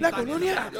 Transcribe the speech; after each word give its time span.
La 0.00 0.10
colonia. 0.10 0.70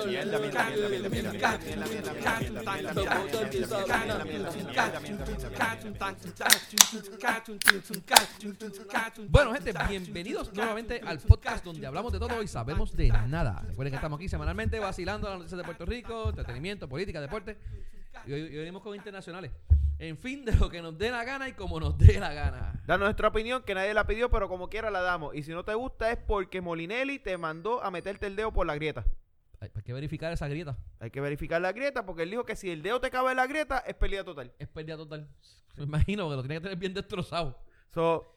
Bueno, 9.29 9.53
gente, 9.53 9.75
bienvenidos 9.87 10.55
nuevamente 10.55 11.03
al 11.05 11.19
podcast 11.19 11.63
donde 11.63 11.87
hablamos 11.87 12.11
de 12.11 12.19
todo 12.19 12.43
y 12.43 12.49
sabemos 12.49 12.97
de 12.97 13.09
nada. 13.29 13.63
Recuerden 13.67 13.93
que 13.93 13.97
estamos 13.97 14.17
aquí 14.17 14.31
semanalmente 14.31 14.79
vacilando 14.79 15.29
las 15.29 15.41
noticias 15.41 15.59
de 15.59 15.65
Puerto 15.65 15.85
Rico, 15.85 16.31
entretenimiento, 16.31 16.89
política, 16.89 17.21
deporte. 17.21 17.59
Y 18.27 18.33
hoy, 18.33 18.41
hoy 18.45 18.57
venimos 18.57 18.83
con 18.83 18.95
internacionales. 18.95 19.51
En 20.03 20.19
fin, 20.19 20.45
de 20.45 20.53
lo 20.57 20.69
que 20.69 20.83
nos 20.83 20.99
dé 20.99 21.13
la 21.13 21.23
gana 21.23 21.49
y 21.49 21.53
como 21.53 21.79
nos 21.79 21.97
dé 21.97 22.19
la 22.19 22.33
gana. 22.33 22.83
Da 22.89 22.99
nuestra 22.99 23.29
opinión 23.29 23.63
que 23.63 23.73
nadie 23.73 23.95
la 23.95 24.05
pidió, 24.05 24.29
pero 24.33 24.49
como 24.49 24.69
quiera 24.69 24.91
la 24.91 25.01
damos. 25.01 25.33
Y 25.33 25.45
si 25.45 25.53
no 25.53 25.65
te 25.65 25.75
gusta 25.75 26.11
es 26.11 26.19
porque 26.19 26.61
Molinelli 26.61 27.21
te 27.21 27.39
mandó 27.39 27.81
a 27.85 27.93
meterte 27.93 28.27
el 28.27 28.35
dedo 28.35 28.53
por 28.53 28.67
la 28.67 28.75
grieta. 28.75 29.07
Hay, 29.61 29.71
hay 29.73 29.83
que 29.85 29.93
verificar 29.93 30.33
esa 30.33 30.49
grieta. 30.49 30.77
Hay 30.99 31.13
que 31.13 31.21
verificar 31.21 31.63
la 31.63 31.71
grieta 31.71 32.05
porque 32.05 32.25
él 32.25 32.31
dijo 32.31 32.45
que 32.45 32.57
si 32.57 32.69
el 32.69 32.83
dedo 32.83 33.01
te 33.01 33.11
cabe 33.11 33.31
en 33.31 33.37
la 33.37 33.47
grieta 33.47 33.79
es 33.79 33.95
pérdida 33.95 34.25
total. 34.25 34.53
Es 34.59 34.67
pérdida 34.67 34.97
total. 34.97 35.29
Me 35.77 35.85
imagino 35.85 36.29
que 36.29 36.35
lo 36.35 36.43
tiene 36.43 36.57
que 36.57 36.63
tener 36.63 36.79
bien 36.79 36.95
destrozado. 36.95 37.63
So, 37.95 38.37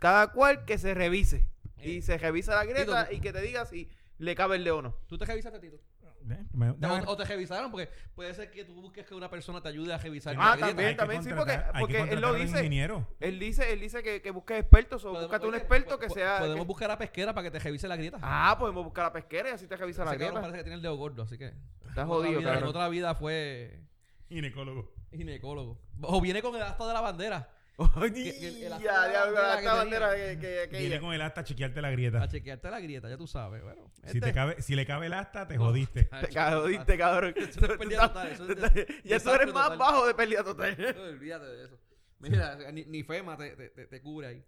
cada 0.00 0.32
cual 0.32 0.64
que 0.64 0.78
se 0.78 0.94
revise. 0.94 1.46
Eh. 1.76 1.90
Y 1.90 2.02
se 2.02 2.18
revisa 2.18 2.56
la 2.56 2.64
grieta 2.64 3.06
Tito, 3.06 3.16
y 3.16 3.20
que 3.20 3.32
te 3.32 3.40
diga 3.40 3.66
si 3.66 3.88
le 4.18 4.34
cabe 4.34 4.56
el 4.56 4.64
dedo 4.64 4.78
o 4.78 4.82
no. 4.82 4.96
¿Tú 5.06 5.16
te 5.16 5.26
revisaste, 5.26 5.60
Tito? 5.60 5.76
¿Eh? 6.30 6.42
Me- 6.54 6.70
O, 7.06 7.16
te 7.16 7.24
revisaron 7.24 7.70
porque 7.70 7.90
puede 8.14 8.32
ser 8.32 8.50
que 8.50 8.64
tú 8.64 8.74
busques 8.80 9.06
que 9.06 9.14
una 9.14 9.28
persona 9.28 9.60
te 9.60 9.68
ayude 9.68 9.92
a 9.92 9.98
revisar 9.98 10.34
Ah, 10.38 10.56
también, 10.58 10.96
también, 10.96 11.22
sí, 11.22 11.28
contratar- 11.30 11.34
porque- 11.34 11.52
hay 11.52 11.72
que 11.72 11.80
porque 11.80 12.14
él 12.14 12.20
lo 12.20 12.28
contratar 12.28 12.30
a 12.30 12.32
un 12.32 12.40
dice. 12.46 12.58
ingeniero. 12.58 13.08
Él 13.20 13.38
dice, 13.38 13.72
él 13.72 13.80
dice 13.80 14.02
que, 14.02 14.22
que 14.22 14.30
busques 14.30 14.58
expertos 14.60 15.04
o 15.04 15.08
Podemos- 15.08 15.28
búscate 15.28 15.46
un 15.46 15.52
oye, 15.54 15.58
experto 15.62 15.94
po- 15.96 15.98
que 16.00 16.06
po- 16.06 16.14
sea. 16.14 16.38
Podemos 16.38 16.60
que- 16.64 16.66
buscar 16.68 16.90
a 16.90 16.98
pesquera 16.98 17.34
para 17.34 17.44
que 17.44 17.50
te 17.50 17.58
revise 17.58 17.86
la 17.88 17.96
grieta. 17.96 18.18
Ah, 18.22 18.56
podemos 18.58 18.84
buscar 18.84 19.04
a 19.04 19.08
la 19.08 19.12
pesquera 19.12 19.50
y 19.50 19.52
así 19.52 19.66
te 19.66 19.76
revisa 19.76 20.02
la 20.04 20.12
Ese 20.12 20.18
cabrón 20.18 20.34
grieta. 20.34 20.40
parece 20.40 20.58
que 20.58 20.64
tiene 20.64 20.76
el 20.76 20.82
dedo 20.82 20.96
gordo, 20.96 21.22
así 21.24 21.36
que. 21.36 21.52
Estás 21.88 22.06
jodido, 22.06 22.38
En 22.40 22.44
cabrón. 22.46 22.64
otra 22.70 22.88
vida 22.88 23.14
fue 23.14 23.80
Ginecólogo. 24.30 24.92
ginecólogo. 25.12 25.78
O 26.02 26.20
viene 26.20 26.40
con 26.42 26.56
el 26.56 26.62
asta 26.62 26.86
de 26.86 26.94
la 26.94 27.00
bandera. 27.02 27.50
De 27.76 29.62
la 29.64 29.74
bandera 29.74 30.16
esta 30.16 30.40
que 30.40 30.40
que, 30.40 30.62
que, 30.64 30.68
que 30.70 30.78
Viene 30.78 31.00
con 31.00 31.12
el 31.12 31.20
asta 31.22 31.40
a 31.40 31.44
chequearte 31.44 31.82
la 31.82 31.90
grieta. 31.90 32.22
A 32.22 32.28
chequearte 32.28 32.70
la 32.70 32.80
grieta, 32.80 33.08
ya 33.08 33.16
tú 33.16 33.26
sabes. 33.26 33.62
Bueno, 33.62 33.90
Si, 34.02 34.18
este- 34.18 34.20
te 34.20 34.32
cabe, 34.32 34.62
si 34.62 34.76
le 34.76 34.86
cabe 34.86 35.06
el 35.06 35.12
asta, 35.14 35.46
te 35.48 35.56
No. 35.56 35.64
jodiste. 35.64 36.04
Te 36.30 36.40
jodiste, 36.40 36.96
cabrón. 36.98 37.34
Eso 37.36 37.72
es 37.72 37.78
pérdida 37.78 38.08
total, 38.08 38.28
eso 38.28 38.48
es 38.48 38.48
de- 38.74 38.86
Ya 38.86 38.86
tú 38.86 39.08
desastre 39.08 39.42
eres 39.42 39.54
más 39.54 39.64
total. 39.64 39.78
bajo 39.78 40.06
de 40.06 40.14
pérdida 40.14 40.44
total. 40.44 40.94
No, 40.96 41.02
olvídate 41.02 41.46
de 41.46 41.64
eso. 41.64 41.78
Mira, 42.20 42.72
ni, 42.72 42.84
ni 42.84 43.02
FEMA 43.02 43.36
te, 43.36 43.50
te, 43.56 43.68
te- 43.70 43.86
te 43.86 44.00
cubre 44.00 44.28
ahí. 44.28 44.44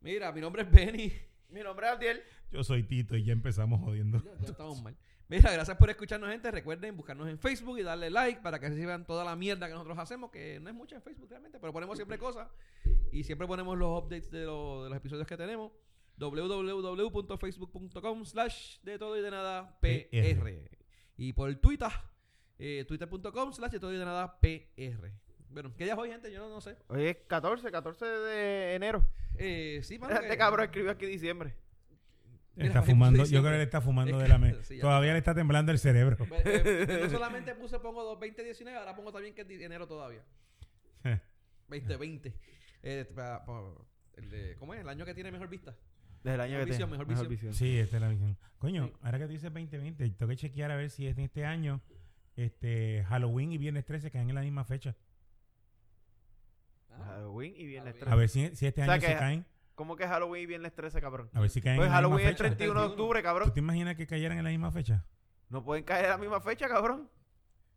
Mira, 0.00 0.32
mi 0.32 0.40
nombre 0.40 0.62
es 0.62 0.70
Benny. 0.70 1.12
Mi 1.50 1.60
nombre 1.60 1.86
es 1.86 1.92
Abdiel. 1.92 2.22
Yo 2.50 2.62
soy 2.64 2.82
Tito 2.84 3.16
y 3.16 3.24
ya 3.24 3.32
empezamos 3.32 3.80
jodiendo. 3.80 4.22
Ya, 4.24 4.30
ya 4.40 4.50
estamos 4.50 4.80
mal. 4.82 4.96
Mira, 5.28 5.52
gracias 5.52 5.76
por 5.78 5.88
escucharnos, 5.90 6.30
gente. 6.30 6.50
Recuerden 6.50 6.96
buscarnos 6.96 7.28
en 7.28 7.38
Facebook 7.38 7.78
y 7.78 7.82
darle 7.82 8.10
like 8.10 8.40
para 8.42 8.58
que 8.58 8.68
reciban 8.68 9.06
toda 9.06 9.24
la 9.24 9.34
mierda 9.36 9.66
que 9.66 9.72
nosotros 9.72 9.98
hacemos, 9.98 10.30
que 10.30 10.60
no 10.60 10.68
es 10.68 10.74
mucha 10.74 10.96
en 10.96 11.02
Facebook 11.02 11.28
realmente, 11.30 11.58
pero 11.58 11.72
ponemos 11.72 11.96
siempre 11.96 12.18
cosas 12.18 12.48
y 13.10 13.24
siempre 13.24 13.46
ponemos 13.46 13.76
los 13.78 14.02
updates 14.02 14.30
de, 14.30 14.44
lo- 14.44 14.84
de 14.84 14.90
los 14.90 14.98
episodios 14.98 15.26
que 15.26 15.36
tenemos. 15.36 15.72
www.facebook.com 16.18 18.24
slash 18.24 18.78
de 18.82 18.98
todo 18.98 19.16
y 19.16 19.22
de 19.22 19.30
nada 19.30 19.78
PR. 19.80 20.70
Y 21.16 21.32
por 21.32 21.54
Twitter, 21.56 21.88
eh, 22.58 22.84
twitter.com 22.86 23.52
slash 23.52 23.70
de 23.72 23.80
todo 23.80 23.92
y 23.92 23.96
de 23.98 24.04
nada 24.04 24.38
PR. 24.40 25.10
Bueno, 25.48 25.72
¿qué 25.76 25.84
día 25.84 25.92
es 25.94 25.98
hoy, 25.98 26.10
gente? 26.10 26.32
Yo 26.32 26.40
no, 26.40 26.48
no 26.48 26.60
sé. 26.60 26.76
Hoy 26.88 27.06
es 27.06 27.16
14, 27.28 27.70
14 27.70 28.04
de 28.04 28.74
enero. 28.74 29.06
Eh, 29.36 29.80
sí, 29.84 29.98
mano, 29.98 30.14
Este 30.16 30.28
que- 30.28 30.36
cabrón 30.36 30.64
escribió 30.66 30.90
aquí 30.90 31.06
diciembre. 31.06 31.54
Está 32.56 32.82
fumando, 32.82 33.24
yo 33.24 33.40
creo 33.40 33.52
que 33.52 33.56
él 33.56 33.62
está 33.62 33.80
fumando 33.80 34.16
Es 34.16 34.22
de 34.22 34.28
la 34.28 34.38
me 34.38 34.54
sí, 34.62 34.76
ya. 34.76 34.82
Todavía 34.82 35.12
le 35.12 35.18
está 35.18 35.34
temblando 35.34 35.72
el 35.72 35.78
cerebro. 35.78 36.16
No 36.18 37.10
solamente 37.10 37.54
puse, 37.54 37.78
pongo 37.80 38.02
dos- 38.04 38.18
2019, 38.20 38.78
ahora 38.78 38.94
pongo 38.94 39.12
también 39.12 39.34
que 39.34 39.42
es 39.42 39.50
enero 39.60 39.86
todavía. 39.88 40.22
2020. 41.68 42.32
Eh, 42.82 43.06
el 44.16 44.30
de- 44.30 44.56
¿Cómo 44.56 44.74
es? 44.74 44.80
El 44.80 44.88
año 44.88 45.04
que 45.04 45.14
tiene 45.14 45.32
mejor 45.32 45.48
vista. 45.48 45.74
Desde 46.22 46.34
el 46.36 46.40
año 46.40 46.52
Mejor 46.52 46.64
que 46.66 46.70
visión, 46.70 46.90
tengo. 46.90 47.04
mejor 47.06 47.28
visión. 47.28 47.52
Sí, 47.54 47.78
esta 47.78 47.96
es 47.96 48.02
la 48.02 48.08
visión. 48.08 48.38
Coño, 48.58 48.86
Sí. 48.86 48.92
ahora 49.02 49.18
que 49.18 49.24
tú 49.26 49.32
dices 49.32 49.52
2020, 49.52 50.08
tengo 50.10 50.28
que 50.30 50.36
chequear 50.36 50.70
a 50.70 50.76
ver 50.76 50.90
si 50.90 51.06
es 51.06 51.18
en 51.18 51.24
este 51.24 51.44
año 51.44 51.82
este 52.36 53.04
Halloween 53.08 53.52
y 53.52 53.58
Viernes 53.58 53.84
13 53.84 54.10
caen 54.10 54.28
en 54.28 54.34
la 54.34 54.40
misma 54.42 54.64
fecha. 54.64 54.96
Ah, 56.90 57.02
Halloween 57.16 57.54
y 57.56 57.66
Viernes 57.66 57.94
Halloween. 57.94 58.00
13. 58.00 58.12
A 58.12 58.16
ver 58.16 58.28
si, 58.28 58.56
si 58.56 58.66
este 58.66 58.82
O 58.82 58.84
sea 58.84 58.94
año 58.94 59.00
que- 59.00 59.06
se 59.08 59.16
caen. 59.16 59.46
¿Cómo 59.74 59.96
que 59.96 60.06
Halloween 60.06 60.42
y 60.42 60.46
Viernes 60.46 60.72
13, 60.74 61.00
cabrón? 61.00 61.30
A 61.32 61.40
ver 61.40 61.50
si 61.50 61.60
caen 61.60 61.76
Pues 61.76 61.86
en 61.88 61.92
la 61.92 61.98
misma 62.00 62.08
Halloween 62.08 62.26
es 62.26 62.30
el 62.30 62.36
fecha. 62.36 62.44
31 62.56 62.80
de 62.80 62.86
31. 62.86 62.92
octubre, 62.92 63.20
¿Tú 63.20 63.24
cabrón. 63.24 63.52
te 63.52 63.58
imaginas 63.60 63.96
que 63.96 64.06
cayeran 64.06 64.38
en 64.38 64.44
la 64.44 64.50
misma 64.50 64.70
fecha? 64.70 65.04
No 65.48 65.64
pueden 65.64 65.84
caer 65.84 66.06
a 66.06 66.08
la 66.10 66.18
misma 66.18 66.40
fecha, 66.40 66.68
cabrón. 66.68 67.10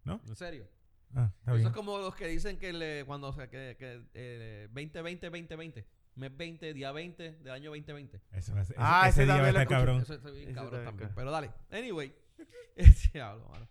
¿No? 0.03 0.21
¿En 0.27 0.35
serio? 0.35 0.67
Ah, 1.15 1.31
está 1.39 1.51
Eso 1.51 1.55
bien. 1.57 1.67
es 1.67 1.73
como 1.73 1.97
los 1.99 2.15
que 2.15 2.27
dicen 2.27 2.57
que 2.59 2.71
le, 2.73 3.03
cuando 3.05 3.29
o 3.29 3.33
sea, 3.33 3.49
que, 3.49 3.75
que 3.79 4.03
eh, 4.13 4.67
2020, 4.73 5.27
2020, 5.29 5.85
mes 6.15 6.37
20, 6.37 6.73
día 6.73 6.91
20 6.91 7.31
del 7.31 7.51
año 7.51 7.69
2020. 7.71 8.21
Ese, 8.31 8.53
va 8.53 8.61
a 8.61 8.65
ser- 8.65 8.75
ese- 8.75 8.83
Ah, 8.85 9.01
ese 9.09 9.23
ese 9.23 9.25
día 9.25 9.41
va 9.41 9.45
a 9.45 9.47
estar 9.49 9.61
escuché. 9.63 9.75
cabrón. 9.79 10.01
Eso 10.01 10.13
es 10.13 10.23
bien 10.23 10.35
Ese 10.49 10.53
cabrón 10.53 10.71
también, 10.71 10.85
también. 10.85 11.09
cabrón. 11.09 11.15
Pero 11.15 11.31
dale. 11.31 11.51
Anyway. 11.71 12.13
Ese 12.75 13.09
diablo, 13.13 13.47
mano. 13.49 13.67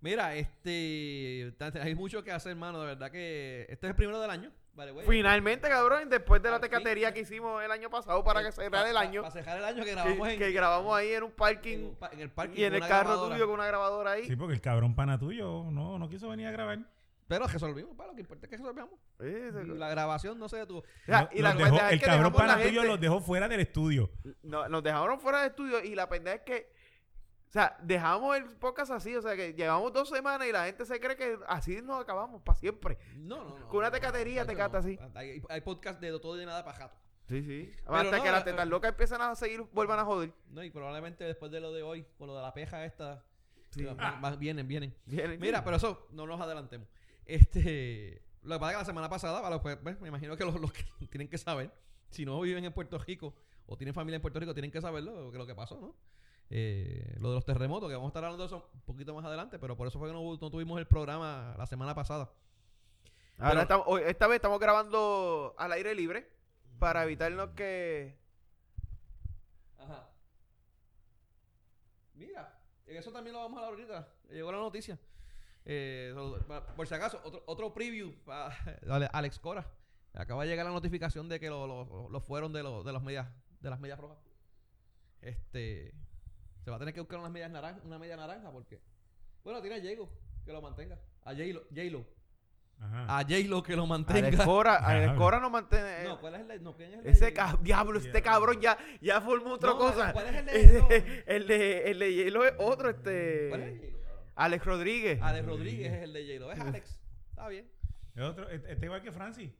Mira, 0.00 0.34
este. 0.36 1.54
Hay 1.80 1.94
mucho 1.94 2.22
que 2.22 2.30
hacer, 2.32 2.54
mano. 2.56 2.80
De 2.80 2.86
verdad 2.86 3.10
que. 3.10 3.62
Este 3.70 3.86
es 3.86 3.90
el 3.90 3.96
primero 3.96 4.20
del 4.20 4.30
año. 4.30 4.52
Vale, 4.74 4.90
güey. 4.90 5.06
Finalmente, 5.06 5.68
cabrón, 5.68 6.08
después 6.10 6.42
de 6.42 6.50
la 6.50 6.58
tecatería 6.60 7.12
que 7.14 7.20
hicimos 7.20 7.62
el 7.62 7.70
año 7.70 7.90
pasado 7.90 8.24
para 8.24 8.42
que 8.42 8.50
cerrara 8.50 8.90
el 8.90 8.96
año, 8.96 9.22
Para 9.22 9.32
cerrar 9.32 9.58
el 9.58 9.64
año 9.64 9.78
que 9.84 9.84
que, 9.84 9.92
grabamos 9.92 10.28
en, 10.28 10.38
que 10.38 10.50
grabamos 10.52 10.96
ahí 10.96 11.12
en 11.12 11.22
un 11.22 11.30
en, 11.30 11.36
parking 11.36 11.78
un 11.90 11.94
pa- 11.96 12.10
en 12.12 12.20
el 12.20 12.30
parque. 12.30 12.60
y 12.60 12.64
en 12.64 12.74
el 12.74 12.80
carro 12.80 13.28
tuyo 13.28 13.46
con 13.46 13.54
una 13.54 13.66
grabadora 13.66 14.12
ahí. 14.12 14.24
Sí, 14.26 14.34
porque 14.34 14.54
el 14.54 14.60
cabrón 14.60 14.96
pana 14.96 15.18
tuyo 15.18 15.64
no, 15.70 15.98
no 15.98 16.08
quiso 16.08 16.28
venir 16.28 16.48
a 16.48 16.50
grabar. 16.50 16.78
Pero 17.26 17.46
resolvimos, 17.46 17.96
para 17.96 18.10
lo 18.10 18.14
que 18.16 18.20
importa 18.20 18.46
es 18.46 18.50
que 18.50 18.56
resolvamos. 18.58 18.98
Sí, 19.18 19.26
la 19.76 19.88
grabación 19.88 20.38
no 20.38 20.48
se 20.48 20.58
detuvo. 20.58 20.80
O 20.80 20.84
sea, 21.06 21.22
Los- 21.22 21.32
y 21.34 21.42
la 21.42 21.54
los 21.54 21.62
dejó- 21.62 21.88
el 21.90 22.00
que 22.00 22.04
cabrón 22.06 22.32
pana 22.32 22.60
tuyo 22.60 22.84
los 22.84 23.00
dejó 23.00 23.20
fuera 23.20 23.48
del 23.48 23.60
estudio. 23.60 24.10
no, 24.42 24.68
nos 24.68 24.82
dejaron 24.82 25.18
fuera 25.20 25.40
de 25.42 25.46
estudio 25.48 25.82
y 25.82 25.94
la 25.94 26.08
pendeja 26.08 26.36
es 26.36 26.42
que, 26.42 26.72
sea, 27.54 27.76
dejamos 27.82 28.36
el 28.36 28.44
podcast 28.56 28.90
así, 28.90 29.14
o 29.14 29.22
sea, 29.22 29.36
que 29.36 29.54
llevamos 29.54 29.92
dos 29.92 30.08
semanas 30.08 30.46
y 30.48 30.52
la 30.52 30.66
gente 30.66 30.84
se 30.84 30.98
cree 31.00 31.16
que 31.16 31.38
así 31.46 31.80
nos 31.82 32.00
acabamos 32.02 32.42
para 32.42 32.58
siempre. 32.58 32.98
No, 33.16 33.44
no, 33.44 33.58
no. 33.58 33.68
Con 33.68 33.78
una 33.78 33.90
tecatería 33.90 34.44
te 34.44 34.56
cata 34.56 34.78
así. 34.78 34.98
Hay, 35.14 35.42
hay 35.48 35.60
podcast 35.60 36.00
de 36.00 36.18
todo 36.18 36.36
y 36.36 36.40
de 36.40 36.46
nada 36.46 36.64
para 36.64 36.78
jato. 36.78 36.96
Sí, 37.28 37.42
sí. 37.42 37.72
Pero 37.84 37.96
Hasta 37.96 38.16
no, 38.18 38.22
que 38.22 38.28
eh, 38.28 38.32
las 38.32 38.44
tetas 38.44 38.68
locas 38.68 38.90
empiezan 38.90 39.22
a 39.22 39.34
seguir, 39.34 39.62
vuelvan 39.72 39.98
a 39.98 40.04
joder. 40.04 40.32
No, 40.50 40.62
y 40.62 40.70
probablemente 40.70 41.24
después 41.24 41.50
de 41.50 41.60
lo 41.60 41.72
de 41.72 41.82
hoy, 41.82 42.04
con 42.18 42.26
lo 42.26 42.36
de 42.36 42.42
la 42.42 42.52
peja 42.52 42.84
esta, 42.84 43.24
Sí. 43.70 43.86
vienen, 44.38 44.68
vienen. 44.68 44.94
Vienen. 45.06 45.40
Mira, 45.40 45.64
pero 45.64 45.76
eso, 45.76 46.06
no 46.12 46.26
nos 46.26 46.40
adelantemos. 46.40 46.88
Este, 47.24 48.22
lo 48.42 48.56
que 48.56 48.60
pasa 48.60 48.72
es 48.72 48.76
que 48.76 48.80
la 48.82 48.84
semana 48.84 49.08
pasada, 49.08 49.42
para 49.42 49.56
los, 49.56 50.00
me 50.00 50.08
imagino 50.08 50.36
que 50.36 50.44
los, 50.44 50.60
los 50.60 50.72
que 50.72 50.84
tienen 51.10 51.28
que 51.28 51.38
saber, 51.38 51.72
si 52.10 52.24
no 52.24 52.40
viven 52.40 52.64
en 52.64 52.72
Puerto 52.72 52.98
Rico 52.98 53.34
o 53.66 53.76
tienen 53.76 53.94
familia 53.94 54.16
en 54.16 54.22
Puerto 54.22 54.38
Rico, 54.38 54.54
tienen 54.54 54.70
que 54.70 54.80
saberlo, 54.80 55.32
que 55.32 55.38
lo 55.38 55.46
que 55.46 55.54
pasó, 55.54 55.80
¿no? 55.80 55.96
Eh, 56.50 57.16
lo 57.18 57.30
de 57.30 57.34
los 57.36 57.44
terremotos, 57.44 57.88
que 57.88 57.94
vamos 57.94 58.08
a 58.08 58.10
estar 58.10 58.24
hablando 58.24 58.44
de 58.44 58.46
eso 58.46 58.68
un 58.74 58.80
poquito 58.82 59.14
más 59.14 59.24
adelante, 59.24 59.58
pero 59.58 59.76
por 59.76 59.88
eso 59.88 59.98
fue 59.98 60.08
que 60.08 60.14
no, 60.14 60.38
tuvimos 60.50 60.78
el 60.78 60.86
programa 60.86 61.54
la 61.58 61.66
semana 61.66 61.94
pasada. 61.94 62.30
Ahora 63.38 63.50
Pero- 63.50 63.60
estamos- 63.62 63.86
hoy- 63.88 64.02
esta 64.06 64.26
vez 64.28 64.36
estamos 64.36 64.60
grabando 64.60 65.54
al 65.58 65.72
aire 65.72 65.94
libre 65.94 66.30
para 66.78 67.02
evitarnos 67.04 67.50
que... 67.50 68.16
Ajá. 69.78 70.08
Mira, 72.14 72.58
eso 72.86 73.10
también 73.10 73.34
lo 73.34 73.40
vamos 73.40 73.58
a 73.60 73.66
hablar 73.66 73.80
ahorita. 73.80 74.08
Llegó 74.30 74.52
la 74.52 74.58
noticia. 74.58 74.98
Eh, 75.64 76.14
por 76.76 76.86
si 76.86 76.94
acaso, 76.94 77.20
otro, 77.24 77.42
otro 77.46 77.72
preview 77.74 78.12
para 78.24 78.54
Alex 79.12 79.38
Cora. 79.38 79.66
Acaba 80.12 80.44
de 80.44 80.50
llegar 80.50 80.66
la 80.66 80.72
notificación 80.72 81.28
de 81.28 81.40
que 81.40 81.48
lo, 81.48 81.66
lo- 81.66 82.08
lo 82.08 82.20
fueron 82.20 82.52
de, 82.52 82.62
lo- 82.62 82.84
de 82.84 82.92
las 82.92 83.02
medias 83.02 83.26
de 83.60 83.70
las 83.70 83.80
medias 83.80 83.98
rojas. 83.98 84.18
Este 85.22 85.92
se 86.64 86.70
va 86.70 86.76
a 86.76 86.78
tener 86.78 86.94
que 86.94 87.00
buscar 87.00 87.18
unas 87.18 87.30
medias 87.30 87.50
naranja, 87.50 87.80
una 87.84 87.98
media 87.98 88.16
naranja 88.16 88.50
porque 88.50 88.80
bueno, 89.44 89.60
tiene 89.60 89.76
a 89.76 89.82
Jago 89.82 90.10
que 90.44 90.52
lo 90.52 90.62
mantenga. 90.62 90.98
A 91.24 91.30
J-Lo, 91.32 91.60
J-Lo. 91.70 92.06
Ajá. 92.80 93.18
A 93.18 93.22
J-Lo 93.22 93.62
que 93.62 93.76
lo 93.76 93.86
mantenga. 93.86 94.44
Cora, 94.44 94.76
Alex 94.76 95.02
Diablo. 95.04 95.20
Cora 95.22 95.40
no 95.40 95.50
mantiene... 95.50 96.04
No, 96.04 96.20
¿cuál 96.20 96.34
es 96.34 96.40
el 96.40 96.48
de- 96.48 96.58
no, 96.60 96.74
¿quién 96.76 96.90
es 96.92 96.98
el 96.98 97.04
de 97.04 97.10
Ese 97.10 97.32
ca- 97.32 97.58
diablo, 97.62 97.98
este 97.98 98.20
cabrón 98.22 98.60
ya, 98.60 98.76
ya 99.00 99.20
formó 99.20 99.52
otra 99.54 99.70
No, 99.70 99.78
cosa. 99.78 100.12
¿cuál 100.12 100.26
es 100.26 100.34
el 100.36 100.46
de 100.46 100.52
El 100.60 100.68
J-Lo? 100.80 100.88
de, 100.88 101.24
el 101.26 101.46
de, 101.46 101.90
el 101.90 101.98
de 101.98 102.16
J-Lo 102.24 102.44
es 102.46 102.54
otro, 102.58 102.90
este... 102.90 103.48
¿Cuál 103.50 103.60
es 103.62 103.68
el 103.68 103.80
de 103.80 103.86
J-Lo, 103.90 104.02
cabrón? 104.04 104.24
Alex 104.34 104.64
Rodríguez. 104.64 105.22
Alex 105.22 105.46
Rodríguez 105.46 105.92
es 105.92 106.02
el 106.02 106.12
de 106.12 106.26
J-Lo. 106.26 106.52
Es 106.52 106.60
Alex. 106.60 107.00
Está 107.30 107.48
bien. 107.48 107.70
El 108.16 108.22
otro, 108.22 108.48
este 108.48 108.72
este 108.72 108.86
igual 108.86 109.02
que 109.02 109.12
Francis. 109.12 109.50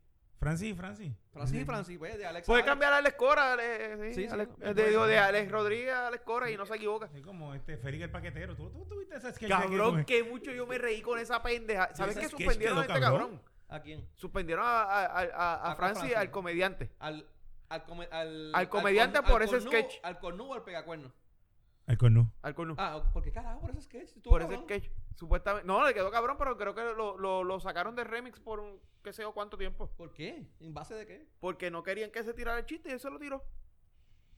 Francis 0.44 0.69
y 0.70 0.75
Francis. 0.75 1.12
Francis 1.32 1.61
y 1.61 1.64
Francis, 1.64 1.99
pues, 1.99 2.19
de 2.19 2.26
Alex. 2.26 2.46
Puede 2.46 2.61
Alex. 2.62 2.70
cambiar 2.70 2.93
a 2.93 2.96
Alex 2.99 3.17
Cora, 3.17 3.52
Ale- 3.55 3.96
sí, 4.12 4.14
Sí, 4.14 4.29
sí, 4.29 4.29
Alex- 4.32 4.58
no, 4.58 4.75
de, 4.75 4.88
digo, 4.88 5.06
de. 5.06 5.19
Alex 5.19 5.50
Rodríguez 5.50 5.93
a 5.93 6.06
Alex 6.08 6.23
Cora 6.25 6.50
y 6.50 6.56
no 6.56 6.67
se 6.67 6.75
equivoca. 6.76 7.08
Es 7.14 7.23
como 7.23 7.55
este 7.55 7.76
Félix 7.79 8.05
el 8.05 8.11
paquetero. 8.11 8.55
¿Tú, 8.55 8.70
tú, 8.70 8.85
tú 8.87 8.99
viste 8.99 9.17
ese 9.17 9.32
sketch? 9.32 9.49
Cabrón, 9.50 10.05
que- 10.05 10.23
que 10.23 10.31
mucho 10.31 10.52
yo 10.52 10.67
me 10.67 10.79
reí 10.79 11.00
con 11.02 11.19
esa 11.19 11.43
pendeja. 11.43 11.94
¿Sabes 11.94 12.17
qué 12.19 12.29
suspendieron 12.29 12.79
a 12.79 12.82
este 12.82 13.00
cabrón. 13.00 13.20
cabrón? 13.20 13.43
¿A 13.69 13.81
quién? 13.81 14.06
Suspendieron 14.14 14.64
a, 14.64 14.82
a, 14.82 15.05
a- 15.06 15.23
a- 15.23 15.55
a 15.69 15.73
A 15.73 15.76
Francis, 15.76 15.99
Francis. 16.00 16.17
al 16.19 16.31
comediante. 16.31 16.90
Al. 16.99 17.26
Al, 17.70 17.85
come- 17.85 18.08
al, 18.12 18.55
Al 18.55 18.69
comediante 18.69 19.23
por 19.23 19.43
al 19.43 19.49
ese 19.49 19.61
sketch. 19.62 19.94
Al 20.02 20.19
cornudo 20.19 20.50
o 20.50 20.55
al 20.55 20.62
pegacuerno. 20.62 21.11
Al 21.86 21.98
cornu. 21.98 22.31
Al 22.42 22.54
cornu. 22.54 22.75
Ah, 22.78 23.02
¿por 23.12 23.22
qué 23.22 23.31
carajo? 23.31 23.60
Por 23.60 23.70
ese 23.70 23.82
sketch. 23.82 24.12
Por 24.22 24.40
ese 24.40 24.50
cabrón. 24.50 24.64
sketch. 24.64 24.90
Supuestamente. 25.16 25.66
No, 25.66 25.84
le 25.86 25.92
quedó 25.92 26.10
cabrón, 26.10 26.36
pero 26.38 26.56
creo 26.56 26.75
que 26.75 26.82
lo, 26.82 27.19
lo, 27.19 27.44
lo 27.44 27.60
sacaron 27.60 27.94
de 27.94 28.04
remix 28.04 28.40
por 28.40 28.60
un 28.60 28.81
qué 29.02 29.12
sé 29.12 29.22
yo 29.22 29.32
cuánto 29.34 29.58
tiempo. 29.58 29.90
¿Por 29.96 30.12
qué? 30.14 30.46
¿En 30.60 30.72
base 30.72 30.94
de 30.94 31.06
qué? 31.06 31.28
Porque 31.40 31.70
no 31.70 31.82
querían 31.82 32.10
que 32.10 32.22
se 32.25 32.32
tirara 32.32 32.58
el 32.58 32.64
chiste 32.66 32.88
y 32.88 32.92
él 32.92 33.00
se 33.00 33.10
lo 33.10 33.19
tiró. 33.19 33.44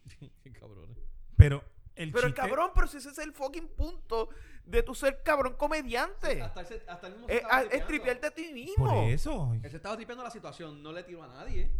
Qué 0.42 0.52
cabrones. 0.52 0.98
Pero 1.36 1.62
el 1.94 2.12
Pero 2.12 2.26
el 2.26 2.34
chiste- 2.34 2.48
cabrón, 2.48 2.70
pero 2.74 2.86
si 2.88 2.96
ese 2.98 3.10
es 3.10 3.18
el 3.18 3.32
fucking 3.32 3.68
punto 3.68 4.28
de 4.64 4.82
tu 4.82 4.94
ser 4.94 5.22
cabrón 5.22 5.54
comediante. 5.54 6.42
Hasta, 6.42 6.64
se- 6.64 6.82
hasta 6.88 7.06
él 7.06 7.12
mismo 7.14 7.28
se 7.28 7.34
Es, 7.36 7.42
estaba 7.42 7.58
a- 7.58 7.62
es 7.64 7.86
tripearte 7.86 8.26
a 8.26 8.30
ti 8.32 8.52
mismo. 8.52 8.86
Por 8.86 9.04
eso. 9.04 9.54
Él 9.62 9.70
se 9.70 9.76
estaba 9.76 9.96
tripeando 9.96 10.24
la 10.24 10.30
situación. 10.30 10.82
No 10.82 10.92
le 10.92 11.04
tiró 11.04 11.22
a 11.22 11.28
nadie. 11.28 11.70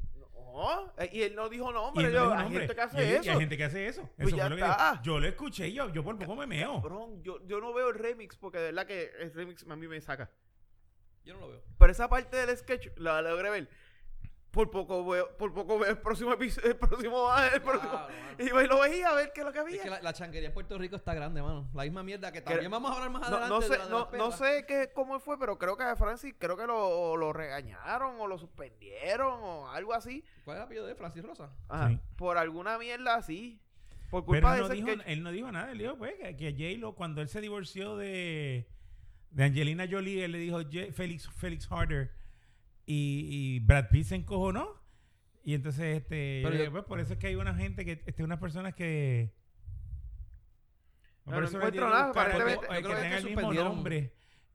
No, 0.53 0.93
eh, 0.97 1.11
y 1.13 1.23
él 1.23 1.35
no 1.35 1.49
dijo 1.49 1.71
Y 1.71 1.75
nombre. 1.75 2.07
él 2.07 2.13
yo, 2.13 2.19
no 2.21 2.25
dijo 2.27 2.35
hay 2.37 2.43
nombre. 2.45 2.61
gente 2.67 2.75
que 2.75 2.81
Y 2.81 2.85
hace 2.85 2.99
hay- 2.99 3.07
y 3.09 3.13
eso. 3.17 3.31
hay 3.33 3.39
gente 3.39 3.57
que 3.57 3.65
hace 3.65 3.87
eso. 3.89 4.11
Pues 4.17 4.29
eso 4.29 4.37
ya 4.37 4.43
fue 4.47 4.51
lo 4.51 4.57
que 4.57 4.63
está. 4.63 5.03
yo, 5.03 5.13
yo 5.15 5.21
lo 5.21 5.27
escuché 5.29 5.69
y 5.69 5.73
yo, 5.75 5.93
yo 5.93 6.03
por 6.05 6.19
poco 6.19 6.37
me 6.37 6.47
meo. 6.47 6.75
Cabrón, 6.83 7.23
yo, 7.23 7.47
yo 7.47 7.61
no 7.61 7.75
veo 7.75 7.89
el 7.91 7.95
remix 7.99 8.37
porque 8.37 8.59
de 8.59 8.65
verdad 8.67 8.87
que 8.87 9.11
el 9.21 9.33
remix 9.35 9.67
a 9.69 9.77
mí 9.77 9.87
me 9.89 10.01
saca. 10.01 10.31
Yo 11.25 11.35
no 11.35 11.41
lo 11.41 11.49
veo. 11.49 11.63
Pero 11.79 11.93
esa 11.93 12.09
parte 12.09 12.37
del 12.47 12.57
sketch 12.57 12.89
la 12.97 13.21
logré 13.21 13.51
ver. 13.51 13.69
Por 14.57 14.71
poco 14.71 15.05
veo, 15.05 15.37
por 15.37 15.53
poco 15.53 15.79
veo 15.79 15.91
el 15.91 15.99
próximo 15.99 16.33
episodio, 16.33 16.71
el 16.71 16.77
próximo, 16.77 17.29
el 17.55 17.61
próximo. 17.61 17.91
Claro. 17.93 18.15
Y 18.39 18.53
me 18.55 18.67
lo 18.67 18.81
veía 18.81 19.11
a 19.11 19.15
ver 19.15 19.31
qué 19.35 19.41
es 19.43 19.47
lo 19.47 19.53
que 19.53 19.59
había. 19.59 19.77
Es 19.77 19.83
que 19.83 19.91
la, 19.91 20.01
la 20.01 20.13
changuería 20.15 20.49
en 20.49 20.55
Puerto 20.55 20.79
Rico 20.79 20.97
está 20.97 21.13
grande, 21.13 21.43
mano. 21.43 21.69
La 21.75 21.83
misma 21.83 22.03
mierda 22.03 22.33
que 22.33 22.41
también 22.41 22.71
vamos 22.71 22.91
a 22.91 22.95
hablar 22.95 23.11
más 23.11 23.23
adelante. 23.25 23.49
no 23.55 23.61
sé, 23.61 23.77
la- 23.77 23.85
de 23.85 23.91
no, 23.91 24.09
no 24.13 24.31
sé 24.33 24.65
qué, 24.67 24.91
cómo 24.95 25.21
fue, 25.21 25.39
pero 25.39 25.59
creo 25.59 25.77
que 25.77 25.83
a 25.85 25.95
Francis, 25.95 26.35
creo 26.39 26.57
que 26.57 26.67
lo, 26.67 27.17
lo 27.19 27.35
regañaron 27.35 28.19
o 28.19 28.27
lo 28.27 28.39
suspendieron 28.39 29.35
o 29.43 29.69
algo 29.69 29.93
así. 29.93 30.25
¿Cuál 30.45 30.57
es 30.57 30.61
el 30.61 30.65
apellido 30.65 30.87
de 30.87 30.95
Francis 30.95 31.23
Rosa? 31.23 31.51
Ajá, 31.69 31.89
Sí. 31.91 32.01
Por 32.17 32.39
alguna 32.39 32.79
mierda 32.79 33.15
así. 33.17 33.61
Por 34.11 34.25
Pero 34.25 34.41
culpa 34.41 34.55
él 34.57 34.63
de 34.63 34.69
no, 34.69 34.75
ese 34.75 34.75
dijo, 34.97 35.03
él 35.07 35.23
no 35.23 35.31
dijo 35.33 35.53
nada. 35.53 35.71
Él 35.73 35.79
dijo 35.79 35.97
pues, 35.99 36.15
que, 36.15 36.35
que 36.37 36.53
J-Lo, 36.53 36.95
cuando 36.95 37.21
él 37.21 37.29
se 37.29 37.43
divorció 37.43 37.97
de, 37.99 38.67
de 39.33 39.45
Angelina 39.45 39.87
Jolie, 39.91 40.25
él 40.25 40.33
le 40.33 40.39
dijo 40.39 40.61
Felix 40.95 41.69
Harder. 41.71 42.11
Y, 42.87 43.27
y 43.57 43.61
Brad 43.61 43.89
Pitt 43.91 44.07
se 44.07 44.15
encojonó. 44.15 44.81
Y 45.45 45.55
entonces, 45.55 45.97
este, 45.99 46.41
Pero 46.45 46.57
yo- 46.57 46.65
yo- 46.65 46.73
pues, 46.73 46.85
por 46.85 46.99
eso 47.01 47.13
es 47.13 47.19
que 47.19 47.27
hay 47.29 47.35
una 47.37 47.55
gente 47.55 47.85
que, 47.85 48.03
este, 48.07 48.23
unas 48.25 48.39
personas 48.39 48.75
que. 48.75 49.33
Pero 51.25 51.41
no 51.41 51.47
encuentro 51.49 51.89
nada, 51.91 52.07
buscar 52.07 52.31
aparentemente- 52.31 52.67
eh, 52.67 52.69
que 52.83 52.89
que 52.89 52.95
tengan 52.95 53.13
el 53.19 53.25
mismo 53.25 53.53
nombre. 53.53 54.13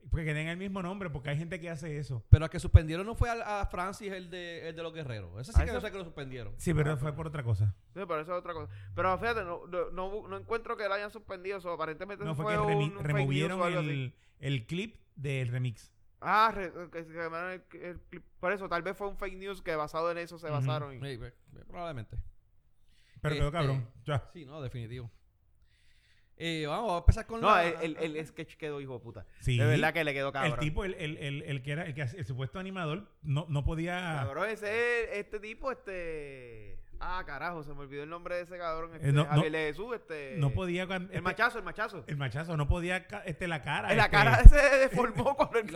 Porque 0.10 0.26
que 0.26 0.34
tengan 0.34 0.54
el 0.54 0.58
mismo 0.58 0.82
nombre, 0.82 1.10
porque 1.12 1.30
hay 1.30 1.38
gente 1.38 1.60
que 1.60 1.70
hace 1.70 1.98
eso. 1.98 2.26
Pero 2.30 2.46
al 2.46 2.50
que 2.50 2.60
suspendieron 2.60 3.06
no 3.06 3.14
fue 3.14 3.30
a, 3.30 3.62
a 3.62 3.66
Francis, 3.68 4.12
el 4.12 4.30
de, 4.32 4.68
el 4.70 4.76
de 4.76 4.82
los 4.84 4.94
guerreros. 4.94 5.40
Ese 5.40 5.52
sí 5.52 5.58
Ah, 5.58 5.64
que 5.64 5.70
ese- 5.70 5.74
yo 5.76 5.82
sé 5.82 5.92
que 5.92 5.98
lo 6.00 6.04
suspendieron. 6.06 6.54
Sí, 6.58 6.74
pero 6.74 6.98
fue 6.98 7.14
por 7.14 7.28
otra 7.28 7.44
cosa. 7.44 7.76
Sí, 7.94 8.00
pero 8.08 8.20
eso 8.20 8.32
es 8.34 8.40
otra 8.40 8.54
cosa. 8.54 8.74
Pero 8.96 9.18
fíjate, 9.20 9.44
no, 9.44 9.68
no, 9.68 9.92
no, 9.92 10.28
no 10.28 10.38
encuentro 10.38 10.76
que 10.76 10.88
la 10.90 10.96
hayan 10.96 11.12
suspendido. 11.12 11.58
Eso 11.60 11.72
aparentemente 11.72 12.26
No, 12.26 12.34
fue 12.36 12.52
que 12.54 12.58
un, 12.60 12.98
removieron 13.04 13.62
el, 13.88 14.16
el 14.40 14.66
clip 14.66 14.96
del 15.16 15.50
remix. 15.50 15.94
Ah, 16.22 16.52
re- 16.54 16.72
que 16.92 17.04
se 17.04 17.12
quemaron 17.12 17.52
el, 17.52 17.82
el 17.82 18.00
clip. 18.02 18.24
Por 18.40 18.52
eso, 18.52 18.70
tal 18.70 18.84
vez 18.84 18.96
fue 18.96 19.08
un 19.08 19.18
fake 19.18 19.38
news 19.38 19.62
que 19.62 19.76
basado 19.76 20.12
en 20.12 20.20
eso 20.20 20.38
se 20.38 20.50
basaron. 20.50 20.94
y- 20.94 21.00
Sí, 21.18 21.20
probablemente. 21.68 22.18
Pero 23.22 23.36
quedó 23.36 23.48
Este, 23.48 23.58
cabrón. 23.58 23.88
Ya. 24.06 24.30
Sí, 24.34 24.46
no, 24.46 24.62
definitivo. 24.62 25.10
Eh, 26.38 26.66
vamos 26.68 26.92
a 26.94 26.98
empezar 27.00 27.28
con 27.28 27.40
No, 27.42 27.48
la... 27.52 27.66
el, 27.68 27.98
el, 27.98 28.16
el 28.18 28.26
sketch 28.28 28.56
quedó 28.56 28.82
hijo 28.82 28.94
de 28.96 29.00
puta. 29.00 29.26
Sí. 29.42 29.58
De 29.60 29.66
verdad 29.66 29.94
que 29.94 30.04
le 30.04 30.14
quedó 30.14 30.32
cabrón. 30.32 30.54
El 30.54 30.60
tipo, 30.60 30.84
el, 30.86 30.96
el, 30.96 31.18
el, 31.18 31.42
el 31.44 31.62
que 31.62 31.72
era 31.72 31.84
el, 31.86 31.94
que 31.94 32.02
hace- 32.02 32.18
el 32.18 32.26
supuesto 32.26 32.58
animador, 32.58 33.08
no, 33.22 33.46
no 33.50 33.64
podía. 33.64 34.24
Cabrón, 34.24 34.50
ese 34.50 35.04
es 35.04 35.18
este 35.20 35.40
tipo, 35.40 35.72
este. 35.72 36.81
Ah, 37.04 37.24
carajo, 37.26 37.64
se 37.64 37.74
me 37.74 37.80
olvidó 37.80 38.04
el 38.04 38.10
nombre 38.12 38.36
de 38.36 38.42
ese 38.44 38.60
cabrón. 38.60 38.94
Este, 38.94 39.10
Eh, 39.10 39.12
no- 39.12 39.26
Javier 39.26 39.52
no- 39.52 39.58
de 39.58 39.66
Jesús, 39.66 39.96
este. 39.96 40.36
No 40.38 40.52
podía. 40.52 40.84
El 40.84 40.92
este- 41.06 41.22
machazo, 41.22 41.58
el 41.58 41.64
machazo. 41.64 42.04
el 42.06 42.16
machazo, 42.18 42.56
no 42.58 42.68
podía. 42.68 42.98
Este, 43.26 43.48
la 43.48 43.64
cara. 43.64 43.90
En 43.90 43.98
la 43.98 44.04
este, 44.06 44.16
cara 44.18 44.44
se 44.44 44.56
deformó 44.78 45.36
cuando 45.36 45.58
el. 45.58 45.70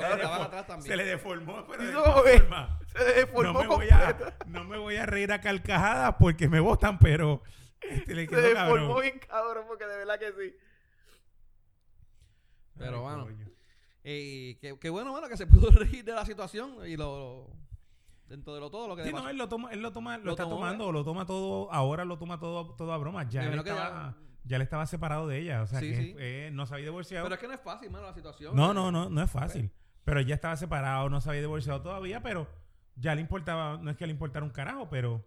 Se 0.84 0.96
le 0.96 1.04
deformó. 1.06 1.66
Pero 1.68 1.84
de 1.84 1.92
tal 1.92 2.04
como 2.04 2.24
que- 2.24 2.40
forma. 2.42 2.80
se 2.96 3.04
deformó 3.06 3.54
No 3.54 3.60
me, 3.62 3.68
voy 3.76 3.90
a, 3.90 4.36
no 4.46 4.64
me 4.66 4.78
voy 4.78 4.96
a 4.98 5.06
reír 5.08 5.32
a 5.32 5.42
carcajadas 5.42 6.16
porque 6.20 6.48
me 6.48 6.60
votan, 6.60 7.00
pero 7.00 7.42
este, 7.82 8.14
le 8.14 8.28
Se 8.28 8.36
deformó 8.36 8.76
cabrón. 8.94 9.02
bien 9.02 9.20
cabrón, 9.20 9.66
porque 9.68 9.86
de 9.88 9.98
verdad 9.98 10.20
que 10.20 10.32
sí. 10.32 10.56
Pero, 12.78 13.10
Ay, 13.10 13.22
coño. 13.24 13.46
Eh, 14.04 14.58
qué, 14.62 14.78
qué 14.80 14.90
bueno, 14.90 15.12
bueno, 15.12 15.28
que 15.28 15.38
se 15.38 15.48
pudo 15.48 15.72
reír 15.72 16.04
de 16.04 16.12
la 16.14 16.26
situación 16.26 16.86
y 16.88 16.96
lo... 16.98 17.48
lo- 17.50 17.65
dentro 18.28 18.54
de 18.54 18.60
lo 18.60 18.70
todo 18.72 18.88
lo 18.88 18.96
que 18.96 19.04
Sí, 19.04 19.14
no, 19.14 19.30
él 19.30 19.38
lo 19.38 19.48
toma, 19.50 19.72
él 19.72 19.82
lo 19.82 19.92
toma, 19.92 20.18
lo, 20.18 20.24
Lo 20.26 20.32
está 20.32 20.44
tomó, 20.44 20.56
tomando, 20.56 20.92
lo 20.92 21.04
toma 21.04 21.26
todo, 21.26 21.72
ahora 21.72 22.06
lo 22.06 22.18
toma 22.18 22.40
todo, 22.40 22.74
todo 22.76 22.92
a 22.94 22.98
broma. 22.98 23.28
Ya 23.30 23.44
él, 23.44 23.54
estaba, 23.58 24.16
ya... 24.44 24.56
él 24.56 24.62
estaba 24.62 24.86
separado 24.86 25.28
de 25.28 25.40
ella, 25.40 25.62
o 25.62 25.68
sea 25.68 25.80
Sí, 25.80 25.90
que 25.90 25.96
sí. 25.96 26.16
eh, 26.18 26.50
no 26.54 26.66
se 26.66 26.74
había 26.74 26.86
divorciado. 26.88 27.26
Pero 27.26 27.36
es 27.36 27.42
que 27.42 27.48
no 27.48 27.54
es 27.54 27.62
fácil, 27.62 27.90
mano, 27.92 28.06
la 28.08 28.14
situación. 28.14 28.56
No, 28.56 28.72
Eh, 28.72 28.74
no, 28.74 28.92
no, 28.92 29.10
no 29.10 29.22
es 29.22 29.30
fácil. 29.32 29.72
Pero 30.04 30.22
ya 30.22 30.36
estaba 30.36 30.56
separado, 30.58 31.10
no 31.10 31.20
se 31.22 31.30
había 31.30 31.42
divorciado 31.42 31.82
todavía, 31.82 32.22
pero 32.22 32.48
ya 32.96 33.16
le 33.16 33.22
importaba, 33.22 33.78
no 33.78 33.90
es 33.92 33.98
que 33.98 34.06
le 34.06 34.12
importara 34.14 34.46
un 34.46 34.52
carajo, 34.52 34.90
pero 34.90 35.26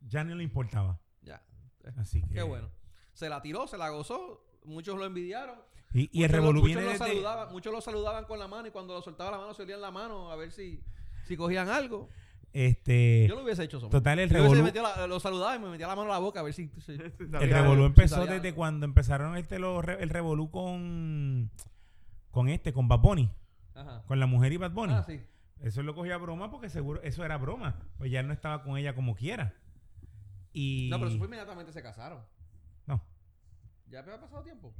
ya 0.00 0.24
no 0.24 0.34
le 0.34 0.44
importaba. 0.44 1.00
Ya. 1.22 1.42
Eh, 1.84 1.92
Así 1.98 2.22
que. 2.22 2.34
Qué 2.34 2.42
bueno. 2.42 2.70
Se 3.12 3.28
la 3.28 3.42
tiró, 3.42 3.66
se 3.66 3.76
la 3.78 3.90
gozó. 3.90 4.44
Muchos 4.64 4.96
lo 4.98 5.04
envidiaron. 5.04 5.58
Y, 5.92 6.08
y 6.12 6.22
el 6.24 6.30
Muchos 6.30 6.30
lo- 6.30 6.52
revolú 6.52 6.60
muchos 6.68 6.82
lo 6.84 6.96
saludaban, 6.96 7.52
muchos 7.52 7.72
lo 7.72 7.80
saludaban 7.80 8.24
con 8.26 8.38
la 8.38 8.46
mano 8.46 8.68
y 8.68 8.70
cuando 8.70 8.94
lo 8.94 9.02
soltaba 9.02 9.32
la 9.32 9.38
mano 9.38 9.54
se 9.54 9.62
olían 9.62 9.80
la 9.80 9.90
mano 9.90 10.30
a 10.30 10.36
ver 10.36 10.52
si, 10.52 10.80
si 11.30 11.36
cogían 11.36 11.68
algo. 11.68 12.08
Este. 12.52 13.26
Yo 13.28 13.36
lo 13.36 13.44
hubiese 13.44 13.62
hecho 13.62 13.78
eso. 13.78 13.88
Total, 13.88 14.18
el 14.18 14.28
Yo 14.28 14.34
hubiese 14.38 14.48
revolú. 14.56 14.64
metido 14.64 14.82
la- 14.82 15.06
lo 15.06 15.20
saludaba 15.20 15.54
y 15.54 15.60
me 15.60 15.68
metía 15.70 15.86
la 15.86 15.94
mano 15.94 16.10
a 16.10 16.14
la 16.14 16.18
boca 16.18 16.40
a 16.40 16.42
ver 16.42 16.52
si... 16.52 16.68
si- 16.84 16.92
El 17.40 17.50
revolú 17.50 17.84
empezó 17.84 18.26
desde 18.26 18.52
cuando 18.52 18.84
empezaron 18.86 19.36
este 19.36 19.60
los 19.60 19.84
re- 19.84 20.02
el 20.02 20.10
revolú 20.10 20.50
con 20.50 21.50
con 22.32 22.48
este, 22.48 22.72
con 22.72 22.88
Bad 22.88 22.98
Bunny, 23.00 23.30
Ajá. 23.74 24.02
con 24.06 24.18
la 24.18 24.26
mujer 24.26 24.52
y 24.52 24.56
Bad 24.56 24.72
Bunny. 24.72 24.92
Ah, 24.94 25.04
sí. 25.06 25.20
Eso 25.60 25.82
lo 25.84 25.94
cogía 25.94 26.16
broma 26.16 26.50
porque 26.50 26.68
seguro 26.68 27.00
eso 27.02 27.24
era 27.24 27.36
broma. 27.36 27.76
Pues 27.98 28.10
ya 28.10 28.18
él 28.20 28.26
no 28.26 28.32
estaba 28.32 28.62
con 28.64 28.76
ella 28.76 28.94
como 28.96 29.14
quiera. 29.14 29.54
Y 30.52 30.88
No, 30.90 30.98
pero 30.98 31.10
eso 31.10 31.18
fue 31.18 31.28
inmediatamente 31.28 31.72
se 31.72 31.82
casaron. 31.82 32.20
no, 32.86 33.00
¿Ya 33.88 34.00
había 34.00 34.20
pasado 34.20 34.42
tiempo? 34.42 34.74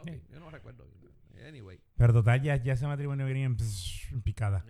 Ok, 0.00 0.08
Sí. 0.10 0.22
yo 0.30 0.40
no 0.40 0.50
recuerdo. 0.50 0.86
Anyway. 1.48 1.80
pero 1.96 2.12
total 2.12 2.42
ya, 2.42 2.56
ya 2.56 2.74
ese 2.74 2.86
matrimonio 2.86 3.24
venía 3.26 3.46
en, 3.46 3.56
en 4.12 4.22
picada. 4.22 4.64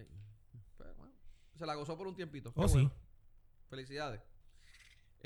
Se 1.54 1.66
la 1.66 1.74
gozó 1.74 1.96
por 1.96 2.06
un 2.06 2.14
tiempito. 2.16 2.52
Qué 2.52 2.60
Oh, 2.60 2.68
sí. 2.68 2.74
bueno. 2.74 2.92
Felicidades. 3.70 4.20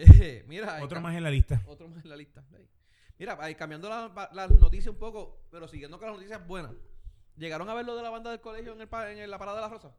Eh, 0.00 0.44
mira, 0.46 0.78
Otro 0.80 1.00
más 1.00 1.16
en 1.16 1.24
la 1.24 1.30
lista. 1.30 1.60
Otro 1.66 1.88
más 1.88 2.04
en 2.04 2.10
la 2.10 2.16
lista. 2.16 2.44
Ahí. 2.54 2.68
Mira, 3.18 3.36
ahí 3.40 3.56
cambiando 3.56 3.88
la- 3.88 4.14
pa- 4.14 4.30
las 4.32 4.48
noticias 4.52 4.92
un 4.92 4.98
poco, 5.00 5.40
pero 5.50 5.66
siguiendo 5.66 5.98
con 5.98 6.06
las 6.06 6.16
noticias 6.16 6.46
buenas. 6.46 6.72
¿Llegaron 7.36 7.68
a 7.68 7.74
ver 7.74 7.84
lo 7.84 7.96
de 7.96 8.02
la 8.04 8.10
banda 8.10 8.30
del 8.30 8.40
colegio 8.40 8.72
en, 8.74 8.80
el, 8.80 8.86
pa- 8.88 9.10
en 9.10 9.28
la 9.28 9.38
parada 9.38 9.56
de 9.56 9.62
la 9.62 9.68
Rosa? 9.68 9.92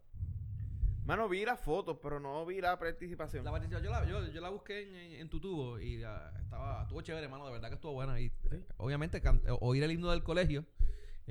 Mano, 1.04 1.28
vi 1.28 1.44
las 1.44 1.60
fotos, 1.60 1.98
pero 2.02 2.18
no 2.20 2.46
vi 2.46 2.62
la 2.62 2.80
participación. 2.80 3.44
La 3.44 3.52
participación, 3.52 3.84
yo 3.84 4.00
la, 4.00 4.06
yo, 4.08 4.32
yo 4.32 4.40
la 4.42 4.50
busqué 4.50 4.84
en, 4.88 4.96
en, 4.96 5.12
en 5.22 5.30
tu 5.30 5.42
tubo 5.42 5.80
y 5.80 6.02
ah, 6.04 6.32
estaba, 6.44 6.84
estuvo 6.84 7.02
chévere, 7.02 7.26
hermano, 7.26 7.46
de 7.48 7.52
verdad 7.52 7.68
que 7.68 7.76
estuvo 7.76 7.92
buena. 7.94 8.18
Y 8.22 8.28
eh, 8.52 8.64
obviamente 8.78 9.20
can- 9.20 9.42
oír 9.60 9.84
el 9.84 9.92
himno 9.92 10.12
del 10.12 10.24
colegio 10.24 10.66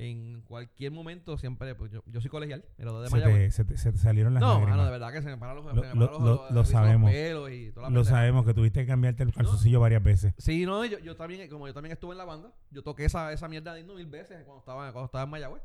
en 0.00 0.42
cualquier 0.42 0.92
momento 0.92 1.36
siempre, 1.36 1.74
pues 1.74 1.90
yo, 1.90 2.02
yo 2.06 2.20
soy 2.20 2.30
colegial, 2.30 2.64
pero 2.76 3.00
de 3.00 3.08
Se 3.08 3.20
te, 3.20 3.50
se 3.50 3.64
te- 3.64 3.76
se 3.76 3.92
te 3.92 3.98
salieron 3.98 4.32
las 4.34 4.40
No, 4.40 4.60
mano, 4.60 4.84
de 4.84 4.90
verdad 4.90 5.12
que 5.12 5.20
se 5.22 5.28
me 5.28 5.36
paran 5.36 5.56
los, 5.56 5.64
Lo- 5.66 5.74
me 5.74 5.88
lo- 5.88 5.94
los- 5.94 6.10
lo- 6.20 6.20
los- 6.20 6.50
lo 6.52 6.64
sabemos. 6.64 7.10
pelos 7.10 7.50
y 7.50 7.72
toda 7.72 7.90
la 7.90 7.94
Lo 7.98 8.04
sabemos 8.04 8.46
que 8.46 8.54
tuviste 8.54 8.80
que 8.80 8.86
cambiarte 8.86 9.22
el 9.24 9.32
calzoncillo 9.34 9.80
varias 9.80 10.02
veces. 10.02 10.34
Sí, 10.38 10.64
no, 10.66 10.84
yo, 10.84 10.98
yo 11.00 11.16
también, 11.16 11.48
como 11.50 11.66
yo 11.66 11.74
también 11.74 11.92
estuve 11.92 12.12
en 12.12 12.18
la 12.18 12.24
banda, 12.24 12.52
yo 12.70 12.82
toqué 12.82 13.04
esa, 13.06 13.32
esa 13.32 13.48
mierda 13.48 13.74
de 13.74 13.80
himno 13.80 13.94
mil 13.94 14.06
veces 14.06 14.44
cuando 14.44 14.60
estaba, 14.60 14.92
cuando 14.92 15.06
estaba 15.06 15.24
en 15.24 15.30
Mayagüez. 15.30 15.62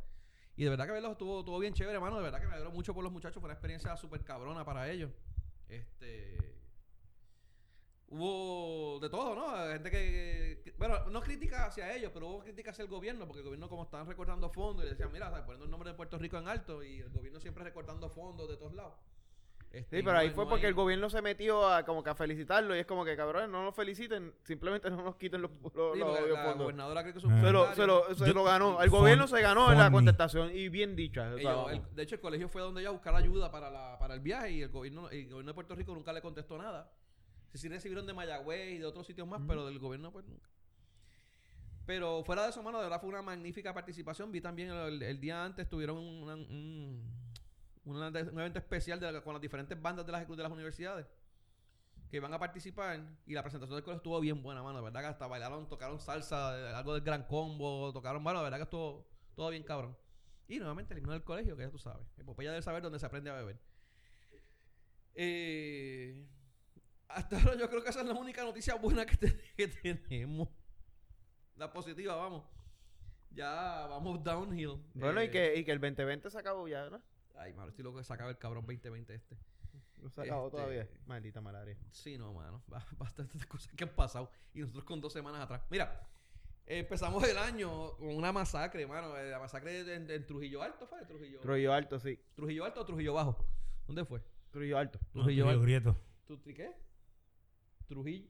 Y 0.55 0.63
de 0.63 0.69
verdad 0.69 0.85
que 0.85 0.91
verlos 0.91 1.11
estuvo, 1.13 1.39
estuvo 1.39 1.57
bien 1.59 1.73
chévere, 1.73 1.95
hermano. 1.95 2.17
De 2.17 2.23
verdad 2.23 2.39
que 2.39 2.45
me 2.47 2.53
alegro 2.53 2.71
mucho 2.71 2.93
por 2.93 3.03
los 3.03 3.11
muchachos, 3.13 3.39
fue 3.39 3.47
una 3.47 3.53
experiencia 3.53 3.95
súper 3.97 4.23
cabrona 4.23 4.63
para 4.65 4.89
ellos. 4.89 5.11
Este. 5.67 6.37
Hubo 8.15 9.00
de 9.00 9.10
todo, 9.10 9.34
¿no? 9.36 9.58
Gente 9.72 9.89
que, 9.89 10.62
que- 10.63 10.72
Bueno, 10.77 11.03
no 11.10 11.20
crítica 11.22 11.65
hacia 11.65 11.96
ellos, 11.96 12.12
pero 12.13 12.27
hubo 12.29 12.39
crítica 12.43 12.70
hacia 12.70 12.84
el 12.84 12.88
gobierno, 12.89 13.25
porque 13.25 13.39
el 13.39 13.46
gobierno, 13.46 13.67
como 13.67 13.84
estaban 13.84 14.05
recortando 14.05 14.50
fondos, 14.51 14.86
y 14.86 14.89
decían, 14.89 15.12
mira, 15.12 15.29
¿sabes? 15.32 15.43
poniendo 15.46 15.65
el 15.65 15.72
nombre 15.72 15.89
de 15.89 15.96
Puerto 15.96 16.20
Rico 16.20 16.38
en 16.38 16.48
alto, 16.48 16.84
y 16.84 17.00
el 17.00 17.10
gobierno 17.10 17.39
siempre 17.39 17.63
recortando 17.63 18.10
fondos 18.10 18.48
de 18.48 18.58
todos 18.58 18.74
lados. 18.75 18.93
Este, 19.72 19.96
Sí, 19.98 20.01
y 20.01 20.03
pero 20.03 20.13
no 20.13 20.20
ahí 20.20 20.29
fue 20.29 20.43
no 20.43 20.50
porque 20.51 20.67
hay- 20.67 20.70
el 20.70 20.75
gobierno 20.75 21.10
se 21.10 21.20
metió 21.24 21.67
a 21.67 21.84
como 21.84 22.03
que 22.03 22.12
a 22.12 22.15
felicitarlo 22.15 22.75
y 22.75 22.79
es 22.79 22.86
como 22.86 23.03
que 23.03 23.17
cabrón, 23.17 23.51
no 23.51 23.63
nos 23.63 23.75
feliciten, 23.75 24.32
simplemente 24.43 24.91
no 24.91 25.01
nos 25.01 25.15
quiten 25.15 25.41
los, 25.41 25.50
los, 25.74 25.93
Sí, 25.93 26.00
los- 26.00 26.29
la 26.29 26.43
fondos. 26.43 26.58
gobernadora 26.60 27.01
creo 27.01 27.13
que 27.13 27.17
es 27.20 27.25
Ah. 27.25 27.27
un 27.29 27.41
Se 27.41 27.51
lo, 27.51 27.74
se 27.74 27.88
lo, 27.88 28.13
se 28.13 28.27
Yo- 28.27 28.34
lo 28.36 28.43
ganó. 28.43 28.79
El 28.84 28.91
gobierno 28.91 29.25
se 29.27 29.41
ganó 29.41 29.72
en 29.72 29.79
la 29.79 29.89
contestación 29.89 30.51
y 30.55 30.70
bien 30.70 30.96
dicha. 30.96 31.22
o 31.24 31.39
sea, 31.39 31.41
Ellos- 31.41 31.55
vamos. 31.55 31.72
el- 31.89 31.96
de 31.96 32.03
hecho, 32.03 32.13
el 32.13 32.22
colegio 32.22 32.48
fue 32.50 32.62
donde 32.62 32.82
ella 32.82 32.89
a 32.89 32.93
buscar 32.93 33.15
ayuda 33.15 33.50
para, 33.50 33.72
la, 33.72 33.98
para 33.98 34.13
el 34.13 34.20
viaje 34.20 34.51
y 34.51 34.62
el 34.62 34.70
gobierno, 34.70 35.10
el 35.10 35.24
gobierno 35.27 35.50
de 35.50 35.55
Puerto 35.55 35.74
Rico 35.74 35.91
nunca 35.96 36.13
le 36.13 36.22
contestó 36.22 36.55
nada. 36.60 36.91
Sí, 37.53 37.60
sí 37.60 37.69
recibieron 37.69 38.05
de 38.05 38.13
Mayagüez 38.13 38.74
y 38.74 38.77
de 38.79 38.86
otros 38.86 39.05
sitios 39.07 39.27
más, 39.27 39.41
pero 39.48 39.65
del 39.65 39.79
gobierno 39.79 40.12
pues 40.12 40.25
nunca. 40.25 40.50
Pero 41.86 42.24
fuera 42.24 42.43
de 42.43 42.50
eso, 42.50 42.63
mano, 42.63 42.79
de 42.79 42.86
verdad 42.86 43.00
fue 43.00 43.10
una 43.10 43.22
magnífica 43.22 43.74
participación. 43.74 44.31
Vi 44.31 44.41
también 44.41 44.69
el, 44.72 45.01
el 45.03 45.19
día 45.19 45.43
antes 45.45 45.69
tuvieron 45.69 45.98
un, 45.98 46.29
un, 46.29 47.12
una 47.86 48.10
de- 48.10 48.24
un 48.24 48.39
evento 48.39 48.57
especial 48.60 49.00
de 49.00 49.12
la- 49.12 49.22
con 49.22 49.33
las 49.33 49.41
diferentes 49.41 49.79
bandas 49.81 50.05
de 50.05 50.12
las, 50.13 50.27
de 50.27 50.36
las 50.38 50.51
universidades. 50.51 51.05
que 52.10 52.17
iban 52.17 52.33
a 52.33 52.39
participar 52.39 53.01
y 53.25 53.33
la 53.33 53.41
presentación 53.43 53.75
del 53.75 53.83
colegio 53.83 53.98
estuvo 53.98 54.19
bien 54.19 54.41
buena, 54.43 54.62
mano. 54.63 54.77
De 54.77 54.83
verdad 54.83 55.01
que 55.01 55.07
hasta 55.07 55.27
bailaron, 55.27 55.67
tocaron 55.67 56.00
salsa, 56.00 56.77
algo 56.77 56.93
del 56.93 57.03
gran 57.03 57.24
combo, 57.27 57.91
tocaron, 57.91 58.24
bueno, 58.24 58.39
de 58.39 58.43
verdad 58.45 58.57
que 58.60 58.63
estuvo 58.63 59.07
todo 59.36 59.50
bien 59.50 59.63
cabrón. 59.63 59.98
Y 60.48 60.57
nuevamente 60.60 60.93
el 60.93 61.00
himno 61.00 61.12
del 61.13 61.24
colegio, 61.24 61.55
que 61.57 61.63
ya 61.63 61.69
tú 61.72 61.79
sabes. 61.79 62.05
Epopeya 62.17 62.51
del 62.51 62.62
saber 62.63 62.81
donde 62.83 63.00
se 63.00 63.05
aprende 63.07 63.29
a 63.29 63.33
beber. 63.33 63.60
Eh, 65.15 66.25
hasta 67.07 67.38
ahora 67.39 67.55
yo 67.57 67.69
creo 67.69 67.83
que 67.83 67.89
esa 67.89 68.01
es 68.01 68.07
la 68.07 68.13
única 68.13 68.43
noticia 68.43 68.75
buena 68.75 69.05
que, 69.05 69.15
te- 69.17 69.38
que 69.57 69.67
tenemos. 69.67 70.50
La 71.55 71.72
positiva, 71.72 72.15
vamos. 72.15 72.43
Ya 73.31 73.88
vamos 73.89 74.24
downhill. 74.24 74.77
Bueno, 74.93 75.19
Eh, 75.22 75.25
y, 75.25 75.29
que, 75.31 75.55
y 75.57 75.63
que 75.65 75.72
el 75.72 75.79
2020 75.79 76.29
se 76.29 76.38
acabó 76.38 76.67
ya, 76.67 76.89
¿no? 76.89 77.01
Ay, 77.36 77.53
mano, 77.53 77.69
estoy 77.69 77.83
loco 77.83 77.98
que 77.98 78.03
se 78.03 78.13
acabe 78.13 78.31
el 78.31 78.38
cabrón 78.38 78.63
2020 78.65 79.13
este. 79.15 79.38
No 80.01 80.10
se 80.10 80.22
acabó 80.22 80.48
Este- 80.48 80.57
todavía. 80.57 80.88
Maldita 81.05 81.41
malaria. 81.41 81.77
Sí, 81.91 82.17
no, 82.17 82.33
mano. 82.33 82.63
Ba- 82.67 82.86
Bastantes 82.98 83.45
cosas 83.45 83.72
que 83.74 83.83
han 83.83 83.89
pasado. 83.91 84.29
Y 84.53 84.60
nosotros 84.62 84.83
con 84.86 85.01
dos 85.01 85.13
semanas 85.13 85.41
atrás. 85.41 85.62
Mira, 85.69 86.07
empezamos 86.65 87.24
el 87.27 87.38
año 87.38 87.95
con 87.98 88.10
una 88.15 88.31
masacre, 88.31 88.86
mano. 88.86 89.17
eh, 89.17 89.29
La 89.31 89.39
masacre 89.39 89.79
en, 89.95 90.10
en 90.12 90.25
Trujillo 90.25 90.62
Alto, 90.62 90.86
¿fue? 90.86 91.03
Trujillo, 91.05 91.39
Trujillo 91.39 91.74
Alto, 91.74 92.00
sí. 92.00 92.19
Trujillo 92.36 92.65
Alto 92.65 92.81
o 92.81 92.86
Trujillo 92.86 93.13
Bajo. 93.13 93.45
¿Dónde 93.88 94.05
fue? 94.05 94.22
Trujillo 94.51 94.77
Alto. 94.77 95.00
No, 95.13 95.24
Trujillo 95.24 95.45
Trujillo 95.45 95.50
Alto. 95.50 95.62
Grieto. 95.62 95.98
¿Tú, 96.27 96.41
¿Qué? 96.43 96.72
Trujillo. 97.93 98.27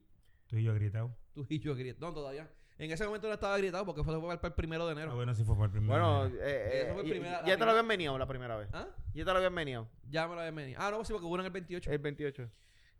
Trujillo 0.48 0.72
agrietado. 0.72 1.16
Trujillo 1.34 1.76
grietado. 1.76 2.08
No, 2.08 2.14
todavía. 2.14 2.50
En 2.80 2.92
ese 2.92 3.06
momento 3.06 3.28
no 3.28 3.34
estaba 3.36 3.58
gritado 3.58 3.86
porque 3.86 4.04
fue 4.04 4.20
para 4.22 4.48
el 4.48 4.54
primero 4.54 4.86
de 4.88 4.94
enero. 4.94 5.12
Ah, 5.12 5.16
bueno, 5.16 5.34
sí 5.36 5.44
fue 5.44 5.56
por 5.56 5.66
el 5.66 5.72
primero. 5.72 5.92
Bueno, 5.94 6.24
de 6.24 6.30
enero. 6.30 6.44
eh, 6.48 6.82
Eso 6.86 6.94
fue 6.96 7.04
eh, 7.04 7.10
primera- 7.10 7.42
ya, 7.42 7.48
ya 7.48 7.58
te 7.58 7.66
lo 7.66 7.72
habían 7.72 7.88
venido 7.88 8.18
la 8.18 8.28
primera 8.28 8.58
vez. 8.58 8.70
¿Ah? 8.74 8.88
Ya 9.14 9.24
te 9.26 9.32
lo 9.32 9.38
habían 9.38 9.56
venido. 9.56 9.88
Ya 10.10 10.28
me 10.28 10.34
lo 10.36 10.42
habían 10.42 10.56
venido. 10.56 10.80
Ah, 10.82 10.90
no, 10.92 11.06
sí, 11.06 11.14
porque 11.14 11.26
hubo 11.28 11.40
en 11.40 11.46
el 11.46 11.52
28. 11.52 11.92
El 11.92 12.00
28. 12.00 12.50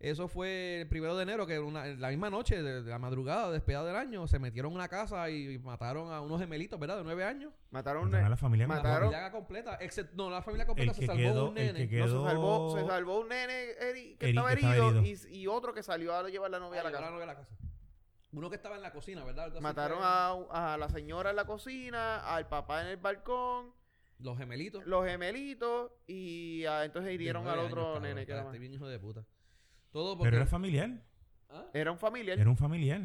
Eso 0.04 0.28
fue 0.28 0.82
el 0.82 0.88
primero 0.90 1.16
de 1.16 1.24
enero, 1.24 1.48
que 1.48 1.60
una, 1.60 1.86
la 1.86 2.10
misma 2.10 2.30
noche 2.30 2.62
de, 2.62 2.84
de 2.84 2.90
la 2.90 3.00
madrugada, 3.00 3.50
despedida 3.52 3.86
del 3.86 3.96
año, 3.96 4.28
se 4.28 4.38
metieron 4.38 4.72
en 4.72 4.76
una 4.76 4.90
casa 4.90 5.30
y 5.30 5.58
mataron 5.60 6.12
a 6.12 6.20
unos 6.20 6.42
gemelitos, 6.42 6.78
¿verdad? 6.78 6.98
De 6.98 7.04
nueve 7.06 7.24
años. 7.24 7.54
Mataron 7.72 8.04
Mataron 8.06 8.26
a 8.26 8.30
la 8.30 8.36
familia. 8.36 8.68
La 8.68 8.76
Mataron- 8.76 9.10
familia 9.12 9.32
completa. 9.32 9.80
except- 9.80 10.12
no, 10.14 10.30
la 10.30 10.42
familia 10.42 10.66
completa 10.68 10.92
El 10.92 10.96
se 10.96 11.00
que 11.02 11.08
salvó 11.08 11.20
quedó- 11.22 11.50
un 11.50 11.58
el 11.58 11.74
nene. 11.74 11.88
que 11.88 12.00
No, 12.00 12.06
quedó- 12.06 12.24
se 12.26 12.30
salvó, 12.30 12.78
se 12.78 12.86
salvó 12.86 13.20
un 13.22 13.30
nene 13.30 13.64
Eri, 13.80 14.16
que 14.18 14.26
Eri, 14.26 14.30
estaba 14.38 14.50
que 14.50 14.56
estaba 14.56 14.74
herido, 14.76 15.00
herido. 15.00 15.28
Y, 15.32 15.38
y 15.38 15.48
otro 15.48 15.74
que 15.74 15.82
salió 15.84 16.14
a 16.14 16.28
llevar 16.30 16.52
la 16.52 16.60
novia 16.60 16.82
a 16.82 16.84
la 16.84 16.90
Ah, 16.90 16.92
casa. 16.92 17.04
llevaron 17.06 17.22
a 17.24 17.26
la 17.26 17.36
casa. 17.38 17.56
Uno 18.34 18.50
que 18.50 18.58
estaba 18.58 18.76
en 18.76 18.82
la 18.82 18.92
cocina, 18.92 19.24
¿verdad? 19.24 19.52
Así 19.54 19.62
Mataron 19.62 20.00
a, 20.02 20.74
a 20.74 20.78
la 20.78 20.90
señora 20.90 21.30
en 21.30 21.38
la 21.38 21.46
cocina, 21.46 22.18
al 22.36 22.50
papá 22.50 22.82
en 22.82 22.88
el 22.88 22.98
balcón, 22.98 23.72
Los 24.20 24.38
gemelitos. 24.38 24.86
los 24.86 25.06
gemelitos 25.06 25.92
y 26.08 26.66
ah, 26.66 26.84
entonces 26.84 27.14
hirieron 27.14 27.48
al 27.48 27.60
años, 27.60 27.72
otro 27.72 27.84
cabrón. 27.84 28.04
nene 28.04 28.26
que 28.26 28.34
era, 28.34 28.44
más. 28.44 28.60
bien 28.60 28.74
hijo 28.74 28.86
de 28.88 29.00
puta. 29.00 29.24
Todo 29.94 30.18
porque... 30.18 30.28
Pero 30.32 30.38
era 30.42 30.46
familiar. 30.48 30.90
¿Ah? 31.50 31.68
era 31.74 31.92
un 31.92 31.98
familiar. 31.98 32.38
Era 32.38 32.50
un 32.50 32.58
familiar. 32.58 33.02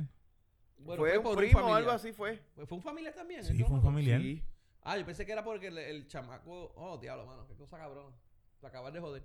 Bueno, 0.78 1.02
fue, 1.02 1.18
un 1.18 1.36
primo 1.36 1.60
o 1.60 1.74
algo 1.74 1.90
así 1.92 2.12
fue. 2.12 2.42
Fue 2.54 2.66
fue 2.66 2.78
un 2.78 2.82
familiar 2.82 3.14
también. 3.14 3.44
Sí, 3.44 3.52
¿el 3.52 3.64
fue 3.64 3.76
un 3.76 3.82
familiar. 3.82 4.20
Sí. 4.20 4.42
Ah, 4.82 4.96
yo 4.98 5.04
pensé 5.04 5.24
que 5.26 5.32
era 5.32 5.44
porque 5.44 5.68
el, 5.68 5.78
el 5.78 6.06
chamaco... 6.08 6.72
Oh, 6.76 6.96
diablo, 6.98 7.26
mano. 7.26 7.46
Qué 7.46 7.54
cosa 7.54 7.78
cabrón. 7.78 8.12
Te 8.60 8.66
acabas 8.66 8.92
de 8.92 9.00
joder. 9.00 9.22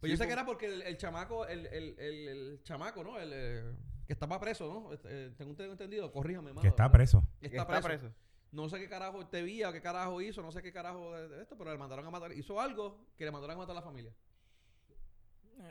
Pues 0.00 0.10
Sí, 0.10 0.10
yo 0.10 0.16
sé 0.16 0.24
fue- 0.24 0.26
que 0.26 0.32
era 0.32 0.44
porque 0.46 0.66
el, 0.66 0.82
el 0.82 0.96
chamaco, 0.96 1.46
el, 1.46 1.66
el, 1.66 1.98
el, 1.98 2.28
el 2.28 2.62
chamaco, 2.62 3.04
¿no? 3.04 3.18
El, 3.18 3.30
eh, 3.32 3.72
que 4.06 4.12
estaba 4.12 4.38
preso, 4.40 4.66
¿no? 4.72 4.92
Este, 4.92 5.26
eh, 5.26 5.30
tengo 5.36 5.52
entendido, 5.72 6.10
corríjame, 6.12 6.50
mano. 6.50 6.62
Que 6.62 6.68
está 6.68 6.84
¿verdad? 6.84 6.92
preso. 6.92 7.28
Que 7.40 7.46
Está, 7.48 7.62
está 7.62 7.80
preso. 7.82 8.00
preso. 8.00 8.14
No 8.52 8.68
sé 8.68 8.78
qué 8.78 8.88
carajo 8.88 9.26
te 9.26 9.42
vía, 9.42 9.72
qué 9.72 9.82
carajo 9.82 10.20
hizo, 10.22 10.40
no 10.42 10.52
sé 10.52 10.62
qué 10.62 10.72
carajo 10.72 11.12
de, 11.14 11.28
de 11.28 11.42
esto, 11.42 11.56
pero 11.58 11.72
le 11.72 11.78
mandaron 11.78 12.06
a 12.06 12.10
matar. 12.10 12.32
Hizo 12.32 12.60
algo 12.60 13.04
que 13.18 13.24
le 13.24 13.30
mandaron 13.32 13.56
a 13.56 13.58
matar 13.58 13.72
a 13.76 13.80
la 13.80 13.82
familia. 13.84 14.14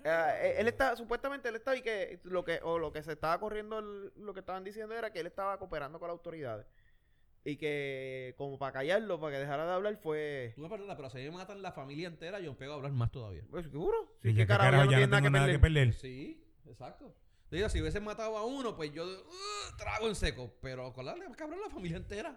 Eh, 0.03 0.55
él 0.57 0.67
está, 0.67 0.95
supuestamente 0.95 1.49
él 1.49 1.55
estaba 1.55 1.77
y 1.77 1.81
que 1.81 2.19
lo 2.23 2.43
que, 2.43 2.59
o 2.63 2.79
lo 2.79 2.91
que 2.91 3.03
se 3.03 3.13
estaba 3.13 3.39
corriendo, 3.39 3.79
el- 3.79 4.11
lo 4.15 4.33
que 4.33 4.39
estaban 4.39 4.63
diciendo 4.63 4.93
era 4.95 5.11
que 5.11 5.19
él 5.19 5.27
estaba 5.27 5.57
cooperando 5.59 5.99
con 5.99 6.07
las 6.07 6.13
autoridades. 6.13 6.65
Y 7.43 7.57
que 7.57 8.33
como 8.37 8.57
para 8.57 8.71
callarlo, 8.71 9.19
para 9.19 9.33
que 9.33 9.39
dejara 9.41 9.65
de 9.67 9.73
hablar, 9.73 9.97
fue... 9.97 10.53
Tú 10.55 10.61
me 10.61 10.69
perdonas, 10.69 10.95
pero 10.95 11.11
si 11.11 11.17
me 11.19 11.29
matan 11.31 11.61
la 11.61 11.71
familia 11.71 12.07
entera, 12.07 12.39
yo 12.39 12.49
empiezo 12.49 12.73
a 12.73 12.75
hablar 12.77 12.91
más 12.91 13.11
todavía. 13.11 13.43
Pues 13.51 13.65
seguro. 13.65 14.17
Sí, 14.23 14.33
que 14.33 14.47
carajo, 14.47 14.71
carajo, 14.71 14.83
ya 14.83 14.85
no 14.85 14.91
ya 14.91 14.97
tiene 14.97 15.07
no 15.11 15.17
tengo 15.17 15.29
nada 15.29 15.51
que 15.51 15.59
perder. 15.59 15.93
Sí, 15.93 16.43
exacto. 16.65 17.15
Digo, 17.51 17.69
si 17.69 17.79
hubiesen 17.79 18.03
matado 18.03 18.35
a 18.37 18.45
uno, 18.45 18.75
pues 18.75 18.91
yo 18.91 19.05
uh, 19.05 19.77
trago 19.77 20.07
en 20.07 20.15
seco. 20.15 20.55
Pero 20.59 20.91
con 20.93 21.05
la 21.05 21.13
cabrón 21.37 21.59
la 21.61 21.69
familia 21.69 21.97
entera. 21.97 22.35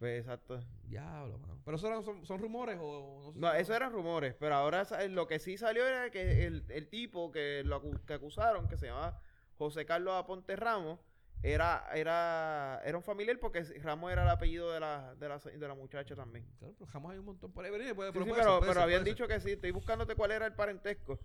Pues 0.00 0.18
exacto. 0.20 0.58
Diablo, 0.84 1.38
mano. 1.38 1.60
Pero 1.64 1.76
eso 1.76 1.86
eran- 1.86 2.02
son, 2.02 2.24
son 2.26 2.40
rumores 2.40 2.78
o 2.80 3.20
no 3.26 3.32
sé. 3.34 3.38
No, 3.38 3.52
eso 3.52 3.74
eran 3.74 3.92
rumores, 3.92 4.34
pero 4.40 4.54
ahora 4.56 4.84
sa- 4.84 5.06
lo 5.06 5.26
que 5.28 5.38
sí 5.38 5.56
salió 5.58 5.86
era 5.86 6.10
que 6.10 6.46
el, 6.46 6.64
el 6.70 6.88
tipo 6.88 7.30
que 7.30 7.62
lo 7.64 7.80
acu- 7.82 8.02
que 8.06 8.14
acusaron, 8.14 8.66
que 8.66 8.78
se 8.78 8.86
llamaba 8.86 9.20
José 9.58 9.84
Carlos 9.84 10.14
Aponte 10.14 10.56
Ramos, 10.56 10.98
era, 11.42 11.86
era, 11.94 12.80
era 12.84 12.96
un 12.96 13.02
familiar 13.04 13.38
porque 13.38 13.62
Ramos 13.82 14.10
era 14.10 14.22
el 14.24 14.28
apellido 14.30 14.72
de 14.72 14.80
la, 14.80 15.14
de 15.16 15.28
la, 15.28 15.38
de 15.38 15.68
la 15.68 15.74
muchacha 15.74 16.14
también. 16.16 16.46
Claro, 16.58 16.74
pero 16.78 16.90
jamás 16.90 17.12
hay 17.12 17.18
un 17.18 17.26
montón 17.26 17.52
por 17.52 17.64
ahí. 17.64 17.70
Pero, 17.70 17.94
puede- 17.94 18.08
Sí, 18.08 18.12
pero 18.14 18.24
sí, 18.24 18.30
puede 18.30 18.42
pero, 18.42 18.52
ser, 18.52 18.58
puede 18.58 18.60
pero 18.70 18.72
ser, 18.72 18.82
habían 18.82 19.04
dicho 19.04 19.28
que 19.28 19.40
sí. 19.40 19.52
Estoy 19.52 19.70
buscándote 19.70 20.14
cuál 20.16 20.32
era 20.32 20.46
el 20.46 20.54
parentesco 20.54 21.20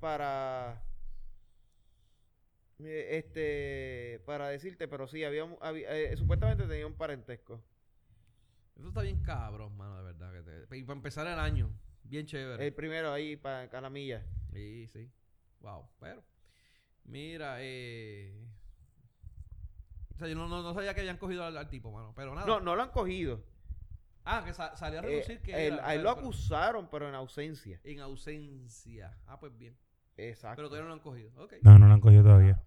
para 0.00 0.82
eh, 2.80 3.18
este 3.18 4.22
para 4.24 4.48
decirte, 4.48 4.88
pero 4.88 5.06
sí 5.08 5.24
había, 5.24 5.46
había- 5.60 5.94
eh, 5.94 6.16
supuestamente 6.16 6.66
tenía 6.66 6.86
un 6.86 6.94
parentesco. 6.94 7.62
Eso 8.78 8.88
está 8.88 9.02
bien 9.02 9.20
cabrón, 9.22 9.76
mano, 9.76 9.96
de 9.96 10.02
verdad. 10.04 10.32
Que 10.32 10.42
te- 10.66 10.76
y 10.78 10.82
para 10.84 10.96
empezar 10.96 11.26
el 11.26 11.38
año, 11.38 11.70
bien 12.04 12.26
chévere. 12.26 12.64
El 12.66 12.74
primero 12.74 13.12
ahí 13.12 13.36
para 13.36 13.68
Calamilla. 13.68 14.24
Sí, 14.52 14.86
sí. 14.92 15.10
Wow. 15.60 15.88
Pero, 15.98 16.22
mira, 17.04 17.56
eh. 17.60 18.46
O 20.14 20.18
sea, 20.18 20.28
yo 20.28 20.34
no, 20.34 20.48
no, 20.48 20.62
no 20.62 20.74
sabía 20.74 20.94
que 20.94 21.00
habían 21.00 21.18
cogido 21.18 21.44
al, 21.44 21.56
al 21.56 21.68
tipo, 21.68 21.90
mano. 21.92 22.12
Pero 22.16 22.34
nada. 22.34 22.46
No, 22.46 22.60
no 22.60 22.76
lo 22.76 22.82
han 22.82 22.90
cogido. 22.90 23.44
Ah, 24.24 24.42
que 24.44 24.52
sa- 24.52 24.76
salió 24.76 25.00
a 25.00 25.02
Eh, 25.04 25.06
reducir 25.06 25.40
que. 25.42 25.52
él- 25.52 25.74
era, 25.74 25.86
a 25.86 25.94
él 25.94 26.00
pero- 26.00 26.02
lo 26.02 26.10
acusaron, 26.20 26.88
pero 26.90 27.08
en 27.08 27.14
ausencia. 27.14 27.80
En 27.84 28.00
ausencia. 28.00 29.16
Ah, 29.26 29.38
pues 29.40 29.56
bien. 29.56 29.76
Exacto. 30.16 30.56
Pero 30.56 30.68
todavía 30.68 30.82
no 30.84 30.88
lo 30.88 30.94
han 30.94 31.00
cogido. 31.00 31.30
Ok. 31.42 31.54
No, 31.62 31.78
no 31.78 31.86
lo 31.88 31.94
han 31.94 32.00
cogido 32.00 32.22
todavía. 32.24 32.62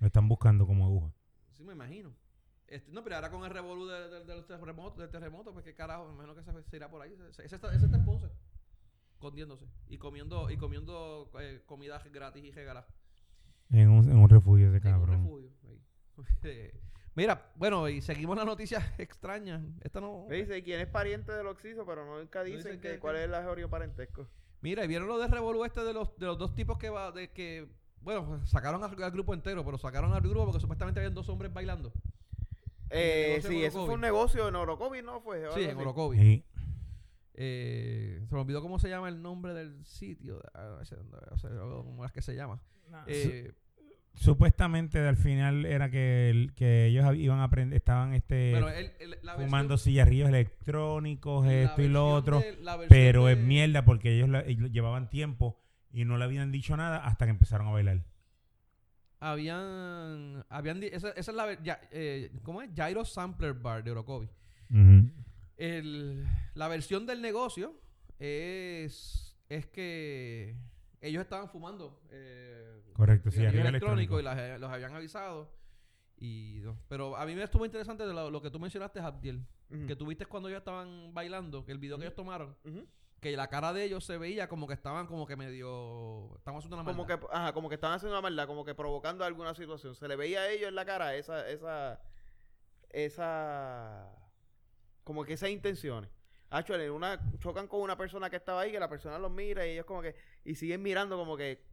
Lo 0.00 0.06
están 0.06 0.28
buscando 0.28 0.66
como 0.66 0.84
aguja. 0.84 1.12
Sí, 1.52 1.62
me 1.64 1.72
imagino. 1.72 2.12
Este, 2.72 2.90
no, 2.92 3.02
pero 3.04 3.16
ahora 3.16 3.30
con 3.30 3.44
el 3.44 3.50
revolú 3.50 3.86
de, 3.86 4.08
de- 4.08 4.24
de 4.24 4.34
los 4.36 4.46
terremotos, 4.46 4.98
del 4.98 5.10
terremoto, 5.10 5.52
pues 5.52 5.64
qué 5.64 5.74
carajo, 5.74 6.06
me 6.08 6.14
imagino 6.14 6.34
que 6.34 6.42
se, 6.42 6.70
se 6.70 6.76
irá 6.76 6.90
por 6.90 7.02
ahí. 7.02 7.14
Ese, 7.28 7.44
ese 7.44 7.56
está, 7.56 7.74
ese 7.74 7.84
está 7.84 7.96
en 7.98 8.04
Ponce, 8.04 8.28
escondiéndose 9.14 9.66
y 9.88 9.98
comiendo, 9.98 10.50
y 10.50 10.56
comiendo 10.56 11.30
eh, 11.40 11.62
comida 11.66 12.02
gratis 12.12 12.42
y 12.44 12.50
regalada. 12.50 12.86
En 13.70 13.88
un, 13.90 14.10
en 14.10 14.16
un 14.16 14.28
refugio 14.28 14.68
ese 14.74 14.76
En 14.88 14.94
un 14.94 15.00
cabrón. 15.00 15.22
refugio, 15.24 15.50
ahí. 15.68 15.80
Mira, 17.14 17.52
bueno, 17.56 17.88
y 17.90 18.00
seguimos 18.00 18.36
las 18.36 18.46
noticias 18.46 18.82
extrañas. 18.98 19.62
Esta 19.82 20.00
no. 20.00 20.26
Me 20.28 20.36
dice 20.36 20.62
quién 20.62 20.80
es 20.80 20.86
pariente 20.88 21.30
del 21.32 21.46
Oxiso, 21.46 21.84
pero 21.84 22.18
nunca 22.18 22.42
dicen 22.42 22.58
dicen 22.58 22.80
que- 22.80 22.92
que, 22.92 22.98
cuál 22.98 23.16
que- 23.16 23.22
es 23.22 23.28
el 23.28 23.34
ajorio 23.34 23.68
parentesco. 23.68 24.26
Mira, 24.62 24.84
¿y 24.84 24.88
vieron 24.88 25.08
lo 25.08 25.18
de 25.18 25.26
revolú 25.28 25.64
este 25.64 25.82
de 25.84 25.92
los, 25.92 26.16
de 26.16 26.26
los 26.26 26.38
dos 26.38 26.54
tipos 26.54 26.78
que 26.78 26.88
va, 26.88 27.10
de 27.12 27.30
que, 27.32 27.68
bueno, 28.00 28.46
sacaron 28.46 28.82
al, 28.84 29.02
al 29.02 29.10
grupo 29.10 29.34
entero, 29.34 29.64
pero 29.64 29.76
sacaron 29.76 30.12
al 30.14 30.20
grupo 30.22 30.44
porque 30.46 30.60
supuestamente 30.60 31.00
habían 31.00 31.14
dos 31.14 31.28
hombres 31.28 31.52
bailando. 31.52 31.92
Eh, 32.92 33.40
sí, 33.42 33.64
eso 33.64 33.84
fue 33.86 33.94
un 33.94 34.00
negocio 34.00 34.48
en 34.48 34.54
Orocovi, 34.56 35.02
¿no? 35.02 35.20
Fue, 35.20 35.42
Sí, 35.54 35.64
en. 35.64 35.76
Orocovi. 35.78 36.18
Sí. 36.18 36.44
Eh, 37.34 38.20
se 38.28 38.34
me 38.34 38.40
olvidó 38.40 38.60
cómo 38.60 38.78
se 38.78 38.88
llama 38.88 39.08
el 39.08 39.22
nombre 39.22 39.54
del 39.54 39.84
sitio. 39.84 40.40
Ah, 40.54 40.76
no 40.78 40.84
sé, 40.84 40.96
como 41.48 42.04
es 42.04 42.12
que 42.12 42.22
se 42.22 42.34
llama. 42.34 42.60
Eh, 43.06 43.52
Supuestamente 44.14 44.98
al 44.98 45.16
final 45.16 45.64
era 45.64 45.90
que, 45.90 46.28
el- 46.28 46.52
que 46.54 46.84
ellos 46.84 47.16
iban 47.16 47.38
a 47.38 47.44
aprender, 47.44 47.74
estaban 47.78 48.12
este 48.12 48.50
bueno, 48.50 48.68
el- 48.68 48.92
el- 49.00 49.10
la 49.22 49.32
versión- 49.36 49.46
fumando 49.46 49.78
cigarrillos 49.78 50.28
electrónicos, 50.28 51.46
esto 51.46 51.80
y 51.80 51.88
lo 51.88 52.06
otro, 52.12 52.40
de- 52.40 52.58
pero 52.90 53.24
de- 53.24 53.32
es 53.32 53.38
mierda 53.38 53.86
porque 53.86 54.14
ellos, 54.14 54.28
la- 54.28 54.42
ellos 54.42 54.70
llevaban 54.70 55.08
tiempo 55.08 55.58
y 55.90 56.04
no 56.04 56.18
le 56.18 56.24
habían 56.24 56.52
dicho 56.52 56.76
nada 56.76 56.98
hasta 57.06 57.24
que 57.24 57.30
empezaron 57.30 57.68
a 57.68 57.70
bailar. 57.70 58.02
Habían. 59.22 60.44
habían 60.48 60.82
esa, 60.82 61.10
esa 61.10 61.30
es 61.30 61.36
la. 61.36 61.62
ya, 61.62 61.80
eh, 61.92 62.32
¿Cómo 62.42 62.60
es? 62.60 62.70
Gyro 62.74 63.04
Sampler 63.04 63.54
Bar 63.54 63.84
de 63.84 63.90
Orocovi. 63.92 64.28
El- 65.56 66.26
la 66.54 66.68
versión 66.68 67.06
del 67.06 67.20
negocio 67.22 67.74
es, 68.18 69.36
es 69.48 69.66
que 69.66 70.56
ellos 71.00 71.22
estaban 71.22 71.48
fumando. 71.48 72.00
Eh, 72.10 72.80
Correcto, 72.94 73.30
sí, 73.30 73.38
electrónicos 73.40 73.68
electrónico. 73.68 74.20
y 74.20 74.22
las- 74.22 74.60
los 74.60 74.70
habían 74.70 74.92
avisado. 74.94 75.52
Y, 76.18 76.60
no. 76.62 76.78
pero 76.88 77.16
a 77.16 77.26
mí 77.26 77.34
me 77.34 77.42
estuvo 77.42 77.64
interesante 77.64 78.06
de 78.06 78.12
lo, 78.14 78.30
lo 78.30 78.40
que 78.42 78.50
tú 78.50 78.58
mencionaste, 78.60 79.00
Abdiel. 79.00 79.44
Que 79.86 79.96
tuviste 79.96 80.26
cuando 80.26 80.50
ellos 80.50 80.58
estaban 80.58 81.14
bailando, 81.14 81.64
el 81.66 81.78
video 81.78 81.96
que 81.96 82.04
ellos 82.04 82.14
tomaron, 82.14 82.54
Ujú. 82.62 82.86
Que 83.22 83.36
la 83.36 83.46
cara 83.46 83.72
de 83.72 83.84
ellos 83.84 84.04
se 84.04 84.18
veía 84.18 84.48
como 84.48 84.66
que 84.66 84.74
estaban 84.74 85.06
como 85.06 85.28
que 85.28 85.36
medio... 85.36 86.34
Estaban 86.38 86.58
haciendo 86.58 86.76
una 86.76 86.84
Como 86.84 87.04
maldad. 87.06 87.20
que, 87.20 87.26
ajá, 87.30 87.52
como 87.52 87.68
que 87.68 87.76
estaban 87.76 87.94
haciendo 87.94 88.16
una 88.18 88.20
maldad, 88.20 88.48
como 88.48 88.64
que 88.64 88.74
provocando 88.74 89.24
alguna 89.24 89.54
situación. 89.54 89.94
Se 89.94 90.08
le 90.08 90.16
veía 90.16 90.40
a 90.40 90.50
ellos 90.50 90.68
en 90.68 90.74
la 90.74 90.84
cara 90.84 91.14
esa, 91.14 91.48
esa, 91.48 92.00
esa, 92.90 94.10
como 95.04 95.24
que 95.24 95.34
esas 95.34 95.50
intenciones. 95.50 96.10
Actually, 96.50 96.88
una, 96.88 97.20
chocan 97.38 97.68
con 97.68 97.80
una 97.82 97.96
persona 97.96 98.28
que 98.28 98.34
estaba 98.34 98.62
ahí, 98.62 98.72
que 98.72 98.80
la 98.80 98.88
persona 98.88 99.20
los 99.20 99.30
mira 99.30 99.64
y 99.64 99.70
ellos 99.70 99.86
como 99.86 100.02
que, 100.02 100.16
y 100.44 100.56
siguen 100.56 100.82
mirando 100.82 101.16
como 101.16 101.36
que, 101.36 101.64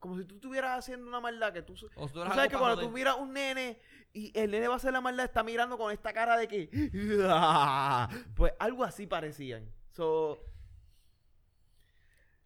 como 0.00 0.18
si 0.18 0.24
tú 0.24 0.34
estuvieras 0.34 0.80
haciendo 0.80 1.06
una 1.06 1.20
maldad 1.20 1.52
que 1.52 1.62
tú... 1.62 1.74
O 1.94 2.08
tú 2.08 2.24
Tú 2.24 2.28
sabes 2.28 2.48
que 2.48 2.58
cuando 2.58 2.80
tú 2.80 2.90
miras 2.90 3.14
un 3.18 3.32
nene 3.32 3.78
y 4.12 4.36
el 4.36 4.50
nene 4.50 4.66
va 4.66 4.74
a 4.74 4.78
hacer 4.78 4.92
la 4.92 5.00
maldad, 5.00 5.26
está 5.26 5.44
mirando 5.44 5.78
con 5.78 5.92
esta 5.92 6.12
cara 6.12 6.36
de 6.36 6.48
que... 6.48 6.68
Pues 8.34 8.52
algo 8.58 8.82
así 8.82 9.06
parecían. 9.06 9.72
So, 9.92 10.51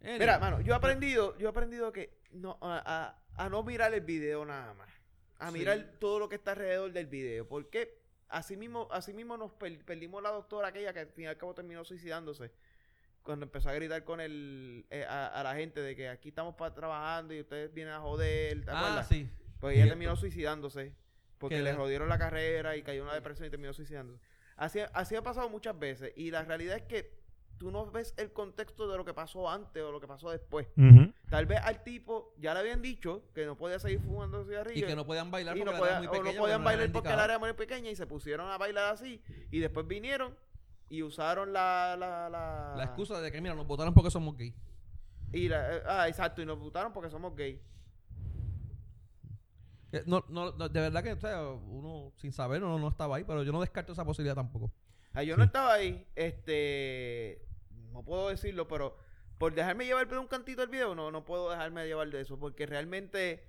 Anyway. 0.01 0.19
Mira, 0.19 0.39
mano, 0.39 0.61
yo 0.61 0.73
he 0.73 0.75
aprendido, 0.75 1.37
yo 1.37 1.47
he 1.47 1.49
aprendido 1.49 1.91
que 1.91 2.17
no, 2.31 2.57
a, 2.61 2.81
a- 3.37 3.43
a 3.45 3.49
no 3.49 3.63
mirar 3.63 3.93
el 3.93 4.01
video 4.01 4.45
nada 4.45 4.73
más. 4.73 4.89
A 5.39 5.51
Sí. 5.51 5.57
mirar 5.59 5.93
todo 5.99 6.19
lo 6.19 6.29
que 6.29 6.35
está 6.35 6.51
alrededor 6.51 6.91
del 6.91 7.07
video. 7.07 7.47
Porque 7.47 7.99
así 8.29 8.57
mismo, 8.57 8.87
así 8.91 9.13
mismo 9.13 9.37
nos 9.37 9.51
per- 9.53 9.83
perdimos 9.85 10.21
la 10.23 10.29
doctora 10.31 10.69
aquella 10.69 10.93
que 10.93 10.99
al 11.01 11.07
fin 11.09 11.25
y 11.25 11.27
al 11.27 11.37
cabo 11.37 11.53
terminó 11.53 11.83
suicidándose. 11.85 12.51
Cuando 13.23 13.45
empezó 13.45 13.69
a 13.69 13.73
gritar 13.73 14.03
con 14.05 14.21
el, 14.21 14.85
eh, 14.89 15.03
a, 15.07 15.27
a 15.27 15.43
la 15.43 15.53
gente 15.55 15.81
de 15.81 15.95
que 15.95 16.09
aquí 16.09 16.29
estamos 16.29 16.55
pa- 16.55 16.73
trabajando 16.73 17.33
y 17.33 17.41
ustedes 17.41 17.73
vienen 17.73 17.93
a 17.93 17.99
joder. 17.99 18.63
¿te 18.65 18.71
Ah, 18.71 18.77
acuerdas? 18.79 19.07
sí. 19.07 19.29
Pues 19.59 19.75
ella 19.75 19.87
terminó 19.87 20.15
suicidándose. 20.15 20.93
Porque 21.37 21.57
Que 21.57 21.61
le 21.61 21.73
jodieron 21.73 22.09
la 22.09 22.17
carrera 22.17 22.75
y 22.77 22.81
cayó 22.83 23.01
en 23.01 23.05
una 23.05 23.13
depresión 23.15 23.47
y 23.47 23.51
terminó 23.51 23.73
suicidándose. 23.73 24.19
Así, 24.55 24.79
así 24.93 25.15
ha 25.15 25.21
pasado 25.21 25.49
muchas 25.49 25.77
veces. 25.77 26.11
Y 26.15 26.31
la 26.31 26.43
realidad 26.43 26.77
es 26.77 26.83
que 26.83 27.16
tú 27.57 27.71
no 27.71 27.89
ves 27.89 28.13
el 28.17 28.31
contexto 28.31 28.87
de 28.87 28.97
lo 28.97 29.03
que 29.05 29.13
pasó 29.13 29.49
antes 29.49 29.81
o 29.83 29.91
lo 29.91 29.99
que 29.99 30.07
pasó 30.07 30.29
después. 30.29 30.67
Tal 31.29 31.45
vez 31.45 31.59
al 31.63 31.83
tipo 31.83 32.33
ya 32.37 32.53
le 32.53 32.59
habían 32.59 32.81
dicho 32.81 33.23
que 33.33 33.45
no 33.45 33.55
podía 33.57 33.79
seguir 33.79 33.99
fumando 33.99 34.41
Y 34.41 34.45
cigarrillos. 34.45 34.87
que 34.89 34.95
no 34.95 35.05
podían 35.05 35.31
bailar 35.31 35.57
y 35.57 35.61
porque 35.61 35.65
no 35.65 35.71
la 35.73 35.79
podía- 35.79 35.91
era 35.91 35.99
muy 35.99 36.07
o 36.07 36.11
pequeña. 36.11 36.33
no 36.35 36.39
podían 36.41 36.63
bailar 36.63 36.91
porque 36.91 37.07
la 37.09 37.13
indicada. 37.15 37.25
era 37.25 37.39
muy 37.39 37.53
pequeña 37.53 37.89
y 37.89 37.95
se 37.95 38.05
pusieron 38.07 38.49
a 38.49 38.57
bailar 38.57 38.93
así. 38.93 39.21
Y 39.51 39.59
después 39.59 39.87
vinieron 39.87 40.35
y 40.89 41.03
usaron 41.03 41.51
la... 41.51 41.95
La, 41.99 42.29
la, 42.29 42.73
La 42.77 42.83
excusa 42.83 43.19
de 43.19 43.31
que, 43.31 43.41
mira, 43.41 43.55
nos 43.55 43.65
votaron 43.67 43.93
porque 43.93 44.11
somos 44.11 44.37
gay. 44.37 44.53
Y 45.33 45.49
la- 45.49 45.75
eh, 45.77 45.81
ah, 45.85 46.07
exacto, 46.07 46.41
y 46.41 46.45
nos 46.45 46.57
votaron 46.59 46.93
porque 46.93 47.09
somos 47.09 47.35
gays. 47.35 47.59
Eh, 49.91 50.03
No, 50.05 50.23
no, 50.29 50.51
no, 50.51 50.69
de 50.69 50.79
verdad 50.81 51.03
que 51.03 51.13
o 51.13 51.19
sea, 51.19 51.41
uno 51.49 52.11
sin 52.17 52.31
saber 52.31 52.61
no, 52.61 52.77
no 52.77 52.87
estaba 52.89 53.15
ahí, 53.17 53.23
pero 53.23 53.43
yo 53.43 53.51
no 53.51 53.61
descarto 53.61 53.93
esa 53.93 54.05
posibilidad 54.05 54.35
tampoco. 54.35 54.71
Ah, 55.13 55.23
yo 55.23 55.33
Sí. 55.35 55.39
no 55.39 55.45
estaba 55.45 55.73
ahí, 55.73 56.05
este... 56.15 57.41
No 57.97 58.03
puedo 58.05 58.29
decirlo, 58.29 58.67
pero 58.67 58.95
por 59.39 59.55
dejarme 59.55 59.83
llevar 59.85 60.07
por 60.07 60.19
un 60.19 60.27
cantito 60.27 60.61
del 60.61 60.69
video, 60.69 60.93
no, 60.93 61.09
no 61.09 61.25
puedo 61.25 61.49
dejarme 61.49 61.87
llevar 61.87 62.07
de 62.11 62.21
eso, 62.21 62.37
porque 62.37 62.67
realmente... 62.67 63.43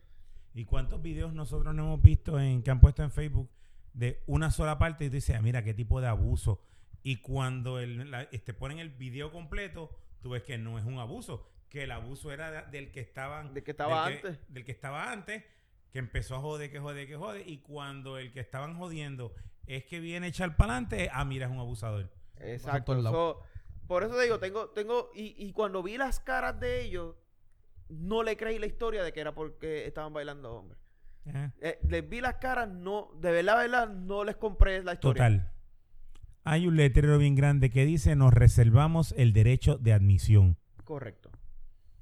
¿Y 0.55 0.65
cuántos 0.65 1.03
videos 1.03 1.35
nosotros 1.35 1.75
no 1.75 1.83
hemos 1.85 2.01
visto 2.01 2.41
en 2.41 2.63
que 2.63 2.71
han 2.71 2.81
puesto 2.81 3.03
en 3.03 3.11
Facebook 3.11 3.51
de 3.93 4.23
una 4.27 4.51
sola 4.51 4.79
parte 4.79 5.05
y 5.05 5.09
tú 5.09 5.17
dices, 5.17 5.37
ah, 5.37 5.43
mira 5.43 5.63
qué 5.63 5.75
tipo 5.75 6.01
de 6.01 6.07
abuso? 6.07 6.63
Y 7.03 7.17
cuando 7.17 7.79
el, 7.79 8.11
la- 8.11 8.23
este, 8.33 8.55
ponen 8.55 8.79
el 8.79 8.89
video 8.89 9.31
completo, 9.31 9.91
tú 10.23 10.31
ves 10.31 10.43
que 10.45 10.57
no 10.57 10.79
es 10.79 10.85
un 10.87 10.99
abuso, 10.99 11.47
que 11.69 11.83
el 11.85 11.91
abuso 11.91 12.33
era 12.33 12.51
de- 12.51 12.71
del 12.71 12.91
que 12.91 13.01
estaban 13.01 13.53
Del 13.53 13.65
que 13.65 13.73
estaba 13.73 14.09
del 14.09 14.17
antes. 14.17 14.39
del 14.49 14.65
que 14.65 14.73
estaba 14.73 15.13
antes, 15.13 15.45
que 15.93 15.99
empezó 15.99 16.37
a 16.37 16.41
joder, 16.41 16.71
que 16.73 16.81
jode, 16.81 17.07
que 17.07 17.17
jode, 17.17 17.43
y 17.47 17.59
cuando 17.59 18.17
el 18.17 18.33
que 18.33 18.41
estaban 18.41 18.79
jodiendo 18.79 19.35
es 19.67 19.85
que 19.85 20.01
viene 20.01 20.25
a 20.25 20.29
echar 20.31 20.57
para 20.57 20.73
adelante, 20.73 21.11
ah, 21.13 21.27
mira, 21.27 21.45
es 21.45 21.53
un 21.53 21.59
abusador. 21.59 22.11
Exacto. 22.41 23.43
Por 23.89 24.05
eso 24.05 24.15
te 24.15 24.23
digo, 24.23 24.39
tengo, 24.39 24.69
tengo, 24.71 25.11
y, 25.15 25.35
y 25.37 25.53
cuando 25.53 25.83
vi 25.83 25.97
las 25.97 26.21
caras 26.21 26.61
de 26.61 26.83
ellos, 26.83 27.17
no 27.89 28.23
le 28.23 28.37
creí 28.37 28.59
la 28.59 28.67
historia 28.67 29.03
de 29.03 29.13
que 29.13 29.21
era 29.21 29.35
porque 29.35 29.87
estaban 29.87 30.13
bailando 30.13 30.53
hombres. 30.53 30.79
Eh, 31.61 31.79
les 31.89 32.09
vi 32.09 32.21
las 32.21 32.35
caras, 32.37 32.69
no, 32.69 33.11
de 33.21 33.33
verdad, 33.33 33.59
verdad, 33.59 33.89
no 33.89 34.25
les 34.25 34.37
compré 34.37 34.83
la 34.83 34.95
historia. 34.95 35.25
Total. 35.25 35.53
Hay 36.45 36.67
un 36.67 36.77
letrero 36.77 37.19
bien 37.19 37.35
grande 37.35 37.71
que 37.71 37.85
dice, 37.85 38.17
nos 38.17 38.33
reservamos 38.33 39.13
el 39.19 39.33
derecho 39.35 39.77
de 39.77 39.93
admisión. 39.93 40.57
Correcto. 40.85 41.31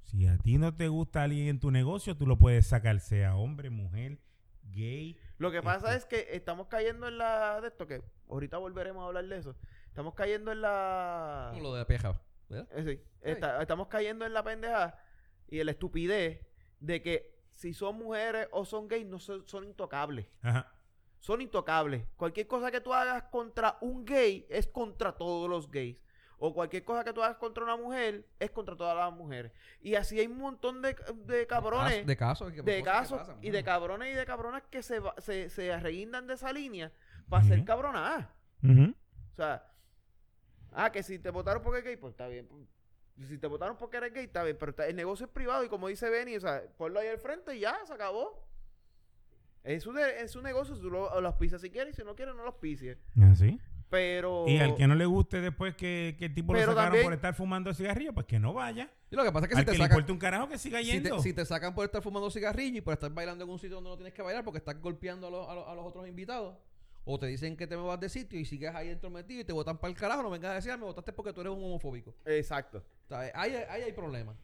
Si 0.05 0.27
a 0.29 0.39
ti 0.39 0.59
no 0.59 0.75
te 0.77 0.87
gusta 0.87 1.25
alguien 1.25 1.49
en 1.49 1.59
tu 1.59 1.73
negocio, 1.73 2.17
tú 2.17 2.27
lo 2.27 2.39
puedes 2.39 2.67
sacar, 2.69 3.01
sea 3.01 3.35
hombre, 3.35 3.71
mujer, 3.71 4.21
gay. 4.63 5.17
Lo 5.39 5.51
que 5.51 5.63
pasa 5.63 5.97
Este. 5.97 6.19
es 6.21 6.25
que 6.27 6.37
estamos 6.37 6.69
cayendo 6.69 7.09
en 7.09 7.19
la 7.19 7.61
de 7.61 7.69
esto, 7.69 7.89
que 7.89 8.03
ahorita 8.29 8.59
volveremos 8.59 9.03
a 9.03 9.07
hablar 9.09 9.27
de 9.27 9.39
eso. 9.39 9.57
Estamos 9.97 10.13
cayendo 10.13 10.53
en 10.53 10.61
la... 10.61 11.49
Como 11.53 11.63
lo 11.63 11.73
de 11.73 11.79
la 11.81 11.87
peja. 11.87 12.21
¿verdad? 12.51 12.69
Eh, 12.73 12.85
sí. 12.85 13.03
Está- 13.23 13.63
estamos 13.63 13.89
cayendo 13.89 14.27
en 14.27 14.35
la 14.35 14.45
pendeja 14.45 14.95
y 15.49 15.59
en 15.59 15.65
la 15.65 15.73
estupidez 15.73 16.47
de 16.81 17.01
que 17.01 17.35
si 17.53 17.73
son 17.73 17.97
mujeres 17.97 18.47
o 18.53 18.67
son 18.67 18.89
gays, 18.89 19.07
no 19.07 19.19
son, 19.19 19.49
son 19.49 19.65
intocables. 19.65 20.27
Ajá. 20.43 20.71
Son 21.19 21.41
intocables. 21.41 22.05
Cualquier 22.19 22.47
cosa 22.47 22.71
que 22.71 22.83
tú 22.83 22.93
hagas 22.93 23.23
contra 23.31 23.79
un 23.81 24.05
gay 24.05 24.47
es 24.51 24.67
contra 24.67 25.13
todos 25.17 25.49
los 25.49 25.71
gays. 25.71 25.97
O 26.37 26.53
cualquier 26.53 26.85
cosa 26.85 27.03
que 27.03 27.15
tú 27.15 27.23
hagas 27.23 27.39
contra 27.39 27.65
una 27.65 27.79
mujer 27.79 28.29
es 28.39 28.51
contra 28.51 28.77
todas 28.77 28.95
las 28.99 29.11
mujeres. 29.15 29.51
Y 29.81 29.95
así 29.95 30.21
hay 30.21 30.27
un 30.27 30.37
montón 30.37 30.83
de, 30.83 30.95
de 31.25 31.47
cabrones, 31.47 32.07
De 32.07 32.19
casos. 32.19 32.53
de 32.55 32.83
casos 32.83 33.19
pasan, 33.21 33.39
y 33.41 33.49
de 33.49 33.65
cabrones 33.65 34.13
y 34.13 34.15
de 34.15 34.27
cabronas 34.27 34.63
que 34.71 34.83
se, 34.83 35.01
se, 35.17 35.49
se 35.49 35.63
de 35.63 36.35
esa 36.35 36.53
línea 36.53 36.93
para 37.31 37.43
ser 37.45 37.65
cabronadas. 37.65 38.27
O 38.63 39.35
sea, 39.35 39.73
ah, 40.77 40.93
que 40.93 41.03
si 41.03 41.19
te 41.19 41.31
votaron 41.31 41.61
porque 41.63 41.79
eres 41.81 41.91
gay, 41.91 41.97
pues 41.97 42.13
está 42.13 42.29
bien. 42.29 42.49
Si 43.29 43.39
te 43.39 43.47
votaron 43.47 43.77
porque 43.77 43.97
eres 43.97 44.13
gay, 44.13 44.25
está 44.27 44.45
bien. 44.45 44.57
Pero 44.61 44.71
está- 44.71 44.87
el 44.87 44.95
negocio 44.95 45.27
es 45.27 45.33
privado 45.33 45.65
y 45.65 45.69
como 45.69 45.89
dice 45.89 46.09
Benny, 46.09 46.37
o 46.37 46.41
sea, 46.41 46.63
ponlo 46.77 47.01
ahí 47.01 47.09
al 47.09 47.19
frente 47.19 47.57
y 47.57 47.61
ya, 47.61 47.77
se 47.87 47.93
acabó. 47.93 48.47
Es 49.65 49.83
su, 49.83 49.93
de- 49.93 50.21
es 50.21 50.31
su 50.31 50.43
negocio, 50.43 50.77
tú 50.79 50.91
lo, 50.91 51.21
lo 51.21 51.27
auspicias 51.29 51.61
si 51.61 51.71
quieres 51.71 51.95
y 51.95 51.97
si 52.01 52.05
no 52.07 52.15
quieres, 52.15 52.35
no 52.37 52.43
lo 52.43 52.49
auspicies. 52.51 52.99
Así. 53.33 53.59
Pero... 53.89 54.45
Y 54.49 54.59
al 54.59 54.75
que 54.77 54.87
no 54.87 54.95
le 54.97 55.07
guste 55.07 55.41
después 55.41 55.75
que, 55.77 56.17
que 56.19 56.27
el 56.27 56.35
tipo 56.35 56.53
lo 56.53 56.59
sacaron 56.61 56.77
también- 56.85 57.05
por 57.05 57.13
estar 57.13 57.35
fumando 57.35 57.73
cigarrillo, 57.73 58.13
pues 58.13 58.27
que 58.27 58.39
no 58.39 58.53
vaya. 58.53 58.91
Y 59.11 59.17
lo 59.17 59.23
que 59.25 59.33
pasa 59.33 59.47
es 59.47 59.51
que 59.51 59.55
al 59.57 59.61
si 59.61 59.65
que 59.67 59.73
te 59.73 59.79
le 59.79 59.85
sacan... 59.85 59.97
importe 59.97 60.13
un 60.13 60.19
carajo 60.19 60.49
que 60.49 60.59
siga 60.59 60.79
Si 60.81 60.85
yendo. 60.87 61.17
te, 61.17 61.23
si 61.23 61.33
te 61.33 61.45
sacan 61.47 61.75
por 61.75 61.85
estar 61.85 62.03
fumando 62.03 62.31
cigarrillo 62.31 62.79
y 62.79 62.81
por 62.81 62.93
estar 62.95 63.11
bailando 63.13 63.45
en 63.45 63.51
un 63.51 63.59
sitio 63.59 63.77
donde 63.77 63.91
no 63.91 63.97
tienes 63.97 64.13
que 64.13 64.23
bailar 64.23 64.45
porque 64.45 64.59
estás 64.59 64.81
golpeando 64.81 65.29
a 65.29 65.31
los, 65.31 65.49
a 65.49 65.55
los, 65.55 65.69
a 65.69 65.75
los 65.75 65.85
otros 65.87 66.07
invitados, 66.09 66.57
o 67.09 67.19
te 67.19 67.27
dicen 67.27 67.57
que 67.57 67.67
te 67.67 67.77
vas 67.77 67.99
de 68.01 68.09
sitio 68.09 68.39
y 68.39 68.45
sigues 68.45 68.75
ahí 68.75 68.91
entrometido 68.91 69.41
y 69.41 69.45
te 69.45 69.53
votan 69.53 69.79
para 69.79 69.91
el 69.93 69.97
carajo, 69.97 70.23
no 70.25 70.31
vengas 70.31 70.51
a 70.51 70.55
decir, 70.57 70.73
"Ah, 70.73 70.77
me 70.77 70.85
votaste 70.85 71.13
porque 71.13 71.33
tú 71.33 71.41
eres 71.41 71.53
un 71.53 71.63
homofóbico. 71.65 72.13
Exacto. 72.27 72.85
Sea, 73.09 73.21
ahí, 73.35 73.55
ahí 73.69 73.83
hay 73.83 73.93
problemas. 73.93 74.37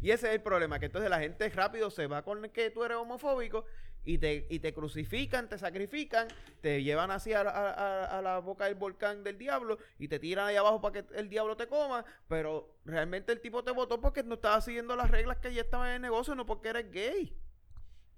Y 0.00 0.10
ese 0.10 0.28
es 0.28 0.34
el 0.34 0.42
problema, 0.42 0.78
que 0.78 0.86
entonces 0.86 1.08
la 1.10 1.20
gente 1.20 1.48
rápido 1.48 1.90
se 1.90 2.06
va 2.06 2.22
con 2.22 2.42
que 2.50 2.70
tú 2.70 2.84
eres 2.84 2.96
homofóbico 2.98 3.64
y 4.04 4.18
te, 4.18 4.46
y 4.50 4.58
te 4.60 4.72
crucifican, 4.72 5.48
te 5.48 5.58
sacrifican, 5.58 6.28
te 6.60 6.82
llevan 6.82 7.10
así 7.10 7.32
a, 7.32 7.40
a- 7.42 7.70
a- 7.72 8.18
a 8.18 8.22
la 8.22 8.38
boca 8.40 8.64
del 8.66 8.74
volcán 8.76 9.22
del 9.22 9.38
diablo 9.38 9.78
y 9.98 10.08
te 10.08 10.18
tiran 10.18 10.46
ahí 10.46 10.56
abajo 10.56 10.80
para 10.80 11.02
que 11.04 11.14
el 11.18 11.28
diablo 11.28 11.56
te 11.56 11.66
coma, 11.68 12.04
pero 12.28 12.76
realmente 12.84 13.32
el 13.32 13.40
tipo 13.40 13.62
te 13.62 13.70
votó 13.72 14.00
porque 14.00 14.22
no 14.22 14.34
estaba 14.34 14.60
siguiendo 14.60 14.96
las 14.96 15.10
reglas 15.10 15.38
que 15.38 15.52
ya 15.52 15.62
estaban 15.62 15.88
en 15.90 15.94
el 15.96 16.02
negocio, 16.02 16.34
no 16.34 16.46
porque 16.46 16.68
eres 16.70 16.90
gay. 16.92 17.36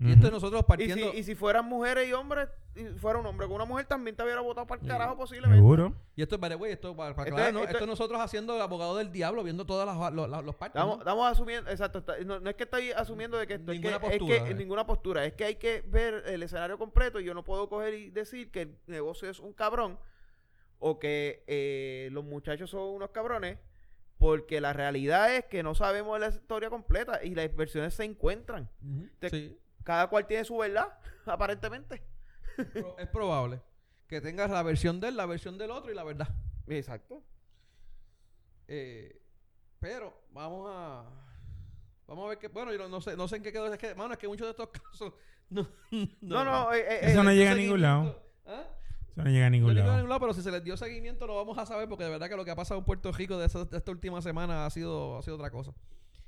Y 0.00 0.04
Ujú. 0.04 0.12
esto 0.14 0.26
es 0.28 0.32
nosotros 0.32 0.60
Y 0.62 0.64
partiendo... 0.64 1.12
si, 1.12 1.18
y 1.18 1.22
si 1.24 1.34
fueran 1.34 1.66
mujeres 1.66 2.08
y 2.08 2.12
hombres, 2.14 2.48
y 2.74 2.84
fuera 2.98 3.18
un 3.18 3.26
hombre 3.26 3.46
con 3.46 3.56
una 3.56 3.66
mujer 3.66 3.84
también 3.84 4.16
te 4.16 4.22
hubiera 4.22 4.40
votado 4.40 4.66
para 4.66 4.80
el 4.80 4.88
carajo 4.88 5.14
posiblemente. 5.18 5.58
Seguro. 5.58 5.92
Y 6.16 6.22
esto 6.22 6.36
es, 6.40 6.56
way, 6.56 6.72
esto 6.72 6.96
para, 6.96 7.14
para 7.14 7.28
Esto 7.28 7.34
aclarar, 7.36 7.52
¿no? 7.52 7.58
esto 7.60 7.70
Esto, 7.72 7.76
es- 7.78 7.82
es 7.82 7.88
nosotros 7.88 8.18
haciendo 8.20 8.56
el 8.56 8.62
abogado 8.62 8.96
del 8.96 9.12
diablo, 9.12 9.42
viendo 9.44 9.66
todas 9.66 9.86
las, 9.86 10.12
los, 10.14 10.26
los- 10.30 10.44
los 10.44 10.54
partes. 10.54 10.76
Estamos, 10.76 10.96
¿no? 10.96 11.02
estamos 11.02 11.30
asumiendo, 11.30 11.70
exacto, 11.70 11.98
está- 11.98 12.18
no, 12.24 12.40
no 12.40 12.48
es 12.48 12.56
que 12.56 12.64
estoy 12.64 12.92
asumiendo 12.92 13.36
de 13.36 13.46
que 13.46 13.54
esto 13.54 13.72
Ninguna 13.72 13.96
es 13.96 14.00
que, 14.00 14.06
es 14.06 14.18
postura, 14.18 14.44
que- 14.44 14.50
eh. 14.50 14.54
ninguna 14.54 14.86
postura, 14.86 15.24
es 15.26 15.34
que 15.34 15.44
hay 15.44 15.56
que 15.56 15.82
ver 15.86 16.22
el 16.26 16.42
escenario 16.42 16.78
completo 16.78 17.20
y 17.20 17.24
yo 17.26 17.34
no 17.34 17.44
puedo 17.44 17.68
coger 17.68 17.92
y 17.92 18.08
decir 18.10 18.50
que 18.50 18.62
el 18.62 18.78
negocio 18.86 19.28
es 19.28 19.38
un 19.38 19.52
cabrón 19.52 19.98
o 20.78 20.98
que 20.98 21.44
eh, 21.46 22.08
los 22.12 22.24
muchachos 22.24 22.70
son 22.70 22.82
unos 22.94 23.10
cabrones 23.10 23.58
porque 24.16 24.60
la 24.62 24.72
realidad 24.72 25.34
es 25.34 25.44
que 25.46 25.62
no 25.62 25.74
sabemos 25.74 26.18
la 26.20 26.28
historia 26.28 26.70
completa 26.70 27.22
y 27.22 27.34
las 27.34 27.54
versiones 27.54 27.92
se 27.94 28.04
encuentran. 28.04 28.70
Te- 29.18 29.28
Sí, 29.30 29.58
Cada 29.84 30.08
cual 30.08 30.26
tiene 30.26 30.44
su 30.44 30.56
verdad, 30.58 30.98
aparentemente. 31.26 32.02
es 32.98 33.08
probable 33.08 33.60
que 34.06 34.20
tengas 34.20 34.50
la 34.50 34.62
versión 34.62 35.00
de 35.00 35.08
él, 35.08 35.16
la 35.16 35.26
versión 35.26 35.56
del 35.58 35.70
otro 35.70 35.90
y 35.90 35.94
la 35.94 36.04
verdad. 36.04 36.28
Exacto. 36.66 37.22
Eh, 38.68 39.20
pero 39.78 40.14
vamos 40.32 40.68
a 40.70 41.04
vamos 42.06 42.26
a 42.26 42.28
ver 42.30 42.38
qué 42.38 42.48
bueno 42.48 42.72
yo 42.72 42.78
no, 42.78 42.88
no 42.88 43.00
sé 43.00 43.16
no 43.16 43.26
sé 43.28 43.36
en 43.36 43.42
qué 43.42 43.52
quedó 43.52 43.72
es 43.72 43.78
que 43.78 43.94
mano 43.94 44.12
es 44.12 44.18
que 44.18 44.28
muchos 44.28 44.46
de 44.46 44.50
estos 44.50 44.68
casos 44.90 45.12
no 45.48 45.66
No, 46.20 46.44
no, 46.44 46.72
eh, 46.72 46.78
eh, 46.80 46.98
Eso 47.02 47.20
eh, 47.20 47.24
no 47.24 47.30
les 47.30 47.34
dio 47.34 47.40
llega 47.42 47.50
a 47.52 47.54
ningún 47.54 47.80
lado. 47.82 48.22
¿Ah? 48.46 48.64
Eso 49.10 49.22
no 49.24 49.30
llega 49.30 49.46
a 49.46 49.50
No 49.50 49.56
ningún 49.56 49.70
a 49.70 49.74
lado. 49.74 49.92
ningún 49.96 50.08
lado, 50.08 50.20
pero 50.20 50.34
si 50.34 50.42
se 50.42 50.50
les 50.52 50.62
dio 50.62 50.76
seguimiento 50.76 51.26
lo 51.26 51.34
vamos 51.34 51.58
a 51.58 51.66
saber 51.66 51.88
porque 51.88 52.04
de 52.04 52.10
verdad 52.10 52.28
que 52.28 52.36
lo 52.36 52.44
que 52.44 52.52
ha 52.52 52.56
pasado 52.56 52.78
en 52.78 52.84
Puerto 52.86 53.10
Rico 53.10 53.38
de, 53.38 53.46
esa- 53.46 53.64
de 53.64 53.76
esta 53.76 53.90
última 53.90 54.22
semana 54.22 54.66
ha 54.66 54.70
sido 54.70 55.18
ha 55.18 55.22
sido 55.22 55.34
otra 55.36 55.50
cosa 55.50 55.72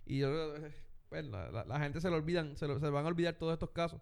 y 0.06 0.18
yo 0.18 0.56
eh, 0.56 0.74
pues, 1.12 1.24
la, 1.26 1.50
la- 1.50 1.64
la 1.64 1.78
gente 1.80 2.00
se 2.00 2.08
le 2.10 2.16
olvidan 2.16 2.56
se, 2.56 2.66
lo- 2.66 2.78
se 2.80 2.88
van 2.90 3.04
a 3.04 3.08
olvidar 3.08 3.34
todos 3.34 3.52
estos 3.52 3.70
casos 3.70 4.00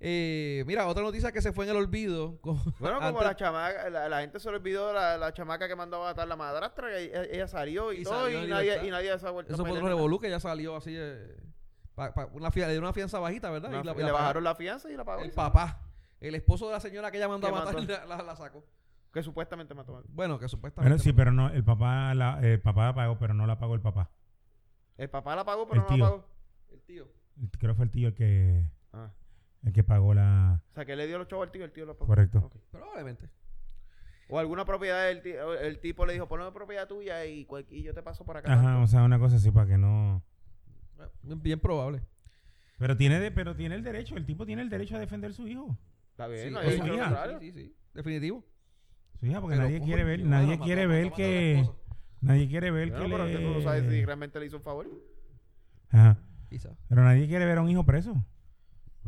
Eh, 0.00 0.62
mira 0.66 0.86
otra 0.86 1.02
noticia 1.02 1.32
que 1.32 1.42
se 1.42 1.52
fue 1.52 1.64
en 1.64 1.70
el 1.72 1.76
olvido 1.76 2.38
con- 2.40 2.56
Bueno, 2.78 2.96
como 2.98 3.08
antes- 3.08 3.24
la 3.24 3.34
chamaca, 3.36 3.90
la, 3.90 4.08
la 4.08 4.20
gente 4.20 4.38
se 4.38 4.48
le 4.50 4.56
olvidó 4.58 4.92
la, 4.92 5.16
la 5.18 5.32
chamaca 5.32 5.66
que 5.66 5.74
mandó 5.74 5.96
a 6.04 6.10
matar 6.10 6.28
la 6.28 6.36
madrastra, 6.36 6.88
que 6.88 7.04
ella, 7.06 7.24
ella 7.24 7.48
salió 7.48 7.92
y, 7.92 8.00
Y 8.00 8.04
todo, 8.04 8.22
salió 8.24 8.44
y 8.44 8.46
nadie, 8.48 8.86
y 8.86 8.90
nadie 8.90 9.18
se 9.18 9.26
ha 9.26 9.30
vuelto 9.30 9.52
eso 9.52 9.64
fue 9.64 9.72
otro 9.76 9.88
revolú 9.88 10.20
que 10.20 10.30
ya 10.30 10.38
salió 10.38 10.76
así 10.76 10.94
eh, 10.96 11.36
pa- 11.96 12.14
pa- 12.14 12.26
una 12.26 12.50
le 12.54 12.70
dio 12.70 12.78
una 12.80 12.92
fianza 12.92 13.18
bajita 13.18 13.50
verdad 13.50 13.70
Una- 13.70 13.80
y 13.80 13.84
la- 13.84 13.92
y 13.92 14.04
le 14.04 14.12
bajaron 14.12 14.44
la 14.44 14.54
fianza 14.54 14.88
y 14.88 14.96
la 14.96 15.04
pagó. 15.04 15.22
el 15.22 15.32
papá 15.32 15.80
el 16.20 16.34
esposo 16.36 16.66
de 16.68 16.74
la 16.74 16.80
señora 16.80 17.10
que 17.10 17.16
ella 17.16 17.26
mandó 17.28 17.48
a 17.48 17.50
matar 17.50 17.74
la, 17.82 18.04
la- 18.06 18.22
la 18.22 18.36
sacó 18.36 18.64
Que 19.12 19.22
supuestamente 19.24 19.74
mató. 19.74 20.04
bueno 20.10 20.38
que 20.38 20.46
supuestamente 20.48 20.90
Bueno, 20.92 21.02
sí, 21.02 21.08
mató. 21.08 21.16
pero 21.16 21.32
no, 21.32 21.48
el 21.48 21.64
papá 21.64 22.14
la, 22.14 22.38
el 22.40 22.60
papá 22.60 22.86
la 22.86 22.94
pagó, 22.94 23.18
pero 23.18 23.34
no 23.34 23.46
la 23.48 23.58
pagó 23.58 23.74
el 23.74 23.80
papá. 23.80 24.10
El 24.98 25.08
papá 25.08 25.34
la 25.36 25.44
pagó, 25.44 25.66
pero 25.68 25.80
El 25.82 25.86
no 25.88 25.94
tío. 25.94 26.04
la 26.04 26.10
pagó. 26.10 26.24
el 26.72 26.80
tío 26.82 27.08
Creo 27.58 27.72
que 27.72 27.76
fue 27.76 27.84
el 27.86 27.90
tío 27.90 28.08
el 28.08 28.14
que, 28.14 28.64
Ah. 28.92 29.10
el 29.64 29.72
que 29.72 29.84
pagó 29.84 30.12
la... 30.12 30.60
O 30.70 30.74
sea, 30.74 30.84
que 30.84 30.96
le 30.96 31.06
dio 31.06 31.18
los 31.18 31.28
chavos 31.28 31.46
al 31.46 31.52
tío, 31.52 31.64
el 31.64 31.72
tío 31.72 31.86
lo 31.86 31.94
pagó. 31.96 32.08
Correcto. 32.08 32.50
Probablemente. 32.70 33.28
O 34.28 34.38
alguna 34.38 34.64
propiedad 34.64 35.06
del 35.06 35.22
tío, 35.22 35.54
el 35.58 35.78
tipo 35.78 36.04
le 36.04 36.12
dijo, 36.12 36.28
ponme 36.28 36.50
propiedad 36.52 36.86
tuya 36.86 37.24
y, 37.24 37.46
y 37.70 37.82
yo 37.82 37.94
te 37.94 38.02
paso 38.02 38.24
por 38.26 38.36
acá. 38.36 38.52
Ajá, 38.52 38.62
tanto". 38.62 38.82
o 38.82 38.86
sea, 38.86 39.02
una 39.04 39.18
cosa 39.18 39.36
así 39.36 39.50
para 39.50 39.66
que 39.68 39.78
no... 39.78 40.22
Bien, 41.22 41.40
bien 41.42 41.60
probable. 41.60 42.02
Pero 42.76 42.96
tiene, 42.96 43.20
de, 43.20 43.30
pero 43.30 43.56
tiene 43.56 43.74
el 43.76 43.82
derecho, 43.82 44.16
el 44.16 44.26
tipo 44.26 44.44
tiene 44.44 44.62
el 44.62 44.68
derecho 44.68 44.96
a 44.96 44.98
defender 44.98 45.30
a 45.30 45.34
su 45.34 45.46
hijo. 45.46 45.76
Está 46.10 46.26
bien, 46.26 46.48
Sí, 46.48 46.50
no 46.50 46.62
lo 46.62 46.94
hija. 46.94 47.38
sí, 47.40 47.52
sí, 47.52 47.52
sí. 47.52 47.76
Definitivo. 47.94 48.44
Su 49.14 49.26
hija, 49.26 49.40
porque 49.40 49.56
Pero, 49.56 49.68
nadie 49.68 49.80
quiere 49.80 50.04
ver, 50.04 50.24
nadie 50.24 50.58
quiere 50.58 50.86
ver 50.86 51.12
que... 51.12 51.68
Nadie 52.20 52.48
quiere 52.48 52.70
ver 52.70 52.90
Bueno, 52.90 53.04
que 53.04 53.10
pero 53.12 53.24
le... 53.24 53.30
es 53.32 53.38
que 53.38 53.44
tú 53.44 53.50
no 53.52 53.60
sabes 53.62 53.88
si 53.90 54.04
realmente 54.04 54.40
le 54.40 54.46
hizo 54.46 54.56
un 54.56 54.62
favor. 54.62 54.86
Ajá. 55.90 56.18
Quizá. 56.48 56.70
Pero 56.88 57.02
nadie 57.02 57.26
quiere 57.28 57.44
ver 57.44 57.58
a 57.58 57.62
un 57.62 57.70
hijo 57.70 57.84
preso. 57.84 58.24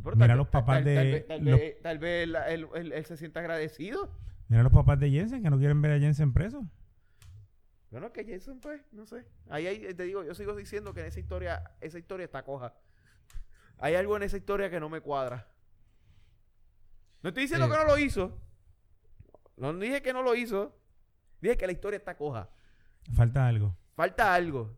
Pero 0.03 0.17
Mira 0.17 0.29
tal- 0.29 0.39
los 0.39 0.49
papás 0.49 0.77
tal- 0.77 0.85
de- 0.85 0.95
Tal, 0.95 1.07
vez- 1.13 1.27
tal 1.27 1.45
los- 1.45 1.59
vez, 1.61 1.83
tal 1.83 1.99
vez 1.99 2.29
la- 2.29 2.49
él, 2.51 2.69
él- 2.75 2.93
él 2.93 3.05
se 3.05 3.17
sienta 3.17 3.41
agradecido. 3.41 4.11
Mira 4.49 4.63
los 4.63 4.73
papás 4.73 4.99
de 4.99 5.11
Jensen 5.11 5.43
que 5.43 5.51
no 5.51 5.59
quieren 5.59 5.81
ver 5.83 5.93
a 5.93 5.99
Jensen 5.99 6.33
preso. 6.33 6.65
Bueno, 7.91 8.13
que 8.13 8.25
Jason, 8.25 8.61
pues, 8.61 8.81
no 8.93 9.05
sé. 9.05 9.25
Ahí, 9.49 9.67
hay- 9.67 9.95
te 9.95 10.05
digo, 10.05 10.23
yo 10.25 10.35
sigo 10.35 10.55
diciendo 10.55 10.95
que 10.95 11.01
en 11.01 11.07
esa 11.07 11.19
historia, 11.21 11.73
esa 11.81 11.99
historia 11.99 12.25
está 12.25 12.45
coja. 12.45 12.73
Hay 13.79 13.95
algo 13.97 14.17
en 14.17 14.23
esa 14.23 14.37
historia 14.37 14.71
que 14.71 14.79
no 14.81 14.89
me 14.89 15.01
cuadra. 15.01 15.49
No 17.23 17.29
estoy 17.31 17.45
diciendo 17.45 17.67
Eh. 17.67 17.71
que 17.71 17.77
no 17.77 17.85
lo 17.85 17.99
hizo. 17.99 18.39
No 19.57 19.73
dije 19.75 20.01
que 20.03 20.13
no 20.13 20.23
lo 20.23 20.35
hizo. 20.35 20.77
Dije 21.41 21.57
que 21.57 21.67
la 21.67 21.73
historia 21.73 21.97
está 21.99 22.17
coja. 22.17 22.49
Falta 23.15 23.47
algo. 23.47 23.77
Falta 23.95 24.35
algo. 24.35 24.77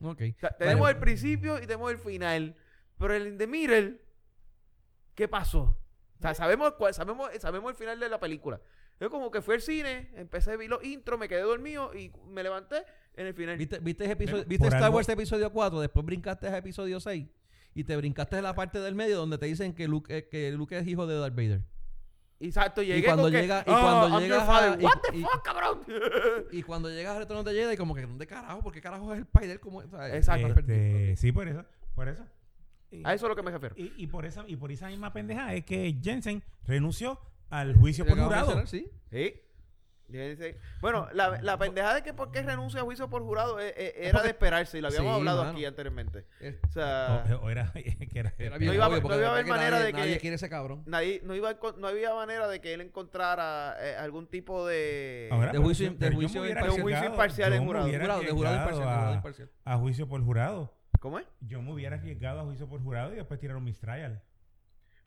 Ok. 0.00 0.20
O 0.36 0.40
sea, 0.40 0.50
tenemos 0.56 0.82
Vale. 0.82 0.94
el 0.94 1.00
principio 1.00 1.56
y 1.58 1.62
tenemos 1.62 1.90
el 1.90 1.98
final. 1.98 2.56
Pero 2.98 3.14
el 3.14 3.26
in 3.28 3.38
the 3.38 3.46
middle, 3.46 4.00
¿qué 5.14 5.28
pasó? 5.28 5.78
O 6.18 6.22
sea, 6.22 6.34
sabemos, 6.34 6.72
cuál- 6.74 6.94
sabemos, 6.94 7.30
sabemos 7.40 7.70
el 7.72 7.76
final 7.76 7.98
de 7.98 8.08
la 8.08 8.20
película. 8.20 8.60
Yo 9.00 9.10
como 9.10 9.30
que 9.30 9.42
fui 9.42 9.54
al 9.56 9.62
cine, 9.62 10.10
empecé, 10.14 10.56
vi 10.56 10.68
los 10.68 10.82
intros, 10.84 11.18
me 11.18 11.28
quedé 11.28 11.40
dormido 11.42 11.92
y 11.94 12.12
me 12.28 12.42
levanté 12.42 12.76
en 13.14 13.26
el 13.26 13.34
final. 13.34 13.56
¿Viste, 13.56 13.80
viste, 13.80 14.04
ese 14.04 14.12
episodio, 14.12 14.36
Bueno, 14.42 14.48
¿viste 14.48 14.66
Star 14.68 14.82
algo- 14.84 14.96
Wars 14.96 15.08
episodio 15.08 15.50
4? 15.52 15.80
Después 15.80 16.06
brincaste 16.06 16.46
a 16.48 16.56
episodio 16.56 17.00
6. 17.00 17.26
Y 17.74 17.84
te 17.84 17.96
brincaste 17.96 18.36
en 18.36 18.44
la 18.44 18.54
parte 18.54 18.78
del 18.80 18.94
medio 18.94 19.16
donde 19.16 19.38
te 19.38 19.46
dicen 19.46 19.74
que 19.74 19.88
Luke, 19.88 20.16
eh, 20.16 20.28
que 20.28 20.52
Luke 20.52 20.78
es 20.78 20.86
hijo 20.86 21.06
de 21.06 21.18
Darth 21.18 21.34
Vader. 21.34 21.62
Exacto, 22.46 22.82
llegué 22.82 23.04
cuando 23.04 23.24
con 23.24 23.32
que, 23.32 23.40
llega- 23.42 23.60
y 23.66 23.70
"Ah, 23.70 23.80
cuando 23.80 24.02
I'm 24.06 24.12
your 24.12 24.22
llegas 24.22 24.46
father". 24.46 24.72
a- 24.72 24.80
y- 24.80 24.84
What 24.84 24.98
the 25.10 25.16
y- 25.16 25.22
fuck, 25.22 25.42
cabrón. 25.42 25.80
Y 26.52 26.62
cuando 26.62 26.90
llegas 26.90 27.16
a 27.16 27.18
Retorno 27.20 27.42
de 27.44 27.54
Jedi, 27.54 27.76
como 27.76 27.94
que 27.94 28.02
¿dónde 28.02 28.26
carajo? 28.26 28.62
¿Por 28.62 28.72
qué 28.72 28.80
carajo 28.80 29.12
es 29.12 29.18
el 29.20 29.24
Spider? 29.24 29.60
Como, 29.60 29.78
o 29.78 29.88
sea, 29.88 30.16
Exacto. 30.16 30.54
perdido. 30.54 30.74
Este, 30.76 31.16
sí, 31.16 31.32
por 31.32 31.48
eso. 31.48 31.64
Por 31.94 32.08
eso. 32.08 32.24
Y, 32.90 33.02
a 33.06 33.14
eso 33.14 33.26
es 33.26 33.30
lo 33.30 33.36
que 33.36 33.42
me 33.42 33.50
refiero. 33.50 33.74
y, 33.78 33.92
y 33.96 34.06
por 34.06 34.26
esa, 34.26 34.44
y 34.46 34.56
por 34.56 34.70
esa 34.70 34.88
misma 34.88 35.12
pendeja 35.12 35.54
es 35.54 35.64
que 35.64 35.96
Jensen 36.02 36.42
renunció 36.66 37.18
al 37.48 37.74
juicio 37.76 38.04
por 38.04 38.16
de 38.16 38.22
jurado. 38.24 38.46
mencionar, 38.56 38.66
Sí. 38.68 38.86
Sí. 39.10 39.34
Y 40.08 40.18
él 40.18 40.36
dice- 40.36 40.58
Bueno, 40.80 41.08
la, 41.14 41.40
la 41.40 41.56
pendejada 41.56 41.94
de 41.96 42.02
que 42.02 42.12
por 42.12 42.30
qué 42.32 42.42
renuncia 42.42 42.80
a 42.80 42.84
juicio 42.84 43.08
por 43.08 43.22
jurado 43.22 43.58
eh, 43.60 43.72
eh, 43.76 43.92
era 43.96 44.12
porque- 44.12 44.22
de 44.24 44.28
esperarse 44.30 44.78
y 44.78 44.80
lo 44.82 44.88
habíamos 44.88 45.12
Sí, 45.14 45.18
hablado 45.20 45.38
mano. 45.44 45.52
aquí 45.52 45.64
anteriormente. 45.64 46.24
O 46.68 46.72
sea, 46.72 47.24
O, 47.40 47.46
o 47.46 47.50
era, 47.50 47.72
que 47.72 48.18
era- 48.18 48.34
Era 48.38 48.58
No 48.58 48.72
iba- 48.74 48.88
obvio, 48.88 49.00
no 49.00 49.16
iba 49.16 49.28
a 49.28 49.32
haber 49.32 49.46
manera 49.46 49.70
nadie, 49.70 49.84
de 49.86 49.92
que- 49.92 49.98
Nadie 50.00 50.18
quiere 50.18 50.36
ese 50.36 50.48
cabrón. 50.50 50.82
nadie, 50.86 51.20
no, 51.24 51.34
iba 51.34 51.56
no 51.78 51.86
había 51.88 52.14
manera 52.14 52.46
de 52.48 52.60
que 52.60 52.74
él 52.74 52.80
encontrara 52.82 53.76
eh, 53.80 53.96
algún 53.96 54.26
tipo 54.26 54.66
de... 54.66 55.28
Ahora, 55.32 55.52
de 55.52 55.58
juicio- 55.58 55.92
de 55.94 56.10
juicio. 56.12 56.42
De 56.42 56.60
juicio 56.82 57.04
imparcial 57.06 57.52
en 57.52 57.64
jurado. 57.64 57.86
Jurado, 57.88 58.20
de 58.20 58.30
jurado 58.30 58.56
imparcial. 58.56 58.84
jurado 58.84 59.10
a- 59.10 59.14
imparcial. 59.14 59.50
a 59.64 59.76
juicio 59.78 60.08
por 60.08 60.22
jurado. 60.22 60.74
¿Cómo 61.00 61.18
es? 61.18 61.26
Yo 61.40 61.60
me 61.62 61.72
hubiera 61.72 61.96
arriesgado 61.96 62.40
a 62.40 62.44
juicio 62.44 62.68
por 62.68 62.80
jurado 62.82 63.12
y 63.12 63.16
después 63.16 63.40
tiraron 63.40 63.64
mis 63.64 63.78
trial. 63.80 64.22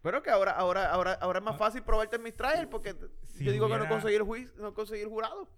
Pero 0.06 0.22
que 0.22 0.30
ahora, 0.30 0.52
ahora, 0.52 0.92
ahora, 0.92 1.14
ahora 1.14 1.40
es 1.40 1.46
más 1.46 1.56
Ah. 1.56 1.58
fácil 1.58 1.82
probarte 1.82 2.18
en 2.18 2.22
mis 2.22 2.36
trials 2.36 2.68
porque 2.70 2.96
Si 3.24 3.44
yo 3.44 3.52
digo 3.52 3.68
que 3.68 3.76
no 3.76 3.90
conseguí 3.90 4.14
el 4.14 4.22
juicio, 4.22 4.52
no 4.58 4.72
conseguí 4.72 5.02
el 5.02 5.10
jurado. 5.10 5.50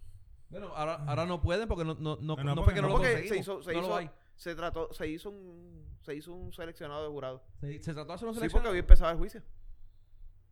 Bueno, 0.50 0.68
ahora, 0.74 1.04
ahora 1.06 1.26
no 1.26 1.42
pueden 1.42 1.68
porque 1.68 1.84
no, 1.84 1.96
no, 1.96 2.16
no, 2.16 2.36
No, 2.38 2.44
no, 2.46 2.56
no 2.56 2.64
porque 2.64 2.82
no 2.82 2.88
lo 2.88 3.00
se 3.04 3.26
hizo, 3.38 3.62
se 3.62 3.74
no 3.74 3.80
hizo, 3.80 3.90
lo 3.90 3.96
hay. 3.98 4.10
se 4.38 4.56
trató, 4.56 4.94
se 4.94 5.06
hizo 5.06 5.30
un, 5.32 5.86
se 6.00 6.16
hizo 6.16 6.32
un 6.34 6.54
seleccionado 6.54 7.04
de 7.04 7.10
jurado. 7.10 7.44
Se, 7.60 7.84
se 7.84 7.94
trató 7.94 8.08
de 8.08 8.14
hacer 8.14 8.28
un 8.30 8.34
Sí, 8.36 8.40
seleccionado. 8.40 8.52
porque 8.64 8.70
había 8.70 8.80
empezado 8.80 9.12
el 9.12 9.18
juicio. 9.18 9.44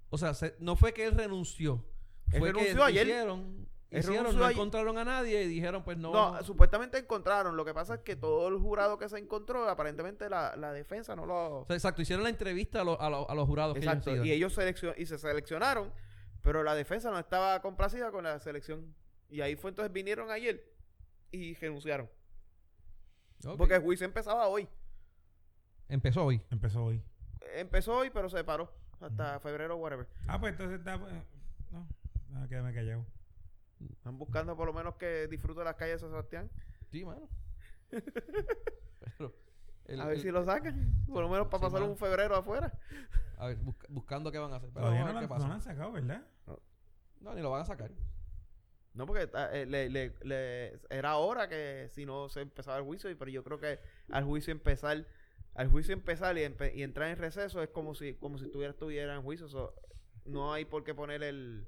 O 0.10 0.18
sea, 0.18 0.34
se- 0.34 0.58
no 0.60 0.76
fue 0.76 0.94
que 0.94 1.06
él 1.06 1.14
renunció. 1.14 1.82
Él 2.34 2.40
fue 2.40 2.52
renunció 2.52 2.76
que 2.76 2.84
ayer. 2.84 3.08
hicieron, 3.08 3.70
Hicieron 3.92 4.36
no 4.38 4.50
encontraron 4.50 4.98
a 4.98 5.06
nadie 5.06 5.44
y 5.44 5.48
dijeron, 5.48 5.84
pues 5.84 5.98
no. 5.98 6.12
No, 6.12 6.44
supuestamente 6.44 6.98
encontraron. 6.98 7.56
Lo 7.56 7.64
que 7.64 7.74
pasa 7.74 7.96
es 7.96 8.00
que 8.02 8.16
todo 8.16 8.48
el 8.50 8.58
jurado 8.58 8.98
que 8.98 9.08
se 9.08 9.18
encontró, 9.18 9.70
aparentemente 9.70 10.30
la, 10.30 10.56
la 10.58 10.74
defensa 10.74 11.16
no 11.16 11.26
lo... 11.26 11.60
O 11.62 11.66
sea, 11.66 11.76
exacto, 11.76 12.02
hicieron 12.02 12.24
la 12.24 12.30
entrevista 12.30 12.82
a, 12.82 12.84
lo- 12.84 13.00
a 13.00 13.10
lo- 13.10 13.30
a 13.30 13.36
los 13.36 13.46
jurados 13.48 13.78
Exacto. 13.78 14.06
que 14.06 14.12
ellos 14.16 14.26
Y 14.28 14.32
ellos 14.32 14.54
seleccion 14.54 14.94
y 14.98 15.06
se 15.06 15.18
seleccionaron, 15.18 15.94
pero 16.42 16.64
la 16.64 16.76
defensa 16.76 17.10
no 17.12 17.20
estaba 17.20 17.62
complacida 17.62 18.12
con 18.12 18.24
la 18.26 18.38
selección. 18.40 18.94
Y 19.30 19.42
ahí 19.42 19.56
fue 19.56 19.70
entonces 19.70 19.94
vinieron 19.94 20.30
ayer 20.32 20.74
y 21.32 21.54
renunciaron. 21.56 22.10
Porque 23.58 23.76
el 23.76 23.82
juicio 23.82 24.06
empezaba 24.06 24.48
hoy. 24.48 24.68
Empezó 25.88 26.26
hoy. 26.26 26.42
Empezó 26.50 26.84
hoy. 26.84 27.04
Empezó 27.56 27.96
hoy, 27.98 28.10
pero 28.10 28.30
se 28.30 28.44
paró 28.44 28.74
hasta 29.00 29.40
febrero, 29.40 29.76
whatever. 29.78 30.08
Ah, 30.28 30.40
pues 30.40 30.54
entonces 30.54 30.80
está. 30.80 31.00
pues, 31.00 31.14
no, 31.72 31.88
no, 32.30 32.48
quédame 32.50 32.74
callado. 32.74 33.06
Están 33.92 34.18
buscando 34.18 34.56
por 34.56 34.66
lo 34.68 34.74
menos 34.74 34.96
que 34.96 35.28
disfrute 35.28 35.64
las 35.64 35.76
calles 35.76 35.96
de 35.96 36.00
San 36.00 36.10
Sebastián. 36.10 36.50
Sí, 36.92 37.04
mano. 37.06 37.28
Pero, 37.92 39.34
el- 39.86 40.02
a 40.02 40.06
ver 40.06 40.16
el- 40.18 40.22
si 40.22 40.32
lo 40.32 40.44
sacan. 40.46 41.04
Por 41.08 41.22
lo 41.24 41.30
menos 41.30 41.48
para 41.48 41.60
Sí, 41.68 41.72
pasar 41.72 41.88
un 41.88 41.98
febrero 41.98 42.36
afuera. 42.36 42.78
a 43.38 43.48
ver, 43.48 43.58
busca- 43.58 43.88
buscando 43.90 44.32
qué 44.32 44.38
van 44.40 44.54
a 44.54 44.58
hacer. 44.58 44.70
Pero 44.74 44.86
Todavía 44.86 45.06
no 45.06 45.14
lo, 45.14 45.20
han, 45.20 45.24
qué 45.26 45.28
no 45.30 45.36
lo 45.36 45.42
pasa. 45.42 45.54
han 45.54 45.62
sacado, 45.62 45.92
¿verdad? 45.92 46.26
No, 47.22 47.34
ni 47.34 47.42
lo 47.42 47.50
van 47.52 47.62
a 47.62 47.66
sacar. 47.66 47.92
No, 48.94 49.06
porque 49.06 49.30
ah, 49.34 49.50
eh, 49.52 49.66
le, 49.66 49.90
le- 49.90 50.16
le- 50.24 50.80
era 50.90 51.18
hora 51.18 51.50
que 51.50 51.90
si 51.92 52.06
no 52.06 52.30
se 52.30 52.42
empezaba 52.42 52.78
el 52.78 52.84
juicio, 52.84 53.10
y- 53.10 53.16
pero 53.16 53.30
yo 53.32 53.44
creo 53.44 53.60
que 53.60 53.80
al 54.10 54.24
juicio 54.24 54.52
empezar, 54.52 55.06
al 55.54 55.68
juicio 55.70 55.94
empezar 55.94 56.38
y, 56.38 56.42
empe- 56.42 56.74
y 56.74 56.84
entrar 56.84 57.10
en 57.10 57.18
receso 57.18 57.62
es 57.62 57.70
como 57.70 57.94
si, 57.96 58.14
como 58.16 58.38
si 58.38 58.48
tuviera, 58.50 58.72
estuviera 58.72 59.16
en 59.16 59.22
juicio. 59.24 59.48
so, 59.50 59.74
no 60.26 60.54
hay 60.54 60.66
por 60.66 60.84
qué 60.84 60.94
poner 60.96 61.24
el, 61.24 61.68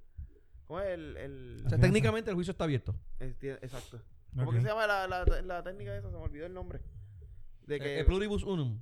¿cómo 0.68 0.80
es 0.82 0.90
el, 0.90 1.18
el- 1.18 1.64
O 1.66 1.70
sea, 1.70 1.78
técnicamente 1.80 2.30
el 2.30 2.36
juicio 2.36 2.52
está 2.52 2.66
abierto. 2.66 2.96
exacto? 3.20 4.02
¿Cómo 4.36 4.50
Ok. 4.50 4.56
que 4.56 4.62
se 4.62 4.68
llama 4.68 4.86
la, 4.86 5.08
la, 5.08 5.26
la 5.42 5.64
técnica 5.64 5.96
esa? 5.98 6.10
Se 6.12 6.16
me 6.18 6.22
olvidó 6.24 6.46
el 6.46 6.54
nombre. 6.54 6.82
De 7.66 7.80
que 7.80 8.00
El, 8.00 8.06
pluribus 8.06 8.44
unum. 8.44 8.80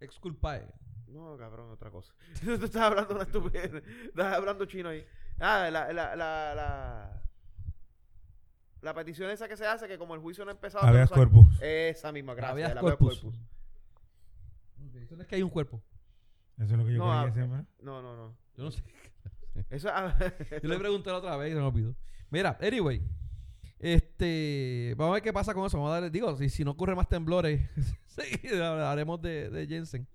Exculpae. 0.00 0.66
No, 1.08 1.36
cabrón, 1.36 1.70
otra 1.70 1.90
cosa. 1.90 2.12
Tú 2.44 2.52
estás 2.52 2.76
hablando 2.82 3.14
una 3.14 3.22
estupidez. 3.24 3.72
Estás 4.06 4.34
hablando 4.34 4.64
chino 4.66 4.88
ahí. 4.88 5.04
Ah, 5.38 5.68
la, 5.70 5.92
la, 5.92 6.16
la, 6.16 6.54
la, 6.54 7.22
la 8.80 8.94
petición 8.94 9.30
esa 9.30 9.48
que 9.48 9.56
se 9.56 9.66
hace, 9.66 9.86
que 9.88 9.98
como 9.98 10.14
el 10.14 10.20
juicio 10.20 10.44
no 10.44 10.50
ha 10.50 10.54
empezado... 10.54 10.82
que 10.84 10.88
Habeas 10.88 11.10
no 11.10 11.16
sabe- 11.16 11.30
corpus. 11.30 11.58
Esa 11.62 12.12
misma, 12.12 12.34
gracias. 12.34 12.52
Habeas 12.52 12.72
el 12.72 12.78
habeas 12.78 12.96
corpus. 12.96 13.20
corpus. 13.20 13.40
Eso 14.94 15.16
no 15.16 15.22
es 15.22 15.28
que 15.28 15.36
hay 15.36 15.42
un 15.42 15.50
cuerpo. 15.50 15.82
Eso 16.58 16.72
es 16.72 16.78
lo 16.78 16.84
que 16.86 16.92
yo 16.94 16.98
No, 17.04 17.32
quería 17.32 17.44
ah. 17.44 17.64
No, 17.82 18.00
no, 18.02 18.16
no. 18.16 18.36
Yo 18.56 18.64
no 18.64 18.70
sé. 18.70 18.82
Eso, 19.70 19.88
ah, 19.92 20.16
Yo 20.62 20.68
le 20.68 20.78
pregunté 20.78 21.10
la 21.10 21.18
otra 21.18 21.36
vez 21.36 21.50
y 21.50 21.54
se 21.54 21.60
me 21.60 21.66
olvidó. 21.66 21.94
Mira, 22.30 22.58
anyway. 22.60 23.02
Este. 23.78 24.94
Vamos 24.96 25.12
a 25.12 25.14
ver 25.14 25.22
qué 25.22 25.32
pasa 25.32 25.54
con 25.54 25.66
eso. 25.66 25.76
Vamos 25.76 25.90
a 25.90 25.94
darle. 25.94 26.10
Digo, 26.10 26.36
si, 26.36 26.48
si 26.48 26.64
no 26.64 26.72
ocurre 26.72 26.94
más 26.94 27.08
temblores, 27.08 27.68
sí, 28.06 28.48
hablaremos 28.48 29.20
de, 29.20 29.50
de 29.50 29.66
Jensen. 29.66 30.06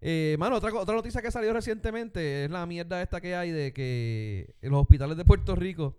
Eh, 0.00 0.36
mano, 0.38 0.56
otra, 0.56 0.72
otra 0.74 0.94
noticia 0.94 1.20
que 1.20 1.30
salió 1.30 1.52
recientemente 1.52 2.44
es 2.44 2.50
la 2.50 2.64
mierda 2.66 3.02
esta 3.02 3.20
que 3.20 3.34
hay 3.34 3.50
de 3.50 3.72
que 3.72 4.54
los 4.62 4.80
hospitales 4.80 5.16
de 5.16 5.24
Puerto 5.24 5.56
Rico 5.56 5.96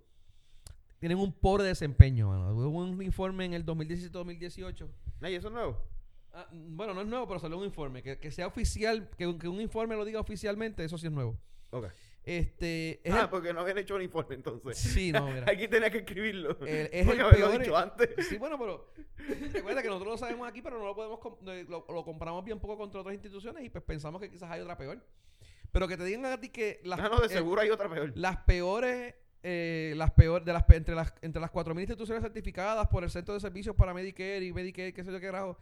tienen 1.00 1.18
un 1.18 1.34
pobre 1.34 1.66
desempeño, 1.66 2.30
mano. 2.30 2.54
Hubo 2.54 2.80
un 2.80 3.02
informe 3.02 3.46
en 3.46 3.54
el 3.54 3.66
2017-2018. 3.66 4.88
Ay, 5.22 5.36
¿eso 5.36 5.48
es 5.48 5.54
nuevo? 5.54 5.78
Ah, 6.34 6.48
bueno, 6.52 6.94
no 6.94 7.02
es 7.02 7.08
nuevo, 7.08 7.28
pero 7.28 7.40
salió 7.40 7.58
un 7.58 7.66
informe. 7.66 8.02
Que, 8.04 8.20
que 8.20 8.32
sea 8.32 8.48
oficial, 8.48 9.10
que, 9.18 9.38
que 9.38 9.48
un 9.48 9.62
informe 9.62 9.96
lo 9.96 10.06
diga 10.06 10.20
oficialmente, 10.20 10.84
eso 10.84 10.98
sí 10.98 11.08
es 11.08 11.12
nuevo. 11.12 11.38
Ok. 11.72 11.88
Este. 12.24 13.00
Es 13.04 13.14
Ah, 13.14 13.22
el- 13.24 13.30
porque 13.30 13.54
no 13.54 13.62
habían 13.62 13.78
hecho 13.80 13.96
un 13.96 14.02
informe 14.02 14.36
entonces. 14.36 14.78
Sí, 14.78 15.12
no, 15.12 15.28
mira. 15.28 15.46
Aquí 15.52 15.68
tenía 15.68 15.90
que 15.90 16.00
escribirlo. 16.00 16.58
El- 16.66 16.90
es 16.92 17.06
Porque 17.06 17.22
el 17.22 17.28
peor- 17.30 17.60
dicho 17.60 17.78
antes. 17.78 18.28
Sí, 18.28 18.38
bueno, 18.38 18.58
pero 18.60 18.92
recuerda 19.54 19.82
que 19.82 19.88
nosotros 19.88 20.12
lo 20.14 20.18
sabemos 20.18 20.48
aquí, 20.48 20.62
pero 20.62 20.78
no 20.78 20.86
lo 20.86 20.96
podemos 20.96 21.20
eh, 21.48 21.66
lo, 21.68 21.86
lo 21.90 22.04
compramos 22.04 22.44
bien 22.46 22.60
poco 22.60 22.78
contra 22.78 23.02
otras 23.02 23.14
instituciones 23.16 23.64
y 23.64 23.70
pues 23.70 23.84
pensamos 23.84 24.22
que 24.22 24.30
quizás 24.30 24.52
hay 24.52 24.62
otra 24.62 24.78
peor. 24.78 25.04
Pero 25.72 25.88
que 25.88 25.98
te 25.98 26.04
digan 26.04 26.26
a 26.26 26.40
ti 26.40 26.50
que 26.50 26.82
las, 26.84 27.00
Ah, 27.00 27.10
no, 27.10 27.20
de 27.20 27.28
eh, 27.28 27.30
seguro 27.30 27.62
hay 27.62 27.70
otra 27.70 27.90
peor. 27.90 28.12
las 28.16 28.38
peores 28.38 29.16
eh, 29.42 29.94
las 29.96 30.12
peores 30.12 30.46
de 30.46 30.52
las 30.52 30.66
entre 30.70 30.96
las 30.96 31.14
entre 31.22 31.40
las 31.42 31.50
4000 31.52 31.82
instituciones 31.84 32.22
certificadas 32.22 32.88
por 32.88 33.04
el 33.06 33.10
Centro 33.10 33.34
de 33.34 33.40
Servicios 33.40 33.74
para 33.76 33.94
Medicare 33.94 34.44
y 34.44 34.52
Medicare, 34.52 34.94
qué 34.94 35.04
sé 35.04 35.12
yo 35.12 35.20
qué 35.20 35.28
carajo, 35.28 35.58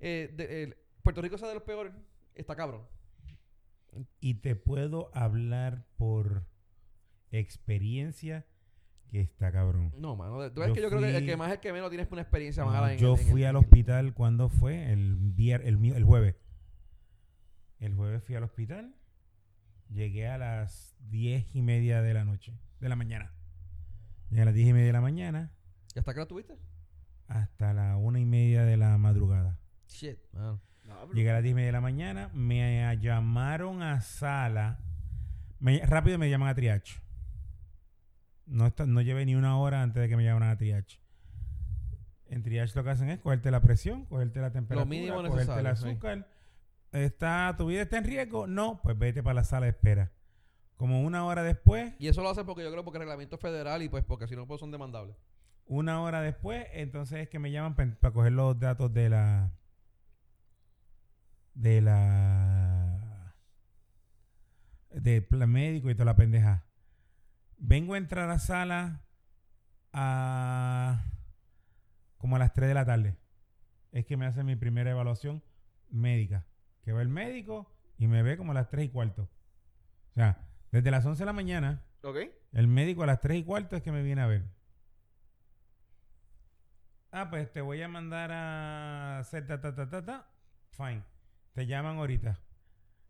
eh, 0.00 0.30
de- 0.32 0.76
Puerto 1.02 1.22
Rico 1.22 1.38
sea 1.38 1.48
de 1.48 1.54
los 1.54 1.62
peores, 1.62 1.92
está 2.34 2.54
cabrón. 2.56 2.86
Y 4.20 4.34
te 4.34 4.56
puedo 4.56 5.10
hablar 5.14 5.86
por 5.96 6.46
experiencia 7.30 8.46
que 9.08 9.20
está 9.20 9.50
cabrón. 9.50 9.92
No, 9.98 10.14
mano, 10.16 10.52
tú 10.52 10.60
ves 10.60 10.72
que 10.72 10.80
yo 10.80 10.88
creo 10.88 11.00
que 11.00 11.16
el 11.16 11.26
que 11.26 11.36
más 11.36 11.48
es 11.48 11.54
el 11.54 11.60
que 11.60 11.72
menos 11.72 11.90
tienes 11.90 12.10
una 12.10 12.22
experiencia 12.22 12.64
mala 12.64 12.92
en 12.92 12.98
Yo 12.98 13.16
en 13.16 13.26
fui 13.26 13.44
al 13.44 13.56
hospital 13.56 14.14
cuando 14.14 14.48
fue 14.48 14.92
el 14.92 15.16
vier, 15.16 15.62
el, 15.66 15.84
el 15.84 16.04
jueves. 16.04 16.36
El 17.80 17.94
jueves 17.94 18.22
fui 18.22 18.36
al 18.36 18.44
hospital. 18.44 18.94
Llegué 19.88 20.28
a 20.28 20.38
las 20.38 20.94
diez 21.00 21.54
y 21.54 21.62
media 21.62 22.02
de 22.02 22.14
la 22.14 22.24
noche, 22.24 22.56
de 22.78 22.88
la 22.88 22.94
mañana. 22.94 23.32
Llegué 24.28 24.42
a 24.42 24.44
las 24.44 24.54
diez 24.54 24.68
y 24.68 24.72
media 24.72 24.86
de 24.86 24.92
la 24.92 25.00
mañana 25.00 25.52
¿Y 25.94 25.98
hasta 25.98 26.14
qué 26.14 26.20
hora 26.20 26.28
tuviste? 26.28 26.56
hasta 27.26 27.72
la 27.72 27.96
una 27.96 28.20
y 28.20 28.26
media 28.26 28.64
de 28.64 28.76
la 28.76 28.96
madrugada. 28.98 29.58
Shit, 29.88 30.18
mano. 30.32 30.60
No, 30.90 31.12
Llegué 31.12 31.30
a 31.30 31.34
las 31.34 31.42
10 31.42 31.52
y 31.52 31.54
media 31.54 31.66
de 31.68 31.72
la 31.72 31.80
mañana, 31.80 32.30
me 32.34 32.96
llamaron 33.00 33.82
a 33.82 34.00
sala. 34.00 34.78
Me- 35.58 35.80
rápido 35.86 36.18
me 36.18 36.28
llaman 36.28 36.48
a 36.48 36.54
triage. 36.54 37.00
No, 38.46 38.66
está- 38.66 38.86
no 38.86 39.00
llevé 39.00 39.24
ni 39.26 39.34
una 39.36 39.56
hora 39.58 39.82
antes 39.82 40.02
de 40.02 40.08
que 40.08 40.16
me 40.16 40.24
llamaran 40.24 40.50
a 40.50 40.56
triage. 40.58 40.98
En 42.26 42.42
triage 42.42 42.72
lo 42.76 42.84
que 42.84 42.90
hacen 42.90 43.08
es 43.10 43.18
cogerte 43.20 43.50
la 43.50 43.60
presión, 43.60 44.04
cogerte 44.06 44.40
la 44.40 44.52
temperatura, 44.52 44.84
mínimo 44.88 45.16
cogerte 45.22 45.52
el 45.52 45.60
sí. 45.62 45.66
azúcar. 45.88 46.28
Está, 46.92 47.54
¿Tu 47.56 47.66
vida 47.66 47.82
está 47.82 47.98
en 47.98 48.04
riesgo? 48.04 48.46
No, 48.46 48.80
pues 48.82 48.98
vete 48.98 49.22
para 49.22 49.34
la 49.34 49.44
sala 49.44 49.66
de 49.66 49.70
espera. 49.70 50.10
Como 50.76 51.02
una 51.02 51.24
hora 51.24 51.42
después, 51.42 51.92
Y 51.98 52.08
eso 52.08 52.22
lo 52.22 52.30
hacen 52.30 52.46
porque 52.46 52.62
yo 52.64 52.70
creo 52.72 52.84
porque 52.84 52.96
el 52.98 53.02
reglamento 53.02 53.36
es 53.36 53.42
federal 53.42 53.82
y 53.82 53.88
pues 53.88 54.02
porque 54.04 54.26
si 54.26 54.34
no 54.34 54.46
pues 54.46 54.60
son 54.60 54.70
demandables. 54.70 55.14
una 55.66 56.00
hora 56.02 56.20
después, 56.20 56.66
entonces 56.72 57.20
es 57.20 57.28
que 57.28 57.38
me 57.38 57.52
llaman 57.52 57.74
para 57.76 58.12
coger 58.12 58.32
los 58.32 58.58
datos 58.58 58.92
de 58.92 59.08
la 59.10 59.52
de 61.60 61.82
la 61.82 63.34
de 64.90 65.20
plan 65.20 65.50
médico 65.50 65.90
y 65.90 65.94
toda 65.94 66.06
la 66.06 66.16
pendeja. 66.16 66.64
Vengo 67.58 67.94
a 67.94 67.98
entrar 67.98 68.30
a 68.30 68.38
sala 68.38 69.04
a 69.92 71.04
como 72.16 72.36
a 72.36 72.38
las 72.38 72.54
3 72.54 72.68
de 72.68 72.74
la 72.74 72.86
tarde. 72.86 73.16
Es 73.92 74.06
que 74.06 74.16
me 74.16 74.26
hacen 74.26 74.46
mi 74.46 74.56
primera 74.56 74.90
evaluación 74.90 75.42
médica. 75.90 76.46
Que 76.82 76.92
va 76.92 77.02
el 77.02 77.08
médico 77.08 77.70
y 77.98 78.06
me 78.06 78.22
ve 78.22 78.38
como 78.38 78.52
a 78.52 78.54
las 78.54 78.70
3 78.70 78.86
y 78.86 78.88
cuarto. 78.88 79.22
O 79.22 80.14
sea, 80.14 80.48
desde 80.72 80.90
las 80.90 81.04
11 81.04 81.20
de 81.20 81.26
la 81.26 81.32
mañana 81.32 81.82
¿Ok? 82.02 82.16
el 82.52 82.68
médico 82.68 83.02
a 83.02 83.06
las 83.06 83.20
3 83.20 83.38
y 83.38 83.44
cuarto 83.44 83.76
es 83.76 83.82
que 83.82 83.92
me 83.92 84.02
viene 84.02 84.22
a 84.22 84.26
ver. 84.26 84.46
Ah, 87.12 87.28
pues 87.28 87.52
te 87.52 87.60
voy 87.60 87.82
a 87.82 87.88
mandar 87.88 88.32
a 88.32 89.18
hacer 89.18 89.46
ta, 89.46 89.60
ta, 89.60 89.74
ta, 89.74 89.90
ta, 89.90 90.04
ta. 90.04 90.26
Fine. 90.70 91.02
Te 91.54 91.66
llaman 91.66 91.96
ahorita 91.98 92.40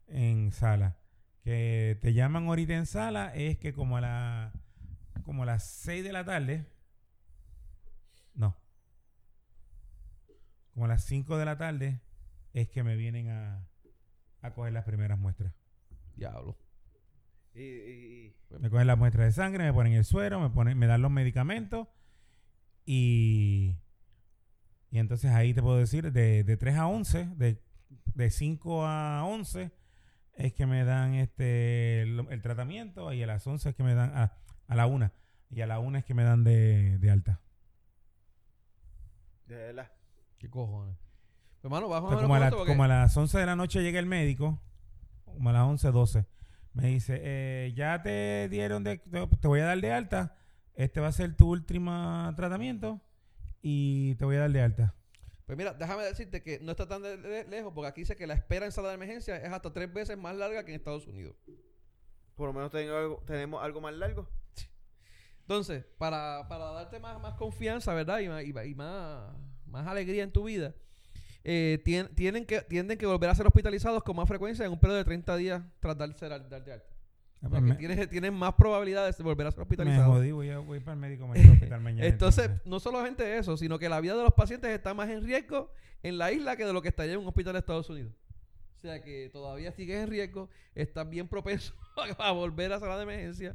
en 0.08 0.52
sala. 0.52 0.96
Que 1.42 1.98
te 2.02 2.12
llaman 2.12 2.46
ahorita 2.46 2.74
en 2.74 2.86
sala 2.86 3.32
es 3.34 3.58
que 3.58 3.72
como 3.72 3.96
a 3.96 4.00
la 4.00 4.52
como 5.24 5.42
a 5.44 5.46
las 5.46 5.64
6 5.64 6.02
de 6.04 6.12
la 6.12 6.24
tarde. 6.24 6.66
No. 8.34 8.56
Como 10.72 10.86
a 10.86 10.88
las 10.88 11.04
5 11.04 11.36
de 11.38 11.44
la 11.44 11.56
tarde 11.58 12.00
es 12.52 12.68
que 12.68 12.82
me 12.82 12.96
vienen 12.96 13.28
a, 13.30 13.66
a 14.42 14.50
coger 14.52 14.72
las 14.72 14.84
primeras 14.84 15.18
muestras. 15.18 15.52
Diablo. 16.16 16.56
Y, 17.54 17.60
y- 17.62 18.26
y- 18.50 18.58
Me 18.58 18.70
cogen 18.70 18.86
las 18.86 18.98
muestras 18.98 19.26
de 19.26 19.32
sangre, 19.32 19.64
me 19.64 19.72
ponen 19.72 19.92
el 19.94 20.04
suero, 20.04 20.40
me 20.40 20.50
ponen, 20.50 20.76
me 20.78 20.86
dan 20.86 21.02
los 21.02 21.10
medicamentos 21.10 21.88
y, 22.86 23.76
y 24.90 24.98
entonces 24.98 25.30
ahí 25.32 25.54
te 25.54 25.62
puedo 25.62 25.76
decir 25.78 26.10
de, 26.12 26.42
de 26.44 26.56
3 26.56 26.76
a 26.76 26.86
11, 26.88 27.26
de, 27.36 27.60
de 28.14 28.30
5 28.30 28.86
a 28.86 29.24
11 29.24 29.70
es 30.34 30.52
que 30.54 30.66
me 30.66 30.84
dan 30.84 31.14
este 31.14 32.02
el, 32.02 32.26
el 32.30 32.42
tratamiento 32.42 33.12
y 33.12 33.22
a 33.22 33.26
las 33.26 33.46
11 33.46 33.70
es 33.70 33.74
que 33.74 33.82
me 33.82 33.94
dan 33.94 34.16
a, 34.16 34.32
a 34.68 34.74
la 34.74 34.86
1 34.86 35.10
y 35.50 35.60
a 35.60 35.66
la 35.66 35.78
1 35.80 35.98
es 35.98 36.04
que 36.04 36.14
me 36.14 36.22
dan 36.24 36.44
de, 36.44 36.98
de 36.98 37.10
alta. 37.10 37.40
de 39.46 39.56
verdad. 39.56 39.90
¿Qué 40.38 40.48
cojones? 40.48 40.96
Pues 41.60 41.70
mano, 41.70 41.88
bajo 41.88 42.08
como, 42.22 42.34
a 42.34 42.38
la- 42.38 42.50
como 42.66 42.84
a 42.84 42.88
las 42.88 43.16
11 43.16 43.38
de 43.38 43.46
la 43.46 43.56
noche 43.56 43.82
llega 43.82 43.98
el 43.98 44.06
médico, 44.06 44.60
como 45.24 45.50
a 45.50 45.52
las 45.52 45.62
11, 45.64 45.90
12, 45.90 46.26
me 46.72 46.86
dice, 46.86 47.18
eh, 47.22 47.72
ya 47.76 48.00
te 48.02 48.48
dieron, 48.48 48.82
de, 48.84 48.98
te 48.98 49.26
te 49.26 49.48
voy 49.48 49.60
a 49.60 49.66
dar 49.66 49.80
de 49.80 49.92
alta, 49.92 50.36
este 50.74 51.00
va 51.00 51.08
a 51.08 51.12
ser 51.12 51.36
tu 51.36 51.50
último 51.50 52.32
tratamiento 52.36 53.00
y 53.60 54.14
te 54.14 54.24
voy 54.24 54.36
a 54.36 54.40
dar 54.40 54.52
de 54.52 54.62
alta. 54.62 54.94
Pues 55.50 55.58
mira, 55.58 55.74
déjame 55.74 56.04
decirte 56.04 56.44
que 56.44 56.60
no 56.60 56.70
está 56.70 56.86
tan 56.86 57.02
de- 57.02 57.16
de- 57.16 57.44
lejos 57.48 57.72
porque 57.74 57.88
aquí 57.88 58.02
dice 58.02 58.14
que 58.14 58.24
la 58.24 58.34
espera 58.34 58.66
en 58.66 58.70
sala 58.70 58.90
de 58.90 58.94
emergencia 58.94 59.36
es 59.36 59.52
hasta 59.52 59.72
tres 59.72 59.92
veces 59.92 60.16
más 60.16 60.36
larga 60.36 60.64
que 60.64 60.70
en 60.70 60.76
Estados 60.76 61.08
Unidos. 61.08 61.34
Por 62.36 62.46
lo 62.46 62.52
menos 62.52 62.70
tengo 62.70 62.96
algo- 62.96 63.22
tenemos 63.26 63.60
algo 63.60 63.80
más 63.80 63.92
largo. 63.94 64.28
Entonces, 65.40 65.84
para, 65.98 66.46
para 66.46 66.66
darte 66.66 67.00
más, 67.00 67.20
más 67.20 67.34
confianza, 67.34 67.92
¿verdad? 67.94 68.20
Y, 68.20 68.28
más, 68.28 68.44
y, 68.44 68.52
más- 68.52 68.66
y 68.66 68.74
más, 68.76 69.34
más 69.66 69.88
alegría 69.88 70.22
en 70.22 70.30
tu 70.30 70.44
vida, 70.44 70.72
eh, 71.42 71.80
tien- 71.84 72.14
tienen 72.14 72.46
que, 72.46 72.60
tienden 72.60 72.96
que 72.96 73.06
volver 73.06 73.28
a 73.28 73.34
ser 73.34 73.48
hospitalizados 73.48 74.04
con 74.04 74.14
más 74.14 74.28
frecuencia 74.28 74.64
en 74.64 74.70
un 74.70 74.78
periodo 74.78 74.98
de 74.98 75.04
30 75.04 75.34
días 75.36 75.62
tras 75.80 75.98
darse 75.98 76.28
dar, 76.28 76.48
dar 76.48 76.62
de 76.62 76.72
alta. 76.74 76.89
Ah, 77.42 77.48
pues 77.48 77.52
sea, 77.52 77.60
que 77.60 77.66
me, 77.66 77.74
tienes, 77.76 78.10
tienes 78.10 78.32
más 78.32 78.54
probabilidades 78.54 79.16
de 79.16 79.24
volver 79.24 79.46
a 79.46 79.50
ser 79.50 79.58
me 79.58 79.62
hospitalizados. 79.62 80.14
jodí, 80.14 80.30
voy, 80.30 80.50
a, 80.50 80.58
voy 80.58 80.80
para 80.80 80.92
el 80.92 81.00
médico 81.00 81.26
mañana, 81.26 81.48
al 81.48 81.54
hospital 81.54 81.80
mañana. 81.80 82.06
Entonces, 82.06 82.50
no 82.66 82.80
solamente 82.80 83.38
eso, 83.38 83.56
sino 83.56 83.78
que 83.78 83.88
la 83.88 84.00
vida 84.00 84.14
de 84.14 84.22
los 84.22 84.34
pacientes 84.34 84.70
está 84.70 84.92
más 84.92 85.08
en 85.08 85.24
riesgo 85.24 85.72
en 86.02 86.18
la 86.18 86.32
isla 86.32 86.56
que 86.56 86.66
de 86.66 86.72
lo 86.72 86.82
que 86.82 86.88
está 86.88 87.04
allá 87.04 87.14
en 87.14 87.20
un 87.20 87.26
hospital 87.26 87.54
de 87.54 87.60
Estados 87.60 87.88
Unidos. 87.88 88.12
O 88.76 88.80
sea 88.80 89.02
que 89.02 89.30
todavía 89.30 89.72
sigues 89.72 90.02
en 90.02 90.08
riesgo, 90.08 90.48
estás 90.74 91.08
bien 91.08 91.28
propenso 91.28 91.74
a, 92.18 92.28
a 92.28 92.32
volver 92.32 92.72
a 92.72 92.80
sala 92.80 92.96
de 92.96 93.02
emergencia. 93.04 93.54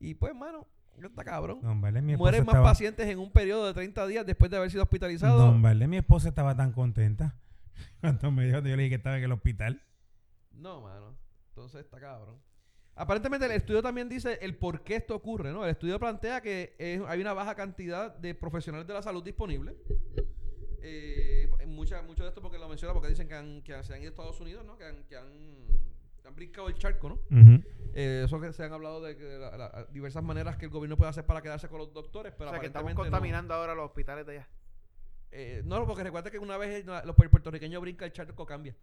Y 0.00 0.14
pues, 0.14 0.34
mano, 0.34 0.66
está 1.00 1.24
cabrón. 1.24 1.60
Don 1.62 1.80
Valdés, 1.80 2.02
mi 2.02 2.16
Mueren 2.16 2.44
más 2.44 2.54
estaba, 2.54 2.70
pacientes 2.70 3.08
en 3.08 3.18
un 3.18 3.30
periodo 3.30 3.66
de 3.66 3.74
30 3.74 4.06
días 4.06 4.26
después 4.26 4.50
de 4.50 4.56
haber 4.56 4.70
sido 4.70 4.82
hospitalizados. 4.82 5.38
Don 5.38 5.62
Valdés, 5.62 5.88
mi 5.88 5.96
esposa 5.96 6.28
estaba 6.28 6.56
tan 6.56 6.72
contenta 6.72 7.36
cuando 8.00 8.30
me 8.30 8.46
dijo, 8.46 8.58
yo 8.58 8.76
le 8.76 8.82
dije 8.82 8.90
que 8.90 8.94
estaba 8.96 9.18
en 9.18 9.24
el 9.24 9.32
hospital. 9.32 9.82
No, 10.52 10.80
mano. 10.80 11.16
Entonces 11.48 11.84
está 11.84 12.00
cabrón. 12.00 12.36
Aparentemente 12.94 13.46
el 13.46 13.52
estudio 13.52 13.82
también 13.82 14.08
dice 14.08 14.38
el 14.42 14.54
por 14.56 14.82
qué 14.82 14.96
esto 14.96 15.14
ocurre, 15.14 15.50
¿no? 15.52 15.64
El 15.64 15.70
estudio 15.70 15.98
plantea 15.98 16.40
que 16.42 16.74
es- 16.78 17.00
hay 17.06 17.20
una 17.20 17.32
baja 17.32 17.54
cantidad 17.54 18.14
de 18.16 18.34
profesionales 18.34 18.86
de 18.86 18.92
la 18.94 19.02
salud 19.02 19.24
disponibles. 19.24 19.74
Eh, 20.82 21.48
mucha, 21.66 22.02
mucho 22.02 22.22
de 22.24 22.28
esto 22.28 22.42
porque 22.42 22.58
lo 22.58 22.68
menciona 22.68 22.92
porque 22.92 23.08
dicen 23.08 23.28
que, 23.28 23.34
han- 23.34 23.62
que 23.62 23.82
se 23.84 23.94
han 23.94 24.00
ido 24.00 24.08
a 24.08 24.10
Estados 24.10 24.40
Unidos, 24.40 24.64
¿no? 24.66 24.76
Que 24.76 24.84
han, 24.84 25.04
que 25.04 25.16
han, 25.16 25.66
que 26.20 26.28
han 26.28 26.34
brincado 26.34 26.68
el 26.68 26.74
charco, 26.74 27.08
¿no? 27.08 27.18
Eh, 27.94 28.22
eso 28.24 28.40
que 28.40 28.52
se 28.52 28.64
han 28.64 28.72
hablado 28.72 29.00
de, 29.00 29.14
la- 29.38 29.56
la- 29.56 29.86
diversas 29.90 30.22
maneras 30.22 30.56
que 30.56 30.64
el 30.66 30.70
gobierno 30.70 30.96
puede 30.96 31.10
hacer 31.10 31.24
para 31.24 31.40
quedarse 31.40 31.68
con 31.68 31.78
los 31.78 31.92
doctores, 31.92 32.32
pero 32.36 32.50
o 32.50 32.52
sea, 32.52 32.60
que 32.60 32.66
estamos 32.66 32.90
no. 32.90 32.96
contaminando 32.96 33.54
ahora 33.54 33.74
los 33.74 33.86
hospitales 33.86 34.26
de 34.26 34.32
allá. 34.38 34.48
Eh, 35.30 35.62
no, 35.64 35.86
porque 35.86 36.02
recuerda 36.02 36.30
que 36.30 36.38
una 36.38 36.56
vez 36.58 36.84
el- 36.84 37.06
los 37.06 37.16
puertorriqueños 37.16 37.80
brincan 37.80 38.06
el 38.06 38.12
charco 38.12 38.44
cambia. 38.44 38.76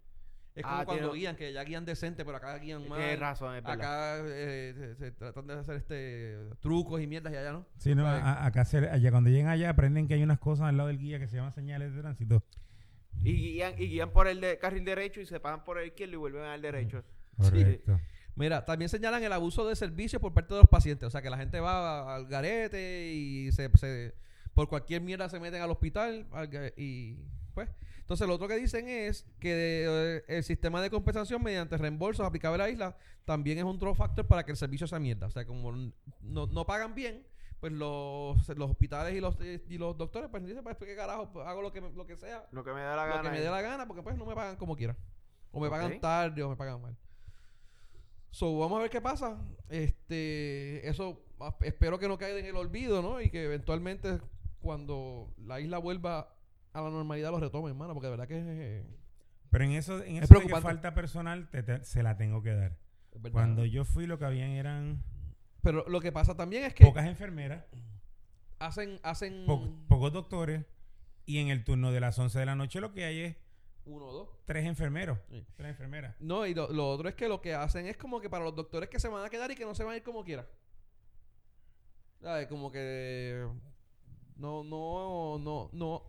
Es 0.54 0.64
como 0.64 0.76
Ah, 0.76 0.84
cuando 0.84 1.04
tiene- 1.12 1.18
guían, 1.18 1.36
que 1.36 1.52
ya 1.52 1.62
guían 1.62 1.84
decente, 1.84 2.24
pero 2.24 2.36
acá 2.38 2.56
guían 2.58 2.88
mal. 2.88 2.98
Tienes 2.98 3.18
razón, 3.20 3.54
es 3.56 3.62
verdad. 3.62 3.72
Acá 4.18 4.24
eh, 4.26 4.74
se, 4.76 4.94
se 4.96 5.10
tratan 5.12 5.46
de 5.46 5.54
hacer 5.54 5.76
este 5.76 6.36
trucos 6.60 7.00
y 7.00 7.06
mierdas 7.06 7.32
y 7.32 7.36
allá, 7.36 7.52
¿no? 7.52 7.66
Sí, 7.78 7.94
no, 7.94 8.06
acá 8.08 8.64
se- 8.64 8.88
allá 8.90 9.10
cuando 9.12 9.30
llegan 9.30 9.48
allá 9.48 9.70
aprenden 9.70 10.08
que 10.08 10.14
hay 10.14 10.22
unas 10.22 10.38
cosas 10.40 10.66
al 10.66 10.76
lado 10.76 10.88
del 10.88 10.98
guía 10.98 11.18
que 11.20 11.28
se 11.28 11.36
llaman 11.36 11.52
señales 11.52 11.94
de 11.94 12.00
tránsito. 12.00 12.42
Y 13.22 13.32
guían, 13.34 13.74
y 13.78 13.86
guían 13.88 14.10
por 14.10 14.26
el 14.28 14.40
de- 14.40 14.58
carril 14.58 14.84
derecho 14.84 15.20
y 15.20 15.26
se 15.26 15.38
pasan 15.40 15.64
por 15.64 15.78
el 15.78 15.86
izquierdo 15.88 16.14
y 16.14 16.16
vuelven 16.18 16.42
al 16.42 16.60
derecho. 16.62 17.04
Correcto. 17.36 18.00
Mira, 18.34 18.64
también 18.64 18.88
señalan 18.88 19.22
el 19.22 19.32
abuso 19.32 19.68
de 19.68 19.76
servicios 19.76 20.20
por 20.20 20.32
parte 20.34 20.54
de 20.54 20.60
los 20.60 20.68
pacientes. 20.68 21.06
O 21.06 21.10
sea, 21.10 21.20
que 21.22 21.30
la 21.30 21.36
gente 21.36 21.60
va 21.60 22.14
al 22.14 22.26
garete 22.26 23.12
y 23.12 23.52
se, 23.52 23.70
se- 23.76 24.14
por 24.54 24.68
cualquier 24.68 25.00
mierda 25.02 25.28
se 25.28 25.38
meten 25.38 25.62
al 25.62 25.70
hospital 25.70 26.26
y 26.76 27.18
pues. 27.52 27.68
Entonces, 28.00 28.26
lo 28.26 28.34
otro 28.34 28.48
que 28.48 28.56
dicen 28.56 28.88
es 28.88 29.24
que 29.38 29.84
eh, 29.86 30.24
el 30.28 30.42
sistema 30.44 30.80
de 30.82 30.90
compensación 30.90 31.42
mediante 31.42 31.76
reembolsos 31.76 32.26
aplicables 32.26 32.60
a 32.60 32.64
la 32.64 32.70
isla 32.70 32.96
también 33.24 33.58
es 33.58 33.64
un 33.64 33.76
otro 33.76 33.94
factor 33.94 34.26
para 34.26 34.44
que 34.44 34.50
el 34.50 34.56
servicio 34.56 34.86
sea 34.86 34.98
mierda. 34.98 35.26
O 35.26 35.30
sea, 35.30 35.44
como 35.46 35.72
no, 36.20 36.46
no 36.46 36.66
pagan 36.66 36.94
bien, 36.94 37.24
pues 37.60 37.72
los, 37.72 38.48
los 38.48 38.70
hospitales 38.70 39.14
y 39.14 39.20
los, 39.20 39.36
y 39.68 39.78
los 39.78 39.96
doctores 39.96 40.28
pues 40.30 40.44
dicen, 40.44 40.62
pues 40.64 40.76
qué 40.78 40.96
carajo, 40.96 41.30
pues, 41.32 41.46
hago 41.46 41.62
lo 41.62 41.70
que, 41.72 41.80
lo 41.80 42.06
que 42.06 42.16
sea 42.16 42.48
Lo 42.52 42.64
que 42.64 42.72
me 42.72 42.80
da 42.80 42.96
la 42.96 43.06
lo 43.06 43.12
gana. 43.16 43.22
que 43.30 43.36
me 43.36 43.40
dé 43.42 43.50
la 43.50 43.60
gana 43.62 43.86
porque 43.86 44.02
pues 44.02 44.16
no 44.16 44.24
me 44.26 44.34
pagan 44.34 44.56
como 44.56 44.76
quiera. 44.76 44.96
O 45.52 45.60
me 45.60 45.68
pagan 45.68 46.00
tarde 46.00 46.42
o 46.42 46.48
me 46.48 46.56
pagan 46.56 46.80
mal. 46.80 46.96
So, 48.30 48.58
vamos 48.58 48.78
a 48.78 48.82
ver 48.82 48.90
qué 48.90 49.00
pasa. 49.00 49.38
Este, 49.68 50.88
eso 50.88 51.24
a- 51.40 51.56
espero 51.62 51.98
que 51.98 52.06
no 52.08 52.16
caiga 52.16 52.38
en 52.38 52.46
el 52.46 52.56
olvido, 52.56 53.02
¿no? 53.02 53.20
Y 53.20 53.28
que 53.28 53.44
eventualmente 53.44 54.20
cuando 54.60 55.34
la 55.38 55.60
isla 55.60 55.78
vuelva 55.78 56.32
a 56.72 56.80
la 56.80 56.90
normalidad 56.90 57.30
lo 57.30 57.40
retomen, 57.40 57.70
hermano, 57.70 57.94
porque 57.94 58.06
de 58.06 58.10
verdad 58.10 58.28
que 58.28 58.38
es, 58.38 58.44
eh, 58.46 58.86
Pero 59.50 59.64
en 59.64 59.72
eso, 59.72 60.02
en 60.02 60.16
Es 60.18 60.24
eso 60.24 60.34
de 60.40 60.46
que 60.46 60.60
falta 60.60 60.94
personal, 60.94 61.48
te- 61.50 61.62
te- 61.62 61.84
se 61.84 62.02
la 62.02 62.16
tengo 62.16 62.42
que 62.42 62.54
dar. 62.54 62.76
Cuando 63.32 63.64
yo 63.64 63.84
fui, 63.84 64.06
lo 64.06 64.18
que 64.18 64.24
habían 64.24 64.50
eran 64.50 65.02
Pero 65.62 65.84
lo 65.88 66.00
que 66.00 66.12
pasa 66.12 66.36
también 66.36 66.64
es 66.64 66.74
que 66.74 66.84
pocas 66.84 67.06
enfermeras, 67.06 67.64
hacen 68.60 69.00
hacen 69.02 69.44
po- 69.46 69.68
pocos 69.88 70.12
doctores, 70.12 70.64
y 71.26 71.38
en 71.38 71.48
el 71.48 71.64
turno 71.64 71.90
de 71.92 72.00
las 72.00 72.18
11 72.18 72.38
de 72.38 72.46
la 72.46 72.54
noche 72.54 72.80
lo 72.80 72.92
que 72.92 73.04
hay 73.04 73.18
es 73.20 73.36
uno 73.84 74.06
o 74.06 74.12
dos. 74.12 74.28
tres 74.46 74.64
enfermeros, 74.66 75.18
Sí. 75.30 75.44
tres 75.56 75.70
enfermeras. 75.70 76.14
No, 76.20 76.46
y 76.46 76.54
lo, 76.54 76.70
lo 76.72 76.88
otro 76.88 77.08
es 77.08 77.14
que 77.16 77.28
lo 77.28 77.40
que 77.40 77.54
hacen 77.54 77.86
es 77.86 77.96
como 77.96 78.20
que 78.20 78.30
para 78.30 78.44
los 78.44 78.54
doctores 78.54 78.88
que 78.88 79.00
se 79.00 79.08
van 79.08 79.24
a 79.24 79.28
quedar 79.30 79.50
y 79.50 79.56
que 79.56 79.64
no 79.64 79.74
se 79.74 79.82
van 79.82 79.94
a 79.94 79.96
ir 79.96 80.02
como 80.04 80.22
quiera. 80.24 80.46
¿Sabes? 82.20 82.46
Como 82.48 82.70
que 82.70 83.46
no, 84.36 84.62
no, 84.62 85.38
no, 85.38 85.70
no. 85.72 86.02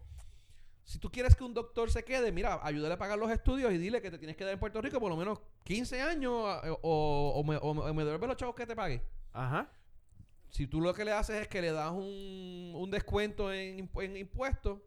Si 0.83 0.97
tú 0.99 1.11
quieres 1.11 1.35
que 1.35 1.43
un 1.43 1.53
doctor 1.53 1.89
se 1.91 2.03
quede, 2.03 2.31
mira, 2.31 2.59
ayúdale 2.63 2.95
a 2.95 2.97
pagar 2.97 3.17
los 3.17 3.31
estudios 3.31 3.71
y 3.71 3.77
dile 3.77 4.01
que 4.01 4.09
te 4.11 4.17
tienes 4.17 4.35
que 4.35 4.43
dar 4.43 4.53
en 4.53 4.59
Puerto 4.59 4.81
Rico 4.81 4.99
por 4.99 5.09
lo 5.09 5.15
menos 5.15 5.39
15 5.63 6.01
años 6.01 6.33
a- 6.45 6.61
o, 6.81 7.33
o 7.35 7.43
me, 7.43 7.57
o 7.57 7.73
me- 7.73 7.81
o 7.81 7.93
me 7.93 8.03
devuelve 8.03 8.27
los 8.27 8.35
chavos 8.37 8.55
que 8.55 8.65
te 8.65 8.75
pague. 8.75 9.01
Ajá. 9.31 9.69
Si 10.49 10.67
tú 10.67 10.81
lo 10.81 10.93
que 10.93 11.05
le 11.05 11.13
haces 11.13 11.41
es 11.43 11.47
que 11.47 11.61
le 11.61 11.71
das 11.71 11.91
un, 11.91 12.73
un 12.75 12.91
descuento 12.91 13.53
en, 13.53 13.89
en 13.95 14.17
impuestos, 14.17 14.79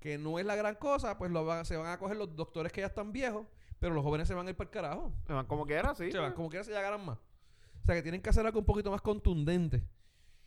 que 0.00 0.16
no 0.16 0.38
es 0.38 0.46
la 0.46 0.56
gran 0.56 0.76
cosa, 0.76 1.18
pues 1.18 1.30
lo 1.30 1.44
van- 1.44 1.64
se 1.66 1.76
van 1.76 1.88
a 1.92 1.98
coger 1.98 2.16
los 2.16 2.34
doctores 2.34 2.72
que 2.72 2.80
ya 2.80 2.86
están 2.86 3.12
viejos, 3.12 3.46
pero 3.78 3.94
los 3.94 4.02
jóvenes 4.04 4.26
se 4.28 4.34
van 4.34 4.46
a 4.46 4.50
ir 4.50 4.56
para 4.56 4.68
el 4.68 4.72
carajo. 4.72 5.12
Se 5.26 5.32
van 5.32 5.46
como 5.46 5.66
quiera, 5.66 5.94
sí. 5.94 6.10
Se 6.10 6.18
van, 6.18 6.32
como 6.32 6.48
quiera 6.48 6.64
se 6.64 6.72
ya 6.72 6.80
ganan 6.80 7.04
más. 7.04 7.18
O 7.18 7.84
sea 7.84 7.94
que 7.96 8.02
tienen 8.02 8.22
que 8.22 8.30
hacer 8.30 8.46
algo 8.46 8.58
un 8.60 8.64
poquito 8.64 8.90
más 8.90 9.00
contundente. 9.02 9.82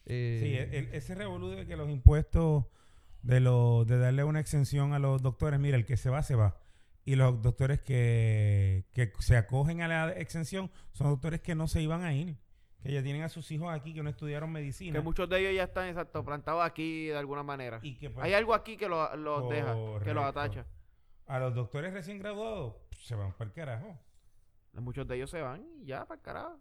Eh, 0.06 0.40
Sí, 0.42 0.56
e, 0.56 0.78
el- 0.80 0.94
ese 0.94 1.16
revolú 1.16 1.50
de 1.50 1.66
que 1.68 1.76
los 1.76 1.90
impuestos, 1.90 2.66
de, 3.26 3.40
lo, 3.40 3.86
de 3.86 3.98
darle 3.98 4.24
una 4.24 4.40
exención 4.40 4.94
a 4.94 5.00
los 5.00 5.22
doctores, 5.22 5.60
mira, 5.60 5.76
el 5.78 5.86
que 5.86 5.98
se 5.98 6.10
va, 6.12 6.22
se 6.22 6.36
va. 6.36 6.58
Y 7.06 7.16
los 7.16 7.42
doctores 7.42 7.82
que, 7.82 8.86
que 8.94 9.12
se 9.20 9.36
acogen 9.36 9.82
a 9.82 9.88
la 9.88 10.12
exención 10.12 10.72
son 10.92 11.08
doctores 11.08 11.42
que 11.42 11.56
no 11.56 11.68
se 11.68 11.82
iban 11.82 12.04
a 12.04 12.14
ir. 12.14 12.38
Que 12.82 12.92
ya 12.92 13.02
tienen 13.02 13.24
a 13.24 13.30
sus 13.30 13.50
hijos 13.52 13.74
aquí 13.74 13.96
que 13.96 14.04
no 14.04 14.12
estudiaron 14.12 14.52
medicina. 14.52 15.00
Que 15.00 15.04
muchos 15.04 15.28
de 15.28 15.40
ellos 15.40 15.56
ya 15.56 15.64
están, 15.64 15.88
exacto, 15.88 16.24
plantados 16.24 16.64
aquí 16.64 17.08
de 17.08 17.18
alguna 17.18 17.42
manera. 17.42 17.80
y 17.82 17.96
que 17.98 18.12
pues, 18.12 18.24
Hay 18.24 18.34
algo 18.34 18.54
aquí 18.54 18.78
que 18.78 18.88
los 18.88 19.16
los 19.18 19.50
deja, 19.50 19.76
que 20.04 20.14
los 20.14 20.24
atacha. 20.24 20.66
a 21.26 21.40
los 21.40 21.56
doctores 21.56 21.94
recién 21.94 22.20
graduados 22.20 22.76
se 23.02 23.16
van 23.16 23.34
para 23.34 23.46
el 23.46 23.54
carajo. 23.54 24.00
Muchos 24.74 25.08
de 25.08 25.16
ellos 25.16 25.32
se 25.32 25.42
van 25.42 25.66
y 25.82 25.86
ya, 25.86 26.06
para 26.06 26.16
el 26.20 26.22
carajo. 26.22 26.60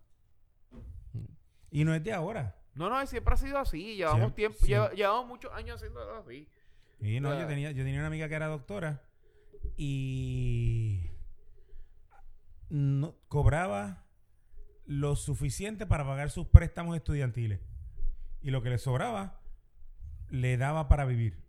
Y 1.71 1.85
no 1.85 1.95
es 1.95 2.03
de 2.03 2.13
ahora. 2.13 2.57
No, 2.75 2.89
no, 2.89 3.07
siempre 3.07 3.35
ha 3.35 3.37
sido 3.37 3.59
así. 3.59 3.97
Llevamos 3.97 4.35
tiempo, 4.35 4.59
llevamos 4.67 5.27
muchos 5.27 5.53
años 5.53 5.77
haciendo 5.77 6.01
así. 6.17 6.49
Y 7.05 7.21
no, 7.21 7.39
yo 7.39 7.47
tenía, 7.47 7.71
yo 7.73 7.85
tenía 7.85 7.99
una 8.01 8.07
amiga 8.09 8.29
que 8.29 8.35
era 8.35 8.47
doctora 8.47 9.03
y 9.77 11.11
no, 12.71 13.15
cobraba 13.29 14.05
lo 14.87 15.15
suficiente 15.17 15.87
para 15.87 16.05
pagar 16.05 16.31
sus 16.31 16.47
préstamos 16.47 16.97
estudiantiles. 16.97 17.61
Y 18.43 18.51
lo 18.51 18.63
que 18.63 18.71
le 18.71 18.79
sobraba 18.79 19.41
le 20.31 20.57
daba 20.57 20.89
para 20.89 21.05
vivir. 21.05 21.43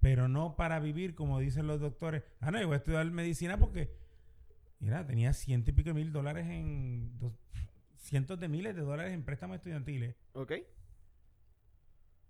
Pero 0.00 0.28
no 0.28 0.54
para 0.56 0.78
vivir, 0.78 1.14
como 1.14 1.38
dicen 1.40 1.66
los 1.66 1.80
doctores. 1.80 2.22
Ah, 2.40 2.50
no, 2.50 2.60
yo 2.60 2.66
voy 2.68 2.74
a 2.74 2.78
estudiar 2.78 3.04
medicina 3.10 3.58
porque, 3.58 3.92
mira, 4.78 5.04
tenía 5.06 5.32
ciento 5.32 5.70
y 5.70 5.72
pico 5.74 5.92
mil 5.94 6.12
dólares 6.12 6.46
en... 6.48 7.18
dos- 7.18 7.32
cientos 7.96 8.38
de 8.38 8.48
miles 8.48 8.74
de 8.76 8.82
dólares 8.82 9.12
en 9.12 9.24
préstamos 9.24 9.56
estudiantiles. 9.56 10.14
Ok. 10.34 10.52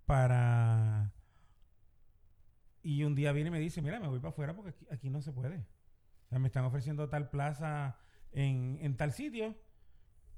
para... 0.07 1.13
Y 2.83 3.05
un 3.05 3.15
día 3.15 3.33
viene 3.33 3.49
y 3.49 3.51
me 3.51 3.61
dice, 3.61 3.83
mira, 3.83 3.99
me 4.01 4.09
voy 4.09 4.19
para 4.21 4.31
afuera 4.31 4.55
porque 4.55 4.71
aquí, 4.71 4.87
aquí 4.91 5.11
no 5.11 5.21
se 5.21 5.33
puede. 5.33 5.67
O 6.27 6.29
sea, 6.29 6.39
me 6.39 6.47
están 6.49 6.65
ofreciendo 6.65 7.09
tal 7.09 7.29
plaza 7.31 7.99
en, 8.33 8.79
en 8.81 8.97
tal 8.97 9.13
sitio 9.13 9.55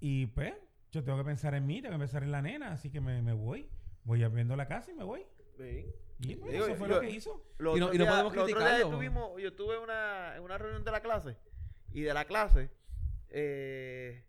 y 0.00 0.26
pues 0.26 0.54
yo 0.92 1.04
tengo 1.04 1.18
que 1.18 1.24
pensar 1.24 1.54
en 1.54 1.66
mí, 1.66 1.82
tengo 1.82 1.94
que 1.94 2.00
pensar 2.00 2.22
en 2.22 2.32
la 2.32 2.42
nena, 2.42 2.72
así 2.72 2.90
que 2.90 3.00
me, 3.00 3.22
me 3.22 3.32
voy. 3.32 3.68
Voy 4.04 4.22
abriendo 4.22 4.56
la 4.56 4.66
casa 4.66 4.90
y 4.90 4.94
me 4.94 5.04
voy. 5.04 5.26
Sí. 5.56 5.86
Y 6.20 6.36
pues, 6.36 6.52
Digo, 6.52 6.64
eso 6.66 6.74
fue 6.76 6.88
yo- 6.88 6.94
lo 6.96 7.00
que 7.00 7.10
hizo. 7.10 7.44
Y 7.58 7.62
no- 7.62 7.72
y 7.72 7.78
podemos 7.98 7.98
los 7.98 8.32
otros 8.32 8.46
días 8.46 8.58
criticarlo. 8.58 8.84
estuvimos- 8.86 9.40
yo 9.42 9.54
tuve 9.54 9.78
una, 9.78 10.36
en 10.36 10.42
una 10.42 10.58
reunión 10.58 10.84
de 10.84 10.90
la 10.90 11.00
clase 11.00 11.36
y 11.92 12.00
de 12.02 12.14
la 12.14 12.24
clase, 12.24 12.70
eh, 13.28 14.24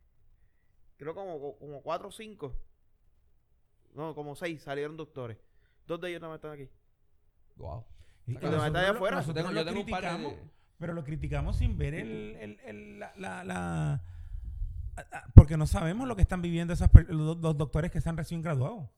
creo 0.97 1.13
como, 1.15 1.57
como 1.57 1.81
cuatro 1.81 2.09
o 2.09 2.11
cinco, 2.11 2.55
no, 3.93 4.13
como 4.15 4.35
seis 4.35 4.61
salieron 4.61 4.97
doctores. 4.97 5.37
Dos 5.87 5.99
de 6.01 6.09
ellos 6.09 6.21
no 6.21 6.33
están 6.35 6.51
aquí. 6.51 6.69
Wow. 7.55 7.85
Y, 8.31 8.45
Y 8.45 8.49
de 8.49 8.49
verdad 8.49 8.75
allá 8.75 8.87
lo- 8.89 8.95
afuera. 8.95 9.15
nosotros 9.17 9.43
Tengo- 9.45 9.51
lo 9.53 9.61
yo 9.61 9.65
tengo 9.65 9.79
un 9.81 9.85
par 9.89 10.01
de- 10.03 10.07
criticamos, 10.09 10.33
pero 10.77 10.93
lo 10.93 11.03
criticamos 11.03 11.57
sin 11.57 11.77
ver 11.77 11.93
el, 11.93 12.35
el- 12.39 12.59
el- 12.65 12.99
la, 12.99 13.43
la- 13.43 14.01
porque 15.35 15.57
no 15.57 15.65
sabemos 15.67 16.07
lo 16.07 16.15
que 16.15 16.21
están 16.21 16.41
viviendo 16.41 16.73
esas 16.73 16.89
los, 17.07 17.37
los 17.37 17.57
doctores 17.57 17.91
que 17.91 17.97
están 17.97 18.17
recién 18.17 18.41
graduados. 18.41 18.89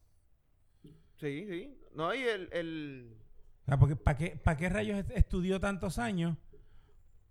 Sí, 1.20 1.46
sí. 1.48 1.80
No, 1.96 2.14
y 2.14 2.22
el, 2.24 2.50
el 2.52 3.18
O 3.64 3.66
sea, 3.66 3.78
porque 3.78 3.96
¿para 3.96 4.18
qué, 4.18 4.32
para 4.36 4.58
qué 4.58 4.70
rayos 4.70 4.98
est- 4.98 5.12
estudió 5.12 5.60
tantos 5.60 6.00
años 6.00 6.36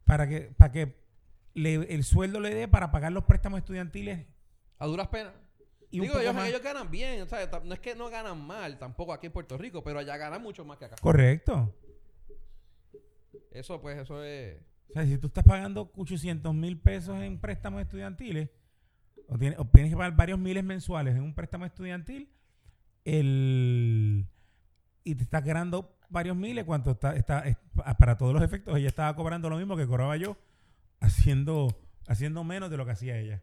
para 0.05 0.29
que, 0.29 0.53
para 0.57 0.73
que 0.73 0.97
le- 1.55 1.95
el 1.95 2.05
sueldo 2.05 2.41
le 2.41 2.55
dé 2.55 2.69
para 2.69 2.91
pagar 2.91 3.13
los 3.13 3.25
préstamos 3.25 3.59
estudiantiles 3.59 4.27
A 4.79 4.87
duras 4.87 5.09
penas. 5.09 5.33
y 5.91 6.01
Digo, 6.01 6.19
ellos, 6.19 6.35
ellos 6.47 6.63
ganan 6.63 6.91
bien. 6.91 7.21
o 7.23 7.27
sea, 7.27 7.49
no 7.65 7.75
es 7.75 7.81
que 7.81 7.95
no 7.95 8.09
ganan 8.09 8.41
mal 8.41 8.79
tampoco 8.79 9.13
aquí 9.13 9.27
en 9.27 9.33
Puerto 9.33 9.59
Rico, 9.59 9.83
pero 9.85 9.99
allá 9.99 10.17
ganan 10.17 10.41
mucho 10.43 10.65
más 10.65 10.79
que 10.79 10.87
acá. 10.87 10.97
Correcto. 11.01 11.75
Eso, 13.53 13.81
pues, 13.81 13.99
eso 13.99 14.23
es. 14.25 14.57
O 14.91 14.93
sea, 14.95 15.07
si 15.07 15.17
tú 15.19 15.29
estás 15.29 15.45
pagando 15.45 15.91
800 15.97 16.55
mil 16.55 16.79
pesos 16.79 17.21
en 17.23 17.39
préstamos 17.41 17.81
estudiantiles, 17.83 18.51
o 19.29 19.39
tienes, 19.39 19.59
o 19.59 19.65
tienes 19.67 19.91
que 19.91 19.97
pagar 19.97 20.15
varios 20.17 20.39
miles 20.39 20.63
mensuales 20.65 21.15
en 21.17 21.23
un 21.23 21.35
préstamo 21.35 21.65
estudiantil, 21.65 22.31
el 23.05 24.27
y 25.05 25.15
te 25.17 25.25
estás 25.25 25.45
ganando 25.45 25.97
varios 26.11 26.37
miles, 26.37 26.65
cuánto 26.65 26.93
está, 26.93 27.17
está, 27.17 27.41
es- 27.41 27.57
pa- 27.75 27.97
para 27.97 28.17
todos 28.17 28.35
los 28.35 28.43
efectos, 28.43 28.77
ella 28.77 28.89
estaba 28.89 29.15
cobrando 29.17 29.49
lo 29.51 29.57
mismo 29.57 29.77
que 29.77 29.87
cobraba 29.87 30.17
yo, 30.17 30.37
haciendo, 31.01 31.69
haciendo 32.07 32.45
menos 32.45 32.71
de 32.71 32.77
lo 32.77 32.85
que 32.85 32.93
hacía 32.93 33.19
ella. 33.19 33.43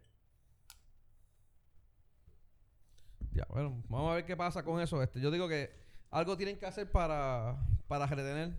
Ya, 3.32 3.46
bueno, 3.50 3.84
vamos 3.90 4.12
a 4.12 4.16
ver 4.16 4.26
qué 4.26 4.36
pasa 4.38 4.64
con 4.64 4.82
eso. 4.82 5.02
Este, 5.04 5.20
yo 5.20 5.32
digo 5.32 5.48
que 5.48 5.72
algo 6.12 6.38
tienen 6.38 6.58
que 6.58 6.66
hacer 6.66 6.90
para, 6.92 7.58
para 7.88 8.06
retener. 8.08 8.58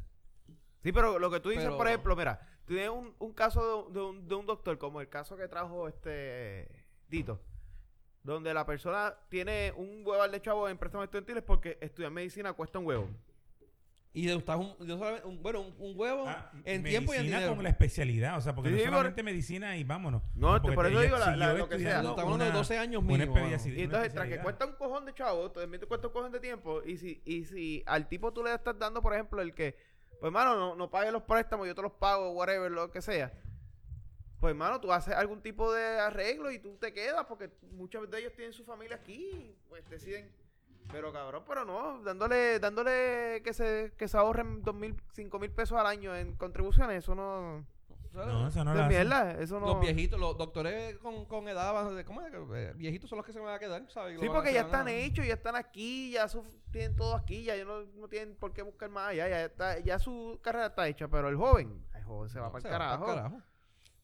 Sí, 0.83 0.93
pero 0.93 1.19
lo 1.19 1.31
que 1.31 1.41
tú 1.41 1.51
dices, 1.51 1.65
Pero- 1.65 1.77
por 1.77 1.87
ejemplo, 1.89 2.17
mira, 2.17 2.41
tú 2.67 2.75
tienes 2.75 2.91
un, 2.91 3.15
un 3.19 3.33
caso 3.33 3.89
de, 3.91 3.95
de 3.95 4.01
un, 4.07 4.27
de 4.29 4.35
un 4.35 4.47
doctor, 4.47 4.79
como 4.79 5.01
el 5.01 5.09
caso 5.09 5.37
que 5.37 5.47
trajo 5.49 5.89
este 5.89 6.69
Dito, 7.09 7.41
donde 8.23 8.55
la 8.55 8.65
persona 8.65 9.15
tiene 9.29 9.73
un 9.77 10.03
hueval 10.05 10.31
de 10.31 10.41
chavos 10.41 10.71
en 10.71 10.79
préstamos 10.79 11.05
estudiantiles 11.05 11.43
porque 11.43 11.77
estudiar 11.81 12.11
medicina 12.13 12.53
cuesta 12.53 12.79
un 12.79 12.87
huevo. 12.87 13.09
Y 14.13 14.27
de 14.27 14.35
usar 14.35 14.57
un, 14.59 14.75
un- 15.25 15.41
bueno, 15.41 15.61
un, 15.61 15.75
un 15.79 15.93
huevo 15.99 16.25
Ah, 16.27 16.51
en 16.65 16.83
tiempo 16.83 17.13
y 17.13 17.17
en 17.17 17.21
medicina 17.23 17.37
dinero. 17.39 17.51
como 17.53 17.63
la 17.63 17.69
especialidad, 17.69 18.37
o 18.39 18.41
sea, 18.41 18.55
porque 18.57 18.71
Sí, 18.71 18.75
no 18.77 18.81
por- 18.83 18.91
solamente 18.91 19.23
medicina 19.23 19.77
y 19.77 19.85
vámonos. 19.85 20.23
No, 20.35 20.61
porque 20.61 20.75
por 20.75 20.87
eso 20.87 21.01
digo 21.01 21.17
la- 21.17 21.37
la- 21.37 21.53
lo 21.55 21.69
que 21.69 21.79
sea. 21.79 21.89
estudiando 22.01 22.11
Estamos 22.11 22.19
hablando 22.33 22.45
de 22.45 22.51
una- 22.51 22.59
12 22.59 22.77
años 22.79 23.03
mínimo. 23.05 23.35
mano. 23.35 23.47
Y 23.49 23.81
entonces, 23.83 24.13
tras 24.13 24.29
que 24.29 24.39
cuesta 24.41 24.67
un 24.67 24.73
cojón 24.73 25.05
de 25.05 25.15
chavos, 25.15 25.53
también 25.53 25.81
te 25.81 25.87
cuesta 25.87 26.09
un 26.09 26.13
cojón 26.13 26.33
de 26.33 26.41
tiempo. 26.41 26.83
Y 26.85 26.97
si, 26.97 27.23
y 27.25 27.45
si 27.45 27.85
al 27.87 28.09
tipo 28.09 28.33
tú 28.33 28.43
le 28.43 28.53
estás 28.53 28.77
dando, 28.79 29.01
por 29.01 29.15
ejemplo, 29.15 29.41
el 29.43 29.55
que, 29.55 29.77
pues 30.21 30.29
hermano, 30.29 30.55
no, 30.55 30.77
no 30.77 30.91
pague 30.91 31.11
los 31.11 31.23
préstamos, 31.23 31.67
yo 31.67 31.75
te 31.75 31.83
los 31.83 31.93
pago, 31.93 32.33
whatever, 32.33 32.71
lo 32.71 32.91
que 32.91 33.01
sea. 33.01 33.33
Pues 34.39 34.53
hermano, 34.53 34.81
tú 34.81 34.93
haces 34.93 35.15
algún 35.15 35.43
tipo 35.43 35.73
de 35.73 35.99
arreglo 35.99 36.51
y 36.51 36.59
tú 36.59 36.77
te 36.77 36.93
quedas, 36.93 37.25
porque 37.27 37.51
muchos 37.73 38.11
de 38.11 38.21
ellos 38.21 38.33
tienen 38.35 38.53
su 38.53 38.65
familia 38.65 38.97
aquí, 38.97 39.57
pues 39.69 39.89
deciden. 39.89 40.31
Pero 40.93 41.13
cabrón, 41.13 41.45
pero 41.47 41.65
no, 41.65 42.03
dándole, 42.03 42.59
dándole 42.59 43.43
que 43.45 43.55
se, 43.55 43.93
que 43.97 44.09
se 44.09 44.17
ahorren 44.19 44.63
dos 44.63 44.75
mil, 44.75 44.95
cinco 45.13 45.39
mil 45.39 45.51
pesos 45.51 45.79
al 45.79 45.87
año 45.87 46.15
en 46.15 46.35
contribuciones, 46.37 46.99
eso 47.05 47.15
no, 47.15 47.65
No, 48.13 48.49
eso 48.49 48.65
no 48.65 48.75
lo 48.75 48.87
mierda, 48.87 49.33
eso 49.41 49.61
no. 49.61 49.67
Los 49.67 49.81
viejitos, 49.81 50.19
los 50.19 50.37
doctores 50.37 50.97
con, 50.99 51.25
con 51.27 51.49
edad, 51.49 52.05
¿cómo 52.05 52.23
es? 52.23 52.33
Eh, 52.55 52.73
Viejitos 52.77 53.09
son 53.09 53.19
los 53.19 53.27
que 53.27 53.33
se 53.33 53.39
van 53.39 53.55
a 53.55 53.59
quedar, 53.59 53.85
¿sabes? 53.89 54.19
Sí, 54.21 54.27
porque 54.29 54.53
ya 54.53 54.63
están 54.63 54.89
hechos, 54.89 55.27
ya 55.27 55.35
están 55.35 55.55
aquí, 55.57 56.11
ya 56.13 56.27
su- 56.29 56.45
tienen 56.73 56.97
todo 56.97 57.15
aquí, 57.15 57.45
ya 57.45 57.55
no, 57.65 57.83
no 57.97 58.09
tienen 58.09 58.35
por 58.37 58.53
qué 58.53 58.63
buscar 58.63 58.91
más 58.91 59.11
allá, 59.11 59.29
ya, 59.29 59.45
está, 59.45 59.79
ya 59.79 59.99
su 59.99 60.41
carrera 60.43 60.67
está 60.67 60.89
hecha, 60.89 61.07
pero 61.09 61.29
el 61.29 61.37
joven, 61.37 61.85
el 61.95 62.03
joven 62.05 62.29
se 62.29 62.41
va 62.41 62.47
No, 62.47 62.53
para 62.53 62.63
se 62.63 62.69
el 62.69 62.75
va 62.75 62.79
carajo. 63.07 63.43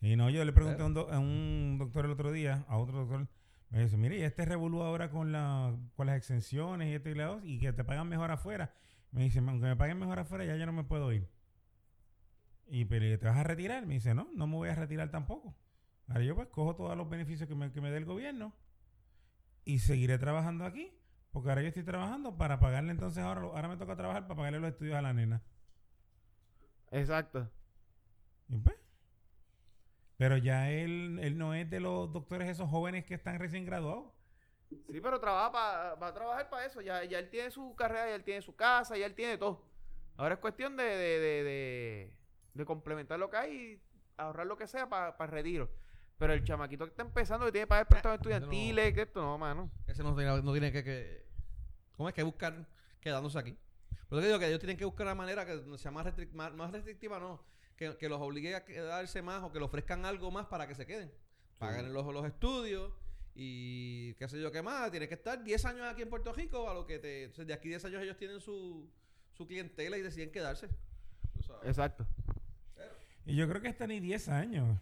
Y 0.01 0.15
no, 0.15 0.31
yo 0.31 0.45
le 0.45 0.53
pregunté 0.53 0.83
a 0.83 0.87
un, 0.87 0.95
do- 0.95 1.11
a 1.11 1.19
un 1.19 1.77
doctor 1.79 2.05
el 2.05 2.13
otro 2.13 2.31
día, 2.31 2.65
a 2.69 2.79
otro 2.79 2.99
doctor, 2.99 3.27
me 3.71 3.81
dice, 3.81 3.97
mire, 3.97 4.19
y 4.19 4.23
este 4.23 4.45
revolú 4.45 4.83
ahora 4.83 5.11
con, 5.11 5.33
la, 5.33 5.75
con 5.97 6.07
las 6.07 6.17
exenciones 6.17 6.89
y 6.89 6.95
este 6.95 7.11
y 7.11 7.15
la 7.15 7.25
dos, 7.27 7.41
y 7.45 7.59
que 7.59 7.73
te 7.73 7.83
pagan 7.83 8.09
mejor 8.09 8.31
afuera. 8.31 8.73
Me 9.11 9.23
dice, 9.25 9.41
aunque 9.41 9.67
me 9.67 9.75
paguen 9.77 9.99
mejor 9.99 10.19
afuera, 10.21 10.45
ya 10.45 10.55
yo 10.57 10.67
no 10.67 10.73
me 10.73 10.85
puedo 10.85 11.13
ir. 11.13 11.29
Y 12.69 12.85
pero 12.85 13.19
¿te 13.19 13.27
vas 13.27 13.37
a 13.39 13.45
retirar? 13.45 13.87
Me 13.87 13.95
dice, 13.95 14.15
no, 14.15 14.29
no 14.35 14.47
me 14.47 14.55
voy 14.57 14.69
a 14.69 14.75
retirar 14.75 15.11
tampoco. 15.11 15.57
Ahora 16.09 16.23
yo 16.25 16.35
pues 16.35 16.49
cojo 16.49 16.77
todos 16.77 16.97
los 16.97 17.09
beneficios 17.09 17.49
que 17.49 17.55
me, 17.55 17.73
que 17.73 17.81
me 17.81 17.91
dé 17.91 17.99
el 17.99 18.05
gobierno 18.05 18.55
y 19.65 19.81
seguiré 19.81 20.19
trabajando 20.19 20.65
aquí, 20.65 20.93
porque 21.33 21.49
ahora 21.51 21.63
yo 21.63 21.69
estoy 21.69 21.83
trabajando 21.85 22.37
para 22.39 22.59
pagarle 22.61 22.93
entonces 22.93 23.23
ahora, 23.23 23.43
ahora 23.43 23.69
me 23.69 23.77
toca 23.77 23.97
trabajar 23.97 24.23
para 24.27 24.37
pagarle 24.37 24.61
los 24.61 24.71
estudios 24.71 24.97
a 24.97 25.03
la 25.03 25.13
nena. 25.13 25.43
Exacto. 26.91 27.49
Y 28.49 28.57
pues, 28.59 28.77
Pero 30.19 30.37
ya 30.37 30.71
él, 30.71 31.19
él 31.23 31.39
no 31.39 31.55
es 31.55 31.69
de 31.71 31.81
los 31.81 32.13
doctores 32.13 32.49
esos 32.51 32.69
jóvenes 32.71 33.05
que 33.07 33.15
están 33.15 33.39
recién 33.39 33.65
graduados. 33.65 34.13
Sí, 34.91 35.01
pero 35.01 35.21
trabaja 35.21 35.53
pa- 35.53 35.95
va 35.95 36.09
a 36.09 36.15
trabajar 36.15 36.49
para 36.51 36.67
eso, 36.67 36.81
ya, 36.81 37.05
ya 37.05 37.19
él 37.19 37.31
tiene 37.31 37.51
su 37.51 37.75
carrera, 37.77 38.09
ya 38.09 38.15
él 38.17 38.25
tiene 38.25 38.43
su 38.43 38.55
casa, 38.57 38.97
ya 38.97 39.07
él 39.07 39.15
tiene 39.15 39.39
todo. 39.39 39.65
Ahora 40.17 40.35
es 40.35 40.41
cuestión 40.41 40.77
de, 40.77 40.85
de, 40.85 41.21
de, 41.21 41.45
de, 41.45 42.17
de 42.57 42.65
complementar 42.65 43.19
lo 43.19 43.29
que 43.31 43.37
hay 43.37 43.53
y 43.57 43.81
ahorrar 44.17 44.47
lo 44.47 44.57
que 44.57 44.67
sea 44.67 44.89
para 44.89 45.15
el 45.19 45.29
retiro. 45.29 45.71
Pero 46.19 46.33
el 46.33 46.43
chamaquito 46.45 46.85
que 46.85 46.91
está 46.91 47.03
empezando, 47.03 47.45
que 47.47 47.53
tiene 47.53 47.67
para 47.67 47.85
pagar 47.85 47.89
préstamos 48.03 48.19
no- 48.19 48.31
estudiantiles, 48.31 48.95
que 48.95 49.03
esto 49.03 49.21
no, 49.23 49.37
mano. 49.37 49.71
Ese 49.87 50.03
no 50.03 50.15
tiene, 50.17 50.43
no 50.43 50.53
tiene 50.53 50.73
que, 50.73 50.83
que. 50.83 51.27
¿Cómo 51.97 52.09
es 52.09 52.15
que 52.15 52.23
buscar 52.23 52.67
quedándose 53.01 53.39
aquí? 53.39 53.57
Pero 54.09 54.21
te 54.23 54.27
digo 54.29 54.39
que 54.39 54.47
ellos 54.49 54.59
tienen 54.61 54.77
que 54.79 54.85
buscar 54.87 55.07
una 55.07 55.15
manera 55.15 55.45
que 55.45 55.63
sea 55.79 55.91
más, 55.91 56.07
restric- 56.07 56.33
más, 56.33 56.55
más 56.55 56.71
restrictiva, 56.73 57.19
no. 57.19 57.45
Que, 57.77 57.97
que 57.99 58.09
los 58.09 58.21
obligue 58.21 58.55
a 58.55 58.65
quedarse 58.65 59.21
más 59.21 59.43
o 59.43 59.53
que 59.53 59.59
le 59.59 59.65
ofrezcan 59.67 60.07
algo 60.07 60.31
más 60.31 60.47
para 60.47 60.67
que 60.67 60.75
se 60.75 60.87
queden. 60.87 61.13
Pagan 61.59 61.93
los, 61.93 62.07
los 62.13 62.25
estudios 62.25 62.93
y 63.35 64.15
qué 64.15 64.29
sé 64.29 64.41
yo 64.41 64.51
qué 64.51 64.63
más. 64.63 64.91
Tienes 64.91 65.09
que 65.09 65.15
estar 65.17 65.43
10 65.45 65.65
años 65.67 65.87
aquí 65.87 66.01
en 66.03 66.09
Puerto 66.09 66.33
Rico 66.33 66.71
a 66.71 66.75
lo 66.75 66.87
que 66.87 66.99
te... 66.99 67.25
entonces, 67.25 67.47
de 67.47 67.53
aquí 67.53 67.69
10 67.69 67.85
años 67.85 68.03
ellos 68.03 68.17
tienen 68.17 68.41
su, 68.41 68.89
su 69.35 69.47
clientela 69.47 69.99
y 69.99 70.03
deciden 70.03 70.31
quedarse. 70.33 70.69
Exacto. 71.65 72.07
Y 73.27 73.35
yo 73.37 73.49
creo 73.49 73.61
que 73.61 73.69
hasta 73.69 73.87
ni 73.87 74.01
10 74.01 74.29
años. 74.29 74.79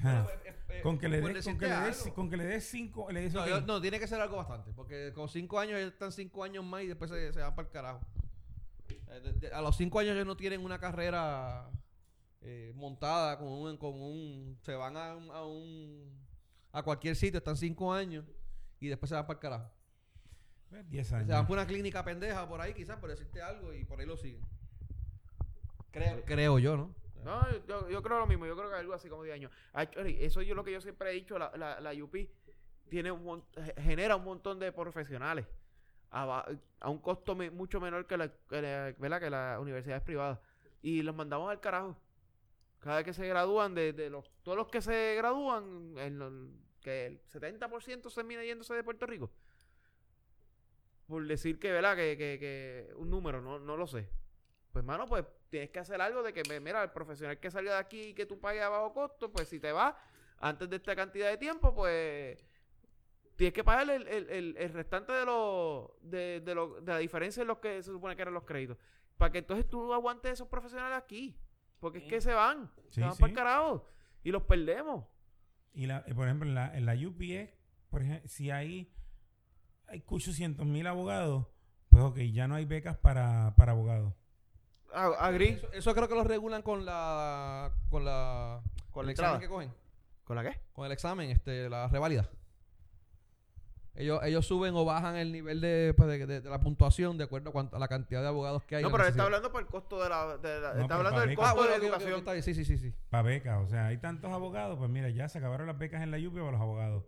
Bueno, 0.00 0.26
Ah. 0.28 0.32
eh, 0.44 0.54
eh, 0.70 0.80
con 0.82 0.98
que 0.98 1.08
le 1.08 1.20
des, 1.20 1.44
con 1.44 2.28
que 2.30 2.36
le 2.36 2.44
des 2.46 2.64
cinco, 2.64 3.10
le 3.12 3.30
No, 3.30 3.46
yo- 3.46 3.60
no, 3.60 3.80
tiene 3.80 4.00
que 4.00 4.08
ser 4.08 4.20
algo 4.20 4.36
bastante. 4.36 4.72
Porque 4.72 5.12
con 5.14 5.28
5 5.28 5.60
años 5.60 5.78
ellos 5.78 5.92
están 5.92 6.10
5 6.10 6.42
años 6.42 6.64
más 6.64 6.82
y 6.82 6.88
después 6.88 7.10
se, 7.10 7.32
se 7.32 7.40
van 7.40 7.54
para 7.54 7.68
el 7.68 7.72
carajo. 7.72 8.00
Eh, 9.08 9.20
de- 9.20 9.32
de- 9.34 9.48
a 9.54 9.60
los 9.62 9.76
5 9.76 9.98
años 10.00 10.14
ellos 10.14 10.26
no 10.26 10.36
tienen 10.36 10.64
una 10.64 10.78
carrera 10.80 11.70
eh, 12.40 12.72
montada 12.74 13.38
con 13.38 13.48
un, 13.48 13.76
con 13.78 13.94
un... 13.94 14.58
Se 14.62 14.74
van 14.74 14.96
a, 14.96 15.12
a 15.12 15.46
un... 15.46 16.12
A 16.72 16.82
cualquier 16.82 17.14
sitio, 17.14 17.38
están 17.38 17.56
5 17.56 17.92
años 17.92 18.24
y 18.80 18.88
después 18.88 19.08
se 19.08 19.14
van 19.14 19.26
para 19.26 19.36
el 19.36 19.40
carajo. 19.40 19.70
10 20.90 21.06
Se 21.06 21.14
van 21.14 21.30
años. 21.30 21.46
por 21.46 21.56
una 21.56 21.66
clínica 21.66 22.04
pendeja 22.04 22.48
por 22.48 22.60
ahí, 22.60 22.74
quizás, 22.74 22.98
por 22.98 23.08
decirte 23.10 23.40
algo, 23.40 23.72
y 23.72 23.84
por 23.84 24.00
ahí 24.00 24.06
lo 24.06 24.16
siguen. 24.16 24.42
Creo, 25.92 26.24
creo 26.24 26.58
yo, 26.58 26.76
¿no? 26.76 26.94
No, 27.24 27.40
yo, 27.66 27.88
yo 27.88 28.02
creo 28.02 28.18
lo 28.18 28.26
mismo, 28.26 28.46
yo 28.46 28.56
creo 28.56 28.68
que 28.70 28.76
algo 28.76 28.92
así 28.94 29.08
como 29.08 29.22
10 29.22 29.34
años. 29.34 29.52
Eso 30.18 30.40
es 30.40 30.48
lo 30.48 30.62
que 30.64 30.72
yo 30.72 30.80
siempre 30.80 31.10
he 31.10 31.14
dicho, 31.14 31.38
la, 31.38 31.50
la, 31.56 31.80
la 31.80 31.92
UP 32.04 32.14
tiene 32.88 33.10
un 33.10 33.42
ge- 33.54 33.74
genera 33.82 34.16
un 34.16 34.24
montón 34.24 34.58
de 34.58 34.70
profesionales 34.72 35.46
a, 36.10 36.46
a 36.80 36.90
un 36.90 36.98
costo 36.98 37.34
mucho 37.34 37.80
menor 37.80 38.06
que 38.06 38.16
la, 38.16 38.28
que 38.48 38.60
la- 38.62 39.30
las 39.30 39.58
universidades 39.60 40.02
privadas. 40.02 40.38
Y 40.82 41.02
los 41.02 41.14
mandamos 41.14 41.50
al 41.50 41.60
carajo. 41.60 41.96
Cada 42.80 42.96
vez 42.96 43.06
que 43.06 43.14
se 43.14 43.26
gradúan, 43.26 43.74
de, 43.74 43.94
de 43.94 44.10
los, 44.10 44.30
todos 44.42 44.58
los 44.58 44.68
que 44.68 44.82
se 44.82 45.14
gradúan, 45.16 45.94
el, 45.96 46.50
que 46.82 47.06
el 47.06 47.20
70% 47.22 48.14
termina 48.14 48.44
yéndose 48.44 48.74
de 48.74 48.84
Puerto 48.84 49.06
Rico. 49.06 49.30
Por 51.06 51.26
decir 51.26 51.58
que, 51.58 51.72
¿verdad? 51.72 51.96
Que, 51.96 52.16
que, 52.16 52.38
que 52.38 52.94
un 52.96 53.10
número, 53.10 53.40
no, 53.40 53.58
no 53.58 53.76
lo 53.76 53.86
sé. 53.86 54.08
Pues, 54.74 54.84
mano, 54.84 55.06
pues 55.06 55.24
tienes 55.50 55.70
que 55.70 55.78
hacer 55.78 56.00
algo 56.00 56.22
de 56.24 56.32
que, 56.32 56.42
me- 56.48 56.58
mira, 56.58 56.82
el 56.82 56.90
profesional 56.90 57.38
que 57.38 57.48
salga 57.48 57.74
de 57.74 57.78
aquí 57.78 58.00
y 58.08 58.14
que 58.14 58.26
tú 58.26 58.40
pagues 58.40 58.60
a 58.62 58.68
bajo 58.68 58.92
costo, 58.92 59.30
pues 59.30 59.48
si 59.48 59.60
te 59.60 59.70
vas 59.70 59.94
antes 60.38 60.68
de 60.68 60.76
esta 60.76 60.96
cantidad 60.96 61.30
de 61.30 61.36
tiempo, 61.38 61.72
pues 61.72 62.44
tienes 63.36 63.54
que 63.54 63.62
pagar 63.62 63.88
el, 63.88 64.06
el, 64.08 64.28
el, 64.30 64.56
el 64.56 64.72
restante 64.72 65.12
de, 65.12 65.24
los 65.24 65.90
de, 66.02 66.40
de, 66.40 66.54
lo- 66.56 66.80
de 66.80 66.92
la 66.92 66.98
diferencia 66.98 67.42
en 67.42 67.46
los 67.46 67.58
que 67.58 67.82
se 67.84 67.92
supone 67.92 68.16
que 68.16 68.22
eran 68.22 68.34
los 68.34 68.42
créditos. 68.42 68.76
Para 69.16 69.30
que 69.30 69.38
entonces 69.38 69.68
tú 69.68 69.94
aguantes 69.94 70.32
esos 70.32 70.48
profesionales 70.48 70.98
aquí. 70.98 71.38
Porque 71.78 71.98
es 71.98 72.04
que 72.04 72.20
se 72.20 72.34
van. 72.34 72.68
Sí, 72.88 72.94
se 72.96 73.00
van 73.02 73.12
sí. 73.14 73.20
para 73.20 73.30
el 73.30 73.36
carajo. 73.36 73.88
Y 74.24 74.32
los 74.32 74.42
perdemos. 74.42 75.04
Y 75.72 75.86
la, 75.86 76.02
eh, 76.06 76.14
por 76.16 76.26
ejemplo, 76.26 76.48
en 76.48 76.54
la, 76.56 76.76
en 76.76 76.84
la 76.84 76.94
UPE, 76.94 77.54
por 77.90 78.02
ejemplo, 78.02 78.28
si 78.28 78.50
hay, 78.50 78.92
hay 79.86 80.02
800 80.04 80.66
mil 80.66 80.86
abogados, 80.88 81.46
pues 81.90 82.02
ok, 82.02 82.18
ya 82.32 82.48
no 82.48 82.56
hay 82.56 82.64
becas 82.64 82.96
para, 82.98 83.54
para 83.56 83.70
abogados. 83.70 84.14
Agri. 84.94 85.48
Eso, 85.48 85.72
eso 85.72 85.94
creo 85.94 86.08
que 86.08 86.14
lo 86.14 86.24
regulan 86.24 86.62
con 86.62 86.84
la... 86.84 87.72
Con 87.90 88.04
la... 88.04 88.60
Con 88.90 89.04
el 89.06 89.10
examen 89.10 89.40
que 89.40 89.48
cogen. 89.48 89.72
¿Con 90.24 90.36
la 90.36 90.42
qué? 90.42 90.58
Con 90.72 90.86
el 90.86 90.92
examen, 90.92 91.30
este, 91.30 91.68
la 91.68 91.88
revalida. 91.88 92.28
Ellos, 93.96 94.20
ellos 94.24 94.44
suben 94.44 94.74
o 94.74 94.84
bajan 94.84 95.14
el 95.16 95.30
nivel 95.30 95.60
de, 95.60 95.94
pues, 95.96 96.08
de, 96.08 96.26
de- 96.26 96.40
de 96.40 96.50
la 96.50 96.58
puntuación 96.58 97.16
de 97.16 97.24
acuerdo 97.24 97.50
a, 97.50 97.52
cuánto- 97.52 97.76
a 97.76 97.78
la 97.78 97.86
cantidad 97.86 98.22
de 98.22 98.26
abogados 98.28 98.64
que 98.64 98.74
hay. 98.76 98.82
No, 98.82 98.90
pero 98.90 99.04
él 99.04 99.10
está 99.10 99.22
hablando 99.22 99.52
por 99.52 99.60
el 99.62 99.68
costo 99.68 100.02
de 100.02 100.08
la... 100.08 100.36
de 100.38 100.60
la- 100.60 100.74
No, 100.74 100.82
está 100.82 100.96
hablando 100.96 101.20
del 101.20 101.36
costo 101.36 101.48
Ah, 101.50 101.54
bueno, 101.54 101.70
de 101.72 101.78
la 101.78 101.84
educación. 101.84 102.42
Sí, 102.42 102.54
sí, 102.54 102.64
sí, 102.64 102.76
sí. 102.78 102.92
Para 103.08 103.22
becas, 103.22 103.60
o 103.62 103.68
sea, 103.68 103.86
hay 103.86 103.98
tantos 103.98 104.32
abogados, 104.32 104.78
pues 104.78 104.90
mira, 104.90 105.10
ya 105.10 105.28
se 105.28 105.38
acabaron 105.38 105.68
las 105.68 105.78
becas 105.78 106.02
en 106.02 106.10
la 106.10 106.16
UPE 106.18 106.40
para 106.40 106.50
los 106.52 106.60
abogados. 106.60 107.04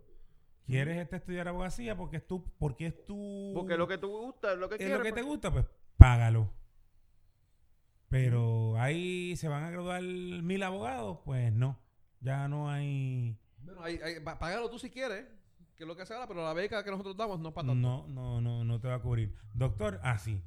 ¿Quieres 0.65 0.97
este 0.97 1.17
estudiar 1.17 1.47
abogacía 1.49 1.95
porque 1.97 2.17
es 2.17 2.27
tu, 2.27 2.43
porque 2.57 2.87
es 2.87 3.05
tu, 3.05 3.51
Porque 3.53 3.75
lo 3.77 3.87
que 3.87 3.97
tú 3.97 4.07
gusta 4.09 4.53
es 4.53 4.57
lo 4.57 4.67
que 4.69 4.75
es 4.75 4.79
quieres. 4.79 4.97
lo 4.97 5.03
que 5.03 5.11
te 5.11 5.21
pues. 5.21 5.25
gusta? 5.25 5.51
Pues 5.51 5.65
págalo. 5.97 6.51
Pero 8.09 8.79
ahí 8.79 9.35
se 9.35 9.47
van 9.49 9.63
a 9.63 9.69
graduar 9.69 10.01
mil 10.01 10.63
abogados, 10.63 11.19
pues 11.25 11.51
no, 11.51 11.77
ya 12.21 12.47
no 12.47 12.69
hay, 12.69 13.37
Bueno, 13.59 13.83
hay, 13.83 13.97
hay- 13.97 14.19
págalo 14.21 14.69
tú 14.69 14.79
si 14.79 14.89
quieres, 14.89 15.25
que 15.75 15.83
es 15.83 15.87
lo 15.87 15.95
que 15.95 16.05
se 16.05 16.13
haga, 16.13 16.27
pero 16.27 16.41
la 16.43 16.53
beca 16.53 16.83
que 16.83 16.91
nosotros 16.91 17.17
damos 17.17 17.39
no 17.39 17.49
es 17.49 17.53
para 17.53 17.67
tanto. 17.67 17.81
no, 17.81 18.07
no, 18.07 18.39
no, 18.41 18.63
no 18.63 18.79
te 18.79 18.87
va 18.87 18.95
a 18.95 19.01
cubrir. 19.01 19.35
Doctor, 19.53 19.99
ah 20.03 20.17
sí, 20.19 20.41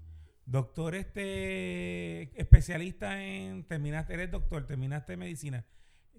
doctor 0.47 0.95
este 0.95 2.41
especialista 2.41 3.23
en, 3.23 3.65
terminaste, 3.65 4.15
eres 4.15 4.31
doctor, 4.31 4.67
terminaste 4.67 5.17
medicina, 5.19 5.67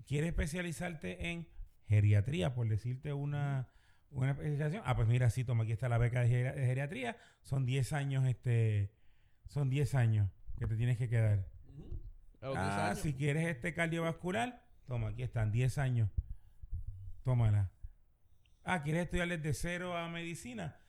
quieres 0.06 0.30
especializarte 0.30 1.32
en 1.32 1.48
geriatría, 1.88 2.54
por 2.54 2.70
decirte 2.70 3.14
una, 3.14 3.68
una 4.12 4.32
especialización, 4.32 4.84
ah 4.86 4.96
pues 4.96 5.08
mira, 5.08 5.30
sí, 5.32 5.44
toma, 5.44 5.64
aquí 5.64 5.72
está 5.72 5.90
la 5.90 5.98
beca 5.98 6.22
de 6.22 6.30
geriatría, 6.30 7.18
son 7.42 7.66
10 7.66 7.94
años, 7.94 8.28
este, 8.28 8.94
son 9.48 9.70
10 9.72 9.96
años 9.96 10.30
que 10.62 10.68
te 10.68 10.76
tienes 10.78 10.98
que 10.98 11.10
quedar. 11.10 11.40
Ujú. 11.76 12.00
A 12.42 12.46
los 12.46 12.54
10 12.56 12.68
Ah, 12.68 12.86
años. 12.88 13.00
si 13.00 13.14
quieres 13.16 13.48
este 13.48 13.74
cardiovascular, 13.74 14.64
toma, 14.88 15.08
aquí 15.10 15.24
están, 15.24 15.52
10 15.52 15.78
años. 15.80 16.10
Tómala. 17.24 17.72
Ah, 18.64 18.84
¿quieres 18.84 19.06
estudiar 19.06 19.28
desde 19.28 19.54
cero 19.56 19.98
a 19.98 20.08
medicina? 20.08 20.80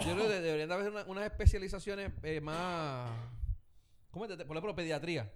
Yo 0.00 0.14
creo 0.14 0.26
que 0.26 0.40
deberían 0.40 0.68
de 0.68 0.74
haber 0.74 0.90
una- 0.90 1.04
unas 1.04 1.24
especializaciones 1.24 2.10
eh, 2.24 2.40
más. 2.40 3.10
¿Cómo 4.10 4.24
es? 4.24 4.30
Por 4.44 4.56
ejemplo, 4.56 4.74
pediatría. 4.74 5.32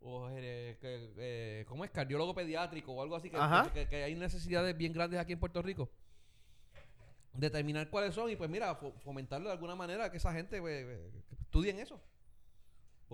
O, 0.00 0.28
eh, 0.30 0.76
eh, 0.82 1.64
¿Cómo 1.68 1.84
es? 1.84 1.90
Cardiólogo 1.92 2.34
pediátrico 2.34 2.92
o 2.92 3.00
algo 3.02 3.14
así. 3.14 3.30
Que, 3.30 3.36
Ajá. 3.36 3.72
que- 3.72 3.86
que 3.86 4.02
hay 4.02 4.14
necesidades 4.16 4.76
bien 4.76 4.92
grandes 4.92 5.20
aquí 5.20 5.32
en 5.32 5.38
Puerto 5.38 5.62
Rico. 5.62 5.88
Determinar 7.32 7.88
cuáles 7.90 8.14
son 8.14 8.30
y, 8.30 8.36
pues, 8.36 8.50
mira, 8.50 8.78
fo- 8.78 8.92
fomentarlo 9.00 9.46
de 9.48 9.52
alguna 9.54 9.74
manera 9.76 10.10
que 10.10 10.16
esa 10.18 10.32
gente 10.32 10.60
pues, 10.60 10.84
eh, 10.86 11.10
que 11.28 11.34
estudien 11.36 11.78
eso. 11.78 12.00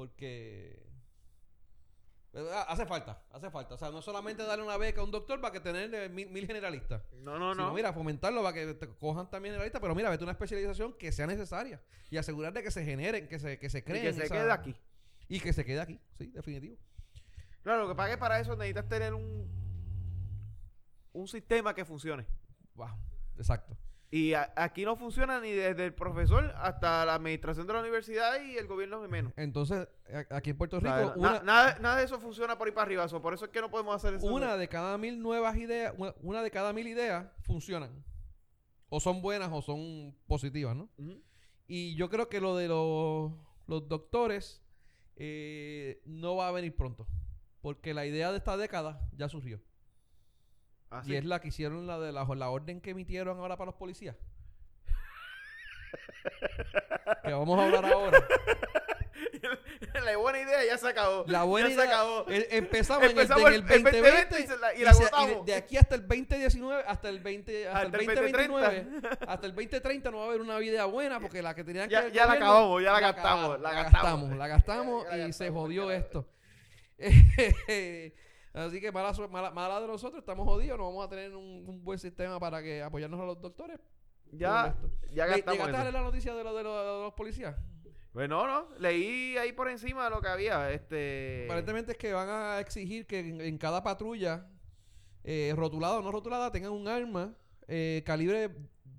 Porque. 0.00 0.82
eh, 2.32 2.50
Hace 2.68 2.86
falta, 2.86 3.22
hace 3.32 3.50
falta. 3.50 3.74
O 3.74 3.78
sea, 3.78 3.90
no 3.90 4.00
solamente 4.00 4.42
darle 4.44 4.64
una 4.64 4.76
beca 4.78 5.00
a 5.02 5.04
un 5.04 5.10
doctor 5.10 5.40
para 5.42 5.52
que 5.52 5.60
tener 5.60 5.92
eh, 5.94 6.08
mil, 6.08 6.30
mil 6.30 6.46
generalistas. 6.46 7.02
No, 7.12 7.38
no, 7.38 7.52
Sino, 7.52 7.66
no. 7.68 7.74
mira, 7.74 7.92
fomentarlo 7.92 8.42
para 8.42 8.54
que 8.54 8.72
te 8.74 8.88
cojan 8.88 9.28
también 9.30 9.54
en 9.54 9.58
la 9.58 9.64
lista, 9.64 9.78
pero 9.80 9.94
mira, 9.94 10.08
vete 10.08 10.22
una 10.24 10.32
especialización 10.32 10.94
que 10.94 11.12
sea 11.12 11.26
necesaria 11.26 11.82
y 12.10 12.16
asegurar 12.16 12.52
de 12.54 12.62
que 12.62 12.70
se 12.70 12.82
generen, 12.84 13.28
que 13.28 13.38
se, 13.38 13.58
que 13.58 13.68
se 13.68 13.78
y 13.78 13.82
creen. 13.82 14.02
que 14.04 14.12
se 14.14 14.24
esa- 14.24 14.34
quede 14.34 14.50
aquí. 14.52 14.74
Y 15.28 15.40
que 15.40 15.52
se 15.52 15.64
quede 15.64 15.80
aquí, 15.80 16.00
sí, 16.16 16.28
definitivo. 16.28 16.76
Claro, 17.62 17.82
lo 17.82 17.88
que 17.88 17.94
pasa 17.94 18.08
es 18.08 18.14
que 18.16 18.20
para 18.20 18.40
eso 18.40 18.56
necesitas 18.56 18.88
tener 18.88 19.12
un, 19.12 19.46
un 21.12 21.28
sistema 21.28 21.74
que 21.74 21.84
funcione. 21.84 22.26
Wow, 22.74 22.88
exacto. 23.36 23.76
Y 24.12 24.34
a- 24.34 24.52
aquí 24.56 24.84
no 24.84 24.96
funciona 24.96 25.40
ni 25.40 25.52
desde 25.52 25.84
el 25.84 25.94
profesor 25.94 26.52
hasta 26.56 27.04
la 27.04 27.14
administración 27.14 27.66
de 27.68 27.72
la 27.74 27.80
universidad 27.80 28.42
y 28.42 28.56
el 28.56 28.66
gobierno 28.66 29.00
menos. 29.06 29.32
Entonces, 29.36 29.86
a- 30.12 30.34
aquí 30.36 30.50
en 30.50 30.58
Puerto 30.58 30.80
Rico, 30.80 31.14
na- 31.16 31.42
nada, 31.44 31.78
nada 31.80 31.96
de 31.98 32.04
eso 32.04 32.18
funciona 32.18 32.58
por 32.58 32.66
ahí 32.66 32.72
para 32.74 32.86
arriba. 32.86 33.06
so, 33.08 33.22
por 33.22 33.34
eso 33.34 33.44
es 33.44 33.50
que 33.52 33.60
no 33.60 33.70
podemos 33.70 33.94
hacer 33.94 34.14
eso. 34.14 34.26
una 34.26 34.56
de 34.56 34.66
cada 34.68 34.98
mil 34.98 35.22
nuevas 35.22 35.56
ideas, 35.56 35.94
una, 35.96 36.12
una 36.22 36.42
de 36.42 36.50
cada 36.50 36.72
mil 36.72 36.88
ideas 36.88 37.26
funcionan. 37.42 38.04
O 38.88 38.98
son 38.98 39.22
buenas 39.22 39.50
o 39.52 39.62
son 39.62 40.16
positivas, 40.26 40.74
¿no? 40.74 40.88
Y 41.68 41.94
yo 41.94 42.10
creo 42.10 42.28
que 42.28 42.40
lo 42.40 42.56
de 42.56 42.66
los, 42.66 43.30
los 43.68 43.86
doctores 43.88 44.60
eh, 45.16 46.00
no 46.04 46.34
va 46.34 46.48
a 46.48 46.52
venir 46.52 46.74
pronto. 46.74 47.06
Porque 47.62 47.94
la 47.94 48.06
idea 48.06 48.32
de 48.32 48.38
esta 48.38 48.56
década 48.56 49.00
ya 49.16 49.28
surgió. 49.28 49.60
Así. 50.90 51.12
Y 51.12 51.16
es 51.16 51.24
la 51.24 51.40
que 51.40 51.48
hicieron 51.48 51.86
la 51.86 51.98
de 51.98 52.12
la, 52.12 52.24
la 52.24 52.50
orden 52.50 52.80
que 52.80 52.90
emitieron 52.90 53.38
ahora 53.38 53.56
para 53.56 53.66
los 53.66 53.74
policías. 53.76 54.16
que 57.24 57.32
vamos 57.32 57.58
a 57.58 57.64
hablar 57.64 57.84
ahora. 57.86 58.18
la 60.04 60.16
buena 60.16 60.40
idea 60.40 60.64
ya 60.64 60.78
se 60.78 60.88
acabó. 60.88 61.24
La 61.28 61.42
buena 61.44 61.68
ya 61.68 61.74
idea. 61.74 61.84
se 61.86 61.90
acabó. 61.92 62.24
empezamos, 62.28 63.02
en 63.04 63.10
el- 63.10 63.18
Empezamos 63.18 63.48
en 63.48 63.54
el, 63.54 63.60
el- 63.60 63.72
el 63.72 63.82
2020 63.82 64.00
2020 64.00 64.40
y 64.40 64.46
la- 64.60 64.74
y 64.74 64.84
la 64.84 64.94
se- 64.94 65.04
agotamos. 65.04 65.46
de, 65.46 65.54
aquí 65.54 65.76
hasta 65.76 65.94
el 65.94 66.02
2019, 66.08 66.82
hasta 66.86 67.08
el 67.08 67.20
20, 67.20 67.68
hasta, 67.68 67.78
Hasta 67.80 67.96
el 67.96 68.00
el 68.00 68.06
2029, 68.16 68.86
hasta 69.28 69.46
el 69.46 69.52
2030 69.54 70.10
no 70.10 70.18
va 70.18 70.24
a 70.24 70.26
haber 70.28 70.40
una 70.40 70.58
vida 70.58 70.84
buena 70.86 71.20
porque 71.20 71.40
la 71.42 71.54
que 71.54 71.64
tenían 71.64 71.88
Ya- 71.88 72.06
que 72.06 72.12
ya 72.12 72.26
la 72.26 72.32
acabamos, 72.34 72.82
ya 72.82 72.92
la 72.92 73.00
gastamos, 73.00 73.60
la 73.60 73.72
la 73.72 73.82
gastamos. 73.82 74.02
gastamos, 74.02 74.36
la 74.38 74.48
gastamos 74.48 75.04
la 75.06 75.16
y 75.28 75.32
se 75.32 75.44
gastamos, 75.44 75.62
jodió 75.62 75.90
esto. 75.90 76.28
Así 78.52 78.80
que 78.80 78.90
mala, 78.90 79.12
mala, 79.30 79.50
mala 79.52 79.80
de 79.80 79.86
nosotros, 79.86 80.20
estamos 80.20 80.44
jodidos, 80.46 80.76
no 80.78 80.86
vamos 80.86 81.06
a 81.06 81.08
tener 81.08 81.34
un, 81.36 81.64
un 81.68 81.84
buen 81.84 81.98
sistema 81.98 82.40
para 82.40 82.62
que 82.62 82.82
apoyarnos 82.82 83.20
a 83.20 83.24
los 83.24 83.40
doctores. 83.40 83.78
Ya, 84.32 84.76
ya 85.12 85.26
¿Le- 85.26 85.32
gastamos. 85.32 85.52
¿Llegaste 85.58 85.76
a 85.76 85.80
leer 85.82 85.92
la 85.94 86.02
noticia 86.02 86.34
de, 86.34 86.44
lo, 86.44 86.54
de, 86.54 86.62
lo- 86.62 86.96
de 86.98 87.02
los 87.04 87.12
policías? 87.14 87.56
Pues 88.12 88.28
no, 88.28 88.44
no. 88.46 88.68
Leí 88.78 89.36
ahí 89.38 89.52
por 89.52 89.68
encima 89.68 90.04
de 90.04 90.10
lo 90.10 90.20
que 90.20 90.28
había. 90.28 90.70
Este. 90.72 91.44
Aparentemente 91.46 91.92
es 91.92 91.98
que 91.98 92.12
van 92.12 92.28
a 92.28 92.58
exigir 92.60 93.06
que 93.06 93.20
en, 93.20 93.40
en 93.40 93.56
cada 93.56 93.82
patrulla, 93.84 94.48
eh, 95.22 95.52
rotulada 95.56 95.98
o 95.98 96.02
no 96.02 96.10
rotulada, 96.10 96.50
tengan 96.50 96.72
un 96.72 96.88
arma 96.88 97.32
eh, 97.68 98.02
calibre 98.04 98.50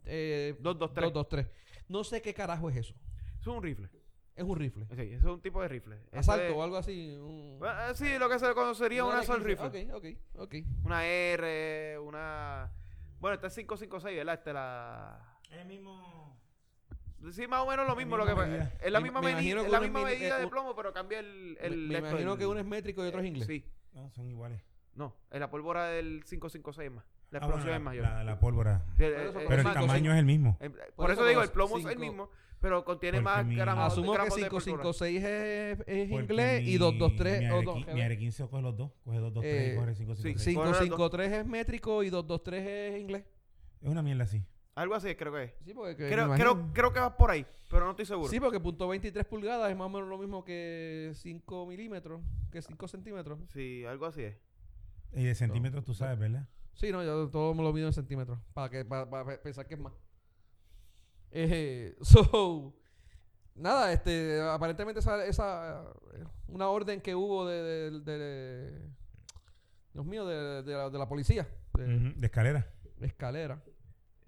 eh, 0.06 0.56
223. 0.62 1.14
223. 1.14 1.48
No 1.90 2.04
sé 2.06 2.22
qué 2.22 2.34
carajo 2.34 2.70
es 2.70 2.78
eso. 2.78 2.94
Es 3.42 3.48
un 3.48 3.62
rifle. 3.62 3.90
Es 4.36 4.44
un 4.44 4.56
rifle. 4.58 4.86
Sí, 4.96 5.02
eso 5.14 5.28
es 5.30 5.34
un 5.36 5.42
tipo 5.42 5.62
de 5.62 5.68
rifle. 5.68 5.98
Asalto 6.14 6.46
es- 6.46 6.54
o 6.54 6.64
algo 6.64 6.78
así. 6.78 7.16
un- 7.18 7.60
Ah, 7.64 7.92
Sí, 7.94 8.18
lo 8.18 8.30
que 8.30 8.40
se 8.40 8.54
conocería 8.54 9.04
una 9.06 9.20
assault 9.20 9.44
rifle. 9.46 9.92
Ok, 9.94 9.96
ok, 9.96 10.06
ok. 10.42 10.56
Una 10.86 11.06
R, 11.06 12.00
una... 12.00 12.72
Bueno, 13.20 13.36
esta 13.36 13.48
es 13.48 13.56
556, 13.56 14.18
¿verdad? 14.18 14.34
Esta 14.36 14.50
es 14.50 14.54
la... 14.54 15.38
Es 15.52 15.66
mismo. 15.66 16.40
Sí, 17.32 17.46
más 17.46 17.62
o 17.62 17.68
menos 17.70 17.86
lo 17.88 17.96
mismo. 17.96 18.18
lo 18.18 18.26
que 18.26 18.34
medida. 18.34 18.74
Es 18.82 18.92
la 18.92 19.00
Me- 19.00 19.04
misma, 19.04 19.22
me 19.22 19.36
medida, 19.36 19.62
es 19.62 19.70
la 19.70 19.78
es 19.78 19.84
misma 19.84 20.04
medida 20.04 20.38
eh, 20.38 20.42
de 20.42 20.48
plomo, 20.48 20.76
pero 20.76 20.92
cambia 20.92 21.20
el... 21.20 21.58
Me, 21.62 21.68
el 21.68 21.88
me 21.90 21.98
imagino 22.00 22.38
que 22.38 22.48
uno 22.48 22.60
es 22.60 22.66
métrico 22.66 23.04
y 23.06 23.10
otro 23.10 23.20
es 23.20 23.28
inglés. 23.28 23.46
Sí. 23.48 23.64
No, 23.94 24.10
son 24.12 24.28
iguales. 24.30 24.60
No, 24.96 25.16
en 25.30 25.40
la 25.42 25.50
pólvora 25.52 25.86
del 25.88 26.24
556 26.26 26.88
es 26.90 26.96
más. 26.96 27.06
La 27.30 27.38
Ah, 27.40 27.42
bueno, 27.42 27.56
explosión 27.58 27.76
es 27.76 27.82
mayor. 27.82 28.04
La, 28.06 28.24
la 28.24 28.40
pólvora. 28.40 28.84
Sí, 28.98 29.04
eh, 29.04 29.12
Por 29.12 29.22
eso, 29.22 29.40
eh, 29.40 29.46
Pero 29.48 29.62
es 29.62 29.68
el 29.68 29.74
tamaño 29.74 30.12
es 30.14 30.20
el 30.20 30.26
mismo. 30.26 30.58
eh, 30.60 30.70
Por, 30.70 30.94
Por 30.96 31.12
eso 31.12 31.22
eso 31.22 31.30
digo, 31.30 31.42
el 31.44 31.52
plomo 31.52 31.78
es 31.78 31.86
el 31.86 32.00
mismo, 32.00 32.30
pero 32.62 32.86
contiene 32.86 33.18
Porque 33.22 33.24
más 33.38 33.46
mi- 33.46 33.56
gramos, 33.56 33.92
Asumo 33.92 34.12
que 34.12 34.18
gramos 34.18 34.34
pólvora. 34.34 34.50
556 34.50 35.24
es, 35.24 35.80
es 35.88 36.10
inglés 36.12 36.62
y 36.62 36.66
mi- 36.66 36.78
223 36.78 37.40
Mi, 37.42 37.50
o 37.50 37.56
AR, 37.58 37.66
dos- 37.66 37.88
mi 37.94 38.02
AR-15 38.02 38.50
coge 38.50 38.62
los 38.62 38.78
dos. 38.78 38.92
Coge 39.04 39.18
223 39.20 39.62
Eh, 39.62 39.74
y 39.74 39.76
coge 39.76 39.94
556. 39.96 40.42
sí. 40.44 40.52
553 40.54 41.32
es 41.34 41.46
métrico 41.46 42.04
y 42.04 42.10
223 42.10 42.66
es 42.96 43.02
inglés. 43.02 43.26
Es 43.82 43.90
una 43.90 44.02
mierda 44.04 44.24
así. 44.24 44.44
Algo 44.76 44.96
así 44.96 45.14
creo 45.16 45.34
que 45.34 45.44
es. 45.44 45.52
Sí, 45.66 45.74
porque 45.74 45.96
que 45.98 46.10
Creo, 46.10 46.34
creo, 46.34 46.72
creo 46.72 46.94
que 46.94 47.00
vas 47.02 47.12
por 47.14 47.30
ahí, 47.30 47.46
pero 47.70 47.84
no 47.84 47.92
estoy 47.92 48.06
seguro. 48.06 48.30
Sí, 48.30 48.40
porque 48.40 48.60
punto 48.60 48.88
23 48.88 49.26
pulgadas 49.26 49.70
es 49.70 49.76
más 49.78 49.88
o 49.88 49.90
menos 49.90 50.08
lo 50.08 50.18
mismo 50.18 50.46
que 50.46 51.12
5 51.16 51.66
milímetros, 51.66 52.22
que 52.52 52.62
5 52.62 52.88
centímetros. 52.88 53.40
Sí, 53.52 53.84
algo 53.86 54.06
así 54.06 54.22
es. 54.24 54.38
Y 55.14 55.24
de 55.26 55.36
centímetros 55.36 55.84
tú 55.84 55.94
sabes, 55.94 56.18
¿verdad? 56.18 56.48
Sí, 56.74 56.90
no, 56.92 57.04
yo 57.04 57.28
todo 57.30 57.54
me 57.54 57.64
lo 57.64 57.74
mido 57.74 57.88
en 57.88 57.94
centímetros, 57.94 58.40
para 58.54 58.70
que 58.70 58.86
para, 58.86 59.10
para 59.10 59.42
pensar 59.42 59.68
que 59.68 59.74
es 59.74 59.80
más. 59.80 59.92
Eh, 61.32 61.96
so, 62.02 62.74
nada, 63.56 63.92
este, 63.94 64.42
aparentemente 64.42 65.00
esa, 65.00 65.26
esa 65.26 65.84
eh, 66.14 66.24
una 66.48 66.68
orden 66.70 67.02
que 67.02 67.16
hubo 67.16 67.46
de, 67.48 67.64
de- 67.64 68.00
de- 68.18 68.90
Dios 69.94 70.06
mío, 70.06 70.26
de, 70.26 70.64
de 70.64 70.74
la, 70.74 70.90
de 70.90 70.98
la 71.00 71.08
policía, 71.08 71.48
de 71.74 71.84
Ujú, 71.84 72.20
De 72.20 72.26
escalera. 72.28 72.68
escalera. 73.02 73.62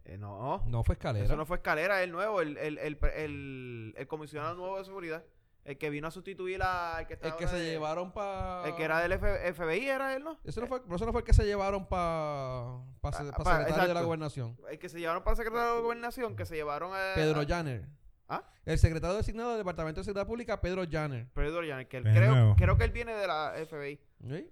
Eh, 0.06 0.18
no, 0.18 0.62
No 0.68 0.84
fue 0.84 0.93
escalera. 0.95 1.24
eso 1.26 1.38
no 1.38 1.45
fue 1.45 1.58
escalera, 1.58 1.99
es 2.01 2.06
el 2.06 2.12
nuevo, 2.12 2.41
el, 2.41 2.58
el, 2.58 2.78
el, 2.80 2.97
el, 3.16 3.93
el 3.97 4.08
comisionado 4.08 4.56
nuevo 4.56 4.78
de 4.78 4.84
seguridad. 4.86 5.24
El 5.66 5.78
que 5.78 5.89
vino 5.89 6.07
a 6.07 6.11
sustituir 6.11 6.61
al 6.61 7.07
que 7.07 7.14
el 7.22 7.36
que 7.38 7.47
se 7.47 7.55
de- 7.55 7.66
llevaron 7.72 8.11
para... 8.11 8.68
El 8.68 8.76
que 8.76 8.84
era 8.84 8.99
del 8.99 9.14
F- 9.14 9.53
FBI, 9.53 9.88
era 9.88 10.14
él, 10.14 10.24
¿no? 10.24 10.38
Ese 10.43 10.59
no 10.59 10.68
fue, 10.68 10.84
pero 10.84 10.95
ese 10.97 11.05
no 11.05 11.11
fue 11.14 11.22
el 11.22 11.26
que 11.26 11.34
se 11.34 11.45
llevaron 11.45 11.88
para 11.88 12.80
pa, 12.99 13.09
Ah, 13.09 13.11
se- 13.14 13.32
pa 13.32 13.43
pa- 13.43 13.57
secretario 13.59 13.88
de 13.88 13.93
la 13.93 14.01
gobernación. 14.01 14.57
El 14.70 14.78
que 14.78 14.89
se 14.89 14.99
llevaron 14.99 15.24
para 15.24 15.38
secretario 15.38 15.76
de 15.76 15.82
gobernación, 15.82 16.36
que 16.36 16.45
se 16.45 16.55
llevaron 16.55 16.91
a... 16.93 17.14
Pedro 17.16 17.39
a- 17.41 17.45
Janner. 17.45 17.88
¿Ah? 18.28 18.43
El 18.66 18.78
secretario 18.78 19.16
designado 19.16 19.49
del 19.51 19.59
Departamento 19.59 20.01
de 20.01 20.05
Seguridad 20.05 20.28
Pública, 20.28 20.59
Pedro 20.59 20.84
Janner. 20.89 21.28
Pedro 21.34 21.61
Janner, 21.66 21.88
que 21.88 21.97
él 21.97 22.07
Es 22.07 22.16
creo, 22.18 22.32
nuevo. 22.36 22.55
creo 22.57 22.78
que 22.78 22.84
él 22.84 22.91
viene 22.91 23.14
de 23.14 23.28
la 23.28 23.53
FBI. 23.66 23.99
¿Sí? 24.28 24.49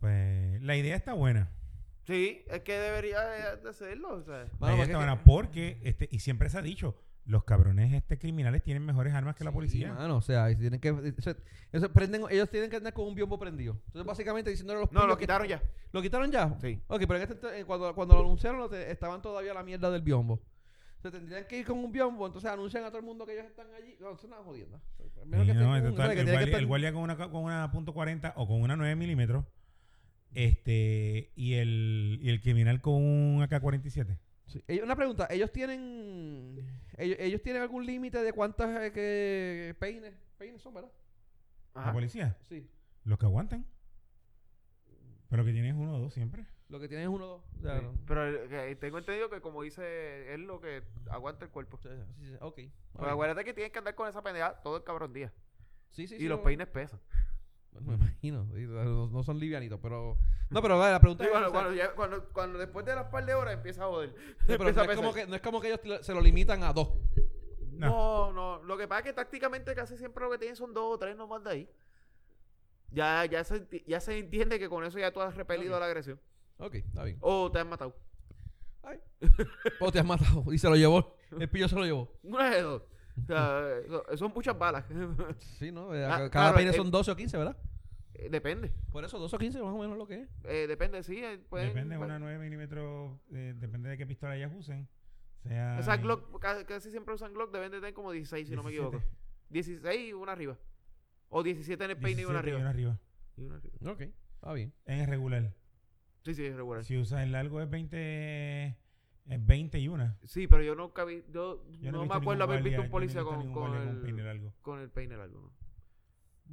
Pues 0.00 0.60
la 0.62 0.76
idea 0.76 0.96
está 0.96 1.14
buena. 1.14 1.50
Sí, 2.06 2.44
es 2.48 2.60
que 2.62 2.78
debería 2.78 3.20
de 3.20 3.68
hacerlo. 3.68 4.14
O 4.14 4.22
sea. 4.22 4.46
La 4.60 4.72
idea 4.74 4.82
está 4.84 4.92
es 4.92 4.96
buena 4.96 5.16
que- 5.18 5.22
porque, 5.24 5.78
este, 5.82 6.08
y 6.10 6.18
siempre 6.18 6.48
se 6.50 6.58
ha 6.58 6.62
dicho, 6.62 6.96
los 7.24 7.44
cabrones 7.44 7.92
este 7.92 8.18
criminales 8.18 8.62
tienen 8.62 8.84
mejores 8.84 9.14
armas 9.14 9.36
que 9.36 9.44
la 9.44 9.52
policía. 9.52 9.92
mano, 9.94 10.16
o 10.16 10.22
sea, 10.22 10.50
y 10.50 10.56
tienen 10.56 10.80
que, 10.80 11.14
eso- 11.16 11.36
eso 11.70 11.92
prenden, 11.92 12.22
ellos 12.30 12.50
tienen 12.50 12.68
que 12.68 12.76
andar 12.76 12.92
con 12.92 13.06
un 13.06 13.14
biombo 13.14 13.38
prendido. 13.38 13.74
Entonces, 13.86 14.04
básicamente 14.06 14.50
diciéndole 14.50 14.78
a 14.78 14.82
los 14.82 14.92
No, 14.92 15.06
lo 15.06 15.16
que- 15.16 15.22
quitaron 15.22 15.46
ya. 15.46 15.62
¿Lo 15.92 16.02
quitaron 16.02 16.30
ya? 16.32 16.56
Sí. 16.60 16.80
Ok, 16.88 17.02
pero 17.06 17.16
en 17.16 17.22
este, 17.30 17.60
eh, 17.60 17.64
cuando, 17.64 17.94
cuando 17.94 18.14
lo 18.14 18.20
anunciaron 18.22 18.68
estaban 18.74 19.22
todavía 19.22 19.54
la 19.54 19.62
mierda 19.62 19.90
del 19.90 20.02
biombo. 20.02 20.40
Se 21.00 21.10
tendrían 21.10 21.44
que 21.46 21.58
ir 21.58 21.66
con 21.66 21.78
un 21.78 21.90
biombo, 21.90 22.26
entonces 22.26 22.48
anuncian 22.50 22.84
a 22.84 22.88
todo 22.88 22.98
el 22.98 23.04
mundo 23.04 23.26
que 23.26 23.32
ellos 23.32 23.46
están 23.46 23.66
allí. 23.74 23.96
No, 24.00 24.10
eso 24.10 24.18
es 24.18 24.24
una 24.24 24.36
jodienda. 24.36 24.80
Mejor 25.26 25.46
Sí, 25.46 25.52
que 25.52 25.58
no, 25.58 25.82
total, 25.90 26.10
el, 26.12 26.16
que 26.16 26.22
guardia, 26.24 26.40
estar- 26.46 26.58
el 26.60 26.66
guardia 26.66 26.92
con 26.92 27.02
una, 27.02 27.16
con 27.16 27.42
una 27.44 27.70
punto 27.72 27.92
.40 27.94 28.32
o 28.36 28.46
con 28.46 28.62
una 28.62 28.76
9 28.76 28.94
milímetros 28.96 29.44
este, 30.34 31.32
y, 31.36 31.54
el, 31.54 32.18
y 32.22 32.30
el 32.30 32.40
criminal 32.40 32.80
con 32.80 32.94
un 32.94 33.42
AK-47. 33.42 34.16
Sí. 34.46 34.62
Ellos- 34.68 34.84
una 34.84 34.96
pregunta, 34.96 35.26
¿ellos 35.30 35.50
tienen 35.52 36.66
ellos, 36.98 37.16
ellos 37.20 37.42
tienen 37.42 37.62
algún 37.62 37.84
límite 37.86 38.22
de 38.22 38.32
cuántas 38.32 38.68
eh, 38.82 38.92
que 38.92 39.74
peines, 39.78 40.14
peines 40.38 40.60
son, 40.62 40.74
verdad? 40.74 40.90
¿La 41.74 41.82
Ajá. 41.82 41.92
policía? 41.92 42.36
Sí. 42.48 42.68
Los 43.04 43.18
que 43.18 43.26
aguantan. 43.26 43.66
Pero 45.30 45.44
que 45.44 45.52
tienes 45.52 45.74
uno 45.74 45.94
o 45.96 45.98
dos 45.98 46.12
siempre. 46.12 46.46
Lo 46.68 46.78
que 46.78 46.88
tienen 46.88 47.08
es 47.08 47.14
uno 47.14 47.24
o 47.24 47.28
dos. 47.28 47.44
O 47.58 47.62
sea, 47.62 47.78
Sí. 47.78 47.84
no. 47.84 47.98
Pero 48.06 48.26
eh, 48.28 48.76
tengo 48.76 48.98
entendido 48.98 49.30
que 49.30 49.40
como 49.40 49.62
dice 49.62 50.34
él 50.34 50.42
lo 50.42 50.60
que 50.60 50.82
aguanta 51.10 51.44
el 51.44 51.50
cuerpo. 51.50 51.78
Sí, 51.78 51.88
sí, 52.18 52.26
sí, 52.26 52.36
ok. 52.40 52.60
Pero 52.98 53.10
acuérdate 53.10 53.44
que 53.44 53.54
tienes 53.54 53.72
que 53.72 53.78
andar 53.78 53.94
con 53.94 54.08
esa 54.08 54.22
pendeja 54.22 54.60
todo 54.62 54.76
el 54.76 54.84
cabrón 54.84 55.12
día. 55.12 55.32
Sí, 55.90 56.06
sí, 56.06 56.16
y 56.16 56.18
sí, 56.20 56.28
los 56.28 56.38
no- 56.38 56.44
peines 56.44 56.68
pesan. 56.68 57.00
Bueno, 57.72 57.86
me 57.88 57.94
imagino. 57.94 58.44
No, 58.44 59.06
no 59.08 59.22
son 59.22 59.38
livianitos, 59.38 59.78
pero. 59.82 60.16
No, 60.50 60.60
pero 60.62 60.78
vale, 60.78 60.92
la 60.92 61.00
pregunta 61.00 61.24
Sí, 61.24 61.28
es. 61.28 61.30
cuando, 61.32 61.48
o 61.48 61.52
sea, 61.52 61.60
cuando, 61.62 61.74
ya- 61.76 61.94
cuando, 61.94 62.24
cuando 62.32 62.58
después 62.58 62.84
de 62.86 62.94
las 62.94 63.06
par 63.06 63.24
de 63.24 63.34
horas 63.34 63.54
empieza 63.54 63.84
a 63.84 63.86
joder. 63.88 64.10
sí, 64.10 64.34
pero 64.46 64.68
Empieza 64.68 64.84
no 64.84 64.90
a 64.90 64.92
es, 64.92 64.96
como 64.98 65.12
que, 65.14 65.26
no 65.26 65.34
es 65.36 65.42
como 65.42 65.60
que 65.60 65.68
ellos 65.72 66.04
se 66.06 66.14
lo 66.14 66.20
limitan 66.20 66.62
a 66.62 66.72
dos. 66.72 66.90
No, 67.72 68.32
no. 68.32 68.62
Lo 68.62 68.76
que 68.76 68.86
pasa 68.86 69.00
es 69.00 69.04
que 69.06 69.12
tácticamente 69.14 69.74
casi 69.74 69.96
siempre 69.96 70.24
lo 70.24 70.30
que 70.30 70.38
tienen 70.38 70.56
son 70.56 70.72
dos 70.74 70.94
o 70.94 70.98
tres 70.98 71.16
nomás 71.16 71.42
de 71.44 71.50
ahí. 71.50 71.70
Ya, 72.90 73.24
ya, 73.24 73.42
se, 73.42 73.66
ya 73.86 74.00
se 74.00 74.18
entiende 74.18 74.58
que 74.58 74.68
con 74.68 74.84
eso 74.84 74.98
ya 74.98 75.10
tú 75.10 75.20
has 75.22 75.34
repelido 75.34 75.80
la 75.80 75.86
agresión. 75.86 76.20
Ok, 76.58 76.74
está 76.74 77.04
bien. 77.04 77.16
O 77.22 77.50
te 77.50 77.58
han 77.58 77.68
matado. 77.68 77.96
Ay. 78.82 79.00
O 79.80 79.90
te 79.90 79.98
has 79.98 80.04
matado. 80.04 80.44
Y 80.52 80.58
se 80.58 80.68
lo 80.68 80.76
llevó. 80.76 81.16
El 81.38 81.48
pillo 81.48 81.68
se 81.68 81.76
lo 81.76 81.84
llevó. 81.84 82.12
No 82.22 82.38
es 82.44 82.62
dos. 82.62 82.82
O 83.20 83.26
sea, 83.26 84.16
son 84.16 84.32
muchas 84.34 84.58
balas. 84.58 84.84
Sí, 85.58 85.70
¿no? 85.72 85.94
Eh, 85.94 86.04
Ah, 86.04 86.16
Cada 86.16 86.30
claro, 86.30 86.56
peine 86.56 86.70
eh, 86.70 86.74
son 86.74 86.90
12 86.90 87.10
o 87.10 87.16
15, 87.16 87.36
¿verdad? 87.38 87.56
Eh, 88.14 88.28
depende. 88.30 88.72
Por 88.90 89.04
eso, 89.04 89.18
12 89.18 89.36
o 89.36 89.38
15 89.38 89.62
más 89.62 89.72
o 89.74 89.78
menos 89.78 89.96
lo 89.98 90.06
que 90.06 90.22
es. 90.22 90.28
Eh, 90.44 90.66
depende, 90.66 91.02
sí. 91.02 91.22
eh, 91.22 91.38
pueden- 91.48 91.68
depende 91.68 91.94
de 91.94 91.98
pueden- 91.98 92.10
una 92.16 92.18
9 92.18 92.38
milímetros, 92.38 93.18
eh, 93.32 93.54
depende 93.56 93.88
de 93.90 93.96
qué 93.98 94.06
pistola 94.06 94.36
ellas 94.36 94.52
usen. 94.54 94.88
Sea 95.42 95.78
Esa 95.78 95.96
Glock, 95.96 96.38
ca- 96.40 96.64
casi 96.66 96.90
siempre 96.90 97.14
usan 97.14 97.32
Glock, 97.34 97.52
deben 97.52 97.70
de 97.72 97.78
tener 97.78 97.94
como 97.94 98.12
16, 98.12 98.48
si 98.48 98.54
no 98.54 98.62
me 98.62 98.70
17. 98.70 98.96
equivoco. 98.96 99.16
16 99.50 100.08
y 100.08 100.12
una 100.12 100.32
arriba. 100.32 100.56
O 101.28 101.42
17 101.42 101.84
en 101.84 101.90
el 101.90 101.96
peine 101.98 102.22
y 102.22 102.24
una 102.24 102.42
17 102.42 102.48
y 102.48 102.52
arriba. 102.52 102.60
una 102.60 102.70
arriba. 102.70 102.98
Y 103.36 103.42
una 103.42 103.56
arriba. 103.56 103.92
Ok, 103.92 104.00
está 104.34 104.52
bien. 104.52 104.72
En 104.86 105.00
el 105.00 105.06
regular. 105.08 105.52
Sí, 106.24 106.34
sí, 106.34 106.44
es 106.46 106.54
regular. 106.54 106.84
Si 106.84 106.96
usas 106.96 107.22
el 107.22 107.32
largo 107.32 107.60
es 107.60 107.68
20, 107.68 108.76
es 109.28 109.46
20 109.46 109.78
y 109.78 109.88
una. 109.88 110.18
Sí, 110.24 110.46
pero 110.48 110.62
yo 110.62 110.74
nunca 110.74 111.04
vi, 111.04 111.24
yo, 111.30 111.64
Yo 111.80 111.92
no, 111.92 112.04
me 112.06 112.14
acuerdo 112.14 112.44
haber 112.44 112.62
visto 112.62 112.82
un 112.82 112.90
policía 112.90 113.20
no 113.22 113.26
con, 113.28 113.52
con, 113.52 114.00
peine 114.02 114.20
el, 114.20 114.26
largo. 114.26 114.52
con 114.62 114.80
el 114.80 114.90
peine 114.90 115.16
largo. 115.16 115.40
¿no? 115.40 115.52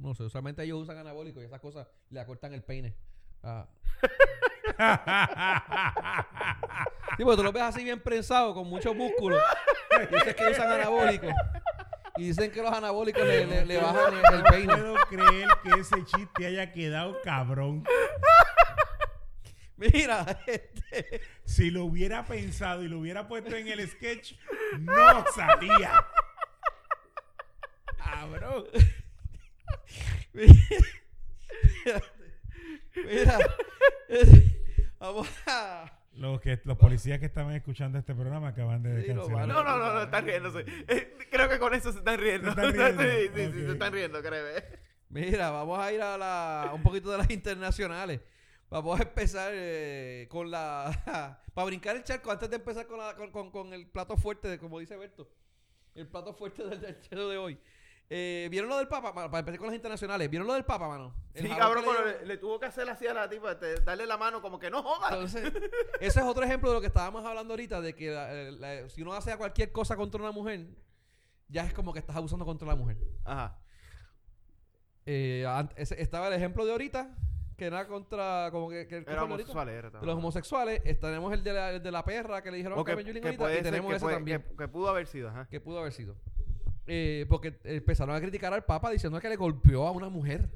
No 0.08 0.14
sé, 0.14 0.22
usualmente 0.22 0.62
ellos 0.62 0.80
usan 0.82 0.96
anabólicos 0.98 1.42
y 1.42 1.46
esas 1.46 1.60
cosas 1.60 1.86
le 2.10 2.20
acortan 2.20 2.52
el 2.54 2.62
peine. 2.62 2.94
Ah. 3.42 3.68
Sí, 7.16 7.24
porque 7.24 7.36
tú 7.36 7.42
lo 7.42 7.52
ves 7.52 7.62
así 7.62 7.84
bien 7.84 8.00
prensado, 8.00 8.54
con 8.54 8.66
mucho 8.68 8.94
músculo. 8.94 9.36
Y 10.10 10.14
dices 10.14 10.34
que 10.34 10.48
usan 10.50 10.70
anabólicos. 10.70 11.30
Y 12.16 12.24
dicen 12.28 12.50
que 12.50 12.62
los 12.62 12.72
anabólicos 12.72 13.22
le, 13.26 13.46
le- 13.46 13.66
le 13.66 13.76
bajan 13.78 14.14
el, 14.14 14.34
el 14.34 14.42
No 14.42 14.48
peine. 14.50 14.72
puedo 14.74 14.94
creer 15.08 15.48
que 15.62 15.80
ese 15.80 16.04
chiste 16.04 16.46
haya 16.46 16.72
quedado 16.72 17.16
cabrón. 17.22 17.84
Mira, 19.80 20.42
este, 20.46 21.22
Si 21.44 21.70
lo 21.70 21.84
hubiera 21.86 22.24
pensado 22.26 22.82
y 22.84 22.88
lo 22.88 22.98
hubiera 23.00 23.26
puesto 23.26 23.56
en 23.56 23.66
el 23.68 23.88
sketch, 23.88 24.34
no 24.78 25.24
salía. 25.34 26.06
Cabrón. 27.96 28.66
mira, 32.94 33.38
eh, 34.08 34.86
vamos 34.98 35.28
a... 35.46 35.96
Los, 36.14 36.40
que, 36.40 36.60
los 36.64 36.76
policías 36.76 37.18
que 37.18 37.26
estaban 37.26 37.54
escuchando 37.54 37.98
este 37.98 38.14
programa 38.14 38.48
acaban 38.48 38.82
de 38.82 39.04
Sí. 39.04 39.14
No, 39.14 39.26
no, 39.28 39.46
no, 39.46 39.94
no, 39.94 40.02
están 40.02 40.26
riéndose. 40.26 40.66
Eh, 40.88 41.16
creo 41.30 41.48
que 41.48 41.58
con 41.58 41.72
eso 41.72 41.90
se 41.92 41.98
están 41.98 42.20
riendo. 42.20 42.52
Se 42.52 42.60
están 42.60 42.72
riendo, 42.74 43.02
sí, 43.02 43.08
sí, 43.34 43.52
sí, 43.52 43.66
se 43.66 43.72
están 43.72 43.92
riendo, 43.92 44.20
créeme. 44.20 44.62
Mira, 45.08 45.50
vamos 45.50 45.78
a 45.78 45.90
ir 45.92 46.02
a 46.02 46.18
la, 46.18 46.72
un 46.74 46.82
poquito 46.82 47.10
de 47.10 47.18
las 47.18 47.30
internacionales. 47.30 48.20
Vamos 48.70 49.00
a 49.00 49.02
empezar 49.02 49.50
eh, 49.54 50.28
con 50.30 50.50
la... 50.50 51.40
para 51.54 51.64
brincar 51.66 51.96
el 51.96 52.04
charco 52.04 52.30
antes 52.30 52.48
de 52.48 52.56
empezar 52.56 52.86
con, 52.86 52.98
la- 52.98 53.16
con, 53.16 53.30
con- 53.32 53.50
con 53.50 53.72
el 53.72 53.86
plato 53.88 54.16
fuerte, 54.16 54.46
de, 54.48 54.58
como 54.58 54.78
dice 54.78 54.96
Berto. 54.96 55.28
El 55.94 56.06
plato 56.06 56.32
fuerte 56.32 56.62
del, 56.68 56.80
del 56.80 57.00
de 57.10 57.36
hoy. 57.38 57.58
Eh, 58.12 58.48
¿Vieron 58.50 58.68
lo 58.68 58.76
del 58.78 58.88
Papa? 58.88 59.12
Para, 59.14 59.30
para 59.30 59.40
empezar 59.40 59.58
con 59.58 59.66
las 59.68 59.74
internacionales. 59.76 60.28
¿Vieron 60.30 60.46
lo 60.46 60.54
del 60.54 60.64
Papa, 60.64 60.88
mano? 60.88 61.14
El 61.34 61.46
Sí, 61.46 61.54
cabrón, 61.54 61.84
pero 61.86 62.04
le, 62.20 62.26
le 62.26 62.36
tuvo 62.38 62.58
que 62.58 62.66
hacer 62.66 62.88
así 62.88 63.06
a 63.06 63.14
la 63.14 63.28
tipa, 63.28 63.52
este, 63.52 63.74
darle 63.82 64.04
la 64.06 64.16
mano 64.16 64.40
como 64.42 64.58
que 64.58 64.68
no 64.70 64.82
joda. 64.82 65.08
Entonces, 65.10 65.52
ese 66.00 66.20
es 66.20 66.26
otro 66.26 66.42
ejemplo 66.44 66.70
de 66.70 66.74
lo 66.76 66.80
que 66.80 66.88
estábamos 66.88 67.24
hablando 67.24 67.52
ahorita, 67.52 67.80
de 67.80 67.94
que 67.94 68.10
la- 68.10 68.32
eh, 68.34 68.52
la- 68.52 68.88
si 68.88 69.02
uno 69.02 69.12
hace 69.14 69.36
cualquier 69.36 69.70
cosa 69.72 69.96
contra 69.96 70.20
una 70.20 70.32
mujer, 70.32 70.66
ya 71.48 71.64
es 71.64 71.72
como 71.72 71.92
que 71.92 71.98
estás 72.00 72.14
abusando 72.16 72.44
contra 72.44 72.66
la 72.68 72.74
mujer. 72.76 72.96
Ajá. 73.24 73.58
Eh, 75.06 75.44
estaba 75.76 76.28
el 76.28 76.34
ejemplo 76.34 76.64
de 76.64 76.72
ahorita, 76.72 77.16
que 77.60 77.66
era 77.66 77.86
contra, 77.86 78.48
como 78.50 78.70
que, 78.70 78.86
que- 78.86 79.04
¿qué 79.04 79.12
Era 79.12 79.22
el 79.22 79.28
de 79.28 79.34
los 80.06 80.16
homosexuales. 80.16 80.82
tenemos 80.98 81.30
el 81.34 81.44
de 81.44 81.52
la, 81.52 81.70
el 81.72 81.82
de 81.82 81.90
la 81.92 82.02
perra 82.06 82.42
que 82.42 82.50
le 82.50 82.56
dijeron 82.56 82.78
que, 82.82 82.90
que 83.20 83.28
ahorita, 83.28 83.36
puede 83.36 83.52
y 83.52 83.56
ser 83.56 83.64
tenemos 83.64 83.90
que, 83.90 83.96
ese 83.96 84.04
puede- 84.06 84.16
también, 84.16 84.42
que- 84.42 84.56
que 84.56 84.68
pudo 84.68 84.88
haber 84.88 85.06
sido, 85.06 85.28
ajá. 85.28 85.46
que 85.50 85.60
pudo 85.60 85.78
haber 85.80 85.92
sido. 85.92 86.16
eh, 86.86 87.26
porque 87.28 87.60
empezaron 87.64 88.16
a 88.16 88.20
criticar 88.20 88.52
al 88.54 88.64
Papa 88.64 88.90
diciendo 88.90 89.20
que 89.20 89.28
le 89.28 89.36
golpeó 89.36 89.86
a 89.86 89.90
una 89.92 90.08
mujer. 90.08 90.48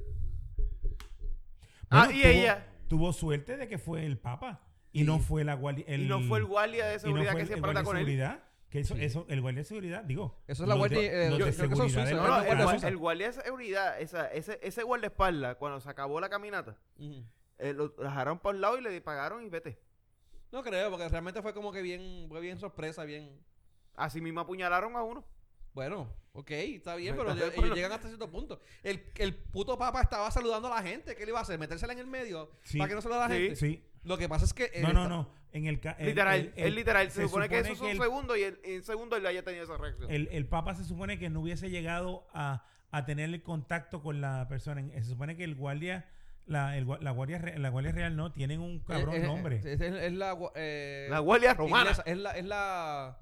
Ah, 1.89 2.05
Bueno, 2.05 2.11
y 2.19 2.21
tuvo- 2.23 2.31
ella. 2.31 2.65
Tuvo 2.87 3.13
suerte 3.13 3.55
de 3.57 3.67
que 3.67 3.77
fue 3.77 4.05
el 4.05 4.17
Papa. 4.17 4.61
Y 4.91 4.99
Sí. 5.01 5.05
no 5.05 5.19
fue 5.19 5.43
la 5.43 5.53
guardia. 5.53 5.85
y 5.87 6.07
no 6.07 6.19
fue 6.21 6.39
el 6.39 6.45
guardia 6.45 6.87
de 6.87 6.93
y 6.93 6.95
no 6.95 6.99
seguridad 7.01 7.31
fue 7.31 7.35
que 7.37 7.41
el- 7.41 7.41
el 7.41 7.47
siempre 7.47 7.71
guardia 7.71 7.83
con 7.83 7.95
de 7.95 8.01
él. 8.01 8.05
Que 8.69 8.79
eso, 8.79 8.95
Sí. 8.95 9.03
eso, 9.05 9.25
el 9.29 9.41
guardia 9.41 9.61
de 9.61 9.65
seguridad, 9.65 10.03
digo. 10.03 10.37
Eso 10.47 10.63
es 10.63 10.69
la 10.69 10.75
guardia- 10.75 10.99
de- 10.99 11.27
eh, 11.27 11.29
yo 11.37 11.45
de 11.45 11.53
creo 11.53 11.69
que 11.69 11.75
No, 11.75 11.83
el, 12.87 12.97
guardia 12.97 13.27
de 13.27 13.33
seguridad, 13.33 14.01
esa, 14.01 14.27
ese, 14.31 14.59
ese 14.61 14.83
guardaespaldas, 14.83 15.55
cuando 15.57 15.79
se 15.79 15.89
acabó 15.89 16.19
la 16.19 16.29
caminata, 16.29 16.75
eh, 17.57 17.73
lo 17.73 17.89
dejaron 17.89 18.39
por 18.39 18.55
un 18.55 18.61
lado 18.61 18.77
y 18.77 18.81
le 18.81 18.99
pagaron 19.01 19.45
y 19.45 19.49
vete. 19.49 19.77
No 20.51 20.63
creo, 20.63 20.89
porque 20.89 21.07
realmente 21.09 21.41
fue 21.41 21.53
como 21.53 21.71
que 21.71 21.81
bien, 21.81 22.25
fue 22.27 22.41
bien 22.41 22.59
sorpresa, 22.59 23.03
bien. 23.05 23.39
Así 23.95 24.19
mismo 24.19 24.41
apuñalaron 24.41 24.95
a 24.95 25.03
uno. 25.03 25.23
Bueno, 25.73 26.09
ok, 26.33 26.51
está 26.51 26.95
bien, 26.95 27.15
pero 27.17 27.31
ellos, 27.31 27.51
pero- 27.55 27.75
llegan 27.75 27.91
hasta 27.91 28.07
cierto 28.07 28.29
punto. 28.31 28.61
El, 28.83 29.03
el 29.17 29.35
puto 29.35 29.77
papa 29.77 30.01
estaba 30.01 30.29
saludando 30.31 30.67
a 30.71 30.75
la 30.81 30.81
gente. 30.87 31.15
¿Qué 31.15 31.25
le 31.25 31.31
iba 31.31 31.39
a 31.39 31.41
hacer? 31.43 31.59
¿Metérsela 31.59 31.93
en 31.93 31.99
el 31.99 32.07
medio? 32.07 32.49
Sí. 32.63 32.77
¿Para 32.77 32.89
que 32.89 32.95
no 32.95 33.01
salude 33.01 33.19
a 33.19 33.27
la 33.27 33.35
Sí. 33.35 33.41
gente? 33.41 33.55
Sí. 33.57 33.83
Lo 34.03 34.17
que 34.17 34.29
pasa 34.29 34.45
es 34.45 34.53
que. 34.53 34.71
No, 34.81 34.93
no, 34.93 35.03
está- 35.03 35.09
no. 35.09 35.29
En 35.55 35.67
el, 35.67 35.79
el- 35.99 36.05
literal, 36.07 36.39
el- 36.39 36.53
es 36.55 36.65
el- 36.65 36.75
literal. 36.75 37.09
Se, 37.11 37.21
supone, 37.23 37.47
que 37.47 37.59
eso 37.59 37.71
es 37.73 37.79
un 37.81 37.89
el- 37.89 37.97
segundo 37.97 38.35
y 38.35 38.43
el- 38.43 38.59
en 38.65 38.83
segundo 38.83 39.15
él 39.15 39.25
haya 39.25 39.41
tenido 39.43 39.63
esa 39.63 39.77
reacción. 39.77 40.11
el, 40.11 40.27
el 40.31 40.45
Papa 40.47 40.75
se 40.75 40.83
supone 40.83 41.17
que 41.17 41.29
no 41.29 41.39
hubiese 41.39 41.69
llegado 41.69 42.27
a, 42.33 42.65
a 42.91 43.05
tener 43.05 43.29
el 43.29 43.41
contacto 43.41 44.01
con 44.03 44.19
la 44.19 44.47
persona. 44.49 44.83
Se 44.95 45.03
supone 45.05 45.37
que 45.37 45.45
el 45.45 45.55
guardia, 45.55 46.09
la, 46.45 46.77
el 46.77 46.85
la, 46.99 47.11
guardia, 47.11 47.39
la 47.57 47.69
guardia 47.69 47.93
real 47.93 48.15
no, 48.17 48.33
tienen 48.33 48.59
un 48.59 48.79
cabrón 48.81 49.15
es- 49.15 49.21
es- 49.21 49.27
nombre. 49.27 49.55
Es, 49.59 49.65
es- 49.65 49.81
es 49.81 50.13
la. 50.13 50.37
eh, 50.55 51.07
la 51.09 51.19
guardia 51.19 51.53
romana. 51.53 51.83
inglesa, 51.91 52.03
es 52.05 52.17
la. 52.17 52.31
Es 52.31 52.45
la. 52.45 53.17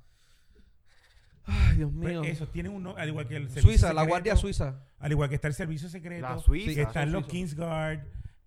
Ay, 1.46 1.78
Dios 1.78 1.92
Pues 1.94 2.10
mío. 2.10 2.24
Eso, 2.24 2.48
tienen 2.48 2.72
un 2.72 2.84
no- 2.84 2.96
al 2.96 3.10
igual 3.10 3.28
que 3.28 3.36
el 3.36 3.50
servicio 3.50 3.70
Suiza, 3.72 3.94
la 3.94 4.04
Guardia 4.06 4.36
Suiza. 4.36 4.88
Al 4.98 5.12
igual 5.12 5.28
que 5.30 5.36
está 5.36 5.50
el 5.50 5.54
servicio 5.54 5.90
secreto. 5.90 6.22
La 6.22 6.40
Suiza. 6.40 6.74
que 6.74 6.82
están 6.82 7.12
los. 7.12 7.28
Kingsguard, 7.28 8.00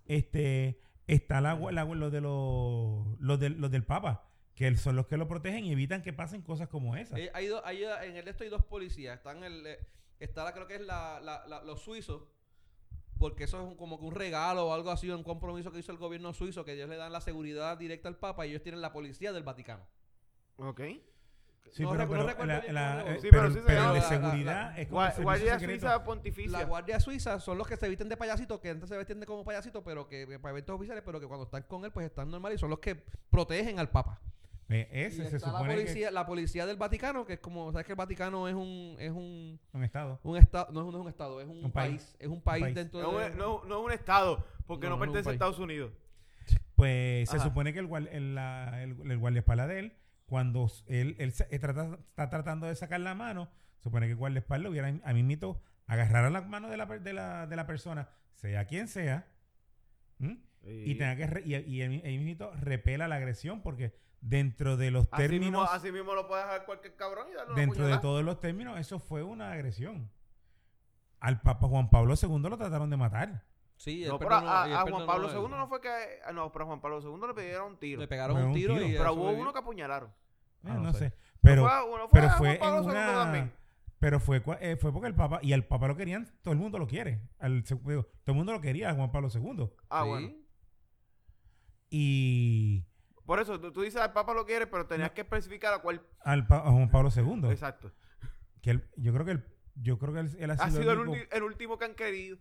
este, 0.07 0.81
está 1.07 1.41
la, 1.41 1.55
la- 1.73 1.85
los 1.85 2.13
de 2.13 2.21
los, 2.21 3.19
los, 3.21 3.39
del, 3.41 3.61
los 3.61 3.71
del 3.71 3.85
Papa, 3.85 4.29
que 4.55 4.75
son 4.77 4.97
los 4.97 5.07
que 5.07 5.17
lo 5.17 5.29
protegen 5.29 5.65
y 5.65 5.73
evitan 5.73 6.03
que 6.03 6.13
pasen 6.13 6.43
cosas 6.43 6.69
como 6.69 6.97
esas. 6.97 7.19
Eh, 7.19 7.31
hay 7.35 7.47
do- 7.47 7.65
hay, 7.65 7.85
eh, 7.85 7.91
en 8.05 8.17
el 8.17 8.25
de 8.25 8.31
esto 8.31 8.45
hay 8.45 8.51
dos 8.51 8.65
policías. 8.65 9.17
Están 9.17 9.45
el, 9.45 9.67
eh, 9.67 9.79
está 10.19 10.45
la, 10.45 10.53
creo 10.53 10.67
que 10.67 10.77
es 10.77 10.81
la, 10.81 11.21
la- 11.21 11.47
la- 11.47 11.63
los 11.63 11.81
suizos. 11.83 12.23
Porque 13.19 13.45
eso 13.45 13.59
es 13.61 13.65
un- 13.67 13.77
como 13.77 13.99
que 13.99 14.05
un 14.05 14.15
regalo 14.15 14.67
o 14.69 14.75
algo 14.75 14.91
así, 14.91 15.09
un 15.11 15.23
compromiso 15.23 15.73
que 15.73 15.79
hizo 15.79 15.91
el 15.93 15.97
gobierno 15.99 16.35
suizo, 16.35 16.65
que 16.67 16.73
ellos 16.75 16.89
le 16.89 16.97
dan 16.97 17.13
la 17.13 17.21
seguridad 17.23 17.79
directa 17.79 18.09
al 18.09 18.17
Papa 18.19 18.47
y 18.47 18.51
ellos 18.51 18.63
tienen 18.63 18.83
la 18.83 18.93
policía 18.93 19.33
del 19.33 19.43
Vaticano. 19.43 19.85
Ok. 20.57 20.81
Sí, 21.73 21.83
no 21.83 21.91
pero, 21.91 22.07
la- 22.47 22.63
la- 22.73 23.03
eh, 23.15 23.19
Sí, 23.21 23.29
pero, 23.31 23.49
pero 23.53 23.65
de 23.65 23.75
la- 23.75 23.93
la- 23.93 24.01
seguridad 24.03 24.71
la- 24.73 24.79
es 24.81 24.89
como 24.89 25.01
Gua- 25.01 25.07
el 25.07 25.13
servicio 25.13 25.25
guardia 25.25 25.59
secreto. 25.59 25.81
Suiza 25.81 26.05
Pontificia. 26.05 26.59
La 26.59 26.65
Guardia 26.65 27.01
Suiza 27.01 27.41
son 27.41 27.59
los 27.59 27.67
que 27.67 27.77
se 27.77 27.89
visten 27.89 28.09
de 28.09 28.17
payasito, 28.17 28.61
que 28.61 28.71
antes 28.71 28.89
se 28.89 28.97
vestían 28.97 29.21
de 29.21 29.27
como 29.27 29.45
payasito, 29.45 29.85
pero 29.85 30.09
que, 30.09 30.27
que 30.27 30.39
para 30.39 30.53
eventos 30.53 30.75
oficiales, 30.77 31.03
pero 31.05 31.21
que 31.21 31.27
cuando 31.27 31.45
están 31.45 31.63
con 31.65 31.85
él, 31.85 31.91
pues 31.93 32.07
están 32.07 32.31
normal 32.31 32.53
y 32.55 32.59
son 32.59 32.71
los 32.71 32.79
que 32.79 32.95
protegen 33.31 33.79
al 33.79 33.91
Papa. 33.91 34.21
Eh, 34.69 34.89
Y 34.93 34.99
ese 35.03 35.29
se 35.31 35.37
está 35.37 35.53
la 35.53 35.59
supone 35.59 35.75
policía, 35.77 36.11
la 36.11 36.27
policía 36.27 36.67
del 36.67 36.77
Vaticano, 36.77 37.25
que 37.25 37.35
es 37.35 37.39
como, 37.39 37.71
¿sabes 37.71 37.87
que 37.87 37.93
el 37.93 37.97
Vaticano 37.97 38.49
es 38.49 38.55
un, 38.55 38.97
es 38.99 39.13
un, 39.13 39.61
un 39.73 39.85
estado. 39.85 40.19
un 40.25 40.37
estado, 40.37 40.73
no 40.73 40.81
es 40.81 40.87
un, 40.87 40.93
no 40.93 40.99
es 40.99 41.03
un 41.05 41.09
estado, 41.09 41.41
es 41.41 41.47
un, 41.47 41.65
Un 41.67 41.71
país. 41.71 42.03
país. 42.03 42.17
es 42.19 42.27
un 42.29 42.41
país, 42.43 42.63
país. 42.65 42.75
dentro 42.75 43.01
No, 43.01 43.19
de... 43.19 43.29
es- 43.29 43.37
no, 43.37 43.63
no 43.65 43.79
es 43.79 43.85
un 43.87 43.93
estado, 43.93 44.45
porque 44.67 44.87
No, 44.89 44.97
no, 44.97 44.97
no 44.97 45.05
es 45.05 45.09
un 45.09 45.13
pertenece 45.15 45.31
a. 45.31 45.33
Estados 45.35 45.59
Unidos. 45.61 45.93
Pues 46.75 47.29
se 47.31 47.39
supone 47.41 47.73
que 47.73 47.79
el, 47.79 47.89
el, 48.11 48.35
la- 48.35 48.83
el, 48.83 49.11
el 49.11 49.19
guardaespaldas 49.19 49.69
de 49.69 49.79
él, 49.79 49.93
cuando 50.27 50.71
él, 50.87 51.17
él 51.19 51.29
está 51.51 52.29
tratando 52.31 52.67
de 52.67 52.75
sacar 52.75 53.01
la 53.01 53.15
mano, 53.15 53.49
se 53.79 53.85
supone 53.85 54.07
que 54.07 54.13
el 54.13 54.19
guardaespaldas 54.19 54.71
hubiera 54.71 54.89
a 54.89 55.13
mí 55.13 55.23
mito 55.23 55.63
agarrar 55.87 56.25
a 56.25 56.31
la 56.31 56.41
mano 56.43 56.69
de 56.69 56.77
la, 56.77 56.87
de 56.87 57.13
la, 57.13 57.47
de 57.47 57.57
la 57.57 57.67
persona, 57.67 58.09
sea 58.35 58.65
quien 58.67 58.89
sea, 58.89 59.27
¿m? 60.19 60.39
y 60.63 60.95
tenga 60.97 61.15
que 61.17 61.27
re- 61.29 61.43
y, 61.45 61.55
y 61.55 61.83
él 61.83 61.91
mismito 62.03 62.53
repela 62.55 63.07
la 63.07 63.17
agresión 63.17 63.63
porque 63.63 63.95
dentro 64.21 64.77
de 64.77 64.91
los 64.91 65.07
así 65.13 65.23
mismo, 65.23 65.29
términos 65.29 65.69
así 65.73 65.93
mismo 65.93 66.15
lo 66.15 66.27
puede 66.27 66.43
dejar 66.43 66.65
cualquier 66.67 66.97
cabrón 66.97 67.27
y 67.31 67.35
darle 67.37 67.53
una 67.53 67.61
dentro 67.61 67.87
de 67.87 67.99
todos 67.99 68.25
los 68.25 68.41
términos 68.41 68.81
eso 68.81 68.99
fue 68.99 69.23
una 69.23 69.53
agresión. 69.53 70.11
Al 71.21 71.41
Papa 71.41 71.69
Juan 71.69 71.89
Pablo 71.89 72.15
II 72.21 72.39
lo 72.51 72.59
trataron 72.59 72.91
de 72.91 72.97
matar 72.97 73.45
Sí, 73.77 74.05
No, 74.09 74.19
pero 74.19 74.35
a, 74.35 74.85
Juan 74.89 75.07
Pablo 75.07 75.29
el- 75.31 75.37
II 75.37 75.49
no 75.51 75.69
fue 75.69 75.81
que. 75.81 75.89
ah, 76.25 76.33
No, 76.33 76.51
pero 76.51 76.65
a 76.65 76.67
Juan 76.69 76.81
Pablo 76.81 77.01
II 77.01 77.27
le 77.29 77.35
pidieron 77.35 77.73
un 77.73 77.79
tiro. 77.79 78.01
Le 78.01 78.09
pegaron 78.09 78.37
un 78.39 78.45
un 78.45 78.55
tiro, 78.55 78.75
tiro. 78.75 78.87
y 78.87 78.93
él 78.93 78.97
Pero 78.99 79.13
hubo 79.13 79.31
uno 79.31 79.53
que 79.53 79.59
apuñalaron. 79.59 80.09
Eh, 80.09 80.69
Ah, 80.69 80.75
no, 80.75 80.81
no 80.81 80.93
sé 80.95 81.11
sé. 81.11 81.17
pero 81.43 81.63
fue- 81.69 81.71
fue 82.01 82.09
pero 82.13 82.27
a 82.27 82.31
fue 82.39 82.49
Juan 82.57 82.59
Pablo 82.59 82.79
en 82.79 82.85
II 82.85 82.91
una 82.91 83.13
también. 83.15 83.53
pero 84.01 84.21
fue 84.21 84.43
eh, 84.61 84.77
fue 84.77 84.93
porque 84.93 85.09
el 85.09 85.15
Papa 85.15 85.39
y 85.43 85.53
el 85.53 85.65
Papa 85.65 85.89
lo 85.89 85.97
querían 85.97 86.27
todo 86.43 86.53
el 86.53 86.59
mundo 86.59 86.79
lo 86.79 86.87
quiere 86.87 87.21
al, 87.39 87.63
digo, 87.63 88.05
todo 88.05 88.33
el 88.33 88.35
mundo 88.35 88.53
lo 88.53 88.61
quería 88.61 88.91
a 88.91 88.95
Juan 88.95 89.13
Pablo 89.13 89.29
II 89.33 89.71
Ah, 89.91 90.03
Sí. 90.03 90.09
bueno. 90.09 90.33
y 91.91 92.85
Por 93.27 93.41
eso, 93.41 93.61
tú, 93.61 93.73
tú 93.73 93.83
dices 93.83 94.01
al 94.01 94.13
Papa 94.13 94.33
lo 94.35 94.45
quiere, 94.47 94.67
pero 94.67 94.87
tenías 94.87 95.11
que 95.13 95.21
especificar 95.23 95.75
a 95.75 95.79
cuál. 95.81 96.01
al 96.25 96.47
Pa- 96.47 96.59
a 96.67 96.71
Juan 96.73 96.91
Pablo 96.91 97.11
II 97.15 97.51
Exacto. 97.51 97.93
que 98.63 98.81
yo 98.97 99.13
creo 99.13 99.25
que 99.25 99.33
él, 99.33 99.45
yo 99.83 99.99
creo 99.99 100.13
que 100.15 100.21
él, 100.21 100.37
él 100.39 100.51
ha 100.51 100.55
Ha 100.55 100.71
sido, 100.71 100.81
sido 100.83 100.93
el, 100.93 100.99
el, 101.01 101.09
único, 101.09 101.25
ulti- 101.25 101.37
el 101.37 101.43
último 101.43 101.79
que 101.79 101.85
han 101.85 101.95
querido. 101.95 102.39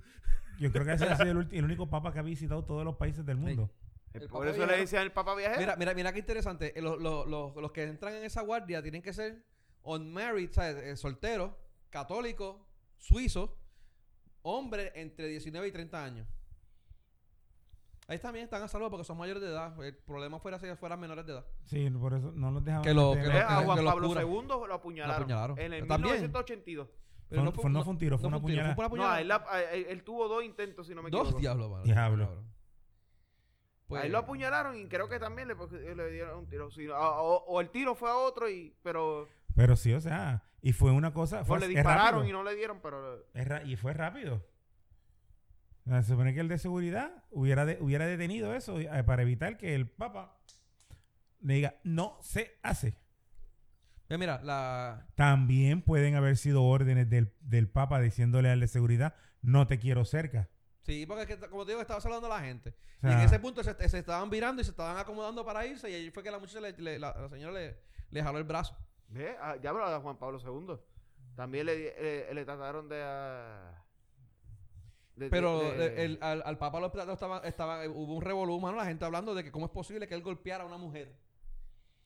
yo 0.59 0.71
creo 0.71 0.85
que 0.85 0.93
ese 0.93 1.05
ha 1.05 1.15
sido 1.17 1.31
el, 1.51 1.63
único 1.63 1.89
Papa 1.89 2.11
que 2.13 2.19
ha 2.19 2.23
visitado 2.23 2.63
todos 2.65 2.83
los 2.85 2.95
países 2.95 3.25
del 3.25 3.37
mundo 3.37 3.69
El 4.13 4.27
Por 4.29 4.47
eso 4.47 4.65
le 4.65 4.77
decían 4.77 5.03
el 5.03 5.11
Papa 5.11 5.35
viajero. 5.35 5.59
Mira, 5.59 5.75
mira, 5.75 5.93
mira 5.93 6.13
qué 6.13 6.19
interesante. 6.19 6.77
Eh, 6.77 6.81
Los, 6.81 7.01
los- 7.01 7.27
los- 7.27 7.55
los 7.55 7.71
que 7.71 7.83
entran 7.83 8.13
en 8.15 8.23
esa 8.23 8.41
guardia 8.41 8.81
tienen 8.81 9.01
que 9.01 9.13
ser 9.13 9.43
unmarried, 9.83 10.51
¿sabes? 10.51 10.77
Eh, 10.83 10.95
solteros, 10.95 11.51
católicos, 11.89 12.57
suizos, 12.97 13.51
hombres 14.41 14.91
entre 14.95 15.27
19 15.27 15.67
y 15.67 15.71
30 15.71 16.03
años. 16.03 16.27
Ahí 18.07 18.19
también 18.19 18.43
están 18.45 18.61
a 18.61 18.67
salvo 18.67 18.89
porque 18.91 19.03
son 19.03 19.17
mayores 19.17 19.41
de 19.41 19.49
edad. 19.49 19.83
El 19.83 19.95
problema 19.95 20.39
fuera 20.39 20.59
si 20.59 20.67
fueran 20.75 20.99
menores 20.99 21.25
de 21.25 21.33
edad. 21.33 21.45
sí 21.63 21.89
por 21.89 22.13
eso 22.13 22.31
no 22.31 22.51
los 22.51 22.63
dejaban 22.63 22.83
Que 22.83 22.93
lo- 22.93 23.15
meter 23.15 23.23
que 23.23 23.29
Eh, 23.29 23.33
lo- 23.33 23.39
en- 23.39 23.45
a 23.45 23.59
que 23.59 23.65
Juan 23.65 23.83
lo 23.83 23.89
Pablo. 23.91 24.07
II 24.21 24.47
lo 24.67 24.73
apuñalaron. 24.75 25.15
Lo 25.17 25.23
apuñalaron. 25.23 25.59
En 25.59 25.73
el 25.73 25.87
También. 25.87 26.13
1982. 26.15 26.87
Pero 27.29 27.43
Fue- 27.51 27.61
fue- 27.63 27.71
no 27.71 27.83
fue 27.83 27.93
un 27.93 27.97
tiro, 27.97 28.17
fue 28.19 28.27
una 28.27 28.37
un 28.37 28.45
tiro, 28.45 28.61
puñalada. 28.61 28.87
una 28.87 29.03
No, 29.07 29.15
él, 29.17 29.27
la- 29.27 29.45
a- 29.49 29.63
él- 29.73 29.85
él 29.89 30.03
tuvo 30.03 30.27
dos 30.27 30.43
intentos, 30.43 30.85
si 30.87 30.93
no 30.95 31.01
me 31.01 31.09
equivoco. 31.09 31.31
Dos 31.31 31.41
diablos, 31.41 31.69
mano. 31.71 31.83
Diablo. 31.83 32.25
Cabrón. 32.27 32.45
a 32.45 33.87
Pues, 33.87 34.05
él 34.05 34.11
lo 34.11 34.17
apuñalaron 34.19 34.75
y 34.77 34.87
creo 34.87 35.07
que 35.07 35.19
también 35.19 35.47
le, 35.47 35.55
le 35.95 36.11
dieron 36.11 36.39
un 36.39 36.47
tiro. 36.47 36.71
Sí, 36.71 36.87
o, 36.87 36.95
o 37.47 37.61
el 37.61 37.69
tiro 37.69 37.93
fue 37.95 38.09
a 38.09 38.15
otro, 38.15 38.49
y 38.49 38.75
pero 38.81 39.27
pero 39.55 39.75
sí 39.75 39.93
o 39.93 40.01
sea 40.01 40.43
y 40.61 40.73
fue 40.73 40.91
una 40.91 41.13
cosa 41.13 41.41
o 41.41 41.45
fue, 41.45 41.59
le 41.59 41.65
es 41.65 41.69
dispararon 41.69 42.27
y 42.27 42.31
no 42.31 42.43
le 42.43 42.55
dieron, 42.55 42.79
pero 42.81 43.23
y 43.65 43.75
fue 43.75 43.93
rápido. 43.93 44.43
Se 45.87 46.01
supone 46.03 46.33
que 46.33 46.39
el 46.39 46.47
de 46.47 46.57
seguridad 46.57 47.23
hubiera, 47.29 47.63
de- 47.65 47.77
hubiera 47.79 48.07
detenido 48.07 48.55
eso 48.55 48.79
eh, 48.79 49.03
para 49.03 49.21
evitar 49.21 49.55
que 49.55 49.75
el 49.75 49.87
Papa 49.87 50.35
le 51.41 51.53
diga, 51.53 51.75
no 51.83 52.17
se 52.21 52.57
hace. 52.63 52.97
Eh, 54.09 54.17
mira, 54.17 54.41
la, 54.43 55.05
También 55.15 55.81
pueden 55.81 56.15
haber 56.15 56.37
sido 56.37 56.63
órdenes 56.63 57.09
del, 57.09 57.33
del 57.41 57.67
Papa 57.69 57.99
diciéndole 57.99 58.49
al 58.49 58.59
de 58.59 58.67
seguridad, 58.67 59.15
no 59.41 59.67
te 59.67 59.79
quiero 59.79 60.05
cerca. 60.05 60.49
Sí, 60.83 61.05
porque 61.07 61.23
es 61.23 61.27
que, 61.39 61.49
como 61.49 61.65
te 61.65 61.71
digo, 61.71 61.81
estaba 61.81 61.99
saludando 61.99 62.27
a 62.31 62.37
la 62.37 62.45
gente. 62.45 62.75
O 63.01 63.07
y 63.07 63.11
en 63.11 63.19
ese 63.21 63.39
punto 63.39 63.63
se, 63.63 63.89
se 63.89 63.97
estaban 63.99 64.29
virando 64.29 64.61
y 64.61 64.65
se 64.65 64.69
estaban 64.71 64.97
acomodando 64.97 65.43
para 65.43 65.65
irse. 65.65 65.89
Y 65.89 65.93
ahí 65.95 66.11
fue 66.11 66.21
que 66.21 66.29
la 66.29 66.37
muchacha, 66.37 66.61
le, 66.61 66.73
le- 66.73 66.99
la, 66.99 67.11
la 67.19 67.29
señora 67.29 67.53
le, 67.53 67.77
le 68.11 68.23
jaló 68.23 68.37
el 68.37 68.43
brazo. 68.43 68.75
¿Ve? 69.07 69.35
Ah, 69.41 69.55
ya 69.61 69.71
hablaba 69.71 69.91
de 69.91 69.99
Juan 69.99 70.17
Pablo 70.17 70.39
II. 70.39 70.75
También 71.35 71.65
le, 71.65 71.75
le, 71.75 72.33
le 72.33 72.45
trataron 72.45 72.87
de, 72.87 72.97
de- 75.15 75.29
Pero 75.29 75.59
de- 75.59 75.85
eh, 75.87 76.05
el- 76.05 76.19
al, 76.21 76.43
al 76.45 76.57
Papa 76.57 76.79
estaban, 76.85 77.45
estaban, 77.45 77.83
eh, 77.83 77.87
hubo 77.87 78.13
un 78.15 78.21
revolú, 78.21 78.59
mano, 78.59 78.77
la 78.77 78.85
gente 78.85 79.05
hablando 79.05 79.33
de 79.33 79.43
que 79.43 79.51
cómo 79.51 79.65
es 79.65 79.71
posible 79.71 80.07
que 80.07 80.13
él 80.15 80.21
golpeara 80.21 80.63
a 80.63 80.67
una 80.67 80.77
mujer. 80.77 81.15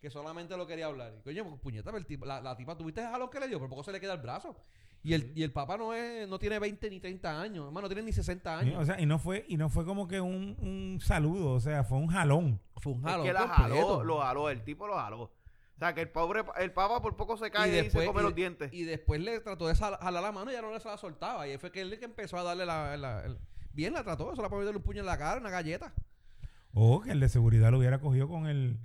Que 0.01 0.09
solamente 0.09 0.55
lo 0.55 0.65
quería 0.65 0.85
hablar. 0.85 1.13
Y 1.19 1.21
coño, 1.23 1.43
pues, 1.43 1.59
puñeta, 1.59 1.91
el 1.95 2.05
tipo- 2.05 2.25
la, 2.25 2.39
la 2.41 2.55
tipa, 2.55 2.77
¿tuviste 2.77 3.01
el 3.01 3.07
jalón 3.07 3.29
que 3.29 3.39
le 3.39 3.47
dio? 3.49 3.57
Pero 3.59 3.69
poco 3.69 3.83
se 3.83 3.91
le 3.91 3.99
queda 3.99 4.13
el 4.13 4.21
brazo. 4.21 4.55
Y 5.03 5.13
el, 5.13 5.31
y 5.35 5.43
el 5.43 5.51
Papa 5.51 5.77
no 5.77 5.93
es, 5.93 6.27
no 6.27 6.39
tiene 6.39 6.59
20 6.59 6.89
ni 6.89 6.99
30 6.99 7.41
años, 7.41 7.65
hermano, 7.65 7.83
no 7.83 7.87
tiene 7.87 8.03
ni 8.03 8.11
60 8.13 8.49
y- 8.51 8.59
años. 8.59 8.81
o 8.81 8.85
sea, 8.85 8.99
y 8.99 9.05
no 9.05 9.17
fue, 9.19 9.45
y 9.47 9.55
no 9.57 9.69
fue 9.69 9.85
como 9.85 10.07
que 10.07 10.19
un, 10.21 10.55
un 10.59 10.99
saludo, 11.01 11.51
o 11.53 11.59
sea, 11.59 11.83
fue 11.83 11.97
un 11.97 12.07
jalón. 12.07 12.59
Fue 12.77 12.93
un 12.93 12.99
es 12.99 13.05
jalón 13.05 13.25
que 13.25 13.33
la 13.33 13.39
completo. 13.47 13.87
jaló, 13.97 14.03
lo 14.03 14.19
jaló, 14.19 14.49
el 14.49 14.63
tipo 14.63 14.87
lo 14.87 14.95
jaló. 14.95 15.21
O 15.23 15.31
sea, 15.79 15.93
que 15.95 16.01
el 16.01 16.09
pobre, 16.09 16.43
el 16.59 16.71
papa 16.73 17.01
por 17.01 17.15
poco 17.15 17.37
se 17.37 17.49
cae 17.51 17.69
y, 17.69 17.71
después- 17.71 18.03
se 18.05 18.07
come 18.07 18.19
y- 18.21 18.23
los 18.23 18.35
dientes. 18.35 18.73
Y 18.73 18.83
después 18.83 19.21
le 19.21 19.39
trató 19.39 19.67
de 19.67 19.75
sal- 19.75 19.97
jalar 20.01 20.21
la 20.23 20.31
mano 20.33 20.51
y 20.51 20.53
ya 20.53 20.61
no 20.61 20.73
le 20.73 20.79
se 20.81 20.89
la 20.89 20.97
soltaba. 20.97 21.47
Y 21.47 21.51
ahí 21.51 21.57
fue 21.57 21.71
que 21.71 21.79
él 21.81 21.97
que 21.97 22.03
empezó 22.05 22.37
a 22.37 22.43
darle 22.43 22.65
la... 22.65 22.97
la- 22.97 23.23
el- 23.25 23.37
bien 23.71 23.93
la 23.93 24.03
trató, 24.03 24.33
eso 24.33 24.41
la 24.41 24.49
meterle 24.49 24.75
un 24.77 24.83
puño 24.83 24.99
en 24.99 25.05
la 25.05 25.17
cara, 25.17 25.39
una 25.39 25.49
galleta. 25.49 25.93
O 26.73 26.99
que 27.01 27.11
el 27.11 27.19
de 27.21 27.29
seguridad 27.29 27.71
lo 27.71 27.77
hubiera 27.77 27.99
cogido 27.99 28.27
con 28.27 28.47
el, 28.47 28.77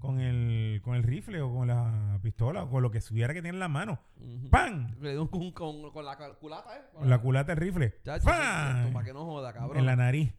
con 0.00 0.20
el, 0.20 0.80
con 0.82 0.96
el 0.96 1.02
rifle 1.02 1.40
o 1.42 1.52
con 1.52 1.68
la 1.68 2.18
pistola 2.22 2.64
o 2.64 2.70
con 2.70 2.82
lo 2.82 2.90
que 2.90 3.00
supiera 3.00 3.32
que 3.32 3.42
tiene 3.42 3.56
en 3.56 3.60
la 3.60 3.68
mano. 3.68 4.00
Ujú. 4.16 4.48
¡Pam! 4.50 4.96
Le 5.00 5.12
dio 5.12 5.22
un 5.22 5.28
con, 5.28 5.52
con, 5.52 5.92
con 5.92 6.04
la 6.04 6.16
culata, 6.16 6.76
¿eh? 6.76 6.82
Con 6.92 7.08
la 7.08 7.18
culata 7.18 7.54
del 7.54 7.62
rifle. 7.62 7.94
Chacho, 8.02 8.24
¡Pam! 8.24 8.92
para 8.92 9.04
que 9.04 9.12
no 9.12 9.24
joda, 9.24 9.52
cabrón. 9.52 9.78
En 9.78 9.86
la 9.86 9.96
nariz. 9.96 10.34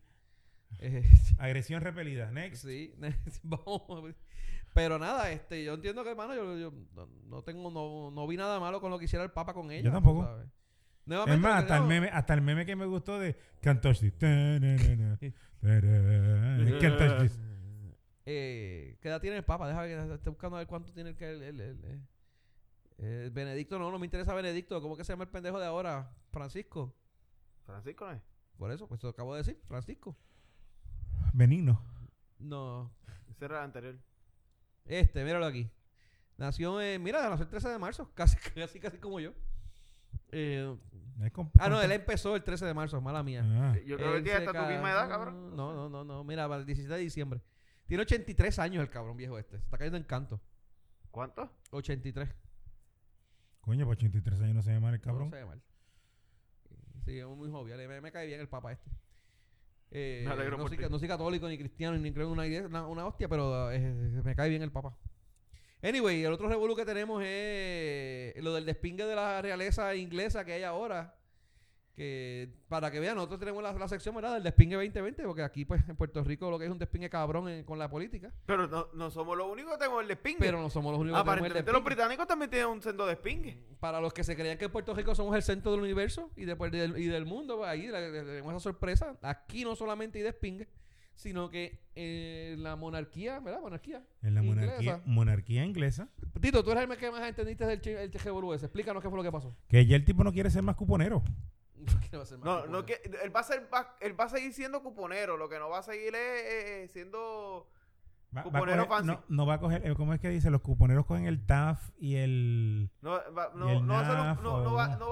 Eh, 0.80 1.04
Agresión 1.38 1.82
repelida. 1.82 2.32
Next. 2.32 2.66
sí, 2.66 2.94
vamos. 3.44 4.16
Pero 4.74 4.98
nada, 4.98 5.32
este, 5.32 5.64
yo 5.64 5.74
entiendo 5.74 6.04
que, 6.04 6.12
hermano, 6.12 6.34
yo, 6.34 6.58
yo 6.58 6.74
no, 7.28 7.44
tengo, 7.44 7.70
no, 7.70 8.10
no 8.12 8.28
vi 8.28 8.38
nada 8.38 8.60
malo 8.60 8.82
con 8.82 8.90
lo 8.90 8.98
que 8.98 9.06
hiciera 9.06 9.24
el 9.24 9.32
Papa 9.32 9.54
con 9.54 9.70
ella. 9.72 9.84
Yo 9.84 9.92
tampoco. 9.92 10.22
tú 10.22 10.28
sabes. 10.28 10.48
Nuevamente, 11.06 11.36
Es 11.36 11.42
más, 11.42 11.64
hasta 11.64 11.78
el, 11.78 11.84
meme, 11.84 12.10
hasta 12.10 12.34
el 12.34 12.42
meme 12.42 12.66
que 12.66 12.76
me 12.76 12.86
gustó 12.86 13.20
de 13.20 13.36
Can't 13.62 13.82
touch 13.82 14.00
this. 14.00 14.14
Can't 14.20 14.62
touch 16.98 17.22
this. 17.22 17.40
Eh, 18.26 18.98
¿Qué 19.02 19.08
edad 19.10 19.20
tiene 19.22 19.38
el 19.38 19.44
Papa? 19.44 19.68
Deja 19.68 19.84
que 19.86 20.14
esté 20.14 20.30
buscando 20.30 20.56
a 20.58 20.60
ver 20.60 20.68
cuánto 20.68 20.94
tiene 20.94 21.12
el, 21.12 21.16
que 21.16 21.30
el, 21.32 21.42
el- 21.42 21.60
el- 21.62 21.86
el- 21.86 22.08
el 23.06 23.32
Benedicto. 23.32 23.80
No, 23.80 23.90
no 23.92 23.98
me 24.00 24.06
interesa 24.06 24.34
Benedicto. 24.34 24.82
¿Cómo 24.82 24.96
que 24.96 25.04
se 25.04 25.14
llama 25.14 25.24
el 25.24 25.30
pendejo 25.30 25.60
de 25.60 25.66
ahora? 25.66 26.14
Francisco. 26.32 26.94
Francisco 27.66 28.06
no 28.06 28.12
es. 28.12 28.22
Por 28.58 28.72
eso, 28.72 28.88
pues 28.88 29.00
te 29.00 29.08
lo 29.08 29.12
acabo 29.12 29.34
de 29.34 29.40
decir. 29.40 29.60
Francisco. 29.68 30.16
Benigno. 31.34 31.82
No. 32.40 32.92
Ese 33.30 33.46
era 33.46 33.58
el 33.60 33.64
anterior. 33.66 33.98
Este, 34.86 35.24
míralo 35.24 35.46
aquí. 35.46 35.70
Nació 36.38 36.80
en, 36.82 37.02
mira, 37.02 37.28
nació 37.30 37.44
el 37.44 37.50
13 37.50 37.70
de 37.70 37.80
marzo. 37.80 38.12
Casi, 38.16 38.38
casi, 38.38 38.80
casi 38.80 38.98
como 38.98 39.20
yo. 39.20 39.32
Eh, 40.34 40.76
ah, 41.60 41.70
no, 41.70 41.82
él 41.82 41.92
empezó 41.92 42.36
el 42.36 42.44
13 42.44 42.66
de 42.66 42.74
marzo. 42.74 43.00
Mala 43.02 43.22
mía. 43.24 43.44
Ah. 43.46 43.76
Yo 43.86 43.98
creo 43.98 44.12
que 44.12 44.18
Él 44.18 44.26
se 44.26 44.34
hasta 44.34 44.64
tu 44.66 44.72
misma 44.72 44.92
edad, 44.92 45.10
cabrón. 45.10 45.56
No, 45.56 45.74
no, 45.74 45.90
no, 45.90 46.04
no. 46.04 46.24
Mira, 46.24 46.48
para 46.48 46.60
el 46.62 46.66
17 46.66 46.94
de 46.96 47.00
diciembre. 47.02 47.42
Tiene 47.92 48.04
83 48.04 48.58
años 48.60 48.82
el 48.84 48.90
cabrón 48.90 49.18
viejo 49.18 49.38
este. 49.38 49.58
Se 49.58 49.66
está 49.66 49.78
cayendo 49.78 49.98
en 49.98 50.06
canto. 50.06 50.40
¿Cuánto? 51.12 51.52
83. 51.72 52.34
Coño, 53.60 53.84
por 53.84 53.98
83 53.98 54.40
años 54.40 54.56
no 54.56 54.62
se 54.62 54.72
llama 54.72 54.92
el 54.92 55.02
cabrón. 55.02 55.26
No 55.30 55.36
se 55.36 55.42
ve 55.42 55.46
mal. 55.46 55.62
Sí, 57.04 57.20
es 57.20 57.26
muy 57.26 57.50
jovial. 57.50 57.86
Me, 57.90 58.00
me 58.00 58.10
cae 58.14 58.28
bien 58.28 58.40
el 58.40 58.48
papa 58.48 58.72
este. 58.72 58.90
Eh, 59.90 60.24
Me 60.26 60.32
alegro 60.32 60.52
no, 60.52 60.64
por 60.64 60.70
soy, 60.70 60.78
ti. 60.78 60.86
no 60.90 61.00
soy 61.00 61.10
católico 61.10 61.50
ni 61.50 61.58
cristiano 61.58 61.98
ni 61.98 62.14
creo 62.14 62.28
en 62.28 62.32
una 62.32 62.46
iglesia, 62.46 62.66
una, 62.70 62.88
una 62.88 63.06
hostia, 63.06 63.28
pero 63.28 63.70
eh, 63.74 63.82
me 64.24 64.36
cae 64.38 64.48
bien 64.48 64.62
el 64.62 64.72
papa. 64.72 64.98
Anyway, 65.84 66.24
el 66.24 66.32
otro 66.32 66.48
revuelo 66.48 66.78
que 66.78 66.86
tenemos 66.86 67.22
es 67.26 68.42
lo 68.42 68.54
del 68.54 68.66
despingue 68.66 69.04
de 69.06 69.16
la 69.16 69.42
realeza 69.42 69.94
inglesa 69.96 70.46
que 70.46 70.54
hay 70.54 70.64
ahora. 70.64 71.14
Que 71.96 72.48
para 72.70 72.90
que 72.90 73.00
vean, 73.02 73.16
nosotros 73.16 73.40
tenemos 73.40 73.62
la, 73.62 73.74
la 73.74 73.88
sección 73.90 74.16
¿verdad? 74.16 74.34
del 74.36 74.44
despingue 74.44 74.76
2020, 74.76 75.24
porque 75.24 75.44
aquí 75.44 75.66
pues 75.66 75.88
en 75.90 75.96
Puerto 75.98 76.24
Rico 76.24 76.50
lo 76.50 76.58
que 76.58 76.66
es 76.66 76.72
un 76.72 76.80
despingue 76.80 77.10
cabrón 77.10 77.50
en- 77.50 77.66
con 77.66 77.78
la 77.78 77.90
política. 77.90 78.32
Pero 78.46 78.66
no, 78.68 78.88
no 78.94 79.12
somos 79.12 79.38
los 79.38 79.48
únicos 79.52 79.74
que 79.74 79.78
tenemos 79.80 80.02
el 80.02 80.08
despingue. 80.08 80.40
Pero 80.40 80.62
no 80.62 80.70
somos 80.70 80.94
los 80.94 81.02
únicos 81.02 81.20
que 81.20 81.24
tenemos 81.24 81.38
el 81.38 81.52
Aparentemente 81.52 81.72
los 81.72 81.84
despingue. 81.84 81.96
británicos 81.96 82.28
también 82.28 82.50
tienen 82.50 82.68
un 82.70 82.82
sendo 82.82 83.06
despingue. 83.06 83.58
para 83.82 84.00
los 84.00 84.14
que 84.14 84.24
se 84.24 84.36
creían 84.36 84.58
que 84.58 84.66
en 84.66 84.72
Puerto 84.72 84.94
Rico 84.94 85.14
somos 85.16 85.36
el 85.36 85.44
centro 85.44 85.72
del 85.72 85.82
universo 85.82 86.32
y, 86.38 86.46
de, 86.46 86.56
pues, 86.56 86.72
del, 86.72 86.98
y 86.98 87.08
del 87.08 87.26
mundo, 87.26 87.58
pues, 87.58 87.70
ahí 87.70 87.88
le- 87.88 88.12
le- 88.12 88.24
tenemos 88.24 88.54
esa 88.54 88.60
sorpresa. 88.62 89.18
Aquí 89.22 89.64
no 89.66 89.76
solamente 89.76 90.18
hay 90.20 90.24
despingue, 90.24 90.70
sino 91.14 91.50
que 91.50 91.82
eh, 91.96 92.56
la 92.58 92.76
monarquía, 92.78 93.40
¿verdad? 93.42 93.60
Monarquía. 93.62 94.02
En 94.24 94.34
la 94.36 94.42
inglesa. 94.44 94.66
monarquía, 94.72 95.02
monarquía 95.06 95.66
inglesa. 95.66 96.08
Tito, 96.40 96.64
tú 96.64 96.72
eres 96.72 96.90
el 96.90 96.98
que 96.98 97.12
más 97.12 97.28
entendiste 97.28 97.66
del 97.66 97.82
che, 97.82 98.02
el 98.02 98.10
ese. 98.54 98.66
Explícanos 98.66 99.04
qué 99.04 99.10
fue 99.10 99.18
lo 99.18 99.24
que 99.24 99.32
pasó. 99.32 99.56
Que 99.68 99.86
ya 99.86 99.98
el 99.98 100.06
tipo 100.06 100.24
no 100.24 100.32
quiere 100.32 100.50
ser 100.50 100.64
más 100.64 100.76
cuponero. 100.78 101.22
¿Qué 102.10 102.18
va 102.18 102.24
a 102.24 102.26
ser 102.26 102.38
más 102.38 102.46
No, 102.46 102.66
no 102.68 102.86
que 102.86 103.02
él 103.24 103.36
va 103.36 103.40
a 103.42 103.44
ser 103.44 103.68
va, 103.74 103.96
él 104.00 104.20
va 104.20 104.26
a 104.26 104.30
seguir 104.30 104.54
siendo 104.54 104.82
cuponero, 104.84 105.38
lo 105.38 105.50
que 105.50 105.60
no 105.60 105.70
va 105.70 105.80
a 105.80 105.84
seguir 105.84 106.14
es 106.16 106.44
eh, 106.44 106.90
siendo 106.92 107.68
Va, 108.36 108.36
va 108.36 108.42
a 108.42 108.44
Cuponero 108.46 108.84
coger- 108.86 108.90
fancy. 108.90 109.08
no, 109.08 109.24
no 109.28 109.46
va 109.46 109.54
a 109.56 109.60
coger, 109.60 109.86
eh, 109.86 109.94
¿cómo 109.96 110.14
es 110.14 110.20
que 110.22 110.30
dice? 110.30 110.50
Los 110.50 110.62
cuponeros 110.62 111.06
cogen 111.06 111.26
el 111.26 111.46
TAF 111.46 111.90
y 112.00 112.16
el... 112.16 112.90
no, 113.02 113.12
va, 113.38 113.44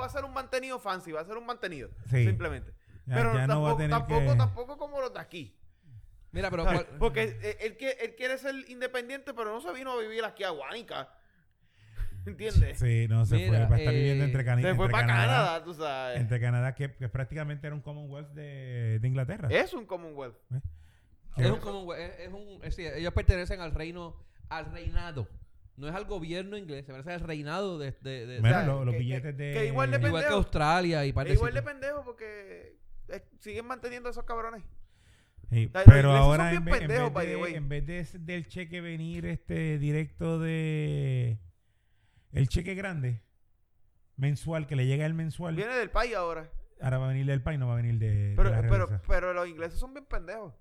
a 0.06 0.10
ser 0.10 0.24
un, 0.24 0.34
mantenido 0.34 0.80
fancy, 0.80 1.12
va 1.12 1.20
a 1.22 1.26
ser 1.26 1.36
un 1.38 1.46
mantenido, 1.46 1.90
Sí. 2.10 2.24
simplemente. 2.26 2.74
Ya, 3.06 3.16
Pero 3.16 3.34
ya 3.34 3.42
no 3.48 3.48
tampoco, 3.48 3.64
va 3.66 3.72
a 3.72 3.76
tener 3.78 3.90
tampoco, 3.90 4.32
que... 4.32 4.38
tampoco 4.38 4.78
como 4.78 5.02
los 5.02 5.14
de 5.14 5.20
aquí. 5.20 5.56
Mira, 6.32 6.50
pero 6.50 6.64
¿sabes? 6.64 6.84
¿cuál- 6.86 6.98
Porque 7.00 7.24
él, 7.24 7.58
él 7.60 7.76
quiere, 7.78 8.06
él 8.06 8.16
quiere 8.16 8.38
ser 8.38 8.56
independiente, 8.70 9.34
pero 9.34 9.52
no 9.52 9.60
se 9.60 9.74
vino 9.74 9.92
a 9.92 9.98
vivir 10.00 10.24
aquí 10.24 10.44
a 10.46 10.52
Guánica. 10.52 11.10
¿Entiendes? 12.30 12.80
Sí, 12.80 13.08
no, 13.10 13.26
se 13.26 13.36
Mira, 13.36 13.48
fue. 13.50 13.58
Va 13.68 13.76
a 13.76 13.80
estar 13.80 13.94
eh, 13.94 13.98
viviendo 13.98 14.26
entre, 14.26 14.46
Cani- 14.46 14.62
Se 14.62 14.76
fue 14.76 14.86
entre 14.86 14.92
para 14.92 15.08
Canadá. 15.08 15.28
Canadá, 15.28 15.64
tú 15.64 15.74
sabes. 15.74 16.20
Entre 16.20 16.40
Canadá, 16.40 16.76
que, 16.76 16.94
que 16.96 17.10
prácticamente 17.10 17.68
era 17.68 17.76
un 17.76 17.82
Commonwealth 17.82 18.30
de, 18.34 19.00
de 19.00 19.08
Inglaterra. 19.08 19.48
Es 19.52 19.74
un 19.74 19.86
Commonwealth. 19.86 20.36
Que- 21.36 21.44
es 21.46 21.52
un, 21.52 21.60
como, 21.60 21.94
es, 21.94 22.20
es 22.20 22.34
un 22.34 22.48
es 22.64 22.76
decir, 22.76 22.92
ellos 22.96 23.14
pertenecen 23.14 23.62
al 23.62 23.74
reino, 23.74 24.16
al 24.50 24.72
reinado. 24.72 25.28
No 25.78 25.88
es 25.88 25.96
al 25.96 26.04
gobierno 26.06 26.58
inglés, 26.58 26.86
se 26.86 26.92
parece 26.92 27.14
al 27.14 27.22
reinado 27.22 27.80
de, 27.80 27.92
de, 28.02 28.26
de- 28.28 28.40
Bueno, 28.42 28.56
o 28.58 28.60
sea, 28.60 28.66
lo- 28.68 28.84
los 28.86 28.94
que- 28.94 29.00
billetes 29.00 29.36
que- 29.36 29.44
de... 29.44 29.54
que 29.54 29.66
igual 29.68 29.92
de 29.92 29.98
igual 29.98 30.12
que 30.12 30.18
pendejo. 30.18 30.36
Australia 30.36 31.06
y 31.06 31.14
par 31.14 31.26
de 31.26 31.32
Es 31.32 31.38
igual 31.38 31.54
de 31.54 31.62
pendejo 31.62 32.04
porque 32.04 32.76
eh, 33.08 33.24
siguen 33.40 33.66
manteniendo 33.66 34.10
a 34.10 34.12
esos 34.12 34.26
cabrones. 34.26 34.64
Sí, 35.52 35.72
pero 35.86 36.12
ahora 36.12 36.50
son 36.52 36.58
en 36.58 36.64
bien 36.64 36.66
vez, 36.66 36.74
en 36.74 36.80
pendejos, 36.82 37.06
vez 37.06 37.14
by 37.14 37.26
the 37.26 37.32
de, 37.32 37.38
way. 37.42 37.54
en 37.56 37.70
vez 37.70 37.86
de 37.88 38.20
del 38.20 38.48
cheque 38.48 38.82
venir 38.82 39.26
este 39.26 39.80
directo 39.80 40.38
de 40.40 41.40
el 42.32 42.48
cheque 42.50 42.76
grande 42.76 43.22
mensual 44.18 44.68
que 44.68 44.76
le 44.76 44.86
llega 44.86 45.06
el 45.06 45.14
mensual 45.14 45.56
Viene 45.56 45.76
del 45.76 45.90
país 45.90 46.16
ahora. 46.16 46.50
ahora 46.82 46.98
va 46.98 47.06
a 47.06 47.10
venir 47.10 47.26
del 47.26 47.42
país 47.42 47.58
no 47.60 47.68
va 47.68 47.74
a 47.74 47.78
venir 47.78 47.98
de, 48.00 48.10
de 48.30 48.36
Pero, 48.36 48.50
la 48.50 48.62
pero, 48.62 49.02
pero 49.08 49.34
los 49.34 49.48
ingleses 49.48 49.80
son 49.80 49.94
bien 49.94 50.06
pendejos. 50.06 50.54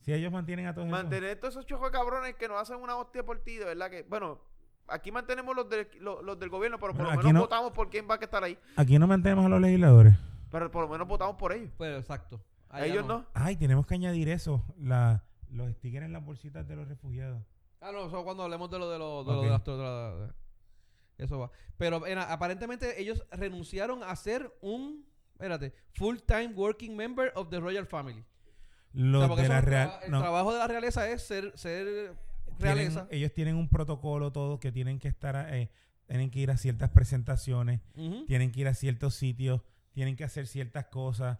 si 0.00 0.12
ellos 0.12 0.32
mantienen 0.32 0.66
a 0.66 0.74
todos 0.74 0.86
esos- 0.88 0.98
Mantener 1.02 1.38
todos 1.40 1.54
esos 1.54 1.66
chojos 1.66 1.90
de 1.90 1.98
cabrones 1.98 2.34
que 2.36 2.48
nos 2.48 2.60
hacen 2.60 2.76
una 2.76 2.96
hostia 2.96 3.24
por 3.24 3.38
ti, 3.42 3.56
de 3.56 3.64
verdad 3.64 3.90
que. 3.90 4.02
Bueno, 4.02 4.40
aquí 4.88 5.10
mantenemos 5.12 5.54
los, 5.56 5.68
del- 5.68 5.88
los, 6.00 6.22
los 6.22 6.38
del 6.38 6.48
gobierno, 6.50 6.78
pero 6.78 6.92
por 6.92 7.04
Bueno, 7.04 7.10
lo 7.12 7.26
menos 7.26 7.32
no- 7.34 7.40
votamos 7.40 7.72
por 7.72 7.88
quién 7.90 8.06
va 8.08 8.14
a 8.14 8.18
estar 8.18 8.42
ahí. 8.44 8.58
aquí 8.76 8.98
no 8.98 9.06
mantenemos 9.06 9.46
a 9.46 9.48
los 9.48 9.60
legisladores 9.60 10.14
Pero 10.50 10.70
por 10.70 10.82
lo 10.84 10.88
menos 10.88 11.06
votamos 11.08 11.36
por 11.36 11.52
ellos. 11.52 11.70
Pues 11.76 11.98
exacto. 11.98 12.42
Allá 12.68 12.86
ellos 12.86 13.06
no. 13.06 13.26
ay 13.34 13.56
tenemos 13.56 13.84
que 13.86 13.94
añadir 13.94 14.28
eso 14.28 14.64
la, 14.78 15.24
los 15.50 15.72
stickers 15.72 16.06
en 16.06 16.12
las 16.12 16.24
bolsitas 16.24 16.68
de 16.68 16.76
los 16.76 16.86
refugiados 16.86 17.42
Ah, 17.80 17.90
no, 17.92 18.06
eso 18.06 18.22
cuando 18.22 18.42
hablemos 18.44 18.70
de 18.70 18.78
lo 18.78 18.90
de 18.90 18.98
los 18.98 19.26
de, 19.26 19.32
lo 19.32 19.38
Ok. 19.38 19.44
de 19.44 19.50
las- 19.50 19.64
de 19.64 19.76
la- 19.76 20.14
de- 20.26 20.32
eso 21.22 21.38
va. 21.38 21.50
Pero 21.76 22.06
en- 22.06 22.18
aparentemente 22.18 23.00
ellos 23.00 23.24
renunciaron 23.30 24.02
a 24.02 24.14
ser 24.16 24.52
un, 24.60 25.06
espérate, 25.32 25.72
full-time 25.94 26.48
working 26.54 26.96
member 26.96 27.32
of 27.34 27.48
the 27.50 27.58
royal 27.60 27.86
family. 27.86 28.24
O 28.94 29.18
sea, 29.18 29.28
porque 29.28 29.42
de 29.44 29.48
la 29.48 29.60
real 29.60 29.92
el 30.04 30.10
no, 30.10 30.20
trabajo 30.20 30.52
de 30.52 30.58
la 30.58 30.66
realeza 30.66 31.08
es 31.10 31.22
ser 31.22 31.52
ser 31.56 31.86
tienen- 32.58 32.76
realeza. 32.76 33.06
ellos 33.10 33.32
tienen 33.32 33.54
un 33.56 33.68
protocolo 33.68 34.32
todo 34.32 34.58
que 34.58 34.72
tienen 34.72 34.98
que 34.98 35.06
estar 35.08 35.54
eh, 35.54 35.70
tienen 36.06 36.30
que 36.30 36.40
ir 36.40 36.50
a 36.50 36.56
ciertas 36.56 36.90
presentaciones 36.90 37.80
tienen 38.26 38.50
que 38.50 38.60
ir 38.62 38.66
a 38.68 38.74
ciertos 38.74 39.14
sitios, 39.14 39.60
tienen 39.92 40.16
que 40.16 40.24
hacer 40.24 40.46
ciertas 40.48 40.86
cosas. 40.86 41.38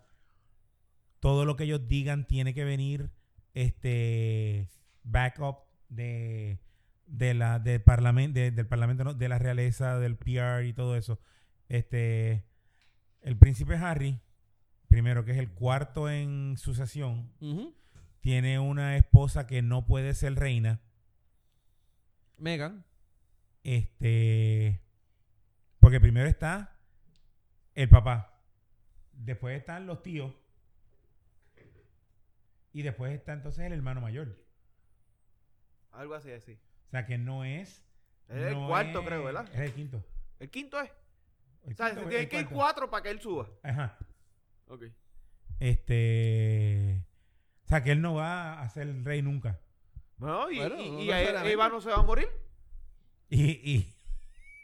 Todo 1.18 1.45
lo 1.45 1.57
que 1.57 1.64
ellos 1.64 1.87
digan 1.89 2.24
tiene 2.26 2.55
que 2.55 2.64
venir 2.64 3.11
este 3.55 4.68
backup 5.03 5.59
de 5.89 6.61
de 7.11 7.34
la 7.34 7.58
del 7.58 7.82
parlamento 7.82 8.38
del 8.38 8.66
parlamento 8.66 9.04
no, 9.04 9.14
de 9.14 9.28
la 9.28 9.38
realeza 9.38 9.98
del 9.98 10.16
PR 10.16 10.64
y 10.64 10.72
todo 10.72 10.96
eso. 10.96 11.20
Este 11.68 12.44
el 13.20 13.36
príncipe 13.36 13.74
Harry, 13.76 14.20
primero 14.88 15.24
que 15.24 15.32
es 15.32 15.38
el 15.38 15.50
cuarto 15.50 16.08
en 16.08 16.56
sucesión, 16.56 17.30
tiene 18.20 18.58
una 18.58 18.96
esposa 18.96 19.46
que 19.46 19.62
no 19.62 19.86
puede 19.86 20.14
ser 20.14 20.34
reina. 20.36 20.80
Megan. 22.38 22.84
Este. 23.62 24.80
Porque 25.80 26.00
primero 26.00 26.28
está 26.28 26.78
el 27.74 27.88
papá. 27.88 28.42
Después 29.12 29.58
están 29.58 29.86
los 29.86 30.02
tíos. 30.02 30.34
Y 32.72 32.82
después 32.82 33.12
está 33.12 33.32
entonces 33.32 33.66
el 33.66 33.72
hermano 33.72 34.00
mayor. 34.00 34.36
Algo 35.90 36.14
así, 36.14 36.30
así. 36.30 36.58
O 36.91 36.93
sea 36.93 37.07
que 37.07 37.18
no 37.18 37.45
es. 37.45 37.84
Es 38.28 38.36
el 38.47 38.55
no 38.55 38.66
cuarto, 38.66 39.01
es- 39.01 39.07
creo, 39.07 39.24
¿verdad? 39.24 39.49
Es 39.53 39.61
el 39.61 39.72
quinto. 39.72 40.05
El 40.41 40.51
quinto 40.51 40.80
es. 40.80 40.91
El 41.64 41.72
O 41.72 41.76
sea, 41.76 41.91
quinto, 41.95 42.09
tiene 42.09 42.28
que 42.28 42.41
ir 42.41 42.49
cuatro 42.49 42.91
para 42.91 43.03
que 43.05 43.11
él 43.11 43.20
suba. 43.20 43.47
Ajá. 43.62 43.97
Ok. 44.66 44.84
Este. 45.59 47.05
O 47.64 47.68
sea 47.68 47.82
que 47.84 47.93
él 47.93 48.03
no 48.03 48.14
va 48.14 48.61
a 48.61 48.68
ser 48.70 48.88
el 48.88 49.05
rey 49.05 49.22
nunca. 49.22 49.61
No, 50.18 50.51
y, 50.51 50.57
Bueno, 50.59 50.74
y- 50.80 50.91
no 50.91 51.01
y 51.03 51.07
necesariamente. 51.07 51.53
Eva 51.53 51.68
no 51.68 51.80
se 51.80 51.91
va 51.91 51.97
a 51.97 52.03
morir. 52.03 52.28
Y. 53.32 53.45
y, 53.45 53.95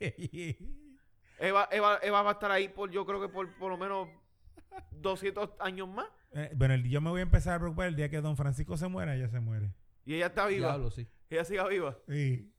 y- 0.01 0.89
Eva, 1.39 1.69
Eva, 1.71 1.99
Eva 2.03 2.23
va 2.23 2.31
a 2.31 2.33
estar 2.33 2.51
ahí 2.51 2.69
por, 2.69 2.91
yo 2.91 3.07
creo 3.07 3.21
que 3.21 3.29
por, 3.29 3.49
por 3.59 3.71
lo 3.71 3.77
menos 3.79 4.09
200 4.91 5.51
años 5.61 5.89
más. 5.89 6.09
eh, 6.33 6.51
bueno, 6.57 6.75
el- 6.75 6.89
yo 6.89 7.01
me 7.01 7.11
voy 7.11 7.21
a 7.21 7.23
empezar 7.23 7.55
a 7.55 7.59
preocupar 7.61 7.87
el 7.89 7.95
día 7.97 8.09
que 8.11 8.21
don 8.21 8.37
Francisco 8.37 8.77
se 8.77 8.89
muera, 8.89 9.15
ella 9.15 9.29
se 9.29 9.39
muere. 9.41 9.73
Y 10.07 10.15
ella 10.15 10.27
está 10.27 10.47
viva. 10.47 10.69
Diablo, 10.69 10.91
sí. 10.91 11.07
Ella 11.29 11.45
siga 11.45 11.67
viva. 11.69 11.99
Y 12.09 12.51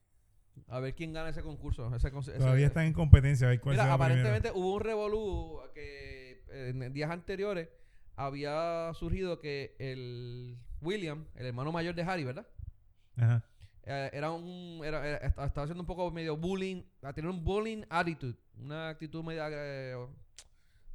A 0.68 0.80
ver 0.80 0.94
quién 0.96 1.14
gana 1.14 1.30
ese 1.30 1.42
concurso. 1.42 1.94
Ese, 1.96 2.12
conce- 2.12 2.32
ese- 2.32 2.40
todavía 2.40 2.68
están 2.68 2.86
en 2.86 2.94
competencia. 2.94 3.48
A 3.48 3.50
ver 3.52 3.60
cuál 3.62 3.76
se 3.76 3.82
Mira, 3.82 3.94
aparentemente 3.94 4.52
hubo 4.54 4.74
un 4.76 4.82
revolú 4.82 5.62
que 5.74 6.44
eh, 6.50 6.70
en 6.76 6.94
días 6.94 7.10
anteriores 7.12 7.70
había 8.16 8.92
surgido 8.96 9.40
que 9.40 9.76
el 9.80 10.58
William, 10.82 11.26
el 11.36 11.46
hermano 11.48 11.72
mayor 11.72 11.96
de 11.96 12.02
Harry, 12.04 12.24
¿verdad? 12.24 12.48
Ajá. 13.16 13.44
Eh, 13.84 14.10
era 14.14 14.32
un 14.32 14.82
era, 14.84 15.08
era- 15.08 15.18
esta- 15.18 15.46
estaba 15.46 15.64
haciendo 15.64 15.82
un 15.82 15.88
poco 15.88 16.12
medio 16.12 16.36
bullying, 16.36 16.84
a 17.04 17.14
tener 17.14 17.30
un 17.30 17.44
bullying 17.44 17.84
attitude, 17.90 18.36
una 18.58 18.90
actitud 18.90 19.24
media 19.24 19.48
eh, 19.52 19.96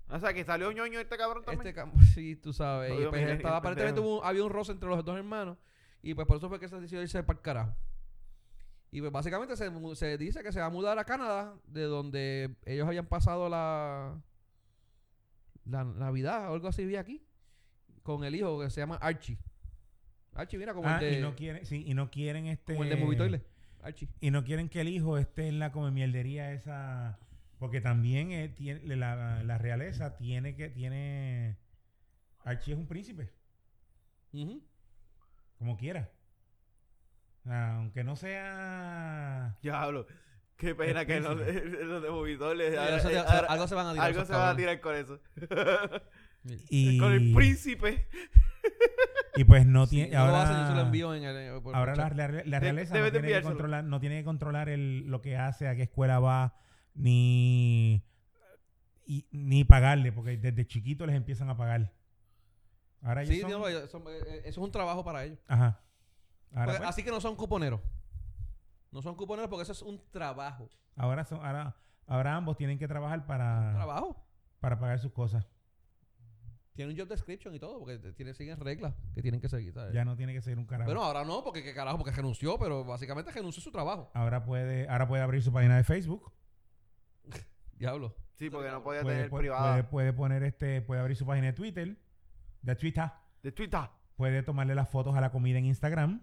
O 0.08 0.18
sea, 0.18 0.34
que 0.34 0.44
salió 0.44 0.70
ñoño 0.72 1.00
este 1.00 1.16
cabrón 1.16 1.44
también. 1.44 1.66
este 1.68 1.80
cam- 1.80 1.92
sí, 2.14 2.36
tú 2.36 2.52
sabes, 2.52 2.90
y 2.92 3.06
pues 3.06 3.22
estaba 3.22 3.54
el 3.54 3.58
aparentemente 3.58 3.94
pendejo. 4.00 4.02
hubo 4.16 4.20
un- 4.20 4.26
había 4.26 4.44
un 4.44 4.50
roce 4.50 4.72
entre 4.72 4.88
los 4.88 5.02
dos 5.04 5.16
hermanos 5.16 5.56
y 6.02 6.14
pues 6.14 6.26
por 6.26 6.36
eso 6.36 6.48
fue 6.48 6.58
que 6.60 6.68
se 6.68 6.80
decidió 6.80 7.02
irse 7.02 7.22
para 7.22 7.38
el 7.38 7.42
carajo. 7.42 7.76
Y 8.90 9.00
pues 9.00 9.10
básicamente 9.12 9.56
se, 9.56 9.70
se 9.96 10.18
dice 10.18 10.42
que 10.42 10.52
se 10.52 10.60
va 10.60 10.66
a 10.66 10.70
mudar 10.70 10.98
a 10.98 11.04
Canadá, 11.04 11.54
de 11.66 11.84
donde 11.84 12.56
ellos 12.66 12.86
habían 12.86 13.06
pasado 13.06 13.48
la, 13.48 14.20
la 15.64 15.84
Navidad 15.84 16.50
o 16.50 16.54
algo 16.54 16.68
así 16.68 16.84
vi 16.84 16.96
aquí, 16.96 17.22
con 18.02 18.24
el 18.24 18.34
hijo 18.34 18.60
que 18.60 18.68
se 18.70 18.80
llama 18.80 18.96
Archie. 18.96 19.38
Archie, 20.34 20.58
mira, 20.58 20.74
como 20.74 20.88
Ah, 20.88 20.94
el 20.94 21.00
de, 21.00 21.18
y 21.18 21.22
no 21.22 21.34
quieren, 21.34 21.64
sí, 21.66 21.84
y 21.86 21.94
no 21.94 22.10
quieren 22.10 22.46
este. 22.46 22.74
como 22.74 22.84
el 22.84 22.90
de 22.90 22.96
Movie 22.96 23.16
Toilet. 23.16 23.46
Archie. 23.82 24.08
Y 24.20 24.30
no 24.30 24.44
quieren 24.44 24.68
que 24.68 24.80
el 24.80 24.88
hijo 24.88 25.18
esté 25.18 25.48
en 25.48 25.58
la 25.58 25.72
come 25.72 25.90
mierdería 25.90 26.52
esa. 26.52 27.18
Porque 27.58 27.80
también 27.80 28.32
eh, 28.32 28.48
tiene, 28.48 28.96
la, 28.96 29.42
la 29.42 29.58
realeza 29.58 30.16
tiene 30.16 30.54
que. 30.56 30.68
tiene 30.68 31.56
Archie 32.44 32.72
es 32.74 32.78
un 32.78 32.86
príncipe, 32.88 33.30
Ujú. 34.32 34.62
Como 35.62 35.76
quiera. 35.76 36.10
Aunque 37.48 38.02
no 38.04 38.16
sea. 38.16 39.56
Diablo. 39.62 40.06
Qué 40.56 40.74
pena 40.74 41.04
que 41.06 41.20
no, 41.20 41.34
los 41.34 42.02
de 42.02 42.10
Movitores. 42.10 42.76
Algo 42.76 42.98
se- 42.98 43.16
ahora- 43.18 43.30
ahora- 43.30 43.48
algo 43.48 43.68
se 43.68 43.74
van 43.76 43.86
a 43.86 43.92
tirar. 43.92 44.06
algo 44.06 44.24
se 44.24 44.32
van 44.32 44.48
a 44.48 44.56
tirar 44.56 44.80
con 44.80 44.94
eso. 44.96 45.20
Y, 46.68 46.98
Con 46.98 47.12
el 47.12 47.32
príncipe. 47.34 48.08
y 49.36 49.44
pues 49.44 49.64
no 49.66 49.86
tiene. 49.86 50.16
ahora 50.16 50.74
lo 50.74 50.80
envío 50.82 51.14
en 51.14 51.22
el. 51.24 51.36
eh, 51.36 51.60
por- 51.62 51.74
ahora 51.76 51.94
la, 51.94 52.08
chat. 52.08 52.16
la- 52.16 52.28
la 52.44 52.60
realeza 52.60 52.98
no 52.98 53.10
tiene, 53.12 53.28
que 53.28 53.42
controlar, 53.42 53.84
no 53.84 54.00
tiene 54.00 54.18
que 54.18 54.24
controlar 54.24 54.68
el, 54.68 55.06
lo 55.08 55.20
que 55.22 55.36
hace, 55.36 55.68
a 55.68 55.76
qué 55.76 55.82
escuela 55.82 56.18
va, 56.18 56.54
ni, 56.94 58.04
y- 59.06 59.26
ni 59.30 59.62
pagarle, 59.64 60.10
porque 60.12 60.36
desde 60.36 60.66
chiquito 60.66 61.06
les 61.06 61.14
empiezan 61.16 61.48
a 61.50 61.56
pagar. 61.56 61.92
Ahora 63.02 63.22
ellos 63.22 63.34
Sí, 63.34 63.40
son- 63.42 63.50
no, 63.50 63.68
ellos 63.68 63.90
son- 63.90 64.02
eh, 64.08 64.18
eh, 64.26 64.36
eso 64.44 64.60
es 64.60 64.64
un 64.64 64.70
trabajo 64.70 65.04
para 65.04 65.24
ellos. 65.24 65.38
Ajá. 65.48 65.80
Ahora, 66.52 66.64
Porque 66.66 66.78
pues, 66.78 66.88
así 66.90 67.02
que 67.02 67.10
no 67.10 67.20
son 67.20 67.34
cuponeros. 67.36 67.80
No 68.90 69.00
son 69.02 69.16
cuponeros 69.16 69.48
porque 69.48 69.62
eso 69.62 69.72
es 69.72 69.82
un 69.82 70.00
trabajo. 70.10 70.68
ahora, 70.96 71.24
son, 71.24 71.44
ahora, 71.44 71.74
ahora 72.06 72.36
ambos 72.36 72.56
tienen 72.56 72.78
que 72.78 72.86
trabajar 72.86 73.26
para, 73.26 73.72
Trabajo. 73.74 74.24
para 74.60 74.78
pagar 74.78 74.98
sus 74.98 75.12
cosas. 75.12 75.46
Tienen 76.74 76.94
un 76.94 77.00
job 77.00 77.08
description 77.08 77.54
y 77.54 77.58
todo, 77.58 77.78
porque 77.78 77.98
tienen, 78.14 78.34
siguen 78.34 78.58
reglas 78.58 78.94
que 79.14 79.20
tienen 79.20 79.40
que 79.40 79.48
seguir. 79.48 79.74
¿sabes? 79.74 79.92
Ya 79.94 80.04
no 80.06 80.16
tiene 80.16 80.32
que 80.32 80.40
ser 80.40 80.56
un 80.58 80.64
carajo. 80.66 80.86
Bueno, 80.86 81.02
ahora 81.04 81.22
no, 81.24 81.42
porque 81.44 81.62
qué 81.62 81.74
carajo, 81.74 81.98
porque 81.98 82.12
renunció, 82.12 82.58
pero 82.58 82.84
básicamente 82.84 83.30
renunció 83.30 83.62
su 83.62 83.70
trabajo. 83.70 84.10
ahora 84.14 84.42
puede, 84.44 84.88
ahora 84.88 85.06
puede 85.08 85.22
abrir 85.22 85.42
su 85.42 85.52
página 85.52 85.76
de 85.76 85.84
Facebook. 85.84 86.32
Diablo. 87.78 88.14
Sí, 88.34 88.48
porque 88.50 88.70
no 88.70 88.82
podía 88.82 89.02
Puede, 89.02 89.16
tener 89.16 89.30
pu- 89.30 89.38
privada. 89.38 89.70
puede, 89.72 89.84
puede 89.84 90.12
poner 90.12 90.42
este, 90.44 90.80
puede 90.82 91.00
abrir 91.00 91.16
su 91.16 91.26
página 91.26 91.48
de 91.48 91.52
Twitter, 91.52 91.96
de 92.62 92.76
Twitter. 92.76 93.10
De 93.42 93.52
Twitter. 93.52 93.80
Puede 94.16 94.42
tomarle 94.42 94.74
las 94.74 94.88
fotos 94.88 95.14
a 95.16 95.20
la 95.20 95.30
comida 95.30 95.58
en 95.58 95.66
Instagram 95.66 96.22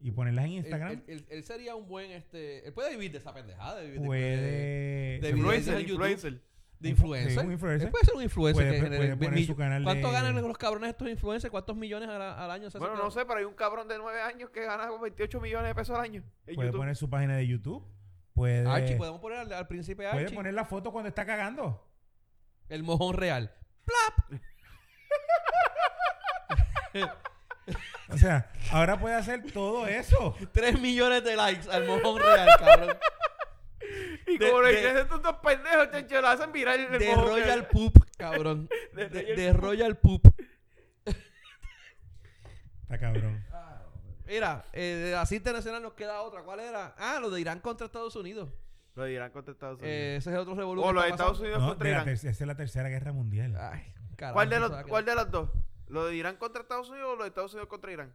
y 0.00 0.10
ponerlas 0.12 0.44
en 0.44 0.52
Instagram. 0.52 0.92
él- 0.92 1.04
él- 1.08 1.26
él 1.30 1.42
sería 1.44 1.74
un 1.74 1.88
buen, 1.88 2.10
este... 2.12 2.66
Él 2.66 2.72
puede 2.72 2.90
vivir 2.90 3.10
de 3.12 3.18
esa 3.18 3.32
pendejada. 3.34 3.76
de 3.80 3.86
vivir 3.86 4.00
de- 4.00 4.06
puede 4.06 4.36
de 4.36 5.18
puede- 5.20 5.30
Influencer, 5.36 5.80
influencer. 5.80 6.42
De 6.78 6.90
influencer. 6.90 7.32
Sí, 7.40 7.46
un 7.46 7.52
influencer. 7.52 7.86
Él 7.86 7.90
puede 7.90 8.04
ser 8.04 8.14
un 8.16 8.22
influencer. 8.22 8.64
Puede- 8.66 8.74
que 8.80 8.86
puede 8.86 9.00
genere 9.00 9.16
poner 9.30 9.46
su 9.46 9.56
canal 9.56 9.82
¿Cuánto 9.82 10.08
de- 10.08 10.12
ganan 10.12 10.34
los 10.42 10.58
cabrones 10.58 10.90
estos 10.90 11.08
influencers? 11.08 11.50
¿Cuántos 11.50 11.74
millones 11.74 12.08
al, 12.10 12.20
al 12.20 12.50
año 12.50 12.70
se 12.70 12.76
hace 12.76 12.86
Bueno, 12.86 13.02
no 13.02 13.10
sé, 13.10 13.24
pero 13.24 13.38
hay 13.38 13.44
un 13.46 13.54
cabrón 13.54 13.88
de 13.88 13.96
9 13.96 14.20
años 14.20 14.50
que 14.50 14.62
gana 14.66 14.86
como 14.86 15.00
28 15.02 15.40
millones 15.40 15.68
de 15.68 15.74
pesos 15.74 15.96
al 15.96 16.02
año. 16.04 16.22
En 16.46 16.54
puede 16.54 16.68
YouTube. 16.68 16.80
poner 16.80 16.94
su 16.96 17.08
página 17.08 17.34
de 17.36 17.46
YouTube. 17.46 17.82
Puede, 18.34 18.68
Archie, 18.68 18.96
podemos 18.96 19.20
poner 19.22 19.38
al, 19.38 19.52
al 19.54 19.66
príncipe 19.66 20.06
puede 20.10 20.24
Archie. 20.24 20.36
poner 20.36 20.52
la 20.52 20.66
foto 20.66 20.92
cuando 20.92 21.08
está 21.08 21.24
cagando. 21.24 21.90
El 22.68 22.82
mojón 22.82 23.14
real. 23.16 23.54
O 28.08 28.16
sea, 28.16 28.52
ahora 28.70 28.98
puede 29.00 29.16
hacer 29.16 29.42
todo 29.52 29.86
eso. 29.88 30.36
3 30.52 30.80
millones 30.80 31.24
de 31.24 31.34
likes 31.34 31.68
al 31.68 31.84
mojón 31.86 32.20
real, 32.22 32.48
cabrón. 32.58 32.96
Y 34.28 34.38
de- 34.38 34.48
como 34.50 34.62
le 34.62 34.68
de- 34.72 34.76
dicen 34.76 34.96
estos 34.98 35.20
dos 35.22 35.36
pendejos, 35.42 35.90
chencho, 35.90 36.20
lo 36.20 36.28
hacen 36.28 36.52
viral 36.52 36.80
en 36.80 36.94
el 36.94 36.98
De 37.00 37.08
mojo 37.16 37.26
Royal 37.26 37.66
Poop, 37.72 37.96
cabrón. 38.16 38.68
De 38.92 39.08
De, 39.08 39.18
Royal 39.18 39.36
de 39.36 39.52
Poop. 39.54 39.62
Royal 39.64 39.96
Poop. 39.96 40.34
Está 42.82 42.98
cabrón. 42.98 43.44
Mira, 44.26 44.64
eh, 44.72 44.80
de 45.10 45.16
así 45.16 45.36
internacional 45.36 45.82
nos 45.82 45.94
queda 45.94 46.22
otra. 46.22 46.42
¿Cuál 46.42 46.60
era? 46.60 46.94
Ah, 46.98 47.18
lo 47.20 47.30
de 47.30 47.40
Irán 47.40 47.60
contra 47.60 47.86
Estados 47.86 48.14
Unidos. 48.16 48.48
Lo 48.94 49.04
dirán 49.04 49.30
contra 49.30 49.52
Estados 49.52 49.78
Unidos. 49.80 49.92
Eh, 49.94 50.16
ese 50.16 50.30
es 50.32 50.36
otro 50.38 50.54
revolución. 50.54 50.88
o 50.90 50.92
los 50.92 51.04
Estados 51.06 51.40
Unidos 51.40 51.60
No, 51.60 51.68
contra 51.70 51.84
de 51.84 51.90
la 51.90 51.96
Irán. 52.02 52.04
ter- 52.04 52.14
esa 52.30 52.30
es 52.30 52.46
la 52.46 52.54
tercera 52.56 52.88
guerra 52.88 53.12
mundial. 53.12 53.56
Ay, 53.60 53.92
carajo, 54.16 54.34
¿Cuál 54.34 54.48
de, 54.50 54.56
eso 54.56 54.60
los, 54.62 54.68
se 54.70 54.74
va 54.74 54.80
a 54.80 54.84
¿Cuál 54.84 55.04
de 55.04 55.14
los 55.14 55.30
dos? 55.30 55.50
¿Lo 55.88 56.06
de 56.06 56.16
Irán 56.16 56.36
contra 56.36 56.62
Estados 56.62 56.88
Unidos 56.90 57.10
o 57.12 57.16
lo 57.16 57.22
de 57.24 57.28
Estados 57.28 57.52
Unidos 57.52 57.68
contra 57.68 57.92
Irán? 57.92 58.12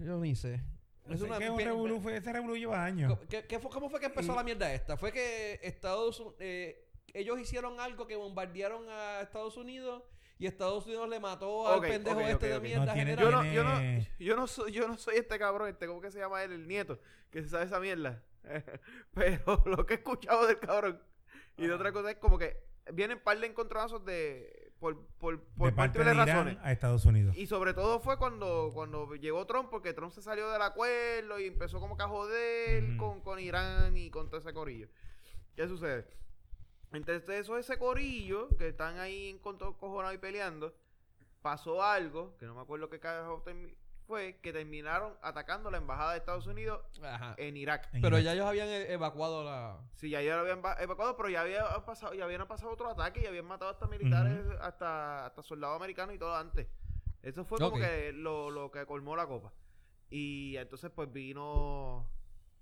Yo 0.00 0.18
ni 0.18 0.34
sé. 0.34 0.62
Es 1.08 1.16
Es 1.16 1.22
una- 1.22 1.38
que 1.38 1.50
un 1.50 1.56
pe- 1.56 1.64
revolú 1.64 2.00
fue- 2.00 2.16
ese 2.16 2.32
revolú 2.32 2.56
lleva 2.56 2.84
años. 2.84 3.18
¿Qué- 3.28 3.44
qué 3.46 3.58
fue- 3.58 3.70
¿Cómo 3.70 3.90
fue 3.90 3.98
que 4.00 4.06
empezó 4.06 4.34
la 4.34 4.42
mierda 4.44 4.72
esta? 4.72 4.96
Fue 4.96 5.12
que 5.12 5.58
Estados 5.62 6.20
Un- 6.20 6.34
eh, 6.38 6.88
ellos 7.12 7.38
hicieron 7.40 7.80
algo 7.80 8.06
que 8.06 8.16
bombardearon 8.16 8.88
a 8.88 9.20
Estados 9.20 9.56
Unidos 9.56 10.04
y 10.38 10.46
Estados 10.46 10.86
Unidos 10.86 11.08
le 11.08 11.20
mató 11.20 11.66
al 11.68 11.80
pendejo 11.80 12.20
este 12.20 12.48
de 12.48 12.60
mierda 12.60 12.86
No 12.86 12.92
tiene- 12.94 13.10
general. 13.16 13.24
Yo 13.24 13.30
no, 13.36 13.42
Tiene- 13.42 13.54
yo, 13.54 13.64
no, 13.64 14.16
yo, 14.18 14.36
no 14.36 14.46
soy, 14.46 14.72
yo 14.72 14.88
no 14.88 14.96
soy 14.96 15.16
este 15.16 15.38
cabrón, 15.38 15.68
este, 15.68 15.86
¿cómo 15.86 16.00
que 16.00 16.10
se 16.10 16.18
llama 16.20 16.42
él? 16.42 16.52
El 16.52 16.66
nieto, 16.68 16.98
que 17.30 17.42
se 17.42 17.48
sabe 17.48 17.64
esa 17.64 17.80
mierda. 17.80 18.22
Pero 19.14 19.62
lo 19.66 19.84
que 19.86 19.94
he 19.94 19.96
escuchado 19.98 20.46
del 20.46 20.58
cabrón. 20.58 21.02
Y 21.56 21.66
de 21.66 21.72
otra 21.72 21.92
cosa 21.92 22.10
es 22.12 22.16
como 22.16 22.38
que 22.38 22.56
vienen 22.92 23.20
par 23.20 23.38
de 23.38 23.46
encontronazos 23.46 24.04
de, 24.04 24.61
por, 24.82 25.06
por, 25.20 25.40
por 25.40 25.70
de 25.70 25.76
parte 25.76 26.02
de 26.02 26.12
razones. 26.12 26.58
a 26.60 26.72
Estados 26.72 27.04
Unidos. 27.04 27.36
Y 27.36 27.46
sobre 27.46 27.72
todo 27.72 28.00
fue 28.00 28.18
cuando, 28.18 28.72
cuando 28.74 29.14
llegó 29.14 29.46
Trump, 29.46 29.70
porque 29.70 29.94
Trump 29.94 30.12
se 30.12 30.22
salió 30.22 30.50
del 30.50 30.60
acuerdo 30.60 31.38
y 31.38 31.46
empezó 31.46 31.78
como 31.78 31.96
que 31.96 32.02
a 32.02 32.08
joder 32.08 32.96
con, 32.96 33.20
con 33.20 33.38
Irán 33.38 33.96
y 33.96 34.10
con 34.10 34.28
todo 34.28 34.40
ese 34.40 34.52
corillo. 34.52 34.88
¿Qué 35.54 35.68
sucede? 35.68 36.08
Entonces 36.92 37.28
eso 37.28 37.56
ese 37.56 37.78
corillo, 37.78 38.48
que 38.58 38.66
están 38.68 38.98
ahí 38.98 39.28
en 39.28 39.38
cojonados 39.38 40.16
y 40.16 40.18
peleando, 40.18 40.74
pasó 41.42 41.84
algo, 41.84 42.36
que 42.38 42.46
no 42.46 42.56
me 42.56 42.62
acuerdo 42.62 42.90
qué 42.90 42.98
carajo 42.98 43.44
fue, 44.06 44.38
que 44.42 44.52
terminaron 44.52 45.14
atacando 45.22 45.70
la 45.70 45.78
embajada 45.78 46.12
de 46.12 46.18
Estados 46.18 46.46
Unidos 46.46 46.80
Ajá. 47.02 47.34
en 47.38 47.56
Irak. 47.56 47.88
Pero 48.00 48.18
ya 48.18 48.32
ellos 48.34 48.46
habían 48.46 48.68
e- 48.68 48.92
evacuado 48.92 49.44
la... 49.44 49.78
Sí, 49.94 50.10
ya, 50.10 50.20
lo 50.22 50.40
habían 50.40 50.62
va- 50.64 50.76
evacuado, 50.80 51.16
pero 51.16 51.28
ya 51.30 51.40
había 51.42 51.64
pasado, 51.84 52.14
ya 52.14 52.24
habían 52.24 52.46
pasado 52.46 52.70
otro 52.72 52.90
ataque 52.90 53.20
y 53.22 53.26
habían 53.26 53.46
matado 53.46 53.70
hasta 53.70 53.86
militares, 53.86 54.38
hasta, 54.60 55.26
hasta 55.26 55.42
soldados 55.42 55.76
americanos 55.76 56.14
y 56.14 56.18
todo 56.18 56.34
antes. 56.36 56.66
Eso 57.22 57.44
fue 57.44 57.58
como 57.58 57.76
que 57.78 58.12
lo, 58.12 58.50
lo 58.50 58.70
que 58.70 58.84
colmó 58.86 59.14
la 59.16 59.26
copa. 59.26 59.52
Y 60.10 60.56
entonces 60.56 60.90
pues 60.94 61.10
vino 61.12 62.06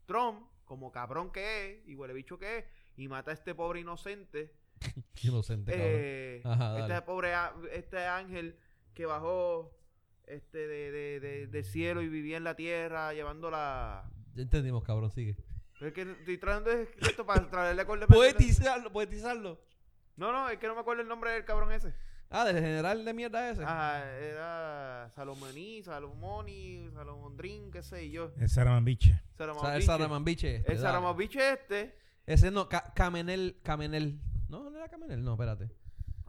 Trump, 0.07 0.47
como 0.65 0.93
cabrón 0.93 1.33
que 1.33 1.71
es, 1.81 1.89
y 1.89 1.95
huele 1.97 2.13
bicho 2.15 2.39
que 2.39 2.59
es, 2.59 2.65
y 2.97 3.09
mata 3.09 3.31
a 3.31 3.35
este 3.35 3.55
pobre 3.55 3.81
inocente, 3.81 4.55
Qué 5.15 5.29
inocente, 5.29 5.73
cabrón. 5.73 5.89
eh, 5.93 6.43
Ajá, 6.45 6.79
este 6.79 6.93
dale. 6.93 7.03
pobre 7.07 7.33
este 7.73 8.07
ángel 8.07 8.59
que 8.95 9.07
bajó 9.07 9.75
este 10.31 10.67
de, 10.67 10.91
de, 10.91 11.21
de- 11.21 11.47
del 11.47 11.65
cielo 11.65 12.03
y 12.03 12.09
vivía 12.09 12.37
en 12.37 12.45
la 12.45 12.55
tierra 12.57 13.13
llevando 13.13 13.51
la... 13.51 14.11
Ya 14.35 14.43
entendimos, 14.43 14.83
cabrón, 14.85 15.11
sigue. 15.11 15.37
Es 15.81 15.93
que 15.93 16.03
estoy 16.03 16.39
tratando 16.39 16.71
de 16.71 16.89
esto 17.01 17.25
para 17.27 17.49
traerle 17.51 17.83
acorde 17.83 18.07
Poetizarlo, 18.09 18.93
poetizarlo. 18.93 19.61
No, 20.17 20.33
no, 20.33 20.49
es 20.51 20.59
que 20.59 20.67
no 20.67 20.75
me 20.75 20.81
acuerdo 20.81 21.03
el 21.03 21.09
nombre 21.09 21.33
del 21.33 21.45
cabrón 21.45 21.73
ese. 21.73 21.95
Ah, 22.33 22.45
del 22.45 22.57
general 22.57 23.05
de 23.05 23.13
mierda 23.15 23.51
ese. 23.51 23.65
Ajá, 23.65 24.09
era 24.19 25.11
Salomoní, 25.17 25.83
Salomoni, 25.83 26.89
Salomondrín, 26.95 27.73
qué 27.73 27.83
sé 27.83 28.09
yo. 28.11 28.33
El 28.39 28.49
Saramanbiche. 28.49 29.21
O 29.39 29.61
sea, 29.61 29.77
el. 29.77 29.83
Saramanbiche 29.83 30.57
este. 30.57 30.73
El 30.73 30.79
dale. 30.79 30.89
Salamanbiche 30.89 31.53
este, 31.55 31.99
Ese 32.27 32.51
no, 32.53 32.69
Ca- 32.69 32.93
Camenel, 32.95 33.59
Camenel. 33.65 34.21
No, 34.49 34.71
no 34.71 34.77
era 34.77 34.89
Camenel, 34.89 35.25
no, 35.25 35.33
espérate. 35.33 35.71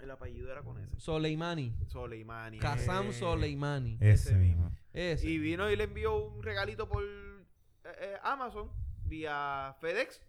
El 0.02 0.12
apellido 0.12 0.52
era 0.52 0.62
con 0.62 0.78
ese. 0.80 1.00
Soleimani. 1.00 1.74
Soleimani. 1.88 2.60
Kazam 2.60 3.10
Eh, 3.10 3.14
Soleimani. 3.14 3.98
Ese 4.02 4.36
mismo. 4.36 4.72
Ese. 4.94 5.28
Y 5.28 5.38
vino 5.38 5.70
y 5.70 5.76
le 5.76 5.86
envió 5.86 6.16
un 6.18 6.44
regalito 6.44 6.88
por 6.90 7.04
eh, 7.04 7.08
eh, 8.00 8.16
Amazon, 8.24 8.70
vía 9.06 9.76
FedEx, 9.80 10.22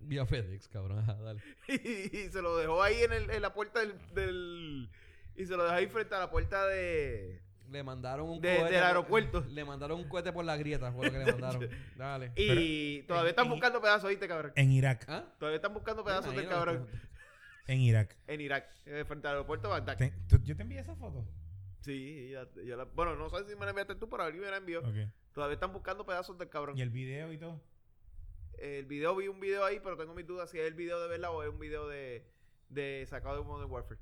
Vía 0.00 0.24
FedEx, 0.26 0.68
cabrón. 0.68 1.00
Ajá, 1.00 1.14
dale. 1.14 1.42
y, 1.68 2.28
se 2.30 2.40
lo 2.40 2.56
dejó 2.56 2.80
ahí 2.82 3.02
en, 3.02 3.12
el, 3.12 3.30
en 3.30 3.42
la 3.42 3.52
puerta 3.52 3.80
del, 3.80 3.94
del- 4.14 4.88
Y 5.34 5.44
se 5.44 5.56
lo 5.56 5.64
dejó 5.64 5.74
ahí 5.74 5.88
frente 5.88 6.14
a 6.14 6.20
la 6.20 6.30
puerta 6.30 6.66
de... 6.66 7.42
Le 7.68 7.82
mandaron 7.82 8.28
un 8.30 8.40
De- 8.40 8.56
cohete. 8.58 8.74
del 8.76 8.84
aeropuerto. 8.84 9.44
Le 9.48 9.64
mandaron 9.64 9.98
un 9.98 10.08
cohete 10.08 10.32
por 10.32 10.44
la 10.44 10.56
grieta, 10.56 10.92
fue 10.92 11.06
lo 11.06 11.12
que 11.12 11.18
le 11.18 11.32
mandaron. 11.32 11.68
Dale. 11.96 12.32
Y 12.36 13.02
todavía 13.02 13.30
están 13.30 13.48
buscando 13.50 13.80
pedazos, 13.80 14.08
¿viste, 14.08 14.28
cabrón? 14.28 14.52
En 14.54 14.70
Irak. 14.70 15.04
¿Ah? 15.08 15.24
Todavía 15.38 15.56
están 15.56 15.74
buscando 15.74 16.04
pedazos 16.04 16.34
del 16.34 16.48
cabrón 16.48 16.86
En 17.68 17.80
Irak. 17.80 18.16
en 18.26 18.40
Irak, 18.40 18.68
eh, 18.86 19.04
frente 19.06 19.28
al 19.28 19.34
aeropuerto 19.34 19.68
de 19.68 19.72
Bagdad. 19.74 19.96
Te- 19.98 20.12
tú- 20.28 20.42
yo 20.42 20.56
te 20.56 20.62
envié 20.62 20.80
esa 20.80 20.96
foto. 20.96 21.24
Sí, 21.82 22.30
ya, 22.32 22.48
ya 22.64 22.76
la- 22.76 22.84
bueno, 22.84 23.14
no 23.14 23.28
sé 23.30 23.44
si 23.48 23.54
me 23.56 23.64
la 23.66 23.70
enviaste 23.70 23.94
tú, 23.94 24.08
pero 24.08 24.24
alguien 24.24 24.42
me 24.44 24.50
la 24.50 24.56
envió. 24.56 24.82
Todavía 25.32 25.54
están 25.54 25.72
buscando 25.72 26.04
pedazos 26.04 26.36
del 26.38 26.48
cabrón. 26.48 26.76
Y 26.76 26.80
el 26.82 26.90
video 26.90 27.32
y 27.32 27.38
todo. 27.38 27.60
El 28.58 28.86
video, 28.86 29.14
vi 29.14 29.28
un 29.28 29.38
video 29.38 29.64
ahí, 29.64 29.78
pero 29.80 29.96
tengo 29.96 30.14
mis 30.14 30.26
dudas 30.26 30.50
si 30.50 30.58
es 30.58 30.66
el 30.66 30.74
video 30.74 31.00
de 31.00 31.08
verdad 31.08 31.30
o 31.32 31.42
es 31.44 31.48
un 31.50 31.58
video 31.60 31.86
de, 31.88 32.26
de 32.68 33.06
sacado 33.08 33.36
de 33.36 33.44
Modern 33.44 33.70
Warfare. 33.70 34.00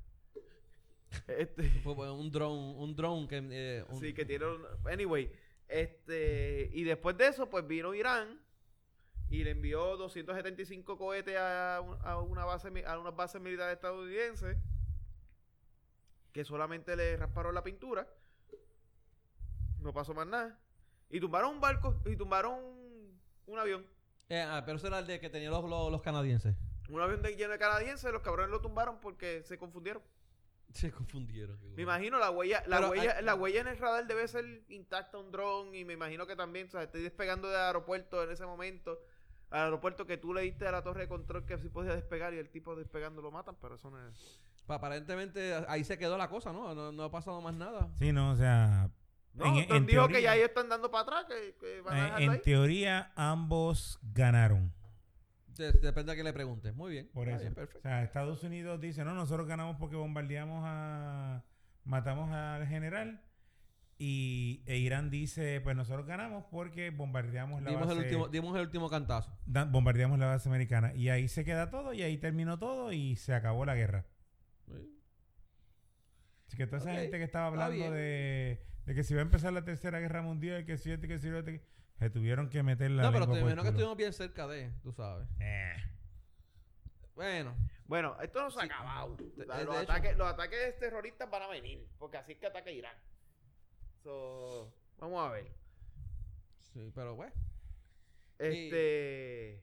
Este, 1.27 1.63
Fue 1.83 1.93
fue 1.95 2.11
un 2.11 2.31
drone, 2.31 2.73
un 2.77 2.95
drone 2.95 3.27
que... 3.27 3.37
eh, 3.51 3.85
un- 3.89 3.99
sí, 3.99 4.13
que 4.13 4.25
tiene 4.25 4.45
un... 4.45 4.65
Anyway, 4.89 5.31
este... 5.67 6.69
Y 6.73 6.83
después 6.83 7.17
de 7.17 7.27
eso, 7.27 7.49
pues 7.49 7.67
vino 7.67 7.93
Irán 7.93 8.39
y 9.29 9.43
le 9.43 9.51
envió 9.51 9.97
275 9.97 10.97
cohetes 10.97 11.35
a, 11.37 11.77
a 11.77 12.21
una 12.21 12.45
base 12.45 12.69
a 12.85 12.97
unas 12.99 13.15
bases 13.15 13.41
militares 13.41 13.75
estadounidenses 13.75 14.57
que 16.31 16.45
solamente 16.45 16.95
le 16.95 17.17
rasparon 17.17 17.53
la 17.55 17.63
pintura. 17.63 18.07
No 19.79 19.93
pasó 19.93 20.13
más 20.13 20.27
nada. 20.27 20.59
Y 21.09 21.19
tumbaron 21.19 21.51
un 21.55 21.61
barco 21.61 22.01
y 22.05 22.15
tumbaron 22.15 22.53
un, 22.55 23.19
un 23.47 23.59
avión. 23.59 23.85
Eh, 24.29 24.41
ah, 24.41 24.61
pero 24.65 24.77
ese 24.77 24.87
era 24.87 24.99
el 24.99 25.07
de 25.07 25.19
que 25.19 25.29
tenían 25.29 25.51
los, 25.51 25.63
los, 25.69 25.91
los 25.91 26.01
canadienses. 26.01 26.55
Un 26.89 27.01
avión 27.01 27.21
de, 27.21 27.35
lleno 27.35 27.51
de 27.53 27.59
canadienses, 27.59 28.11
los 28.11 28.21
cabrones 28.21 28.51
lo 28.51 28.61
tumbaron 28.61 28.99
porque 28.99 29.43
se 29.43 29.57
confundieron. 29.57 30.01
Se 30.73 30.91
confundieron. 30.91 31.57
Me 31.75 31.83
imagino 31.83 32.19
la 32.19 32.29
huella, 32.29 32.61
la 32.67 32.77
Pero 32.77 32.89
huella, 32.89 33.17
hay- 33.17 33.23
la 33.23 33.35
huella 33.35 33.61
en 33.61 33.67
el 33.67 33.77
radar 33.77 34.05
debe 34.05 34.27
ser 34.27 34.63
intacta 34.67 35.17
un 35.17 35.31
dron 35.31 35.73
y 35.73 35.85
me 35.85 35.93
imagino 35.93 36.27
que 36.27 36.35
también, 36.35 36.67
o 36.67 36.69
sea, 36.71 36.83
estoy 36.83 37.01
despegando 37.03 37.47
del 37.47 37.57
aeropuerto 37.57 38.21
en 38.21 38.31
ese 38.31 38.45
momento, 38.45 39.01
al 39.49 39.61
aeropuerto 39.65 40.05
que 40.05 40.17
tú 40.17 40.33
le 40.33 40.41
diste 40.41 40.67
a 40.67 40.71
la 40.71 40.81
torre 40.83 41.01
de 41.01 41.07
control 41.07 41.45
que 41.45 41.57
sí 41.57 41.69
podía 41.69 41.93
despegar 41.95 42.33
y 42.33 42.37
el 42.37 42.49
tipo 42.49 42.75
despegando 42.75 43.21
lo 43.21 43.31
matan, 43.31 43.55
pero 43.61 43.75
eso 43.75 43.89
no 43.89 44.07
es. 44.07 44.39
Pa- 44.65 44.75
Aparentemente 44.75 45.53
ahí 45.69 45.83
se 45.83 45.97
quedó 45.97 46.17
la 46.17 46.27
cosa, 46.27 46.51
¿no? 46.51 46.73
No, 46.75 46.91
no 46.91 47.03
ha 47.03 47.11
pasado 47.11 47.39
más 47.41 47.53
nada. 47.55 47.89
Sí, 47.97 48.11
no, 48.11 48.31
o 48.31 48.35
sea, 48.35 48.89
No, 49.33 49.45
En- 49.45 49.85
dijo 49.85 50.07
que 50.07 50.13
teoría- 50.15 50.19
ya 50.21 50.35
ellos 50.35 50.49
están 50.49 50.67
dando 50.67 50.89
para 50.91 51.03
atrás, 51.03 51.25
que, 51.29 51.55
que 51.59 51.81
van 51.81 51.95
a 51.97 52.19
eh, 52.19 52.23
en 52.25 52.29
ahí. 52.31 52.39
teoría 52.41 53.11
ambos 53.15 53.99
ganaron. 54.01 54.73
De- 55.55 55.71
depende 55.73 56.11
a 56.11 56.15
quién 56.15 56.25
le 56.25 56.33
pregunte. 56.33 56.71
Muy 56.71 56.91
bien. 56.91 57.09
Por 57.13 57.29
eso. 57.29 57.39
bien, 57.39 57.51
O 57.51 57.55
perfecto. 57.55 57.81
sea, 57.81 58.03
Estados 58.03 58.43
Unidos 58.43 58.79
dice, 58.81 59.03
no, 59.05 59.13
nosotros 59.13 59.47
ganamos 59.47 59.77
porque 59.77 59.95
bombardeamos 59.95 60.63
a... 60.65 61.43
Matamos 61.85 62.29
al 62.31 62.67
general. 62.67 63.21
Y 63.99 64.61
e 64.67 64.77
Irán 64.77 65.09
dice, 65.09 65.59
pues 65.61 65.75
nosotros 65.75 66.05
ganamos 66.05 66.45
porque 66.51 66.91
bombardeamos 66.91 67.63
la 67.63 67.71
Dimos 67.71 67.87
base... 67.87 67.97
el, 67.99 68.05
último, 68.05 68.27
dimos 68.27 68.55
el 68.55 68.61
último 68.61 68.89
cantazo. 68.89 69.35
da- 69.47 69.65
bombardeamos 69.65 70.19
la 70.19 70.27
base 70.27 70.47
americana. 70.49 70.93
Y 70.93 71.09
ahí 71.09 71.27
se 71.27 71.43
queda 71.43 71.69
todo 71.71 71.93
y 71.93 72.03
ahí 72.03 72.17
terminó 72.17 72.59
todo 72.59 72.91
y 72.91 73.15
se 73.15 73.33
acabó 73.33 73.65
la 73.65 73.73
guerra. 73.75 74.05
Sí. 74.67 75.01
Así 76.47 76.57
que 76.57 76.67
toda 76.67 76.77
esa 76.79 76.93
gente 76.93 77.17
que 77.17 77.23
estaba 77.23 77.47
hablando 77.47 77.91
de, 77.91 78.63
de 78.85 78.95
que 78.95 79.03
si 79.03 79.13
va 79.15 79.21
a 79.21 79.23
empezar 79.23 79.51
la 79.51 79.65
tercera 79.65 79.99
guerra 79.99 80.21
mundial, 80.21 80.63
que 80.65 80.77
si 80.77 80.91
este, 80.91 81.07
que 81.07 81.17
si 81.17 81.29
lo 81.29 81.39
otro, 81.39 81.53
que- 81.53 81.65
se 81.97 82.11
tuvieron 82.11 82.49
que 82.49 82.61
meter 82.61 82.91
la 82.91 83.01
No, 83.03 83.11
pero 83.11 83.27
te 83.27 83.39
imagino 83.39 83.63
que 83.63 83.69
estuvimos 83.69 83.97
bien 83.97 84.13
cerca 84.13 84.45
de, 84.47 84.69
tú 84.83 84.91
sabes. 84.93 85.27
Eh. 85.39 85.73
Bueno, 87.15 87.55
Bueno, 87.87 88.15
esto 88.21 88.41
no 88.43 88.51
se 88.51 88.59
ha 88.59 88.63
Sí. 88.63 88.69
acabado. 88.69 89.17
La- 89.37 89.57
de 89.57 89.65
los, 89.65 89.75
ataques, 89.77 90.15
los 90.17 90.27
ataques 90.27 90.77
terroristas 90.77 91.27
van 91.31 91.41
a 91.41 91.47
venir, 91.47 91.87
porque 91.97 92.17
así 92.17 92.33
es 92.33 92.37
que 92.37 92.45
ataca 92.45 92.69
Irán. 92.69 92.95
So, 94.03 94.71
vamos 94.99 95.27
a 95.27 95.31
ver. 95.31 95.51
sí, 96.73 96.91
pero 96.95 97.15
bueno. 97.15 97.33
Este. 98.39 99.61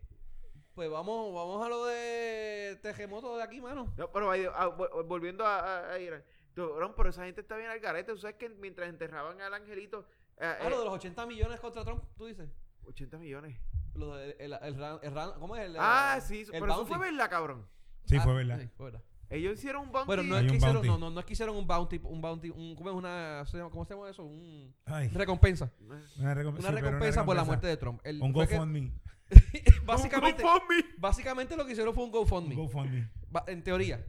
Pues 0.74 0.90
vamos, 0.90 1.32
vamos 1.32 1.64
a 1.64 1.68
lo 1.68 1.84
de 1.86 2.76
terremoto 2.82 3.36
de 3.36 3.44
aquí, 3.44 3.60
mano. 3.60 3.92
No, 3.96 4.10
pero 4.10 4.30
ah, 4.32 4.76
vol- 4.76 5.06
volviendo 5.06 5.46
a, 5.46 5.60
a- 5.60 5.92
a 5.92 5.98
Irán. 6.00 6.24
Cabrón, 6.54 6.94
pero 6.96 7.10
esa 7.10 7.24
gente 7.24 7.40
está 7.42 7.56
bien 7.56 7.70
al 7.70 7.78
garete. 7.80 8.12
Tú 8.12 8.18
sabes 8.18 8.36
que 8.36 8.48
mientras 8.48 8.88
enterraban 8.88 9.40
al 9.40 9.54
angelito. 9.54 10.06
eh, 10.38 10.44
Ah, 10.44 10.58
eh, 10.66 10.70
lo 10.70 10.78
de 10.80 10.84
los 10.86 10.94
80 10.94 11.26
millones 11.26 11.60
contra 11.60 11.84
Trump, 11.84 12.02
tú 12.16 12.26
dices. 12.26 12.48
80 12.86 13.18
millones. 13.18 13.56
Lo 13.94 14.16
de, 14.16 14.32
el, 14.40 14.52
el, 14.52 14.82
el 15.02 15.14
¿Cómo 15.38 15.54
es? 15.56 15.62
El, 15.64 15.76
Ah, 15.78 16.14
el- 16.16 16.22
sí, 16.22 16.40
el 16.40 16.50
pero 16.60 16.66
eso 16.72 16.86
fue 16.86 16.98
verdad, 16.98 17.30
cabrón. 17.30 17.68
Sí, 18.06 18.16
Ah, 18.18 18.22
fue 18.24 18.34
verdad. 18.34 18.58
sí, 18.60 18.68
fue 18.76 18.86
verdad. 18.86 19.02
Ellos 19.30 19.54
hicieron 19.54 19.82
un 19.82 19.92
bounty. 19.92 20.06
Bueno, 20.06 20.22
no 20.22 20.36
es, 20.36 20.42
que 20.44 20.50
un 20.50 20.56
hicieron, 20.56 20.74
bounty. 20.76 20.88
no, 20.88 20.98
no, 20.98 21.10
no 21.10 21.20
es 21.20 21.26
que 21.26 21.32
hicieron 21.32 21.56
un 21.56 21.66
bounty, 21.66 22.00
un 22.04 22.20
bounty, 22.20 22.50
un, 22.50 22.74
¿cómo 22.76 22.90
es 22.90 22.96
una, 22.96 23.44
se 23.46 23.56
llama- 23.56 23.70
cómo 23.70 23.84
se 23.84 23.94
llama 23.94 24.08
eso? 24.10 24.24
Un, 24.24 24.74
Ay, 24.86 25.08
recompensa. 25.08 25.72
una, 26.18 26.34
recomp- 26.34 26.58
Una 26.58 26.60
sí, 26.60 26.62
pero 26.74 26.74
recompensa 26.86 27.24
por 27.24 27.36
la 27.36 27.44
muerte 27.44 27.66
de 27.66 27.76
Trump. 27.76 28.00
El- 28.04 28.20
Un 28.22 28.32
GoFundMe. 28.32 28.92
básicamente, 29.86 30.42
GoFundMe. 30.42 30.84
básicamente 30.98 31.56
lo 31.56 31.64
que 31.66 31.72
hicieron 31.72 31.94
fue 31.94 32.04
un 32.04 32.10
Un 32.14 32.54
GoFundMe. 32.54 33.08
Ba- 33.30 33.44
en 33.48 33.62
teoría. 33.62 34.04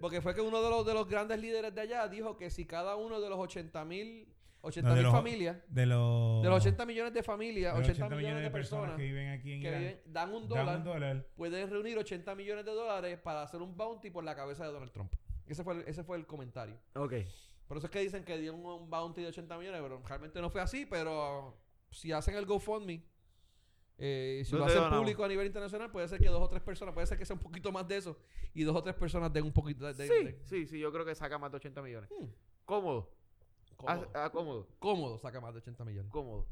Porque 0.00 0.20
fue 0.22 0.34
que 0.34 0.40
uno 0.40 0.62
de 0.62 0.70
los, 0.70 0.86
de 0.86 0.94
los 0.94 1.06
grandes 1.08 1.38
líderes 1.40 1.74
de 1.74 1.80
allá 1.82 2.08
dijo 2.08 2.36
que 2.36 2.50
si 2.50 2.64
cada 2.64 2.96
uno 2.96 3.20
de 3.20 3.28
los 3.28 3.38
80 3.38 3.84
mil 3.84 4.26
80 4.60 4.88
No, 4.88 4.94
de 4.94 5.00
mil 5.00 5.04
los- 5.04 5.12
familias, 5.12 5.56
De 5.68 5.86
los, 5.86 6.42
de 6.42 6.48
los 6.48 6.56
80 6.60 6.84
millones 6.86 7.14
de 7.14 7.22
familias, 7.22 7.74
de 7.74 7.80
80, 7.80 8.08
los 8.08 8.18
millones, 8.18 8.42
de 8.42 8.50
personas, 8.50 8.96
que 8.96 9.02
viven 9.02 9.30
aquí 9.30 9.52
en 9.52 9.60
que 9.62 9.68
Irán, 9.68 9.80
viven- 9.80 10.00
dan 10.06 10.28
un 10.34 10.40
dan 10.42 10.48
dólar, 10.48 10.76
un 10.78 10.84
dólar. 10.84 11.26
pueden 11.36 11.70
reunir 11.70 11.96
80 11.98 12.34
millones 12.34 12.64
de 12.64 12.72
dólares 12.72 13.18
para 13.20 13.42
hacer 13.42 13.62
un 13.62 13.76
bounty 13.76 14.10
por 14.10 14.24
la 14.24 14.34
cabeza 14.34 14.64
de 14.66 14.72
Donald 14.72 14.90
Trump. 14.92 15.12
Ese 15.46 15.62
fue 15.64 15.74
el, 15.74 15.80
ese 15.88 16.02
fue 16.04 16.16
el 16.16 16.26
comentario. 16.26 16.76
Ok. 16.94 17.14
Por 17.66 17.76
eso 17.76 17.86
es 17.86 17.90
que 17.90 18.00
dicen 18.00 18.24
que 18.24 18.36
dieron 18.38 18.60
un, 18.64 18.82
un 18.82 18.90
bounty 18.90 19.22
de 19.22 19.28
80 19.28 19.56
millones, 19.58 19.80
pero 19.82 20.02
realmente 20.06 20.40
no 20.40 20.50
fue 20.50 20.60
así, 20.60 20.86
pero 20.86 21.56
si 21.90 22.12
hacen 22.12 22.34
el 22.34 22.44
GoFundMe, 22.46 23.02
eh, 24.00 24.42
si 24.44 24.52
lo 24.52 24.58
¿Dónde 24.60 24.74
hacen 24.74 24.90
público 24.96 25.24
a 25.24 25.28
nivel 25.28 25.46
internacional, 25.46 25.90
puede 25.90 26.06
ser 26.08 26.20
que 26.20 26.28
dos 26.28 26.40
o 26.40 26.48
tres 26.48 26.62
personas, 26.62 26.94
puede 26.94 27.06
ser 27.06 27.18
que 27.18 27.24
sea 27.26 27.34
un 27.34 27.40
poquito 27.42 27.72
más 27.72 27.86
de 27.88 27.96
eso, 27.96 28.16
y 28.54 28.62
dos 28.62 28.76
o 28.76 28.82
tres 28.82 28.94
personas 28.94 29.32
den 29.32 29.44
un 29.44 29.52
poquito 29.52 29.84
de... 29.86 29.94
de- 29.94 30.06
Sí, 30.08 30.24
de- 30.24 30.40
sí, 30.44 30.66
sí, 30.66 30.78
yo 30.78 30.92
creo 30.92 31.04
que 31.04 31.14
saca 31.14 31.36
más 31.38 31.50
de 31.50 31.56
80 31.56 31.82
millones. 31.82 32.08
Hmm, 32.10 32.26
Cómodo. 32.64 33.10
Cómodo. 33.78 34.10
Ah, 34.14 34.24
ah, 34.24 34.30
cómodo. 34.30 34.68
Cómodo 34.78 35.18
saca 35.18 35.40
más 35.40 35.54
de 35.54 35.60
80 35.60 35.84
millones. 35.86 36.10
Cómodo. 36.12 36.46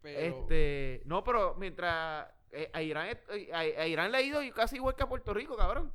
Pero, 0.00 0.18
Este. 0.20 1.02
No, 1.04 1.22
pero 1.24 1.54
mientras. 1.56 2.28
eh, 2.52 2.70
a, 2.72 2.80
Irán, 2.82 3.08
eh, 3.08 3.50
a, 3.52 3.58
a 3.82 3.86
Irán 3.86 4.10
le 4.12 4.18
ha 4.18 4.22
ido 4.22 4.40
casi 4.54 4.76
igual 4.76 4.94
que 4.96 5.02
a 5.02 5.08
Puerto 5.08 5.34
Rico, 5.34 5.56
cabrón. 5.56 5.92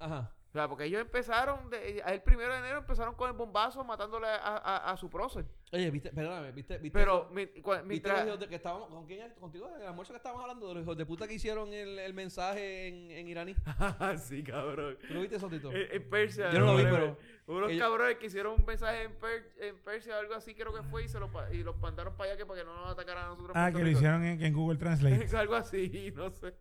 Ajá. 0.00 0.32
O 0.54 0.56
sea, 0.56 0.68
porque 0.68 0.84
ellos 0.84 1.00
empezaron, 1.00 1.68
de- 1.68 1.98
el 2.06 2.22
primero 2.22 2.52
de 2.52 2.60
enero 2.60 2.78
empezaron 2.78 3.16
con 3.16 3.28
el 3.28 3.36
bombazo 3.36 3.82
matándole 3.82 4.28
a, 4.28 4.36
a- 4.36 4.92
a 4.92 4.96
su 4.96 5.10
prócer. 5.10 5.44
Oye, 5.72 5.90
viste, 5.90 6.10
perdóname, 6.12 6.52
viste, 6.52 6.78
viste, 6.78 6.96
Pero 6.96 7.28
mi- 7.32 7.46
cua- 7.60 7.78
viste 7.78 7.84
mientras... 7.88 8.18
los 8.18 8.26
hijos 8.28 8.38
de 8.38 8.46
que 8.48 8.54
estábamos, 8.54 8.88
¿con 8.88 9.04
quién? 9.04 9.34
Contigo, 9.34 9.68
en 9.74 9.82
el 9.82 9.88
almuerzo 9.88 10.12
que 10.12 10.18
estábamos 10.18 10.42
hablando, 10.44 10.68
de 10.68 10.74
los 10.74 10.82
hijos 10.84 10.96
de 10.96 11.06
puta 11.06 11.26
que 11.26 11.34
hicieron 11.34 11.72
el, 11.72 11.98
el 11.98 12.14
mensaje 12.14 12.86
en, 12.86 13.10
en 13.10 13.26
iraní. 13.26 13.56
sí, 14.18 14.44
cabrón. 14.44 14.96
¿Tú 15.08 15.14
lo 15.14 15.20
viste 15.22 15.34
eso, 15.38 15.48
Tito? 15.50 15.72
En, 15.72 15.88
en 15.90 16.08
Persia. 16.08 16.52
Yo 16.52 16.60
no 16.60 16.66
lo 16.66 16.76
vi, 16.76 16.84
pero 16.84 17.18
Unos 17.48 17.70
ellos- 17.72 17.82
cabrones 17.82 18.16
que 18.18 18.26
hicieron 18.26 18.54
un 18.56 18.64
mensaje 18.64 19.02
en, 19.02 19.12
Per- 19.16 19.52
en 19.58 19.76
Persia 19.82 20.14
o 20.16 20.20
algo 20.20 20.34
así, 20.34 20.54
creo 20.54 20.72
que 20.72 20.84
fue, 20.84 21.02
y, 21.02 21.08
se 21.08 21.18
lo, 21.18 21.32
pa- 21.32 21.52
y 21.52 21.64
los 21.64 21.76
mandaron 21.78 22.16
para 22.16 22.30
allá 22.30 22.38
que 22.38 22.46
para 22.46 22.60
que 22.60 22.64
no 22.64 22.76
nos 22.76 22.92
atacaran 22.92 23.24
a 23.24 23.28
nosotros. 23.30 23.56
Ah, 23.56 23.72
que 23.72 23.82
lo 23.82 23.88
hicieron 23.90 24.24
en, 24.24 24.40
en 24.40 24.52
Google 24.54 24.78
Translate. 24.78 25.16
Es 25.24 25.34
algo 25.34 25.56
así, 25.56 26.12
no 26.14 26.30
sé. 26.30 26.54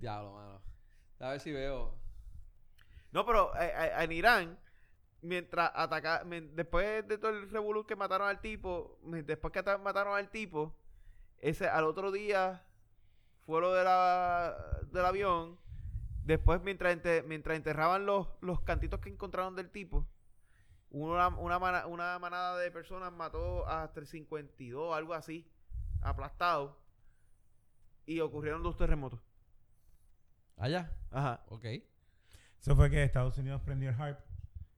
Diablo, 0.00 0.32
mano. 0.32 0.62
A 1.20 1.32
ver 1.32 1.40
si 1.40 1.52
veo. 1.52 2.00
No, 3.12 3.24
pero 3.26 3.54
eh, 3.56 3.72
eh, 3.74 3.92
en 3.98 4.12
Irán, 4.12 4.58
mientras 5.20 5.70
ataca, 5.74 6.24
después 6.24 7.06
de 7.06 7.18
todo 7.18 7.30
el 7.30 7.50
revolú 7.50 7.86
que 7.86 7.94
mataron 7.96 8.28
al 8.28 8.40
tipo, 8.40 8.98
después 9.04 9.52
que 9.52 9.60
ata- 9.60 9.78
mataron 9.78 10.16
al 10.16 10.30
tipo, 10.30 10.74
ese 11.38 11.68
al 11.68 11.84
otro 11.84 12.10
día 12.10 12.64
fue 13.46 13.60
lo 13.60 13.72
de 13.72 13.84
la, 13.84 14.56
del 14.90 15.04
avión. 15.04 15.58
Después, 16.24 16.62
mientras, 16.62 16.96
mientras 17.26 17.56
enterraban 17.56 18.06
los, 18.06 18.28
los 18.40 18.60
cantitos 18.62 19.00
que 19.00 19.08
encontraron 19.10 19.56
del 19.56 19.70
tipo, 19.70 20.06
una, 20.90 21.28
una 21.28 21.58
manada 22.18 22.56
de 22.58 22.70
personas 22.70 23.12
mató 23.12 23.66
hasta 23.66 23.98
el 24.00 24.06
52, 24.06 24.94
algo 24.96 25.14
así, 25.14 25.50
aplastado. 26.00 26.78
Y 28.06 28.20
ocurrieron 28.20 28.62
dos 28.62 28.76
terremotos. 28.76 29.20
Allá. 30.56 30.92
Ajá. 31.10 31.42
Ok. 31.48 31.64
Eso 32.62 32.74
fue 32.76 32.88
que 32.90 33.02
Estados 33.02 33.36
Unidos 33.36 33.60
prendió 33.64 33.90
el 33.90 34.00
HARP 34.00 34.18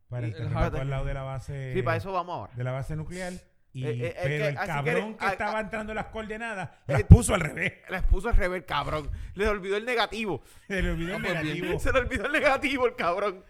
para 0.09 0.27
el 0.27 0.33
el 0.33 0.39
terremoto 0.39 0.77
HARP- 0.77 0.81
al 0.81 0.91
lado 0.91 1.05
de 1.05 1.15
la 1.15 1.23
base 1.23 1.73
Sí, 1.75 1.83
para 1.83 1.97
eso 1.99 2.11
vamos 2.13 2.35
ahora. 2.35 2.53
de 2.57 2.65
la 2.65 2.73
base 2.73 2.97
nuclear. 2.97 3.33
Y, 3.75 3.85
Eh, 3.87 3.91
eh, 4.07 4.15
pero 4.23 4.45
que 4.45 4.49
el 4.51 4.55
cabrón 4.55 5.15
que- 5.15 5.25
que 5.27 5.33
estaba 5.33 5.61
entrando 5.61 5.93
las 5.95 6.07
coordenadas 6.07 6.71
eh, 6.87 6.93
las 6.93 7.03
puso 7.05 7.35
al 7.35 7.41
revés. 7.41 7.73
Les 7.91 8.03
puso 8.03 8.29
el 8.31 8.37
rever, 8.37 8.65
cabrón. 8.65 9.11
Le 9.35 9.49
olvidó 9.49 9.77
el 9.77 9.85
negativo. 9.85 10.43
Se 10.69 10.81
le 10.81 10.91
olvidó 10.93 11.17
el 11.17 11.23
negativo. 11.23 11.79
Se 11.81 11.93
le 11.93 11.99
olvidó 11.99 12.27
el 12.27 12.33
negativo, 12.33 12.87
el 12.87 12.95
cabrón. 12.95 13.45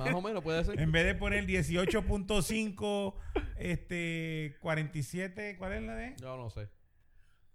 Más 0.00 0.12
o 0.14 0.20
menos 0.20 0.42
puede 0.42 0.64
ser. 0.64 0.80
En 0.80 0.90
vez 0.90 1.04
de 1.06 1.14
poner 1.14 1.46
18.5, 1.46 3.14
este, 3.56 4.56
47, 4.60 5.56
¿cuál 5.56 5.72
es 5.74 5.82
la 5.82 5.94
de? 5.94 6.14
Yo 6.20 6.36
no 6.36 6.50
sé. 6.50 6.62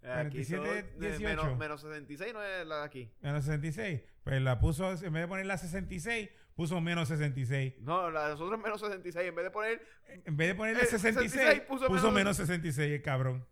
Aquí 0.03 0.43
47, 0.45 0.57
son, 0.57 0.77
eh, 0.77 0.85
18. 1.11 1.19
Menos, 1.43 1.57
menos 1.57 1.81
66 1.81 2.33
no 2.33 2.41
es 2.41 2.65
la 2.65 2.77
de 2.77 2.83
aquí. 2.85 3.11
Menos 3.21 3.43
66. 3.43 4.01
Pues 4.27 4.41
la 4.41 4.59
puso, 4.59 4.91
en 4.91 5.13
vez 5.13 5.23
de 5.23 5.27
poner 5.29 5.45
la 5.45 5.57
66, 5.57 6.29
puso 6.53 6.81
menos 6.81 7.07
66. 7.07 7.75
No, 7.79 8.11
la 8.11 8.25
de 8.25 8.29
nosotros 8.31 8.59
menos 8.59 8.81
66. 8.81 9.29
En 9.29 9.35
vez 9.35 9.45
de 9.45 9.51
poner. 9.51 9.81
En 10.25 10.35
vez 10.35 10.49
de 10.49 10.55
ponerle 10.55 10.83
Eh, 10.83 10.85
66, 10.85 11.31
66, 11.31 11.61
puso, 11.61 11.87
puso 11.87 12.01
menos, 12.11 12.13
menos 12.13 12.35
66, 12.37 12.91
el 12.91 13.01
cabrón. 13.01 13.47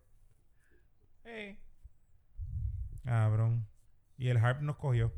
Eh. 1.24 1.58
Cabrón. 3.06 3.66
Y 4.18 4.28
el 4.28 4.36
harp 4.36 4.60
nos 4.60 4.76
cogió. 4.76 5.14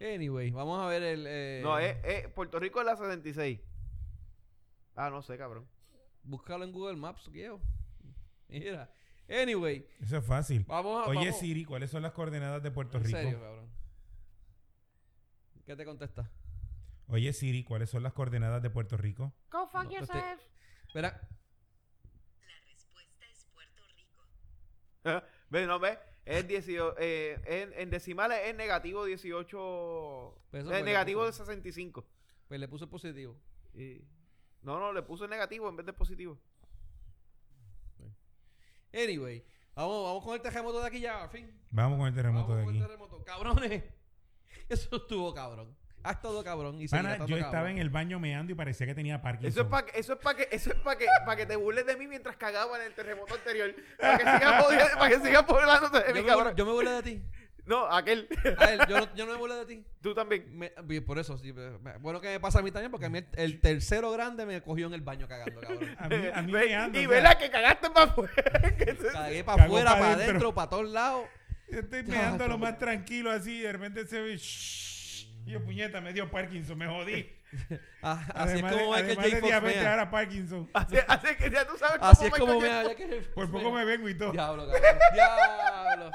Anyway, 0.00 0.52
vamos 0.52 0.80
a 0.80 0.86
ver 0.86 1.02
el. 1.02 1.24
eh, 1.26 1.60
No, 1.64 1.76
es, 1.80 1.96
es- 2.04 2.28
Puerto 2.28 2.60
Rico 2.60 2.78
es 2.78 2.86
la 2.86 2.94
66. 2.96 3.58
Ah, 4.94 5.10
no 5.10 5.22
sé, 5.22 5.36
cabrón. 5.36 5.66
Búscalo 6.22 6.64
en 6.64 6.70
Google 6.70 6.96
Maps, 6.96 7.32
viejo. 7.32 7.60
Mira. 8.48 8.88
Anyway, 9.28 9.86
Eso 10.00 10.18
es 10.18 10.24
fácil. 10.26 10.64
vamos 10.68 11.06
a. 11.06 11.10
Oye, 11.10 11.20
vamos- 11.26 11.38
Siri, 11.38 11.64
¿cuáles 11.64 11.90
son 11.90 12.02
las 12.02 12.12
coordenadas 12.12 12.62
de 12.62 12.70
Puerto 12.70 12.98
En 12.98 13.04
Rico? 13.04 13.18
serio, 13.18 13.40
cabrón. 13.40 13.70
¿Qué 15.64 15.76
te 15.76 15.84
contesta? 15.84 16.30
Oye, 17.08 17.32
Siri, 17.32 17.62
¿cuáles 17.64 17.88
son 17.90 18.02
las 18.02 18.12
coordenadas 18.12 18.62
de 18.62 18.70
Puerto 18.70 18.96
Rico? 18.96 19.32
Go 19.50 19.66
fuck 19.68 19.84
No, 19.84 19.90
yourself. 19.92 20.40
Espera. 20.86 21.20
La 22.40 22.72
respuesta 22.72 23.24
es 23.30 23.46
Puerto 23.52 23.82
Rico. 23.96 24.22
Ah, 25.04 25.24
Ve, 25.50 25.66
no, 25.66 25.78
ve, 25.78 25.98
es 26.24 26.48
18, 26.48 26.94
eh, 26.98 27.40
en, 27.44 27.72
en 27.74 27.90
decimales 27.90 28.38
es 28.46 28.54
negativo 28.54 29.04
18, 29.04 30.42
Pues 30.50 30.64
es 30.66 30.84
negativo 30.84 31.24
de 31.24 31.30
puso. 31.30 31.44
65. 31.44 32.06
Pues 32.48 32.58
le 32.60 32.68
puse 32.68 32.86
positivo. 32.86 33.36
Y- 33.74 34.00
no, 34.62 34.78
no, 34.78 34.92
le 34.92 35.02
puse 35.02 35.26
negativo 35.28 35.68
en 35.68 35.76
vez 35.76 35.86
de 35.86 35.92
positivo. 35.92 36.38
Anyway, 38.94 39.44
vamos, 39.74 40.04
vamos 40.04 40.24
con 40.24 40.34
el 40.34 40.40
terremoto 40.42 40.80
de 40.80 40.86
aquí 40.86 41.00
ya, 41.00 41.28
fin. 41.28 41.50
Vamos 41.70 41.98
con 41.98 42.06
el 42.08 42.14
terremoto 42.14 42.48
vamos 42.48 42.58
de 42.58 42.64
con 42.64 42.74
aquí. 42.74 42.82
el 42.82 42.86
terremoto. 42.86 43.24
Cabrones. 43.24 43.82
Eso 44.68 44.96
estuvo 44.96 45.32
cabrón. 45.34 45.76
Ha 46.04 46.12
estado 46.12 46.42
cabrón. 46.42 46.80
Y 46.80 46.88
Pana, 46.88 47.24
yo 47.26 47.36
estaba 47.36 47.52
cabrón. 47.52 47.72
en 47.72 47.78
el 47.78 47.88
baño 47.90 48.18
meando 48.18 48.50
y 48.52 48.56
parecía 48.56 48.86
que 48.88 48.94
tenía 48.94 49.22
Parkinson. 49.22 49.48
Eso 49.50 49.60
es 49.62 49.66
para 49.68 49.86
eso 49.96 50.12
es 50.14 50.18
para 50.18 50.36
que 50.36 50.48
eso 50.50 50.70
es 50.72 50.78
para 50.80 50.98
que 50.98 51.06
para 51.24 51.36
que 51.36 51.46
te 51.46 51.54
burles 51.56 51.86
de 51.86 51.96
mí 51.96 52.08
mientras 52.08 52.36
cagaba 52.36 52.76
en 52.76 52.86
el 52.86 52.94
terremoto 52.94 53.34
anterior, 53.34 53.72
para 54.00 54.18
que 54.18 54.24
sigas 54.24 54.94
para 54.96 55.08
que 55.08 55.20
sigas 55.20 55.46
burlándote 55.46 55.98
de 56.00 56.08
yo, 56.08 56.14
mí, 56.14 56.20
me 56.22 56.26
cabrón. 56.26 56.56
yo 56.56 56.66
me 56.66 56.72
burlé 56.72 56.90
de 56.90 57.02
ti. 57.04 57.22
No, 57.64 57.86
aquel. 57.86 58.28
A 58.58 58.64
él, 58.72 58.80
yo, 58.88 58.98
no, 59.00 59.14
yo 59.14 59.24
no 59.26 59.32
me 59.32 59.38
burlé 59.38 59.54
de 59.54 59.66
ti. 59.66 59.84
Tú 60.02 60.14
también. 60.14 60.46
Me- 60.58 60.72
vi- 60.84 61.00
por 61.00 61.18
eso, 61.18 61.38
sí. 61.38 61.52
me- 61.52 61.78
me- 61.78 61.96
Bueno 61.98 62.20
que 62.20 62.28
me 62.28 62.40
pasa 62.40 62.58
a 62.58 62.62
mí 62.62 62.70
también, 62.72 62.90
porque 62.90 63.06
a 63.06 63.08
mí 63.08 63.18
el, 63.18 63.28
el 63.34 63.60
tercero 63.60 64.10
grande 64.10 64.44
me 64.46 64.60
cogió 64.62 64.88
en 64.88 64.94
el 64.94 65.00
baño 65.02 65.28
cagando, 65.28 65.60
cabrón. 65.60 65.94
A 65.98 66.08
mí, 66.08 66.16
a 66.34 66.42
mí 66.42 66.52
Ve- 66.52 66.66
meando. 66.66 67.00
y 67.00 67.06
o 67.06 67.08
sea, 67.08 67.20
verdad 67.20 67.38
que 67.38 67.50
cagaste 67.50 67.90
para 67.90 68.10
afuera. 68.10 68.32
que 68.78 68.96
Cagué 69.12 69.44
para 69.44 69.62
Cagó 69.62 69.76
afuera, 69.76 69.90
pa' 69.92 69.98
para 69.98 70.08
dentro. 70.10 70.24
adentro, 70.30 70.54
para 70.54 70.70
todos 70.70 70.88
lados. 70.90 71.26
Yo 71.70 71.78
estoy 71.78 72.02
meando 72.02 72.48
lo 72.48 72.58
más 72.58 72.78
tranquilo 72.78 73.30
así, 73.30 73.60
de 73.60 73.72
repente 73.72 74.06
se 74.06 74.20
ve. 74.20 74.36
shhh, 74.36 75.26
y 75.46 75.52
yo, 75.52 75.64
puñeta, 75.64 76.00
me 76.00 76.12
dio 76.12 76.30
Parkinson, 76.30 76.76
me 76.78 76.86
jodí. 76.88 77.30
Ah, 78.04 78.24
Así 78.34 78.56
es 78.58 78.64
además 78.64 78.72
como 78.72 78.96
de, 78.96 79.02
Michael 79.02 79.18
además 79.18 79.24
J. 79.24 79.26
de 79.26 79.30
Fox 79.40 79.46
diabetes, 79.46 79.82
mea. 79.82 79.90
ahora 79.92 80.10
Parkinson. 80.10 80.70
Así, 80.72 80.96
así 81.06 81.26
que 81.36 81.50
ya 81.50 81.66
tú 81.66 81.76
sabes 81.78 81.98
cómo 81.98 82.10
Así 82.10 82.24
es 82.24 82.30
como 82.32 82.54
Michael 82.54 82.72
mea. 82.72 82.82
Jackson- 82.82 83.08
que- 83.10 83.20
Por 83.34 83.50
poco 83.52 83.70
me 83.72 83.84
vengo 83.84 84.08
y 84.08 84.18
todo. 84.18 84.32
Diablo, 84.32 84.66
cabrón. 84.66 84.82
Diablo. 85.14 86.10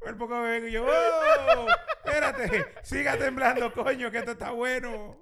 Por 0.00 0.16
poco 0.18 0.34
me 0.40 0.48
vengo 0.50 0.66
y 0.68 0.72
yo, 0.72 0.86
¡oh! 0.86 1.66
Espérate, 2.04 2.64
siga 2.82 3.16
temblando, 3.18 3.72
coño, 3.72 4.10
que 4.10 4.18
esto 4.18 4.32
está 4.32 4.50
bueno. 4.52 5.18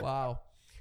Wow. 0.00 0.38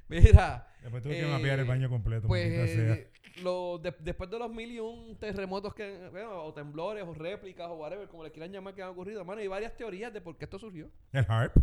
Mira. 0.08 0.68
Después 0.82 1.02
tuve 1.04 1.14
que 1.16 1.22
Eh, 1.22 1.32
mapear 1.32 1.60
el 1.60 1.66
baño 1.66 1.90
completo. 1.90 2.28
Pues 2.28 2.46
eh, 2.52 3.12
lo, 3.42 3.78
de- 3.78 3.96
después 4.00 4.30
de 4.30 4.40
los 4.40 4.52
mil 4.52 4.72
y 4.72 4.80
un 4.80 5.18
terremotos 5.20 5.74
que, 5.74 6.10
bueno, 6.12 6.44
o 6.44 6.54
temblores, 6.54 7.04
o 7.08 7.14
réplicas, 7.14 7.68
o 7.70 7.76
whatever, 7.76 8.08
como 8.08 8.24
le 8.24 8.32
quieran 8.32 8.52
llamar, 8.52 8.74
que 8.76 8.84
han 8.84 8.90
ocurrido, 8.90 9.24
mano, 9.24 9.40
hay 9.42 9.48
varias 9.48 9.76
teorías 9.78 10.12
de 10.12 10.22
por 10.22 10.38
qué 10.38 10.46
esto 10.46 10.60
surgió. 10.60 10.90
El 11.14 11.26
harp. 11.30 11.56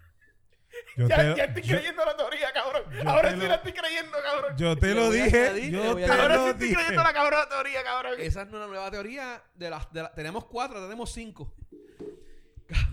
Yo 0.97 1.09
ya, 1.09 1.17
te, 1.17 1.37
ya 1.37 1.45
estoy 1.45 1.62
yo- 1.62 1.77
creyendo 1.77 2.05
la 2.05 2.17
teoría, 2.17 2.53
cabrón. 2.53 2.83
Ahora 3.09 3.31
sí 3.31 3.37
lo- 3.37 3.47
la 3.49 3.55
estoy 3.55 3.73
creyendo, 3.73 4.17
cabrón. 4.23 4.57
yo 4.59 4.77
te 4.77 4.95
lo 4.95 5.11
dije. 5.11 5.45
añadir, 5.49 5.73
Yo 5.73 5.97
te. 5.97 6.05
Ahora 6.05 6.35
sí 6.35 6.41
lo 6.41 6.47
estoy 6.51 6.69
dije. 6.69 6.75
creyendo 6.75 7.03
la 7.03 7.12
cabrona 7.14 7.49
teoría, 7.49 7.83
cabrón. 7.85 8.12
Esa 8.19 8.43
es 8.43 8.49
una 8.53 8.67
nueva 8.67 8.91
teoría 8.91 9.43
de 9.55 9.71
las, 9.71 9.91
de 9.93 10.03
la- 10.03 10.12
tenemos 10.12 10.45
cuatro, 10.45 10.83
tenemos 10.83 11.11
cinco. 11.12 11.55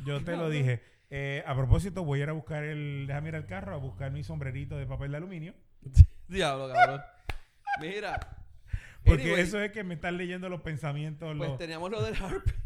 Yo 0.05 0.23
te 0.23 0.35
lo 0.37 0.49
dije. 0.49 0.81
Eh, 1.15 1.43
a 1.45 1.55
propósito, 1.55 2.03
voy 2.03 2.21
a 2.21 2.23
ir 2.23 2.29
a 2.29 2.33
buscar 2.33 2.63
el. 2.63 3.05
Déjame 3.05 3.29
ir 3.29 3.35
al 3.35 3.45
carro 3.45 3.75
a 3.75 3.77
buscar 3.77 4.09
mi 4.11 4.23
sombrerito 4.23 4.77
de 4.77 4.87
papel 4.87 5.11
de 5.11 5.17
aluminio. 5.17 5.53
Diablo, 6.27 6.73
cabrón. 6.73 7.01
Mira. 7.79 8.19
Porque 9.05 9.21
Anyway, 9.21 9.41
eso 9.41 9.59
es 9.61 9.71
que 9.71 9.83
me 9.83 9.93
están 9.93 10.17
leyendo 10.17 10.49
los 10.49 10.61
pensamientos. 10.61 11.35
Pues 11.37 11.49
los- 11.49 11.59
teníamos 11.59 11.91
lo 11.91 12.01
del 12.01 12.15
HARP. 12.15 12.47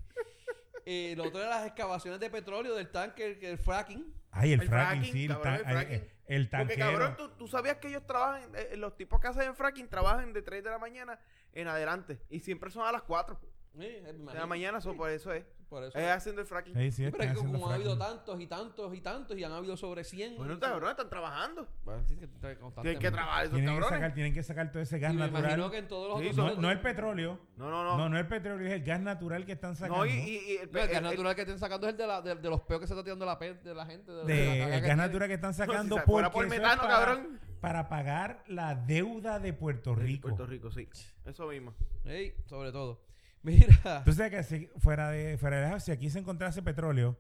Eh, 0.90 1.16
lo 1.18 1.26
otro 1.26 1.42
era 1.42 1.50
las 1.50 1.68
excavaciones 1.68 2.18
de 2.22 2.30
petróleo 2.30 2.74
del 2.74 2.88
tanque, 2.90 3.38
que 3.40 3.52
el 3.52 3.58
fracking. 3.58 4.06
Ay, 4.32 4.54
el, 4.54 4.62
El 4.62 4.68
fracking, 4.70 5.02
fracking, 5.02 5.12
sí. 5.14 5.26
El, 5.26 5.32
cabrón, 5.34 5.44
tan- 5.44 5.56
el 5.56 5.66
fracking. 5.74 5.96
eh, 5.98 6.12
el 6.28 6.50
Porque 6.50 6.76
cabrón, 6.78 7.16
¿tú, 7.18 7.30
tú 7.38 7.48
sabías 7.50 7.76
que 7.76 7.90
ellos 7.90 8.08
trabajan, 8.08 8.50
eh, 8.56 8.78
los 8.78 8.96
tipos 8.96 9.20
que 9.20 9.28
hacen 9.28 9.54
fracking 9.54 9.90
trabajan 9.90 10.32
de 10.32 10.42
3 10.42 10.64
de 10.64 10.70
la 10.70 10.80
mañana 10.80 11.20
en 11.52 11.68
adelante. 11.68 12.22
Y 12.30 12.40
siempre 12.40 12.72
son 12.72 12.88
a 12.88 12.94
las 12.94 13.02
4 13.02 13.38
Sí, 13.78 13.84
eh, 13.86 14.14
de 14.14 14.34
la 14.34 14.46
mañana, 14.46 14.80
so, 14.80 14.96
por 14.96 15.10
eso 15.10 15.34
es. 15.34 15.44
Por 15.70 15.84
eso. 15.84 15.98
Es 16.00 16.08
haciendo 16.10 16.40
el 16.42 16.48
fracking. 16.48 16.74
Sí, 16.74 16.92
sí, 16.92 17.06
Sí, 17.06 17.12
pero 17.12 17.24
es 17.26 17.30
están 17.32 17.46
que 17.46 17.52
como 17.52 17.70
ha 17.70 17.76
habido 17.76 17.98
tantos 17.98 18.40
y 18.40 18.48
tantos 18.48 18.96
y 18.96 19.02
tantos 19.02 19.38
y 19.38 19.44
han 19.44 19.52
habido 19.52 19.76
sobre 19.76 20.04
100. 20.06 20.38
Bueno, 20.38 20.58
cabrón, 20.60 20.92
están 20.92 21.10
trabajando. 21.10 21.68
Bueno, 21.84 22.04
sí, 22.08 22.16
que 22.16 22.24
está 22.26 22.56
Tienen 22.82 23.00
que 23.00 23.12
trabajar 23.12 23.46
esos 23.46 23.54
Tienen 23.56 23.74
que, 23.76 23.80
cabrones. 23.82 24.00
sacar, 24.00 24.14
tienen 24.14 24.34
que 24.34 24.44
sacar 24.44 24.72
todo 24.72 24.82
ese 24.82 24.98
Y 24.98 25.00
gas 25.02 25.14
me 25.14 25.28
imagino 25.28 25.42
natural. 25.50 25.72
que 25.72 25.78
en 25.78 25.88
todos 25.90 26.10
los 26.10 26.20
Sí, 26.22 26.28
otros 26.40 26.56
No, 26.56 26.62
no 26.62 26.72
el 26.72 26.80
petróleo. 26.80 27.40
No, 27.58 27.70
no, 27.70 27.84
No, 27.84 27.98
no. 27.98 28.10
no, 28.10 28.18
el 28.18 28.28
petróleo, 28.28 28.66
es 28.68 28.74
el 28.74 28.84
gas 28.84 29.02
natural 29.02 29.46
que 29.46 29.52
están 29.52 29.76
sacando. 29.76 29.98
No, 29.98 30.06
y, 30.06 30.12
y- 30.12 30.52
y 30.54 30.58
el, 30.58 30.72
No, 30.72 30.80
el 30.80 30.88
gas 30.88 30.98
el- 30.98 31.04
natural 31.04 31.36
que 31.36 31.42
estén 31.42 31.60
sacando 31.60 31.88
es 31.88 31.92
el 31.94 31.98
de, 31.98 32.08
la, 32.08 32.22
de, 32.22 32.36
de 32.36 32.50
los 32.50 32.62
peos 32.62 32.80
que 32.80 32.88
se 32.88 32.94
está 32.94 33.04
tirando 33.04 33.26
la 33.26 33.38
pe 33.38 33.54
de 33.56 33.74
la 33.76 33.86
gente. 33.86 34.10
De, 34.12 34.24
de, 34.24 34.34
de 34.34 34.58
la 34.60 34.76
el 34.78 34.82
que 34.82 34.88
gas 34.88 34.98
natural 34.98 35.28
que 35.28 35.34
están 35.34 35.50
No, 35.52 35.54
si 35.54 35.58
sacando 35.60 35.96
porque 35.98 36.12
fuera 36.12 36.32
por 36.32 36.48
metano, 36.48 36.82
para, 36.84 36.94
cabrón. 36.94 37.40
para 37.60 37.90
pagar 37.90 38.44
la 38.48 38.74
deuda 38.76 39.40
de 39.40 39.52
Puerto 39.52 39.96
Rico. 39.96 40.30
Puerto 40.30 40.46
Rico, 40.46 40.72
sí. 40.72 40.88
Eso 41.26 41.48
mismo. 41.48 41.74
Ey, 42.06 42.34
sobre 42.46 42.72
todo. 42.72 43.06
Mira. 43.44 44.04
Tú 44.04 44.12
sabes 44.14 44.32
que 44.32 44.44
si 44.44 44.68
fuera 44.80 45.10
de 45.10 45.38
fuera 45.38 45.74
de 45.74 45.80
si 45.80 45.92
aquí 45.92 46.10
se 46.10 46.20
encontrase 46.20 46.62
petróleo, 46.62 47.18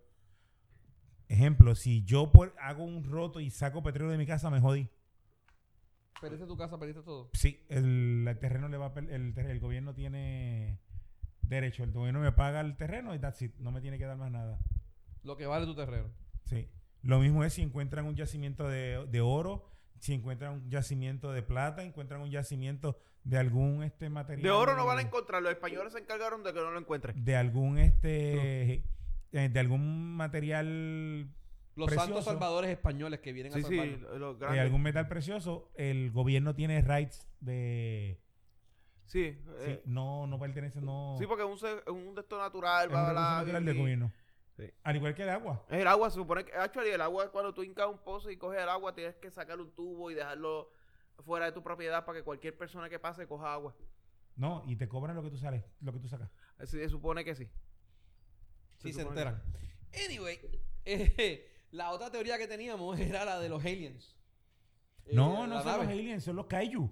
ejemplo, 1.27 1.75
si 1.75 2.03
yo 2.03 2.31
por- 2.31 2.55
hago 2.59 2.83
un 2.83 3.03
roto 3.03 3.39
y 3.39 3.49
saco 3.49 3.83
petróleo 3.83 4.11
de 4.11 4.17
mi 4.17 4.25
casa, 4.25 4.49
me 4.49 4.59
jodí. 4.59 4.89
Perdiste 6.19 6.47
tu 6.47 6.57
casa, 6.57 6.79
perdiste 6.79 7.03
todo. 7.03 7.29
Sí, 7.33 7.63
el, 7.69 8.25
el 8.27 8.39
terreno 8.39 8.67
le 8.69 8.77
va 8.77 8.87
a 8.87 8.99
el, 8.99 9.37
el 9.37 9.59
gobierno 9.59 9.93
tiene 9.93 10.79
derecho, 11.43 11.83
el 11.83 11.91
gobierno 11.91 12.19
me 12.21 12.31
paga 12.31 12.59
el 12.61 12.75
terreno 12.75 13.13
y 13.13 13.19
that's 13.19 13.41
it, 13.41 13.55
no 13.59 13.71
me 13.71 13.81
tiene 13.81 13.97
que 13.97 14.05
dar 14.05 14.17
más 14.17 14.31
nada. 14.31 14.59
Lo 15.23 15.37
que 15.37 15.45
vale 15.45 15.65
tu 15.65 15.75
terreno. 15.75 16.09
Sí. 16.45 16.67
Lo 17.03 17.19
mismo 17.19 17.43
es 17.43 17.53
si 17.53 17.61
encuentran 17.61 18.05
un 18.05 18.15
yacimiento 18.15 18.67
de, 18.67 19.05
de 19.09 19.21
oro, 19.21 19.69
si 19.99 20.13
encuentran 20.13 20.53
un 20.53 20.69
yacimiento 20.69 21.31
de 21.31 21.41
plata, 21.43 21.83
encuentran 21.83 22.21
un 22.21 22.29
yacimiento 22.31 22.97
de 23.23 23.37
algún 23.37 23.83
este 23.83 24.09
material. 24.09 24.43
De 24.43 24.51
oro 24.51 24.75
no 24.75 24.85
van 24.85 24.99
a 24.99 25.01
encontrar. 25.01 25.41
Los 25.41 25.51
españoles 25.51 25.93
se 25.93 25.99
encargaron 25.99 26.43
de 26.43 26.53
que 26.53 26.59
no 26.59 26.71
lo 26.71 26.79
encuentren. 26.79 27.23
De 27.23 27.35
algún 27.35 27.77
este 27.77 28.83
eh, 29.33 29.49
de 29.49 29.59
algún 29.59 30.15
material 30.15 31.27
Los 31.75 31.91
santos 31.91 32.25
salvadores 32.25 32.71
españoles 32.71 33.19
que 33.19 33.33
vienen 33.33 33.51
Sí, 33.53 33.59
a 33.59 33.63
sí, 33.63 33.75
salvarnos. 33.77 34.01
lo- 34.01 34.17
los 34.19 34.39
de 34.39 34.45
grandes. 34.45 34.61
algún 34.63 34.81
metal 34.81 35.07
precioso, 35.07 35.69
el 35.75 36.11
gobierno 36.11 36.55
tiene 36.55 36.81
rights 36.81 37.27
de 37.39 38.19
Sí, 39.05 39.31
Sí, 39.33 39.39
eh, 39.61 39.81
no, 39.85 40.27
no 40.27 40.37
pertenece, 40.37 40.81
no. 40.81 41.15
sí, 41.17 41.25
porque 41.27 41.43
es 41.43 41.63
un, 41.87 41.95
un 41.95 42.15
de 42.15 42.21
esto 42.21 42.37
natural, 42.37 42.85
es 42.85 42.89
un 42.89 42.95
va 42.95 43.01
recurso 43.09 43.13
la- 43.21 43.37
natural 43.37 43.63
y- 43.63 43.65
del 43.65 43.77
gobierno. 43.77 44.11
Sí. 44.57 44.69
Al 44.83 44.95
igual 44.95 45.13
que 45.13 45.21
el 45.23 45.29
agua. 45.29 45.63
Es 45.69 45.79
el 45.81 45.87
agua, 45.87 46.09
se 46.09 46.15
supone 46.15 46.43
que, 46.43 46.51
actually, 46.53 46.89
el 46.89 47.01
agua, 47.01 47.31
cuando 47.31 47.53
tú 47.53 47.61
hincas 47.63 47.87
un 47.87 47.99
pozo 47.99 48.31
y 48.31 48.37
coges 48.37 48.59
el 48.61 48.67
agua, 48.69 48.93
tienes 48.95 49.15
que 49.17 49.29
sacar 49.29 49.59
un 49.61 49.71
tubo 49.71 50.09
y 50.09 50.15
dejarlo 50.15 50.71
fuera 51.23 51.45
de 51.45 51.51
tu 51.51 51.61
propiedad 51.61 52.03
para 52.05 52.17
que 52.19 52.23
cualquier 52.23 52.57
persona 52.57 52.89
que 52.89 52.97
pase 52.99 53.27
coja 53.27 53.53
agua. 53.53 53.75
No, 54.35 54.63
y 54.67 54.75
te 54.75 54.87
cobran 54.87 55.15
lo 55.15 55.21
que 55.23 55.29
tú 55.29 55.37
sales, 55.37 55.63
lo 55.81 55.93
que 55.93 55.99
tú 55.99 56.07
sacas. 56.07 56.29
Así 56.57 56.77
se 56.77 56.89
supone 56.89 57.23
que 57.23 57.35
sí. 57.35 57.47
Si 58.79 58.93
Se 58.93 59.01
enteran. 59.01 59.41
Anyway, 60.05 60.39
eh, 60.85 61.49
la 61.71 61.91
otra 61.91 62.11
teoría 62.11 62.37
que 62.37 62.47
teníamos 62.47 62.99
era 62.99 63.25
la 63.25 63.39
de 63.39 63.49
los 63.49 63.63
aliens. 63.63 64.15
Eh, 65.05 65.11
no, 65.13 65.45
no 65.47 65.57
son 65.57 65.65
nave. 65.67 65.83
los 65.85 65.93
aliens, 65.93 66.23
son 66.23 66.35
los 66.35 66.47
kaiju. 66.47 66.91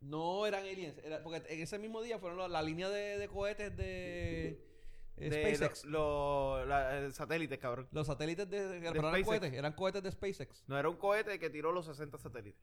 No 0.00 0.46
eran 0.46 0.62
aliens. 0.64 0.98
era- 1.02 1.22
porque 1.22 1.42
en 1.48 1.60
ese 1.60 1.78
mismo 1.78 2.02
día 2.02 2.18
fueron 2.18 2.38
la, 2.38 2.48
la 2.48 2.62
línea 2.62 2.88
de, 2.88 3.18
de 3.18 3.28
cohetes 3.28 3.76
de, 3.76 4.62
De 5.16 5.30
SpaceX. 5.56 5.84
lo- 5.84 6.58
lo- 6.58 6.66
la- 6.66 6.98
el 6.98 7.12
satélite, 7.14 7.58
cabrón. 7.58 7.88
los 7.92 8.06
satélites 8.06 8.48
de, 8.50 8.80
pero 8.92 9.08
eran 9.08 9.22
cohetes, 9.22 9.52
eran 9.52 9.72
cohetes 9.74 10.02
de 10.02 10.10
SpaceX. 10.12 10.64
No 10.66 10.78
era 10.78 10.88
un 10.88 10.96
cohete 10.96 11.38
que 11.38 11.50
tiró 11.50 11.70
los 11.72 11.86
60 11.86 12.18
satélites. 12.18 12.60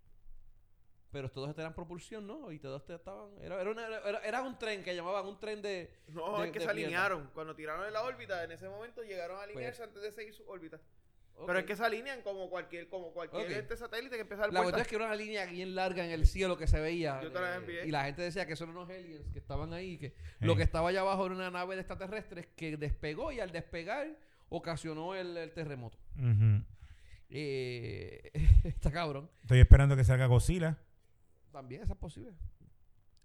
Pero 1.12 1.30
todos 1.30 1.58
eran 1.58 1.74
propulsión, 1.74 2.26
¿no? 2.26 2.52
Y 2.54 2.60
todos 2.60 2.90
estaban. 2.90 3.38
Era, 3.42 3.60
era, 3.62 3.70
una- 3.72 3.86
era- 3.86 4.20
era 4.20 4.42
un 4.42 4.58
tren 4.58 4.82
que 4.84 4.96
llamaban 4.96 5.26
un 5.26 5.38
tren 5.40 5.62
de. 5.62 5.94
No, 6.08 6.40
de- 6.40 6.48
es 6.48 6.52
que 6.54 6.60
de 6.60 6.66
se 6.66 6.72
alinearon. 6.72 7.30
Cuando 7.34 7.54
tiraron 7.54 7.86
en 7.86 7.92
la 7.94 8.04
órbita, 8.04 8.44
en 8.46 8.52
ese 8.52 8.70
momento 8.70 9.02
llegaron 9.04 9.38
a 9.38 9.44
alinearse 9.44 9.84
antes 9.84 10.02
de 10.02 10.12
seguir 10.14 10.34
su 10.34 10.48
órbita. 10.50 10.80
Pero 11.46 11.60
es 11.60 11.66
que 11.66 11.76
se 11.76 11.84
alinean 11.84 12.22
como 12.22 12.50
cualquier, 12.50 12.88
como 12.88 13.12
cualquier 13.14 13.52
este 13.52 13.76
satélite 13.76 14.16
que 14.16 14.22
empieza 14.22 14.44
a 14.44 14.46
dar 14.46 14.54
La 14.54 14.62
cuestión 14.62 14.82
es 14.82 14.88
que 14.88 14.96
era 14.96 15.06
una 15.06 15.16
línea 15.16 15.46
bien 15.46 15.74
larga 15.74 16.06
en 16.06 16.12
el 16.12 16.28
cielo 16.28 16.58
que 16.58 16.68
se 16.68 16.80
veía. 16.80 17.20
Yo 17.22 17.32
te 17.32 17.40
la 17.40 17.56
eh, 17.56 17.58
envié. 17.58 17.88
y 17.88 17.92
la 17.92 18.04
gente 18.06 18.22
decía 18.22 18.46
que 18.46 18.56
son 18.56 18.70
unos 18.70 18.90
aliens 18.90 19.26
que 19.34 19.40
estaban 19.40 19.74
ahí. 19.74 19.98
Que 19.98 20.14
lo 20.40 20.56
que 20.56 20.64
estaba 20.64 20.90
allá 20.90 21.02
abajo 21.02 21.26
era 21.26 21.36
una 21.36 21.50
nave 21.50 21.76
de 21.76 21.82
extraterrestres 21.82 22.48
que 22.56 22.78
despegó 22.78 23.32
y 23.32 23.40
al 23.40 23.52
despegar 23.52 24.16
ocasionó 24.50 25.16
el, 25.16 25.36
el 25.36 25.52
terremoto. 25.52 25.98
Eh, 27.30 28.32
está 28.64 28.92
cabrón. 28.92 29.30
Estoy 29.42 29.60
esperando 29.60 29.96
que 29.96 30.04
salga 30.04 30.28
Godzilla. 30.28 30.78
También 31.52 31.82
esa 31.82 31.94
es 31.94 32.00
posible. 32.00 32.34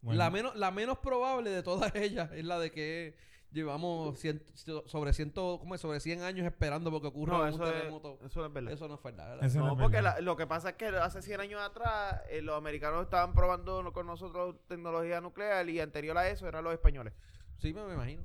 Bueno, 0.01 0.19
La, 0.19 0.31
menos, 0.31 0.55
la 0.57 0.71
menos 0.71 0.99
probable 0.99 1.51
de 1.51 1.63
todas 1.63 1.95
ellas 1.97 2.31
es 2.33 2.45
la 2.45 2.59
de 2.59 2.71
que 2.71 3.17
llevamos 3.53 4.23
cien- 4.23 4.43
sobre, 4.87 5.13
ciento, 5.13 5.57
¿cómo 5.61 5.75
es? 5.75 5.81
sobre 5.81 6.01
100 6.01 6.23
años 6.23 6.47
esperando 6.47 6.91
porque 6.91 7.07
ocurra 7.09 7.39
No, 7.39 7.43
un 7.45 7.49
eso, 7.49 7.65
es, 7.67 7.73
terremoto. 7.73 8.19
eso 8.25 8.41
no 8.41 8.47
es 8.47 8.53
verdad. 8.53 8.73
Eso 8.73 8.89
no 8.89 8.99
fue 8.99 9.13
verdad. 9.13 9.29
¿verdad? 9.31 9.45
Eso 9.47 9.59
no 9.61 9.67
no, 9.67 9.73
es 9.73 9.79
porque 9.81 9.97
verdad. 9.97 10.15
la- 10.17 10.21
lo 10.21 10.37
que 10.37 10.47
pasa 10.47 10.71
es 10.71 10.77
que 10.77 10.87
hace 10.87 11.23
100 11.23 11.41
años 11.41 11.61
atrás 11.61 12.21
eh, 12.29 12.43
los 12.43 12.57
americanos 12.57 13.05
estaban 13.05 13.33
probando 13.35 13.93
con 13.93 14.07
nosotros 14.07 14.57
tecnología 14.69 15.21
nuclear 15.21 15.69
y 15.69 15.81
anterior 15.81 16.17
a 16.19 16.29
eso 16.29 16.47
eran 16.49 16.65
los 16.65 16.73
españoles. 16.73 17.13
Sí, 17.59 17.73
me, 17.73 17.85
me 17.87 17.95
imagino. 17.95 18.23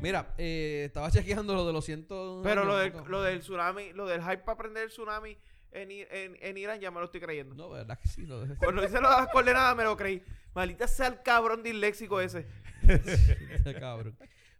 Mira, 0.00 0.32
eh, 0.38 0.84
estaba 0.86 1.10
chequeando 1.10 1.54
lo 1.56 1.66
de 1.66 1.72
los 1.72 1.84
cientos. 1.84 2.40
Pero 2.44 2.64
lo 2.64 2.76
del, 2.76 2.92
lo 3.08 3.22
del 3.22 3.40
tsunami, 3.40 3.92
lo 3.94 4.06
del 4.06 4.22
hype 4.22 4.38
para 4.38 4.56
prender 4.56 4.84
el 4.84 4.90
tsunami 4.90 5.36
en, 5.72 5.90
en, 5.90 6.36
en 6.40 6.56
Irán 6.56 6.78
ya 6.78 6.92
me 6.92 7.00
lo 7.00 7.06
estoy 7.06 7.20
creyendo. 7.20 7.54
No, 7.56 7.68
verdad 7.70 7.98
que 7.98 8.06
sí. 8.08 8.24
Lo 8.24 8.46
de... 8.46 8.54
Cuando 8.56 8.80
dice 8.82 9.00
lo 9.00 9.10
de 9.10 9.16
las 9.16 9.28
coordenadas 9.28 9.76
me 9.76 9.82
lo 9.82 9.96
creí. 9.96 10.22
Maldita 10.54 10.86
sea 10.86 11.08
el 11.08 11.20
cabrón 11.22 11.64
disléxico 11.64 12.20
ese. 12.20 12.46
cabrón. 13.80 14.16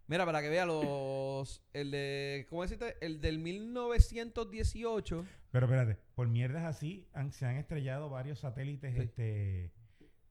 Mira, 0.09 0.25
para 0.25 0.41
que 0.41 0.49
vea 0.49 0.65
los. 0.65 1.63
El 1.71 1.91
de. 1.91 2.45
¿Cómo 2.49 2.63
decirte? 2.63 2.97
El 2.99 3.21
del 3.21 3.39
1918. 3.39 5.25
Pero 5.51 5.65
espérate, 5.65 5.97
por 6.15 6.27
mierdas 6.27 6.63
así 6.65 7.07
han- 7.13 7.31
se 7.31 7.45
han 7.45 7.55
estrellado 7.55 8.09
varios 8.09 8.39
satélites 8.39 8.93
Sí. 8.95 9.01
este, 9.01 9.71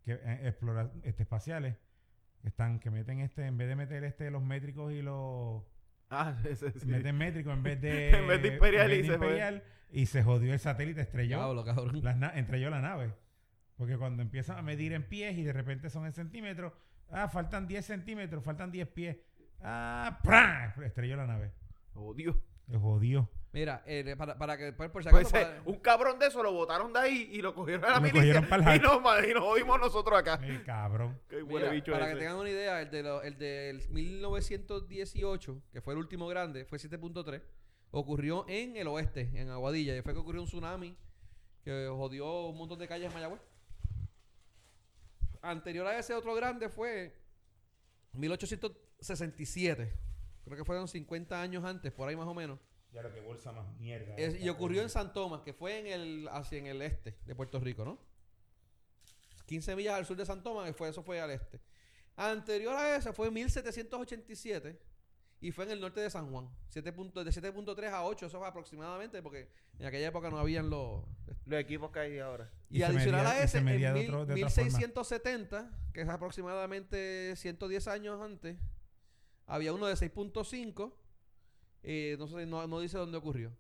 que, 0.05 0.13
eh, 0.13 0.41
explora- 0.49 0.91
este, 1.03 1.23
espaciales 1.23 1.77
que 2.43 2.49
están 2.49 2.79
que 2.79 2.91
meten 2.91 3.21
este 3.21 3.47
en 3.47 3.57
vez 3.57 3.69
de 3.69 3.77
meter 3.77 4.05
este 4.05 4.31
los 4.31 4.43
métricos 4.43 4.93
y 4.93 5.03
los 5.03 5.63
Ah, 6.11 6.37
ese 6.45 6.71
sí. 6.73 6.87
meten 6.87 7.17
métricos 7.17 7.53
en 7.57 7.63
vez 7.63 7.81
de 7.81 8.11
En 8.11 8.27
vez 8.29 8.43
de 8.43 8.49
imperial 8.55 8.93
y 8.93 8.97
vez 8.97 9.07
de 9.09 9.13
se 9.13 9.63
y 9.91 10.07
se 10.07 10.23
jodió 10.23 10.53
el 10.53 10.59
satélite 10.61 11.01
estrelló 11.01 11.39
Diablo, 11.39 11.65
cabrón. 11.65 12.01
las 12.03 12.37
estrelló 12.37 12.71
la 12.71 12.81
nave 12.81 13.13
porque 13.77 13.97
cuando 13.97 14.23
empiezan 14.23 14.59
a 14.59 14.63
medir 14.63 14.93
en 14.93 15.03
pies 15.09 15.37
y 15.39 15.43
de 15.45 15.53
repente 15.53 15.91
son 15.91 16.07
en 16.07 16.13
centímetros 16.13 16.73
ah 17.11 17.29
faltan 17.29 17.67
10 17.67 17.85
centímetros 17.87 18.45
faltan 18.45 18.71
10 18.71 18.87
pies 18.89 19.17
ah 19.61 20.21
¡pran! 20.23 20.75
estrelló 20.85 21.17
la 21.17 21.27
nave 21.27 21.53
Dios. 22.15 22.37
se 22.71 22.79
jodió 22.79 23.29
Mira, 23.51 23.83
eh, 23.87 24.15
para, 24.17 24.37
para 24.37 24.59
que. 24.59 24.73
Por, 24.75 24.93
por 24.93 25.03
si 25.03 25.09
Pues, 25.09 25.27
acaso, 25.33 25.37
eh, 25.39 25.47
para- 25.57 25.63
un 25.65 25.81
cabrón 25.81 26.19
de 26.19 26.27
eso 26.27 26.43
lo 26.43 26.53
botaron 26.53 26.93
de 26.93 26.99
ahí 27.01 27.29
y 27.33 27.41
lo 27.41 27.55
cogieron 27.55 27.83
a 27.87 27.89
la 27.89 27.95
Lo 27.95 28.01
milicia. 28.03 28.21
cogieron 28.21 28.47
pa'l 28.49 28.61
y, 28.63 28.65
hype. 28.75 28.87
nos, 28.87 29.01
ma- 29.03 29.27
y 29.27 29.33
nos 29.33 29.43
jodimos 29.43 29.81
nosotros 29.81 30.19
acá. 30.19 30.39
el 30.45 30.63
cabrón 30.65 31.19
Qué 31.29 31.37
Mira, 31.37 31.47
huele 31.47 31.71
bicho 31.71 31.93
para 31.93 32.05
ese. 32.05 32.15
que 32.15 32.21
tengan 32.21 32.37
una 32.37 32.51
idea, 32.51 32.83
el, 32.83 32.91
de 32.91 33.03
lo- 33.03 33.23
el 33.23 33.39
del 33.39 33.89
1918, 33.89 35.63
que 35.73 35.81
fue 35.81 35.95
el 35.95 35.99
último 35.99 36.29
grande, 36.29 36.67
fue 36.67 36.79
7.3, 36.79 37.43
ocurrió 37.91 38.45
en 38.49 38.77
el 38.77 38.87
oeste, 38.87 39.31
en 39.35 39.49
Aguadilla, 39.49 39.97
y 39.97 40.03
fue 40.03 40.13
que 40.13 40.19
ocurrió 40.21 40.43
un 40.43 40.47
tsunami 40.47 40.95
que 41.65 41.89
jodió 41.91 42.49
un 42.49 42.59
montón 42.59 42.79
de 42.79 42.87
calles 42.87 43.09
en 43.09 43.15
Mayagüez. 43.15 43.41
Anterior 45.41 45.87
a 45.87 45.99
ese 45.99 46.13
otro 46.15 46.35
grande 46.35 46.69
fue 46.69 47.15
1867, 49.01 49.93
creo 50.45 50.57
que 50.57 50.65
fueron 50.65 50.89
50 50.89 51.41
años 51.41 51.65
antes, 51.65 51.93
por 51.93 52.09
ahí 52.09 52.16
más 52.16 52.27
o 52.27 52.35
menos. 52.35 52.59
ya 52.93 53.03
lo 53.03 53.12
que 53.12 53.20
bolsa 53.20 53.53
más 53.53 53.66
mierda 53.79 54.15
Es- 54.16 54.41
y 54.41 54.49
ocurrió 54.49 54.83
en 54.83 54.89
San 54.89 55.12
Tomás, 55.12 55.43
que 55.43 55.53
fue 55.53 55.79
en 55.79 55.87
el, 55.87 56.29
hacia 56.33 56.59
en 56.59 56.66
el 56.66 56.81
este 56.83 57.16
de 57.27 57.35
Puerto 57.35 57.61
Rico, 57.61 57.85
¿no? 57.85 57.99
15 59.47 59.77
millas 59.77 59.95
al 59.95 60.07
sur 60.07 60.16
de 60.16 60.27
San 60.27 60.43
Tomás, 60.43 60.69
y 60.70 60.73
fue, 60.73 60.89
eso 60.89 61.03
fue 61.03 61.20
al 61.20 61.31
este. 61.31 61.61
Anterior 62.16 62.75
a 62.75 62.97
esa 62.97 63.12
fue 63.12 63.29
en 63.29 63.35
1787 63.35 64.79
y 65.41 65.53
fue 65.53 65.65
en 65.66 65.70
el 65.70 65.81
norte 65.81 66.01
de 66.01 66.11
San 66.11 66.31
Juan. 66.33 66.49
7 66.70 66.93
punto- 66.93 67.23
de 67.23 67.31
7.3 67.31 67.91
a 67.93 68.05
8, 68.05 68.27
eso 68.27 68.39
fue 68.39 68.49
aproximadamente, 68.49 69.23
porque 69.23 69.49
en 69.79 69.87
aquella 69.87 70.09
época 70.09 70.29
no 70.31 70.39
habían 70.39 70.69
los... 70.69 71.05
Los 71.47 71.61
equipos 71.61 71.91
que 71.93 72.01
hay 72.01 72.19
ahora. 72.19 72.51
Y, 72.70 72.83
adicional 72.83 73.25
medía- 73.25 73.39
a 73.41 73.43
ese, 73.45 73.59
en 73.59 73.65
de 73.66 73.73
mil- 73.79 73.87
otro- 73.87 74.27
de 74.27 74.33
otra 74.35 74.51
forma. 74.51 74.65
1670, 74.65 75.70
que 75.95 76.01
es 76.01 76.09
aproximadamente 76.09 77.37
110 77.37 77.87
años 77.87 78.20
antes, 78.20 78.57
había 79.49 79.73
uno 79.73 79.87
de 79.87 79.95
6.5, 79.95 80.93
eh, 81.83 82.15
no, 82.19 82.29
sé, 82.29 82.47
no, 82.47 82.65
no 82.69 82.79
dice 82.81 82.97
dónde 82.99 83.19
ocurrió. 83.19 83.53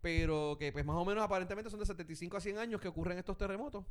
Pero 0.00 0.56
que 0.58 0.72
pues 0.72 0.84
más 0.84 0.96
o 0.96 1.04
menos 1.04 1.22
aparentemente 1.24 1.70
son 1.70 1.78
de 1.80 1.86
75 1.86 2.36
a 2.36 2.40
100 2.40 2.58
años 2.58 2.80
que 2.80 2.88
ocurren 2.88 3.16
estos 3.18 3.38
terremotos. 3.38 3.84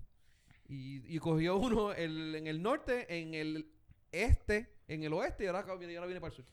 Y, 0.67 1.01
y 1.15 1.19
cogió 1.19 1.57
uno 1.57 1.93
el- 1.93 2.35
en 2.35 2.47
el 2.47 2.61
norte, 2.61 3.05
en 3.19 3.33
el 3.33 3.69
este, 4.11 4.69
en 4.87 5.03
el 5.03 5.13
oeste 5.13 5.43
y 5.43 5.47
ahora, 5.47 5.65
y 5.67 5.95
ahora 5.95 6.05
viene 6.05 6.21
para 6.21 6.31
el 6.31 6.35
sur. 6.35 6.45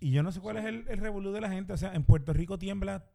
y 0.00 0.10
yo 0.10 0.22
no 0.24 0.32
sé 0.32 0.40
cuál 0.40 0.56
es 0.56 0.64
el, 0.64 0.88
el 0.88 0.98
revolú 0.98 1.30
de 1.30 1.40
la 1.40 1.48
gente 1.48 1.72
o 1.72 1.76
sea 1.76 1.94
en 1.94 2.02
Puerto 2.02 2.32
Rico 2.32 2.58
tiembla 2.58 3.08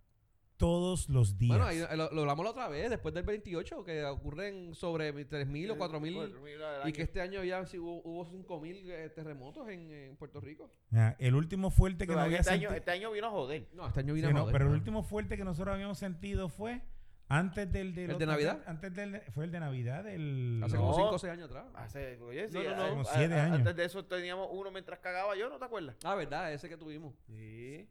todos 0.57 1.09
los 1.09 1.37
días 1.37 1.57
Bueno, 1.57 1.65
ahí 1.65 1.97
lo, 1.97 2.11
lo 2.11 2.21
hablamos 2.21 2.45
la 2.45 2.51
otra 2.51 2.67
vez, 2.69 2.89
después 2.89 3.13
del 3.13 3.23
28, 3.23 3.83
que 3.83 4.03
ocurren 4.05 4.73
sobre 4.75 5.13
3.000 5.13 5.71
o 5.71 5.77
4.000 5.77 6.87
Y 6.89 6.93
que 6.93 7.01
este 7.01 7.21
año 7.21 7.43
ya 7.43 7.65
sí 7.65 7.77
hubo, 7.79 8.01
hubo 8.03 8.25
5.000 8.25 8.81
eh, 8.85 9.09
terremotos 9.09 9.67
en, 9.69 9.91
en 9.91 10.15
Puerto 10.15 10.39
Rico. 10.39 10.71
Ah, 10.93 11.15
el 11.19 11.35
último 11.35 11.69
fuerte 11.71 12.05
que 12.07 12.13
no 12.13 12.19
había 12.21 12.39
este, 12.39 12.53
año, 12.53 12.71
este 12.71 12.91
año 12.91 13.11
vino 13.11 13.27
a 13.27 13.31
joder. 13.31 13.67
No, 13.73 13.87
este 13.87 13.99
año 14.01 14.13
Sí, 14.13 14.21
vino 14.21 14.29
a 14.29 14.33
no, 14.33 14.39
joder. 14.41 14.53
pero 14.53 14.65
el 14.67 14.73
último 14.73 15.03
fuerte 15.03 15.37
que 15.37 15.43
nosotros 15.43 15.73
habíamos 15.73 15.97
sentido 15.97 16.49
fue 16.49 16.81
antes 17.29 17.71
del, 17.71 17.95
del 17.95 18.11
¿El 18.11 18.17
de 18.19 18.25
Navidad? 18.27 18.61
Antes 18.67 18.93
del 18.93 19.21
fue 19.31 19.45
el 19.45 19.51
de 19.51 19.59
Navidad 19.59 20.03
del 20.03 20.61
Hace 20.63 20.75
No. 20.75 20.81
como 20.81 20.93
5 20.95 21.09
o 21.09 21.19
6 21.19 21.33
años 21.33 21.45
atrás. 21.49 21.65
Hace, 21.73 22.19
oye, 22.21 22.47
sí, 22.49 22.53
No, 22.57 22.63
no, 22.63 22.69
a- 22.69 22.75
no. 22.77 22.89
Como 22.89 23.01
a- 23.01 23.05
siete 23.05 23.33
a- 23.33 23.43
años. 23.45 23.57
Antes 23.59 23.75
de 23.75 23.85
eso 23.85 24.05
teníamos 24.05 24.49
uno 24.51 24.69
mientras 24.71 24.99
cagaba 24.99 25.35
yo, 25.35 25.49
¿no 25.49 25.57
te 25.57 25.65
acuerdas? 25.65 25.95
Ah, 26.03 26.15
verdad, 26.15 26.53
ese 26.53 26.69
que 26.69 26.77
tuvimos. 26.77 27.15
Sí. 27.27 27.89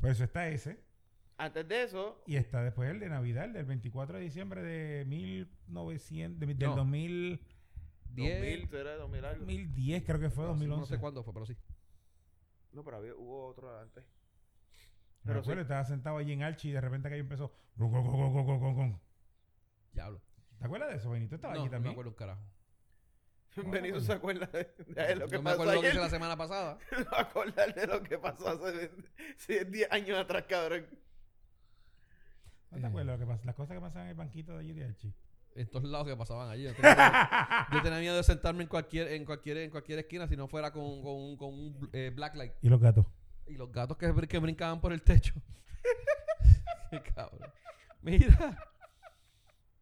Por 0.00 0.10
eso 0.10 0.24
está 0.24 0.48
ese 0.48 0.78
Antes 1.36 1.66
de 1.66 1.82
eso, 1.82 2.22
y 2.26 2.36
está 2.36 2.62
después 2.62 2.88
el 2.90 3.00
de 3.00 3.08
Navidad, 3.08 3.44
el 3.46 3.52
del 3.54 3.64
24 3.64 4.18
de 4.18 4.22
diciembre 4.22 4.62
de 4.62 5.04
1900 5.04 6.38
de- 6.40 6.54
del 6.54 6.68
No. 6.70 6.76
2000 6.76 7.40
10, 8.10 8.38
2000, 8.40 8.68
tú 8.68 8.76
eras 8.76 8.98
2000 8.98 9.24
algo. 9.24 9.38
2010 9.40 10.04
creo 10.04 10.20
que 10.20 10.30
fue 10.30 10.44
no, 10.44 10.50
sé- 10.50 10.58
2011. 10.60 10.80
No 10.80 10.86
sé 10.86 11.00
cuándo 11.00 11.24
fue, 11.24 11.32
pero 11.34 11.46
sí. 11.46 11.56
No, 12.72 12.84
pero 12.84 12.98
había, 12.98 13.14
hubo 13.16 13.46
otro 13.46 13.76
antes. 13.80 14.04
Me 15.24 15.32
Pero 15.32 15.42
sí. 15.42 15.50
estaba 15.52 15.84
sentado 15.84 16.18
allí 16.18 16.32
en 16.32 16.42
Archie 16.44 16.70
y 16.70 16.74
de 16.74 16.80
repente 16.80 17.08
aquello 17.08 17.22
empezó. 17.22 17.52
rum, 17.76 17.92
rum, 17.92 18.06
rum, 18.06 18.20
rum, 18.34 18.46
rum, 18.46 18.60
rum, 18.60 18.76
rum. 18.76 18.98
Diablo. 19.92 20.20
¿Te 20.58 20.64
acuerdas 20.66 20.90
de 20.90 20.96
eso, 20.96 21.10
Benito? 21.10 21.34
Estaba 21.34 21.54
No, 21.54 21.60
allí 21.60 21.66
no 21.66 21.70
me 21.70 21.76
también. 21.76 21.92
acuerdo 21.92 22.10
un 22.10 22.16
carajo. 22.16 22.42
Benito 23.70 24.00
se 24.00 24.12
acuerda 24.12 24.46
de, 24.46 24.64
de 24.86 25.16
lo 25.16 25.26
que 25.26 25.32
Yo 25.32 25.38
me 25.38 25.44
pasó 25.44 25.54
acuerdo 25.62 25.74
lo 25.74 25.80
que 25.80 25.86
ayer. 25.88 25.92
hice 25.94 26.00
la 26.00 26.10
semana 26.10 26.36
pasada. 26.36 26.78
No 27.10 27.16
acordar 27.16 27.74
de 27.74 27.86
lo 27.86 28.02
que 28.02 28.18
pasó 28.18 28.48
hace 28.48 28.90
sí, 29.38 29.54
10 29.68 29.90
años 29.90 30.18
atrás, 30.18 30.44
cabrón. 30.48 30.86
¿No 32.74 32.80
te 32.80 32.86
acuerdas 32.86 33.18
lo 33.18 33.26
que 33.26 33.30
pasa? 33.32 33.44
Las 33.46 33.54
cosas 33.54 33.74
que 33.76 33.80
pasaban 33.80 34.04
en 34.06 34.10
el 34.10 34.16
banquito 34.16 34.52
de 34.52 34.58
allí 34.60 34.72
de 34.72 34.84
Archie. 34.84 35.12
En 35.56 35.68
todos 35.68 35.84
lados 35.88 36.06
que 36.08 36.16
pasaban 36.16 36.48
allí. 36.50 36.64
Yo 36.64 36.74
tenía, 36.74 36.94
miedo- 36.96 37.66
yo 37.72 37.82
tenía 37.82 37.98
miedo 38.00 38.16
de 38.16 38.22
sentarme 38.24 38.62
en 38.64 38.68
cualquier, 38.68 39.08
en 39.12 39.24
cualquier, 39.24 39.58
en 39.58 39.70
cualquier 39.70 40.00
esquina 40.00 40.26
si 40.26 40.36
no 40.36 40.48
fuera 40.48 40.72
con, 40.72 41.00
con, 41.02 41.14
un- 41.14 41.36
con 41.36 41.48
un 41.54 41.90
eh, 41.92 42.10
blacklight. 42.14 42.52
Y 42.62 42.68
los 42.68 42.80
gatos. 42.80 43.06
Y 43.46 43.54
los 43.56 43.70
gatos 43.70 43.96
que, 43.96 44.12
br- 44.12 44.26
que 44.26 44.38
brincaban 44.38 44.80
por 44.80 44.92
el 44.92 45.02
techo. 45.02 45.32
Qué 46.90 47.00
cabrón. 47.02 47.48
Mira. 48.02 48.58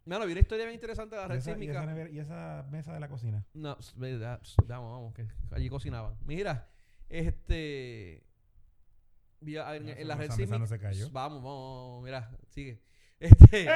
Mano, 0.05 0.27
vi 0.27 0.32
una 0.32 0.40
historia 0.40 0.64
bien 0.64 0.74
interesante 0.74 1.14
de 1.14 1.20
la 1.23 1.27
Y 1.27 1.28
red 1.31 1.39
esa, 1.39 1.51
y, 1.51 1.55
sísmica. 1.55 1.85
esa 1.85 2.09
y 2.10 2.19
esa 2.19 2.66
mesa 2.70 2.93
de 2.93 3.01
la 3.01 3.09
cocina. 3.09 3.44
No, 3.55 3.77
s- 3.78 3.93
ve- 3.97 4.19
da- 4.19 4.40
s- 4.43 4.56
vamos, 4.66 4.90
vamos, 4.93 5.14
que 5.14 5.27
allí 5.52 5.69
cocinaban. 5.69 6.16
Mira, 6.27 6.69
este. 7.09 8.23
En, 9.77 9.85
No, 9.86 9.90
en 9.93 9.98
esa 9.98 10.05
la 10.05 10.14
red 10.16 10.31
sísmica. 10.31 10.59
no 10.59 10.66
se 10.66 10.78
cayó. 10.78 11.10
Vamos, 11.10 11.43
vamos, 11.43 12.05
mira, 12.05 12.31
sigue. 12.48 12.82
Este. 13.23 13.69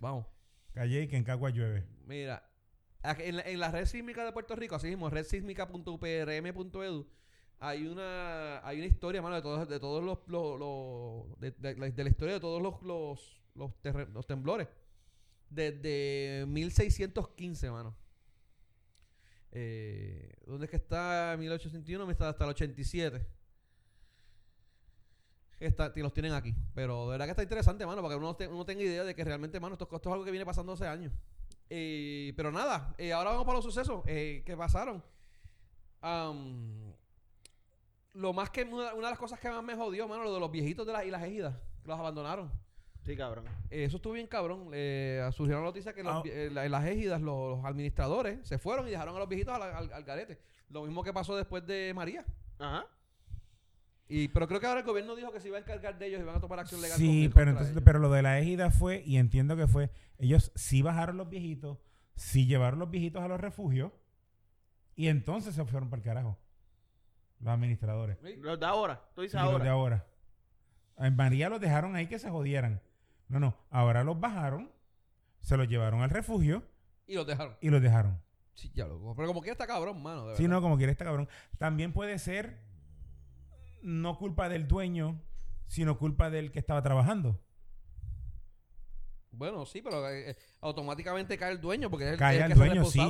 vamos. 0.00 0.26
Calle 0.72 1.02
y 1.02 1.08
que 1.08 1.16
en 1.16 1.24
Cagua 1.24 1.50
llueve. 1.50 1.86
Mira, 2.06 2.48
en 3.02 3.36
la, 3.36 3.42
en 3.42 3.60
la 3.60 3.70
red 3.70 3.84
sísmica 3.86 4.24
de 4.24 4.32
Puerto 4.32 4.56
Rico, 4.56 4.74
así 4.74 4.86
mismo, 4.88 5.08
redsísmica.uprm.edu, 5.10 7.06
hay 7.58 7.86
una 7.86 8.66
hay 8.66 8.78
una 8.78 8.86
historia, 8.86 9.20
mano, 9.22 9.36
de 9.36 9.42
todos, 9.42 9.68
de 9.68 9.78
todos 9.80 10.02
los, 10.04 10.18
los- 10.26 10.58
los- 10.58 11.40
de, 11.40 11.50
de 11.52 11.74
la- 11.76 11.88
de 11.90 12.04
la 12.04 12.10
historia 12.10 12.34
de 12.34 12.40
todos 12.40 12.60
los 12.62 12.82
los, 12.82 13.42
los, 13.54 13.70
los 14.12 14.26
temblores. 14.26 14.68
Desde 15.48 16.44
1615, 16.48 17.70
mano. 17.70 17.96
Eh, 19.52 20.34
¿Dónde 20.46 20.64
es 20.66 20.70
que 20.70 20.76
está 20.76 21.36
1861? 21.38 22.04
Me 22.06 22.12
está 22.12 22.28
hasta 22.28 22.44
el 22.44 22.50
87. 22.50 23.26
Está, 25.58 25.92
los 25.96 26.12
tienen 26.12 26.32
aquí. 26.32 26.54
Pero 26.74 27.04
de 27.06 27.10
verdad 27.12 27.24
que 27.26 27.30
está 27.30 27.42
interesante, 27.42 27.86
mano, 27.86 28.02
para 28.02 28.14
que 28.14 28.18
uno, 28.18 28.36
te- 28.36 28.48
uno 28.48 28.64
tenga 28.64 28.82
idea 28.82 29.04
de 29.04 29.14
que 29.14 29.24
realmente, 29.24 29.58
mano, 29.60 29.74
esto, 29.74 29.84
esto 29.90 30.08
es 30.08 30.12
algo 30.12 30.24
que 30.24 30.30
viene 30.30 30.44
pasando 30.46 30.72
hace 30.72 30.86
años. 30.86 31.12
Eh, 31.70 32.32
pero 32.36 32.52
nada, 32.52 32.94
eh, 32.98 33.12
ahora 33.12 33.30
vamos 33.30 33.44
para 33.46 33.56
los 33.56 33.64
sucesos 33.64 34.02
eh, 34.06 34.42
que 34.46 34.56
pasaron. 34.56 35.02
Lo 38.14 38.32
más 38.32 38.50
que 38.50 38.62
una, 38.64 38.94
una 38.94 39.06
de 39.08 39.12
las 39.12 39.18
cosas 39.18 39.38
que 39.38 39.50
más 39.50 39.62
me 39.62 39.74
jodió, 39.74 40.08
mano, 40.08 40.24
lo 40.24 40.32
de 40.34 40.40
los 40.40 40.50
viejitos 40.50 40.86
de 40.86 40.92
las 40.92 41.04
Islas 41.04 41.22
Ejidas, 41.24 41.54
que 41.82 41.88
los 41.88 41.98
abandonaron. 41.98 42.50
Sí, 43.04 43.16
cabrón. 43.16 43.44
Eh, 43.70 43.84
eso 43.84 43.96
estuvo 43.96 44.14
bien 44.14 44.26
cabrón. 44.26 44.70
Eh, 44.72 45.28
surgió 45.32 45.56
la 45.56 45.62
noticia 45.64 45.92
que 45.94 46.02
los 46.02 46.12
Ah. 46.16 46.22
eh, 46.24 46.50
la- 46.52 46.64
en 46.64 46.72
las 46.72 46.84
égidas 46.86 47.20
los, 47.20 47.56
los 47.58 47.64
administradores 47.64 48.46
se 48.48 48.58
fueron 48.58 48.88
y 48.88 48.90
dejaron 48.90 49.14
a 49.14 49.18
los 49.20 49.28
viejitos 49.28 49.54
al, 49.54 49.62
al, 49.62 49.92
al 49.92 50.04
garete. 50.04 50.38
Lo 50.70 50.82
mismo 50.84 51.04
que 51.04 51.12
pasó 51.12 51.36
después 51.36 51.64
de 51.66 51.92
María. 51.94 52.24
Ajá. 52.58 52.86
Y, 54.08 54.28
pero 54.28 54.46
creo 54.46 54.60
que 54.60 54.66
ahora 54.66 54.80
el 54.80 54.86
gobierno 54.86 55.16
dijo 55.16 55.32
que 55.32 55.40
se 55.40 55.48
iba 55.48 55.56
a 55.56 55.60
encargar 55.60 55.98
de 55.98 56.06
ellos 56.06 56.20
y 56.20 56.24
van 56.24 56.36
a 56.36 56.40
tomar 56.40 56.60
acción 56.60 56.80
legal. 56.80 56.96
Sí, 56.96 57.24
con- 57.24 57.32
pero 57.34 57.50
entonces, 57.50 57.72
ellos. 57.72 57.82
pero 57.84 57.98
lo 57.98 58.10
de 58.10 58.22
la 58.22 58.38
égida 58.38 58.70
fue, 58.70 59.02
y 59.04 59.16
entiendo 59.16 59.56
que 59.56 59.66
fue, 59.66 59.90
ellos 60.18 60.52
sí 60.54 60.80
bajaron 60.82 61.16
los 61.16 61.28
viejitos, 61.28 61.78
sí 62.14 62.46
llevaron 62.46 62.78
los 62.78 62.90
viejitos 62.90 63.22
a 63.22 63.28
los 63.28 63.40
refugios, 63.40 63.90
y 64.94 65.08
entonces 65.08 65.54
se 65.54 65.64
fueron 65.64 65.90
para 65.90 66.00
el 66.00 66.04
carajo. 66.04 66.38
Los 67.40 67.52
administradores. 67.52 68.16
Sí. 68.22 68.36
Los 68.36 68.58
de 68.60 68.66
ahora. 68.66 69.02
Tú 69.14 69.22
Y 69.22 69.24
dices 69.24 69.40
los 69.42 69.60
de 69.62 69.68
ahora. 69.68 70.06
ahora. 70.96 71.06
En 71.08 71.16
María 71.16 71.48
los 71.50 71.60
dejaron 71.60 71.94
ahí 71.96 72.06
que 72.06 72.18
se 72.18 72.30
jodieran. 72.30 72.80
No, 73.28 73.40
no. 73.40 73.56
Ahora 73.70 74.04
los 74.04 74.18
bajaron, 74.18 74.70
se 75.42 75.56
los 75.56 75.68
llevaron 75.68 76.00
al 76.00 76.10
refugio 76.10 76.62
Y 77.06 77.14
los 77.16 77.26
dejaron. 77.26 77.56
y 77.60 77.68
los 77.70 77.82
dejaron. 77.82 78.22
Sí, 78.54 78.70
ya 78.74 78.86
loco. 78.86 79.14
Pero 79.14 79.28
como 79.28 79.42
que 79.42 79.50
está 79.50 79.66
cabrón, 79.66 80.02
mano. 80.02 80.28
De 80.28 80.36
Sí, 80.36 80.48
no, 80.48 80.62
como 80.62 80.78
quiere 80.78 80.92
este 80.92 81.04
cabrón. 81.04 81.28
También 81.58 81.92
puede 81.92 82.18
ser 82.18 82.64
no 83.86 84.18
culpa 84.18 84.48
del 84.48 84.66
dueño, 84.66 85.22
sino 85.68 85.96
culpa 85.96 86.28
del 86.28 86.50
que 86.50 86.58
estaba 86.58 86.82
trabajando. 86.82 87.40
Bueno, 89.30 89.64
sí, 89.64 89.80
pero 89.80 90.08
eh, 90.08 90.30
eh, 90.30 90.36
automáticamente 90.60 91.38
cae 91.38 91.52
el 91.52 91.60
dueño 91.60 91.88
porque 91.88 92.06
es 92.06 92.12
el, 92.12 92.18
Cae 92.18 92.38
el 92.38 92.46
que 92.46 92.52
es 92.52 92.58
dueño, 92.58 92.84
sí. 92.84 93.00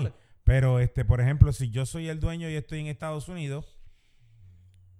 Pero, 0.44 0.78
este, 0.78 1.04
por 1.04 1.20
ejemplo, 1.20 1.52
si 1.52 1.70
yo 1.70 1.86
soy 1.86 2.08
el 2.08 2.20
dueño 2.20 2.50
y 2.50 2.54
estoy 2.54 2.80
en 2.80 2.88
Estados 2.88 3.28
Unidos, 3.28 3.78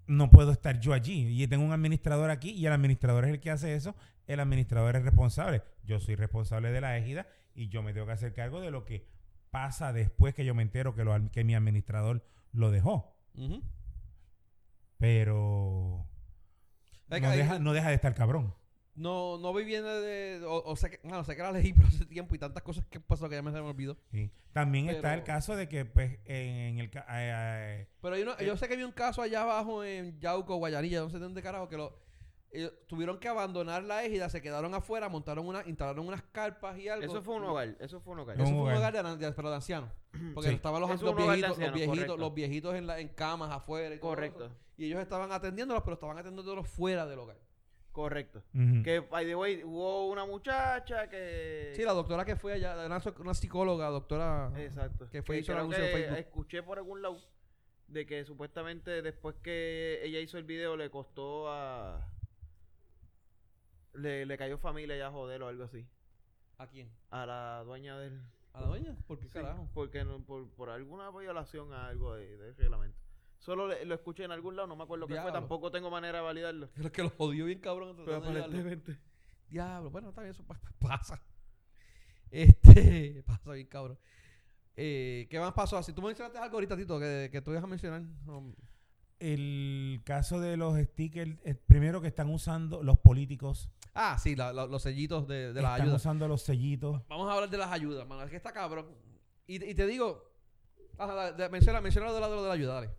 no 0.06 0.30
puedo 0.30 0.50
estar 0.50 0.80
yo 0.80 0.94
allí. 0.94 1.42
Y 1.42 1.46
tengo 1.46 1.64
un 1.64 1.72
administrador 1.72 2.30
aquí 2.30 2.52
y 2.52 2.64
el 2.64 2.72
administrador 2.72 3.24
es 3.26 3.32
el 3.32 3.40
que 3.40 3.50
hace 3.50 3.74
eso. 3.74 3.94
El 4.26 4.40
administrador 4.40 4.96
es 4.96 5.02
responsable. 5.02 5.62
Yo 5.84 6.00
soy 6.00 6.14
responsable 6.14 6.70
de 6.70 6.80
la 6.80 6.96
égida 6.96 7.26
y 7.54 7.68
yo 7.68 7.82
me 7.82 7.92
tengo 7.92 8.06
que 8.06 8.12
hacer 8.12 8.32
cargo 8.32 8.60
de 8.60 8.70
lo 8.70 8.84
que 8.84 9.06
pasa 9.50 9.92
después 9.92 10.34
que 10.34 10.44
yo 10.44 10.54
me 10.54 10.62
entero 10.62 10.94
que, 10.94 11.04
lo, 11.04 11.30
que 11.30 11.44
mi 11.44 11.54
administrador 11.54 12.24
lo 12.52 12.70
dejó. 12.70 13.14
Pero 14.98 16.06
no 17.08 17.30
deja, 17.30 17.58
no 17.58 17.72
deja 17.72 17.88
de 17.88 17.94
estar 17.94 18.14
cabrón. 18.14 18.54
No, 18.94 19.36
no 19.38 19.52
voy 19.52 19.64
bien 19.64 19.84
de. 19.84 20.40
O, 20.46 20.62
o 20.64 20.74
sé 20.76 20.88
que, 20.88 21.00
bueno, 21.02 21.22
sé 21.22 21.36
que 21.36 21.42
la 21.42 21.52
leí 21.52 21.72
por 21.74 21.84
hace 21.86 22.06
tiempo 22.06 22.34
y 22.34 22.38
tantas 22.38 22.62
cosas 22.62 22.86
que 22.86 22.98
pasó 22.98 23.28
que 23.28 23.34
ya 23.36 23.42
me 23.42 23.52
se 23.52 23.60
me 23.60 23.68
olvidó. 23.68 23.96
Sí. 24.10 24.30
También 24.52 24.88
está 24.88 25.12
el 25.12 25.22
caso 25.22 25.54
de 25.54 25.68
que, 25.68 25.84
pues, 25.84 26.18
en 26.24 26.78
el... 26.78 26.86
eh, 26.86 26.90
eh, 27.10 27.88
Pero 28.00 28.14
hay 28.14 28.22
uno- 28.22 28.38
yo 28.38 28.56
sé 28.56 28.68
que 28.68 28.76
vi 28.76 28.84
un 28.84 28.92
caso 28.92 29.20
allá 29.20 29.42
abajo 29.42 29.84
en 29.84 30.18
Yauco, 30.18 30.56
Guayarilla, 30.56 31.00
no 31.00 31.10
sé 31.10 31.18
dónde 31.18 31.42
carajo, 31.42 31.68
que 31.68 31.76
lo, 31.76 31.98
ellos 32.56 32.72
tuvieron 32.86 33.18
que 33.18 33.28
abandonar 33.28 33.82
la 33.84 34.04
égida, 34.04 34.28
se 34.28 34.40
quedaron 34.42 34.74
afuera, 34.74 35.08
montaron 35.08 35.46
una, 35.46 35.62
instalaron 35.66 36.06
unas 36.06 36.22
carpas 36.32 36.78
y 36.78 36.88
algo. 36.88 37.04
Eso 37.04 37.22
fue 37.22 37.34
un 37.36 37.44
hogar. 37.44 37.76
Eso 37.80 38.00
fue 38.00 38.14
un 38.14 38.20
hogar. 38.20 38.36
Eso 38.36 38.44
Un 38.44 38.48
fue 38.50 38.56
un 38.56 38.62
hogar. 38.72 38.76
hogar 38.94 39.18
de, 39.18 39.26
de- 39.26 39.32
pero 39.32 39.48
de 39.50 39.54
ancianos. 39.56 39.90
Porque 40.34 40.48
Sí. 40.50 40.54
estaban 40.56 40.80
los, 40.80 40.90
los 41.02 41.16
viejitos, 41.16 41.58
los 41.58 41.72
viejitos, 41.72 42.18
los 42.18 42.34
viejitos 42.34 42.74
en, 42.74 42.86
la, 42.86 42.98
en 43.00 43.08
camas 43.08 43.50
afuera 43.52 43.94
y 43.94 43.98
todo 43.98 44.10
Correcto. 44.10 44.46
eso. 44.46 44.54
Y 44.78 44.86
ellos 44.86 45.00
estaban 45.00 45.32
atendiéndolos, 45.32 45.82
pero 45.82 45.94
estaban 45.94 46.18
atendiéndolos 46.18 46.68
fuera 46.68 47.06
del 47.06 47.18
hogar. 47.18 47.36
Correcto. 47.92 48.42
Que, 48.84 49.00
by 49.00 49.24
the 49.24 49.34
way, 49.34 49.64
hubo 49.64 50.08
una 50.08 50.26
muchacha 50.26 51.08
que... 51.08 51.72
Sí, 51.74 51.82
la 51.82 51.92
doctora 51.94 52.26
que 52.26 52.36
fue 52.36 52.52
allá, 52.52 52.84
una, 52.84 53.00
una 53.20 53.32
psicóloga, 53.32 53.88
doctora. 53.88 54.52
Exacto. 54.58 55.08
Que 55.08 55.22
fue 55.22 55.38
hizo 55.38 55.52
el 55.52 55.56
creo 55.56 55.64
anuncio 55.64 55.82
que 55.84 55.92
Facebook. 55.92 56.18
Escuché 56.18 56.62
por 56.62 56.76
algún 56.76 57.00
lado 57.00 57.16
de 57.88 58.04
que 58.04 58.22
supuestamente 58.26 59.00
después 59.00 59.36
que 59.42 60.00
ella 60.04 60.18
hizo 60.20 60.36
el 60.36 60.44
video 60.44 60.76
le 60.76 60.90
costó 60.90 61.48
a... 61.50 62.06
Le, 63.96 64.26
le 64.26 64.38
cayó 64.38 64.58
familia 64.58 64.96
ya 64.96 65.08
a 65.08 65.10
joder 65.10 65.42
o 65.42 65.48
algo 65.48 65.64
así. 65.64 65.86
¿A 66.58 66.66
quién? 66.66 66.90
A 67.10 67.26
la 67.26 67.62
dueña 67.64 67.98
del... 67.98 68.20
¿A 68.52 68.60
la 68.62 68.68
doña? 68.68 68.96
¿Por 69.06 69.18
qué 69.18 69.24
Sí, 69.26 69.30
carajo? 69.32 69.68
porque 69.74 70.02
no- 70.04 70.20
por, 70.24 70.48
por 70.50 70.70
alguna 70.70 71.10
violación 71.10 71.72
a 71.74 71.88
algo 71.88 72.14
de, 72.14 72.36
del 72.38 72.56
reglamento. 72.56 72.98
Solo 73.38 73.68
le- 73.68 73.84
lo 73.84 73.94
escuché 73.94 74.24
en 74.24 74.32
algún 74.32 74.56
lado, 74.56 74.66
no 74.68 74.76
me 74.76 74.84
acuerdo 74.84 75.06
qué 75.06 75.20
fue, 75.20 75.30
tampoco 75.32 75.70
tengo 75.70 75.90
manera 75.90 76.18
de 76.18 76.24
validarlo. 76.24 76.70
Creo 76.74 76.90
que 76.90 77.02
lo 77.02 77.10
jodió 77.10 77.44
bien 77.44 77.60
cabrón. 77.60 77.94
Pero 77.98 78.12
de 78.12 78.16
aparentemente. 78.16 78.98
Diablo, 79.50 79.90
bueno, 79.90 80.08
está 80.08 80.22
bien, 80.22 80.30
eso 80.30 80.42
pa- 80.44 80.58
pasa. 80.78 81.20
Este, 82.30 83.22
pasa 83.26 83.52
bien, 83.52 83.66
cabrón. 83.66 83.98
Eh, 84.76 85.26
¿Qué 85.30 85.38
más 85.38 85.52
pasó? 85.52 85.82
Si 85.82 85.92
tú 85.92 86.02
mencionaste 86.02 86.38
algo 86.38 86.56
ahorita, 86.56 86.76
Tito, 86.76 86.98
que, 86.98 87.28
que 87.30 87.40
tú 87.40 87.50
ibas 87.52 87.64
a 87.64 87.66
mencionar. 87.68 88.02
no, 88.24 88.54
El 89.18 90.00
caso 90.04 90.40
de 90.40 90.56
los 90.56 90.78
stickers, 90.78 91.38
eh, 91.44 91.54
primero 91.54 92.00
que 92.00 92.08
están 92.08 92.28
usando 92.30 92.82
los 92.82 92.98
políticos, 92.98 93.70
Ah, 93.98 94.18
sí, 94.18 94.36
la- 94.36 94.52
la- 94.52 94.66
los 94.66 94.82
sellitos 94.82 95.26
de, 95.26 95.52
de 95.54 95.62
las 95.62 95.72
están 95.72 95.80
ayudas. 95.86 96.02
usando 96.02 96.28
los 96.28 96.42
sellitos. 96.42 97.02
Vamos 97.08 97.28
a 97.30 97.34
hablar 97.34 97.48
de 97.48 97.56
las 97.58 97.72
ayudas, 97.72 98.06
mano. 98.06 98.22
Es 98.24 98.30
que 98.30 98.36
está 98.36 98.52
cabrón. 98.52 98.86
Y, 99.46 99.64
y 99.64 99.74
te 99.74 99.86
digo, 99.86 100.22
ajá, 100.98 101.34
menciona, 101.50 101.80
menciona 101.80 102.08
lo 102.08 102.14
de 102.14 102.20
la, 102.20 102.28
de 102.28 102.34
lo 102.34 102.42
de 102.42 102.48
la 102.48 102.54
ayuda, 102.54 102.74
dale. 102.74 102.90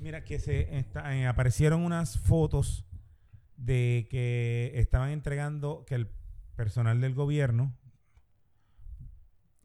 Mira 0.00 0.24
que 0.24 0.38
se 0.38 0.78
está- 0.78 1.14
eh, 1.14 1.26
aparecieron 1.26 1.84
unas 1.84 2.18
fotos 2.18 2.84
de 3.56 4.08
que 4.10 4.72
estaban 4.74 5.10
entregando, 5.10 5.84
que 5.86 5.94
el 5.94 6.08
personal 6.56 7.00
del 7.00 7.14
gobierno 7.14 7.72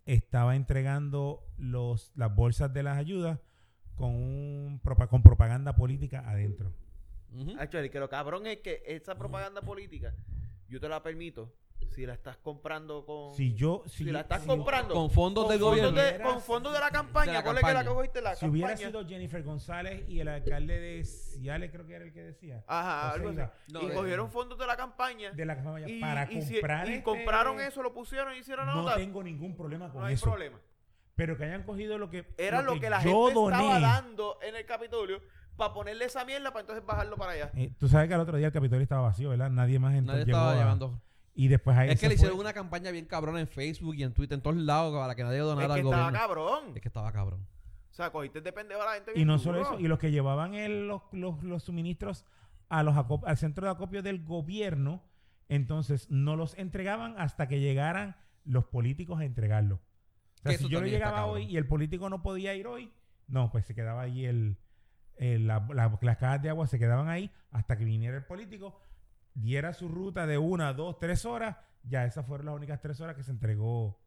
estaba 0.06 0.56
entregando 0.56 1.44
los, 1.58 2.12
las 2.16 2.34
bolsas 2.36 2.74
de 2.74 2.84
las 2.84 2.98
ayudas 2.98 3.40
con, 3.95 4.12
un, 4.12 4.80
con 5.10 5.24
propaganda 5.24 5.76
política 5.76 6.24
adentro. 6.30 6.72
Ujú. 7.34 7.56
Actually, 7.60 7.90
que 7.90 7.99
lo 7.99 8.10
cabrón 8.10 8.48
es 8.48 8.58
que 8.60 8.84
esa 8.86 9.16
propaganda 9.16 9.62
política, 9.62 10.14
yo 10.70 10.80
te 10.80 10.88
la 10.90 11.02
permito 11.04 11.54
si 11.91 12.06
la 12.06 12.14
estás 12.14 12.38
comprando 12.38 13.06
con... 13.06 13.34
Si 13.36 13.54
yo, 13.54 13.84
si, 13.88 14.04
si 14.06 14.12
la 14.12 14.22
estás 14.22 14.41
si- 14.41 14.48
comprando 14.48 14.94
Con 14.94 15.10
fondos 15.12 15.45
con 15.45 15.52
del 15.54 15.60
fondos 15.62 15.91
gobierno. 15.91 16.02
de, 16.18 16.24
con 16.24 16.41
fondos 16.41 16.74
de 16.74 16.80
la 16.80 16.90
campaña, 16.90 17.32
De 17.32 17.38
la 17.38 17.44
ponle 17.44 17.62
que 17.62 17.68
la 17.68 17.74
campaña. 17.76 17.95
cogiste 17.95 18.22
la 18.22 18.36
si 18.36 18.45
hubiera 18.48 18.70
campaña. 18.70 18.88
sido 18.90 19.08
Jennifer 19.08 19.44
González 19.44 20.10
y 20.10 20.20
el 20.20 20.28
alcalde 20.28 20.80
de 20.80 21.04
Ciales, 21.06 21.72
creo 21.72 21.86
que 21.86 21.94
era 21.95 22.06
el 22.06 22.12
que 22.12 22.24
decía, 22.24 22.64
Ajá, 22.68 23.14
o 23.16 23.20
No, 23.20 23.82
y 23.84 23.88
de- 23.88 23.94
cogieron 23.94 24.32
fondos 24.32 24.58
de 24.58 24.66
la 24.68 24.76
campaña 24.76 25.32
de 25.32 25.45
la 25.45 25.56
campaña 25.56 25.88
y, 25.88 26.02
para 26.02 26.32
y 26.32 26.41
si- 26.41 26.54
comprar 26.56 26.88
y 26.88 26.91
este- 26.94 27.04
compraron 27.04 27.60
eso, 27.62 27.82
lo 27.84 27.94
pusieron 27.94 28.34
y 28.36 28.40
hicieron 28.40 28.66
la 28.68 28.74
No 28.74 28.94
tengo 28.95 29.24
ningún 29.24 29.56
problema 29.56 29.90
con 29.91 30.02
no 30.02 30.08
hay 30.08 30.16
eso. 30.16 30.26
problema. 30.26 30.60
Pero 31.16 31.38
que 31.38 31.45
hayan 31.45 31.64
cogido 31.64 31.98
lo 31.98 32.10
que 32.10 32.26
Era 32.38 32.62
lo 32.62 32.80
que, 32.80 32.90
la 32.90 33.02
yo 33.04 33.26
gente 33.28 33.34
doné. 33.34 33.56
estaba 33.56 33.80
dando 33.80 34.40
en 34.41 34.56
el 34.56 34.66
Capitolio 34.66 35.22
para 35.58 35.74
ponerle 35.74 36.06
esa 36.06 36.24
mierda 36.24 36.52
para 36.52 36.62
entonces 36.62 36.86
bajarlo 36.86 37.18
para 37.18 37.34
allá. 37.34 37.52
Eh, 37.56 37.74
tú 37.78 37.88
sabes 37.90 38.08
que 38.08 38.14
al 38.14 38.22
otro 38.22 38.38
día 38.38 38.48
el 38.48 38.54
Capitolio 38.54 38.84
estaba 38.84 39.02
vacío, 39.02 39.30
¿verdad? 39.30 39.50
Nadie 39.50 39.80
más 39.80 39.96
entró, 39.96 40.14
Nadie 40.14 40.26
llegó 40.26 40.38
estaba 40.38 40.54
a- 40.54 40.56
llevando. 40.58 41.02
Y 41.34 41.50
después 41.50 41.78
ahí 41.78 41.90
Es 41.92 42.00
que 42.00 42.08
le 42.08 42.12
fue. 42.12 42.16
hicieron 42.16 42.40
una 42.40 42.54
campaña 42.54 42.90
bien 42.92 43.06
cabrona 43.06 43.40
en 43.40 43.48
Facebook 43.48 43.96
y 43.96 44.04
en 44.04 44.14
Twitter, 44.14 44.36
en 44.38 44.42
todos 44.42 44.56
lados, 44.58 44.96
para 44.98 45.14
que 45.16 45.24
nadie 45.24 45.38
Es 45.40 45.44
donara 45.44 45.68
que 45.68 45.74
al 45.74 45.80
estaba 45.86 45.98
gobierno. 46.06 46.20
cabrón. 46.20 46.64
Es 46.76 46.82
que 46.82 46.88
estaba 46.88 47.12
cabrón. 47.12 47.48
O 47.92 47.94
sea, 47.94 48.12
cogiste 48.12 48.42
de 48.42 48.52
pendejo 48.54 48.82
a 48.82 48.86
la 48.86 48.92
gente 48.94 49.12
Y 49.12 49.16
bien 49.16 49.28
no 49.28 49.38
solo 49.40 49.58
duro. 49.60 49.70
eso, 49.72 49.80
y 49.80 49.88
los 49.88 50.00
que 50.00 50.12
llevaban 50.12 50.54
el- 50.56 50.88
los, 50.88 51.02
los- 51.12 51.44
los 51.44 51.64
suministros 51.64 52.26
a 52.70 52.84
los 52.84 52.96
acop- 52.96 53.24
al 53.28 53.38
centro 53.38 53.66
de 53.66 53.72
acopio 53.72 54.02
del 54.04 54.24
gobierno, 54.24 55.04
entonces 55.50 56.10
no 56.10 56.36
los 56.36 56.58
entregaban 56.58 57.16
hasta 57.18 57.48
que 57.48 57.60
llegaran 57.60 58.16
los 58.44 58.66
políticos 58.66 59.20
a 59.20 59.26
entregarlo. 59.26 59.76
O 59.76 60.42
sea, 60.42 60.52
Que 60.52 60.58
si 60.58 60.64
eso 60.66 60.70
yo 60.70 60.78
también 60.80 60.96
está 60.96 61.06
llegaba 61.08 61.24
cabrón. 61.28 61.36
hoy 61.44 61.52
y 61.52 61.58
el 61.58 61.68
político 61.68 62.10
no 62.10 62.22
podía 62.22 62.54
ir 62.56 62.68
hoy, 62.68 62.92
no, 63.28 63.52
pues 63.52 63.66
se 63.66 63.74
quedaba 63.76 64.02
ahí 64.04 64.26
el, 64.26 64.58
el- 65.18 65.48
la- 65.48 65.65
la- 65.73 65.98
las 66.02 66.18
cajas 66.18 66.41
de 66.41 66.49
agua 66.49 66.68
se 66.68 66.80
quedaban 66.80 67.10
ahí 67.10 67.31
hasta 67.52 67.77
que 67.77 67.85
viniera 67.85 68.18
el 68.18 68.23
político, 68.26 68.80
diera 69.34 69.73
su 69.73 69.88
ruta 69.88 70.26
de 70.27 70.38
una, 70.38 70.73
dos, 70.73 70.99
tres 70.99 71.26
horas, 71.26 71.57
ya 71.84 72.06
esas 72.06 72.26
fueron 72.26 72.48
las 72.48 72.56
únicas 72.56 72.81
tres 72.81 72.99
horas 73.02 73.15
que 73.15 73.23
se 73.23 73.31
entregó 73.31 73.99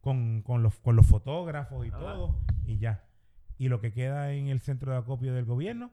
con, 0.00 0.42
con 0.42 0.62
los, 0.62 0.78
con 0.80 0.96
los 0.96 1.06
fotógrafos 1.06 1.84
y 1.86 1.88
Ajá. 1.90 1.98
todo, 1.98 2.38
y 2.64 2.78
ya. 2.78 3.04
Y 3.58 3.68
lo 3.68 3.80
que 3.80 3.92
queda 3.92 4.32
en 4.32 4.48
el 4.48 4.60
centro 4.60 4.92
de 4.92 4.98
acopio 4.98 5.32
del 5.34 5.44
gobierno, 5.46 5.90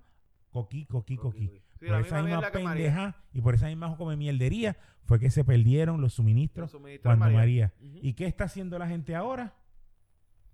coquí, 0.52 0.86
coquí, 0.86 1.18
coquí. 1.18 1.48
Sí, 1.80 1.88
por 1.88 2.00
esa 2.02 2.22
misma 2.22 2.42
pendeja 2.52 3.16
y 3.34 3.42
por 3.42 3.56
esa 3.56 3.68
misma 3.68 3.96
come 3.98 4.16
mierdería 4.18 4.78
fue 5.04 5.20
que 5.20 5.30
se 5.32 5.44
perdieron 5.44 6.00
los 6.02 6.14
suministros 6.14 6.66
Los 6.66 6.72
suministros 6.80 7.18
cuando 7.18 7.36
María. 7.38 7.74
¿Y 7.80 8.14
qué 8.14 8.26
está 8.26 8.46
haciendo 8.46 8.78
la 8.80 8.88
gente 8.88 9.16
ahora? 9.16 9.54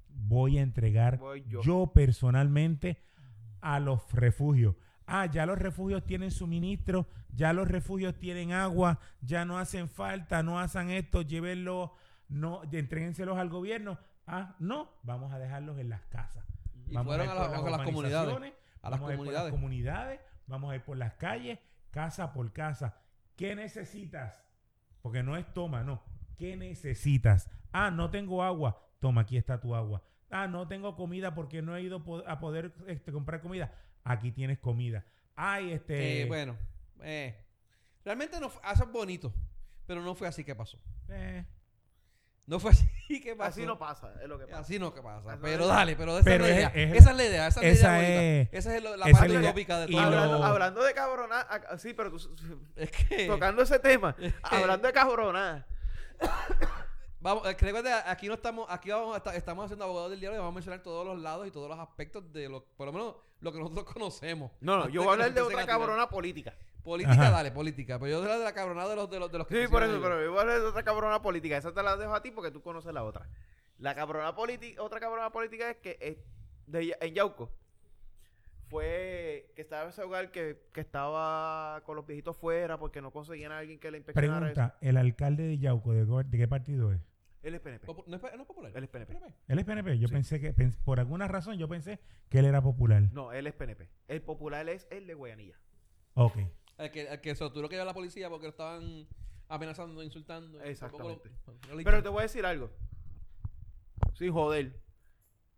Voy 0.10 0.58
a 0.58 0.62
entregar 0.62 1.18
Voy 1.18 1.44
yo. 1.48 1.62
yo. 1.62 1.92
personalmente 1.94 2.98
a 3.62 3.80
los 3.80 4.12
refugios. 4.14 4.76
Ah, 5.06 5.26
ya 5.26 5.46
los 5.46 5.58
refugios 5.58 6.06
tienen 6.06 6.30
suministro, 6.32 7.08
ya 7.34 7.52
los 7.54 7.68
refugios 7.68 8.18
tienen 8.20 8.52
agua, 8.52 9.00
ya 9.22 9.44
no 9.46 9.58
hacen 9.58 9.90
falta, 9.90 10.44
no 10.44 10.60
hacen 10.60 10.92
esto, 10.92 11.24
llévenlos, 11.24 11.90
no, 12.28 12.62
entréguenselos 12.72 13.38
al 13.38 13.50
gobierno. 13.50 13.98
Ah, 14.28 14.56
no, 14.60 14.92
vamos 15.02 15.34
a 15.34 15.40
dejarlos 15.40 15.80
en 15.80 15.90
las 15.90 16.02
casas. 16.06 16.46
Y 16.88 16.94
Vamos 16.94 17.08
fueron 17.16 17.26
ir 17.26 17.32
a, 17.32 17.36
la- 17.36 17.46
a 17.58 17.70
las 17.72 17.82
comunidades. 17.82 18.54
A 18.82 18.90
las 18.92 19.00
ir 19.02 19.06
comunidades. 19.08 19.52
comunidades, 19.52 20.20
vamos 20.48 20.72
a 20.72 20.76
ir 20.76 20.84
por 20.84 20.98
las 20.98 21.14
calles, 21.16 21.58
casa 21.92 22.32
por 22.32 22.52
casa. 22.54 22.96
¿Qué 23.36 23.56
necesitas? 23.56 24.36
Porque 25.02 25.24
no 25.24 25.36
es 25.38 25.52
toma, 25.54 25.84
no. 25.84 26.04
¿Qué 26.38 26.56
necesitas? 26.56 27.50
Ah, 27.72 27.90
no 27.92 28.10
tengo 28.12 28.44
agua. 28.44 28.86
Toma, 29.00 29.22
aquí 29.22 29.38
está 29.38 29.60
tu 29.60 29.74
agua. 29.76 30.04
Ah, 30.32 30.48
no 30.48 30.68
tengo 30.68 30.96
comida 30.96 31.34
porque 31.34 31.62
no 31.62 31.76
he 31.76 31.82
ido 31.82 32.04
po- 32.04 32.24
a 32.28 32.40
poder 32.40 32.72
este, 32.88 33.12
comprar 33.12 33.42
comida. 33.42 33.72
Aquí 34.04 34.32
tienes 34.32 34.60
comida. 34.60 35.04
Ay, 35.36 35.72
este. 35.74 36.22
Eh, 36.22 36.26
bueno, 36.26 36.58
eh, 37.02 37.36
realmente 38.06 38.40
no 38.40 38.50
fue, 38.50 38.62
eso 38.72 38.84
es 38.84 38.92
bonito, 38.92 39.34
pero 39.88 40.02
no 40.02 40.14
fue 40.16 40.28
así 40.28 40.44
que 40.44 40.56
pasó. 40.56 40.78
eh, 41.10 41.46
No 42.46 42.60
fue 42.60 42.72
así 43.08 43.22
que 43.22 43.36
pasó. 43.36 43.50
Así 43.52 43.66
no 43.66 43.78
pasa, 43.80 44.14
es 44.22 44.28
lo 44.28 44.38
que 44.38 44.46
pasa. 44.46 44.60
Así 44.60 44.78
no 44.80 44.94
que 44.94 45.02
pasa. 45.02 45.32
Así 45.34 45.40
Pero 45.42 45.62
no- 45.62 45.68
dale, 45.68 45.96
pero 45.96 46.16
esa 46.18 46.24
Pero 46.26 46.46
es 46.46 46.52
la 46.52 46.68
es- 46.68 46.76
idea. 46.76 46.84
es- 46.86 46.98
esa 47.02 47.12
es 47.12 47.18
la 47.18 47.26
idea. 47.26 47.48
Esa 47.48 47.60
es 47.62 47.66
la 47.66 47.72
esa 47.72 47.88
idea 48.04 48.20
bonita. 48.20 48.42
es- 48.42 48.50
Esa 48.66 48.76
es 48.78 48.84
lo- 48.84 48.98
la 48.98 49.06
esa 49.08 49.14
parte 49.20 49.26
es 49.28 49.34
la 49.34 49.40
idea. 49.40 49.50
utópica 49.50 49.80
de 49.80 49.86
todo. 49.88 50.00
lo- 50.02 50.06
Hablando, 50.08 50.44
hablando 50.44 50.84
de 50.84 50.94
cabronar, 50.94 51.48
ah, 51.50 51.78
sí, 51.78 51.94
pero 51.94 52.12
tú, 52.12 52.18
Es 52.76 52.92
que 52.92 53.26
tocando 53.28 53.62
ese 53.64 53.80
tema, 53.80 54.16
hablando 54.44 54.88
de 54.88 54.94
cabronar, 54.94 55.66
vamos, 57.20 57.44
creo 57.58 57.84
que 57.84 57.90
aquí 58.06 58.28
no 58.28 58.34
estamos, 58.36 58.66
aquí 58.70 58.90
vamos 58.92 59.22
estamos 59.34 59.66
haciendo 59.66 59.86
abogados 59.86 60.12
del 60.12 60.20
diablo 60.20 60.38
y 60.38 60.40
vamos 60.40 60.54
a 60.54 60.56
mencionar 60.56 60.82
todos 60.84 61.06
los 61.06 61.20
lados 61.20 61.48
y 61.48 61.52
todos 61.52 61.70
los 61.70 61.80
aspectos 61.80 62.32
de 62.32 62.50
lo, 62.50 62.66
por 62.78 62.88
lo 62.88 62.94
menos 62.94 63.16
lo 63.40 63.52
que 63.52 63.60
nosotros 63.60 63.86
conocemos. 63.94 64.52
no, 64.62 64.78
no, 64.78 64.90
yo 64.90 65.02
voy 65.02 65.10
a 65.10 65.14
hablar 65.14 65.34
de 65.34 65.42
otra 65.42 65.62
tirar. 65.62 65.68
cabrona 65.68 66.10
política. 66.10 66.56
Política, 66.84 67.12
Ajá. 67.22 67.32
dale, 67.32 67.52
política. 67.52 68.00
Pero 68.00 68.12
yo 68.12 68.22
de 68.22 68.30
la 68.30 68.38
de 68.38 68.44
la 68.46 68.54
cabronada 68.54 68.90
de 68.90 68.96
los 68.96 69.10
de 69.10 69.20
los, 69.20 69.32
de 69.32 69.38
los 69.38 69.48
que 69.48 69.64
Sí, 69.64 69.68
por 69.68 69.84
eso, 69.84 70.00
pero 70.02 70.24
yo 70.24 70.30
voy 70.30 70.38
a 70.38 70.42
hablar 70.42 70.60
de 70.62 70.66
otra 70.66 70.84
cabrona 70.84 71.22
política. 71.22 71.58
Esa 71.58 71.74
te 71.74 71.84
la 71.84 71.98
dejo 71.98 72.16
a 72.16 72.22
ti 72.22 72.32
porque 72.32 72.52
tú 72.52 72.62
conoces 72.62 72.94
la 72.94 73.04
otra. 73.04 73.28
La 73.78 73.94
cabrona 73.96 74.34
política, 74.34 74.82
otra 74.82 75.00
cabrona 75.00 75.30
política 75.30 75.70
es 75.70 75.78
que 75.78 75.98
eh, 76.00 76.24
de, 76.68 76.96
en 77.02 77.14
Yauco 77.14 77.52
fue 78.70 79.52
que 79.56 79.62
estaba 79.62 79.90
ese 79.90 80.04
hogar 80.04 80.32
que, 80.32 80.62
que 80.74 80.82
estaba 80.82 81.82
con 81.86 81.96
los 81.96 82.06
viejitos 82.06 82.38
fuera 82.38 82.78
porque 82.78 83.02
no 83.02 83.12
conseguían 83.12 83.52
a 83.52 83.60
alguien 83.60 83.80
que 83.80 83.92
le 83.92 83.98
inspeccionara 83.98 84.40
pregunta: 84.40 84.78
¿el 84.82 84.98
alcalde 84.98 85.44
de 85.44 85.58
Yauco 85.58 85.94
de 85.94 86.38
qué 86.38 86.48
partido 86.48 86.92
es? 86.94 87.02
Él 87.42 87.56
es 87.56 87.62
PNP. 87.62 87.88
Popu- 87.88 88.04
¿No 88.06 88.18
es, 88.18 88.22
no 88.22 88.42
es 88.42 88.48
popular? 88.48 88.72
Él 88.76 88.84
es 88.84 88.90
PNP. 88.90 89.18
Él 89.48 89.60
es 89.60 89.66
PNP. 89.66 89.98
Yo 89.98 90.08
Sí. 90.10 90.14
pensé 90.14 90.40
que, 90.42 90.54
pens- 90.56 90.78
por 90.84 91.00
alguna 91.00 91.28
razón, 91.28 91.58
yo 91.58 91.68
pensé 91.70 92.00
que 92.30 92.40
él 92.40 92.46
era 92.46 92.62
popular. 92.62 93.04
No, 93.14 93.32
él 93.32 93.48
es 93.48 93.54
PNP. 93.54 93.88
El 94.08 94.22
popular 94.22 94.68
es 94.68 94.88
el 94.92 95.08
de 95.08 95.14
Guayanilla. 95.14 95.58
Ok. 96.16 96.38
El 96.78 96.92
que, 96.92 97.08
el 97.08 97.22
que 97.22 97.36
se 97.36 97.44
lo 97.44 97.50
tuvieron 97.52 97.70
que 97.70 97.76
llevar 97.76 97.88
a 97.88 97.92
la 97.92 97.94
policía 97.94 98.30
porque 98.30 98.46
lo 98.48 98.52
estaban 98.52 99.08
amenazando, 99.48 100.04
insultando. 100.04 100.62
Exactamente. 100.62 101.30
Tampoco 101.30 101.68
lo- 101.70 101.76
lo 101.78 101.84
Pero 101.84 102.04
te 102.04 102.10
voy 102.10 102.20
a 102.20 102.24
decir 102.24 102.46
algo. 102.46 102.72
Sin 104.16 104.32
joder. 104.34 104.80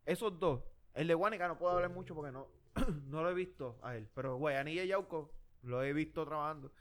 Esos 0.06 0.40
dos. 0.40 0.64
El 0.94 1.08
de 1.08 1.14
Guanica 1.14 1.48
no 1.48 1.58
puedo 1.58 1.74
hablar 1.74 1.90
mucho 1.91 2.14
porque 2.16 2.32
no, 2.32 2.48
no 3.08 3.24
lo 3.24 3.30
he 3.30 3.34
visto 3.34 3.80
a 3.82 3.95
él. 3.95 4.08
Pero 4.14 4.36
Guayanilla 4.38 4.84
y 4.84 4.88
Yauco 4.88 5.34
lo 5.64 5.84
he 5.84 5.94
visto 5.94 6.26
trabajando. 6.26 6.72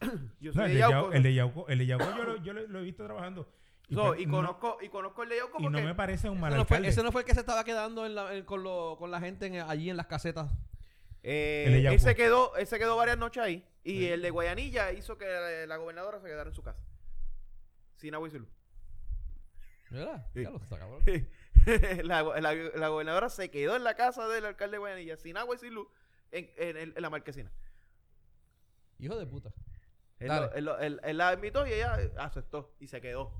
Yo 0.40 0.52
No, 0.52 0.62
soy 0.62 0.64
el, 0.64 0.68
de 0.68 0.74
de 0.74 0.78
Yauco. 0.78 0.94
Yauco, 0.94 1.12
el 1.12 1.22
de 1.22 1.34
Yauco, 1.34 1.68
el 1.68 1.78
de 1.78 1.86
Yauco 1.86 2.04
yo, 2.16 2.24
lo, 2.24 2.36
yo 2.42 2.52
lo- 2.52 2.66
lo 2.68 2.78
he 2.80 2.82
visto 2.82 3.04
trabajando. 3.04 3.48
Y, 3.88 3.94
So, 3.94 4.06
pues, 4.08 4.20
y, 4.20 4.26
no- 4.26 4.32
conozco, 4.38 4.78
y 4.82 4.88
conozco 4.88 5.22
el 5.22 5.30
Yauco 5.30 5.58
y 5.60 5.62
no 5.64 5.70
porque 5.70 5.84
me 5.84 5.94
parece 5.94 6.28
un 6.28 6.40
mal 6.40 6.50
Ese 6.52 6.58
no, 6.58 6.64
fue, 6.64 6.76
alcalde. 6.76 6.88
ese 6.88 7.02
no 7.04 7.12
fue 7.12 7.20
el 7.22 7.26
que 7.26 7.34
se 7.34 7.40
estaba 7.40 7.62
quedando 7.64 8.04
en 8.04 8.14
la- 8.16 8.34
en- 8.34 8.44
con, 8.44 8.62
lo- 8.64 8.96
con 8.98 9.10
la 9.12 9.20
gente 9.20 9.46
en- 9.46 9.60
allí 9.60 9.90
en 9.90 9.96
las 9.96 10.06
casetas. 10.06 10.50
eh, 11.22 11.82
él, 11.90 12.00
se 12.00 12.14
quedó, 12.16 12.54
él 12.56 12.66
se 12.66 12.78
quedó 12.78 12.96
varias 12.96 13.16
noches 13.18 13.42
ahí. 13.42 13.64
Y 13.84 13.98
Sí. 14.00 14.08
el 14.08 14.22
de 14.22 14.30
Guayanilla 14.30 14.92
hizo 14.92 15.16
que 15.18 15.26
la, 15.26 15.66
la 15.66 15.76
gobernadora 15.76 16.20
se 16.20 16.26
quedara 16.26 16.48
en 16.50 16.54
su 16.54 16.62
casa. 16.62 16.80
Sin 17.96 18.14
agua 18.14 18.26
y 18.28 18.30
sin 18.32 18.40
luz. 18.40 18.48
¿Verdad? 19.90 20.26
Sí. 20.34 20.40
Claro, 20.42 20.56
está 20.62 20.78
cabrón. 20.78 21.02
la, 22.04 22.22
la- 22.40 22.54
la 22.54 22.88
gobernadora 22.88 23.28
se 23.28 23.50
quedó 23.50 23.76
en 23.76 23.84
la 23.84 23.94
casa 23.94 24.26
del 24.28 24.44
alcalde 24.46 24.74
de 24.74 24.78
Guayanilla 24.78 25.16
sin 25.16 25.36
agua 25.36 25.54
y 25.54 25.58
sin 25.58 25.74
luz 25.74 25.86
en, 26.32 26.50
en- 26.56 26.94
la 26.96 27.08
marquesina. 27.10 27.52
Hijo 28.98 29.16
de 29.16 29.26
puta. 29.26 29.52
Él, 30.18 30.28
lo- 30.28 30.52
él 30.54 30.64
lo- 30.64 30.78
él- 30.80 31.00
él 31.04 31.16
la 31.18 31.34
invitó 31.34 31.66
y 31.66 31.72
ella 31.72 31.98
aceptó 32.18 32.74
y 32.80 32.88
se 32.88 33.00
quedó. 33.00 33.32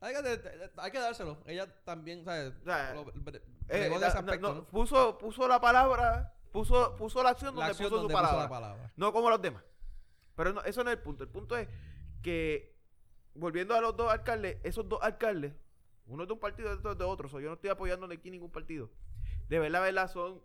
Hay 0.00 0.14
que, 0.14 0.70
hay 0.76 0.90
que 0.90 0.98
dárselo. 1.00 1.38
Ella 1.46 1.66
también, 1.84 2.24
¿sabes? 2.24 2.52
O 2.60 2.64
sea, 2.64 2.94
Lo- 2.94 3.06
bre- 3.06 3.40
Eh, 3.68 3.78
bregó 3.80 3.94
de 3.94 4.00
la- 4.00 4.06
ese 4.08 4.14
no- 4.22 4.26
aspecto, 4.26 4.48
no, 4.48 4.54
¿no? 4.56 4.66
Puso, 4.66 5.18
puso 5.18 5.48
la 5.48 5.60
palabra, 5.60 6.34
puso, 6.52 6.94
puso 6.96 7.22
la 7.22 7.30
acción 7.30 7.54
La 7.54 7.60
donde 7.60 7.70
acción 7.70 7.88
puso 7.88 8.02
donde 8.02 8.12
su 8.14 8.18
puso 8.18 8.22
palabra. 8.22 8.42
la 8.44 8.48
palabra. 8.48 8.92
No 8.96 9.12
como 9.12 9.30
los 9.30 9.40
demás. 9.40 9.64
Pero 10.34 10.52
no- 10.52 10.62
eso 10.62 10.84
no 10.84 10.90
es 10.90 10.96
el 10.96 11.02
punto. 11.02 11.24
El 11.24 11.30
punto 11.30 11.56
es 11.56 11.66
que, 12.22 12.76
volviendo 13.34 13.74
a 13.74 13.80
los 13.80 13.96
dos 13.96 14.10
alcaldes, 14.12 14.58
esos 14.64 14.86
dos 14.88 15.00
alcaldes, 15.02 15.54
uno 16.06 16.22
es 16.22 16.28
de 16.28 16.34
un 16.34 16.40
partido 16.40 16.70
y 16.70 16.76
otro 16.76 16.92
es 16.92 16.98
de 16.98 17.04
otro. 17.04 17.28
so, 17.28 17.40
yo 17.40 17.48
no 17.48 17.54
estoy 17.54 17.70
apoyando 17.70 18.06
aquí 18.06 18.30
ningún 18.30 18.50
partido. 18.50 18.90
De 19.48 19.58
verdad, 19.58 19.80
verdad, 19.80 20.10
son, 20.10 20.42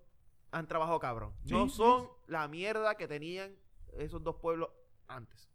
han 0.52 0.68
trabajado 0.68 0.98
cabrón. 1.00 1.34
no 1.44 1.66
Sí, 1.66 1.70
sí, 1.72 1.76
son 1.78 2.10
la 2.28 2.48
mierda 2.48 2.96
que 2.96 3.08
tenían 3.08 3.54
esos 3.98 4.24
dos 4.24 4.38
pueblos 4.38 4.70
antes. 5.08 5.50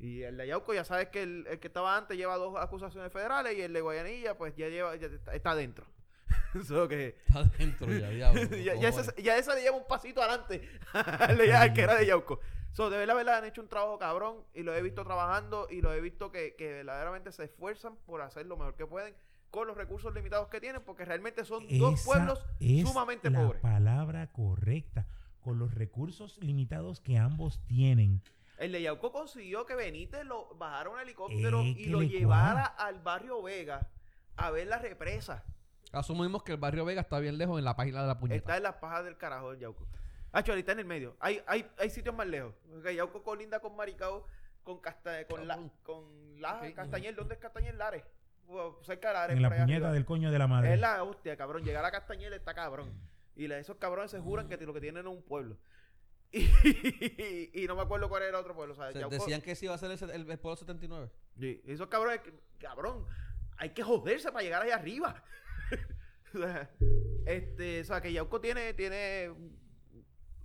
Y 0.00 0.22
el 0.22 0.36
de 0.36 0.46
Yauco, 0.46 0.72
ya 0.72 0.84
sabes 0.84 1.08
que 1.08 1.22
el, 1.22 1.46
el 1.46 1.60
que 1.60 1.68
estaba 1.68 1.96
antes 1.96 2.16
lleva 2.16 2.36
dos 2.36 2.56
acusaciones 2.58 3.12
federales 3.12 3.56
y 3.56 3.60
el 3.60 3.72
de 3.72 3.80
Guayanilla, 3.82 4.36
pues 4.36 4.56
ya 4.56 4.68
lleva, 4.68 4.96
ya 4.96 5.08
está, 5.08 5.34
está 5.34 5.54
dentro. 5.54 5.86
So 6.66 6.88
que, 6.88 7.16
Está 7.28 7.44
dentro 7.58 7.92
ya, 7.92 8.10
ya, 8.12 8.74
ya, 8.74 8.88
ese, 8.88 9.22
ya 9.22 9.36
ese 9.36 9.54
le 9.54 9.62
lleva 9.62 9.76
un 9.76 9.86
pasito 9.86 10.20
adelante 10.22 10.68
al, 10.92 11.72
que 11.74 11.82
era 11.82 11.96
de 11.96 12.06
Yauco. 12.06 12.40
So, 12.72 12.88
de 12.88 12.96
verdad, 12.98 13.16
verdad, 13.16 13.38
han 13.38 13.44
hecho 13.44 13.60
un 13.60 13.68
trabajo 13.68 13.98
cabrón 13.98 14.44
y 14.54 14.62
lo 14.62 14.74
he 14.74 14.80
visto 14.80 15.04
trabajando 15.04 15.66
y 15.70 15.80
lo 15.82 15.92
he 15.92 16.00
visto 16.00 16.30
que, 16.30 16.54
que 16.56 16.72
verdaderamente 16.72 17.32
se 17.32 17.44
esfuerzan 17.44 17.96
por 18.06 18.22
hacer 18.22 18.46
lo 18.46 18.56
mejor 18.56 18.76
que 18.76 18.86
pueden 18.86 19.14
con 19.50 19.66
los 19.66 19.76
recursos 19.76 20.14
limitados 20.14 20.48
que 20.48 20.60
tienen 20.60 20.82
porque 20.82 21.04
realmente 21.04 21.44
son 21.44 21.66
dos 21.78 21.94
Esa 21.94 22.04
pueblos 22.04 22.46
es 22.60 22.88
sumamente 22.88 23.30
la 23.30 23.42
pobres. 23.44 23.60
palabra 23.60 24.28
correcta. 24.32 25.06
Con 25.40 25.58
los 25.58 25.74
recursos 25.74 26.38
limitados 26.38 27.00
que 27.00 27.16
ambos 27.16 27.60
tienen. 27.66 28.22
El 28.60 28.72
de 28.72 28.82
Yauco 28.82 29.10
consiguió 29.10 29.64
que 29.66 29.74
Benítez 29.74 30.24
lo 30.24 30.54
bajara 30.54 30.90
un 30.90 31.00
helicóptero 31.00 31.60
Eh, 31.60 31.74
y 31.78 31.86
lo 31.86 32.00
le 32.00 32.08
llevara 32.08 32.64
al 32.66 32.98
barrio 33.00 33.42
Vega 33.42 33.88
a 34.36 34.50
ver 34.50 34.66
la 34.68 34.78
represa. 34.78 35.42
Asumimos 35.92 36.42
que 36.42 36.52
el 36.52 36.58
barrio 36.58 36.84
Vega 36.84 37.00
está 37.00 37.18
bien 37.18 37.38
lejos 37.38 37.58
en 37.58 37.64
la 37.64 37.74
página 37.74 38.02
de 38.02 38.06
la 38.08 38.18
puñeta. 38.18 38.36
Está 38.38 38.56
en 38.58 38.62
las 38.62 38.74
pajas 38.76 39.04
del 39.04 39.16
carajo 39.16 39.50
del 39.50 39.60
Yauco. 39.60 39.86
Hacho, 40.32 40.52
ahorita 40.52 40.72
en 40.72 40.78
el 40.80 40.84
medio. 40.84 41.16
Hay, 41.20 41.42
hay, 41.46 41.68
hay 41.78 41.90
sitios 41.90 42.14
más 42.14 42.26
lejos. 42.28 42.54
Porque 42.70 42.94
Yauco 42.94 43.22
colinda 43.24 43.58
con 43.60 43.74
Maricao, 43.74 44.26
con, 44.62 44.78
Casta, 44.78 45.26
con, 45.26 45.48
la, 45.48 45.58
con 45.82 46.04
la, 46.40 46.56
Ok. 46.60 46.74
Castañel. 46.74 47.16
¿Dónde 47.16 47.34
es 47.34 47.40
Castañel? 47.40 47.76
Lares. 47.78 48.04
Cerca 48.82 49.08
de 49.08 49.14
Lares. 49.14 49.36
En 49.36 49.42
la 49.42 49.48
puñeta 49.48 49.64
arriba. 49.72 49.92
del 49.92 50.04
coño 50.04 50.30
de 50.30 50.38
la 50.38 50.46
madre. 50.46 50.74
Es 50.74 50.80
la 50.80 51.02
hostia, 51.02 51.36
cabrón. 51.36 51.64
Llegar 51.64 51.84
a 51.84 51.90
Castañel 51.90 52.34
está 52.34 52.52
cabrón. 52.54 52.92
Y 53.36 53.48
la- 53.48 53.58
esos 53.58 53.76
cabrones 53.78 54.10
se 54.10 54.20
juran 54.20 54.48
que 54.48 54.56
lo 54.58 54.74
que 54.74 54.80
tienen 54.80 55.06
es 55.06 55.12
un 55.12 55.22
pueblo. 55.22 55.56
Y, 56.32 56.48
y 57.62 57.66
no 57.66 57.74
me 57.76 57.82
acuerdo 57.82 58.08
cuál 58.08 58.22
era 58.22 58.30
el 58.30 58.34
otro 58.36 58.54
pueblo. 58.54 58.74
O 58.74 58.76
sea, 58.76 58.88
O 58.88 58.92
sea, 58.92 59.02
Yauco- 59.02 59.10
decían 59.10 59.40
que 59.42 59.54
sí 59.54 59.66
iba 59.66 59.74
a 59.74 59.78
ser 59.78 59.90
ese- 59.90 60.04
el, 60.06 60.30
el 60.30 60.38
pueblo 60.38 60.56
79. 60.56 61.10
Sí, 61.38 61.60
esos 61.66 61.88
cabrones, 61.88 62.20
cabrón, 62.58 63.06
hay 63.56 63.70
que 63.70 63.82
joderse 63.82 64.30
para 64.32 64.42
llegar 64.42 64.62
allá 64.62 64.76
arriba. 64.76 65.22
O 66.32 66.38
sea, 66.38 66.70
este, 67.26 67.80
o 67.80 67.84
sea, 67.84 68.00
que 68.00 68.12
Yauco 68.12 68.40
tiene, 68.40 68.72
tiene, 68.74 69.32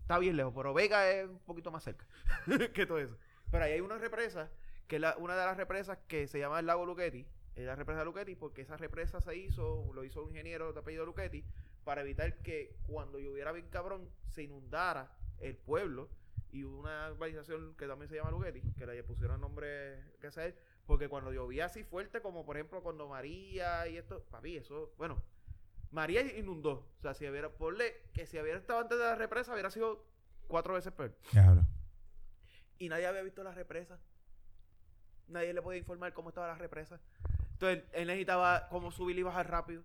está 0.02 0.18
bien 0.18 0.36
lejos, 0.36 0.52
pero 0.56 0.74
Vega 0.74 1.12
es 1.12 1.30
un 1.30 1.38
poquito 1.41 1.70
más 1.70 1.84
cerca 1.84 2.07
que 2.74 2.88
todo 2.88 2.98
eso. 2.98 3.16
Pero 3.52 3.66
ahí 3.66 3.74
hay 3.74 3.82
una 3.82 3.99
represa, 3.99 4.49
que 4.88 4.95
es 4.95 5.02
la- 5.03 5.16
una 5.18 5.36
de 5.38 5.45
las 5.45 5.57
represas 5.57 5.99
que 6.07 6.28
se 6.28 6.40
llama 6.40 6.60
el 6.60 6.66
lago 6.66 6.88
Luchetti, 6.88 7.28
es 7.56 7.66
la 7.68 7.76
represa 7.76 8.03
Luchetti, 8.03 8.34
porque 8.36 8.64
esa 8.64 8.78
represa 8.78 9.22
se 9.22 9.36
hizo, 9.38 9.91
lo 9.94 10.03
hizo 10.03 10.24
un 10.24 10.30
ingeniero 10.32 10.74
de 10.74 10.80
apellido 10.80 11.06
Luchetti, 11.06 11.45
para 11.84 12.02
evitar 12.02 12.36
que 12.41 12.76
cuando 12.88 13.20
lloviera 13.20 13.52
bien 13.52 13.68
cabrón 13.70 14.10
se 14.30 14.41
inundara 14.41 15.16
el 15.40 15.56
pueblo 15.56 16.10
y 16.52 16.64
una 16.64 17.12
urbanización 17.12 17.76
que 17.76 17.88
también 17.88 18.10
se 18.10 18.16
llama 18.16 18.32
Luchetti, 18.32 18.62
que 18.78 18.86
le 18.86 19.03
pusieron 19.03 19.41
nombre 19.41 20.03
que 20.22 20.28
él, 20.28 20.56
porque 20.86 21.10
cuando 21.10 21.34
llovía 21.34 21.66
así 21.66 21.84
fuerte, 21.84 22.22
como 22.22 22.45
por 22.45 22.56
ejemplo 22.56 22.82
cuando 22.82 23.10
María 23.10 23.88
y 23.88 23.98
esto, 23.98 24.24
papi, 24.32 24.57
eso, 24.57 24.94
bueno, 24.98 25.22
María 25.91 26.22
inundó. 26.38 26.88
O 26.99 27.02
sea, 27.02 27.14
si 27.14 27.28
hubiera, 27.28 27.49
ponle 27.49 28.03
que 28.14 28.26
si 28.26 28.40
hubiera 28.40 28.57
estado 28.57 28.80
antes 28.80 28.98
de 28.98 29.03
la 29.03 29.16
represa, 29.16 29.53
hubiera 29.53 29.72
sido 29.72 30.06
cuatro 30.48 30.74
veces 30.74 30.94
peor. 30.94 31.16
Diablo. 31.32 31.66
Y 32.78 32.90
nadie 32.90 33.07
había 33.07 33.22
visto 33.22 33.44
la 33.44 33.53
represa. 33.53 33.99
Nadie 35.28 35.53
le 35.53 35.62
podía 35.62 35.80
informar 35.80 36.14
cómo 36.14 36.30
estaba 36.30 36.48
la 36.48 36.56
represa. 36.56 36.99
Entonces 37.53 37.84
él 37.94 38.07
necesitaba 38.07 38.68
cómo 38.70 38.91
subir 38.91 39.18
y 39.18 39.24
bajar 39.24 39.49
rápido. 39.49 39.84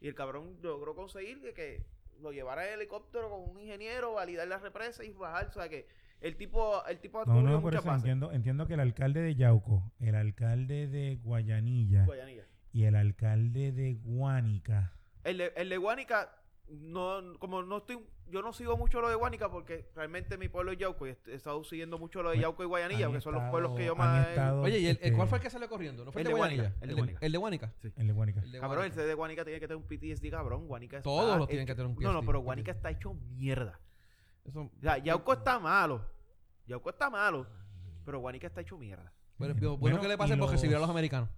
Y 0.00 0.08
el 0.08 0.14
cabrón 0.14 0.58
logró 0.62 0.94
conseguir 0.94 1.40
que, 1.40 1.54
que 1.54 1.86
lo 2.20 2.32
llevara 2.32 2.66
en 2.66 2.74
helicóptero 2.74 3.30
con 3.30 3.48
un 3.50 3.60
ingeniero, 3.60 4.14
validar 4.14 4.46
la 4.48 4.58
represa 4.58 5.04
y 5.04 5.12
bajar. 5.12 5.46
O 5.48 5.52
sea 5.52 5.68
que 5.68 5.86
el 6.20 6.36
tipo, 6.36 6.84
el 6.86 6.98
tipo 6.98 7.24
No, 7.24 7.42
no, 7.42 7.60
por 7.60 7.74
eso 7.74 7.92
entiendo, 7.92 8.32
entiendo 8.32 8.66
que 8.66 8.74
el 8.74 8.80
alcalde 8.80 9.20
de 9.22 9.34
Yauco, 9.34 9.90
el 10.00 10.14
alcalde 10.14 10.86
de 10.86 11.16
Guayanilla 11.22 12.04
Guayanilla. 12.04 12.44
y 12.72 12.84
el 12.84 12.94
alcalde 12.96 13.72
de 13.72 13.94
Guánica. 13.94 14.92
El 15.24 15.38
de, 15.38 15.52
el 15.56 15.68
de 15.68 15.76
Guánica, 15.78 16.41
no, 16.80 17.38
como 17.38 17.62
no 17.62 17.78
estoy, 17.78 17.98
yo 18.30 18.40
no 18.42 18.52
sigo 18.52 18.76
mucho 18.76 19.00
lo 19.00 19.08
de 19.08 19.14
Guánica 19.14 19.50
porque 19.50 19.90
realmente 19.94 20.38
mi 20.38 20.48
pueblo 20.48 20.72
es 20.72 20.78
Yauco 20.78 21.06
y 21.06 21.10
he 21.26 21.34
estado 21.34 21.62
siguiendo 21.64 21.98
mucho 21.98 22.22
lo 22.22 22.30
de 22.30 22.38
Yauco 22.38 22.62
y 22.62 22.66
Guayanilla, 22.66 23.06
porque 23.06 23.20
son 23.20 23.34
los 23.34 23.42
pueblos 23.50 23.74
que 23.76 23.84
yo 23.86 23.94
más... 23.94 24.26
estado, 24.28 24.62
Oye, 24.62 24.78
¿y 24.78 24.86
el, 24.86 24.90
el- 24.90 24.96
este, 24.96 25.12
cuál 25.12 25.28
fue 25.28 25.38
el 25.38 25.42
que 25.44 25.50
salió 25.50 25.68
corriendo? 25.68 26.04
¿No 26.04 26.12
fue 26.12 26.22
el, 26.22 26.28
El 26.28 26.32
de 26.32 26.38
Guanica? 26.38 26.62
El, 26.62 26.72
el 26.82 26.88
de, 26.88 26.94
Guánica. 26.94 27.18
el 27.26 27.32
de 27.32 27.38
Guánica. 27.38 27.72
El 27.96 28.06
de 28.06 28.12
Guánica. 28.12 28.40
El 28.40 28.52
de 28.52 28.60
Cabrón, 28.60 28.86
ese 28.86 29.02
de 29.02 29.14
Guánica 29.14 29.44
tiene 29.44 29.60
que 29.60 29.68
tener 29.68 29.76
un 29.76 29.88
PTSD, 29.88 30.30
cabrón. 30.30 30.66
Guánica 30.66 30.96
está 30.98 31.04
Todos 31.04 31.38
los 31.38 31.48
tienen 31.48 31.66
que 31.66 31.74
tener 31.74 31.86
un 31.90 31.94
No, 32.00 32.12
no, 32.12 32.20
PTSD. 32.20 32.26
pero 32.26 32.40
Guánica 32.40 32.70
está 32.72 32.90
hecho 32.90 33.14
mierda. 33.14 33.78
Eso- 34.44 34.62
O 34.62 34.80
sea, 34.80 34.98
Yauco 34.98 35.32
está 35.34 35.58
malo. 35.58 36.04
Yauco 36.66 36.90
está 36.90 37.10
malo, 37.10 37.46
pero 38.04 38.18
Guánica 38.20 38.46
está 38.46 38.60
hecho 38.62 38.78
mierda. 38.78 39.12
Bueno, 39.36 39.54
bueno, 39.54 39.76
Bueno, 39.76 40.00
que 40.00 40.08
le 40.08 40.16
pase 40.16 40.36
por 40.36 40.50
recibir 40.50 40.76
a 40.76 40.78
los- 40.78 40.88
los 40.88 40.90
americanos. 40.90 41.28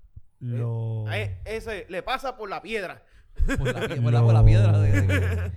Los- 0.40 1.10
Eh, 1.12 1.40
ese 1.44 1.86
le 1.88 2.02
pasa 2.02 2.36
por 2.36 2.48
la 2.50 2.60
piedra. 2.62 3.02
Por 3.58 3.66
la, 3.74 3.80
pie- 3.88 4.02
por 4.02 4.12
la- 4.12 4.22
por 4.22 4.34
la 4.34 4.44
piedra 4.44 4.78
de... 4.78 5.00
de- 5.02 5.52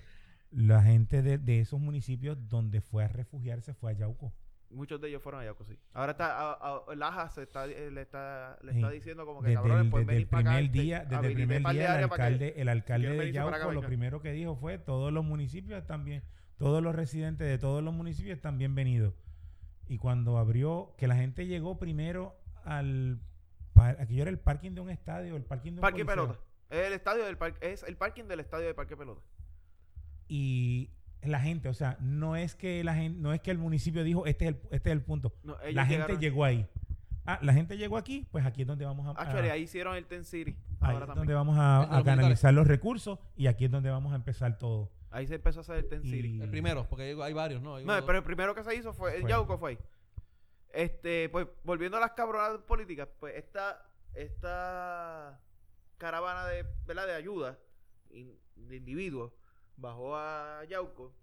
la 0.52 0.82
gente 0.82 1.22
de, 1.22 1.38
de 1.38 1.60
esos 1.60 1.80
municipios 1.80 2.38
donde 2.48 2.82
fue 2.82 3.04
a 3.04 3.08
refugiarse 3.10 3.74
fue 3.74 3.92
a 3.92 3.94
Yauco. 3.96 4.34
Muchos 4.70 5.00
de 5.00 5.10
ellos 5.10 5.22
fueron 5.22 5.42
a 5.42 5.46
Yauco, 5.46 5.64
sí. 5.66 5.78
Ahora 5.94 6.12
está, 6.14 6.52
a, 6.52 6.54
a- 6.54 6.96
Laja 6.96 7.30
se 7.30 7.44
está, 7.44 7.66
eh, 7.68 7.92
le 7.92 8.02
está, 8.02 8.58
le 8.64 8.72
Sí. 8.74 8.78
está 8.80 8.90
diciendo 8.92 9.26
como 9.26 9.42
que 9.42 9.48
Desde 9.50 9.56
cabrones 9.62 9.86
el, 9.86 9.92
pueden 9.92 10.08
desde 10.08 10.18
el 10.22 10.28
acá. 10.28 10.38
primer 10.38 10.64
este, 10.64 10.80
día, 10.82 11.06
desde 11.06 11.28
el 11.28 11.34
primer 11.34 11.60
día 11.64 11.94
el 11.94 11.98
que- 12.08 12.14
alcalde, 12.14 12.54
el 12.58 12.70
alcalde 12.70 13.10
de 13.10 13.22
acá, 13.22 13.32
Yauco 13.60 13.72
lo 13.74 13.82
primero 13.82 14.22
que 14.22 14.32
dijo 14.32 14.56
fue 14.56 14.78
todos 14.78 15.12
los 15.14 15.24
municipios 15.26 15.80
están 15.80 16.04
bien, 16.06 16.24
todos 16.58 16.82
los 16.82 16.96
residentes 16.96 17.48
de 17.48 17.58
todos 17.58 17.84
los 17.84 17.94
municipios 17.94 18.36
están 18.36 18.58
bienvenidos. 18.58 19.14
Y 19.88 19.98
cuando 20.00 20.38
abrió, 20.38 20.94
que 20.98 21.08
la 21.08 21.16
gente 21.16 21.46
llegó 21.46 21.78
primero 21.80 22.38
al 22.66 23.20
par- 23.74 23.98
aquello 24.02 24.24
era 24.24 24.32
el 24.32 24.40
parking 24.40 24.72
de 24.72 24.82
un 24.82 24.90
estadio, 24.90 25.36
el 25.38 25.44
parking 25.44 25.72
de 25.74 25.78
un 25.78 25.82
Parque 25.82 26.04
coliseo. 26.04 26.26
Pelota. 26.26 26.40
Es 26.70 26.86
el 26.88 26.94
estadio 26.94 27.26
del 27.26 27.38
parque, 27.38 27.72
es 27.72 27.84
el 27.84 27.96
parking 27.98 28.26
del 28.26 28.40
estadio 28.42 28.66
de 28.68 28.74
Parque 28.74 28.98
Pelota. 28.98 29.22
Y 30.28 30.90
la 31.22 31.40
gente, 31.40 31.70
o 31.70 31.74
sea, 31.74 31.98
no 32.02 32.36
es 32.36 32.56
que 32.56 32.84
la 32.84 32.94
gente, 32.96 33.20
no 33.20 33.34
es 33.34 33.42
que 33.42 33.52
el 33.52 33.58
municipio 33.58 34.04
dijo 34.04 34.26
este 34.26 34.46
es 34.46 34.50
el, 34.56 34.62
este 34.72 34.90
es 34.90 34.94
el 34.94 35.02
punto. 35.02 35.34
No, 35.44 35.58
la 35.72 35.86
gente 35.86 36.18
llegó 36.18 36.44
ahí. 36.44 36.68
Ah, 37.26 37.40
la 37.42 37.52
gente 37.54 37.78
llegó 37.78 37.98
aquí, 37.98 38.26
pues 38.32 38.46
aquí 38.46 38.62
es 38.62 38.68
donde 38.68 38.86
vamos 38.86 39.06
a, 39.06 39.10
a- 39.20 39.24
Actually, 39.24 39.50
ahí 39.50 39.64
hicieron 39.64 39.96
el 39.96 40.06
Ten 40.06 40.24
City. 40.24 40.52
ahí 40.80 40.94
Ahora 40.94 40.94
es 40.94 41.00
también. 41.08 41.16
donde 41.18 41.34
vamos 41.34 41.58
a, 41.58 41.98
a 41.98 42.04
canalizar 42.04 42.54
los 42.54 42.66
recursos 42.68 43.20
y 43.36 43.48
aquí 43.48 43.66
es 43.66 43.72
donde 43.72 43.90
vamos 43.90 44.14
a 44.14 44.16
empezar 44.16 44.58
todo. 44.58 44.92
Ahí 45.12 45.28
se 45.28 45.36
empezó 45.36 45.60
a 45.60 45.62
hacer 45.62 45.78
el 45.78 45.88
Ten 45.90 46.06
Y- 46.06 46.10
City. 46.10 46.42
El 46.42 46.50
primero, 46.50 46.88
porque 46.88 47.04
hay, 47.04 47.22
hay 47.22 47.34
varios, 47.34 47.62
¿no? 47.62 47.76
Hay 47.76 47.86
No, 47.86 47.94
uno- 47.98 48.06
pero 48.06 48.18
el 48.20 48.24
primero 48.24 48.56
que 48.56 48.64
se 48.64 48.76
hizo 48.76 48.94
fue 48.94 49.16
el 49.16 49.22
Fue. 49.22 49.30
Yauco 49.30 49.58
fue 49.58 49.72
ahí. 49.72 49.78
Este, 50.74 51.28
pues, 51.30 51.48
volviendo 51.64 51.98
a 51.98 52.00
las 52.00 52.12
cabronadas 52.12 52.60
políticas, 52.62 53.10
pues 53.20 53.36
esta, 53.36 53.86
esta 54.14 55.40
caravana 55.98 56.46
de, 56.46 56.64
¿verdad? 56.86 57.08
de 57.08 57.14
ayuda 57.14 57.60
in- 58.10 58.40
de 58.56 58.76
individuos 58.78 59.34
bajó 59.76 60.16
a 60.16 60.64
Yauco 60.66 61.14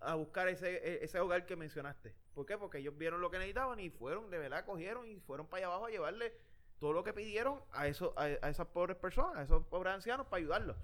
a 0.00 0.14
buscar 0.14 0.48
ese, 0.48 0.76
e- 0.76 1.04
ese 1.04 1.20
hogar 1.20 1.46
que 1.46 1.56
mencionaste. 1.56 2.14
¿Por 2.34 2.46
qué? 2.46 2.58
Porque 2.58 2.78
ellos 2.78 2.96
vieron 2.96 3.20
lo 3.20 3.30
que 3.30 3.38
necesitaban 3.38 3.78
y 3.80 3.90
fueron, 3.90 4.30
de 4.30 4.38
verdad, 4.38 4.64
cogieron 4.64 5.06
y 5.06 5.20
fueron 5.20 5.46
para 5.46 5.58
allá 5.58 5.66
abajo 5.68 5.86
a 5.86 5.90
llevarle 5.90 6.32
todo 6.80 6.92
lo 6.92 7.04
que 7.04 7.12
pidieron 7.12 7.60
a, 7.72 7.86
eso, 7.86 8.12
a, 8.16 8.22
a 8.24 8.48
esas 8.50 8.66
pobres 8.68 8.96
personas, 8.96 9.36
a 9.36 9.42
esos 9.42 9.64
pobres 9.66 9.94
ancianos 9.94 10.26
para 10.26 10.38
ayudarlos. 10.40 10.76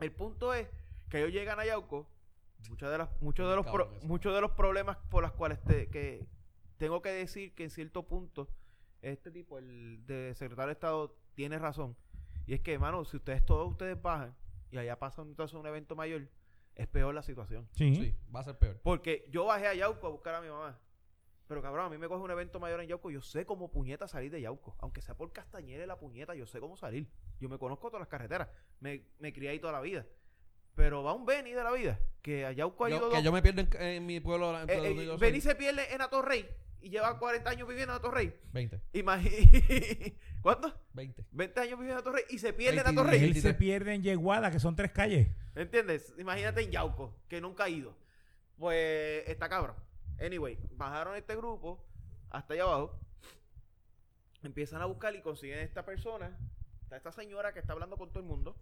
El 0.00 0.12
punto 0.12 0.54
es 0.54 0.68
que 1.10 1.18
ellos 1.18 1.32
llegan 1.32 1.58
a 1.60 1.66
Yauco, 1.66 2.08
muchos 2.70 2.90
de, 2.90 2.98
las, 2.98 3.08
muchos 3.20 3.48
de, 3.50 3.56
los, 3.56 3.66
pro- 3.66 3.90
muchos 4.02 4.34
de 4.34 4.40
los 4.40 4.52
problemas 4.52 4.96
por 5.10 5.22
los 5.22 5.32
cuales 5.32 5.62
te- 5.64 5.88
que 5.88 6.26
tengo 6.78 7.02
que 7.02 7.10
decir 7.10 7.54
que 7.54 7.64
en 7.64 7.70
cierto 7.70 8.02
punto 8.04 8.48
este 9.02 9.30
tipo, 9.30 9.58
el 9.58 10.04
de 10.06 10.34
secretario 10.34 10.68
de 10.68 10.72
Estado, 10.72 11.14
tiene 11.36 11.58
razón. 11.60 11.96
Y 12.46 12.54
es 12.54 12.60
que, 12.60 12.72
hermano, 12.72 13.04
si 13.04 13.16
ustedes 13.16 13.44
todos 13.44 13.70
ustedes 13.70 14.00
bajan 14.02 14.34
y 14.72 14.78
allá 14.78 14.98
pasa 14.98 15.22
entonces 15.22 15.54
un 15.56 15.66
evento 15.66 15.94
mayor, 15.94 16.22
es 16.74 16.88
peor 16.88 17.14
la 17.14 17.22
situación. 17.22 17.68
Sí. 17.72 17.94
Sí, 17.94 18.14
va 18.34 18.40
a 18.40 18.44
ser 18.44 18.58
peor. 18.58 18.80
Porque 18.82 19.26
yo 19.30 19.44
bajé 19.44 19.68
a 19.68 19.74
Yauco 19.74 20.06
a 20.08 20.10
buscar 20.10 20.34
a 20.34 20.40
mi 20.40 20.48
mamá. 20.48 20.78
Pero 21.48 21.62
cabrón, 21.62 21.86
a 21.86 21.90
mí 21.90 21.96
me 21.98 22.08
coge 22.08 22.24
un 22.24 22.30
evento 22.32 22.58
mayor 22.58 22.80
en 22.80 22.88
Yauco. 22.88 23.08
Yo 23.10 23.20
sé 23.22 23.46
cómo 23.46 23.70
puñeta 23.70 24.08
salir 24.08 24.32
de 24.32 24.40
Yauco. 24.40 24.74
Aunque 24.80 25.00
sea 25.00 25.16
por 25.16 25.32
Castañera 25.32 25.84
y 25.84 25.86
la 25.86 25.96
puñeta, 25.98 26.34
yo 26.34 26.44
sé 26.46 26.58
cómo 26.58 26.76
salir. 26.76 27.08
Yo 27.40 27.48
me 27.48 27.56
conozco 27.58 27.86
todas 27.88 28.00
las 28.00 28.08
carreteras. 28.08 28.48
Me, 28.80 29.04
me 29.20 29.32
crié 29.32 29.50
ahí 29.50 29.60
toda 29.60 29.72
la 29.74 29.80
vida. 29.80 30.04
Pero 30.74 31.02
va 31.04 31.12
un 31.14 31.24
Beni 31.24 31.52
de 31.52 31.62
la 31.62 31.70
vida. 31.72 32.00
Que 32.20 32.44
a 32.44 32.52
Yauco 32.52 32.84
ha 32.84 32.90
ido 32.90 32.98
Yo- 32.98 33.04
dos- 33.06 33.14
que 33.14 33.22
yo 33.22 33.30
me 33.32 33.42
pierdo 33.42 33.60
en, 33.62 33.68
en 33.80 34.06
mi 34.06 34.18
pueblo. 34.20 34.58
en 34.60 34.68
Eh, 34.68 34.74
donde 34.74 34.90
eh, 34.90 35.06
yo 35.06 35.12
soy. 35.12 35.20
Beni 35.20 35.40
se 35.40 35.54
pierde 35.54 35.94
en 35.94 36.02
Atorrey. 36.02 36.46
Y 36.86 36.88
lleva 36.88 37.18
40 37.18 37.50
años 37.50 37.66
viviendo 37.66 37.94
en 37.94 37.98
Atorrey. 37.98 38.32
20. 38.52 38.80
Imagínate. 38.92 40.16
¿Cuánto? 40.40 40.72
20. 40.92 41.26
20 41.32 41.60
años 41.60 41.80
viviendo 41.80 41.94
en 41.94 41.98
Atorrey. 41.98 42.22
Y 42.30 42.38
se 42.38 42.52
pierde 42.52 42.78
en 42.78 42.84
20. 42.84 43.00
Atorrey. 43.00 43.24
Él 43.24 43.42
se 43.42 43.54
pierde 43.54 43.92
en 43.92 44.04
Yeguada, 44.04 44.52
que 44.52 44.60
son 44.60 44.76
tres 44.76 44.92
calles. 44.92 45.28
¿Entiendes? 45.56 46.14
Imagínate 46.16 46.62
en 46.62 46.70
Yauco, 46.70 47.12
que 47.26 47.40
nunca 47.40 47.64
ha 47.64 47.68
ido. 47.68 47.92
Pues 48.56 49.26
está 49.26 49.48
cabrón. 49.48 49.74
Anyway, 50.20 50.60
bajaron 50.76 51.16
este 51.16 51.34
grupo 51.34 51.84
hasta 52.30 52.54
allá 52.54 52.62
abajo. 52.62 53.00
Empiezan 54.44 54.80
a 54.80 54.84
buscar 54.84 55.12
y 55.16 55.22
consiguen 55.22 55.58
esta 55.58 55.84
persona. 55.84 56.38
Esta 56.92 57.10
señora 57.10 57.52
que 57.52 57.58
está 57.58 57.72
hablando 57.72 57.96
con 57.96 58.10
todo 58.10 58.20
el 58.20 58.26
mundo. 58.26 58.56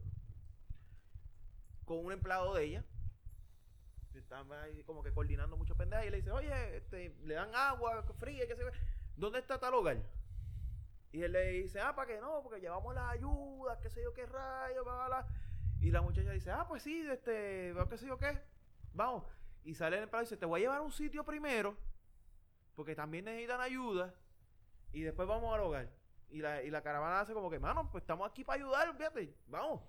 Con 1.85 1.99
un 1.99 2.11
empleado 2.11 2.55
de 2.55 2.65
ella. 2.65 2.85
Están 4.15 4.51
ahí 4.53 4.83
como 4.85 5.03
que 5.03 5.13
coordinando 5.13 5.57
muchos 5.57 5.77
pendejas. 5.77 6.07
Y 6.07 6.11
le 6.11 6.17
dice, 6.19 6.31
oye, 6.31 6.77
este, 6.77 7.15
le 7.25 7.35
dan 7.35 7.55
agua 7.55 8.03
fría, 8.19 8.47
qué 8.47 8.57
sé. 8.57 8.63
¿Dónde 9.17 9.39
está 9.39 9.59
tal 9.59 9.75
hogar? 9.75 9.99
Y 11.13 11.23
él 11.23 11.33
le 11.33 11.51
dice, 11.51 11.81
ah, 11.81 11.95
¿para 11.95 12.09
qué 12.09 12.21
no? 12.21 12.43
Porque 12.43 12.61
llevamos 12.61 12.93
las 12.95 13.09
ayudas, 13.11 13.79
qué 13.79 13.89
sé 13.89 14.03
yo 14.03 14.13
qué 14.13 14.27
rayo, 14.27 14.83
bla, 14.83 15.07
bla. 15.07 15.27
Y 15.81 15.91
la 15.91 16.03
muchacha 16.03 16.33
dice, 16.33 16.51
ah, 16.51 16.67
pues 16.67 16.83
sí, 16.83 17.07
este, 17.09 17.73
qué 17.89 17.99
sé 17.99 18.07
yo 18.07 18.19
qué. 18.19 18.41
Vamos. 18.93 19.25
Y 19.65 19.75
sale 19.75 19.97
el 19.97 20.03
empleado 20.03 20.23
y 20.23 20.27
dice, 20.27 20.37
te 20.37 20.47
voy 20.47 20.61
a 20.61 20.63
llevar 20.63 20.79
a 20.79 20.83
un 20.83 20.93
sitio 20.93 21.25
primero, 21.25 21.77
porque 22.75 22.95
también 22.95 23.27
necesitan 23.27 23.61
ayuda, 23.61 24.13
y 24.93 25.03
después 25.03 25.29
vamos 25.29 25.55
al 25.55 25.61
hogar. 25.61 25.89
Y 26.31 26.41
la, 26.41 26.63
y 26.63 26.71
la 26.71 26.83
caravana 26.83 27.21
hace 27.21 27.33
como 27.33 27.49
que, 27.49 27.59
mano, 27.59 27.91
pues 27.91 28.03
estamos 28.03 28.29
aquí 28.29 28.43
para 28.43 28.63
ayudar, 28.63 28.97
fíjate, 28.97 29.35
vamos. 29.47 29.83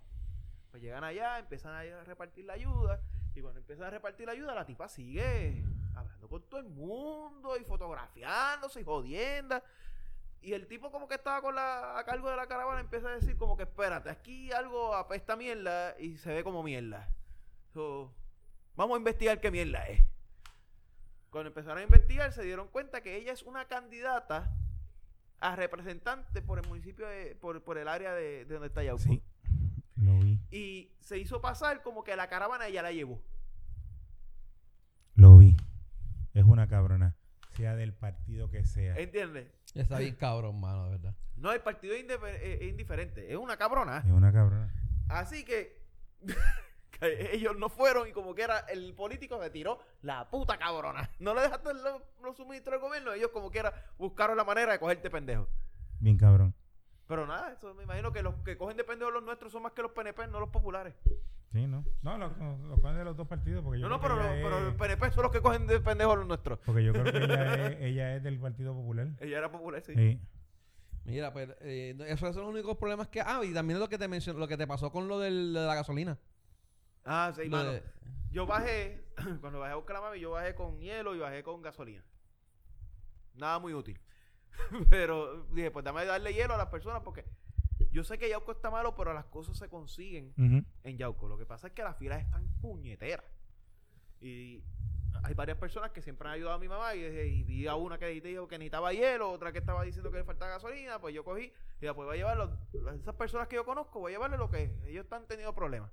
Pues 0.70 0.84
llegan 0.84 1.04
allá, 1.04 1.40
empiezan 1.40 1.74
a 1.74 2.04
repartir 2.04 2.46
la 2.46 2.54
ayuda, 2.54 3.02
y 3.36 3.42
cuando 3.42 3.60
empiezan 3.60 3.88
a 3.88 3.90
repartir 3.90 4.26
la 4.26 4.32
ayuda, 4.32 4.56
la 4.56 4.66
tipa 4.66 4.88
sigue 4.88 5.64
hablando 5.94 6.28
con 6.28 6.42
todo 6.44 6.60
el 6.60 6.68
mundo, 6.68 7.58
y 7.58 7.64
fotografiándose, 7.64 8.82
y 8.82 8.84
jodiendo. 8.84 9.62
Y 10.42 10.54
el 10.54 10.68
tipo 10.68 10.92
como 10.92 11.08
que 11.08 11.16
estaba 11.16 11.98
a 11.98 12.04
cargo 12.06 12.30
de 12.30 12.36
la 12.36 12.48
caravana 12.48 12.80
empieza 12.80 13.10
a 13.10 13.16
decir 13.16 13.36
como 13.38 13.58
que 13.58 13.64
espérate, 13.64 14.10
aquí 14.10 14.52
algo 14.52 14.94
apesta 14.94 15.36
mierda 15.36 16.00
y 16.00 16.18
se 16.18 16.34
ve 16.34 16.44
como 16.44 16.62
mierda. 16.62 17.10
So, 17.74 18.14
vamos 18.76 18.96
a 18.96 19.00
investigar 19.00 19.42
qué 19.42 19.52
mierda 19.52 19.88
es. 19.88 20.02
Cuando 21.30 21.50
empezaron 21.50 21.80
a 21.80 21.84
investigar 21.84 22.32
se 22.32 22.44
dieron 22.44 22.68
cuenta 22.68 23.02
que 23.02 23.16
ella 23.16 23.34
es 23.34 23.44
una 23.44 23.66
candidata 23.66 24.56
a 25.40 25.56
representante 25.56 26.42
por 26.42 26.60
el 26.60 26.68
municipio, 26.68 27.08
de, 27.08 27.36
por, 27.36 27.62
por 27.64 27.78
el 27.78 27.88
área 27.88 28.14
de, 28.14 28.46
de 28.46 28.54
donde 28.54 28.68
está 28.68 28.84
Yauco. 28.84 29.04
Sí. 29.04 29.22
Lo 29.96 30.20
vi. 30.20 30.40
Y 30.52 30.92
se 31.00 31.18
hizo 31.18 31.42
pasar 31.42 31.82
como 31.82 32.04
que 32.04 32.16
la 32.16 32.28
caravana 32.28 32.68
ella 32.68 32.82
la 32.82 32.92
llevó. 32.92 33.22
Lo 35.16 35.38
vi. 35.38 35.56
Es 36.34 36.44
una 36.44 36.68
cabrona. 36.68 37.16
Sea 37.52 37.76
del 37.76 37.94
partido 37.94 38.50
que 38.50 38.66
sea. 38.66 38.98
¿Entiendes? 38.98 39.48
Está 39.74 40.00
bien 40.00 40.16
cabrón, 40.16 40.60
mano, 40.60 40.86
de 40.86 40.92
verdad. 40.92 41.16
No, 41.38 41.52
el 41.52 41.62
partido 41.62 41.94
es 41.94 42.06
es 42.42 42.62
indiferente, 42.64 43.32
es 43.32 43.38
una 43.38 43.58
cabrona. 43.58 44.00
Es 44.00 44.12
una 44.12 44.32
cabrona. 44.34 44.74
Así 45.08 45.46
que, 45.46 45.82
que 46.92 47.30
ellos 47.34 47.58
no 47.58 47.70
fueron 47.70 48.08
y 48.08 48.12
como 48.12 48.36
que 48.36 48.44
era 48.44 48.60
el 48.60 48.94
político 48.94 49.42
se 49.42 49.50
tiró 49.50 49.80
la 50.02 50.30
puta 50.30 50.58
cabrona. 50.58 51.10
No 51.20 51.34
le 51.34 51.42
dejaste 51.42 51.74
los, 51.74 52.02
los 52.22 52.36
suministros 52.36 52.74
del 52.74 52.82
gobierno, 52.82 53.14
ellos 53.14 53.32
como 53.32 53.50
que 53.50 53.60
era 53.60 53.74
buscaron 53.98 54.36
la 54.36 54.44
manera 54.44 54.74
de 54.74 54.80
cogerte 54.80 55.10
pendejo. 55.10 55.48
Bien 56.00 56.18
cabrón. 56.18 56.54
Pero 57.08 57.28
nada, 57.28 57.52
eso 57.54 57.74
me 57.76 57.84
imagino 57.84 58.12
que 58.12 58.24
los 58.24 58.34
que 58.44 58.58
cogen 58.58 58.78
de 58.78 58.84
pendejo 58.84 59.12
los 59.12 59.24
nuestros 59.24 59.52
son 59.52 59.62
más 59.64 59.74
que 59.74 59.82
los 59.84 59.92
PNP, 59.92 60.28
no 60.28 60.40
los 60.40 60.50
populares. 60.50 60.96
Sí, 61.52 61.68
¿no? 61.68 61.86
No, 62.02 62.18
lo, 62.18 62.30
lo, 62.30 62.58
lo 62.68 62.82
cogen 62.82 62.98
de 62.98 63.06
los 63.06 63.16
dos 63.16 63.28
partidos 63.28 63.64
porque 63.64 63.80
yo 63.80 63.88
No, 63.88 63.96
no, 63.96 64.02
pero, 64.02 64.16
los- 64.16 64.26
pero 64.26 64.60
los 64.60 64.74
es- 64.74 64.76
PNP 64.80 65.12
son 65.12 65.24
los 65.24 65.32
que 65.32 65.42
cogen 65.42 65.68
de 65.68 65.80
pendejo 65.80 66.16
los 66.16 66.26
nuestros. 66.28 66.60
Porque 66.66 66.84
yo 66.84 66.92
creo 66.92 67.06
que 67.06 67.18
ella 67.18 67.68
es, 67.68 67.82
ella 67.82 68.16
es 68.16 68.24
del 68.24 68.40
Partido 68.40 68.74
Popular. 68.74 69.08
Ella 69.20 69.38
era 69.38 69.52
popular, 69.52 69.82
sí. 69.82 69.94
Sí. 69.94 70.20
Mira, 71.06 71.32
pues, 71.32 71.50
eh, 71.62 71.96
esos 72.08 72.34
son 72.36 72.46
los 72.46 72.54
únicos 72.54 72.76
problemas 72.78 73.08
que. 73.08 73.22
Ah, 73.22 73.40
y 73.44 73.54
también 73.54 73.80
lo 73.80 73.88
que 73.88 74.00
te 74.00 74.08
mencionó, 74.08 74.40
lo 74.40 74.48
que 74.48 74.58
te 74.58 74.66
pasó 74.66 74.92
con 74.92 75.08
lo 75.08 75.20
del- 75.20 75.54
de 75.54 75.66
la 75.66 75.76
gasolina. 75.76 76.18
Ah, 77.06 77.32
sí, 77.36 77.48
mano. 77.48 77.72
de- 77.74 77.84
Yo 78.32 78.48
bajé, 78.48 79.06
cuando 79.40 79.60
bajé 79.60 79.74
a 79.74 79.76
buscar 79.76 79.98
a 79.98 80.02
mami, 80.02 80.20
yo 80.20 80.32
bajé 80.32 80.56
con 80.56 80.80
hielo 80.80 81.14
y 81.16 81.20
bajé 81.20 81.44
con 81.44 81.62
gasolina. 81.62 82.04
nada 83.36 83.60
muy 83.60 83.74
útil. 83.74 84.00
pero 84.90 85.46
dije, 85.48 85.72
pues 85.72 85.84
dame 85.86 86.06
darle 86.06 86.34
hielo 86.34 86.54
a 86.54 86.58
las 86.58 86.68
personas 86.68 87.02
porque 87.04 87.26
yo 87.92 88.04
sé 88.04 88.18
que 88.18 88.30
Yauco 88.30 88.52
está 88.52 88.70
malo, 88.72 88.96
pero 88.96 89.14
las 89.14 89.26
cosas 89.26 89.58
se 89.58 89.70
consiguen 89.70 90.34
en 90.84 90.98
Yauco. 90.98 91.28
Lo 91.28 91.38
que 91.38 91.46
pasa 91.46 91.68
es 91.68 91.74
que 91.74 91.84
las 91.84 91.98
filas 91.98 92.22
están 92.24 92.48
puñeteras. 92.62 93.26
Y 94.22 94.64
hay 95.24 95.34
varias 95.34 95.58
personas 95.58 95.92
que 95.92 96.02
siempre 96.02 96.28
han 96.28 96.34
ayudado 96.36 96.56
a 96.56 96.60
mi 96.60 96.68
mamá 96.68 96.94
y, 96.96 97.04
y 97.06 97.44
vi 97.44 97.68
a 97.68 97.76
una 97.76 97.98
que 97.98 98.08
dijo 98.22 98.48
que 98.48 98.58
necesitaba 98.58 98.92
hielo, 98.92 99.32
otra 99.32 99.52
que 99.52 99.60
estaba 99.60 99.84
diciendo 99.84 100.12
que 100.12 100.18
le 100.18 100.24
faltaba 100.24 100.52
gasolina, 100.52 101.00
pues 101.00 101.14
yo 101.16 101.24
cogí 101.24 101.54
y 101.82 101.86
pues 101.86 101.94
voy 101.96 102.16
a 102.16 102.18
llevar 102.18 102.38
los- 102.38 102.52
esas 103.00 103.16
personas 103.16 103.48
que 103.48 103.56
yo 103.56 103.66
conozco, 103.66 104.00
voy 104.00 104.12
a 104.12 104.16
llevarle 104.16 104.38
lo 104.38 104.50
que 104.50 104.64
ellos 104.86 105.04
están 105.04 105.26
teniendo 105.28 105.54
problemas. 105.56 105.92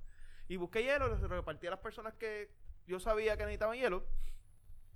Y 0.49 0.57
busqué 0.57 0.83
hielo, 0.83 1.09
les 1.09 1.21
repartí 1.21 1.67
a 1.67 1.71
las 1.71 1.79
personas 1.81 2.15
que 2.15 2.51
yo 2.87 2.99
sabía 2.99 3.37
que 3.37 3.45
necesitaban 3.45 3.77
hielo 3.79 4.05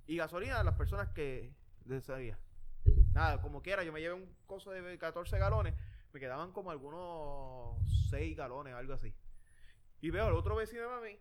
y 0.07 0.17
gasolina 0.17 0.59
a 0.59 0.63
las 0.63 0.75
personas 0.75 1.09
que 1.09 1.53
les 1.85 2.03
sabía. 2.03 2.37
Nada, 3.17 3.41
como 3.41 3.63
quiera, 3.63 3.83
yo 3.83 3.91
me 3.91 3.99
llevé 3.99 4.13
un 4.13 4.31
coso 4.45 4.69
de 4.69 4.95
14 4.99 5.39
galones, 5.39 5.73
me 6.13 6.19
quedaban 6.19 6.51
como 6.51 6.69
algunos 6.69 7.75
6 8.11 8.37
galones, 8.37 8.75
algo 8.75 8.93
así. 8.93 9.11
Y 10.01 10.11
veo 10.11 10.27
al 10.27 10.35
otro 10.35 10.55
vecino 10.55 10.83
de 10.83 10.87
mami, 10.87 11.19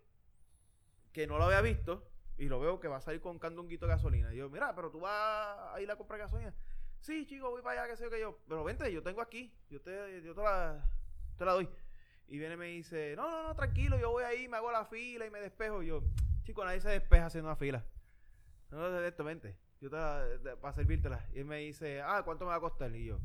que 1.14 1.26
no 1.26 1.38
lo 1.38 1.44
había 1.44 1.62
visto, 1.62 2.06
y 2.36 2.50
lo 2.50 2.60
veo 2.60 2.80
que 2.80 2.88
va 2.88 2.98
a 2.98 3.00
salir 3.00 3.22
con 3.22 3.32
un 3.32 3.38
candunguito 3.38 3.86
de 3.86 3.92
gasolina. 3.92 4.34
Y 4.34 4.36
yo, 4.36 4.50
mira, 4.50 4.74
pero 4.74 4.90
tú 4.90 5.00
vas 5.00 5.74
a 5.74 5.80
ir 5.80 5.90
a 5.90 5.96
comprar 5.96 6.20
gasolina. 6.20 6.52
Sí, 7.00 7.24
chico, 7.24 7.48
voy 7.48 7.62
para 7.62 7.80
allá, 7.80 7.90
que 7.90 7.96
sé 7.96 8.04
yo 8.04 8.10
que 8.10 8.20
yo. 8.20 8.38
Pero 8.46 8.62
vente, 8.62 8.92
yo 8.92 9.02
tengo 9.02 9.22
aquí, 9.22 9.50
yo 9.70 9.80
te, 9.80 10.20
yo 10.22 10.34
te 10.34 10.42
la, 10.42 10.86
te 11.38 11.46
la 11.46 11.52
doy. 11.52 11.66
Y 12.28 12.36
viene 12.36 12.56
y 12.56 12.58
me 12.58 12.66
dice, 12.66 13.16
no, 13.16 13.30
no, 13.30 13.42
no, 13.42 13.54
tranquilo, 13.54 13.98
yo 13.98 14.10
voy 14.10 14.24
ahí, 14.24 14.48
me 14.48 14.58
hago 14.58 14.70
la 14.70 14.84
fila 14.84 15.24
y 15.24 15.30
me 15.30 15.40
despejo. 15.40 15.82
Yo, 15.82 16.02
chico, 16.42 16.62
nadie 16.62 16.82
se 16.82 16.90
despeja 16.90 17.24
haciendo 17.24 17.48
una 17.48 17.56
fila. 17.56 17.86
No, 18.70 19.00
esto, 19.00 19.24
vente. 19.24 19.56
Yo 19.80 19.90
te 19.90 19.96
de- 19.96 20.56
para 20.56 20.74
servírtela. 20.74 21.24
Y 21.34 21.40
él 21.40 21.44
me 21.44 21.58
dice, 21.58 22.00
ah, 22.02 22.22
¿cuánto 22.24 22.44
me 22.44 22.50
va 22.50 22.56
a 22.56 22.60
costar? 22.60 22.94
Y 22.94 23.06
yo, 23.06 23.18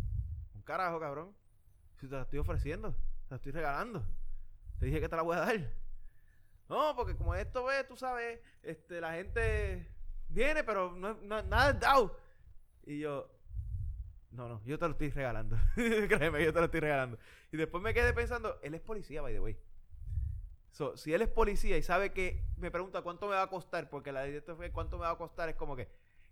un 0.54 0.62
carajo, 0.64 1.00
cabrón. 1.00 1.34
Si 2.00 2.08
te 2.08 2.16
la 2.16 2.24
estoy 2.24 2.40
ofreciendo, 2.40 2.92
te 2.94 3.32
la 3.32 3.36
estoy 3.38 3.52
regalando. 3.52 4.04
Te 4.80 4.86
dije 4.88 5.00
que 5.00 5.10
te 5.10 5.16
la 5.16 5.22
voy 5.22 5.38
a 5.38 5.42
dar. 5.42 5.72
No, 6.68 6.96
porque 6.96 7.16
como 7.16 7.36
esto 7.36 7.66
ves, 7.66 7.88
tú 7.88 7.96
sabes, 7.98 8.40
este, 8.64 9.02
la 9.02 9.14
gente 9.14 9.88
viene, 10.30 10.64
pero 10.64 10.92
no, 10.94 11.14
no- 11.22 11.44
nada 11.44 11.72
es 11.72 11.80
dado. 11.80 12.18
Y 12.86 13.00
yo, 13.00 13.30
no, 14.32 14.48
no, 14.48 14.62
yo 14.66 14.80
te 14.80 14.86
lo 14.86 14.92
estoy 14.92 15.10
regalando. 15.10 15.58
Créeme, 15.76 16.44
yo 16.44 16.54
te 16.54 16.60
lo 16.60 16.66
estoy 16.66 16.80
regalando. 16.80 17.18
Y 17.52 17.58
después 17.58 17.84
me 17.84 17.94
quedé 17.94 18.14
pensando, 18.14 18.60
él 18.64 18.74
es 18.74 18.82
policía, 18.82 19.22
by 19.22 19.34
the 19.34 19.40
way. 19.42 19.58
So, 20.72 20.96
si 20.96 21.14
él 21.14 21.22
es 21.22 21.28
policía 21.28 21.78
y 21.78 21.84
sabe 21.84 22.14
que 22.14 22.46
me 22.58 22.72
pregunta 22.72 23.02
cuánto 23.02 23.28
me 23.28 23.36
va 23.36 23.44
a 23.44 23.48
costar, 23.50 23.90
porque 23.90 24.12
la 24.14 24.24
directa 24.24 24.56
fue 24.56 24.72
cuánto 24.72 24.98
me 24.98 25.04
va 25.04 25.12
a 25.12 25.18
costar, 25.18 25.50
es 25.50 25.56
como 25.56 25.76
que, 25.76 25.90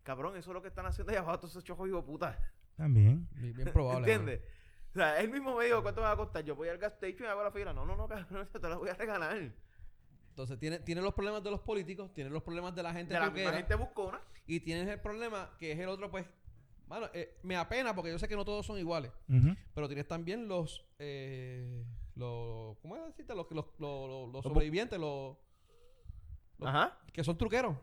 cabrón, 0.09 0.35
eso 0.37 0.49
es 0.49 0.53
lo 0.55 0.61
que 0.61 0.67
están 0.69 0.85
haciendo 0.87 1.11
allá 1.11 1.19
abajo 1.21 1.37
todos 1.39 1.51
esos 1.51 1.63
chojos 1.63 1.87
hijo 1.87 2.03
puta. 2.03 2.37
También. 2.75 3.27
Bien, 3.33 3.53
bien 3.53 3.71
probable. 3.71 4.11
¿Entiendes? 4.11 4.41
O 4.89 4.93
sea, 4.93 5.19
él 5.21 5.29
mismo 5.29 5.55
me 5.55 5.65
dijo 5.65 5.83
cuánto 5.83 6.01
me 6.01 6.07
va 6.07 6.13
a 6.13 6.17
costar. 6.17 6.43
Yo 6.43 6.55
voy 6.55 6.67
al 6.69 6.79
gas 6.79 6.93
station 6.93 7.25
y 7.25 7.29
hago 7.29 7.43
la 7.43 7.51
fila. 7.51 7.73
No, 7.73 7.85
no, 7.85 7.95
no, 7.95 8.07
cabrón, 8.07 8.49
yo 8.53 8.59
te 8.59 8.69
la 8.69 8.75
voy 8.77 8.89
a 8.89 8.93
regalar. 8.95 9.37
Entonces, 10.29 10.57
tiene, 10.59 10.79
tiene 10.79 11.01
los 11.01 11.13
problemas 11.13 11.43
de 11.43 11.51
los 11.51 11.59
políticos, 11.59 12.11
tiene 12.13 12.29
los 12.31 12.41
problemas 12.41 12.73
de 12.75 12.81
la 12.81 12.91
gente 12.93 13.13
la 13.13 13.29
misma 13.29 13.51
gente 13.53 13.75
buscona. 13.75 14.19
y 14.47 14.59
tienes 14.61 14.87
el 14.87 14.99
problema 14.99 15.51
que 15.59 15.73
es 15.73 15.79
el 15.79 15.89
otro, 15.89 16.09
pues, 16.09 16.25
bueno, 16.87 17.07
eh, 17.13 17.37
me 17.43 17.55
apena 17.55 17.93
porque 17.93 18.09
yo 18.09 18.17
sé 18.17 18.27
que 18.27 18.35
no 18.35 18.45
todos 18.45 18.65
son 18.65 18.79
iguales, 18.79 19.11
pero 19.75 19.87
tienes 19.87 20.07
también 20.07 20.47
los, 20.47 20.87
eh, 20.97 21.83
los 22.15 22.77
¿cómo 22.79 22.95
es 22.95 23.05
decirte? 23.05 23.35
Los, 23.35 23.51
los, 23.51 23.65
los, 23.77 24.09
los- 24.09 24.09
los 24.09 24.33
Los 24.33 24.43
sobrevivientes, 24.43 24.97
los, 24.97 25.37
los 26.57 26.69
Ajá. 26.69 26.97
que 27.13 27.23
son 27.23 27.37
truqueros. 27.37 27.75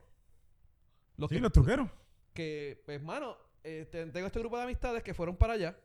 Los 1.19 1.29
Sí, 1.29 1.37
que, 1.37 1.41
los 1.43 1.53
truqueros. 1.53 1.89
Que, 2.37 2.81
pues, 2.87 3.03
mano, 3.03 3.37
eh, 3.65 3.89
te- 3.91 4.07
tengo 4.07 4.29
este 4.29 4.39
grupo 4.39 4.57
de 4.57 4.63
amistades 4.63 5.03
que 5.03 5.13
fueron 5.13 5.37
para 5.37 5.55
allá, 5.55 5.77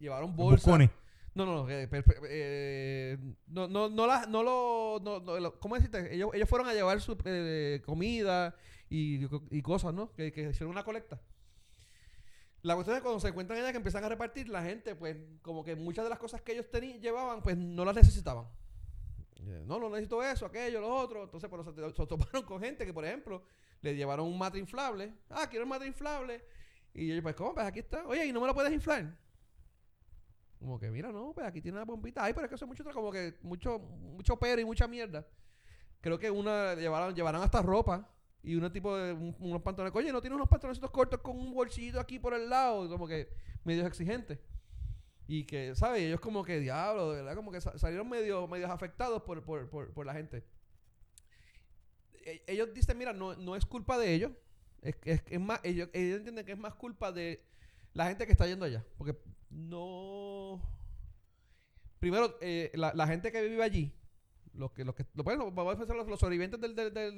llevaron 0.00 0.34
bolsas. 0.34 0.64
buscones. 0.64 0.90
No, 1.34 1.46
no, 1.46 1.62
no, 1.62 1.70
eh, 1.70 1.88
eh, 2.28 3.16
no, 3.46 3.66
no, 3.68 3.88
no, 3.88 4.06
la- 4.06 4.26
no 4.26 4.42
lo, 4.42 4.98
no, 5.02 5.20
no, 5.20 5.38
lo- 5.40 5.58
¿cómo 5.60 5.76
decirte? 5.76 6.14
Ellos, 6.14 6.30
ellos 6.34 6.48
fueron 6.48 6.68
a 6.68 6.74
llevar 6.74 7.00
su 7.00 7.16
eh, 7.24 7.80
comida 7.86 8.54
y, 8.90 9.24
y 9.56 9.62
cosas, 9.62 9.94
¿no? 9.94 10.12
Que, 10.12 10.30
que 10.32 10.50
hicieron 10.50 10.70
una 10.70 10.84
colecta. 10.84 11.20
La 12.62 12.74
cuestión 12.74 12.96
es 12.96 13.00
que 13.00 13.04
cuando 13.04 13.20
se 13.20 13.28
encuentran 13.28 13.58
allá 13.58 13.70
que 13.70 13.78
empiezan 13.78 14.04
a 14.04 14.08
repartir, 14.08 14.48
la 14.48 14.62
gente, 14.62 14.94
pues, 14.94 15.16
como 15.40 15.64
que 15.64 15.74
muchas 15.74 16.04
de 16.04 16.10
las 16.10 16.18
cosas 16.18 16.42
que 16.42 16.52
ellos 16.52 16.66
llevaban, 17.00 17.42
pues, 17.42 17.56
no 17.56 17.84
las 17.84 17.94
necesitaban. 17.94 18.46
No, 19.66 19.80
no 19.80 19.88
necesito 19.90 20.22
eso, 20.22 20.46
aquello, 20.46 20.80
lo 20.80 20.94
otro. 20.94 21.24
Entonces, 21.24 21.48
pues, 21.50 21.64
se, 21.64 21.72
se 21.72 22.06
toparon 22.06 22.42
con 22.44 22.60
gente 22.60 22.84
que, 22.86 22.92
por 22.94 23.04
ejemplo, 23.04 23.42
le 23.82 23.94
llevaron 23.94 24.26
un 24.26 24.38
mate 24.38 24.58
inflable. 24.58 25.12
Ah, 25.28 25.46
quiero 25.48 25.64
un 25.64 25.68
mate 25.70 25.86
inflable. 25.86 26.42
Y 26.94 27.08
yo, 27.14 27.22
pues, 27.22 27.34
¿cómo? 27.34 27.54
Pues 27.54 27.66
aquí 27.66 27.80
está. 27.80 28.06
Oye, 28.06 28.26
¿y 28.26 28.32
no 28.32 28.40
me 28.40 28.46
lo 28.46 28.54
puedes 28.54 28.72
inflar? 28.72 29.16
Como 30.58 30.78
que, 30.78 30.90
mira, 30.90 31.10
no, 31.10 31.32
pues 31.34 31.46
aquí 31.46 31.60
tiene 31.60 31.76
una 31.78 31.84
bombita. 31.84 32.22
Ay, 32.24 32.32
pero 32.34 32.44
es 32.46 32.48
que 32.48 32.54
eso 32.54 32.64
es 32.64 32.68
mucho, 32.68 32.84
como 32.84 33.10
que 33.10 33.36
mucho, 33.42 33.78
mucho 33.80 34.38
pero 34.38 34.60
y 34.60 34.64
mucha 34.64 34.86
mierda. 34.86 35.26
Creo 36.00 36.18
que 36.18 36.30
una 36.30 36.74
llevaron, 36.74 37.14
llevarán 37.14 37.42
hasta 37.42 37.60
ropa 37.62 38.08
y 38.42 38.54
un 38.54 38.72
tipo 38.72 38.96
de 38.96 39.12
un- 39.12 39.36
unos 39.40 39.62
pantalones. 39.62 39.94
Oye, 39.96 40.12
no 40.12 40.20
tiene 40.20 40.36
unos 40.36 40.48
pantaloncitos 40.48 40.90
cortos 40.90 41.20
con 41.20 41.36
un 41.36 41.52
bolsillito 41.52 41.98
aquí 41.98 42.18
por 42.20 42.34
el 42.34 42.48
lado, 42.48 42.88
como 42.88 43.08
que 43.08 43.28
medio 43.64 43.86
exigente. 43.86 44.40
Y 45.26 45.44
que, 45.46 45.74
¿sabes? 45.74 46.02
Ellos 46.02 46.20
como 46.20 46.44
que, 46.44 46.60
diablo, 46.60 47.10
de 47.12 47.22
verdad, 47.22 47.34
como 47.36 47.50
que 47.50 47.60
sa- 47.60 47.76
salieron 47.78 48.08
medio, 48.08 48.46
medios 48.46 48.70
afectados 48.70 49.22
por, 49.22 49.42
por, 49.44 49.68
por, 49.70 49.92
por 49.92 50.06
la 50.06 50.12
gente. 50.12 50.44
E- 52.24 52.42
ellos 52.46 52.72
dicen, 52.74 52.98
mira, 52.98 53.12
no, 53.12 53.34
no 53.36 53.56
es 53.56 53.64
culpa 53.64 53.98
de 53.98 54.14
ellos. 54.14 54.32
Es, 54.82 54.96
es, 55.04 55.22
es 55.28 55.40
más, 55.40 55.60
ellos, 55.62 55.88
ellos 55.92 56.18
entienden 56.18 56.44
que 56.44 56.52
es 56.52 56.58
más 56.58 56.74
culpa 56.74 57.12
de 57.12 57.44
la 57.94 58.08
gente 58.08 58.26
que 58.26 58.32
está 58.32 58.46
yendo 58.46 58.64
allá. 58.64 58.84
Porque 58.98 59.16
no... 59.50 60.60
Primero, 62.00 62.36
eh, 62.40 62.72
la, 62.74 62.92
la 62.94 63.06
gente 63.06 63.30
que 63.30 63.42
vive 63.42 63.62
allí, 63.62 63.92
los 64.54 64.72
que, 64.72 64.84
los 64.84 64.94
que, 64.94 65.06
bueno, 65.14 65.52
vamos 65.52 65.74
a 65.74 65.78
pensar 65.78 65.94
los, 65.96 66.08
los 66.08 66.18
sobrevivientes 66.18 66.60
del, 66.60 66.74
del, 66.74 66.92
del, 66.92 67.16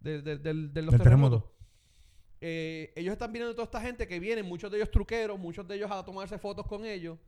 del, 0.00 0.42
del, 0.42 0.74
de 0.74 0.82
los 0.82 0.96
terremotos. 0.96 0.98
terremoto. 0.98 1.52
Eh, 2.42 2.92
ellos 2.94 3.12
están 3.12 3.32
viendo 3.32 3.50
toda 3.52 3.64
esta 3.64 3.80
gente 3.80 4.06
que 4.06 4.20
viene, 4.20 4.42
muchos 4.42 4.70
de 4.70 4.76
ellos 4.76 4.90
truqueros, 4.90 5.38
muchos 5.38 5.66
de 5.66 5.76
ellos 5.76 5.90
a 5.90 6.04
tomarse 6.04 6.38
fotos 6.38 6.66
con 6.66 6.84
ellos. 6.84 7.18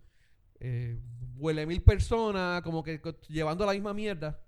Eh, 0.61 1.01
huele 1.39 1.65
mil 1.65 1.83
personas, 1.83 2.61
como 2.61 2.83
que 2.83 3.01
llevando 3.29 3.65
la 3.65 3.73
misma 3.73 3.95
mierda. 3.95 4.39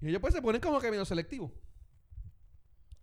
Y 0.00 0.08
ellos 0.08 0.20
pues 0.20 0.34
se 0.34 0.42
ponen 0.42 0.60
como 0.60 0.80
que 0.80 0.90
medio 0.90 1.04
selectivos. 1.04 1.50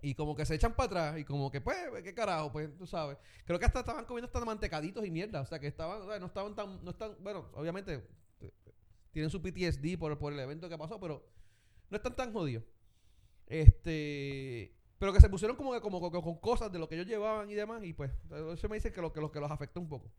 Y 0.01 0.13
como 0.13 0.35
que 0.35 0.45
se 0.45 0.55
echan 0.55 0.75
para 0.75 0.85
atrás. 0.87 1.19
Y 1.19 1.23
como 1.25 1.49
que, 1.49 1.61
pues, 1.61 1.77
qué 2.03 2.13
carajo, 2.13 2.51
pues, 2.51 2.75
tú 2.77 2.85
sabes. 2.85 3.17
Creo 3.45 3.57
que 3.57 3.65
hasta 3.65 3.79
estaban 3.79 4.05
comiendo 4.05 4.27
hasta 4.27 4.43
mantecaditos 4.45 5.03
y 5.05 5.09
mierda. 5.11 5.41
O 5.41 5.45
sea, 5.45 5.59
que 5.59 5.67
estaban, 5.67 6.07
no 6.19 6.25
estaban 6.27 6.55
tan, 6.55 6.83
no 6.83 6.91
están, 6.91 7.15
bueno, 7.21 7.49
obviamente 7.53 8.07
eh, 8.41 8.51
tienen 9.11 9.29
su 9.31 9.41
PTSD 9.41 9.97
por, 9.97 10.17
por 10.19 10.31
el 10.31 10.39
evento 10.39 10.69
que 10.69 10.77
pasó, 10.77 10.99
pero 10.99 11.27
no 11.89 11.97
están 11.97 12.15
tan 12.15 12.31
jodidos. 12.33 12.63
Este, 13.47 14.75
pero 14.99 15.13
que 15.13 15.21
se 15.21 15.29
pusieron 15.29 15.55
como 15.57 15.73
que 15.73 15.81
como, 15.81 15.99
con- 15.99 16.21
con 16.21 16.39
cosas 16.39 16.71
de 16.71 16.79
lo 16.79 16.87
que 16.87 16.95
ellos 16.95 17.07
llevaban 17.07 17.49
y 17.49 17.55
demás. 17.55 17.83
Y 17.83 17.93
pues, 17.93 18.11
eso 18.53 18.69
me 18.69 18.75
dice 18.75 18.91
que 18.91 19.01
lo 19.01 19.11
que, 19.11 19.21
los 19.21 19.31
que 19.31 19.39
los 19.39 19.49
afecta 19.51 19.79
un 19.79 19.89
poco. 19.89 20.11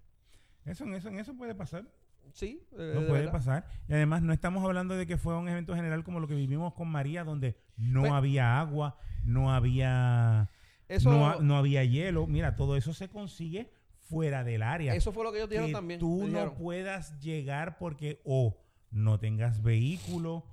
Eso, 0.64 0.84
en 0.84 0.94
eso, 0.94 1.08
en 1.08 1.18
eso 1.20 1.36
puede 1.36 1.54
pasar. 1.54 1.86
Sí, 2.32 2.62
eh, 2.72 2.92
No 2.94 3.00
de 3.02 3.06
puede 3.08 3.28
pasar. 3.28 3.66
Y 3.88 3.92
además 3.94 4.22
no 4.22 4.32
estamos 4.32 4.64
hablando 4.64 4.94
de 4.96 5.06
que 5.06 5.16
fue 5.16 5.36
un 5.36 5.48
evento 5.48 5.74
general 5.74 6.04
como 6.04 6.20
lo 6.20 6.28
que 6.28 6.34
vivimos 6.34 6.74
con 6.74 6.88
María, 6.88 7.24
donde 7.24 7.56
no 7.76 8.00
Pues- 8.00 8.12
había 8.12 8.60
agua, 8.60 8.98
no 9.24 9.52
había, 9.52 10.48
Eso, 10.88 11.10
no, 11.10 11.40
no 11.40 11.56
había 11.56 11.84
hielo. 11.84 12.26
Mira, 12.26 12.56
todo 12.56 12.76
eso 12.76 12.92
se 12.92 13.08
consigue 13.08 13.70
fuera 14.00 14.44
del 14.44 14.62
área. 14.62 14.94
eso 14.94 15.12
fue 15.12 15.24
lo 15.24 15.32
que 15.32 15.38
ellos 15.38 15.50
dijeron 15.50 15.68
que 15.68 15.74
también. 15.74 15.98
tú 16.00 16.18
no 16.20 16.26
dijeron. 16.26 16.54
puedas 16.54 17.18
llegar 17.20 17.76
porque 17.78 18.20
o 18.24 18.56
no 18.90 19.18
tengas 19.18 19.62
vehículo 19.62 20.44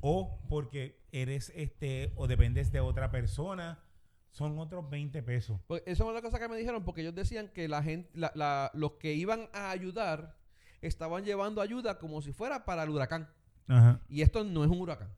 o 0.00 0.40
porque 0.48 0.98
eres 1.12 1.52
este 1.54 2.12
o 2.16 2.26
dependes 2.26 2.72
de 2.72 2.80
otra 2.80 3.10
persona. 3.10 3.78
Son 4.32 4.58
otros 4.58 4.90
20 4.90 5.22
pesos. 5.22 5.58
Pues 5.66 5.82
eso 5.86 6.04
es 6.04 6.10
una 6.10 6.20
cosa 6.20 6.38
que 6.38 6.46
me 6.48 6.56
dijeron 6.58 6.84
porque 6.84 7.00
ellos 7.00 7.14
decían 7.14 7.48
que 7.54 7.68
la 7.68 7.82
gente, 7.82 8.10
la- 8.12 8.32
la- 8.34 8.70
los 8.74 8.92
que 8.94 9.14
iban 9.14 9.48
a 9.54 9.70
ayudar 9.70 10.36
estaban 10.86 11.24
llevando 11.24 11.60
ayuda 11.60 11.98
como 11.98 12.20
si 12.22 12.32
fuera 12.32 12.64
para 12.64 12.82
el 12.82 12.90
huracán. 12.90 13.28
Ajá. 13.68 14.00
Y 14.08 14.22
esto 14.22 14.44
no 14.44 14.64
es 14.64 14.70
un 14.70 14.80
huracán. 14.80 15.12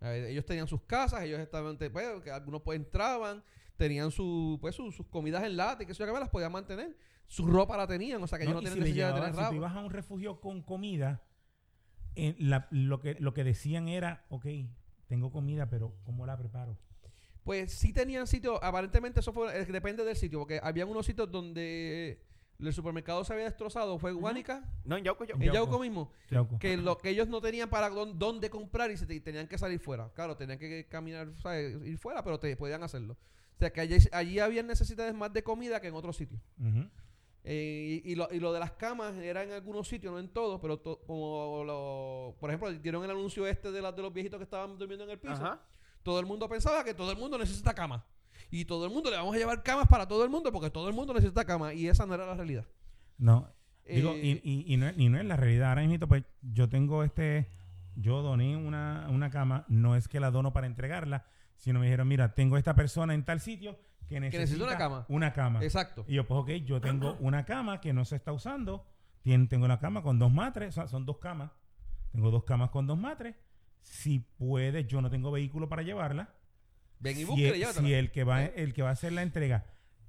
Ver, 0.00 0.24
ellos 0.24 0.44
tenían 0.44 0.68
sus 0.68 0.82
casas, 0.82 1.22
ellos 1.22 1.40
estaban, 1.40 1.78
pues, 1.78 2.22
que 2.22 2.30
algunos 2.30 2.62
pues 2.62 2.78
entraban, 2.78 3.42
tenían 3.76 4.10
su, 4.10 4.58
pues, 4.60 4.74
su- 4.74 4.92
sus 4.92 5.06
comidas 5.06 5.42
en 5.44 5.56
lata 5.56 5.82
y 5.82 5.86
que 5.86 5.92
eso 5.92 6.04
que 6.04 6.12
las 6.12 6.28
podían 6.28 6.52
mantener. 6.52 6.96
Su 7.26 7.46
ropa 7.46 7.76
la 7.76 7.86
tenían, 7.86 8.22
o 8.22 8.26
sea 8.26 8.38
que 8.38 8.44
No, 8.44 8.50
ellos 8.52 8.62
no 8.62 8.68
tienen 8.68 8.76
si, 8.76 8.80
necesidad 8.80 9.08
de 9.08 9.14
tener 9.14 9.30
si 9.30 9.36
tú 9.36 9.40
rabo. 9.42 9.54
ibas 9.56 9.74
a 9.74 9.80
un 9.80 9.90
refugio 9.90 10.40
con 10.40 10.62
comida, 10.62 11.22
eh, 12.14 12.36
la- 12.38 12.68
lo, 12.70 13.00
que, 13.00 13.16
lo 13.18 13.34
que 13.34 13.42
decían 13.44 13.88
era, 13.88 14.24
ok, 14.28 14.46
tengo 15.06 15.30
comida, 15.32 15.68
pero 15.68 15.94
¿cómo 16.04 16.24
la 16.26 16.36
preparo? 16.36 16.78
Pues 17.42 17.72
sí 17.72 17.92
tenían 17.92 18.26
sitios, 18.26 18.58
aparentemente 18.62 19.20
eso 19.20 19.32
fue, 19.32 19.64
depende 19.66 20.04
del 20.04 20.16
sitio, 20.16 20.38
porque 20.40 20.60
había 20.62 20.84
unos 20.86 21.06
sitios 21.06 21.30
donde 21.30 22.25
el 22.58 22.72
supermercado 22.72 23.22
se 23.24 23.32
había 23.32 23.44
destrozado, 23.44 23.98
fue 23.98 24.12
Guánica, 24.12 24.64
No, 24.84 24.96
en 24.96 25.04
Yauco, 25.04 25.24
yo. 25.24 25.34
en 25.34 25.52
Yauco. 25.52 25.78
Mismo, 25.78 26.10
Yauco. 26.30 26.58
que 26.58 26.76
lo 26.76 26.96
que 26.98 27.10
ellos 27.10 27.28
no 27.28 27.40
tenían 27.40 27.68
para 27.68 27.90
dón- 27.90 28.18
dónde 28.18 28.48
comprar 28.50 28.90
y 28.90 28.96
se 28.96 29.06
te- 29.06 29.20
tenían 29.20 29.46
que 29.48 29.58
salir 29.58 29.78
fuera. 29.80 30.10
Claro, 30.14 30.36
tenían 30.36 30.58
que 30.58 30.86
caminar, 30.88 31.28
¿sabes? 31.42 31.76
ir 31.84 31.98
fuera, 31.98 32.22
pero 32.24 32.38
te 32.40 32.56
podían 32.56 32.82
hacerlo. 32.82 33.14
O 33.14 33.58
sea, 33.58 33.72
que 33.72 33.80
allí, 33.80 33.96
allí 34.12 34.38
había 34.38 34.62
necesidades 34.62 35.14
más 35.14 35.32
de 35.32 35.42
comida 35.42 35.80
que 35.80 35.88
en 35.88 35.94
otros 35.94 36.16
sitios. 36.16 36.40
Ujú. 36.60 36.88
Eh, 37.48 38.02
y, 38.04 38.12
y 38.12 38.14
lo, 38.16 38.28
y 38.32 38.40
lo 38.40 38.52
de 38.52 38.58
las 38.60 38.72
camas 38.72 39.14
era 39.18 39.42
en 39.44 39.52
algunos 39.52 39.86
sitios, 39.86 40.12
no 40.12 40.18
en 40.18 40.28
todos, 40.28 40.60
pero 40.60 40.78
to- 40.80 41.00
como 41.06 41.62
lo, 41.64 42.34
por 42.40 42.50
ejemplo, 42.50 42.72
dieron 42.72 43.04
el 43.04 43.10
anuncio 43.10 43.46
este 43.46 43.70
de, 43.70 43.80
la- 43.80 43.92
de 43.92 44.02
los 44.02 44.12
viejitos 44.12 44.38
que 44.38 44.44
estaban 44.44 44.76
durmiendo 44.78 45.04
en 45.04 45.10
el 45.10 45.18
piso. 45.18 45.34
Ajá. 45.34 45.62
Todo 46.02 46.18
el 46.20 46.26
mundo 46.26 46.48
pensaba 46.48 46.82
que 46.84 46.92
todo 46.94 47.10
el 47.12 47.18
mundo 47.18 47.38
necesita 47.38 47.72
cama. 47.74 48.04
Y 48.50 48.64
todo 48.64 48.86
el 48.86 48.92
mundo 48.92 49.10
le 49.10 49.16
vamos 49.16 49.34
a 49.34 49.38
llevar 49.38 49.62
camas 49.62 49.88
para 49.88 50.06
todo 50.06 50.24
el 50.24 50.30
mundo 50.30 50.52
porque 50.52 50.70
todo 50.70 50.88
el 50.88 50.94
mundo 50.94 51.12
necesita 51.14 51.44
cama. 51.44 51.74
Y 51.74 51.88
esa 51.88 52.06
no 52.06 52.14
era 52.14 52.26
la 52.26 52.34
realidad. 52.34 52.64
No. 53.18 53.48
Digo, 53.88 54.12
Eh, 54.14 54.40
y, 54.42 54.50
y, 54.52 54.74
y 54.74 54.76
no, 54.76 54.88
es- 54.88 54.98
y 54.98 55.08
no 55.08 55.18
es 55.18 55.24
la 55.24 55.36
realidad. 55.36 55.68
Ahora 55.70 55.82
mismo, 55.86 56.06
pues, 56.08 56.24
yo 56.42 56.68
tengo 56.68 57.02
este. 57.04 57.48
Yo 57.94 58.20
doné 58.22 58.56
una, 58.56 59.06
una 59.10 59.30
cama. 59.30 59.64
No 59.68 59.96
es 59.96 60.06
que 60.08 60.20
la 60.20 60.30
dono 60.30 60.52
para 60.52 60.66
entregarla, 60.66 61.24
sino 61.56 61.80
me 61.80 61.86
dijeron, 61.86 62.06
mira, 62.08 62.34
tengo 62.34 62.56
esta 62.58 62.74
persona 62.74 63.14
en 63.14 63.24
tal 63.24 63.40
sitio 63.40 63.78
que 64.08 64.20
necesita, 64.20 64.40
necesita 64.42 64.64
una 64.64 64.76
cama. 64.78 65.06
Una 65.08 65.32
cama. 65.32 65.62
Exacto. 65.64 66.04
Y 66.06 66.14
yo, 66.14 66.26
pues, 66.26 66.40
ok, 66.40 66.50
yo 66.66 66.80
tengo 66.80 67.16
una 67.20 67.44
cama 67.44 67.80
que 67.80 67.92
no 67.92 68.04
se 68.04 68.16
está 68.16 68.32
usando. 68.32 68.86
Tengo 69.22 69.66
la 69.66 69.78
cama 69.80 70.02
con 70.02 70.18
dos 70.18 70.30
matres. 70.32 70.68
O 70.68 70.72
sea, 70.72 70.88
son 70.88 71.04
dos 71.06 71.18
camas. 71.18 71.50
Tengo 72.12 72.30
dos 72.30 72.44
camas 72.44 72.70
con 72.70 72.86
dos 72.86 72.98
matres. 72.98 73.34
Si 73.82 74.18
puedes, 74.18 74.86
yo 74.88 75.00
no 75.00 75.10
tengo 75.10 75.30
vehículo 75.30 75.68
para 75.68 75.82
llevarla. 75.82 76.34
Ven 76.98 77.18
y 77.18 77.24
si, 77.24 77.44
el, 77.44 77.54
llévatela. 77.54 77.86
si 77.86 77.94
el 77.94 78.10
que 78.10 78.24
va 78.24 78.44
el 78.44 78.72
que 78.72 78.82
va 78.82 78.90
a 78.90 78.92
hacer 78.92 79.12
la 79.12 79.22
entrega 79.22 79.66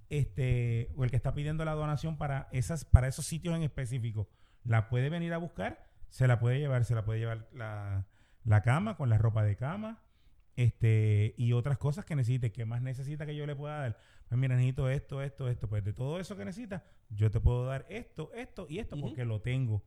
este 0.09 0.93
o 0.95 1.03
el 1.03 1.09
que 1.09 1.17
está 1.17 1.33
pidiendo 1.33 1.65
la 1.65 1.73
donación 1.73 2.17
para 2.17 2.47
esas 2.51 2.85
para 2.85 3.07
esos 3.07 3.25
sitios 3.25 3.55
en 3.55 3.63
específico 3.63 4.29
la 4.63 4.89
puede 4.89 5.09
venir 5.09 5.33
a 5.33 5.37
buscar 5.37 5.85
se 6.09 6.27
la 6.27 6.39
puede 6.39 6.59
llevar 6.59 6.85
se 6.85 6.95
la 6.95 7.03
puede 7.03 7.19
llevar 7.19 7.49
la, 7.53 8.07
la 8.43 8.61
cama 8.61 8.95
con 8.95 9.09
la 9.09 9.17
ropa 9.17 9.43
de 9.43 9.57
cama 9.57 10.01
este 10.55 11.35
y 11.37 11.53
otras 11.53 11.77
cosas 11.77 12.05
que 12.05 12.15
necesite 12.15 12.51
que 12.51 12.65
más 12.65 12.81
necesita 12.81 13.25
que 13.25 13.35
yo 13.35 13.45
le 13.45 13.55
pueda 13.55 13.79
dar 13.79 13.97
pues 14.29 14.39
mira 14.39 14.55
necesito 14.55 14.89
esto 14.89 15.21
esto 15.21 15.49
esto 15.49 15.67
pues 15.67 15.83
de 15.83 15.93
todo 15.93 16.19
eso 16.19 16.37
que 16.37 16.45
necesita 16.45 16.85
yo 17.09 17.31
te 17.31 17.39
puedo 17.39 17.65
dar 17.65 17.85
esto 17.89 18.31
esto 18.33 18.67
y 18.69 18.79
esto 18.79 18.99
porque 18.99 19.25
lo 19.25 19.41
tengo. 19.41 19.83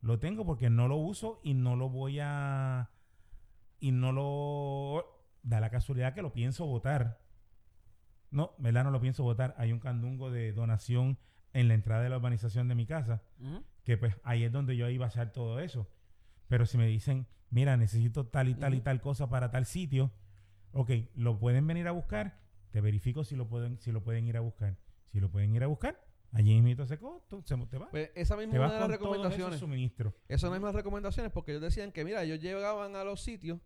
Lo 0.00 0.18
tengo 0.18 0.44
porque 0.44 0.70
no 0.70 0.88
lo 0.88 0.96
uso 0.96 1.40
y 1.42 1.54
no 1.54 1.76
lo 1.76 1.88
voy 1.88 2.18
a 2.20 2.90
y 3.80 3.90
no 3.90 4.12
lo 4.12 5.13
da 5.44 5.60
la 5.60 5.70
casualidad 5.70 6.14
que 6.14 6.22
lo 6.22 6.32
pienso 6.32 6.66
votar. 6.66 7.20
No, 8.30 8.54
¿verdad? 8.58 8.82
No 8.82 8.90
lo 8.90 9.00
pienso 9.00 9.22
votar. 9.22 9.54
Hay 9.58 9.70
un 9.72 9.78
candungo 9.78 10.30
de 10.30 10.52
donación 10.52 11.18
en 11.52 11.68
la 11.68 11.74
entrada 11.74 12.02
de 12.02 12.08
la 12.08 12.16
urbanización 12.16 12.66
de 12.66 12.74
mi 12.74 12.84
casa, 12.84 13.22
que 13.84 13.96
pues 13.96 14.16
ahí 14.24 14.42
es 14.42 14.50
donde 14.50 14.76
yo 14.76 14.88
iba 14.88 15.04
a 15.04 15.08
hacer 15.08 15.30
todo 15.30 15.60
eso. 15.60 15.88
Pero 16.48 16.66
si 16.66 16.76
me 16.76 16.86
dicen, 16.88 17.28
mira, 17.50 17.76
necesito 17.76 18.26
tal 18.26 18.48
y 18.48 18.54
tal 18.54 18.74
y 18.74 18.80
tal 18.80 19.00
cosa 19.00 19.28
para 19.28 19.52
tal 19.52 19.66
sitio, 19.66 20.10
ok, 20.72 20.90
lo 21.14 21.38
pueden 21.38 21.66
venir 21.66 21.86
a 21.86 21.92
buscar, 21.92 22.40
te 22.72 22.80
verifico 22.80 23.22
si 23.22 23.36
lo 23.36 23.46
pueden, 23.48 23.78
si 23.78 23.92
lo 23.92 24.02
pueden 24.02 24.26
ir 24.26 24.36
a 24.36 24.40
buscar. 24.40 24.76
Si 25.12 25.20
lo 25.20 25.30
pueden 25.30 25.54
ir 25.54 25.62
a 25.62 25.68
buscar, 25.68 26.04
allí 26.32 26.60
mismo 26.60 26.86
se, 26.86 26.98
se 27.44 27.56
te 27.66 27.78
va. 27.78 27.88
Pues 27.90 28.10
esa 28.16 28.36
misma 28.36 28.52
te 28.52 28.58
una 28.58 28.72
de 28.72 28.80
las 28.80 28.88
esos 28.88 28.90
recomendaciones. 28.90 29.60
suministros. 29.60 30.14
Esas 30.26 30.50
mismas 30.50 30.74
recomendaciones 30.74 31.30
porque 31.30 31.52
ellos 31.52 31.62
decían 31.62 31.92
que, 31.92 32.04
mira, 32.04 32.24
ellos 32.24 32.40
llegaban 32.40 32.96
a 32.96 33.04
los 33.04 33.22
sitios 33.22 33.60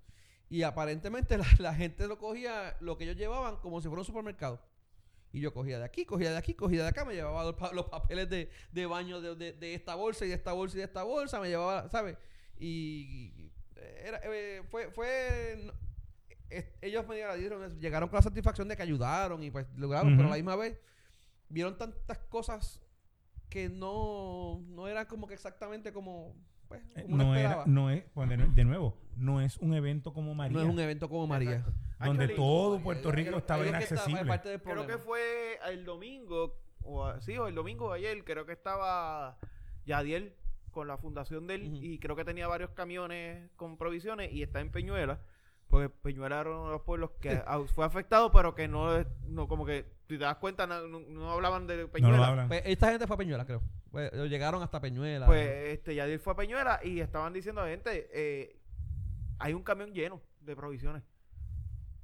y 0.51 0.63
aparentemente 0.63 1.37
la, 1.39 1.47
la 1.59 1.75
gente 1.75 2.07
lo 2.07 2.19
cogía, 2.19 2.77
lo 2.81 2.97
que 2.97 3.05
ellos 3.05 3.17
llevaban, 3.17 3.57
como 3.57 3.81
si 3.81 3.89
fuera 3.89 4.01
un 4.01 4.07
supermercado. 4.07 4.61
Y 5.31 5.41
yo 5.41 5.53
cogía 5.53 5.79
de 5.79 5.85
aquí, 5.85 6.07
cogía 6.07 6.31
de 6.31 6.39
aquí, 6.39 6.55
cogía 6.55 6.83
de 6.83 6.89
acá, 6.89 7.05
me 7.05 7.15
llevaba 7.15 7.45
los, 7.45 7.55
pa- 7.55 7.73
los 7.73 7.85
papeles 7.87 8.31
de, 8.31 8.51
de 8.73 8.87
baño 8.87 9.21
de, 9.21 9.35
de- 9.37 9.53
de 9.53 9.75
esta 9.75 9.95
bolsa 9.95 10.25
y 10.25 10.29
de 10.29 10.35
esta 10.35 10.53
bolsa 10.55 10.77
y 10.77 10.79
de 10.79 10.85
esta 10.87 11.03
bolsa, 11.03 11.39
me 11.41 11.49
llevaba, 11.49 11.89
¿sabes? 11.91 12.17
Y 12.59 13.51
era, 14.05 14.21
eh, 14.25 14.63
fue, 14.71 14.91
fue, 14.91 15.61
no- 15.65 15.73
ellos 16.81 17.07
me 17.07 17.17
dieron, 17.37 17.79
llegaron 17.79 18.09
con 18.09 18.17
la 18.17 18.23
satisfacción 18.23 18.69
de 18.69 18.77
que 18.77 18.83
ayudaron 18.83 19.43
y 19.43 19.51
pues 19.51 19.67
lograron, 19.77 20.17
pero 20.17 20.29
a 20.29 20.31
la 20.31 20.37
misma 20.37 20.57
vez 20.57 20.79
vieron 21.51 21.77
tantas 21.77 22.19
cosas 22.31 22.81
que 23.51 23.69
no, 23.69 24.63
no 24.69 24.89
eran 24.89 25.05
como 25.07 25.27
que 25.27 25.35
exactamente 25.35 25.93
como, 25.93 26.35
pues, 26.69 26.81
Eh, 26.97 27.03
como 27.03 27.17
No, 27.17 27.35
era, 27.37 27.65
no 27.67 27.91
es, 27.91 28.05
pues, 28.15 28.29
de, 28.29 28.39
nue- 28.39 28.55
de 28.55 28.65
nuevo, 28.65 28.97
no 29.17 29.41
es 29.41 29.57
un 29.59 29.75
evento 29.75 30.13
como 30.13 30.35
María, 30.35 30.59
No 30.59 30.65
es 30.65 30.69
un 30.71 30.79
evento 30.81 31.09
como 31.09 31.27
María. 31.27 31.57
Exacto. 31.57 31.73
donde 32.05 32.25
Actually, 32.27 32.37
todo 32.37 32.81
Puerto 32.81 33.11
Rico 33.11 33.39
estaba 33.39 33.67
inaccesible. 33.67 34.25
parte 34.25 34.51
del 34.51 34.63
Creo 34.63 34.87
que 34.87 34.99
fue 34.99 35.59
el 35.69 35.85
domingo, 35.85 36.57
o 36.85 37.05
a- 37.05 37.21
sí, 37.21 37.37
o 37.37 37.49
el 37.49 37.55
domingo 37.57 37.87
o 37.87 37.93
ayer, 37.93 38.23
creo 38.25 38.47
que 38.47 38.53
estaba 38.53 39.37
Yadiel 39.85 40.35
con 40.71 40.87
la 40.87 40.97
fundación 40.99 41.47
de 41.49 41.55
él 41.57 41.85
y 41.85 41.99
creo 41.99 42.15
que 42.15 42.25
tenía 42.25 42.47
varios 42.47 42.71
camiones 42.71 43.51
con 43.57 43.77
provisiones 43.77 44.33
y 44.33 44.43
está 44.43 44.61
en 44.61 44.71
Peñuela, 44.71 45.19
porque 45.69 45.89
Peñuela 45.91 46.41
era 46.41 46.51
uno 46.51 46.67
de 46.67 46.73
los 46.73 46.83
pueblos 46.83 47.11
que 47.21 47.43
fue 47.75 47.85
afectado, 47.85 48.33
pero 48.33 48.55
que 48.55 48.67
no, 48.69 49.05
no 49.27 49.47
como 49.49 49.65
que, 49.67 49.85
si 50.09 50.17
te 50.19 50.25
das 50.25 50.37
cuenta, 50.37 50.67
no, 50.67 50.87
no- 50.89 51.01
no 51.01 51.31
hablaban 51.31 51.67
de 51.67 51.77
no 51.77 51.83
lo 51.83 51.91
Peñuela. 51.93 52.27
hablan. 52.29 52.49
Pues, 52.49 52.63
esta 52.65 52.91
gente 52.91 53.07
fue 53.07 53.15
a 53.15 53.19
Peñuela, 53.19 53.45
creo. 53.45 53.63
Pues, 53.91 54.11
llegaron 54.31 54.63
hasta 54.63 54.81
Peñuela. 54.81 55.27
Pues 55.27 55.47
este 55.69 55.95
Yadiel 55.95 56.21
fue 56.21 56.33
a 56.33 56.37
Peñuela 56.37 56.81
y 56.83 57.01
estaban 57.01 57.33
diciendo, 57.33 57.65
gente, 57.67 58.09
eh, 58.13 58.59
hay 59.39 59.53
un 59.55 59.63
camión 59.63 59.93
lleno 59.93 60.21
de 60.41 60.57
provisiones. 60.57 61.03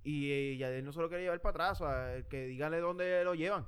Y 0.02 0.30
eh, 0.30 0.56
Yadiel 0.58 0.84
no 0.84 0.92
se 0.92 1.00
lo 1.00 1.08
quería 1.08 1.24
llevar 1.24 1.40
para 1.40 1.50
atrás, 1.66 1.80
o 1.80 1.86
sea, 1.88 2.22
que 2.28 2.46
díganle 2.46 2.80
dónde 2.80 3.24
lo 3.24 3.34
llevan. 3.34 3.66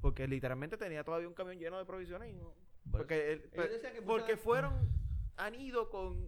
Porque 0.00 0.26
literalmente 0.26 0.78
tenía 0.78 1.04
todavía 1.04 1.28
un 1.28 1.34
camión 1.34 1.58
lleno 1.58 1.76
de 1.78 1.84
provisiones. 1.84 2.30
Y 2.30 2.32
no- 2.32 2.54
porque 2.90 3.32
él- 3.32 3.50
ellos 3.52 3.68
pues, 3.82 4.02
porque 4.06 4.36
fueron, 4.38 4.72
han 5.36 5.54
ido 5.54 5.90
con, 5.90 6.26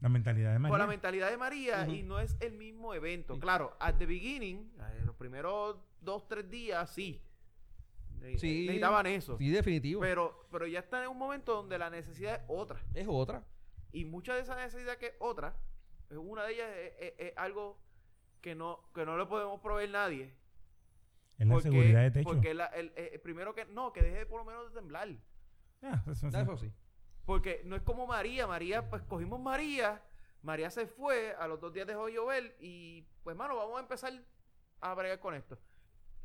la 0.00 0.08
mentalidad 0.08 0.52
de 0.52 0.58
María. 0.58 0.70
con 0.72 0.78
la 0.78 0.86
mentalidad 0.86 1.30
de 1.30 1.36
María 1.36 1.86
y 1.88 2.02
no 2.02 2.20
es 2.20 2.36
el 2.40 2.52
mismo 2.52 2.92
evento. 2.94 3.34
Sí. 3.34 3.40
Claro, 3.40 3.76
at 3.80 3.94
the 3.96 4.06
beginning, 4.06 4.70
eh, 4.78 5.02
los 5.04 5.16
primeros 5.16 5.76
dos, 6.00 6.28
tres 6.28 6.48
días, 6.50 6.90
sí. 6.90 7.22
Ne- 8.20 8.38
Sí. 8.38 8.62
Necesitaban 8.66 9.06
eso. 9.06 9.36
Sí, 9.38 9.50
definitivo. 9.50 10.00
Pero, 10.00 10.46
pero 10.50 10.66
ya 10.66 10.80
están 10.80 11.02
en 11.04 11.08
un 11.10 11.18
momento 11.18 11.54
donde 11.54 11.78
la 11.78 11.90
necesidad 11.90 12.36
es 12.36 12.42
otra. 12.48 12.80
es 12.94 13.06
otra. 13.08 13.44
Y 13.92 14.04
mucha 14.04 14.34
de 14.34 14.40
esa 14.42 14.54
necesidad 14.56 14.96
que 14.98 15.06
es 15.06 15.14
otra, 15.18 15.56
una 16.10 16.44
de 16.44 16.52
ellas 16.54 16.68
es, 16.76 16.92
es- 17.00 17.14
es 17.30 17.32
algo 17.36 17.78
que 18.40 18.54
no, 18.54 18.80
que 18.94 19.04
no 19.04 19.16
le 19.18 19.26
podemos 19.26 19.60
proveer 19.60 19.90
nadie. 19.90 20.34
es 21.38 21.46
la 21.46 21.52
porque- 21.54 21.68
seguridad 21.70 22.00
de 22.02 22.10
techo. 22.10 22.24
Porque 22.28 22.54
la- 22.54 22.66
el, 22.66 22.90
primero 23.22 23.54
que, 23.54 23.66
no, 23.66 23.92
que 23.92 24.00
deje 24.02 24.24
por 24.24 24.38
lo 24.40 24.44
menos 24.46 24.68
de 24.72 24.78
temblar. 24.80 25.08
Ah. 25.82 26.02
Eso 26.10 26.56
sí. 26.56 26.72
Porque 27.26 27.60
no 27.64 27.76
es 27.76 27.82
como 27.82 28.06
María. 28.06 28.46
María, 28.46 28.88
pues 28.88 29.02
cogimos 29.02 29.38
María. 29.40 30.00
María 30.42 30.70
se 30.70 30.86
fue. 30.86 31.34
A 31.38 31.46
los 31.46 31.60
dos 31.60 31.72
días 31.74 31.86
dejó 31.86 32.06
de 32.06 32.12
llover. 32.14 32.56
Y 32.60 33.02
pues, 33.24 33.36
mano, 33.36 33.56
vamos 33.56 33.76
a 33.76 33.80
empezar 33.80 34.12
a 34.80 34.94
bregar 34.94 35.18
con 35.20 35.34
esto. 35.34 35.58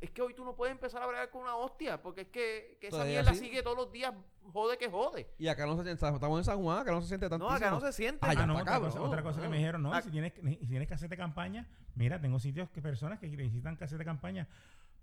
Es 0.00 0.10
que 0.10 0.20
hoy 0.22 0.34
tú 0.34 0.44
no 0.44 0.56
puedes 0.56 0.72
empezar 0.72 1.00
a 1.02 1.06
bregar 1.06 1.30
con 1.30 1.42
una 1.42 1.56
hostia. 1.56 2.00
Porque 2.02 2.22
es 2.22 2.28
que, 2.28 2.78
que 2.80 2.88
esa 2.88 3.04
mierda 3.04 3.34
sí. 3.34 3.40
sigue 3.40 3.62
todos 3.62 3.76
los 3.76 3.92
días. 3.92 4.14
Jode 4.52 4.76
que 4.78 4.88
jode. 4.88 5.28
Y 5.38 5.46
acá 5.48 5.66
no 5.66 5.76
se 5.76 5.84
siente, 5.84 6.04
estamos 6.06 6.38
en 6.38 6.44
San 6.44 6.60
Juan, 6.62 6.78
acá 6.78 6.90
no 6.92 7.00
se 7.02 7.08
siente 7.08 7.28
tanto. 7.28 7.48
No, 7.48 7.52
acá 7.54 7.70
no 7.70 7.80
se 7.80 7.92
siente. 7.92 8.24
Allá 8.26 8.42
Ah, 8.42 8.46
no, 8.46 8.56
otra, 8.58 8.80
cosa, 8.80 9.00
otra 9.00 9.22
cosa 9.22 9.38
que 9.40 9.44
no. 9.46 9.50
me 9.50 9.58
dijeron, 9.58 9.82
no, 9.82 9.92
Ah. 9.94 10.02
si 10.02 10.10
tienes, 10.10 10.32
si 10.34 10.66
tienes 10.66 10.88
que 10.88 10.94
hacerte 10.94 11.16
campaña, 11.16 11.68
mira, 11.94 12.20
tengo 12.20 12.38
sitios 12.40 12.68
que 12.70 12.82
personas 12.82 13.20
que 13.20 13.28
necesitan 13.28 13.76
que 13.76 13.84
hacerte 13.84 14.04
campaña 14.04 14.48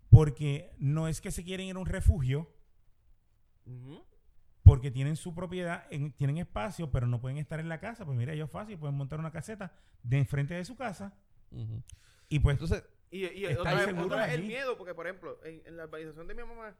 porque 0.10 0.74
no 0.80 1.08
es 1.08 1.22
que 1.22 1.32
se 1.32 1.44
quieren 1.46 1.68
ir 1.68 1.76
a 1.78 1.80
un 1.80 1.86
refugio, 1.86 2.50
Ujú. 3.66 4.04
Porque 4.80 4.91
tienen 4.91 5.15
su 5.15 5.35
propiedad, 5.35 5.85
en- 5.91 6.11
tienen 6.14 6.38
espacio, 6.38 6.89
pero 6.91 7.06
no 7.07 7.19
pueden 7.19 7.38
estar 7.38 7.60
en 7.60 7.68
la 7.69 7.80
casa. 7.80 8.06
Pues 8.06 8.18
mira, 8.18 8.34
ellos 8.34 8.49
fácil, 8.49 8.77
pueden 8.80 8.95
montar 8.95 9.19
una 9.19 9.31
caseta 9.31 9.72
de 10.03 10.18
enfrente 10.18 10.53
de 10.53 10.64
su 10.65 10.76
casa 10.77 11.14
y 12.30 12.39
pues 12.39 12.53
Entonces, 12.56 12.84
Y, 13.11 13.45
otra, 13.47 13.73
vez, 13.76 13.85
seguro 13.85 14.06
otra 14.06 14.26
vez 14.27 14.35
el 14.35 14.43
miedo, 14.43 14.77
porque 14.77 14.93
por 14.93 15.07
ejemplo, 15.07 15.39
en, 15.43 15.61
en 15.65 15.76
la 15.77 15.85
urbanización 15.85 16.27
de 16.27 16.34
mi 16.35 16.43
mamá, 16.43 16.76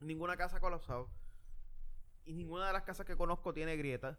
ninguna 0.00 0.36
casa 0.36 0.56
ha 0.58 0.60
colapsado. 0.60 1.08
Y 2.26 2.32
ninguna 2.34 2.66
de 2.66 2.72
las 2.72 2.82
casas 2.82 3.04
que 3.06 3.16
conozco 3.16 3.52
tiene 3.52 3.76
grietas. 3.76 4.16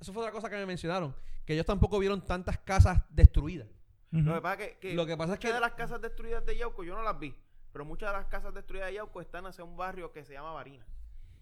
eso 0.00 0.12
fue 0.12 0.22
otra 0.22 0.32
cosa 0.32 0.50
que 0.50 0.56
me 0.56 0.66
mencionaron. 0.66 1.14
Que 1.46 1.54
ellos 1.54 1.66
tampoco 1.66 1.98
vieron 1.98 2.24
tantas 2.24 2.58
casas 2.58 3.02
destruidas. 3.10 3.68
Lo 4.10 4.34
que 4.34 4.40
pasa 4.42 4.62
es 4.64 4.70
que, 4.72 4.78
que 4.78 4.94
Lo 4.94 5.06
que 5.06 5.16
pasa 5.16 5.34
es 5.34 5.38
que- 5.38 5.52
de 5.52 5.60
las 5.60 5.72
casas 5.72 6.00
destruidas 6.02 6.44
de 6.44 6.56
Yauco, 6.56 6.84
yo 6.84 6.94
no 6.94 7.02
las 7.02 7.18
vi, 7.18 7.34
pero 7.72 7.84
muchas 7.86 8.10
de 8.12 8.18
las 8.18 8.26
casas 8.26 8.52
destruidas 8.52 8.88
de 8.88 8.94
Yauco 8.94 9.20
están 9.22 9.46
hacia 9.46 9.64
un 9.64 9.76
barrio 9.76 10.12
que 10.12 10.24
se 10.24 10.34
llama 10.34 10.52
Varina, 10.52 10.84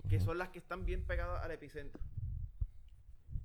que 0.08 0.20
son 0.20 0.38
las 0.38 0.48
que 0.50 0.58
están 0.58 0.84
bien 0.84 1.04
pegadas 1.04 1.42
al 1.44 1.50
epicentro. 1.50 2.00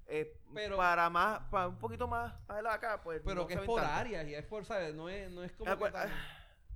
Eh, 0.08 0.40
Pero- 0.54 0.78
para 0.78 1.10
más, 1.10 1.40
para 1.50 1.68
un 1.68 1.78
poquito 1.78 2.08
más 2.08 2.34
adelante 2.48 2.86
acá, 2.86 3.02
pues. 3.04 3.22
Pero 3.26 3.42
no 3.42 3.48
que 3.48 3.56
es 3.56 3.62
por 3.62 3.82
tantas. 3.82 3.98
áreas 4.00 4.28
y 4.28 4.36
es 4.36 4.46
por, 4.46 4.64
¿sabes? 4.66 4.94
No 4.94 5.10
es, 5.10 5.32
no 5.32 5.44
es 5.44 5.52
como. 5.54 5.70
Ah, 5.72 5.74
que 5.76 5.80
pues, 5.80 5.94
tan- 5.94 6.12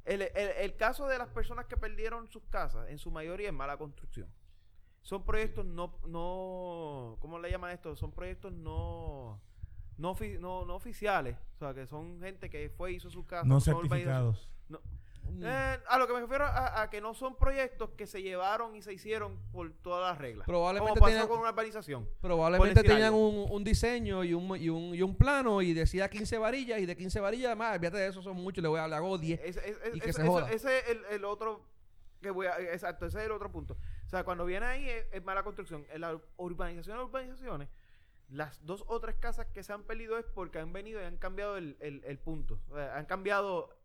El, 0.06 0.24
el- 0.24 0.32
el 0.36 0.76
caso 0.76 1.08
de 1.08 1.18
las 1.20 1.28
personas 1.30 1.66
que 1.66 1.78
perdieron 1.78 2.28
sus 2.28 2.44
casas, 2.46 2.90
en 2.90 2.98
su 2.98 3.12
mayoría 3.12 3.50
es 3.50 3.54
mala 3.54 3.78
construcción. 3.78 4.28
Son 5.02 5.24
proyectos 5.24 5.66
no, 5.66 6.00
no, 6.08 7.18
¿cómo 7.22 7.38
le 7.40 7.52
llaman 7.52 7.72
esto? 7.72 7.96
Son 7.96 8.12
proyectos 8.12 8.52
no, 8.52 9.40
no, 9.98 10.16
no, 10.40 10.66
no 10.66 10.76
oficiales. 10.76 11.38
O 11.56 11.58
sea, 11.60 11.74
que 11.74 11.86
son 11.86 12.20
gente 12.22 12.50
que 12.50 12.70
fue, 12.70 12.94
hizo 12.94 13.10
sus 13.12 13.26
casas. 13.26 13.46
no 13.48 13.60
certificados. 13.62 14.50
No. 14.68 14.82
Eh, 15.42 15.80
a 15.88 15.98
lo 15.98 16.08
que 16.08 16.14
me 16.14 16.20
refiero 16.22 16.46
a, 16.46 16.82
a 16.82 16.90
que 16.90 17.02
no 17.02 17.14
son 17.14 17.36
proyectos 17.36 17.90
que 17.92 18.08
se 18.08 18.22
llevaron 18.22 18.76
y 18.76 18.82
se 18.82 18.94
hicieron 18.94 19.38
por 19.52 19.72
todas 19.82 20.10
las 20.12 20.18
reglas. 20.18 20.46
Probablemente 20.46 20.90
Como 20.90 21.00
pasó 21.02 21.10
tenían- 21.12 21.28
con 21.28 21.40
una 21.40 21.50
urbanización. 21.52 22.10
Probablemente 22.22 22.84
tenían 22.84 23.14
un, 23.14 23.46
un 23.50 23.64
diseño 23.64 24.24
y 24.24 24.34
un, 24.34 24.58
y, 24.58 24.70
un, 24.70 24.96
y 24.96 25.02
un 25.02 25.16
plano 25.16 25.62
y 25.62 25.74
decía 25.74 26.10
15 26.10 26.38
varillas 26.38 26.80
y 26.80 26.86
de 26.86 26.96
15 26.96 27.20
varillas 27.20 27.56
más, 27.58 27.76
olvídate 27.76 27.98
de 27.98 28.08
eso, 28.08 28.22
son 28.22 28.36
muchos, 28.38 28.62
le 28.62 28.68
voy 28.70 28.80
a 28.80 28.88
le 28.88 28.96
hago 28.96 29.18
10. 29.18 29.40
Ese, 29.44 29.70
ese- 29.70 29.92
Y 29.94 30.00
que 30.00 30.10
ese- 30.10 30.22
se 30.22 30.28
joda. 30.28 30.46
ese- 30.52 30.56
ese 30.56 30.78
es 30.80 30.90
el, 30.90 31.06
el 31.12 31.26
otro 31.26 31.62
que 32.22 32.32
voy 32.32 32.48
a, 32.48 32.60
exacto, 32.60 33.06
ese 33.06 33.20
es 33.20 33.26
el 33.26 33.32
otro 33.32 33.52
punto. 33.52 33.78
O 34.06 34.10
sea, 34.10 34.24
cuando 34.24 34.46
viene 34.46 34.66
ahí 34.66 34.90
es, 34.90 35.06
es 35.12 35.24
mala 35.24 35.44
construcción. 35.44 35.86
En 35.92 36.02
la 36.02 36.20
urbanización 36.38 36.98
de 36.98 37.04
urbanizaciones, 37.04 37.70
las 38.30 38.64
dos 38.66 38.84
o 38.88 39.00
tres 39.00 39.16
casas 39.16 39.48
que 39.48 39.64
se 39.64 39.74
han 39.74 39.84
perdido 39.84 40.18
es 40.18 40.26
porque 40.26 40.60
han 40.60 40.72
venido 40.74 41.02
y 41.02 41.06
han 41.06 41.18
cambiado 41.18 41.58
el, 41.58 41.78
el- 41.80 42.04
el 42.06 42.18
punto. 42.20 42.60
O 42.70 42.76
sea, 42.76 42.98
han 42.98 43.06
cambiado 43.06 43.76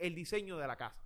el 0.00 0.14
diseño 0.14 0.56
de 0.58 0.66
la 0.66 0.76
casa. 0.76 0.96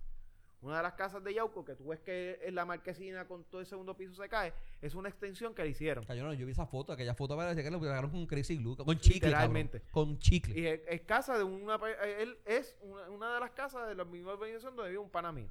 Una 0.61 0.77
de 0.77 0.83
las 0.83 0.93
casas 0.93 1.23
de 1.23 1.31
Yauco, 1.31 1.63
que 1.63 1.75
tú 1.75 1.89
ves 1.89 1.99
que 1.99 2.39
en 2.41 2.55
la 2.55 2.65
marquesina 2.65 3.27
con 3.27 3.43
todo 3.43 3.61
el 3.61 3.67
segundo 3.67 3.95
piso 3.95 4.15
se 4.15 4.27
cae, 4.27 4.51
es 4.81 4.95
una 4.95 5.09
extensión 5.09 5.53
que 5.53 5.61
le 5.63 5.69
hicieron. 5.69 6.03
No, 6.07 6.33
yo 6.33 6.45
vi 6.47 6.53
esa 6.53 6.65
foto, 6.65 6.91
aquella 6.91 7.13
foto 7.13 7.37
parece 7.37 7.61
que 7.63 7.69
lo 7.69 7.79
pegaron 7.79 8.09
con 8.09 8.25
crazy 8.25 8.57
glue, 8.57 8.75
con 8.75 8.97
chicle, 8.97 9.27
Literalmente. 9.27 9.81
cabrón, 9.81 9.91
con 9.91 10.19
chicle. 10.19 10.59
Y 10.59 10.65
es, 10.65 10.81
es 10.87 11.01
casa 11.01 11.37
de 11.37 11.43
una... 11.43 11.77
pe- 11.77 12.21
Él 12.23 12.39
es 12.45 12.75
una, 12.81 13.09
una 13.11 13.33
de 13.35 13.39
las 13.41 13.51
casas 13.51 13.87
de 13.87 13.93
la 13.93 14.05
misma 14.05 14.33
urbanización 14.33 14.75
donde 14.75 14.89
vive 14.91 15.03
un 15.03 15.09
pana 15.11 15.31
mío. 15.31 15.49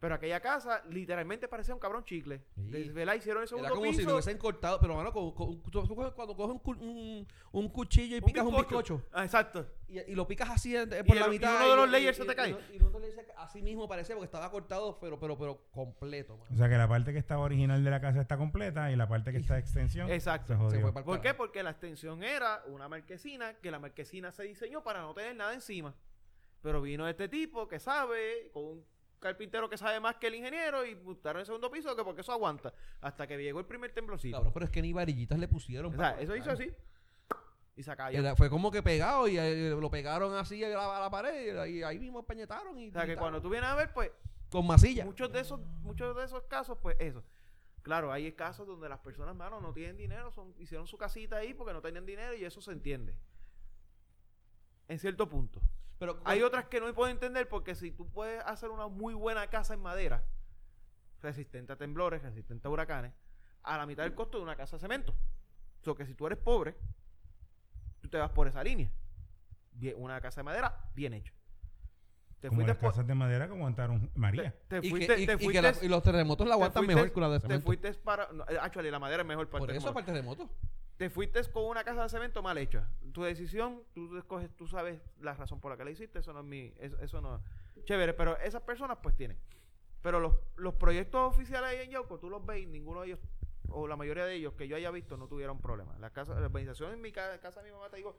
Pero 0.00 0.14
aquella 0.14 0.40
casa 0.40 0.82
literalmente 0.88 1.46
parecía 1.46 1.74
un 1.74 1.78
cabrón 1.80 2.04
chicle. 2.04 2.40
Sí. 2.56 2.62
De- 2.70 2.84
¿verdad? 2.92 3.14
Hicieron 3.16 3.46
segundo 3.46 3.66
Era 3.68 3.74
como 3.76 3.86
piso. 3.86 4.00
si 4.00 4.06
lo 4.06 4.14
hubiesen 4.14 4.38
cortado, 4.38 4.80
pero 4.80 4.96
mano, 4.96 5.12
tú 5.12 5.34
coges- 5.34 6.12
cuando 6.14 6.34
coges 6.34 6.52
un, 6.52 6.58
cu- 6.58 6.70
un, 6.80 7.28
un 7.52 7.68
cuchillo 7.68 8.16
y 8.16 8.20
un 8.20 8.24
picas 8.24 8.46
un 8.46 8.56
bizcocho 8.56 9.02
Ah, 9.12 9.24
exacto. 9.24 9.66
y, 9.88 9.98
y 10.00 10.14
lo 10.14 10.26
picas 10.26 10.48
así 10.48 10.74
por 11.06 11.14
Y 11.16 11.18
la 11.18 11.26
el- 11.26 11.34
y 11.34 11.36
mitad. 11.36 11.54
uno 11.60 11.70
de 11.70 11.76
los 11.76 11.88
y- 11.88 11.90
layers 11.92 12.16
y- 12.16 12.20
se 12.22 12.26
te 12.26 12.32
y- 12.32 12.34
cae. 12.34 12.48
Y, 12.48 12.52
uno- 12.54 12.62
y 12.72 12.76
uno 12.76 12.86
de 12.86 12.92
los 12.92 13.02
layers 13.02 13.30
así 13.36 13.60
mismo 13.60 13.86
parecía 13.86 14.14
porque 14.14 14.24
estaba 14.24 14.50
cortado, 14.50 14.98
pero, 14.98 15.20
pero, 15.20 15.36
pero 15.36 15.62
completo. 15.70 16.38
mano. 16.38 16.50
O 16.50 16.56
sea 16.56 16.68
que 16.70 16.78
la 16.78 16.88
parte 16.88 17.12
que 17.12 17.18
estaba 17.18 17.42
original 17.42 17.84
de 17.84 17.90
la 17.90 18.00
casa 18.00 18.22
está 18.22 18.38
completa 18.38 18.90
y 18.90 18.96
la 18.96 19.06
parte 19.06 19.32
que 19.32 19.38
está 19.38 19.54
de 19.54 19.60
extensión 19.60 20.10
Exacto. 20.10 20.54
se 20.54 20.56
jodió. 20.56 20.70
Se 20.70 20.80
fue 20.80 20.92
para 20.94 21.00
el 21.00 21.04
¿Por 21.04 21.20
qué? 21.20 21.34
Porque 21.34 21.62
la 21.62 21.70
extensión 21.72 22.22
era 22.22 22.62
una 22.68 22.88
marquesina, 22.88 23.52
que 23.60 23.70
la 23.70 23.78
marquesina 23.78 24.32
se 24.32 24.44
diseñó 24.44 24.82
para 24.82 25.02
no 25.02 25.12
tener 25.12 25.36
nada 25.36 25.52
encima. 25.52 25.94
Pero 26.62 26.80
vino 26.80 27.06
este 27.06 27.28
tipo 27.28 27.68
que 27.68 27.78
sabe, 27.78 28.50
con 28.54 28.64
un 28.64 28.84
carpintero 29.20 29.68
que 29.70 29.76
sabe 29.76 30.00
más 30.00 30.16
que 30.16 30.26
el 30.26 30.34
ingeniero, 30.34 30.84
y 30.84 30.94
montaron 30.96 31.40
el 31.40 31.46
segundo 31.46 31.70
piso, 31.70 31.94
que 31.94 32.02
porque 32.02 32.22
eso 32.22 32.32
aguanta. 32.32 32.72
Hasta 33.00 33.26
que 33.26 33.36
llegó 33.38 33.60
el 33.60 33.66
primer 33.66 33.92
temblorcito. 33.92 34.36
Cabrón, 34.36 34.52
pero 34.52 34.64
es 34.64 34.70
que 34.72 34.82
ni 34.82 34.92
varillitas 34.92 35.38
le 35.38 35.46
pusieron. 35.46 35.92
o 35.92 35.96
sea, 35.96 36.10
para 36.12 36.20
eso 36.22 36.34
hizo 36.36 36.50
así. 36.50 36.72
Y 37.76 37.82
se 37.82 37.94
cayó. 37.96 38.18
Era- 38.18 38.34
fue 38.36 38.50
como 38.50 38.70
que 38.70 38.82
pegado 38.82 39.28
y 39.28 39.38
eh, 39.38 39.70
lo 39.78 39.90
pegaron 39.90 40.34
así 40.34 40.62
a 40.64 40.68
la, 40.70 40.96
a 40.96 41.00
la 41.00 41.10
pared 41.10 41.66
y 41.66 41.82
ahí 41.82 41.98
mismo 41.98 42.26
peñetaron 42.26 42.78
y 42.78 42.88
O 42.88 42.92
sea, 42.92 43.06
que 43.06 43.16
cuando 43.16 43.40
tú 43.40 43.48
vienes 43.48 43.70
a 43.70 43.74
ver, 43.74 43.92
pues, 43.92 44.10
con 44.50 44.66
masilla. 44.66 45.04
muchos 45.04 45.32
de 45.32 45.40
esos 45.40 45.60
muchos 45.82 46.16
de 46.16 46.24
esos 46.24 46.42
casos 46.42 46.76
pues 46.82 46.96
eso 46.98 47.22
claro 47.82 48.12
hay 48.12 48.32
casos 48.32 48.66
donde 48.66 48.88
las 48.88 48.98
personas 48.98 49.34
mano 49.36 49.60
no 49.60 49.72
tienen 49.72 49.96
dinero 49.96 50.32
son 50.32 50.52
hicieron 50.58 50.88
su 50.88 50.98
casita 50.98 51.36
ahí 51.36 51.54
porque 51.54 51.72
no 51.72 51.80
tenían 51.80 52.04
dinero 52.04 52.34
y 52.34 52.44
eso 52.44 52.60
se 52.60 52.72
entiende 52.72 53.14
en 54.88 54.98
cierto 54.98 55.28
punto 55.28 55.62
Pero 56.00 56.18
hay 56.24 56.40
otras 56.42 56.64
que 56.64 56.80
no 56.80 56.92
puedo 56.94 57.10
entender 57.10 57.46
porque 57.48 57.74
si 57.74 57.92
tú 57.92 58.08
puedes 58.10 58.42
hacer 58.46 58.70
una 58.70 58.88
muy 58.88 59.12
buena 59.14 59.46
casa 59.48 59.74
en 59.74 59.80
madera 59.80 60.24
resistente 61.22 61.74
a 61.74 61.76
temblores 61.76 62.22
resistente 62.22 62.66
a 62.66 62.70
huracanes 62.70 63.12
a 63.62 63.76
la 63.76 63.84
mitad 63.84 64.04
del 64.04 64.14
costo 64.14 64.38
de 64.38 64.44
una 64.44 64.56
casa 64.56 64.76
de 64.76 64.80
cemento 64.80 65.12
o 65.12 65.84
sea, 65.84 65.94
que 65.94 66.06
si 66.06 66.14
tú 66.14 66.26
eres 66.26 66.38
pobre 66.38 66.74
tú 68.00 68.08
te 68.08 68.16
vas 68.16 68.30
por 68.30 68.48
esa 68.48 68.64
línea 68.64 68.90
Bien- 69.72 69.94
una 69.98 70.18
casa 70.22 70.40
de 70.40 70.44
madera 70.44 70.90
bien 70.94 71.12
hecha 71.12 71.34
te 72.40 72.48
Como 72.48 72.62
fuiste 72.62 72.72
las 72.82 72.92
casas 72.92 73.06
de 73.06 73.14
madera 73.14 73.46
que 73.48 73.52
aguantaron 73.52 74.10
María. 74.14 74.56
te 74.68 74.78
y, 74.82 74.88
fuiste, 74.88 75.14
que, 75.16 75.20
y- 75.20 75.26
te 75.26 75.32
y 75.34 75.36
que 75.36 75.44
fuiste- 75.44 75.60
la- 75.60 75.84
y 75.84 75.88
los 75.88 76.02
terremotos 76.02 76.48
la 76.48 76.54
aguantan 76.54 76.86
te 76.86 76.94
mejor 76.94 77.12
que 77.12 77.20
la 77.20 77.28
de 77.28 77.36
Te 77.40 77.42
cemento. 77.42 77.66
fuiste 77.66 77.92
para. 77.92 78.32
No, 78.32 78.44
eh, 78.48 78.56
actually, 78.58 78.90
la 78.90 78.98
madera 78.98 79.20
es 79.20 79.28
mejor 79.28 79.50
para 79.50 79.58
Por 79.60 79.70
el 79.70 79.76
eso 79.76 79.88
para 79.92 80.00
el 80.00 80.06
terremoto. 80.06 80.48
Te 81.00 81.08
fuiste 81.08 81.40
con 81.50 81.64
una 81.64 81.82
casa 81.82 82.02
de 82.02 82.10
cemento 82.10 82.42
mal 82.42 82.58
hecha. 82.58 82.86
Tu 83.14 83.22
decisión, 83.22 83.82
tú 83.94 84.18
escoges, 84.18 84.50
tú 84.54 84.66
sabes 84.66 85.00
la 85.18 85.32
razón 85.32 85.58
por 85.58 85.70
la 85.72 85.78
que 85.78 85.84
la 85.86 85.92
hiciste. 85.92 86.18
Eso 86.18 86.34
no 86.34 86.40
es 86.40 86.44
mi. 86.44 86.74
Eso, 86.78 86.98
eso 87.00 87.22
no. 87.22 87.42
Chévere, 87.84 88.12
pero 88.12 88.36
esas 88.36 88.60
personas 88.60 88.98
pues 89.02 89.16
tienen. 89.16 89.38
Pero 90.02 90.20
los, 90.20 90.34
los 90.56 90.74
proyectos 90.74 91.22
oficiales 91.34 91.70
ahí 91.70 91.78
en 91.86 91.90
Yauco, 91.92 92.18
tú 92.18 92.28
los 92.28 92.44
ves 92.44 92.64
y 92.64 92.66
ninguno 92.66 93.00
de 93.00 93.06
ellos, 93.06 93.18
o 93.70 93.88
la 93.88 93.96
mayoría 93.96 94.26
de 94.26 94.34
ellos 94.34 94.52
que 94.58 94.68
yo 94.68 94.76
haya 94.76 94.90
visto, 94.90 95.16
no 95.16 95.26
tuvieron 95.26 95.58
problemas. 95.62 95.98
La 96.00 96.10
casa, 96.10 96.38
la 96.38 96.46
urbanización 96.48 96.92
en 96.92 97.00
mi 97.00 97.12
ca- 97.12 97.38
casa 97.40 97.62
de 97.62 97.70
mi 97.70 97.74
mamá, 97.74 97.88
te 97.88 97.96
digo, 97.96 98.18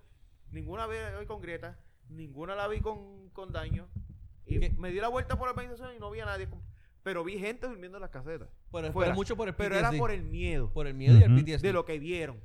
ninguna 0.49 0.87
vez 0.87 1.19
vi 1.19 1.27
con 1.27 1.39
grietas, 1.39 1.77
ninguna 2.09 2.55
la 2.55 2.67
vi 2.67 2.81
con, 2.81 3.29
con 3.29 3.51
daño. 3.51 3.87
Y 4.47 4.59
¿Qué? 4.59 4.71
me 4.79 4.89
di 4.89 4.99
la 4.99 5.07
vuelta 5.09 5.37
por 5.37 5.47
la 5.47 5.51
urbanización 5.53 5.93
y 5.95 5.99
no 5.99 6.09
vi 6.09 6.19
a 6.21 6.25
nadie. 6.25 6.49
con- 6.49 6.63
pero 7.03 7.23
vi 7.23 7.37
gente 7.37 7.67
durmiendo 7.67 7.97
en 7.99 8.01
las 8.01 8.09
casetas. 8.09 8.49
Pero, 8.71 8.91
Fuera. 8.91 9.09
pero 9.09 9.13
mucho 9.15 9.35
por 9.35 9.47
el 9.47 9.53
Pero 9.53 9.75
era 9.75 9.91
por 9.91 10.09
el 10.11 10.23
miedo 10.23 10.71
Por 10.73 10.87
el 10.87 10.95
miedo 10.95 11.17
y 11.19 11.23
el. 11.23 11.35
PTSD. 11.35 11.61
de 11.61 11.73
lo 11.73 11.85
que 11.85 11.99
vieron. 11.99 12.39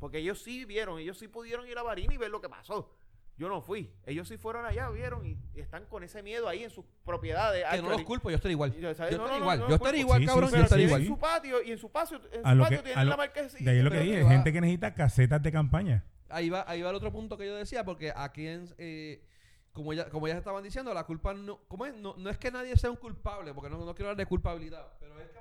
Porque 0.00 0.18
ellos 0.18 0.42
sí 0.42 0.64
vieron, 0.64 0.98
ellos 0.98 1.18
sí 1.18 1.28
pudieron 1.28 1.68
ir 1.68 1.78
a 1.78 1.82
Barín 1.82 2.10
y 2.10 2.16
ver 2.16 2.30
lo 2.30 2.40
que 2.40 2.48
pasó. 2.48 2.96
Yo 3.36 3.48
no 3.48 3.62
fui. 3.62 3.90
Ellos 4.04 4.28
sí 4.28 4.36
fueron 4.36 4.66
allá, 4.66 4.90
vieron 4.90 5.24
y, 5.24 5.38
y 5.54 5.60
están 5.60 5.86
con 5.86 6.02
ese 6.02 6.22
miedo 6.22 6.46
ahí 6.48 6.62
en 6.64 6.70
sus 6.70 6.84
propiedades. 7.04 7.64
Que 7.70 7.80
no 7.80 7.88
los 7.90 8.02
culpo, 8.02 8.28
yo 8.30 8.36
estoy 8.36 8.50
igual. 8.52 8.74
Yo 8.76 8.90
o 8.90 8.94
sea, 8.94 9.06
estoy 9.08 9.18
no, 9.18 9.26
no, 9.26 9.32
no, 9.34 9.38
igual. 9.38 9.58
Yo 9.68 9.74
estoy 9.76 10.00
igual, 10.00 10.20
Sí, 10.20 10.26
cabrón. 10.26 10.50
sí, 10.50 10.56
yo 10.56 10.62
estoy 10.64 10.82
igual. 10.82 11.00
sí. 11.02 11.06
su 11.06 11.18
patio 11.18 11.62
y 11.62 11.72
en 11.72 11.78
su 11.78 11.90
patio, 11.90 12.20
en 12.32 12.46
A 12.46 12.50
su 12.50 12.56
lo 12.56 12.62
patio 12.64 12.78
que- 12.78 12.82
tienen 12.84 12.98
a 12.98 13.04
lo- 13.04 13.10
la 13.10 13.16
marquesina. 13.16 13.70
De 13.70 13.76
ahí 13.78 13.82
lo 13.82 13.90
que 13.90 14.00
dije, 14.00 14.24
gente 14.26 14.52
que 14.52 14.60
necesita 14.60 14.94
casetas 14.94 15.42
de 15.42 15.52
campaña. 15.52 16.04
Ahí 16.28 16.50
va, 16.50 16.64
ahí 16.68 16.82
va 16.82 16.90
el 16.90 16.96
otro 16.96 17.10
punto 17.12 17.38
que 17.38 17.46
yo 17.46 17.56
decía, 17.56 17.82
porque 17.84 18.12
aquí 18.14 18.46
en, 18.46 18.72
eh, 18.78 19.24
como 19.72 19.92
ya, 19.94 20.08
como 20.10 20.28
ya 20.28 20.36
estaban 20.36 20.62
diciendo, 20.62 20.92
la 20.92 21.04
culpa 21.04 21.32
no, 21.32 21.60
¿cómo 21.66 21.86
es? 21.86 21.94
No, 21.94 22.14
no 22.18 22.28
es 22.28 22.36
que 22.36 22.50
nadie 22.50 22.76
sea 22.76 22.90
un 22.90 22.96
culpable, 22.96 23.54
porque 23.54 23.70
no, 23.70 23.78
no 23.84 23.94
quiero 23.94 24.10
hablar 24.10 24.16
de 24.18 24.26
culpabilidad, 24.26 24.86
pero 25.00 25.18
es 25.18 25.30
que 25.30 25.39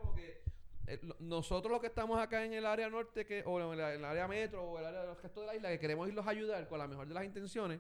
nosotros 1.19 1.71
los 1.71 1.81
que 1.81 1.87
estamos 1.87 2.19
acá 2.19 2.43
en 2.43 2.53
el 2.53 2.65
área 2.65 2.89
norte, 2.89 3.25
que, 3.25 3.43
o 3.45 3.73
en, 3.73 3.79
el 3.79 4.05
área 4.05 4.27
metro, 4.27 4.63
o 4.63 4.79
el 4.79 4.85
área 4.85 5.01
de 5.01 5.07
los 5.07 5.19
gestos 5.19 5.43
de 5.43 5.47
la 5.47 5.55
isla, 5.55 5.69
que 5.69 5.79
queremos 5.79 6.07
irlos 6.07 6.25
a 6.25 6.31
ayudar 6.31 6.67
con 6.67 6.79
la 6.79 6.87
mejor 6.87 7.07
de 7.07 7.13
las 7.13 7.25
intenciones, 7.25 7.79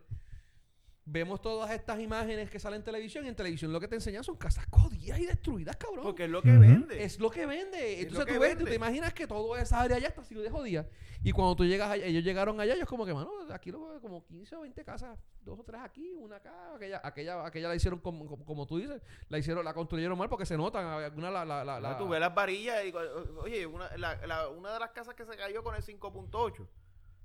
vemos 1.11 1.41
todas 1.41 1.71
estas 1.71 1.99
imágenes 1.99 2.49
que 2.51 2.59
salen 2.59 2.79
en 2.81 2.85
televisión, 2.85 3.25
y 3.25 3.29
en 3.29 3.35
televisión 3.35 3.73
lo 3.73 3.79
que 3.79 3.87
te 3.87 3.95
enseñan 3.95 4.23
son 4.23 4.35
casas 4.37 4.65
jodidas 4.69 5.19
y 5.19 5.25
destruidas, 5.25 5.75
cabrón. 5.77 6.03
Porque 6.03 6.25
es 6.25 6.29
lo 6.29 6.41
que 6.43 6.51
vende. 6.57 7.03
Es 7.03 7.19
lo 7.19 7.31
que 7.31 7.45
vende. 7.47 7.93
Es 8.01 8.05
Entonces 8.07 8.25
que 8.27 8.33
tú 8.35 8.39
ves, 8.39 8.51
tú 8.51 8.57
vende. 8.57 8.69
te 8.71 8.75
imaginas 8.75 9.13
que 9.13 9.25
toda 9.25 9.59
esa 9.61 9.81
área 9.81 9.97
ya 9.97 10.09
está 10.09 10.21
así 10.21 10.35
de 10.35 10.49
jodida. 10.49 10.87
Y 11.23 11.31
cuando 11.31 11.55
tú 11.55 11.65
llegas 11.65 11.89
allá, 11.89 12.05
ellos 12.05 12.23
llegaron 12.23 12.59
allá, 12.61 12.75
ellos 12.75 12.87
como 12.87 13.05
que, 13.05 13.13
mano, 13.13 13.31
aquí 13.51 13.71
lo 13.71 13.87
veo 13.87 13.99
como 14.01 14.23
15 14.25 14.55
o 14.55 14.61
20 14.61 14.83
casas, 14.85 15.17
dos 15.41 15.59
o 15.59 15.63
tres 15.63 15.81
aquí, 15.83 16.13
una 16.13 16.35
acá, 16.37 16.75
aquella, 16.75 17.01
aquella, 17.03 17.45
aquella 17.45 17.67
la 17.69 17.75
hicieron 17.75 17.99
como, 17.99 18.25
como, 18.27 18.45
como 18.45 18.65
tú 18.67 18.77
dices, 18.77 19.01
la 19.29 19.37
hicieron, 19.39 19.65
la 19.65 19.73
construyeron 19.73 20.17
mal 20.17 20.29
porque 20.29 20.45
se 20.45 20.55
notan, 20.57 20.85
alguna 20.85 21.29
la, 21.31 21.43
la, 21.43 21.65
la, 21.65 21.79
la- 21.79 21.97
Tú 21.97 22.07
ves 22.07 22.19
las 22.19 22.33
varillas 22.33 22.85
y, 22.85 22.93
oye, 23.41 23.65
una, 23.65 23.89
la- 23.97 24.25
la- 24.27 24.47
una 24.49 24.71
de 24.73 24.79
las 24.79 24.91
casas 24.91 25.15
que 25.15 25.25
se 25.25 25.35
cayó 25.35 25.63
con 25.63 25.75
el 25.75 25.81
5.8, 25.81 26.67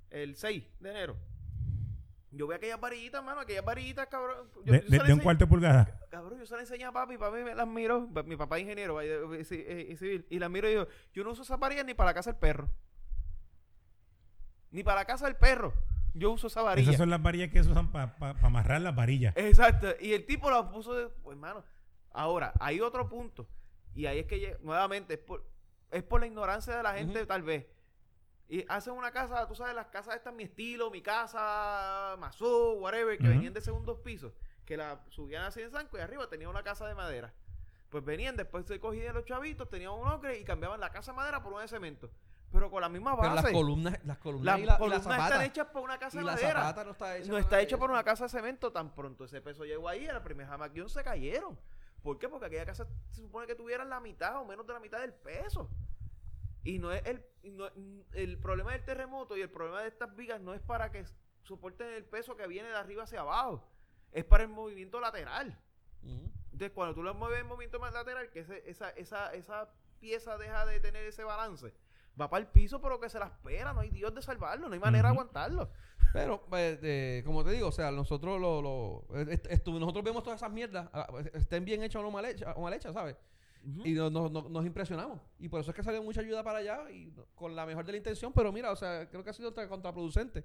el 0.09 0.35
6 0.35 0.63
de 0.79 0.89
enero. 0.89 1.15
Yo 2.35 2.47
vi 2.47 2.55
aquellas 2.55 2.79
varillitas, 2.79 3.23
mano, 3.23 3.41
aquellas 3.41 3.63
varillitas, 3.63 4.07
cabrón. 4.07 4.49
Yo- 4.65 4.73
De, 4.73 4.79
yo 4.81 4.85
se 4.85 4.91
de- 4.91 4.97
las 4.97 5.07
de 5.07 5.13
un 5.13 5.19
cuarto 5.19 5.45
de 5.45 5.49
pulgada. 5.49 5.99
Cabrón, 6.09 6.37
yo 6.39 6.45
se 6.45 6.53
la 6.55 6.61
enseñé 6.61 6.83
a 6.85 6.91
papi, 6.91 7.17
papi 7.17 7.37
me 7.43 7.55
las 7.55 7.67
miró. 7.67 8.07
Pa- 8.13 8.23
Mi 8.23 8.35
papá 8.35 8.57
es 8.57 8.63
ingeniero 8.63 8.99
eh, 9.01 9.23
ci- 9.45 9.63
eh, 9.65 9.95
civil. 9.97 10.25
Y 10.29 10.39
las 10.39 10.49
miro 10.49 10.67
y 10.67 10.71
digo, 10.71 10.87
yo 11.13 11.23
no 11.23 11.31
uso 11.31 11.43
esas 11.43 11.57
varillas 11.59 11.85
ni 11.85 11.93
para 11.93 12.09
la 12.09 12.13
casa 12.13 12.31
del 12.31 12.39
perro. 12.39 12.69
Ni 14.71 14.83
para 14.83 15.01
la 15.01 15.05
casa 15.05 15.25
del 15.25 15.35
perro. 15.37 15.73
Yo 16.13 16.31
uso 16.31 16.47
esa 16.47 16.61
varilla. 16.61 16.89
Esas 16.89 16.97
son 16.99 17.09
las 17.09 17.21
varillas 17.21 17.49
que 17.49 17.63
se 17.63 17.69
usan 17.69 17.91
para 17.91 18.15
amarrar 18.41 18.81
las 18.81 18.95
varillas. 18.95 19.33
Exacto. 19.37 19.87
Y 19.99 20.13
el 20.13 20.25
tipo 20.25 20.49
la 20.49 20.69
puso 20.69 20.93
de. 20.93 21.07
Pues, 21.09 21.35
hermano. 21.35 21.63
Ahora, 22.11 22.53
hay 22.59 22.79
otro 22.81 23.07
punto. 23.09 23.47
Y 23.93 24.05
ahí 24.07 24.19
es 24.19 24.25
que, 24.25 24.57
nuevamente, 24.61 25.13
es 25.15 25.19
por, 25.19 25.45
es 25.91 26.03
por 26.03 26.19
la 26.21 26.27
ignorancia 26.27 26.75
de 26.75 26.83
la 26.83 26.93
gente, 26.95 27.25
tal 27.25 27.43
vez. 27.43 27.65
Y 28.47 28.63
hacen 28.69 28.93
una 28.93 29.11
casa, 29.11 29.47
tú 29.47 29.55
sabes, 29.55 29.73
las 29.75 29.87
casas 29.87 30.15
estas, 30.15 30.33
mi 30.33 30.43
estilo, 30.43 30.91
mi 30.91 31.01
casa, 31.01 32.15
Mazú, 32.19 32.77
whatever, 32.79 33.17
que 33.17 33.27
venían 33.27 33.53
de 33.53 33.61
segundos 33.61 33.99
pisos, 33.99 34.33
que 34.65 34.77
la 34.77 35.01
subían 35.09 35.45
así 35.45 35.61
en 35.61 35.71
Sanco 35.71 35.97
y 35.97 36.01
arriba 36.01 36.27
tenía 36.29 36.47
una 36.47 36.61
casa 36.61 36.87
de 36.87 36.93
madera. 36.93 37.33
Pues 37.89 38.03
venían, 38.03 38.35
después 38.35 38.65
se 38.65 38.79
cogían 38.79 39.15
los 39.15 39.25
chavitos, 39.25 39.69
tenían 39.69 39.91
un 39.91 40.07
ocre 40.07 40.37
y 40.39 40.43
cambiaban 40.43 40.79
la 40.79 40.91
casa 40.91 41.11
de 41.11 41.17
madera 41.17 41.41
por 41.41 41.53
una 41.53 41.63
de 41.63 41.67
cemento. 41.67 42.11
Pero 42.51 42.69
con 42.69 42.81
la 42.81 42.89
misma 42.89 43.15
Pero 43.17 43.29
base. 43.33 43.43
las 43.43 43.51
columnas, 43.51 43.99
las 44.05 44.17
columnas 44.19 44.45
Las 44.45 44.59
y, 44.59 44.65
la, 44.65 44.77
y 44.85 44.89
la 44.89 44.95
están 44.97 45.41
hechas 45.41 45.67
por 45.67 45.81
una 45.81 45.97
casa 45.97 46.17
de 46.17 46.23
madera. 46.23 46.73
no 46.85 46.91
está 46.91 47.17
hecha 47.17 47.31
No 47.31 47.37
está 47.37 47.77
por 47.77 47.91
una 47.91 48.03
casa 48.03 48.25
de 48.25 48.29
cemento. 48.29 48.71
Tan 48.71 48.93
pronto 48.93 49.25
ese 49.25 49.41
peso 49.41 49.65
llegó 49.65 49.89
ahí, 49.89 50.07
a 50.07 50.13
la 50.13 50.23
primera 50.23 50.49
jamaquión 50.49 50.87
se 50.87 51.03
cayeron. 51.03 51.57
¿Por 52.01 52.19
qué? 52.19 52.29
Porque 52.29 52.45
aquella 52.45 52.65
casa 52.65 52.87
se 53.09 53.21
supone 53.21 53.47
que 53.47 53.55
tuviera 53.55 53.83
la 53.83 53.99
mitad 53.99 54.39
o 54.39 54.45
menos 54.45 54.65
de 54.67 54.73
la 54.73 54.79
mitad 54.79 54.99
del 54.99 55.11
peso. 55.13 55.69
Y 56.65 56.79
no 56.79 56.91
es 56.91 57.01
el, 57.05 57.23
no- 57.43 57.69
el 58.13 58.37
problema 58.39 58.73
del 58.73 58.83
terremoto 58.83 59.37
y 59.37 59.41
el 59.41 59.49
problema 59.49 59.81
de 59.81 59.87
estas 59.87 60.13
vigas 60.15 60.41
no 60.41 60.53
es 60.53 60.61
para 60.61 60.91
que 60.91 61.05
soporten 61.43 61.87
el 61.93 62.03
peso 62.03 62.35
que 62.35 62.47
viene 62.47 62.67
de 62.69 62.75
arriba 62.75 63.03
hacia 63.03 63.21
abajo. 63.21 63.63
Es 64.11 64.25
para 64.25 64.43
el 64.43 64.49
movimiento 64.49 64.99
lateral. 64.99 65.57
Entonces, 66.51 66.71
cuando 66.71 66.93
tú 66.95 67.03
lo 67.03 67.13
mueves 67.13 67.39
en 67.41 67.47
movimiento 67.47 67.79
más 67.79 67.93
lateral, 67.93 68.29
que 68.31 68.39
ese- 68.41 68.63
esa, 68.69 68.89
esa, 68.91 69.33
esa 69.33 69.69
pieza 69.99 70.37
deja 70.37 70.65
de 70.65 70.79
tener 70.79 71.05
ese 71.05 71.23
balance, 71.23 71.73
va 72.19 72.29
para 72.29 72.41
el 72.45 72.47
piso, 72.51 72.79
pero 72.81 72.99
que 72.99 73.09
se 73.09 73.19
la 73.19 73.25
espera, 73.27 73.73
no 73.73 73.81
hay 73.81 73.89
Dios 73.89 74.13
de 74.15 74.21
salvarlo, 74.21 74.67
no 74.67 74.73
hay 74.73 74.79
manera 74.79 75.09
de 75.09 75.13
aguantarlo. 75.13 75.69
Pero, 76.13 76.45
eh, 76.53 76.79
eh, 76.81 77.23
como 77.25 77.43
te 77.43 77.51
digo, 77.51 77.67
o 77.67 77.71
sea, 77.73 77.91
nosotros 77.91 78.39
lo, 78.39 78.61
lo 78.61 79.05
est- 79.29 79.67
nosotros 79.67 80.03
vemos 80.03 80.23
todas 80.23 80.39
esas 80.41 80.51
mierdas, 80.51 80.89
ah, 80.93 81.07
estén 81.33 81.65
bien 81.65 81.83
hechas 81.83 81.99
o 81.99 82.03
no 82.03 82.11
mal 82.11 82.23
hechas, 82.25 82.53
o 82.55 82.61
mal 82.61 82.73
hechas, 82.73 82.93
¿sabes? 82.93 83.17
Y 83.83 83.93
nos, 83.93 84.11
nos- 84.11 84.65
impresionamos. 84.65 85.19
Y 85.39 85.49
por 85.49 85.59
eso 85.61 85.71
es 85.71 85.75
que 85.75 85.83
salió 85.83 86.03
mucha 86.03 86.21
ayuda 86.21 86.43
para 86.43 86.59
allá 86.59 86.91
y 86.91 87.07
no- 87.07 87.25
con 87.35 87.55
la 87.55 87.65
mejor 87.65 87.85
de 87.85 87.93
la 87.93 87.97
intención, 87.97 88.31
pero 88.33 88.51
mira, 88.51 88.71
o 88.71 88.75
sea, 88.75 89.09
creo 89.09 89.23
que 89.23 89.29
ha 89.29 89.33
sido 89.33 89.53
tra- 89.53 89.67
contraproducente. 89.67 90.43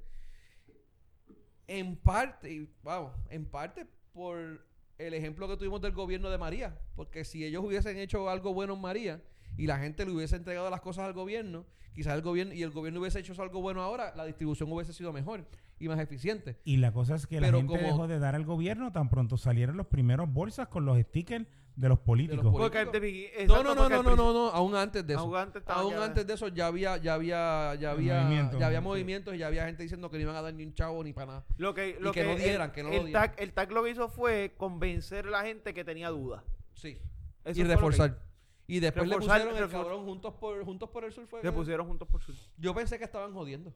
En 1.66 1.96
parte, 1.96 2.52
y, 2.52 2.68
vamos, 2.82 3.12
en 3.28 3.44
parte 3.46 3.86
por 4.12 4.66
el 4.98 5.14
ejemplo 5.14 5.46
que 5.48 5.56
tuvimos 5.56 5.80
del 5.80 5.92
gobierno 5.92 6.28
de 6.30 6.38
María. 6.38 6.78
Porque 6.96 7.24
si 7.24 7.44
ellos 7.44 7.64
hubiesen 7.64 7.96
hecho 7.98 8.28
algo 8.28 8.52
bueno 8.52 8.74
en 8.74 8.80
María 8.80 9.22
y 9.56 9.66
la 9.66 9.78
gente 9.78 10.04
le 10.04 10.10
hubiese 10.12 10.36
entregado 10.36 10.68
las 10.68 10.80
cosas 10.80 11.04
al 11.04 11.12
gobierno, 11.12 11.64
quizás 11.94 12.14
el 12.14 12.22
gobierno 12.22 12.54
y 12.54 12.62
el 12.62 12.70
gobierno 12.70 13.00
hubiese 13.00 13.20
hecho 13.20 13.40
algo 13.40 13.60
bueno 13.60 13.82
ahora, 13.82 14.12
la 14.16 14.24
distribución 14.24 14.70
hubiese 14.72 14.92
sido 14.92 15.12
mejor 15.12 15.46
y 15.78 15.88
más 15.88 15.98
eficiente. 16.00 16.58
Y 16.64 16.76
la 16.78 16.92
cosa 16.92 17.14
es 17.14 17.26
que 17.26 17.40
la 17.40 17.46
gente 17.52 17.66
como- 17.66 17.80
dejó 17.80 18.08
de 18.08 18.18
dar 18.18 18.34
al 18.34 18.44
gobierno 18.44 18.92
tan 18.92 19.08
pronto 19.08 19.36
salieron 19.38 19.76
los 19.76 19.86
primeros 19.86 20.30
bolsas 20.30 20.68
con 20.68 20.84
los 20.84 20.98
stickers 21.00 21.46
de 21.80 21.88
los 21.88 21.98
políticos. 21.98 22.40
políticos. 22.42 22.60
Porque 22.60 22.78
al 22.78 22.92
de 22.92 23.00
Biggie- 23.00 23.30
No, 23.36 23.40
exacto, 23.40 23.62
no, 23.62 23.74
no, 23.74 23.80
porque 23.82 23.94
no, 23.94 24.02
no, 24.16 24.16
no, 24.16 24.32
no, 24.32 24.48
aún 24.50 24.74
antes 24.76 25.06
de 25.06 25.14
eso. 25.14 25.22
Aún 25.22 25.36
antes 25.36 25.62
Aún 25.66 25.92
ya- 25.92 26.04
antes 26.04 26.26
de 26.26 26.34
eso 26.34 26.48
ya 26.48 26.66
había, 26.66 26.96
ya 26.98 27.14
había, 27.14 27.74
ya 27.76 27.90
había, 27.92 28.20
Movimiento. 28.22 28.58
ya 28.58 28.66
había 28.66 28.78
Sí. 28.80 28.84
movimientos 28.84 29.34
y 29.34 29.38
ya 29.38 29.46
había 29.46 29.64
gente 29.64 29.82
diciendo 29.82 30.10
que 30.10 30.18
no 30.18 30.22
iban 30.24 30.36
a 30.36 30.42
dar 30.42 30.52
ni 30.54 30.64
un 30.64 30.74
chavo 30.74 31.02
ni 31.02 31.12
para 31.12 31.26
nada. 31.26 31.44
Lo 31.56 31.72
que, 31.74 31.96
Y 31.98 32.02
lo 32.02 32.12
que 32.12 32.24
no 32.24 32.32
el- 32.32 32.38
dieran, 32.38 32.70
que 32.72 32.82
no 32.82 32.90
lo 32.90 32.94
el, 32.96 33.04
dieran. 33.06 33.30
tag, 33.30 33.40
el 33.40 33.52
tag 33.52 33.72
lo 33.72 33.82
que 33.82 33.90
hizo 33.90 34.08
fue 34.08 34.54
convencer 34.56 35.26
a 35.26 35.30
la 35.30 35.42
gente 35.42 35.72
que 35.72 35.84
tenía 35.84 36.10
dudas. 36.10 36.42
Sí. 36.74 37.00
Eso 37.44 37.60
y 37.60 37.64
reforzar. 37.64 38.18
Y 38.66 38.78
después 38.78 39.08
Reforzar, 39.08 39.38
le 39.40 39.46
pusieron 39.46 39.64
el 39.64 39.70
cabrón 39.70 40.04
juntos 40.04 40.34
por, 40.34 40.64
juntos 40.64 40.90
por 40.90 41.04
el 41.04 41.12
sur. 41.12 41.26
Fue 41.26 41.42
Le 41.42 41.50
pusieron 41.50 41.86
juntos 41.88 42.06
por 42.06 42.22
sur. 42.22 42.34
Yo 42.56 42.72
pensé 42.74 42.98
que 42.98 43.04
estaban 43.04 43.32
jodiendo. 43.32 43.72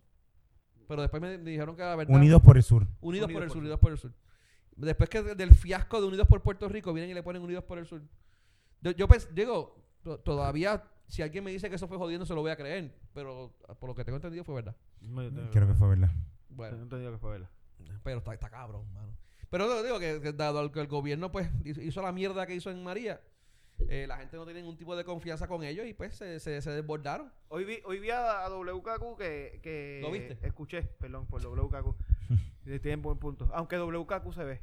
Pero 0.86 1.00
después 1.00 1.20
me 1.22 1.38
dijeron 1.38 1.74
que 1.74 1.82
la 1.82 1.96
verdad. 1.96 2.14
Unidos 2.14 2.42
por 2.42 2.56
el 2.58 2.62
sur. 2.62 2.82
Unidos, 3.00 3.26
Unidos 3.28 3.32
por 3.32 3.42
el 3.42 3.48
sur, 3.48 3.56
el 3.56 3.60
Unidos 3.62 3.80
por 3.80 3.92
el 3.92 3.98
sur. 3.98 4.12
Después 4.76 5.08
que 5.08 5.22
de- 5.22 5.34
del 5.34 5.54
fiasco 5.54 6.00
de 6.00 6.06
Unidos 6.08 6.26
por 6.28 6.42
Puerto 6.42 6.68
Rico 6.68 6.92
vienen 6.92 7.10
y 7.10 7.14
le 7.14 7.22
ponen 7.22 7.42
Unidos 7.42 7.64
por 7.64 7.78
el 7.78 7.86
sur. 7.86 8.02
Yo, 8.82 9.06
digo, 9.32 9.82
to- 10.02 10.18
todavía, 10.20 10.84
si 11.08 11.22
alguien 11.22 11.44
me 11.44 11.50
dice 11.50 11.68
que 11.70 11.76
eso 11.76 11.88
fue 11.88 11.96
jodiendo, 11.96 12.26
se 12.26 12.34
lo 12.34 12.40
voy 12.42 12.50
a 12.50 12.56
creer. 12.56 12.94
Pero 13.14 13.54
por 13.78 13.88
lo 13.88 13.94
que 13.94 14.04
tengo 14.04 14.16
entendido 14.16 14.44
fue 14.44 14.54
verdad. 14.56 14.76
Creo 15.52 15.66
que 15.66 15.74
fue 15.74 15.88
verdad. 15.88 16.08
Tengo 16.10 16.24
Bueno, 16.50 16.82
entendido 16.82 17.12
que 17.12 17.18
fue 17.18 17.30
verdad. 17.32 17.50
pero 18.02 18.18
está, 18.18 18.34
está 18.34 18.50
cabrón, 18.50 18.92
mano. 18.92 19.16
Pero 19.50 19.82
digo 19.82 19.98
que, 20.00 20.20
que 20.20 20.32
dado 20.32 20.58
al 20.58 20.72
que 20.72 20.80
el 20.80 20.88
gobierno 20.88 21.30
pues 21.30 21.48
hizo- 21.64 21.80
hizo 21.80 22.02
la 22.02 22.10
mierda 22.12 22.46
que 22.46 22.54
hizo 22.54 22.70
en 22.70 22.82
María, 22.82 23.20
eh, 23.88 24.06
la 24.08 24.16
gente 24.18 24.36
no 24.36 24.44
tiene 24.44 24.60
ningún 24.60 24.76
tipo 24.76 24.96
de 24.96 25.04
confianza 25.04 25.46
con 25.46 25.62
ellos 25.64 25.86
y 25.86 25.94
pues 25.94 26.16
se, 26.16 26.40
se, 26.40 26.60
se 26.60 26.70
desbordaron. 26.70 27.32
Hoy 27.48 27.64
vi, 27.64 27.78
hoy 27.84 27.98
vi 28.00 28.10
a, 28.10 28.44
a 28.44 28.48
WKQ 28.48 29.16
que, 29.18 29.60
que... 29.62 30.00
¿Lo 30.02 30.10
viste? 30.10 30.38
Escuché, 30.42 30.82
perdón, 30.82 31.26
por 31.26 31.40
WKQ. 31.42 31.94
Tienen 32.82 33.02
buen 33.02 33.18
punto. 33.18 33.48
Aunque 33.52 33.76
WKQ 33.78 34.32
se 34.34 34.44
ve, 34.44 34.60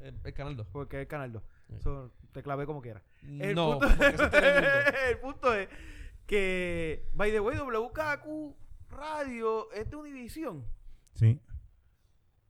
El, 0.00 0.18
el 0.24 0.32
canal 0.34 0.56
2. 0.56 0.66
porque 0.72 0.96
es 0.96 1.00
el 1.02 1.08
canal 1.08 1.32
2. 1.32 1.42
Sí. 1.68 1.78
So, 1.80 2.10
te 2.32 2.42
clavé 2.42 2.66
como 2.66 2.80
quiera. 2.82 3.02
El 3.22 3.54
No, 3.54 3.78
punto, 3.78 3.86
el 5.08 5.18
punto 5.18 5.54
es 5.54 5.68
que, 6.26 7.08
by 7.14 7.30
the 7.32 7.40
way, 7.40 7.56
WKQ 7.58 8.54
Radio 8.90 9.70
es 9.72 9.88
de 9.90 9.96
Univision. 9.96 10.64
Sí. 11.14 11.40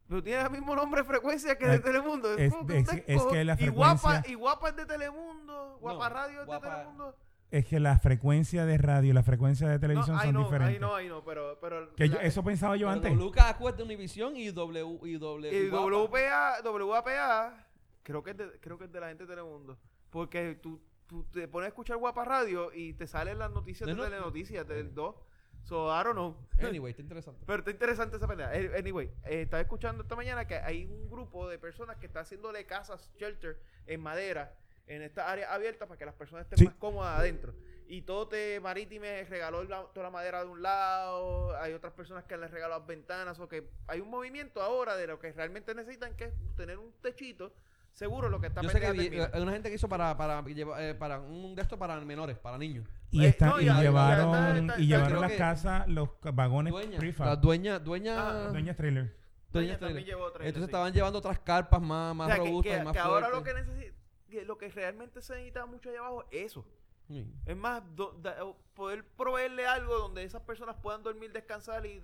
Pero 0.09 0.23
tiene 0.23 0.43
el 0.43 0.51
mismo 0.51 0.75
nombre 0.75 1.03
de 1.03 1.07
frecuencia 1.07 1.57
que 1.57 1.67
de 1.67 1.79
Telemundo. 1.79 2.35
es- 2.37 2.53
es- 2.53 3.03
es 3.07 3.23
que 3.27 3.45
la 3.45 3.57
y 3.59 3.69
guapa, 3.69 3.97
frecuencia- 3.99 4.31
y 4.31 4.35
guapa 4.35 4.69
es 4.71 4.77
de 4.77 4.87
Telemundo. 4.87 5.79
Guapa 5.81 6.09
No, 6.09 6.15
Radio 6.15 6.41
es 6.41 6.47
Guapa- 6.47 6.69
de 6.69 6.77
Telemundo. 6.77 7.17
Es 7.51 7.67
que 7.67 7.81
la 7.81 7.99
frecuencia 7.99 8.65
de 8.65 8.79
radio 8.79 9.11
y 9.11 9.13
la 9.13 9.23
frecuencia 9.25 9.69
de 9.69 9.79
televisión 9.81 10.17
no, 10.17 10.23
son 10.23 10.33
no, 10.35 10.45
diferentes. 10.45 10.75
Ahí 10.77 10.81
no, 10.81 10.95
ahí 10.95 11.09
no, 11.09 11.25
pero... 11.25 11.59
pero 11.61 11.93
Que 11.97 12.09
yo- 12.09 12.21
eso 12.21 12.45
pensaba 12.45 12.77
yo 12.77 12.87
Pero 12.87 12.93
antes. 12.93 13.19
WKQ 13.19 13.69
es 13.71 13.77
de 13.77 13.83
Univision 13.83 14.37
y 14.37 14.51
W 14.53 14.99
y 15.05 15.19
W 15.19 15.65
Y 15.65 15.69
Guapa. 15.69 16.61
WPA, 16.63 16.87
WAPA, 16.87 17.67
creo 18.05 18.23
que, 18.23 18.31
es 18.31 18.37
de, 18.37 18.51
creo 18.61 18.79
que 18.79 18.85
es 18.85 18.93
de 18.93 19.01
la 19.01 19.09
gente 19.09 19.25
de 19.25 19.31
Telemundo. 19.31 19.79
Porque 20.11 20.55
tú, 20.63 20.81
tú 21.09 21.25
te 21.25 21.49
pones 21.49 21.67
a 21.67 21.69
escuchar 21.69 21.97
Guapa 21.97 22.25
Radio 22.25 22.73
y 22.73 22.93
te 22.95 23.07
salen 23.09 23.39
las 23.39 23.51
noticias 23.51 23.87
De 23.87 23.95
de, 23.95 23.99
no- 23.99 24.05
Telenoticias 24.05 24.67
del 24.69 24.95
2. 24.95 25.15
So, 25.63 25.89
I 25.89 26.03
don't 26.05 26.13
know. 26.15 26.37
Anyway, 26.61 26.91
está 26.91 27.03
interesante. 27.03 27.43
Pero 27.47 27.59
está 27.59 27.71
interesante 27.73 28.17
esa 28.17 28.27
pendeja. 28.27 28.55
Eh, 28.55 28.73
Anyway, 28.79 29.09
eh, 29.25 29.43
estaba 29.43 29.61
escuchando 29.61 30.03
esta 30.05 30.17
mañana 30.17 30.47
que 30.47 30.55
hay 30.57 30.87
un 30.87 31.11
grupo 31.11 31.49
de 31.49 31.59
personas 31.59 31.97
que 31.99 32.07
está 32.07 32.21
haciéndole 32.21 32.65
casas, 32.65 33.11
shelter, 33.19 33.61
en 33.87 34.01
madera, 34.01 34.55
en 34.95 35.03
esta 35.03 35.31
área 35.31 35.53
abierta 35.55 35.87
para 35.87 35.99
que 35.99 36.05
las 36.05 36.15
personas 36.15 36.45
estén 36.45 36.59
Sí. 36.59 36.65
más 36.67 36.75
cómodas 36.75 37.19
adentro. 37.19 37.55
Y 37.87 38.03
todo 38.03 38.29
te 38.29 38.61
marítime 38.61 39.25
regaló 39.25 39.65
la- 39.65 39.85
toda 39.93 40.05
la 40.05 40.11
madera 40.11 40.41
de 40.45 40.49
un 40.51 40.63
lado, 40.63 41.57
hay 41.61 41.73
otras 41.73 41.93
personas 41.93 42.25
que 42.25 42.37
les 42.37 42.51
regaló 42.51 42.79
las 42.79 42.87
ventanas, 42.87 43.39
o 43.41 43.49
que 43.49 43.69
hay 43.89 44.01
un 44.01 44.11
movimiento 44.11 44.61
ahora 44.63 44.97
de 44.97 45.07
lo 45.07 45.19
que 45.19 45.33
realmente 45.33 45.75
necesitan, 45.75 46.15
que 46.15 46.25
es 46.25 46.33
tener 46.57 46.79
un 46.79 46.93
techito 47.03 47.53
seguro 47.93 48.29
lo 48.29 48.41
que 48.41 48.47
está 48.47 48.63
Yo 48.63 48.69
sé 48.71 48.79
que 48.81 48.87
termina. 48.87 49.31
hay 49.33 49.43
una 49.43 49.51
gente 49.53 49.69
que 49.69 49.75
hizo 49.75 49.89
para, 49.89 50.17
para, 50.17 50.45
eh, 50.47 50.95
para 50.97 51.19
un 51.19 51.55
de 51.57 51.63
estos 51.63 51.77
para 51.79 51.99
menores, 52.01 52.39
para 52.39 52.57
niños. 52.59 52.87
Y, 53.11 53.25
Eh, 53.25 53.29
está- 53.29 53.47
no, 53.47 53.61
y 53.61 53.65
llevaron, 53.65 54.57
está- 54.69 54.81
y 54.81 54.87
llevaron 54.87 55.21
las 55.21 55.33
que- 55.33 55.37
casas, 55.39 55.89
los 55.89 56.11
vagones 56.33 56.73
Dueña, 56.73 56.99
prefab. 56.99 57.27
la 57.27 57.37
dueña, 57.37 57.79
dueña, 57.81 58.15
Ah, 58.47 58.49
Dueñas 58.53 58.77
trailer. 58.77 59.05
dueña 59.53 59.77
Dueña 59.77 59.79
trailer. 59.79 60.05
trailer, 60.05 60.31
Entonces 60.47 60.55
sí. 60.55 60.65
estaban 60.67 60.93
llevando 60.93 61.19
otras 61.19 61.41
carpas 61.41 61.81
más, 61.83 62.15
más 62.15 62.29
O 62.29 62.31
sea, 62.31 62.41
que- 62.43 62.49
robustas 62.49 62.73
que, 62.77 62.81
y 62.81 62.85
más 62.85 62.93
que 62.93 62.99
ahora 63.01 63.29
lo 63.31 63.43
que 63.43 63.51
necesi- 63.53 63.93
que 63.93 64.00
lo 64.45 64.59
que 64.59 64.69
realmente 64.69 65.21
se 65.23 65.35
necesita 65.35 65.67
mucho 65.67 65.91
allá 65.91 66.01
abajo 66.01 66.25
es 66.31 66.47
eso. 66.53 66.67
Sí. 67.09 67.27
Es 67.45 67.57
más, 67.57 67.83
do- 67.97 68.13
da- 68.23 68.45
o 68.45 68.57
poder 68.75 69.05
proveerle 69.05 69.67
algo 69.67 69.97
donde 69.99 70.23
esas 70.25 70.43
personas 70.43 70.77
puedan 70.77 71.03
dormir, 71.03 71.33
descansar 71.33 71.85
y 71.85 72.03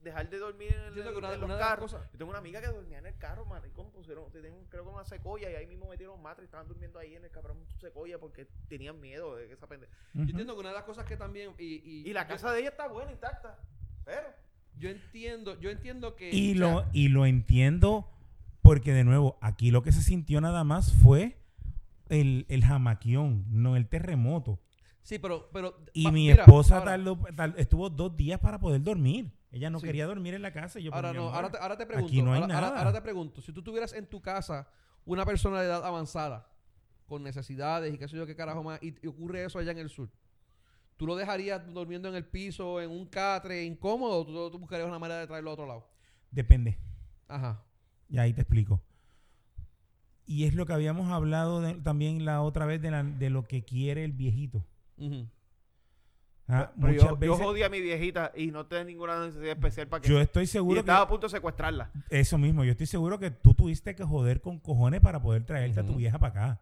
dejar 0.00 0.30
de 0.30 0.38
dormir 0.38 0.72
en, 0.72 0.80
el, 0.94 0.98
en 1.06 1.16
una- 1.16 1.36
los 1.36 1.58
carros. 1.58 1.92
cosas- 1.92 2.10
Yo 2.12 2.18
tengo 2.18 2.30
una 2.30 2.38
amiga 2.38 2.60
que 2.60 2.68
dormía 2.68 2.98
en 2.98 3.06
el 3.06 3.16
carro, 3.18 3.44
maricón, 3.44 3.90
pusieron, 3.90 4.30
tenían, 4.30 4.54
creo 4.68 4.84
que 4.84 4.90
una 4.90 5.04
secoya 5.04 5.50
y 5.50 5.54
ahí 5.56 5.66
mismo 5.66 5.88
metieron 5.88 6.20
matra 6.22 6.42
y 6.42 6.46
estaban 6.46 6.68
durmiendo 6.68 6.98
ahí 6.98 7.14
en 7.16 7.24
el 7.24 7.30
cabrón 7.30 7.58
secoya 7.80 8.18
porque 8.18 8.46
tenían 8.68 9.00
miedo 9.00 9.34
de 9.36 9.52
esa 9.52 9.66
pendeja. 9.66 9.92
Yo 10.14 10.22
entiendo 10.22 10.54
que 10.54 10.60
una 10.60 10.68
de 10.70 10.74
las 10.76 10.84
cosas 10.84 11.04
que 11.06 11.16
también 11.16 11.52
y, 11.58 11.74
y, 11.84 12.08
Y 12.08 12.12
la 12.12 12.22
yo- 12.22 12.28
casa 12.28 12.52
de 12.52 12.60
ella 12.60 12.68
está 12.70 12.86
buena, 12.88 13.10
intacta, 13.12 13.58
pero... 14.04 14.28
yo 14.78 14.88
entiendo, 14.90 15.58
yo 15.60 15.70
entiendo 15.70 16.14
que 16.16 16.30
Y 16.30 16.54
lo, 16.54 16.84
y 16.92 17.08
lo 17.08 17.26
entiendo 17.26 18.08
porque, 18.62 18.92
de 18.92 19.04
nuevo, 19.04 19.38
aquí 19.40 19.70
lo 19.70 19.82
que 19.82 19.92
se 19.92 20.02
sintió 20.02 20.40
nada 20.40 20.62
más 20.64 20.92
fue 20.94 21.36
el, 22.08 22.46
el 22.48 22.64
jamaquión, 22.64 23.44
no 23.48 23.76
el 23.76 23.88
terremoto. 23.88 24.60
sí, 25.02 25.18
pero 25.18 25.48
pero 25.52 25.76
Y 25.92 26.04
va- 26.04 26.12
mi 26.12 26.22
mira, 26.28 26.42
esposa 26.44 26.78
ahora- 26.78 26.92
tardó- 26.96 27.56
estuvo 27.58 27.90
dos 27.90 28.16
días 28.16 28.40
para 28.40 28.58
poder 28.58 28.82
dormir. 28.82 29.32
Ella 29.52 29.70
no 29.70 29.78
Sí. 29.80 29.86
quería 29.86 30.06
dormir 30.06 30.34
en 30.34 30.42
la 30.42 30.52
casa. 30.52 30.78
y 30.80 30.82
Yo, 30.84 30.94
Ahora 30.94 31.12
no, 31.12 31.22
amor, 31.28 31.34
ahora 31.34 31.50
te, 31.50 31.58
ahora 31.58 31.76
te 31.78 31.86
pregunto, 31.86 32.08
Aquí 32.08 32.20
no 32.22 32.32
hay 32.34 32.42
ahora, 32.42 32.54
ahora- 32.54 32.66
nada. 32.68 32.78
ahora 32.80 32.92
te 32.92 33.00
pregunto, 33.02 33.40
si 33.40 33.52
tú 33.52 33.62
tuvieras 33.62 33.92
en 33.92 34.06
tu 34.06 34.20
casa 34.20 34.68
una 35.04 35.24
persona 35.24 35.60
de 35.60 35.66
edad 35.66 35.84
avanzada 35.86 36.48
con 37.06 37.22
necesidades 37.22 37.94
y 37.94 37.98
qué 37.98 38.08
sé 38.08 38.16
yo 38.16 38.26
qué 38.26 38.34
carajo 38.34 38.62
más 38.64 38.82
y, 38.82 38.94
y 39.00 39.06
ocurre 39.06 39.44
eso 39.44 39.58
allá 39.60 39.70
en 39.70 39.78
el 39.78 39.88
sur, 39.88 40.10
¿tú 40.96 41.06
lo 41.06 41.14
dejarías 41.16 41.62
durmiendo 41.72 42.08
en 42.08 42.16
el 42.16 42.24
piso 42.26 42.80
en 42.82 42.90
un 42.90 43.06
catre 43.06 43.64
incómodo 43.64 44.20
o 44.20 44.26
tú, 44.26 44.50
tú 44.50 44.58
buscarías 44.58 44.88
una 44.88 44.98
manera 44.98 45.20
de 45.20 45.26
traerlo 45.28 45.50
a 45.50 45.52
otro 45.54 45.66
lado? 45.66 45.88
Depende. 46.30 46.76
Ajá. 47.28 47.62
Y 48.08 48.18
ahí 48.18 48.32
te 48.32 48.40
explico. 48.42 48.82
Y 50.26 50.44
es 50.44 50.54
lo 50.54 50.66
que 50.66 50.72
habíamos 50.72 51.10
hablado 51.12 51.60
de- 51.60 51.74
también 51.74 52.24
la 52.24 52.42
otra 52.42 52.66
vez 52.66 52.82
de, 52.82 52.90
la- 52.90 53.04
de 53.04 53.30
lo 53.30 53.46
que 53.46 53.64
quiere 53.64 54.04
el 54.04 54.12
viejito. 54.12 54.64
Ah, 56.48 56.70
pero 56.80 56.92
muchas 56.92 57.08
yo, 57.10 57.16
veces 57.16 57.38
yo 57.38 57.44
jodí 57.44 57.62
a 57.64 57.68
mi 57.68 57.80
viejita 57.80 58.30
y 58.36 58.52
no 58.52 58.66
tengo 58.66 58.84
ninguna 58.84 59.18
necesidad 59.26 59.50
especial 59.52 59.88
para 59.88 60.00
que... 60.00 60.08
yo 60.08 60.20
estoy 60.20 60.44
y 60.44 60.46
seguro 60.46 60.74
que 60.76 60.80
estaba 60.80 61.00
a 61.02 61.08
punto 61.08 61.26
de 61.26 61.30
secuestrarla. 61.32 61.90
eso 62.08 62.38
mismo, 62.38 62.62
yo 62.62 62.70
estoy 62.70 62.86
seguro 62.86 63.18
que 63.18 63.32
tú 63.32 63.54
tuviste 63.54 63.96
que 63.96 64.04
joder 64.04 64.40
con 64.40 64.60
cojones 64.60 65.00
para 65.00 65.20
poder 65.20 65.44
traerte 65.44 65.80
a 65.80 65.84
tu 65.84 65.96
vieja 65.96 66.18
para 66.20 66.30
acá. 66.30 66.60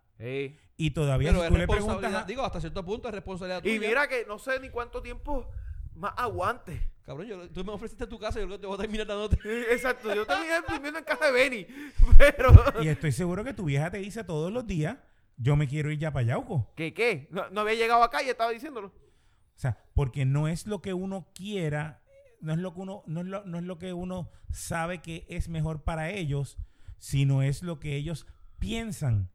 Y 0.77 0.91
todavía 0.93 1.29
Pero 1.31 1.41
si 1.41 1.45
es 1.47 1.53
tú 1.53 1.59
le 1.59 1.67
preguntas 1.69 2.27
digo, 2.27 2.43
hasta 2.45 2.61
cierto 2.61 2.83
punto 2.85 3.09
es 3.09 3.15
responsabilidad 3.15 3.63
tuya. 3.63 3.75
Y 3.75 3.79
mira 3.79 4.09
que 4.09 4.25
no 4.27 4.39
sé 4.39 4.59
ni 4.61 4.71
cuánto 4.71 5.03
tiempo 5.03 5.51
más 5.95 6.13
aguante. 6.17 6.89
Cabrón, 7.05 7.27
yo- 7.27 7.51
tú 7.51 7.65
me 7.65 7.73
ofreciste 7.73 8.07
tu 8.07 8.19
casa 8.19 8.39
y 8.39 8.43
yo 8.43 8.47
creo 8.47 8.59
que 8.59 8.63
te 8.63 8.67
voy 8.67 8.77
a 8.77 8.81
terminar 8.81 9.07
dándote. 9.07 9.37
Sí, 9.43 9.49
Exacto, 9.71 10.15
yo 10.15 10.27
terminé 10.27 10.53
durmiendo 10.69 10.99
en 10.99 11.05
casa 11.05 11.27
de 11.27 11.33
Benny, 11.33 11.67
pero... 12.19 12.53
y 12.83 12.89
estoy 12.89 13.13
seguro 13.13 13.45
que 13.45 13.53
tu 13.55 13.65
vieja 13.65 13.91
te 13.91 13.99
dice 13.99 14.25
todos 14.25 14.51
los 14.53 14.67
días, 14.67 14.97
yo 15.37 15.57
me 15.57 15.69
quiero 15.69 15.91
ir 15.91 15.99
ya 15.99 16.13
para 16.13 16.25
Yauco. 16.27 16.73
¿Qué 16.77 16.95
qué? 16.95 17.29
No, 17.31 17.51
no 17.51 17.61
había 17.63 17.75
llegado 17.75 18.03
acá 18.03 18.23
y 18.23 18.29
estaba 18.31 18.51
diciéndolo. 18.53 18.89
O 18.89 19.59
sea, 19.59 19.79
porque 19.95 20.25
no 20.25 20.49
es 20.49 20.67
lo 20.67 20.81
que 20.81 20.95
uno 20.95 21.29
quiera, 21.35 22.03
no 22.41 22.53
es 22.53 22.59
lo 22.59 22.73
que 22.75 22.81
uno, 22.81 23.03
no 23.07 23.21
es 23.21 23.27
lo, 23.27 23.45
no 23.45 23.59
es 23.59 23.65
lo 23.65 23.79
que 23.79 23.93
uno 23.93 24.31
sabe 24.51 25.03
que 25.03 25.27
es 25.29 25.49
mejor 25.49 25.83
para 25.85 26.11
ellos, 26.11 26.59
sino 26.99 27.43
es 27.43 27.63
lo 27.63 27.79
que 27.81 27.97
ellos 27.97 28.27
piensan 28.59 29.31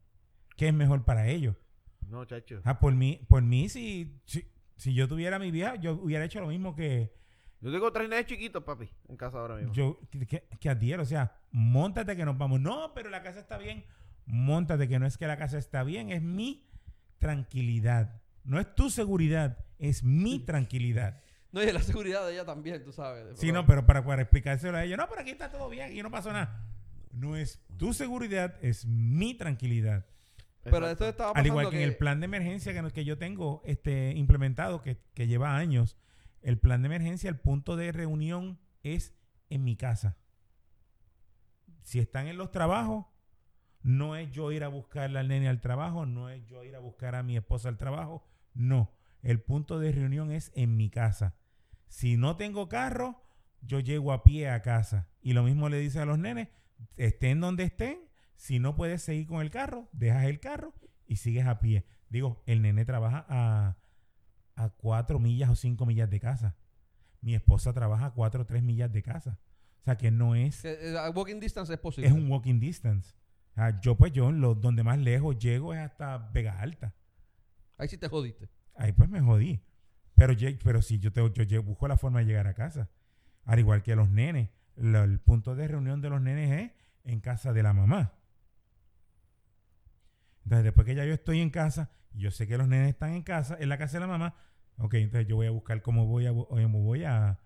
que 0.56 0.68
es 0.68 0.74
mejor 0.74 1.04
para 1.04 1.28
ellos. 1.28 1.56
No, 2.08 2.24
chacho. 2.24 2.60
Ah, 2.64 2.80
por 2.80 2.92
mí, 2.94 3.24
por 3.28 3.42
mí 3.42 3.68
si, 3.68 4.20
si, 4.26 4.49
si 4.80 4.94
yo 4.94 5.06
tuviera 5.06 5.38
mi 5.38 5.50
vieja, 5.50 5.76
yo 5.76 5.92
hubiera 5.92 6.24
hecho 6.24 6.40
lo 6.40 6.46
mismo 6.46 6.74
que 6.74 7.12
Yo 7.60 7.70
tengo 7.70 7.92
tres 7.92 8.08
nenes 8.08 8.24
chiquitos, 8.24 8.64
papi, 8.64 8.88
en 9.08 9.16
casa 9.16 9.38
ahora 9.38 9.56
mismo. 9.56 9.74
yo 9.74 10.00
que, 10.10 10.42
que, 10.58 10.70
Adiel, 10.70 11.00
o 11.00 11.04
sea, 11.04 11.36
montate 11.50 12.16
que 12.16 12.24
nos 12.24 12.38
vamos. 12.38 12.62
No, 12.62 12.94
pero 12.94 13.10
la 13.10 13.22
casa 13.22 13.40
está 13.40 13.58
bien. 13.58 13.84
Montate 14.24 14.88
que 14.88 14.98
no 14.98 15.04
es 15.04 15.18
que 15.18 15.26
la 15.26 15.36
casa 15.36 15.58
está 15.58 15.84
bien, 15.84 16.10
es 16.10 16.22
mi 16.22 16.66
tranquilidad. 17.18 18.22
No 18.42 18.58
es 18.58 18.74
tu 18.74 18.88
seguridad, 18.88 19.58
es 19.78 20.02
mi 20.02 20.40
tranquilidad. 20.40 21.22
No, 21.52 21.60
y 21.64 21.72
la 21.72 21.82
seguridad 21.82 22.24
de 22.28 22.34
ella 22.34 22.44
también, 22.44 22.84
tú 22.84 22.92
sabes. 22.92 23.36
Sí, 23.36 23.50
no, 23.50 23.66
pero 23.66 23.84
para, 23.84 24.04
para 24.04 24.22
explicárselo 24.22 24.76
a 24.76 24.84
ellos, 24.84 24.96
no, 24.96 25.08
pero 25.08 25.22
aquí 25.22 25.30
está 25.30 25.50
todo 25.50 25.68
bien, 25.68 25.86
aquí 25.90 26.00
no 26.00 26.08
pasó 26.08 26.32
nada. 26.32 26.64
No 27.10 27.34
es 27.34 27.60
tu 27.76 27.92
seguridad, 27.92 28.54
es 28.62 28.86
mi 28.86 29.34
tranquilidad. 29.34 30.06
Pero 30.62 30.76
Exacto. 30.76 30.90
esto 30.90 31.08
estaba 31.08 31.32
Al 31.32 31.46
igual 31.46 31.70
que, 31.70 31.76
en 31.76 31.82
el 31.82 31.96
plan 31.96 32.20
de 32.20 32.26
emergencia 32.26 32.74
que, 32.74 32.90
que 32.90 33.04
yo 33.04 33.16
tengo 33.16 33.62
este, 33.64 34.12
implementado, 34.12 34.82
que, 34.82 34.98
que 35.14 35.26
lleva 35.26 35.56
años, 35.56 35.96
el 36.42 36.58
plan 36.58 36.82
de 36.82 36.86
emergencia, 36.86 37.30
el 37.30 37.38
punto 37.38 37.76
de 37.76 37.92
reunión 37.92 38.60
es 38.82 39.14
en 39.48 39.64
mi 39.64 39.76
casa. 39.76 40.18
Si 41.82 41.98
están 41.98 42.26
en 42.26 42.36
los 42.36 42.50
trabajos, 42.50 43.06
no 43.82 44.16
es 44.16 44.30
yo 44.30 44.52
ir 44.52 44.64
a 44.64 44.68
buscar 44.68 45.16
al 45.16 45.28
nene 45.28 45.48
al 45.48 45.60
trabajo, 45.60 46.06
no 46.06 46.28
es 46.28 46.44
yo 46.46 46.64
ir 46.64 46.76
a 46.76 46.80
buscar 46.80 47.14
a 47.14 47.22
mi 47.22 47.36
esposa 47.36 47.68
al 47.68 47.78
trabajo, 47.78 48.24
no. 48.54 48.92
El 49.22 49.40
punto 49.40 49.78
de 49.78 49.92
reunión 49.92 50.30
es 50.30 50.52
en 50.54 50.76
mi 50.76 50.90
casa. 50.90 51.36
Si 51.88 52.16
no 52.16 52.36
tengo 52.36 52.68
carro, 52.68 53.22
yo 53.60 53.80
llego 53.80 54.12
a 54.12 54.22
pie 54.22 54.48
a 54.48 54.62
casa. 54.62 55.08
Y 55.20 55.32
lo 55.32 55.42
mismo 55.42 55.68
le 55.68 55.78
dice 55.78 56.00
a 56.00 56.06
los 56.06 56.18
nenes, 56.18 56.48
estén 56.96 57.40
donde 57.40 57.64
estén, 57.64 58.09
si 58.40 58.58
no 58.58 58.74
puedes 58.74 59.02
seguir 59.02 59.26
con 59.26 59.42
el 59.42 59.50
carro, 59.50 59.86
dejas 59.92 60.24
el 60.24 60.40
carro 60.40 60.72
y 61.06 61.16
sigues 61.16 61.46
a 61.46 61.60
pie. 61.60 61.84
Digo, 62.08 62.42
el 62.46 62.62
nene 62.62 62.86
trabaja 62.86 63.26
a, 63.28 63.76
a 64.56 64.70
cuatro 64.70 65.18
millas 65.18 65.50
o 65.50 65.54
cinco 65.54 65.84
millas 65.84 66.08
de 66.08 66.20
casa. 66.20 66.56
Mi 67.20 67.34
esposa 67.34 67.74
trabaja 67.74 68.06
a 68.06 68.10
cuatro 68.14 68.40
o 68.42 68.46
tres 68.46 68.62
millas 68.62 68.90
de 68.90 69.02
casa. 69.02 69.38
O 69.82 69.84
sea 69.84 69.98
que 69.98 70.10
no 70.10 70.34
es, 70.34 70.64
eh, 70.64 70.96
a 70.98 71.10
walking 71.10 71.38
distance 71.38 71.70
es 71.70 71.78
posible. 71.78 72.08
es 72.08 72.14
un 72.14 72.30
walking 72.30 72.58
distance. 72.60 73.14
O 73.50 73.54
sea, 73.56 73.78
yo 73.82 73.96
pues 73.98 74.10
yo 74.12 74.32
lo, 74.32 74.54
donde 74.54 74.82
más 74.84 74.98
lejos 74.98 75.38
llego 75.38 75.74
es 75.74 75.80
hasta 75.80 76.16
Vega 76.32 76.60
Alta. 76.60 76.94
Ahí 77.76 77.88
sí 77.88 77.98
te 77.98 78.08
jodiste. 78.08 78.48
Ahí 78.74 78.92
pues 78.92 79.10
me 79.10 79.20
jodí. 79.20 79.60
Pero, 80.14 80.34
pero 80.64 80.80
si 80.80 80.98
yo, 80.98 81.12
te, 81.12 81.46
yo 81.46 81.62
busco 81.62 81.88
la 81.88 81.98
forma 81.98 82.20
de 82.20 82.24
llegar 82.24 82.46
a 82.46 82.54
casa. 82.54 82.88
Al 83.44 83.58
igual 83.58 83.82
que 83.82 83.94
los 83.96 84.08
nenes. 84.08 84.48
Lo- 84.76 85.04
el 85.04 85.20
punto 85.20 85.54
de 85.54 85.68
reunión 85.68 86.00
de 86.00 86.08
los 86.08 86.22
nenes 86.22 86.50
es 86.62 86.72
en 87.04 87.20
casa 87.20 87.52
de 87.52 87.62
la 87.62 87.74
mamá. 87.74 88.14
Entonces, 90.44 90.64
después 90.64 90.86
que 90.86 90.94
ya 90.94 91.04
yo 91.04 91.12
estoy 91.14 91.40
en 91.40 91.50
casa, 91.50 91.90
yo 92.14 92.30
sé 92.30 92.46
que 92.46 92.56
los 92.58 92.66
nenes 92.68 92.88
están 92.88 93.12
en 93.12 93.22
casa, 93.22 93.56
en 93.60 93.68
la 93.68 93.78
casa 93.78 93.94
de 93.98 94.00
la 94.00 94.06
mamá, 94.06 94.34
ok, 94.78 94.94
entonces 94.94 95.28
yo 95.28 95.36
voy 95.36 95.46
a 95.46 95.50
buscar 95.50 95.82
cómo 95.82 96.06
voy 96.06 96.26
a, 96.26 96.32
cómo 96.32 96.80
voy 96.82 97.04
a, 97.04 97.38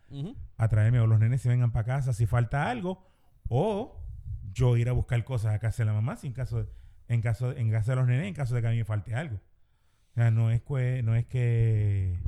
a 0.57 0.69
traerme 0.69 1.01
o 1.01 1.07
los 1.07 1.19
nenes 1.19 1.41
se 1.43 1.49
vengan 1.49 1.73
para 1.73 1.85
casa 1.85 2.13
si 2.13 2.27
falta 2.27 2.71
algo, 2.71 3.05
o 3.49 4.01
yo 4.53 4.77
ir 4.77 4.89
a 4.89 4.93
buscar 4.93 5.23
cosas 5.25 5.55
a 5.55 5.59
casa 5.59 5.83
de 5.83 5.87
la 5.87 5.93
mamá 5.93 6.17
si 6.17 6.29
en 6.29 6.33
caso, 6.33 6.67
en 7.09 7.21
caso, 7.21 7.53
en 7.57 7.71
casa 7.71 7.93
de 7.93 7.97
los 7.97 8.07
nenes, 8.07 8.27
en 8.29 8.35
caso 8.35 8.55
de 8.55 8.61
que 8.63 8.69
a 8.69 8.71
mí 8.71 8.77
me 8.79 8.85
falte 8.85 9.15
algo. 9.15 9.37
O 9.37 10.15
sea, 10.15 10.31
no 10.31 10.51
es 10.53 10.63
que, 10.63 11.03
no 11.03 11.17
es 11.17 11.27
que 11.27 12.21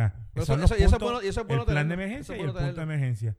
o 0.00 0.44
sea, 0.44 0.44
son 0.44 0.62
eso- 0.62 0.62
los 0.62 0.70
eso- 0.72 0.74
y 0.74 0.82
eso 0.82 0.84
es 0.84 0.90
puntos, 0.92 1.00
bueno- 1.12 1.22
y 1.24 1.28
eso 1.28 1.40
es 1.40 1.46
bueno 1.46 1.62
el 1.62 1.66
plan 1.66 1.88
de 1.88 1.94
emergencia 1.94 2.36
y 2.36 2.40
el 2.40 2.46
punto 2.66 2.80
de 2.80 2.82
emergencia. 2.82 3.36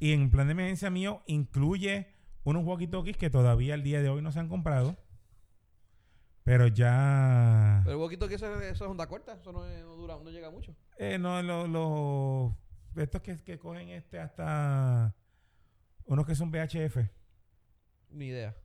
Y 0.00 0.12
en 0.12 0.22
el 0.22 0.30
plan 0.30 0.46
de 0.48 0.52
emergencia 0.52 0.90
mío 0.90 1.22
incluye 1.26 2.08
unos 2.44 2.64
walkie-talkies 2.64 3.16
que 3.16 3.30
todavía 3.30 3.74
al 3.74 3.82
día 3.82 4.00
de 4.02 4.08
hoy 4.08 4.22
no 4.22 4.32
se 4.32 4.40
han 4.40 4.48
comprado. 4.48 4.96
Pero 6.44 6.66
ya... 6.68 7.82
Pero 7.84 7.96
el 7.96 8.02
poquito 8.02 8.26
que 8.28 8.34
eso, 8.36 8.60
eso 8.60 8.84
es 8.84 8.90
onda 8.90 9.06
corta, 9.06 9.34
eso 9.34 9.52
no, 9.52 9.66
es- 9.66 9.84
no 9.84 9.94
dura, 9.96 10.18
no 10.22 10.30
llega 10.30 10.50
mucho. 10.50 10.74
Eh, 10.96 11.18
no, 11.18 11.42
los... 11.42 11.68
Lo, 11.68 12.56
estos 12.96 13.20
que, 13.22 13.36
que 13.42 13.58
cogen 13.58 13.88
este 13.90 14.18
hasta... 14.18 15.14
Unos 16.06 16.26
que 16.26 16.34
son 16.34 16.50
VHF. 16.50 16.96
Ni 18.10 18.26
idea. 18.26 18.56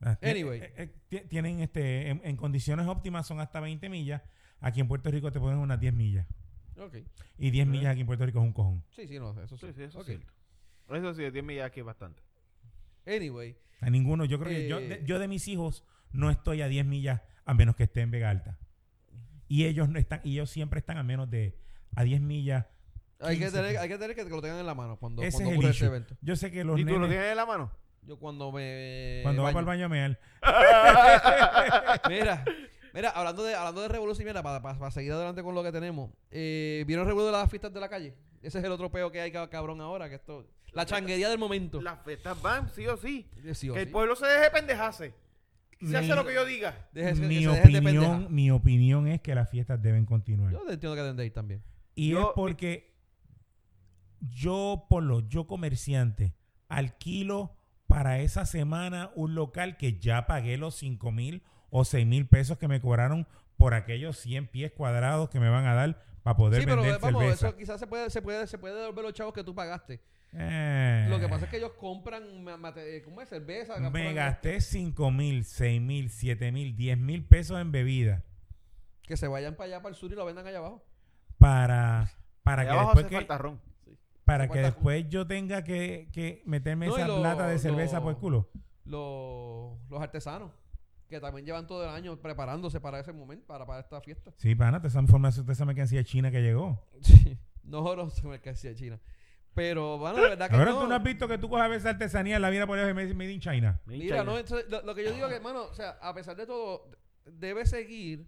Ah, 0.00 0.18
Anyway. 0.20 0.60
eh, 0.60 0.74
eh, 0.76 0.94
ti- 1.08 1.20
tienen 1.28 1.60
este... 1.60 2.10
En, 2.10 2.20
en 2.24 2.36
condiciones 2.36 2.86
óptimas 2.86 3.26
son 3.26 3.40
hasta 3.40 3.60
20 3.60 3.88
millas. 3.88 4.20
Aquí 4.60 4.80
en 4.80 4.88
Puerto 4.88 5.10
Rico 5.10 5.30
te 5.32 5.40
ponen 5.40 5.58
unas 5.58 5.78
10 5.80 5.94
millas. 5.94 6.26
Ok. 6.78 6.96
Y 7.38 7.50
10 7.50 7.66
millas 7.66 7.92
aquí 7.92 8.00
en 8.00 8.06
Puerto 8.06 8.26
Rico 8.26 8.40
es 8.40 8.44
un 8.44 8.52
cojón. 8.52 8.84
Sí, 8.90 9.06
sí, 9.06 9.18
no, 9.18 9.30
eso 9.40 9.56
sí. 9.56 9.66
Sí, 9.68 9.72
sí, 9.74 9.82
eso 9.84 9.98
Ok. 10.00 10.08
es 10.08 10.18
cierto. 10.18 10.32
Eso 10.90 11.14
sí, 11.14 11.30
10 11.30 11.44
millas 11.44 11.66
aquí 11.66 11.80
es 11.80 11.86
bastante. 11.86 12.20
Anyway, 13.06 13.56
A 13.80 13.90
ninguno. 13.90 14.24
Yo 14.24 14.38
creo 14.38 14.50
que 14.50 14.68
yo 14.68 14.78
Eh. 14.78 14.88
de, 14.88 15.04
yo 15.04 15.18
de 15.18 15.28
mis 15.28 15.48
hijos 15.48 15.84
no 16.12 16.30
estoy 16.30 16.62
a 16.62 16.68
10 16.68 16.84
millas 16.86 17.20
a 17.44 17.54
menos 17.54 17.76
que 17.76 17.84
esté 17.84 18.00
en 18.00 18.10
Vega 18.10 18.30
Alta. 18.30 18.58
Y 19.48 19.64
ellos 19.66 19.88
no 19.88 19.98
están, 19.98 20.20
y 20.24 20.32
ellos 20.32 20.50
siempre 20.50 20.78
están 20.80 20.96
a 20.98 21.02
menos 21.02 21.28
de 21.30 21.58
a 21.94 22.04
10 22.04 22.20
millas. 22.22 22.66
hay 23.20 23.38
que, 23.38 23.44
15. 23.44 23.56
tener, 23.58 23.76
hay 23.78 23.88
que 23.88 23.98
tener 23.98 24.16
que 24.16 24.24
lo 24.24 24.40
tengan 24.40 24.58
en 24.60 24.66
la 24.66 24.74
mano 24.74 24.96
cuando, 24.98 25.22
Ese 25.22 25.32
cuando 25.32 25.50
es 25.50 25.52
el 25.54 25.58
ocurre 25.58 25.70
ese 25.76 25.86
evento. 25.86 26.16
Yo 26.22 26.36
sé 26.36 26.50
que 26.50 26.64
los 26.64 26.78
¿Y 26.80 26.84
tú 26.84 26.98
lo 26.98 27.06
tienes 27.08 27.30
en 27.30 27.36
la 27.36 27.46
mano? 27.46 27.70
Yo 28.04 28.18
cuando 28.18 28.50
me. 28.50 29.20
cuando 29.22 29.42
va 29.42 29.50
para 29.50 29.60
el 29.60 29.66
baño 29.66 29.86
a 29.86 29.88
mear, 29.88 30.18
Mira, 32.08 32.44
mira, 32.92 33.10
hablando 33.10 33.44
de, 33.44 33.54
hablando 33.54 33.80
de 33.82 33.88
revolución, 33.88 34.26
mira, 34.26 34.42
para, 34.42 34.60
para, 34.60 34.78
para 34.78 34.90
seguir 34.90 35.12
adelante 35.12 35.42
con 35.42 35.54
lo 35.54 35.62
que 35.62 35.70
tenemos. 35.72 36.10
Eh, 36.30 36.84
¿Vieron 36.86 37.04
el 37.04 37.08
revuelo 37.08 37.26
de 37.26 37.32
las 37.32 37.48
fiestas 37.50 37.72
de 37.72 37.80
la 37.80 37.88
calle? 37.88 38.14
Ese 38.42 38.58
es 38.58 38.64
el 38.64 38.72
otro 38.72 38.90
peo 38.90 39.10
que 39.12 39.20
hay, 39.20 39.30
cab- 39.30 39.48
cabrón, 39.48 39.80
ahora. 39.80 40.08
que 40.08 40.16
esto 40.16 40.46
La 40.72 40.84
changuería 40.84 41.28
del 41.28 41.38
momento. 41.38 41.80
Las 41.80 42.02
fiestas 42.02 42.40
van, 42.42 42.68
sí 42.70 42.86
o 42.88 42.96
sí. 42.96 43.28
Sí 43.54 43.70
o 43.70 43.74
que 43.74 43.82
el 43.82 43.88
pueblo 43.90 44.16
se 44.16 44.26
deje 44.26 44.50
pendejarse. 44.50 45.14
Se 45.82 45.88
Mi- 45.88 45.96
hace 45.96 46.14
lo 46.14 46.24
que 46.24 46.34
yo 46.34 46.44
diga. 46.44 46.88
Deje- 46.92 47.14
que 47.14 47.26
mi 47.26 47.42
de 47.44 47.48
opinión, 47.48 48.26
mi 48.30 48.50
opinión 48.50 49.08
es 49.08 49.20
que 49.20 49.34
las 49.34 49.50
fiestas 49.50 49.82
deben 49.82 50.06
continuar. 50.06 50.52
Yo 50.52 50.60
entiendo 50.60 50.94
que 50.94 51.00
deben 51.02 51.16
de 51.16 51.26
ir 51.26 51.32
también. 51.32 51.62
Y 51.94 52.10
Yo- 52.10 52.20
es 52.20 52.26
porque 52.36 52.94
yo, 54.20 54.86
por 54.88 55.02
lo 55.02 55.20
yo 55.28 55.46
comerciante, 55.46 56.34
alquilo 56.68 57.56
para 57.86 58.20
esa 58.20 58.46
semana 58.46 59.10
un 59.14 59.34
local 59.34 59.76
que 59.76 59.98
ya 59.98 60.26
pagué 60.26 60.56
los 60.56 60.76
5 60.76 61.10
mil 61.12 61.42
o 61.70 61.84
6 61.84 62.06
mil 62.06 62.26
pesos 62.26 62.58
que 62.58 62.68
me 62.68 62.80
cobraron 62.80 63.26
por 63.56 63.74
aquellos 63.74 64.16
100 64.18 64.46
pies 64.48 64.72
cuadrados 64.72 65.28
que 65.28 65.40
me 65.40 65.48
van 65.48 65.66
a 65.66 65.74
dar 65.74 66.02
para 66.22 66.36
poder 66.36 66.60
Sí, 66.60 66.66
pero 66.66 66.76
vender 66.82 66.96
eh, 66.96 66.98
vamos, 67.02 67.20
cerveza. 67.22 67.48
eso 67.48 67.56
quizás 67.56 67.80
se 67.80 67.86
puede, 67.86 68.08
se 68.10 68.22
puede, 68.22 68.46
se 68.46 68.58
puede 68.58 68.80
devolver 68.80 69.04
los 69.04 69.12
chavos 69.12 69.34
que 69.34 69.42
tú 69.44 69.54
pagaste. 69.54 70.00
Eh, 70.34 71.06
Lo 71.10 71.20
que 71.20 71.28
pasa 71.28 71.44
es 71.44 71.50
que 71.50 71.58
ellos 71.58 71.72
compran 71.78 72.22
eh, 72.76 73.02
¿cómo 73.04 73.20
es? 73.20 73.28
Cerveza. 73.28 73.78
me 73.90 74.14
gasté 74.14 74.60
5 74.62 75.10
mil, 75.10 75.44
6 75.44 75.80
mil, 75.82 76.08
7 76.08 76.50
mil, 76.52 76.74
10 76.74 76.96
mil 76.98 77.24
pesos 77.24 77.60
en 77.60 77.70
bebida 77.70 78.22
Que 79.02 79.16
se 79.18 79.28
vayan 79.28 79.54
para 79.56 79.66
allá, 79.66 79.82
para 79.82 79.90
el 79.90 79.94
sur 79.96 80.10
y 80.10 80.14
lo 80.14 80.24
vendan 80.24 80.46
allá 80.46 80.58
abajo. 80.58 80.82
para, 81.38 82.10
para 82.42 82.62
Allá 82.62 82.70
que 82.70 82.78
abajo 82.78 82.88
después 82.94 83.06
que, 83.10 83.16
falta 83.16 83.38
ron. 83.38 83.60
para 84.24 84.44
que 84.48 84.54
falta- 84.54 84.62
después 84.68 85.08
yo 85.10 85.26
tenga 85.26 85.64
que, 85.64 86.08
que 86.12 86.42
meterme 86.46 86.86
No, 86.86 86.96
esa 86.96 87.08
lo- 87.08 87.22
lata 87.22 87.46
de 87.48 87.58
cerveza 87.58 87.96
lo- 87.98 88.02
por 88.04 88.12
el 88.14 88.18
culo. 88.18 88.48
Los, 88.84 89.78
los 89.90 90.00
artesanos, 90.00 90.50
que 91.08 91.20
también 91.20 91.44
llevan 91.44 91.66
todo 91.66 91.84
el 91.84 91.90
año 91.90 92.16
preparándose 92.20 92.80
para 92.80 92.98
ese 93.00 93.12
momento, 93.12 93.46
para, 93.46 93.66
para 93.66 93.80
esta 93.80 94.00
fiesta. 94.00 94.32
Sí, 94.38 94.54
pana, 94.54 94.78
toda 94.78 94.88
esa 94.88 95.00
información, 95.00 95.44
toda 95.44 95.52
esa 95.52 95.64
mercancía 95.66 96.02
china 96.04 96.30
que 96.30 96.40
llegó. 96.40 96.82
Sí. 97.02 97.38
No, 97.64 97.94
no 97.94 98.10
se 98.10 98.26
me 98.26 98.38
de 98.38 98.74
China. 98.74 98.98
Pero, 99.54 99.98
bueno, 99.98 100.16
la 100.20 100.30
verdad 100.30 100.48
que 100.48 100.56
Ahora 100.56 100.70
no. 100.72 100.80
tú 100.80 100.86
no 100.86 100.94
has 100.94 101.02
visto 101.02 101.28
que 101.28 101.36
tú 101.36 101.48
cojas 101.50 101.66
a 101.66 101.68
veces 101.68 101.86
artesanía 101.86 102.36
en 102.36 102.42
la 102.42 102.48
vida 102.50 102.66
por 102.66 102.78
eso 102.78 102.94
made 102.94 103.12
made 103.14 103.32
in 103.32 103.40
China. 103.40 103.80
Mira, 103.84 104.24
no, 104.24 104.38
entonces, 104.38 104.68
lo, 104.70 104.80
lo 104.82 104.94
que 104.94 105.04
yo 105.04 105.12
digo 105.12 105.28
que, 105.28 105.34
hermano, 105.36 105.64
o 105.64 105.74
sea, 105.74 105.98
a 106.00 106.14
pesar 106.14 106.36
de 106.36 106.46
todo, 106.46 106.88
debe 107.26 107.66
seguir. 107.66 108.26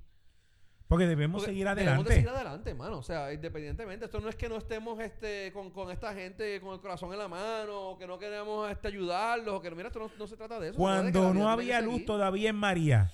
Porque 0.86 1.06
debemos 1.06 1.40
porque 1.42 1.52
seguir 1.52 1.64
Debemos 1.66 1.84
de 1.86 1.90
adelante. 1.90 2.12
seguir 2.14 2.28
adelante, 2.28 2.70
hermano. 2.70 2.98
O 2.98 3.02
sea, 3.02 3.32
independientemente. 3.32 4.04
Esto 4.04 4.20
no 4.20 4.28
es 4.28 4.36
que 4.36 4.50
no 4.50 4.58
estemos 4.58 5.00
este, 5.00 5.50
con, 5.54 5.70
con 5.70 5.90
esta 5.90 6.12
gente 6.12 6.60
con 6.60 6.74
el 6.74 6.80
corazón 6.80 7.10
en 7.10 7.18
la 7.18 7.26
mano, 7.26 7.90
o 7.92 7.98
que 7.98 8.06
no 8.06 8.18
queremos 8.18 8.70
este, 8.70 8.88
ayudarlos, 8.88 9.54
o 9.54 9.60
que 9.62 9.70
mira, 9.70 9.86
esto 9.88 9.98
no, 10.00 10.10
no 10.18 10.26
se 10.26 10.36
trata 10.36 10.60
de 10.60 10.68
eso. 10.68 10.76
Cuando 10.78 11.32
no 11.32 11.48
había 11.48 11.80
luz 11.80 11.94
seguir. 11.94 12.06
todavía 12.06 12.50
en 12.50 12.56
María, 12.56 13.10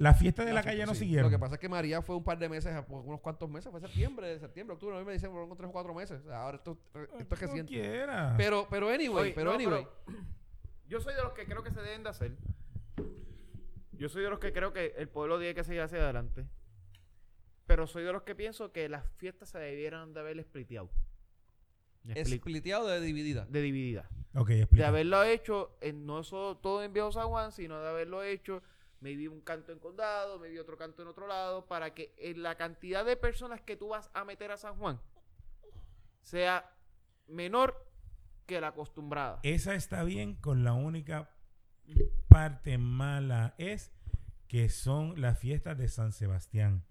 las 0.00 0.18
fiestas 0.18 0.46
de 0.46 0.52
la, 0.52 0.60
La 0.60 0.64
calle 0.64 0.86
no 0.86 0.94
sí. 0.94 1.00
siguieron. 1.00 1.30
Lo 1.30 1.36
que 1.36 1.38
pasa 1.38 1.54
es 1.54 1.60
que 1.60 1.68
María 1.68 2.00
fue 2.02 2.16
un 2.16 2.24
par 2.24 2.38
de 2.38 2.48
meses, 2.48 2.74
unos 2.88 3.20
cuantos 3.20 3.48
meses, 3.50 3.70
fue 3.70 3.80
septiembre, 3.80 4.38
septiembre, 4.40 4.74
octubre, 4.74 4.92
noviembre, 4.94 5.14
diciembre, 5.14 5.38
fueron 5.40 5.56
tres 5.56 5.68
o 5.68 5.72
cuatro 5.72 5.94
meses. 5.94 6.20
Ahora 6.26 6.56
esto, 6.56 6.78
esto 7.18 7.34
es 7.34 7.40
reciente. 7.40 7.72
quiera. 7.72 8.34
Pero, 8.36 8.66
pero 8.70 8.88
anyway, 8.88 9.24
Oye, 9.24 9.32
pero 9.34 9.50
no, 9.50 9.56
anyway. 9.56 9.86
Yo 10.88 11.00
soy 11.00 11.14
de 11.14 11.22
los 11.22 11.32
que 11.34 11.44
creo 11.44 11.62
que 11.62 11.70
se 11.70 11.80
deben 11.82 12.02
de 12.02 12.08
hacer. 12.08 12.32
Yo 13.92 14.08
soy 14.08 14.22
de 14.22 14.30
los 14.30 14.38
que 14.38 14.52
creo 14.52 14.72
que 14.72 14.94
el 14.96 15.08
pueblo 15.08 15.38
tiene 15.38 15.54
que 15.54 15.62
seguir 15.64 15.82
hacia 15.82 15.98
adelante. 15.98 16.46
Pero 17.66 17.86
soy 17.86 18.02
de 18.02 18.12
los 18.12 18.22
que 18.22 18.34
pienso 18.34 18.72
que 18.72 18.88
las 18.88 19.04
fiestas 19.18 19.50
se 19.50 19.58
debieran 19.58 20.12
de 20.14 20.20
haber 20.20 20.42
spliteado. 20.42 20.90
Spliteado 22.24 22.88
de 22.88 23.00
dividida. 23.00 23.44
De 23.50 23.60
dividida. 23.60 24.08
ok, 24.34 24.48
De 24.48 24.60
explica. 24.62 24.88
haberlo 24.88 25.22
hecho, 25.22 25.76
en, 25.82 26.06
no 26.06 26.24
solo 26.24 26.56
todo 26.56 26.82
en 26.82 26.92
Viejo 26.94 27.12
San 27.12 27.28
Juan, 27.28 27.52
sino 27.52 27.78
de 27.80 27.88
haberlo 27.88 28.22
hecho, 28.22 28.62
me 29.00 29.16
vi 29.16 29.26
un 29.26 29.40
canto 29.40 29.72
en 29.72 29.78
condado, 29.78 30.38
me 30.38 30.48
vi 30.48 30.58
otro 30.58 30.76
canto 30.76 31.02
en 31.02 31.08
otro 31.08 31.26
lado, 31.26 31.66
para 31.66 31.94
que 31.94 32.14
en 32.18 32.42
la 32.42 32.56
cantidad 32.56 33.04
de 33.04 33.16
personas 33.16 33.60
que 33.60 33.76
tú 33.76 33.88
vas 33.88 34.10
a 34.14 34.24
meter 34.24 34.50
a 34.50 34.56
San 34.56 34.76
Juan 34.76 35.00
sea 36.20 36.70
menor 37.26 37.86
que 38.46 38.60
la 38.60 38.68
acostumbrada. 38.68 39.40
Esa 39.42 39.74
está 39.74 40.02
bien 40.04 40.34
con 40.34 40.64
la 40.64 40.74
única 40.74 41.30
parte 42.28 42.78
mala 42.78 43.54
es 43.58 43.92
que 44.48 44.68
son 44.68 45.20
las 45.20 45.38
fiestas 45.38 45.78
de 45.78 45.88
San 45.88 46.12
Sebastián. 46.12 46.84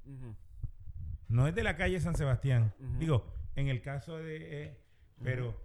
No 1.28 1.48
es 1.48 1.54
de 1.54 1.64
la 1.64 1.76
calle 1.76 2.00
San 2.00 2.16
Sebastián. 2.16 2.74
Digo, 2.98 3.26
en 3.56 3.68
el 3.68 3.82
caso 3.82 4.18
de... 4.18 4.64
eh, 4.64 4.82
pero 5.22 5.56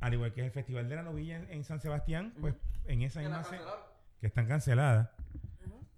al 0.00 0.14
igual 0.14 0.32
que 0.32 0.44
el 0.44 0.50
Festival 0.50 0.88
de 0.88 0.96
la 0.96 1.02
Novilla 1.02 1.36
en, 1.36 1.50
en 1.50 1.64
San 1.64 1.80
Sebastián, 1.80 2.34
pues 2.40 2.54
en 2.86 3.02
esa 3.02 3.20
misma... 3.20 3.44
que 4.20 4.26
están 4.26 4.48
canceladas. 4.48 5.10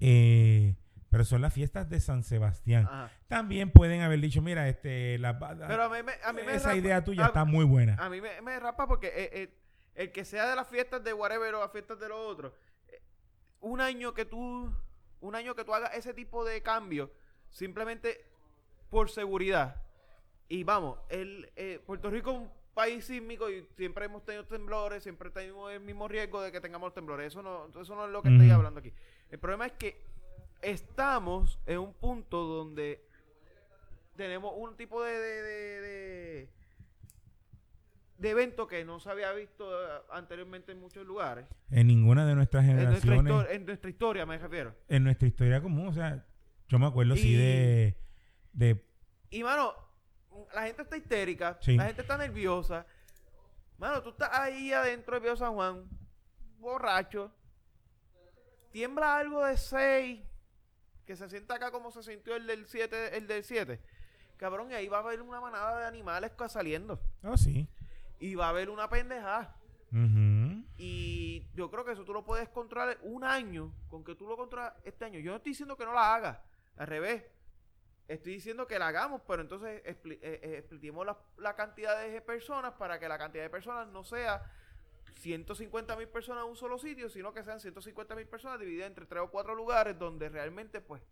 Eh, 0.00 0.76
pero 1.10 1.24
son 1.24 1.40
las 1.40 1.54
fiestas 1.54 1.88
de 1.88 2.00
San 2.00 2.22
Sebastián. 2.22 2.84
Ajá. 2.86 3.10
También 3.28 3.70
pueden 3.70 4.02
haber 4.02 4.20
dicho, 4.20 4.42
mira, 4.42 4.68
este, 4.68 5.18
la, 5.18 5.38
Pero 5.38 5.84
a 5.84 5.88
mí 5.88 6.02
me, 6.02 6.12
a 6.24 6.32
mí 6.32 6.42
me 6.44 6.54
esa 6.54 6.70
rapa- 6.70 6.76
idea 6.78 7.04
tuya 7.04 7.24
a- 7.24 7.26
está 7.28 7.44
muy 7.44 7.64
buena. 7.64 7.96
A 7.98 8.10
mí 8.10 8.20
me, 8.20 8.40
me 8.42 8.58
rapa 8.60 8.86
porque 8.86 9.08
eh, 9.08 9.30
eh, 9.32 9.54
el 9.94 10.12
que 10.12 10.24
sea 10.24 10.48
de 10.48 10.54
las 10.54 10.68
fiestas 10.68 11.02
de 11.02 11.12
whatever 11.14 11.54
o 11.54 11.60
las 11.60 11.72
fiestas 11.72 11.98
de 11.98 12.08
lo 12.08 12.20
otro, 12.26 12.54
eh, 12.88 13.00
un 13.60 13.80
año 13.80 14.12
que 14.14 14.24
tú, 14.26 14.70
un 15.20 15.34
año 15.34 15.54
que 15.54 15.64
tú 15.64 15.74
hagas 15.74 15.94
ese 15.96 16.12
tipo 16.14 16.44
de 16.44 16.62
cambio, 16.62 17.10
simplemente 17.48 18.24
por 18.90 19.10
seguridad. 19.10 19.82
Y 20.48 20.62
vamos, 20.64 20.98
el, 21.08 21.50
eh, 21.56 21.80
Puerto 21.86 22.10
Rico 22.10 22.30
es 22.32 22.36
un 22.38 22.50
país 22.74 23.04
sísmico 23.06 23.50
y 23.50 23.66
siempre 23.76 24.04
hemos 24.04 24.24
tenido 24.24 24.44
temblores, 24.44 25.02
siempre 25.02 25.30
tenemos 25.30 25.72
el 25.72 25.80
mismo 25.80 26.06
riesgo 26.06 26.40
de 26.42 26.52
que 26.52 26.60
tengamos 26.60 26.94
temblores. 26.94 27.26
Eso 27.28 27.42
no, 27.42 27.66
eso 27.80 27.94
no 27.96 28.04
es 28.06 28.12
lo 28.12 28.22
que 28.22 28.28
estoy 28.28 28.50
hablando 28.50 28.80
aquí. 28.80 28.92
El 29.30 29.38
problema 29.38 29.66
es 29.66 29.72
que 29.72 30.00
estamos 30.62 31.59
en 31.66 31.78
un 31.78 31.92
punto 31.94 32.44
donde 32.44 33.05
tenemos 34.16 34.52
un 34.56 34.76
tipo 34.76 35.02
de, 35.02 35.12
de, 35.12 35.42
de- 35.42 35.80
de- 35.80 36.48
de 38.18 38.30
evento 38.30 38.66
que 38.66 38.84
no 38.84 38.98
se 38.98 39.09
había 39.10 39.30
visto 39.32 39.64
eh, 39.70 40.00
anteriormente 40.10 40.72
en 40.72 40.80
muchos 40.80 41.06
lugares. 41.06 41.46
En 41.70 41.86
ninguna 41.86 42.26
de 42.26 42.34
nuestras 42.34 42.64
En 42.64 42.74
nuestra, 42.76 43.00
generaciones, 43.12 43.50
en 43.55 43.66
nuestra 43.66 43.90
historia, 43.90 44.26
me 44.26 44.38
refiero. 44.38 44.74
en 44.88 45.05
nuestra 45.05 45.28
historia 45.28 45.62
común, 45.62 45.86
o 45.88 45.92
sea, 45.92 46.26
yo 46.66 46.78
me 46.80 46.86
acuerdo 46.86 47.14
sí 47.14 47.34
Y- 47.34 47.36
de, 47.36 47.98
de 48.55 48.84
Y, 49.30 49.44
mano, 49.44 49.72
la 50.52 50.62
gente 50.62 50.82
está 50.82 50.96
histérica, 50.96 51.59
Sí. 51.60 51.76
la 51.76 51.84
gente 51.86 52.02
está 52.02 52.18
nerviosa. 52.18 52.86
Mano, 53.76 54.02
tú 54.02 54.10
estás 54.10 54.30
ahí 54.32 54.72
adentro 54.72 55.14
de 55.14 55.20
Viejo 55.20 55.36
San 55.36 55.55
Juan, 55.55 55.84
borracho. 56.59 57.30
Tiembla 58.73 59.16
algo 59.19 59.45
de 59.45 59.57
6, 59.57 60.20
que 61.07 61.16
se 61.16 61.28
sienta 61.28 61.55
acá 61.55 61.70
como 61.70 61.90
se 61.90 62.03
sintió 62.03 62.36
el 62.36 62.47
del 62.47 62.66
7, 62.66 63.16
el 63.16 63.27
del 63.27 63.45
7. 63.45 63.81
Cabrón, 64.36 64.70
y 64.70 64.74
ahí 64.74 64.89
va 64.89 64.99
a 64.99 65.01
haber 65.01 65.20
una 65.23 65.40
manada 65.40 65.78
de 65.81 65.86
animales 65.86 66.32
saliendo. 66.49 67.01
oh 67.24 67.36
sí. 67.36 67.69
Y 68.20 68.35
va 68.35 68.47
a 68.47 68.51
haber 68.51 68.70
una 68.70 68.89
pendejada. 68.89 69.57
Ujú. 69.90 70.65
Y 70.77 71.47
yo 71.55 71.70
creo 71.70 71.85
que 71.85 71.93
eso 71.93 72.05
tú 72.05 72.12
lo 72.12 72.24
puedes 72.24 72.49
controlar 72.51 72.99
un 73.03 73.24
año, 73.24 73.73
con 73.89 74.05
que 74.05 74.15
tú 74.15 74.28
lo 74.28 74.36
controlas 74.36 74.74
este 74.85 75.05
año. 75.07 75.19
Yo 75.19 75.31
no 75.31 75.36
estoy 75.39 75.53
diciendo 75.53 75.77
que 75.77 75.85
no 75.85 75.93
la 75.93 76.15
hagas, 76.15 76.39
al 76.77 76.86
revés. 76.86 77.24
Estoy 78.07 78.35
diciendo 78.35 78.66
que 78.66 78.78
la 78.78 78.89
hagamos, 78.89 79.23
pero 79.27 79.43
entonces 79.43 79.82
expli- 79.85 80.19
eh, 80.23 80.40
eh, 80.43 80.55
expliquemos 80.59 81.05
la, 81.05 81.19
la 81.36 81.55
cantidad 81.57 82.01
de 82.01 82.20
personas 82.23 82.73
para 82.74 82.99
que 82.99 83.09
la 83.09 83.19
cantidad 83.19 83.43
de 83.45 83.51
personas 83.51 83.89
no 83.89 84.03
sea 84.05 84.43
150 85.16 85.97
mil 85.97 86.09
personas 86.09 86.44
en 86.44 86.51
un 86.51 86.56
solo 86.56 86.78
sitio, 86.78 87.09
sino 87.09 87.32
que 87.32 87.43
sean 87.43 87.60
150 87.60 88.14
mil 88.14 88.26
personas 88.26 88.59
divididas 88.60 88.86
entre 88.89 89.06
tres 89.06 89.22
o 89.22 89.30
cuatro 89.30 89.55
lugares 89.55 89.98
donde 89.98 90.28
realmente 90.28 90.80
pues 90.80 91.02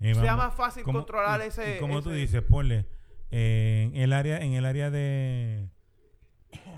Eh, 0.00 0.14
sea 0.14 0.34
vamos, 0.34 0.46
más 0.46 0.54
fácil 0.54 0.82
como- 0.84 1.00
controlar 1.00 1.40
y- 1.40 1.44
ese... 1.48 1.76
Y 1.76 1.80
como 1.80 2.02
tú 2.02 2.10
dices, 2.10 2.42
ponle 2.42 2.86
eh, 3.30 3.90
en 3.92 3.96
el 3.96 4.12
área, 4.12 4.38
en 4.40 4.52
el 4.54 4.64
área 4.64 4.90
de 4.90 5.68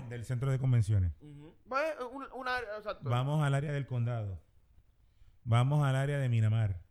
del 0.09 0.25
centro 0.25 0.49
de 0.51 0.57
convenciones. 0.57 1.13
Pues, 1.67 1.83
una. 2.33 2.59
Vamos 3.01 3.43
al 3.43 3.53
área 3.53 3.71
del 3.71 3.85
condado. 3.85 4.41
Vamos 5.43 5.85
al 5.85 5.95
área 5.95 6.17
de 6.17 6.29
Minamar. 6.29 6.81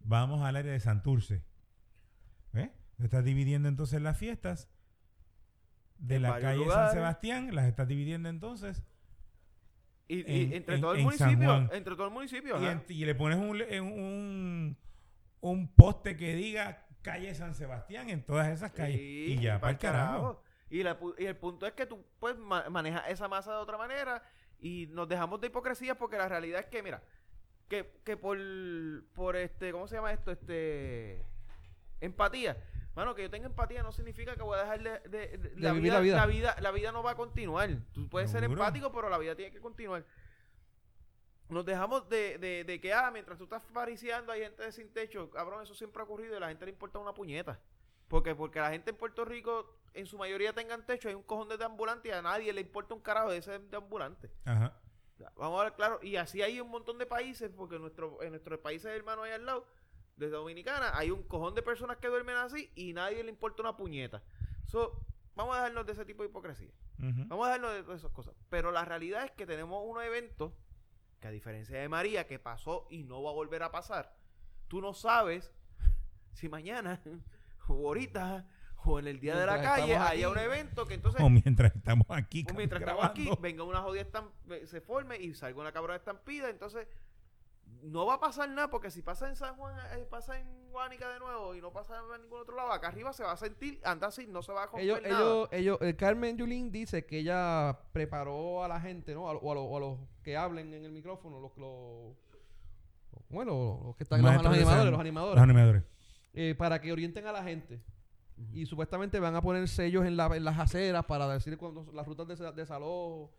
Vamos 0.00 0.42
al 0.42 0.54
área 0.56 0.70
de 0.72 0.78
Santurce. 0.80 1.42
¿Ves? 2.52 2.70
Estás 3.02 3.24
dividiendo 3.24 3.68
entonces 3.68 4.00
las 4.02 4.16
fiestas 4.18 4.68
de 6.00 6.16
En 6.16 6.22
la 6.22 6.40
calle 6.40 6.64
San. 6.68 6.92
Sebastián, 6.92 7.54
las 7.54 7.66
estás 7.66 7.86
dividiendo 7.86 8.28
entonces 8.28 8.82
Y, 10.08 10.16
y 10.30 10.44
en- 10.44 10.52
entre 10.54 10.74
en- 10.76 10.80
todo 10.80 10.94
el 10.94 11.02
municipio, 11.02 11.68
entre 11.72 11.94
todo 11.94 12.06
el 12.06 12.12
municipio. 12.12 12.60
y, 12.60 12.64
ajá. 12.66 12.72
en- 12.72 12.84
y 12.88 13.04
le 13.04 13.14
pones 13.14 13.38
un, 13.38 13.62
un, 13.80 14.76
un 15.40 15.68
poste 15.74 16.16
que 16.16 16.34
diga 16.34 16.86
calle 17.02 17.34
San 17.34 17.54
Sebastián 17.54 18.08
en 18.10 18.22
todas 18.24 18.48
esas 18.48 18.72
calles. 18.72 18.98
Sí, 18.98 19.36
y 19.38 19.40
ya, 19.40 19.60
para 19.60 19.72
el 19.72 19.78
carajo. 19.78 20.42
Y, 20.68 20.82
la 20.82 20.98
y 21.18 21.24
el 21.26 21.36
punto 21.36 21.66
es 21.66 21.72
que 21.74 21.86
tú 21.86 22.04
pues 22.18 22.36
ma- 22.38 22.68
manejas 22.70 23.04
esa 23.08 23.26
masa 23.28 23.52
de 23.52 23.58
otra 23.58 23.76
manera 23.78 24.22
y 24.58 24.86
nos 24.90 25.08
dejamos 25.08 25.40
de 25.40 25.46
hipocresía 25.48 25.96
porque 25.96 26.16
la 26.18 26.28
realidad 26.28 26.60
es 26.60 26.66
que, 26.66 26.82
mira, 26.82 27.02
que, 27.68 27.90
que 28.04 28.16
por, 28.16 28.36
por 29.14 29.36
este, 29.36 29.72
¿cómo 29.72 29.86
se 29.88 29.96
llama 29.96 30.12
esto? 30.12 30.30
Este, 30.32 31.24
empatía. 32.00 32.56
Mano, 32.94 33.14
que 33.14 33.22
yo 33.22 33.30
tenga 33.30 33.46
empatía 33.46 33.82
no 33.82 33.92
significa 33.92 34.34
que 34.34 34.42
voy 34.42 34.58
a 34.58 34.62
dejar 34.62 34.82
de, 34.82 35.08
de- 35.08 35.38
de- 35.38 35.60
la, 35.60 35.72
vivir 35.72 35.84
vida, 35.84 35.94
la 35.94 36.00
vida. 36.00 36.16
la 36.16 36.26
vida. 36.26 36.56
La 36.60 36.70
vida 36.72 36.92
no 36.92 37.02
va 37.02 37.12
a 37.12 37.14
continuar. 37.16 37.70
Tú 37.92 38.08
puedes 38.08 38.30
ser 38.30 38.42
empático, 38.44 38.90
pero 38.92 39.08
la 39.08 39.18
vida 39.18 39.34
tiene 39.36 39.52
que 39.52 39.60
continuar. 39.60 40.04
Nos 41.48 41.64
dejamos 41.64 42.08
de, 42.08 42.38
de, 42.38 42.64
de 42.64 42.80
que, 42.80 42.92
ah, 42.92 43.10
mientras 43.12 43.36
tú 43.38 43.44
estás 43.44 43.62
pariciando 43.72 44.30
hay 44.32 44.42
gente 44.42 44.70
sin 44.72 44.92
techo. 44.92 45.30
Cabrón, 45.30 45.62
eso 45.62 45.74
siempre 45.74 46.00
ha 46.00 46.04
ocurrido 46.04 46.34
y 46.34 46.36
a 46.36 46.40
la 46.40 46.48
gente 46.48 46.64
le 46.64 46.70
importa 46.72 46.98
una 46.98 47.12
puñeta. 47.14 47.58
Porque, 48.08 48.34
porque 48.34 48.60
la 48.60 48.70
gente 48.70 48.90
en 48.90 48.96
Puerto 48.96 49.24
Rico, 49.24 49.76
en 49.94 50.06
su 50.06 50.16
mayoría 50.18 50.52
tengan 50.52 50.84
techo, 50.86 51.08
hay 51.08 51.14
un 51.14 51.22
cojón 51.22 51.48
de 51.48 51.64
ambulantes 51.64 52.10
y 52.10 52.14
a 52.14 52.22
nadie 52.22 52.52
le 52.52 52.60
importa 52.60 52.94
un 52.94 53.00
carajo 53.00 53.30
de 53.30 53.38
ese 53.38 53.58
de 53.58 53.76
ambulante. 53.76 54.30
Ajá. 54.44 54.76
Vamos 55.36 55.60
a 55.60 55.64
ver, 55.64 55.74
claro. 55.74 55.98
Y 56.02 56.16
así 56.16 56.40
hay 56.42 56.60
un 56.60 56.68
montón 56.70 56.98
de 56.98 57.06
países, 57.06 57.50
porque 57.56 57.76
en, 57.76 57.82
nuestro, 57.82 58.22
en 58.22 58.30
nuestros 58.30 58.58
países 58.60 58.90
hermanos 58.96 59.24
ahí 59.26 59.32
al 59.32 59.44
lado, 59.46 59.66
desde 60.20 60.36
Dominicana, 60.36 60.92
hay 60.94 61.10
un 61.10 61.22
cojón 61.22 61.54
de 61.54 61.62
personas 61.62 61.96
que 61.96 62.08
duermen 62.08 62.36
así 62.36 62.70
y 62.74 62.92
nadie 62.92 63.24
le 63.24 63.30
importa 63.30 63.62
una 63.62 63.76
puñeta. 63.76 64.22
So, 64.66 65.04
vamos 65.34 65.56
a 65.56 65.60
dejarnos 65.60 65.86
de 65.86 65.92
ese 65.92 66.04
tipo 66.04 66.22
de 66.22 66.28
hipocresía. 66.28 66.70
Vamos 66.98 67.46
a 67.46 67.52
dejarnos 67.52 67.74
de 67.74 67.82
todas 67.82 68.00
esas 68.00 68.12
cosas. 68.12 68.34
Pero 68.50 68.70
la 68.70 68.84
realidad 68.84 69.24
es 69.24 69.30
que 69.30 69.46
tenemos 69.46 69.82
unos 69.86 70.04
eventos 70.04 70.52
que 71.18 71.28
a 71.28 71.30
diferencia 71.30 71.78
de 71.78 71.88
María, 71.88 72.26
que 72.26 72.38
pasó 72.38 72.86
y 72.90 73.02
no 73.02 73.22
va 73.22 73.30
a 73.30 73.34
volver 73.34 73.62
a 73.62 73.70
pasar, 73.70 74.14
tú 74.68 74.82
no 74.82 74.92
sabes 74.92 75.50
si 76.34 76.48
mañana 76.48 77.00
o 77.68 77.88
ahorita 77.88 78.46
o 78.84 78.98
en 78.98 79.08
el 79.08 79.20
día 79.20 79.38
de 79.38 79.46
la 79.46 79.60
calle 79.60 79.96
haya 79.96 80.28
un 80.30 80.38
evento 80.38 80.86
que 80.86 80.94
entonces 80.94 81.20
O 81.22 81.28
mientras 81.28 81.74
estamos 81.76 82.06
aquí. 82.10 82.46
o 82.50 82.54
mientras 82.54 82.80
estamos 82.80 83.04
aquí, 83.04 83.30
venga 83.40 83.62
una 83.64 83.80
jodida 83.80 84.06
se 84.64 84.80
forme 84.80 85.18
y 85.18 85.34
salga 85.34 85.60
una 85.60 85.72
cabrona 85.72 85.96
estampida, 85.96 86.48
entonces 86.48 86.86
no 87.82 88.06
va 88.06 88.14
a 88.14 88.20
pasar 88.20 88.48
nada, 88.50 88.68
porque 88.68 88.90
si 88.90 89.02
pasa 89.02 89.28
en 89.28 89.36
San 89.36 89.56
Juan, 89.56 89.74
eh, 89.96 90.06
pasa 90.10 90.38
en 90.38 90.46
Guánica 90.70 91.08
de 91.08 91.18
nuevo 91.18 91.54
y 91.54 91.60
no 91.60 91.72
pasa 91.72 91.98
en 92.16 92.22
ningún 92.22 92.40
otro 92.40 92.54
lado, 92.56 92.72
acá 92.72 92.88
arriba 92.88 93.12
se 93.12 93.24
va 93.24 93.32
a 93.32 93.36
sentir, 93.36 93.80
anda 93.84 94.08
así, 94.08 94.26
no 94.26 94.42
se 94.42 94.52
va 94.52 94.64
a 94.72 94.80
Ellos, 94.80 95.00
nada. 95.02 95.08
ellos, 95.20 95.48
ellos, 95.52 95.78
eh, 95.80 95.96
Carmen 95.96 96.36
Yulín 96.36 96.70
dice 96.70 97.04
que 97.06 97.18
ella 97.18 97.78
preparó 97.92 98.62
a 98.64 98.68
la 98.68 98.80
gente, 98.80 99.14
¿no? 99.14 99.28
A, 99.28 99.34
lo- 99.34 99.40
o, 99.40 99.52
a 99.52 99.54
lo- 99.54 99.64
o 99.64 99.76
a 99.76 99.80
los 99.80 99.98
que 100.22 100.36
hablen 100.36 100.72
en 100.74 100.84
el 100.84 100.92
micrófono, 100.92 101.40
los, 101.40 101.56
los 101.56 102.14
bueno, 103.28 103.80
los 103.84 103.96
que 103.96 104.04
están, 104.04 104.22
los, 104.22 104.32
los 104.34 104.42
de 104.42 104.48
animadores, 104.48 104.90
los 104.92 105.00
animadores, 105.00 105.34
Los 105.36 105.42
animadores. 105.44 105.84
eh, 106.34 106.54
para 106.56 106.80
que 106.80 106.92
orienten 106.92 107.26
a 107.26 107.32
la 107.32 107.42
gente. 107.42 107.80
Y 108.52 108.64
supuestamente 108.66 109.20
van 109.20 109.36
a 109.36 109.42
poner 109.42 109.68
sellos 109.68 110.06
en, 110.06 110.16
la, 110.16 110.26
en 110.34 110.44
las 110.44 110.58
aceras 110.58 111.04
para 111.04 111.28
decir 111.28 111.58
cuando 111.58 111.86
las 111.92 112.06
rutas 112.06 112.26
de 112.26 112.36
desa- 112.36 112.52
desalojo. 112.54 113.30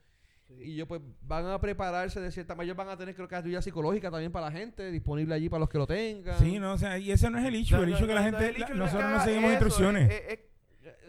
Y 0.60 0.73
ellos 0.73 0.88
pues 0.88 1.02
van 1.22 1.45
a 1.48 1.60
prepararse 1.60 2.19
de 2.19 2.32
cierta 2.32 2.53
manera. 2.56 2.65
Ellos 2.73 2.78
van 2.78 2.90
a 2.90 2.98
tener 2.98 3.15
creo 3.15 3.28
que 3.28 3.36
ayuda 3.36 3.61
psicológica 3.61 4.11
también 4.11 4.32
para 4.32 4.48
la 4.48 4.52
gente, 4.52 4.91
disponible 4.91 5.34
allí 5.34 5.49
para 5.49 5.61
los 5.61 5.69
que 5.69 5.78
lo 5.78 5.88
tengan. 5.88 6.38
Sí, 6.40 6.60
no, 6.60 6.73
o 6.73 6.78
sea, 6.78 6.98
y 6.98 7.11
ese 7.11 7.30
no 7.30 7.38
es 7.40 7.45
el. 7.45 7.53
No, 7.53 7.84
el 7.84 7.90
no, 7.90 7.95
issue 7.95 8.07
que 8.07 8.14
la 8.14 8.23
gente, 8.23 8.53
la- 8.60 8.69
nosotros 8.69 9.11
no 9.11 9.23
seguimos 9.23 9.45
eso, 9.45 9.53
instrucciones. 9.53 10.11
Es, 10.11 10.22
es- 10.34 10.40
Eso- 10.40 10.51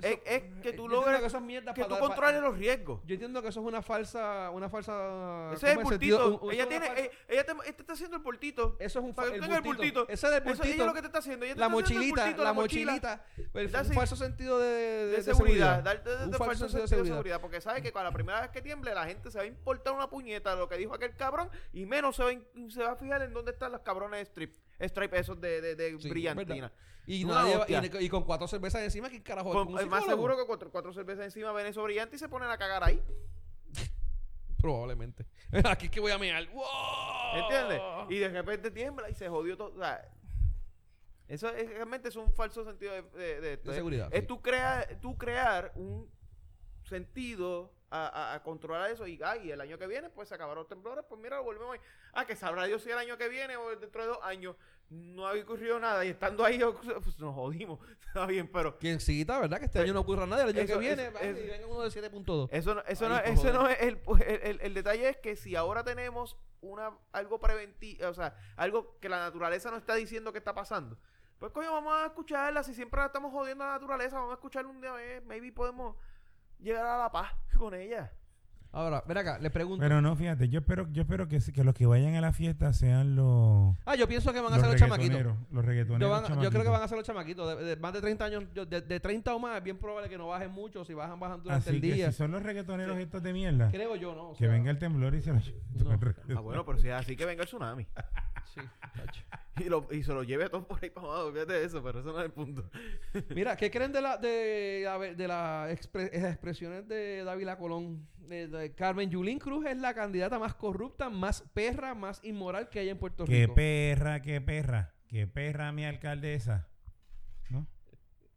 es- 0.02 0.18
es 0.24 0.42
que 0.62 0.72
tú 0.72 0.88
logres- 0.88 1.20
que 1.20 1.26
esas 1.26 1.42
mierdas 1.42 1.74
que 1.74 1.82
para- 1.82 1.94
tú 1.94 2.00
para- 2.00 2.06
controles 2.14 2.42
los 2.42 2.58
riesgos. 2.58 3.00
Yo 3.06 3.14
entiendo 3.14 3.40
que 3.42 3.48
eso 3.48 3.60
es 3.60 3.66
una 3.66 3.82
falsa, 3.82 4.50
una 4.50 4.68
falsa. 4.68 5.50
Ese 5.54 5.72
es 5.72 5.78
el 5.78 5.84
bultito. 5.84 6.38
Un- 6.40 6.52
ella 6.52 6.68
tiene, 6.68 6.86
eh, 6.96 7.10
ella 7.28 7.44
te, 7.44 7.52
ella 7.52 7.62
te 7.76 7.82
está 7.82 7.92
haciendo 7.94 8.16
el 8.16 8.22
bultito. 8.22 8.76
eso 8.78 8.98
es 8.98 9.04
un 9.04 9.14
para 9.14 9.28
fa- 9.28 9.32
que 9.34 9.38
el 9.44 9.52
el 9.52 9.60
bultito. 9.62 10.02
Ese 10.08 10.26
es 10.26 10.32
el 10.32 10.38
Eso, 10.42 10.48
ella 10.48 10.56
bultito. 10.56 10.82
es 10.82 10.86
lo 10.86 10.94
que 10.94 11.00
te 11.00 11.06
está 11.06 11.18
haciendo. 11.18 11.44
Ella 11.46 11.54
te 11.54 11.60
la 11.60 11.66
está 11.66 11.74
haciendo 11.76 11.92
el 11.92 11.98
mochilita, 12.08 12.22
bultito, 12.24 12.44
la 12.44 12.52
mochila 12.52 12.92
mochilita. 12.92 13.24
el- 13.54 13.66
Está 13.66 13.80
un 13.82 13.92
falso 13.92 14.16
sentido 14.16 14.58
de, 14.58 14.66
de- 14.68 15.06
de, 15.06 15.16
de 15.16 15.22
seguridad, 15.22 15.82
darte 15.82 16.10
de, 16.10 16.24
Un 16.24 16.30
de 16.30 16.38
falso 16.38 16.64
falso 16.64 16.68
sentido 16.78 17.02
de 17.02 17.08
seguridad. 17.10 17.40
porque 17.40 17.60
sabe 17.60 17.82
que 17.82 17.92
con 17.92 18.04
la 18.04 18.12
primera 18.12 18.40
vez 18.40 18.50
que 18.50 18.62
tiemble 18.62 18.94
la 18.94 19.04
gente 19.06 19.30
se 19.30 19.38
va 19.38 19.44
a 19.44 19.46
importar 19.46 19.92
una 19.94 20.08
puñeta 20.10 20.50
de 20.50 20.56
lo 20.56 20.68
que 20.68 20.76
dijo 20.76 20.94
aquel 20.94 21.14
cabrón 21.16 21.50
y 21.72 21.86
menos 21.86 22.16
se 22.16 22.24
va, 22.24 22.30
se 22.70 22.82
va 22.82 22.92
a 22.92 22.96
fijar 22.96 23.22
en 23.22 23.32
dónde 23.32 23.52
están 23.52 23.72
los 23.72 23.80
cabrones 23.82 24.18
de 24.18 24.22
strip, 24.24 24.56
stripe 24.88 25.18
esos 25.18 25.40
de, 25.40 25.60
de, 25.60 25.74
de 25.76 25.98
Sí, 26.00 26.08
brillantina. 26.10 26.72
Y, 27.06 27.24
Una 27.24 27.34
nadie 27.42 27.54
va- 27.56 27.60
hostia. 27.62 27.82
y, 28.00 28.04
y 28.04 28.08
con 28.08 28.22
cuatro 28.24 28.46
cervezas 28.46 28.82
encima, 28.82 29.10
¿qué 29.10 29.22
carajo? 29.22 29.52
Con- 29.52 29.68
¿Un 29.68 29.78
es 29.80 29.86
más 29.86 30.00
psicólogo? 30.04 30.10
seguro 30.10 30.36
que 30.36 30.46
cuatro, 30.46 30.70
cuatro 30.70 30.92
cervezas 30.92 31.24
encima 31.24 31.50
ven 31.52 31.66
eso 31.66 31.82
brillante 31.82 32.16
y 32.16 32.18
se 32.18 32.28
ponen 32.28 32.48
a 32.50 32.56
cagar 32.58 32.84
ahí. 32.84 33.02
Probablemente. 34.60 35.26
Aquí 35.64 35.86
es 35.86 35.90
que 35.90 36.00
voy 36.00 36.12
a 36.12 36.18
mear. 36.18 36.46
¡Wow! 36.52 36.64
¿Entiendes? 37.34 37.80
Y 38.10 38.18
de 38.18 38.28
repente 38.28 38.70
tiembla 38.70 39.10
y 39.10 39.14
se 39.14 39.28
jodió 39.28 39.56
todo. 39.56 39.72
O 39.74 39.78
sea, 39.78 40.08
eso 41.28 41.48
es, 41.48 41.68
realmente 41.70 42.08
es 42.08 42.16
un 42.16 42.32
falso 42.32 42.64
sentido 42.64 42.92
de, 42.92 43.02
de- 43.02 43.40
de 43.40 43.52
esto. 43.54 43.70
De 43.70 43.76
Es- 43.76 43.78
seguridad, 43.78 44.08
Es 44.12 44.20
sí. 44.20 44.26
tú, 44.26 44.40
crea, 44.40 44.86
tú 45.00 45.16
crear 45.18 45.72
un 45.74 46.08
sentido 46.84 47.72
a, 47.92 48.08
a- 48.08 48.34
a 48.34 48.42
controlar 48.42 48.90
eso 48.90 49.06
y, 49.06 49.20
ay, 49.22 49.50
el 49.50 49.60
año 49.60 49.76
que 49.78 49.86
viene 49.86 50.08
pues 50.10 50.28
se 50.28 50.34
acabaron 50.34 50.62
los 50.62 50.68
temblores, 50.68 51.04
pues 51.08 51.20
mira, 51.20 51.36
lo 51.36 51.44
volvemos 51.44 51.74
ahí. 51.74 51.80
Ah, 52.14 52.24
que 52.26 52.34
sabrá 52.36 52.64
Dios 52.64 52.82
si 52.82 52.90
el 52.90 52.98
año 52.98 53.16
que 53.18 53.28
viene 53.28 53.56
o 53.56 53.76
dentro 53.76 54.02
de 54.02 54.08
dos 54.08 54.18
años. 54.22 54.56
no 54.90 55.26
había 55.26 55.42
ocurrido 55.42 55.78
nada 55.78 56.04
y 56.04 56.08
estando 56.10 56.44
ahí 56.44 56.58
pues, 57.02 57.18
nos 57.18 57.34
jodimos. 57.34 57.78
Está 58.06 58.26
bien, 58.26 58.46
pero 58.52 58.78
Quien 58.78 59.00
cita, 59.00 59.38
¿verdad? 59.40 59.58
Que 59.58 59.64
este 59.66 59.78
Eh, 59.78 59.82
año 59.82 59.94
no 59.94 60.00
ocurra 60.00 60.26
nada. 60.26 60.42
El 60.42 60.48
año 60.50 60.60
eso- 60.60 60.74
que 60.74 60.78
viene, 60.78 61.08
va, 61.10 61.20
eso- 61.20 61.40
y 61.40 61.46
venga 61.48 61.66
uno 61.66 61.80
de 61.82 61.88
7.2. 61.90 62.48
eso 62.52 62.74
no, 62.74 62.82
eso 62.86 63.04
Ahí, 63.06 63.10
no, 63.10 63.16
por 63.18 63.26
eso 63.28 63.40
joder. 63.42 63.54
no 63.54 63.68
es 63.68 63.80
el, 63.80 63.98
el, 64.26 64.40
el- 64.42 64.60
el 64.60 64.74
detalle 64.74 65.08
es 65.08 65.16
que 65.16 65.34
si 65.36 65.56
ahora 65.56 65.82
tenemos 65.82 66.36
una 66.60 66.90
algo 67.12 67.40
preventivo, 67.40 68.06
o 68.08 68.14
sea, 68.14 68.36
algo 68.56 68.98
que 69.00 69.08
la 69.08 69.18
naturaleza 69.18 69.70
no 69.70 69.76
está 69.78 69.94
diciendo 69.94 70.30
que 70.32 70.38
está 70.38 70.54
pasando. 70.54 70.96
Pues 71.38 71.50
coño, 71.52 71.72
vamos 71.72 71.94
a 71.94 72.06
escucharla. 72.06 72.62
Si 72.62 72.72
siempre 72.74 73.00
la 73.00 73.06
estamos 73.06 73.32
jodiendo 73.32 73.64
a 73.64 73.68
la 73.68 73.72
naturaleza, 73.74 74.16
vamos 74.16 74.30
a 74.32 74.34
escucharla 74.34 74.70
un 74.70 74.80
día 74.80 74.92
vez. 74.92 75.24
Maybe 75.24 75.50
podemos 75.52 75.96
llegar 76.62 76.84
a 76.86 76.98
la 76.98 77.10
paz 77.12 77.32
con 77.56 77.74
ella. 77.74 78.12
Ahora, 78.74 79.04
ven 79.06 79.18
acá, 79.18 79.38
le 79.38 79.50
pregunto. 79.50 79.82
Pero 79.82 80.00
no, 80.00 80.16
fíjate, 80.16 80.48
yo 80.48 80.60
espero, 80.60 80.88
yo 80.92 81.02
espero 81.02 81.28
que, 81.28 81.40
que 81.52 81.62
los 81.62 81.74
que 81.74 81.84
vayan 81.84 82.14
a 82.14 82.22
la 82.22 82.32
fiesta 82.32 82.72
sean 82.72 83.14
los, 83.16 83.76
ah, 83.84 83.96
yo 83.96 84.08
pienso 84.08 84.32
que 84.32 84.40
van 84.40 84.50
a 84.50 84.56
los 84.56 84.60
ser 84.64 84.70
los 84.72 84.80
chamaquitos. 84.80 85.12
reggaetoneros. 85.18 85.36
Los 85.52 85.62
Yo, 85.62 85.68
reggaetoneros 85.68 86.10
van- 86.10 86.22
yo 86.22 86.28
creo 86.28 86.38
que 86.38 86.42
chamaquitos. 86.48 86.72
van 86.72 86.82
a 86.82 86.88
ser 86.88 86.96
los 86.96 87.06
chamaquitos. 87.06 87.58
De, 87.58 87.64
de- 87.66 87.76
más 87.76 87.92
de 87.92 88.00
30 88.00 88.24
años, 88.24 88.44
yo- 88.54 88.64
de, 88.64 88.80
de 88.80 88.98
30 88.98 89.34
o 89.34 89.38
más, 89.38 89.58
es 89.58 89.62
bien 89.62 89.76
probable 89.76 90.08
que 90.08 90.16
no 90.16 90.28
bajen 90.28 90.50
mucho. 90.52 90.86
Si 90.86 90.94
bajan, 90.94 91.20
bajan 91.20 91.42
durante 91.42 91.68
Así 91.68 91.76
el 91.76 91.82
que 91.82 91.92
día. 91.92 92.10
si 92.12 92.16
son 92.16 92.30
los 92.30 92.42
reggaetoneros 92.42 92.96
estos 92.98 93.22
de 93.22 93.34
mierda, 93.34 93.70
Creo 93.70 93.94
yo, 93.96 94.14
¿no? 94.14 94.30
O 94.30 94.36
que 94.36 94.46
venga 94.48 94.70
el 94.70 94.78
temblor 94.78 95.14
y 95.16 95.20
se 95.20 95.34
los 95.34 95.52
No. 95.74 95.90
Ah, 96.34 96.40
bueno, 96.40 96.64
pero 96.64 96.78
si 96.78 96.88
es 96.88 96.94
así 96.94 97.14
que 97.14 97.26
venga 97.26 97.42
el 97.42 97.48
tsunami. 97.48 97.86
sí, 98.54 98.60
tacho. 98.94 99.22
Y, 99.58 99.64
lo, 99.64 99.86
y 99.90 100.02
se 100.02 100.12
lo 100.14 100.22
lleve 100.22 100.44
a 100.44 100.48
todos 100.48 100.64
por 100.64 100.82
ahí 100.82 100.90
para 100.90 101.06
abajo. 101.06 101.32
Fíjate 101.32 101.52
de 101.52 101.64
eso, 101.64 101.82
pero 101.82 102.00
eso 102.00 102.12
no 102.12 102.18
es 102.20 102.24
el 102.24 102.32
punto. 102.32 102.68
Mira, 103.34 103.56
¿qué 103.56 103.70
creen 103.70 103.92
de 103.92 104.00
la 104.00 104.16
de, 104.16 104.86
a 104.88 104.96
ver, 104.96 105.16
de 105.16 105.28
las 105.28 105.70
expre- 105.70 106.10
expresiones 106.12 106.88
de 106.88 107.22
Dávila 107.24 107.56
Colón? 107.58 108.08
De- 108.18 108.48
de 108.48 108.74
Carmen 108.74 109.10
Yulín 109.10 109.38
Cruz 109.38 109.66
es 109.66 109.76
la 109.76 109.92
candidata 109.94 110.38
más 110.38 110.54
corrupta, 110.54 111.10
más 111.10 111.42
perra, 111.52 111.94
más 111.94 112.20
inmoral 112.24 112.68
que 112.70 112.78
hay 112.78 112.88
en 112.88 112.98
Puerto 112.98 113.24
Qué 113.24 113.42
Rico. 113.42 113.54
perra, 113.54 114.22
qué 114.22 114.40
perra, 114.40 114.94
qué 115.08 115.26
perra 115.26 115.70
mi 115.72 115.84
alcaldesa. 115.84 116.68
¿No? 117.50 117.66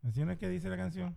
¿Así 0.04 0.26
no 0.26 0.32
es 0.34 0.38
que 0.38 0.50
dice 0.50 0.68
la 0.70 0.76
canción? 0.78 1.16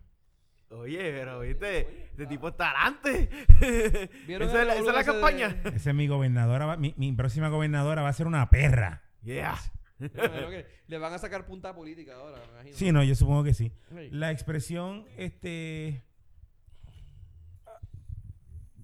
Oye, 0.71 0.99
pero 1.13 1.41
viste, 1.41 2.07
este 2.11 2.27
tipo 2.27 2.49
está 2.49 2.71
adelante. 2.71 3.31
¿Vieron 4.27 4.49
esa, 4.49 4.57
es 4.57 4.63
el 4.63 4.67
la, 4.69 4.75
esa 4.75 4.81
es 4.81 4.87
la 4.95 4.99
de- 4.99 5.05
campaña. 5.05 5.57
Esa 5.75 5.91
es 5.91 5.97
mi 5.97 6.07
gobernadora, 6.09 6.67
va- 6.67 6.77
mi, 6.77 6.95
mi 6.99 7.11
próxima 7.13 7.49
gobernadora 7.49 8.03
va 8.03 8.09
a 8.11 8.13
ser 8.13 8.27
una 8.27 8.49
perra. 8.51 9.03
Yeah. 9.23 9.57
Que 9.99 10.67
le 10.87 10.99
van 10.99 11.13
a 11.13 11.19
sacar 11.19 11.45
punta 11.47 11.75
política 11.75 12.15
ahora, 12.15 12.37
me 12.47 12.53
imagino. 12.53 12.77
Sí, 12.77 12.93
no, 12.93 13.03
yo 13.03 13.15
supongo 13.15 13.45
que 13.45 13.55
sí. 13.55 13.73
Sí. 13.91 14.09
La 14.13 14.31
expresión, 14.31 15.07
este... 15.17 16.05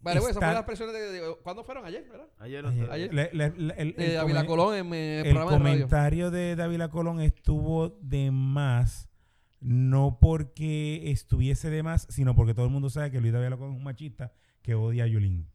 Vale, 0.01 0.21
pues, 0.21 0.33
esas 0.33 0.35
fueron 0.41 0.55
las 0.55 0.61
expresiones 0.63 0.95
de, 0.95 1.13
de- 1.21 1.37
¿Cuándo 1.43 1.65
fueron? 1.65 1.87
Ayer, 1.87 2.05
¿verdad? 2.11 2.27
Ayer 2.39 2.67
Ayer. 2.67 2.91
Ayer. 2.91 3.11
el, 3.11 3.95
De 3.97 4.07
el 4.09 4.15
Dávila 4.15 4.41
come- 4.41 4.47
Colón 4.47 4.75
en 4.77 4.95
eh, 4.95 5.21
el 5.21 5.35
programa 5.35 5.51
de 5.53 5.59
radio. 5.59 5.73
comentario 5.87 6.31
de 6.31 6.57
Dávila 6.57 6.89
Colón 6.89 7.21
estuvo 7.21 7.89
de 8.03 8.31
más, 8.31 9.09
no 9.67 10.19
porque 10.21 11.11
estuviese 11.11 11.71
de 11.71 11.83
más, 11.83 12.07
sino 12.11 12.35
porque 12.37 12.53
todo 12.53 12.67
el 12.67 12.71
mundo 12.71 12.91
sabe 12.91 13.11
que 13.11 13.19
Luis 13.19 13.33
Colón 13.33 13.53
es 13.55 13.59
un 13.79 13.83
machista 13.83 14.35
que 14.61 14.75
odia 14.75 15.05
a 15.05 15.07
Yulín. 15.07 15.49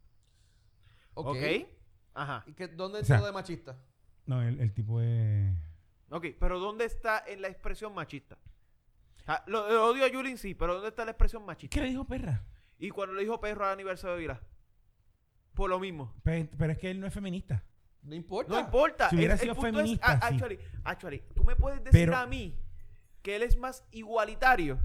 Ok. 1.13 1.27
ok. 1.27 1.67
Ajá. 2.15 2.43
¿Y 2.47 2.53
qué- 2.53 2.67
¿Dónde 2.69 3.01
O 3.01 3.05
sea- 3.05 3.17
entró 3.17 3.27
de 3.27 3.33
machista? 3.33 3.77
No, 4.25 4.41
el, 4.41 4.59
el 4.59 4.73
tipo 4.73 4.99
es... 4.99 5.53
Ok, 6.09 6.25
pero 6.39 6.59
¿dónde 6.59 6.85
está 6.85 7.23
en 7.27 7.43
la 7.43 7.49
expresión 7.49 7.93
machista? 7.93 8.39
O 9.21 9.25
sea, 9.25 9.43
lo, 9.45 9.69
lo 9.71 9.85
odio 9.87 10.03
a 10.03 10.07
Yulín, 10.07 10.39
sí, 10.39 10.55
pero 10.55 10.73
¿dónde 10.73 10.89
está 10.89 11.05
la 11.05 11.11
expresión 11.11 11.45
machista? 11.45 11.71
¿Qué 11.73 11.81
le 11.81 11.89
dijo 11.89 12.05
perra? 12.05 12.43
Y 12.79 12.89
cuando 12.89 13.13
le 13.13 13.21
dijo 13.21 13.39
perro 13.39 13.65
al 13.65 13.73
aniversario 13.73 14.15
de 14.15 14.21
Vila. 14.21 14.41
Por 15.53 15.69
lo 15.69 15.79
mismo. 15.79 16.15
Pe- 16.23 16.49
Pero, 16.57 16.71
es 16.71 16.79
que 16.79 16.89
él 16.89 16.99
no 16.99 17.05
es 17.05 17.13
feminista. 17.13 17.63
No 18.01 18.15
importa. 18.15 18.53
No 18.53 18.59
importa. 18.59 19.09
Si 19.11 19.17
hubiera 19.17 19.35
el- 19.35 19.39
el 19.39 19.43
sido 19.43 19.53
es, 19.53 19.59
feminista, 19.61 20.07
a- 20.13 20.29
sí. 20.29 20.33
actually, 20.35 20.59
actually, 20.83 21.23
tú 21.35 21.43
me 21.43 21.55
puedes 21.55 21.83
decir 21.83 21.91
Pero- 22.07 22.17
a 22.17 22.25
mí 22.25 22.57
que 23.21 23.35
él 23.35 23.43
es 23.43 23.57
más 23.57 23.85
igualitario 23.91 24.79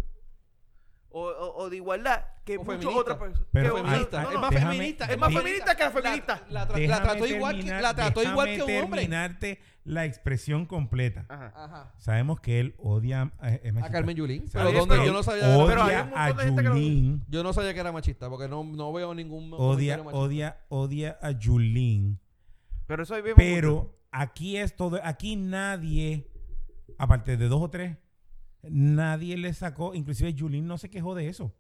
o, 1.11 1.23
o- 1.29 1.57
o 1.65 1.71
de 1.71 1.77
igualdad 1.77 2.25
que 2.45 2.57
O 2.59 2.65
muchas 2.65 2.93
otras 2.93 3.17
personas. 3.17 3.49
Pero 3.53 3.75
que 3.77 3.81
hay- 3.81 3.87
feminista. 3.87 4.23
no, 4.23 4.31
es 4.33 4.39
más 4.41 4.51
déjame- 4.51 4.73
feminista. 4.73 5.05
es 5.07 5.19
más 5.19 5.33
feminista 5.33 5.75
que 5.77 5.85
la 5.85 5.91
feminista. 5.91 6.43
La, 6.51 6.65
tra- 6.69 6.73
la 6.73 6.79
Déjame 6.79 7.03
trató 7.05 7.27
igual 7.27 7.65
que, 7.65 7.71
la 7.71 7.95
trató 7.95 8.23
igual 8.23 8.47
que 8.49 8.55
un 8.57 8.61
hombre. 8.63 9.01
terminarte 9.01 9.61
la 9.85 10.05
expresión 10.07 10.67
completa. 10.67 11.25
Ajá. 11.29 11.53
Ajá. 11.55 11.95
Sabemos 11.99 12.41
que 12.41 12.59
él 12.61 12.75
odia 12.79 13.33
a, 13.39 13.51
es 13.51 13.71
A 13.71 13.73
machista. 13.73 13.91
Carmen 13.93 14.17
Yulín. 14.17 14.49
Pero 14.53 14.73
¿dónde? 14.73 14.99
que 14.99 15.07
Yo 15.07 15.13
no 15.13 15.23
sabía. 15.23 15.43
Pero 15.45 15.83
hay 15.83 15.89
Odia 15.89 16.03
un 16.03 16.11
montón 16.11 16.19
a 16.21 16.27
de 16.33 16.45
gente 16.45 16.63
que 16.63 16.69
lo- 16.69 16.75
Yulín. 16.75 17.25
Yo 17.29 17.43
no 17.43 17.53
sabía 17.53 17.75
que 17.75 17.81
era 17.81 17.93
machista 17.93 18.29
porque 18.29 18.49
no, 18.49 18.65
no 18.65 18.93
veo 18.93 19.15
ningún 19.15 19.53
Odia, 19.55 20.03
odia, 20.03 20.59
odia 20.69 21.19
a 21.23 21.31
Yulín. 21.31 22.19
Pero 22.87 23.05
eso 23.05 23.15
mucho. 23.15 23.35
Pero 23.37 23.97
aquí 24.11 24.57
es 24.59 24.75
todo, 24.77 25.01
aquí 25.03 25.37
nadie, 25.37 26.29
aparte 26.99 27.37
de 27.37 27.49
dos 27.49 27.63
o 27.63 27.71
tres, 27.71 27.97
nadie 28.71 29.37
le 29.37 29.53
sacó, 29.55 29.95
inclusive 29.95 30.35
Yulín 30.35 30.67
no 30.67 30.79
se 30.79 30.91
quejó 30.91 31.15
de 31.15 31.29
eso. 31.29 31.55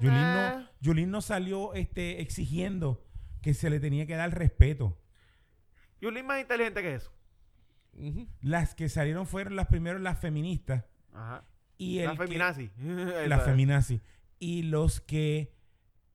Yulín 0.00 0.20
no, 0.20 0.24
Ah. 0.26 0.70
No 1.06 1.20
salió 1.22 1.72
este, 1.74 2.20
exigiendo 2.20 3.06
que 3.40 3.54
se 3.54 3.70
le 3.70 3.80
tenía 3.80 4.06
que 4.06 4.14
dar 4.16 4.36
respeto. 4.36 4.98
Yulín 6.00 6.26
más 6.26 6.40
inteligente 6.40 6.82
que 6.82 6.94
eso. 6.94 7.12
Las 8.40 8.74
que 8.74 8.88
salieron 8.88 9.26
fueron 9.26 9.54
las 9.56 9.68
primeras 9.68 10.02
las 10.02 10.18
feministas 10.18 10.84
Ajá. 11.12 11.46
y 11.78 12.00
el 12.00 12.06
La 12.06 12.12
que- 12.12 12.18
feminazi. 12.26 12.70
la 13.28 13.38
feminazi 13.40 14.00
y 14.40 14.62
los 14.64 15.00
que 15.00 15.54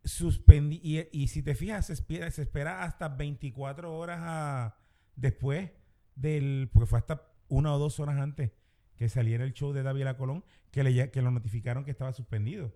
suspendí 0.04 0.80
y, 0.84 1.08
y 1.12 1.28
si 1.30 1.42
te 1.42 1.56
fijas 1.56 1.86
se 1.88 1.94
espera, 1.94 2.30
se 2.32 2.42
espera 2.44 2.84
hasta 2.84 3.08
24 3.10 3.96
horas 3.98 4.20
a- 4.22 4.76
después 5.16 5.72
del 6.16 6.70
porque 6.74 6.86
fue 6.88 7.00
hasta 7.00 7.32
una 7.48 7.74
o 7.74 7.80
dos 7.80 8.00
horas 8.02 8.18
antes 8.18 8.52
que 9.00 9.08
saliera 9.10 9.44
el 9.46 9.54
show 9.54 9.72
de 9.74 9.82
David 9.82 10.08
Colón 10.18 10.44
que 10.72 10.84
le 10.84 11.10
que 11.10 11.22
lo 11.22 11.32
notificaron 11.32 11.86
que 11.86 11.92
estaba 11.92 12.12
suspendido. 12.14 12.76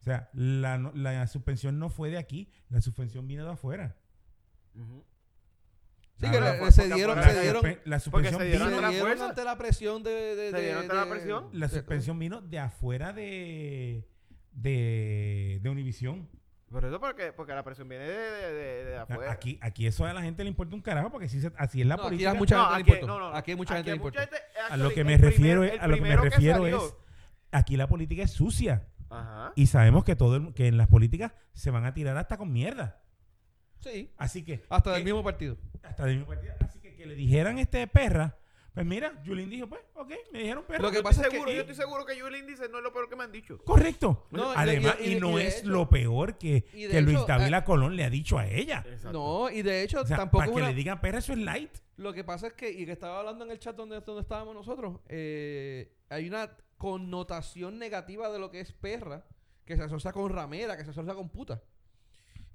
O 0.00 0.02
sea 0.02 0.30
la, 0.32 0.78
la 0.94 1.26
suspensión 1.26 1.78
no 1.80 1.90
fue 1.90 2.08
de 2.10 2.16
aquí 2.16 2.48
la 2.70 2.80
suspensión 2.80 3.26
vino 3.26 3.44
de 3.44 3.50
afuera. 3.50 3.96
Sí, 4.74 6.26
Ah, 6.26 6.30
que 6.32 6.40
le- 6.40 6.52
pues, 6.58 6.74
se 6.74 6.84
dieron, 6.92 7.18
afuera 7.18 7.28
se 7.30 7.34
la, 7.36 7.42
dieron, 7.42 7.78
la 7.84 8.00
suspensión 8.00 8.40
se 8.40 8.46
dieron 8.46 8.68
se 8.68 8.74
vino, 8.74 8.80
la 8.82 8.90
dieron 8.90 9.22
ante 9.22 9.44
la 9.44 9.58
presión 9.58 10.02
de, 10.02 10.10
de, 10.10 10.50
Se 10.50 10.56
de- 10.56 10.62
dieron 10.62 10.82
ante 10.82 10.94
la 10.94 11.08
presión. 11.10 11.48
la 11.52 11.68
suspensión 11.68 12.18
vino 12.18 12.40
de 12.40 12.58
afuera 12.58 13.12
de 13.12 14.08
de, 14.52 15.60
de 15.62 15.70
Univisión 15.70 16.28
Pero 16.70 16.88
eso 16.88 17.00
porque, 17.00 17.32
porque 17.32 17.54
la 17.54 17.62
presión 17.62 17.88
viene 17.88 18.04
de, 18.04 18.14
de, 18.18 18.52
de, 18.52 18.84
de 18.84 18.96
afuera. 18.98 19.32
Aquí, 19.32 19.58
aquí 19.62 19.86
eso 19.86 20.04
a 20.04 20.12
la 20.12 20.20
gente 20.22 20.44
le 20.44 20.50
importa 20.50 20.74
un 20.74 20.82
carajo 20.82 21.10
porque 21.10 21.26
así, 21.26 21.40
se- 21.40 21.52
así 21.56 21.80
es 21.80 21.86
la 21.86 21.96
No, 21.96 22.02
aquí 22.02 22.08
política. 22.10 22.30
hay 22.32 22.38
mucha 22.38 22.56
No, 22.56 22.62
gente 22.64 22.76
le 22.76 22.82
aquí- 22.82 23.00
importa. 23.04 23.20
no. 23.30 23.34
Aquí 23.36 23.50
hay 23.52 23.56
mucha 23.56 23.74
gente 23.76 23.90
le 23.90 23.96
importa. 23.96 24.28
A 24.70 24.76
lo 24.76 24.90
que 24.90 25.04
me 25.04 25.16
refiero 25.16 25.60
primer- 25.62 25.76
es, 25.78 25.82
a 25.82 25.86
lo 25.88 25.94
que 25.96 26.00
me 26.02 26.08
que 26.10 26.16
refiero 26.16 26.66
es, 26.66 26.94
aquí 27.52 27.76
la 27.78 27.86
política 27.88 28.22
es 28.22 28.32
sucia 28.32 28.86
Ajá. 29.08 29.52
y 29.56 29.66
sabemos 29.66 30.04
que 30.04 30.14
todo 30.14 30.36
el- 30.36 30.52
que 30.54 30.66
en 30.68 30.76
las 30.76 30.88
políticas 30.88 31.32
se 31.54 31.70
van 31.70 31.86
a 31.86 31.94
tirar 31.94 32.16
hasta 32.18 32.36
con 32.36 32.52
mierda. 32.52 33.00
Sí. 33.80 34.12
Así 34.18 34.44
que 34.44 34.64
Hasta 34.68 34.90
que- 34.90 34.96
del 34.96 35.04
mismo 35.04 35.22
partido. 35.24 35.56
hasta 35.82 36.04
del 36.04 36.16
mismo 36.16 36.28
partido. 36.28 36.54
Así 36.60 36.80
que 36.80 36.94
que 36.96 37.06
le 37.06 37.14
dijeran 37.14 37.58
este 37.58 37.86
perra, 37.86 38.36
pues 38.78 38.86
mira, 38.86 39.12
Julín 39.26 39.50
dijo, 39.50 39.66
pues, 39.66 39.80
ok, 39.96 40.12
me 40.32 40.38
dijeron 40.38 40.62
perra. 40.64 40.82
Lo 40.82 40.90
que 40.90 40.98
Yo 40.98 41.02
pasa 41.02 41.22
estoy 41.22 41.26
es 41.26 41.32
seguro, 41.32 41.50
que- 41.50 41.54
yo 41.56 41.60
estoy 41.62 41.74
seguro 41.76 42.06
que 42.06 42.16
Yulín 42.16 42.46
dice 42.46 42.68
no 42.68 42.78
es 42.78 42.84
lo 42.84 42.92
peor 42.92 43.08
que 43.08 43.16
me 43.16 43.24
han 43.24 43.32
dicho. 43.32 43.58
Correcto. 43.64 44.26
No, 44.30 44.50
Además, 44.52 44.96
y- 45.00 45.04
y- 45.04 45.08
y, 45.14 45.16
y 45.16 45.20
no 45.20 45.36
es 45.40 45.58
hecho- 45.58 45.68
lo 45.70 45.88
peor 45.90 46.38
que, 46.38 46.62
que 46.64 47.02
Luis 47.02 47.18
Dávila 47.26 47.58
eh, 47.58 47.64
Colón 47.64 47.96
le 47.96 48.04
ha 48.04 48.10
dicho 48.10 48.38
a 48.38 48.46
ella. 48.46 48.84
No, 49.12 49.50
y 49.50 49.62
de 49.62 49.82
hecho 49.82 50.02
O 50.02 50.06
sea, 50.06 50.16
tampoco 50.18 50.38
para 50.44 50.50
es 50.52 50.56
que 50.56 50.62
le 50.68 50.74
digan 50.74 51.00
perra, 51.00 51.18
eso 51.18 51.32
es 51.32 51.38
light. 51.40 51.72
Lo 51.96 52.12
que 52.12 52.22
pasa 52.22 52.46
es 52.46 52.52
que, 52.52 52.70
y 52.70 52.86
que 52.86 52.92
estaba 52.92 53.18
hablando 53.18 53.44
en 53.44 53.50
el 53.50 53.58
chat 53.58 53.74
donde, 53.74 54.00
donde 54.02 54.22
estábamos 54.22 54.54
nosotros, 54.54 55.00
eh, 55.08 55.92
hay 56.08 56.28
una 56.28 56.56
connotación 56.76 57.78
negativa 57.78 58.30
de 58.30 58.38
lo 58.38 58.50
que 58.50 58.60
es 58.60 58.72
perra, 58.72 59.24
que 59.64 59.76
se 59.76 59.82
asocia 59.82 60.12
con 60.12 60.30
ramera, 60.32 60.76
que 60.76 60.84
se 60.84 60.90
asocia 60.90 61.14
con 61.14 61.28
puta. 61.28 61.62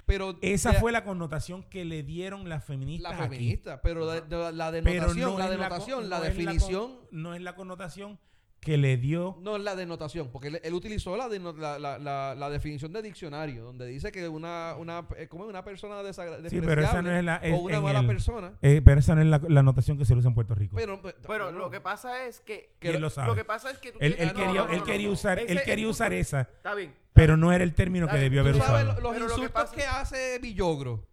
Pero 0.06 0.38
Esa 0.42 0.74
fue 0.74 0.92
la 0.92 1.04
connotación 1.06 1.64
que 1.64 1.86
le 1.86 2.04
dieron 2.04 2.50
las 2.50 2.64
feministas 2.66 3.18
la 3.18 3.26
aquí. 3.26 3.36
feminista, 3.36 3.82
pero 3.82 4.06
de- 4.06 4.22
de- 4.22 4.52
la 4.52 4.70
Pero 4.72 4.84
denotación, 4.84 5.32
no 5.32 5.38
la 5.40 5.50
denotación, 5.50 6.00
con- 6.02 6.10
la, 6.10 6.18
es 6.18 6.24
definición, 6.24 6.96
con- 6.98 7.08
no 7.12 7.34
es 7.36 7.42
la 7.42 7.56
connotación 7.56 8.20
que 8.64 8.78
le 8.78 8.98
dio. 8.98 9.38
no 9.42 9.56
es 9.58 9.62
la 9.64 9.76
denotación, 9.76 10.30
porque 10.32 10.48
él, 10.48 10.62
él 10.64 10.74
utilizó 10.74 11.16
la, 11.18 11.28
la, 11.28 11.78
la, 11.80 12.00
la, 12.00 12.36
la 12.36 12.50
definición 12.50 12.94
de 12.94 13.02
diccionario, 13.02 13.64
donde 13.66 13.86
dice 13.88 14.12
que 14.12 14.28
una, 14.28 14.76
una, 14.78 15.06
eh, 15.18 15.28
como 15.28 15.44
una 15.46 15.64
persona 15.64 16.02
desagra- 16.02 16.38
Sí, 16.50 16.62
pero 16.62 16.82
esa 16.82 17.02
no 17.02 17.10
despreciable 17.10 17.20
es 17.20 17.24
la. 17.26 17.36
es 17.38 17.54
o 17.54 17.58
una 17.58 17.82
mala 17.82 18.00
el- 18.00 18.08
persona. 18.08 18.54
eh, 18.62 18.82
pero 18.84 19.00
esa 19.00 19.16
no 19.16 19.22
es 19.22 19.28
la, 19.28 19.42
la 19.50 19.64
notación 19.64 19.98
que 19.98 20.06
se 20.06 20.14
usa 20.16 20.28
en 20.30 20.36
Puerto 20.36 20.56
Rico. 20.56 20.76
Pero, 20.76 21.02
pues, 21.02 21.16
Pero 21.28 21.52
lo 21.52 21.70
que 21.70 21.82
pasa 21.82 22.26
es 22.26 22.40
que... 22.40 22.76
Él 22.82 23.02
lo 23.02 23.10
sabe. 23.10 23.28
Lo 23.28 23.36
que 23.36 23.46
pasa 23.46 23.70
es 23.72 23.78
que 23.80 23.92
tú 23.92 24.00
él, 24.02 24.16
él 24.18 24.28
no, 24.30 24.34
quería, 24.34 24.62
no, 24.62 24.68
no, 24.68 24.74
él 24.74 24.84
quería 24.84 25.08
no. 25.08 25.14
usar, 25.14 25.40
Ese- 25.40 25.52
él 25.52 25.62
quería 25.64 25.88
usar 25.88 26.14
esa, 26.14 26.42
Está 26.42 26.74
bien. 26.76 26.94
pero 27.14 27.38
no 27.38 27.52
era 27.52 27.64
el 27.64 27.74
término 27.74 28.08
que 28.08 28.18
debió 28.18 28.42
haber 28.42 28.54
Tú 28.54 28.60
sabes 28.60 28.84
usado. 28.86 29.00
lo- 29.00 29.02
los 29.02 29.14
Pero 29.14 29.28
lo 29.28 29.36
que 29.36 29.42
insultos 29.42 29.64
pasa- 29.64 29.76
que, 29.76 29.84
hace 29.86 30.40
Villogro. 30.40 31.08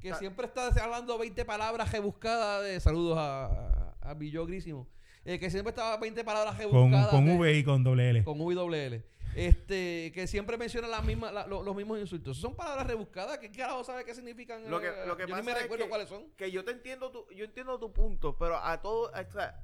Que 0.00 0.12
Ah. 0.12 0.14
siempre 0.14 0.46
está 0.46 0.68
hablando 0.82 1.18
20 1.18 1.44
palabras 1.44 1.90
rebuscadas 1.90 2.62
de 2.62 2.78
saludos 2.78 3.18
a, 3.18 3.46
a, 3.46 4.10
a 4.10 4.14
Villogrísimo. 4.14 4.86
Eh, 5.30 5.38
que 5.38 5.50
siempre 5.50 5.70
estaba 5.72 5.94
20 5.98 6.24
palabras 6.24 6.54
Con, 6.54 6.72
rebuscadas. 6.72 7.08
con 7.08 7.26
de- 7.26 7.36
V 7.36 7.52
y 7.58 7.62
con 7.64 7.84
doble 7.84 8.08
L. 8.08 8.24
Con 8.24 8.40
V 8.40 8.52
y 8.52 8.56
doble 8.56 8.86
L. 8.86 9.04
este, 9.34 10.10
que 10.14 10.26
siempre 10.26 10.56
menciona 10.56 10.88
las 10.88 11.04
mismas, 11.04 11.32
la- 11.34 11.46
lo- 11.46 11.62
los 11.62 11.76
mismos 11.76 11.98
insultos. 12.00 12.38
Son 12.38 12.56
palabras 12.56 12.86
rebuscadas. 12.86 13.36
¿Qué 13.38 13.50
carajo 13.52 13.84
sabe 13.84 14.04
qué 14.06 14.14
significan? 14.14 14.68
Lo 14.70 14.80
que- 14.80 14.88
eh, 14.88 15.06
lo 15.06 15.16
que 15.18 15.26
yo 15.28 15.36
ni 15.36 15.42
me 15.42 15.52
es 15.52 15.62
recuerdo 15.62 15.84
que- 15.84 15.88
cuáles 15.90 16.08
son. 16.08 16.30
que 16.36 16.50
yo 16.50 16.64
te 16.64 16.70
entiendo 16.72 17.10
tu, 17.10 17.26
yo 17.34 17.44
entiendo 17.44 17.78
tu 17.78 17.92
punto, 17.92 18.36
pero 18.38 18.56
a 18.56 18.80
todo, 18.80 19.10
o 19.12 19.32
sea, 19.32 19.62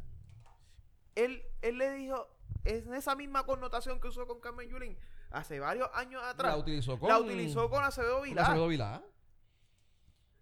él, 1.15 1.43
él 1.63 1.79
le 1.79 1.93
dijo, 1.95 2.29
es 2.65 2.87
esa 2.89 3.17
misma 3.17 3.45
connotación 3.47 4.01
que 4.01 4.09
usó 4.09 4.27
con 4.27 4.41
Carmen 4.41 4.69
Yulín 4.69 4.99
hace 5.31 5.59
varios 5.61 5.89
años 5.95 6.23
atrás. 6.23 6.53
La 6.53 6.59
utilizó 6.59 6.99
con... 6.99 7.09
La 7.09 7.19
utilizó 7.19 7.71
con 7.71 7.83
Acevedo 7.83 8.17
con 8.19 8.25
Vilá. 8.29 8.43
Acevedo 8.43 8.69
Vilá. 8.69 9.03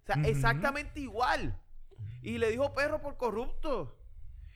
O 0.02 0.06
sea, 0.06 0.16
exactamente 0.24 0.98
igual. 1.00 1.56
Y 2.22 2.38
le 2.38 2.50
dijo 2.50 2.74
perro 2.74 3.00
por 3.00 3.16
corrupto. 3.16 3.96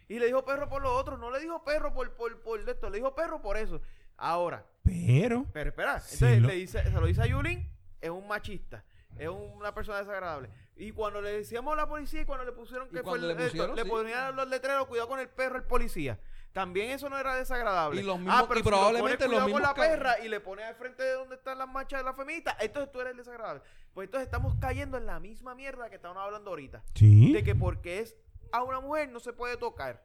Y 0.08 0.18
le 0.18 0.26
dijo 0.26 0.44
perro 0.44 0.68
por 0.68 0.82
lo 0.82 0.94
otro. 0.94 1.16
No 1.18 1.30
le 1.30 1.40
dijo 1.40 1.64
perro 1.64 1.92
por, 1.92 2.14
por, 2.14 2.40
por 2.40 2.60
esto. 2.68 2.90
Le 2.90 2.98
dijo 2.98 3.14
perro 3.14 3.40
por 3.42 3.56
eso. 3.56 3.80
Ahora, 4.16 4.64
Pero, 4.82 5.44
pero 5.52 5.70
espera. 5.70 5.94
Entonces 5.96 6.40
lo- 6.40 6.48
le 6.48 6.54
dice, 6.54 6.82
se 6.82 6.90
lo 6.90 7.06
dice 7.06 7.22
a 7.22 7.26
Yulín. 7.26 7.68
Es 8.00 8.10
un 8.10 8.26
machista. 8.28 8.84
Es 9.18 9.28
una 9.28 9.74
persona 9.74 9.98
desagradable. 9.98 10.50
Y 10.76 10.92
cuando 10.92 11.22
le 11.22 11.30
decíamos 11.32 11.72
a 11.72 11.76
la 11.76 11.88
policía 11.88 12.20
y 12.20 12.24
cuando 12.26 12.44
le 12.44 12.52
pusieron 12.52 12.86
que 12.88 12.96
fue 12.96 13.02
cuando 13.02 13.30
el- 13.30 13.36
le 13.36 13.44
pusieron, 13.44 13.70
esto, 13.70 13.82
le 13.84 13.90
ponían 13.90 14.36
los 14.36 14.46
letreros, 14.48 14.86
cuidado 14.86 15.08
con 15.08 15.18
el 15.20 15.28
perro, 15.28 15.56
el 15.56 15.64
policía. 15.64 16.18
También 16.52 16.90
eso 16.90 17.08
no 17.08 17.18
era 17.18 17.34
desagradable. 17.34 18.00
Y 18.00 18.04
los 18.04 18.16
ah, 18.16 18.18
mismos- 18.18 18.46
pero 18.48 18.60
y 18.60 18.62
si 18.62 18.64
lo 18.64 18.70
probablemente 18.76 19.24
los 19.28 19.42
cuidado 19.42 19.52
con 19.52 19.62
la 19.62 19.74
perra 19.74 20.18
y 20.20 20.28
le 20.28 20.40
pones 20.40 20.66
al 20.66 20.74
frente 20.76 21.02
de 21.02 21.12
donde 21.12 21.34
están 21.36 21.58
las 21.58 21.68
manchas 21.68 22.00
de 22.00 22.04
la 22.04 22.14
feminista, 22.14 22.56
entonces 22.60 22.92
tú 22.92 23.00
eres 23.00 23.10
el 23.12 23.16
desagradable. 23.18 23.62
Pues 23.92 24.06
entonces 24.06 24.26
estamos 24.26 24.54
cayendo 24.60 24.96
en 24.98 25.06
la 25.06 25.18
misma 25.18 25.54
mierda 25.54 25.88
que 25.88 25.96
estábamos 25.96 26.22
hablando 26.22 26.50
ahorita 26.50 26.82
sí. 26.94 27.32
de 27.32 27.42
que 27.42 27.54
porque 27.54 28.00
es 28.00 28.16
a 28.52 28.62
una 28.62 28.81
mujer 28.81 29.10
no 29.10 29.20
se 29.20 29.32
puede 29.32 29.56
tocar. 29.56 30.05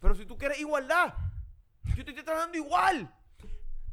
Pero 0.00 0.14
si 0.14 0.24
tú 0.26 0.36
quieres 0.38 0.58
igualdad, 0.60 1.14
yo 1.96 2.04
te 2.04 2.10
estoy 2.10 2.24
tratando 2.24 2.56
igual. 2.56 3.12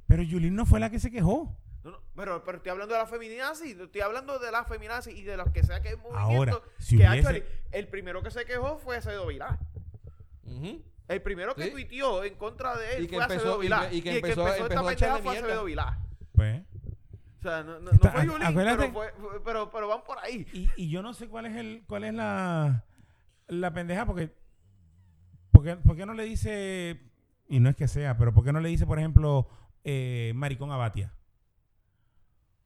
Pero 0.07 0.23
Yulín 0.23 0.55
no 0.55 0.65
fue 0.65 0.79
la 0.79 0.89
que 0.89 0.99
se 0.99 1.11
quejó. 1.11 1.55
No, 1.83 1.91
no, 1.91 2.01
pero, 2.15 2.43
pero 2.43 2.57
estoy 2.57 2.71
hablando 2.71 2.93
de 2.93 2.99
la 3.01 3.07
feminazi, 3.07 3.71
estoy 3.71 4.01
hablando 4.01 4.39
de 4.39 4.51
la 4.51 4.63
feminazi 4.65 5.11
y 5.11 5.23
de 5.23 5.37
los 5.37 5.49
que 5.51 5.63
sea 5.63 5.81
que 5.81 5.89
es 5.89 5.97
movimiento. 5.97 6.19
Ahora, 6.19 6.59
si 6.79 6.97
que 6.97 7.03
hubiese- 7.07 7.45
el 7.71 7.87
primero 7.87 8.21
que 8.23 8.31
se 8.31 8.45
quejó 8.45 8.77
fue 8.77 8.97
Acevedo 8.97 9.27
Vilá. 9.27 9.59
El 11.07 11.21
primero 11.21 11.55
que 11.55 11.65
Sí. 11.65 11.71
tuiteó 11.71 12.23
en 12.23 12.35
contra 12.35 12.75
de 12.77 12.95
él 12.97 13.03
Y 13.03 13.07
que 13.07 13.15
fue 13.15 13.23
empezó- 13.23 13.57
y 13.57 13.61
Vilá. 13.61 13.89
que- 13.89 13.95
y 13.95 14.01
que 14.01 14.09
el 14.09 14.15
empezó- 14.17 14.47
esta 14.47 14.57
empezó 14.63 14.79
a 14.79 14.83
pendeja 14.83 14.91
echarle 14.93 15.23
fue. 15.23 15.37
Acevedo 15.37 15.63
Vilá. 15.65 15.99
Pues. 16.33 16.61
O 17.39 17.43
sea, 17.43 17.63
no, 17.63 17.79
no- 17.79 17.91
Está- 17.91 18.07
no 18.09 18.13
fue 18.15 18.25
Yulín, 18.25 18.43
acuérdate- 18.43 18.77
pero, 18.77 18.93
fue- 18.93 19.11
fue- 19.19 19.43
pero, 19.43 19.71
pero 19.71 19.87
van 19.87 20.03
por 20.03 20.19
ahí. 20.19 20.45
Y, 20.51 20.69
y 20.75 20.89
yo 20.89 21.01
no 21.01 21.13
sé 21.13 21.27
cuál 21.29 21.45
es 21.45 21.55
el 21.55 21.83
cuál 21.87 22.03
es 22.03 22.13
la 22.13 22.83
la 23.47 23.73
pendeja 23.73 24.05
porque 24.05 24.31
porque 25.51 25.75
¿por 25.77 25.95
qué 25.95 26.05
no 26.05 26.13
le 26.13 26.23
dice 26.23 27.01
y 27.49 27.59
no 27.59 27.69
es 27.69 27.75
que 27.75 27.87
sea, 27.87 28.17
pero 28.17 28.33
por 28.33 28.43
qué 28.43 28.51
no 28.53 28.59
le 28.59 28.69
dice, 28.69 28.85
por 28.85 28.99
ejemplo, 28.99 29.47
eh, 29.83 30.31
maricón 30.35 30.71
a 30.71 30.75
Batia? 30.77 31.13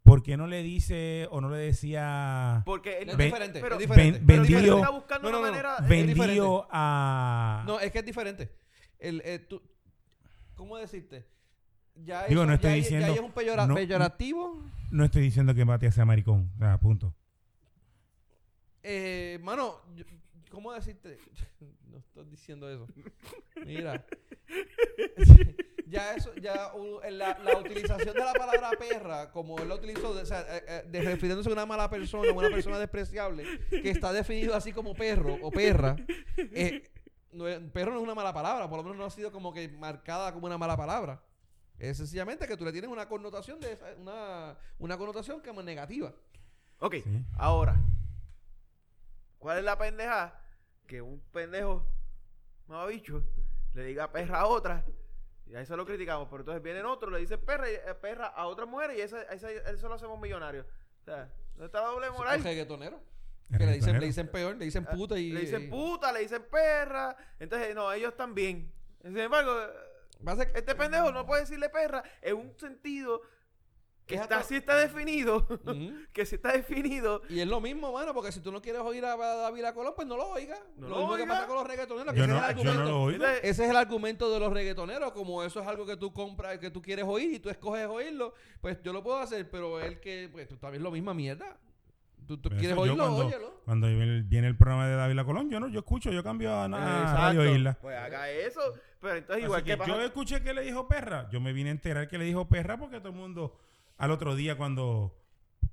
¿Por 0.04 0.24
qué 0.24 0.36
no 0.36 0.48
le 0.48 0.64
dice 0.64 1.28
o 1.32 1.40
no 1.40 1.50
le 1.50 1.58
decía 1.58 2.64
Porque 2.66 3.02
él- 3.02 3.10
Es 3.12 3.18
diferente. 3.18 3.62
pero- 3.62 3.76
es 3.76 3.80
diferente. 3.82 4.20
ven- 4.20 4.44
pero 4.46 4.76
está 4.78 4.90
buscando 4.90 5.28
No, 5.30 5.32
no, 5.34 5.40
una 5.40 5.48
no, 5.48 5.52
manera... 5.54 5.76
vendido 5.88 6.16
diferente. 6.26 6.68
a 6.72 7.64
No, 7.68 7.80
es 7.80 7.92
que 7.92 8.00
es 8.00 8.06
diferente. 8.06 8.52
El, 9.00 9.22
eh, 9.24 9.40
tú- 9.40 9.62
¿Cómo 10.56 10.78
decirte? 10.78 11.28
Ya 11.96 12.26
Digo, 12.26 12.42
eso- 12.42 12.48
no 12.48 12.54
estoy 12.56 12.70
ya 12.72 12.76
diciendo- 12.76 13.08
Ya 13.08 13.14
es 13.14 13.20
un 13.22 13.32
peyora- 13.32 13.68
no- 13.68 13.76
peyorativo. 13.76 14.64
no 14.90 15.06
estoy 15.06 15.22
diciendo 15.22 15.54
que 15.56 15.64
Batia 15.64 15.92
sea 15.92 16.04
maricón, 16.06 16.52
o 16.56 16.60
sea, 16.60 16.78
punto. 16.80 17.14
Eh, 18.84 19.40
mano, 19.44 19.76
yo- 19.96 20.06
¿cómo 20.52 20.72
decirte? 20.74 21.18
No 21.92 21.98
estoy 21.98 22.26
diciendo 22.26 22.70
eso. 22.70 22.88
Mira. 23.66 24.06
ya 25.88 26.14
eso, 26.16 26.34
ya 26.36 26.72
la, 27.12 27.38
la 27.40 27.58
utilización 27.58 28.14
de 28.16 28.24
la 28.24 28.32
palabra 28.34 28.70
perra, 28.80 29.30
como 29.32 29.60
él 29.60 29.68
la 29.68 29.76
utilizó, 29.76 30.14
de, 30.14 30.22
o 30.22 30.26
sea, 30.26 30.42
eh, 30.58 30.64
eh, 30.68 30.84
de 30.88 31.02
refiriéndose 31.02 31.50
a 31.50 31.54
una 31.54 31.66
mala 31.66 31.90
persona, 31.90 32.32
una 32.32 32.50
persona 32.50 32.80
despreciable, 32.80 33.44
que 33.70 33.90
está 33.90 34.14
definido 34.14 34.56
así 34.56 34.72
como 34.72 34.94
perro 34.96 35.38
o 35.42 35.52
perra, 35.52 35.98
eh, 36.38 36.84
no 37.34 37.46
es- 37.48 37.60
perro 37.74 37.92
no 37.92 37.98
es 37.98 38.04
una 38.04 38.16
mala 38.16 38.34
palabra, 38.34 38.70
por 38.70 38.78
lo 38.78 38.84
menos 38.84 38.98
no 38.98 39.06
ha 39.06 39.10
sido 39.10 39.32
como 39.34 39.54
que 39.54 39.68
marcada 39.68 40.32
como 40.34 40.46
una 40.46 40.58
mala 40.58 40.78
palabra. 40.78 41.22
Es 41.78 41.98
sencillamente 41.98 42.48
que 42.48 42.56
tú 42.56 42.64
le 42.64 42.72
tienes 42.72 42.90
una 42.90 43.08
connotación 43.10 43.60
de 43.60 43.74
esa- 43.74 43.94
una, 44.00 44.58
una 44.80 44.98
connotación 44.98 45.42
como 45.42 45.62
negativa. 45.62 46.14
Ok, 46.80 46.96
Sí. 47.04 47.26
ahora. 47.38 47.76
¿Cuál 49.42 49.58
es 49.58 49.64
la 49.64 49.76
pendeja? 49.76 50.40
Que 50.86 51.02
un 51.02 51.20
pendejo, 51.32 51.84
no 52.68 52.86
bicho, 52.86 53.24
le 53.74 53.84
diga 53.86 54.12
perra 54.12 54.42
a 54.42 54.46
otra. 54.46 54.86
Y 55.48 55.56
a 55.56 55.62
eso 55.62 55.76
lo 55.76 55.84
criticamos. 55.86 56.28
Pero 56.30 56.42
entonces 56.42 56.62
vienen 56.62 56.86
otros, 56.86 57.12
le 57.12 57.18
dicen 57.20 57.44
perra, 57.44 57.70
y, 57.70 57.74
eh, 57.74 57.96
perra 58.00 58.28
a 58.28 58.46
otra 58.46 58.68
mujer 58.68 58.92
y 58.96 59.02
ese- 59.02 59.26
eso 59.32 59.90
lo 59.90 59.96
hacemos 59.96 60.20
millonario. 60.20 60.62
O 61.02 61.04
sea, 61.04 61.28
¿dónde 61.54 61.66
está 61.66 61.82
la 61.82 61.88
doble 61.88 62.10
moral? 62.12 62.44
reggaetoneros. 62.44 63.02
El 63.52 63.58
Que 63.58 63.66
le 63.66 63.72
dicen, 63.74 63.96
reggaetonero. 63.96 64.00
le 64.00 64.06
dicen 64.06 64.28
peor, 64.30 64.56
le 64.58 64.66
dicen 64.66 64.86
puta 64.86 65.18
y... 65.20 65.32
Le 65.32 65.40
dicen 65.42 65.70
puta, 65.72 66.12
le 66.14 66.20
dicen 66.20 66.46
perra. 66.50 67.18
Entonces, 67.40 67.74
no, 67.74 67.92
ellos 67.92 68.16
también. 68.16 68.72
Sin 69.02 69.18
embargo, 69.18 69.52
este 70.54 70.76
pendejo 70.76 71.12
no 71.12 71.26
puede 71.26 71.42
decirle 71.42 71.68
perra 71.70 72.04
en 72.22 72.36
un 72.38 72.58
sentido 72.60 73.22
que 74.06 74.16
Es 74.16 74.22
está, 74.22 74.38
hasta- 74.38 74.48
sí 74.50 74.56
está 74.56 74.76
definido. 74.76 75.48
Que 76.14 76.26
sí 76.26 76.36
está 76.36 76.52
definido. 76.52 77.22
Y 77.30 77.40
es 77.40 77.48
lo 77.48 77.62
mismo, 77.62 77.94
mano, 77.94 78.14
porque 78.14 78.32
si 78.32 78.42
tú 78.42 78.52
no 78.52 78.62
quieres 78.62 78.82
oír 78.82 79.06
a 79.06 79.16
David 79.16 79.66
Colón, 79.74 79.94
pues 79.96 80.08
no 80.08 80.18
lo 80.18 80.28
oigas. 80.30 80.60
No 80.76 80.88
lo 80.90 80.96
lo 80.96 80.96
mismo 81.02 81.16
que 81.16 81.22
oiga. 81.24 81.34
pasa 81.36 81.48
con 81.48 81.56
los 81.58 81.68
reggaetoneros. 81.68 82.14
que 82.14 82.20
Yo 82.20 82.24
ese, 82.26 82.34
no, 82.34 82.40
es 82.40 82.50
el 82.50 82.56
yo 82.58 82.64
no 82.64 82.70
argumento. 82.72 82.92
lo 82.92 83.02
oigo. 83.04 83.26
Ese 83.26 83.64
es 83.66 83.70
el 83.70 83.76
argumento 83.78 84.30
de 84.34 84.40
los 84.40 84.52
reggaetoneros. 84.52 85.12
Como 85.14 85.44
eso 85.44 85.62
es 85.62 85.68
algo 85.68 85.86
que 85.86 85.96
tú 85.98 86.12
compras, 86.12 86.58
que 86.60 86.70
tú 86.72 86.82
quieres 86.82 87.06
oír 87.08 87.34
y 87.36 87.40
tú 87.40 87.50
escoges 87.50 87.88
oírlo, 87.88 88.34
pues 88.60 88.82
yo 88.84 88.92
lo 88.92 89.02
puedo 89.04 89.20
hacer, 89.20 89.50
pero 89.50 89.80
él 89.80 90.00
que, 90.02 90.28
pues 90.32 90.48
tú 90.50 90.58
también 90.58 90.82
es 90.82 90.84
lo 90.84 90.92
misma 90.92 91.14
mierda. 91.14 91.58
Tú, 92.28 92.38
tú 92.38 92.50
quieres 92.50 92.72
eso 92.72 92.82
oírlo, 92.82 92.98
cuando- 93.06 93.26
óyelo. 93.28 93.62
Cuando 93.66 93.88
viene 93.88 94.22
viene 94.24 94.48
el 94.48 94.58
programa 94.58 94.88
de 94.88 94.96
David 94.96 95.16
La 95.16 95.24
Colón, 95.26 95.50
yo 95.50 95.60
no, 95.60 95.68
yo 95.70 95.80
escucho, 95.80 96.12
yo 96.12 96.24
cambio 96.24 96.52
a, 96.52 96.66
a 96.66 96.68
Exacto. 96.68 97.18
Radio 97.22 97.56
Isla. 97.56 97.78
Pues 97.82 97.98
haga 97.98 98.30
eso. 98.30 98.62
Pero 99.00 99.16
entonces, 99.16 99.38
Así 99.38 99.46
igual 99.46 99.64
que 99.64 99.72
que 99.72 99.78
pasa. 99.78 99.92
yo 99.92 100.02
escuché 100.02 100.44
que 100.44 100.54
le 100.54 100.62
dijo 100.62 100.88
perra. 100.88 101.30
Yo 101.32 101.40
me 101.42 101.54
vine 101.54 101.70
a 101.70 101.74
enterar 101.74 102.08
que 102.08 102.18
le 102.18 102.26
dijo 102.26 102.48
perra 102.48 102.78
porque 102.78 103.00
todo 103.00 103.10
el 103.10 103.16
mundo 103.16 103.58
al 104.02 104.12
otro 104.12 104.36
día 104.36 104.58
cuando 104.58 105.18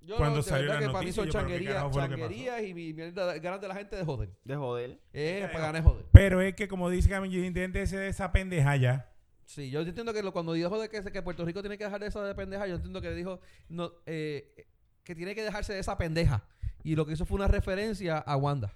Yo 0.00 0.16
cuando 0.16 0.36
de 0.36 0.42
salió 0.42 0.68
la 0.72 0.78
que 0.78 0.86
para 0.86 0.98
mí 1.00 1.06
noticia, 1.06 1.22
son 1.22 1.26
yo, 1.26 1.32
pero 1.32 1.46
¿qué 1.46 1.52
changuerías, 1.64 1.92
changuerías 1.94 2.62
y 2.62 2.74
mi- 2.74 2.92
mierda, 2.92 3.38
ganas 3.38 3.60
de 3.60 3.68
la 3.68 3.74
gente 3.74 3.96
de 3.96 4.04
joder. 4.04 4.30
De 4.44 4.56
joder. 4.56 5.00
Es 5.12 5.40
Ya, 5.40 5.46
para 5.48 5.58
ya. 5.58 5.66
ganar 5.72 5.82
joder. 5.82 6.06
Pero 6.12 6.40
es 6.40 6.54
que 6.54 6.68
como 6.68 6.88
dice 6.90 7.08
Carmen, 7.08 7.30
yo 7.30 7.42
intenté 7.42 7.82
ese- 7.82 8.08
esa 8.08 8.30
pendeja 8.32 8.76
ya. 8.76 9.12
Sí, 9.44 9.70
yo 9.70 9.80
entiendo 9.80 10.12
que 10.12 10.22
lo- 10.22 10.32
cuando 10.32 10.52
dijo 10.52 10.78
de 10.80 10.88
que, 10.90 11.02
que 11.02 11.22
Puerto 11.22 11.44
Rico 11.44 11.60
tiene 11.62 11.78
que 11.78 11.84
dejar 11.84 12.00
de 12.00 12.06
esa 12.08 12.22
de 12.22 12.34
pendeja, 12.34 12.66
yo 12.66 12.74
entiendo 12.76 13.00
que 13.00 13.10
dijo 13.12 13.40
no, 13.68 13.92
eh, 14.06 14.66
que 15.04 15.14
tiene 15.14 15.34
que 15.34 15.42
dejarse 15.42 15.72
de 15.72 15.78
esa 15.80 15.96
pendeja. 15.98 16.44
Y 16.84 16.94
lo 16.96 17.06
que 17.06 17.12
hizo 17.14 17.24
fue 17.26 17.36
una 17.36 17.48
referencia 17.48 18.18
a 18.18 18.36
Wanda. 18.36 18.72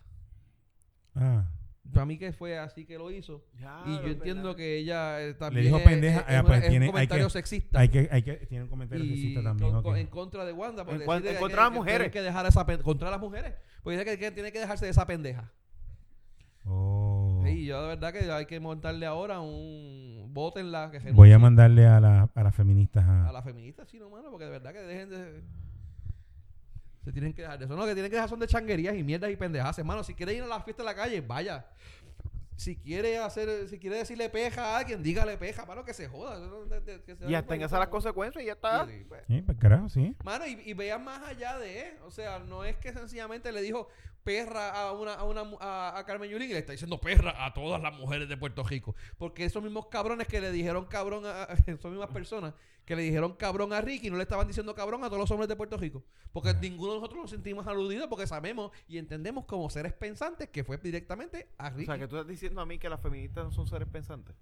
Ah. 1.15 1.45
Para 1.93 2.07
mí 2.07 2.17
que 2.17 2.33
fue 2.33 2.59
así 2.59 2.85
que 2.87 2.97
lo 2.97 3.11
hizo. 3.11 3.45
Ya, 3.61 3.83
y 3.87 3.97
yo 3.97 4.07
entiendo 4.13 4.43
verdad. 4.45 4.57
que 4.57 4.77
ella 4.79 5.21
eh, 5.23 5.35
también 5.35 5.65
dijo 5.67 5.79
es- 5.79 5.83
pendeja, 5.85 6.21
es, 6.21 6.27
es 6.37 6.41
pues 6.43 6.45
una- 6.45 6.57
es 6.59 6.69
tiene- 6.71 6.77
un 6.77 6.83
hay 6.83 6.93
comentario 6.93 7.27
que- 7.27 7.31
sexista. 7.33 7.81
Hay 7.81 7.89
que, 7.89 8.09
hay 8.11 8.23
que, 8.23 8.35
tiene 8.47 8.65
un 8.65 8.71
comentario 8.71 9.05
y 9.05 9.09
sexista 9.09 9.43
también. 9.43 9.83
con- 9.83 9.97
en 9.97 10.07
contra 10.07 10.45
de 10.45 10.53
Wanda. 10.53 10.85
porque 10.85 11.01
En 11.01 11.07
cuan- 11.07 11.27
en 11.27 11.37
contra 11.37 11.65
de 11.65 11.71
las 11.71 11.73
mujeres. 11.73 11.99
tiene 11.99 12.11
que 12.13 12.23
dejar 12.23 12.47
esa 12.47 12.65
contra 12.83 13.11
las 13.11 13.21
mujeres. 13.21 13.55
Porque 13.83 13.99
dice 13.99 14.11
que, 14.11 14.19
que 14.19 14.31
tiene 14.31 14.53
que 14.53 14.61
dejarse 14.61 14.85
de 14.85 14.91
esa 14.93 15.07
pendeja. 15.07 15.51
Oh. 16.65 17.43
Y 17.47 17.67
yo 17.67 17.83
de 17.83 17.89
verdad 17.89 18.13
que 18.13 18.31
hay 18.31 18.47
que 18.47 18.61
montarle 18.61 19.05
ahora 19.05 19.41
un 19.41 20.31
voto 20.33 20.61
en 20.61 20.71
la 20.71 20.91
que 20.93 21.01
Voy 21.13 21.33
a 21.33 21.39
mandarle 21.39 21.87
a, 21.87 21.99
la, 22.01 22.31
a 22.33 22.43
las 22.45 22.55
feministas 22.55 23.05
a, 23.05 23.29
a 23.29 23.33
las 23.33 23.45
feministas, 23.45 23.89
sí, 23.89 23.99
no, 23.99 24.09
mano, 24.09 24.31
porque 24.31 24.45
de 24.45 24.51
verdad 24.53 24.73
que 24.73 24.81
dejen 24.81 25.11
de. 25.11 25.43
Se 27.05 27.13
tienen 27.13 27.33
que 27.35 27.43
dejar 27.43 27.59
de 27.59 27.65
eso. 27.65 27.75
No, 27.77 27.85
que 27.85 27.95
tienen 27.95 28.11
que 28.11 28.17
dejar 28.17 28.29
son 28.29 28.39
de 28.41 28.47
changuerías 28.47 28.95
y 28.97 29.03
mierdas 29.03 29.31
y 29.31 29.37
pendejas. 29.37 29.79
Hermano, 29.79 30.05
si 30.05 30.15
quiere 30.15 30.35
ir 30.35 30.43
a 30.43 30.47
la 30.47 30.61
fiesta 30.61 30.83
de 30.83 30.87
la 30.89 30.95
calle, 30.95 31.21
vaya. 31.21 31.67
Si 32.55 32.77
quiere 32.77 33.19
hacer, 33.19 33.67
si 33.69 33.79
quiere 33.79 33.97
decirle 33.97 34.29
peja 34.29 34.63
a 34.63 34.79
alguien, 34.79 35.03
dígale 35.03 35.37
peja, 35.37 35.65
mano, 35.67 35.85
que 35.85 35.95
se 35.95 36.07
joda. 36.07 36.39
Que 37.05 37.17
se 37.17 37.29
Y 37.29 37.35
hasta 37.35 37.55
en 37.57 37.63
esas 37.63 37.81
las 37.81 37.89
consecuencias 37.89 38.43
y 38.45 38.47
ya 38.47 38.53
está. 38.53 38.87
Sí, 38.87 39.05
pues. 39.09 39.23
Sí, 39.27 39.43
pues 39.43 39.59
carajo, 39.59 39.89
sí. 39.89 40.15
Mano, 40.23 40.47
y, 40.47 40.61
y 40.65 40.75
vean 40.75 41.03
más 41.03 41.23
allá 41.27 41.59
de 41.59 41.89
él. 41.89 41.95
O 42.07 42.11
sea, 42.13 42.39
no 42.39 42.63
es 42.65 42.77
que 42.77 42.93
sencillamente 42.93 43.51
le 43.51 43.63
dijo 43.63 43.89
perra 44.23 44.71
a 44.71 44.93
una, 44.93 45.15
a 45.15 45.25
una 45.25 45.43
a, 45.61 45.99
a 45.99 46.07
Carmen 46.07 46.31
Yulín 46.31 46.51
y 46.51 46.53
le 46.53 46.61
está 46.61 46.71
diciendo 46.71 47.01
perra 47.01 47.45
a 47.45 47.53
todas 47.53 47.83
las 47.83 47.93
mujeres 47.95 48.29
de 48.29 48.37
Puerto 48.37 48.63
Rico. 48.63 48.95
Porque 49.19 49.45
esos 49.45 49.61
mismos 49.63 49.87
cabrones 49.87 50.29
que 50.29 50.41
le 50.41 50.53
dijeron 50.53 50.85
cabrón 50.85 51.27
a, 51.27 51.45
a- 51.45 51.55
esas 51.67 51.85
mismas 51.91 52.11
personas 52.11 52.55
que 52.85 52.97
le 52.97 53.03
dijeron 53.03 53.35
cabrón 53.37 53.73
a 53.73 53.81
Ricky 53.81 54.11
no 54.11 54.17
le 54.17 54.25
estaban 54.25 54.47
diciendo 54.49 54.75
cabrón 54.75 55.05
a 55.05 55.07
todos 55.07 55.19
los 55.21 55.31
hombres 55.31 55.49
de 55.49 55.57
Puerto 55.57 55.77
Rico. 55.77 56.05
Porque 56.33 56.53
ninguno 56.55 56.93
de 56.95 56.99
nosotros 56.99 57.21
nos 57.23 57.31
sentimos 57.31 57.67
aludidos 57.67 58.09
porque 58.09 58.27
sabemos 58.27 58.73
y 58.89 58.99
entendemos 58.99 59.45
como 59.45 59.69
seres 59.71 59.93
pensantes 59.93 60.49
que 60.49 60.65
fue 60.65 60.77
directamente 60.79 61.49
a 61.59 61.69
O 61.69 61.71
Ricky. 61.71 61.87
sea, 61.87 61.99
que 61.99 62.09
tú 62.09 62.17
estás 62.17 62.29
diciendo 62.29 62.61
a 62.61 62.67
mí 62.67 62.79
que 62.79 62.89
las 62.89 63.01
feministas 63.01 63.45
no 63.45 63.53
son 63.53 63.67
seres 63.67 63.89
pensantes. 63.89 64.35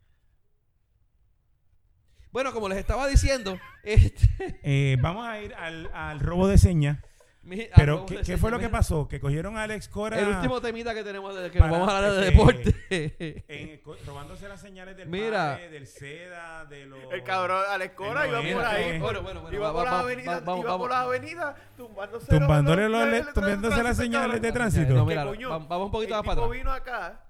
Bueno, 2.33 2.53
como 2.53 2.69
les 2.69 2.79
estaba 2.79 3.07
diciendo, 3.09 3.59
este, 3.83 4.29
Eh, 4.63 4.97
vamos 5.01 5.27
a 5.27 5.41
ir 5.43 5.53
al, 5.55 5.91
al 5.93 6.21
robo 6.21 6.47
de 6.47 6.59
señas. 6.59 6.99
Mi- 7.43 7.67
Pero, 7.75 8.05
¿qué, 8.05 8.19
qué 8.21 8.37
fue 8.37 8.51
lo 8.51 8.59
que 8.59 8.69
pasó? 8.69 9.09
Que 9.09 9.19
cogieron 9.19 9.57
a 9.57 9.63
Alex 9.63 9.89
Cora 9.89 10.19
El 10.19 10.29
último 10.29 10.61
temita 10.61 10.93
que 10.95 11.03
tenemos 11.03 11.35
de 11.35 11.51
que 11.51 11.59
Para, 11.59 11.73
vamos 11.73 11.89
a 11.89 11.97
hablar 11.97 12.13
de 12.13 12.29
este, 12.29 12.31
deporte. 12.37 13.45
en- 13.49 13.81
robándose 14.07 14.47
las 14.47 14.61
señales 14.61 14.95
del 14.97 15.09
Mira. 15.09 15.57
Del 15.57 15.87
SEDA, 15.87 16.67
de 16.67 16.85
los... 16.85 16.99
El 17.11 17.23
cabrón 17.25 17.63
Alex 17.71 17.95
Cora 17.95 18.27
iba 18.29 18.43
por 18.43 18.65
ahí. 18.67 18.85
eh. 18.85 18.99
por- 19.01 19.13
Bueno, 19.15 19.23
bueno, 19.23 19.41
bueno, 19.41 19.57
iba 19.57 19.67
va- 19.69 19.73
por 19.73 19.81
va- 19.81 19.85
las 19.85 19.95
va- 19.95 20.01
avenidas, 20.01 20.43
por 20.43 20.93
avenidas 20.93 21.57
tumbándose 21.79 22.27
Tumbándole 22.27 22.83
los- 22.89 22.91
los- 22.93 23.01
los- 23.01 23.11
le- 23.11 23.23
los- 23.25 23.35
tumbándose 23.35 23.77
los- 23.77 23.85
las 23.85 23.97
señales 23.97 24.43
de 24.43 24.53
tránsito. 24.53 24.93
No, 24.93 25.07
mira, 25.07 25.25
vamos 25.25 25.87
un 25.87 25.91
poquito 25.93 26.15
más 26.17 26.23
para 26.23 26.33
atrás. 26.43 26.51
vino 26.51 26.71
acá 26.71 27.25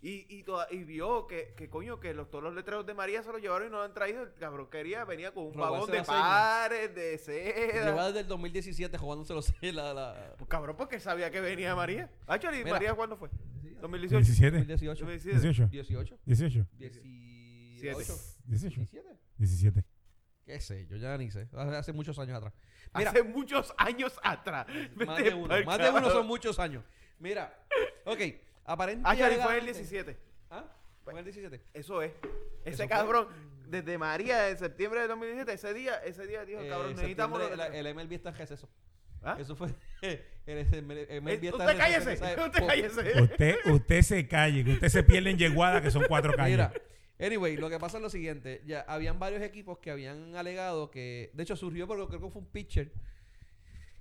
y, 0.00 0.26
y, 0.28 0.42
toda- 0.44 0.68
y 0.70 0.84
vio 0.84 1.26
que, 1.26 1.54
que 1.56 1.68
coño, 1.68 1.98
que 1.98 2.14
los, 2.14 2.30
todos 2.30 2.44
los 2.44 2.54
letreros 2.54 2.86
de 2.86 2.94
María 2.94 3.22
se 3.22 3.32
los 3.32 3.40
llevaron 3.40 3.66
y 3.68 3.70
no 3.70 3.78
lo 3.78 3.82
han 3.82 3.94
traído. 3.94 4.22
El 4.22 4.32
cabrón 4.34 4.68
quería, 4.70 5.04
venía 5.04 5.32
con 5.32 5.46
un 5.46 5.56
vagón 5.56 5.90
de 5.90 6.02
pares, 6.04 6.94
de 6.94 7.18
seda. 7.18 7.84
Lleva 7.90 8.06
desde 8.06 8.20
el 8.20 8.28
2017 8.28 8.96
jugándose 8.96 9.34
los 9.34 9.52
la, 9.62 9.92
la 9.94 10.34
Pues 10.38 10.48
cabrón, 10.48 10.76
porque 10.76 11.00
sabía 11.00 11.30
que 11.30 11.40
venía 11.40 11.74
María. 11.74 12.10
Actually, 12.26 12.58
Mira. 12.58 12.72
¿María 12.72 12.94
cuándo 12.94 13.16
fue? 13.16 13.28
2018. 13.80 14.24
17, 14.24 14.56
2018. 14.58 15.04
2017. 15.04 15.40
18, 15.40 15.68
18. 15.70 16.18
18, 16.24 16.66
18. 16.78 17.02
18, 18.46 18.80
17. 18.80 19.18
17. 19.36 19.84
Qué 20.44 20.60
sé, 20.60 20.86
yo 20.86 20.96
ya 20.96 21.16
ni 21.18 21.30
sé. 21.30 21.48
Hace 21.54 21.92
muchos 21.92 22.18
años 22.18 22.36
atrás. 22.38 22.54
Mira, 22.94 23.10
Hace 23.10 23.22
muchos 23.22 23.72
años 23.76 24.18
atrás. 24.22 24.66
más 25.06 25.18
de 25.22 25.34
uno. 25.34 25.54
Más 25.64 25.78
de 25.78 25.90
uno 25.90 26.10
son 26.10 26.26
muchos 26.26 26.58
años. 26.58 26.82
Mira, 27.18 27.64
ok. 28.06 28.20
Aparentemente. 28.68 29.22
Actually, 29.24 29.42
fue 29.42 29.58
el 29.58 29.64
17. 29.64 30.16
¿Ah? 30.50 30.64
Fue 31.04 31.18
el 31.18 31.24
17. 31.24 31.60
Eso 31.74 32.02
es. 32.02 32.12
Ese 32.12 32.70
Eso 32.70 32.76
fue. 32.78 32.88
cabrón, 32.88 33.28
desde 33.66 33.96
María, 33.98 34.42
de 34.42 34.56
septiembre 34.56 35.00
de 35.00 35.08
2017, 35.08 35.52
ese 35.54 35.74
día, 35.74 35.94
ese 36.04 36.26
día 36.26 36.44
dijo, 36.44 36.60
Eh, 36.60 36.68
cabrón, 36.68 36.94
necesitamos... 36.94 37.56
la- 37.56 37.66
el 37.68 37.94
MLB 37.94 38.12
está 38.12 38.28
en 38.30 38.36
receso. 38.36 38.68
¿Ah? 39.22 39.36
Eso 39.40 39.56
fue. 39.56 39.68
el, 40.02 40.22
el 40.46 40.82
MLB 40.82 40.92
Eh, 41.08 41.40
está 41.42 41.56
usted 41.56 41.76
cállese, 41.78 42.12
usted 42.46 42.66
cállese. 42.66 43.22
Usted, 43.22 43.56
usted 43.72 44.02
se 44.02 44.28
calle, 44.28 44.64
que 44.64 44.72
usted 44.72 44.88
se 44.88 45.02
pierde 45.02 45.30
en 45.30 45.38
Yeguada, 45.38 45.80
que 45.82 45.90
son 45.90 46.04
cuatro 46.06 46.34
calles. 46.36 46.58
Mira, 46.58 46.72
anyway, 47.18 47.56
lo 47.56 47.68
que 47.70 47.78
pasa 47.78 47.96
es 47.96 48.02
lo 48.02 48.10
siguiente. 48.10 48.62
Ya 48.66 48.82
habían 48.82 49.18
varios 49.18 49.42
equipos 49.42 49.78
que 49.78 49.90
habían 49.90 50.36
alegado 50.36 50.90
que. 50.90 51.30
De 51.32 51.42
hecho, 51.42 51.56
surgió 51.56 51.86
porque 51.88 52.06
creo 52.06 52.20
que 52.20 52.28
fue 52.30 52.42
un 52.42 52.48
pitcher 52.48 52.92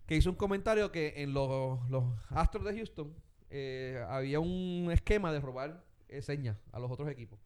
que 0.06 0.16
hizo 0.16 0.30
un 0.30 0.36
comentario 0.36 0.92
que 0.92 1.14
en 1.18 1.34
los, 1.34 1.90
los 1.90 2.04
Astros 2.30 2.64
de 2.66 2.76
Houston 2.76 3.14
eh, 3.50 4.04
había 4.10 4.40
un 4.40 4.90
esquema 4.92 5.32
de 5.32 5.40
robar 5.40 5.84
eh, 6.10 6.22
señas 6.22 6.58
a 6.72 6.80
los 6.80 6.92
otros 6.92 7.10
equipos. 7.10 7.40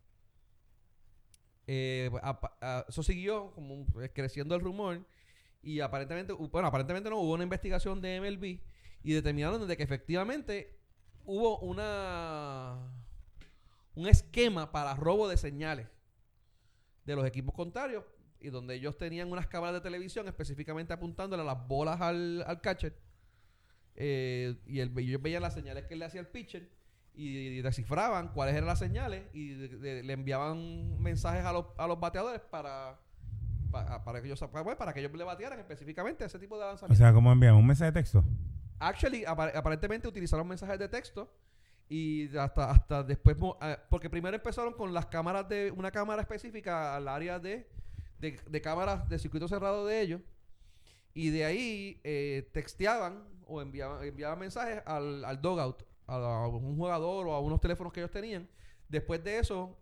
Eh, 1.67 2.09
a- 2.21 2.85
eso 2.89 3.03
siguió 3.03 3.51
como 3.51 3.85
eh, 4.01 4.09
creciendo 4.13 4.55
el 4.55 4.61
rumor 4.61 5.05
y 5.61 5.79
aparentemente, 5.79 6.33
bueno, 6.33 6.67
aparentemente 6.67 7.09
no 7.09 7.17
hubo 7.17 7.33
una 7.33 7.43
investigación 7.43 8.01
de 8.01 8.19
MLB 8.19 8.59
y 9.03 9.13
determinaron 9.13 9.67
de 9.67 9.77
que 9.77 9.83
efectivamente 9.83 10.75
hubo 11.25 11.59
una 11.59 12.77
un 13.93 14.07
esquema 14.07 14.71
para 14.71 14.95
robo 14.95 15.27
de 15.27 15.37
señales 15.37 15.87
de 17.05 17.15
los 17.15 17.25
equipos 17.25 17.53
contrarios 17.53 18.03
y 18.39 18.49
donde 18.49 18.75
ellos 18.75 18.97
tenían 18.97 19.31
unas 19.31 19.47
cámaras 19.47 19.75
de 19.75 19.81
televisión 19.81 20.27
específicamente 20.27 20.93
apuntándole 20.93 21.43
las 21.43 21.67
bolas 21.67 22.01
al, 22.01 22.43
al 22.47 22.59
catcher 22.61 22.97
eh, 23.95 24.55
y 24.65 24.79
el, 24.79 24.97
ellos 24.97 25.21
veían 25.21 25.41
las 25.41 25.53
señales 25.53 25.85
que 25.85 25.93
él 25.93 25.99
le 25.99 26.05
hacía 26.05 26.21
al 26.21 26.27
pitcher 26.27 26.69
y 27.13 27.61
descifraban 27.61 28.29
cuáles 28.29 28.55
eran 28.55 28.67
las 28.67 28.79
señales 28.79 29.23
y 29.33 29.49
de- 29.49 29.67
de- 29.79 30.03
le 30.03 30.13
enviaban 30.13 30.99
mensajes 31.01 31.43
a 31.43 31.51
los, 31.51 31.65
a 31.77 31.85
los 31.87 31.99
bateadores 31.99 32.39
para, 32.41 32.97
para, 33.69 34.03
para 34.03 34.21
que 34.21 34.27
ellos 34.27 34.39
para, 34.39 34.77
para 34.77 34.93
que 34.93 35.01
ellos 35.01 35.11
le 35.13 35.23
batearan 35.25 35.59
específicamente 35.59 36.23
ese 36.23 36.39
tipo 36.39 36.57
de 36.57 36.63
O 36.63 36.67
lanzamientos. 36.67 36.97
sea, 36.97 37.11
¿cómo 37.13 37.31
enviamos? 37.31 37.59
¿Un 37.59 37.67
mensaje 37.67 37.91
de 37.91 37.99
texto? 37.99 38.23
Actually, 38.79 39.23
apar- 39.25 39.55
aparentemente 39.55 40.07
utilizaron 40.07 40.47
mensajes 40.47 40.79
de 40.79 40.87
texto 40.87 41.29
y 41.89 42.35
hasta, 42.37 42.71
hasta 42.71 43.03
después, 43.03 43.35
ah, 43.59 43.77
porque 43.89 44.09
primero 44.09 44.35
empezaron 44.37 44.73
con 44.73 44.93
las 44.93 45.05
cámaras 45.07 45.47
de, 45.49 45.69
una 45.71 45.91
cámara 45.91 46.21
específica 46.21 46.95
al 46.95 47.09
área 47.09 47.37
de, 47.39 47.67
de, 48.19 48.39
de 48.47 48.61
cámaras 48.61 49.07
de 49.09 49.19
circuito 49.19 49.49
cerrado 49.49 49.85
de 49.85 49.99
ellos 50.01 50.21
y 51.13 51.29
de 51.29 51.43
ahí 51.43 51.99
eh, 52.05 52.49
texteaban 52.53 53.21
o 53.51 53.61
enviaban, 53.61 54.03
enviaban 54.03 54.39
mensajes 54.39 54.81
al, 54.85 55.23
al 55.25 55.41
dogout, 55.41 55.83
a, 56.07 56.15
a 56.15 56.47
un 56.47 56.75
jugador 56.75 57.27
o 57.27 57.33
a 57.33 57.39
unos 57.39 57.59
teléfonos 57.59 57.91
que 57.93 57.99
ellos 57.99 58.11
tenían. 58.11 58.47
Después 58.89 59.23
de 59.23 59.39
eso, 59.39 59.77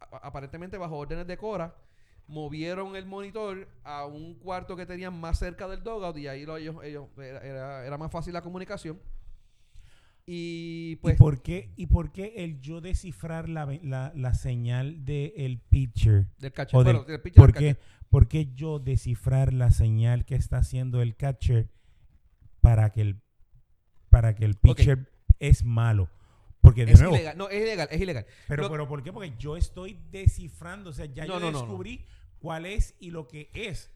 a- 0.00 0.16
aparentemente 0.28 0.76
bajo 0.78 0.96
órdenes 0.96 1.26
de 1.26 1.36
Cora, 1.36 1.74
movieron 2.28 2.96
el 2.96 3.06
monitor 3.06 3.68
a 3.84 4.04
un 4.06 4.34
cuarto 4.34 4.74
que 4.76 4.84
tenían 4.86 5.18
más 5.18 5.38
cerca 5.38 5.68
del 5.68 5.82
dogout 5.82 6.16
y 6.18 6.26
ahí 6.26 6.44
lo- 6.44 6.56
ellos, 6.56 6.76
ellos 6.82 7.06
era, 7.18 7.40
era- 7.40 7.86
era 7.86 7.98
más 7.98 8.10
fácil 8.10 8.32
la 8.32 8.42
comunicación. 8.42 8.98
Y 10.28 10.96
pues 10.96 11.14
¿Y, 11.14 11.18
por 11.18 11.40
qué, 11.40 11.70
¿Y 11.76 11.86
por 11.86 12.10
qué 12.10 12.34
el 12.38 12.60
yo 12.60 12.80
descifrar 12.80 13.48
la, 13.48 13.66
la, 13.82 14.12
la 14.16 14.34
señal 14.34 15.04
del 15.04 15.60
pitcher? 15.68 16.26
del 16.38 16.52
catcher. 16.52 16.80
O 16.80 16.82
del- 16.84 16.96
bueno, 16.96 17.08
del 17.08 17.20
pitcher 17.20 17.40
¿por, 17.40 17.52
qué, 17.52 17.74
catcher. 17.76 17.80
por 18.10 18.26
qué 18.28 18.52
yo 18.54 18.78
descifrar 18.80 19.52
la 19.52 19.70
señal 19.70 20.24
que 20.24 20.34
está 20.34 20.58
haciendo 20.58 21.00
el 21.00 21.14
catcher 21.14 21.68
para 22.68 22.90
que 22.90 23.00
el, 23.02 23.20
para 24.10 24.34
que 24.34 24.44
el 24.44 24.54
pitcher 24.56 25.10
es 25.38 25.64
malo? 25.64 26.08
Porque 26.60 26.84
de 26.84 26.92
Es 26.92 27.00
nuevo, 27.00 27.14
ilegal. 27.14 27.38
No, 27.38 27.48
es 27.48 27.62
ilegal, 27.62 27.88
es 27.90 28.00
ilegal. 28.00 28.26
pero, 28.48 28.64
Lo- 28.64 28.70
pero 28.70 28.88
¿por 28.88 29.02
qué? 29.02 29.12
Porque 29.12 29.32
yo 29.38 29.56
estoy 29.56 29.98
descifrando, 30.10 30.90
o 30.90 30.92
sea, 30.92 31.06
ya 31.06 31.24
No, 31.26 31.34
yo 31.34 31.40
no, 31.40 31.46
no, 31.46 31.52
no. 31.52 31.58
descubrí 31.60 32.04
cuál 32.40 32.66
es 32.66 32.94
y 32.98 33.10
lo 33.10 33.28
que 33.28 33.50
es. 33.54 33.90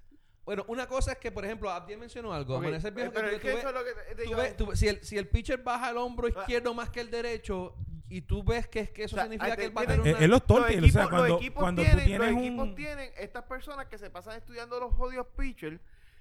Bueno, 0.45 0.65
una 0.69 0.87
cosa 0.87 1.13
es 1.13 1.19
que, 1.19 1.31
por 1.31 1.45
ejemplo, 1.45 1.71
Abdiel 1.71 1.99
mencionó 1.99 2.33
algo. 2.33 2.55
Ok, 2.57 2.63
Amanecer 2.65 2.93
Viejo, 2.93 3.13
pero 3.13 3.29
que 3.41 3.53
es 3.53 3.65
es 4.73 4.79
si, 4.79 4.89
el, 4.89 5.05
si 5.05 5.19
el 5.19 5.29
pitcher 5.29 5.63
baja 5.63 5.91
el 5.91 5.97
hombro 5.97 6.27
Ah. 6.29 6.41
izquierdo 6.41 6.73
más 6.75 6.91
que 6.91 7.01
el 7.01 7.11
derecho 7.11 7.77
y 8.09 8.23
tú 8.23 8.43
ves 8.43 8.67
que, 8.67 8.81
es 8.81 8.91
que 8.91 9.05
eso 9.05 9.15
O 9.17 9.19
sea, 9.19 9.25
significa 9.25 9.51
que 9.51 9.57
te- 9.63 9.65
él 9.67 9.77
va 9.77 9.83
a 9.83 9.87
tiene- 9.87 10.03
tener 10.03 10.15
Eh, 10.15 10.17
una... 10.17 10.25
es 10.25 10.31
los 10.31 10.41
Los 10.41 10.47
tortes, 10.47 10.77
o 10.77 10.79
equipos, 10.79 10.93
sea, 10.93 11.03
los 11.03 11.11
cuando, 11.11 11.37
equipos 11.37 11.63
cuando 11.63 11.83
tienen, 11.83 11.99
tú 12.01 12.05
tienes 12.07 12.29
los 12.31 12.37
un... 12.37 12.45
equipos 12.45 12.75
tienen 12.75 13.11
estas 13.19 13.43
personas 13.45 13.87
que 13.87 13.99
se 13.99 14.11
pasan 14.11 14.37
estudiando 14.39 14.81
los 14.81 14.93
jodidos 14.95 15.27
pitchers 15.37 15.81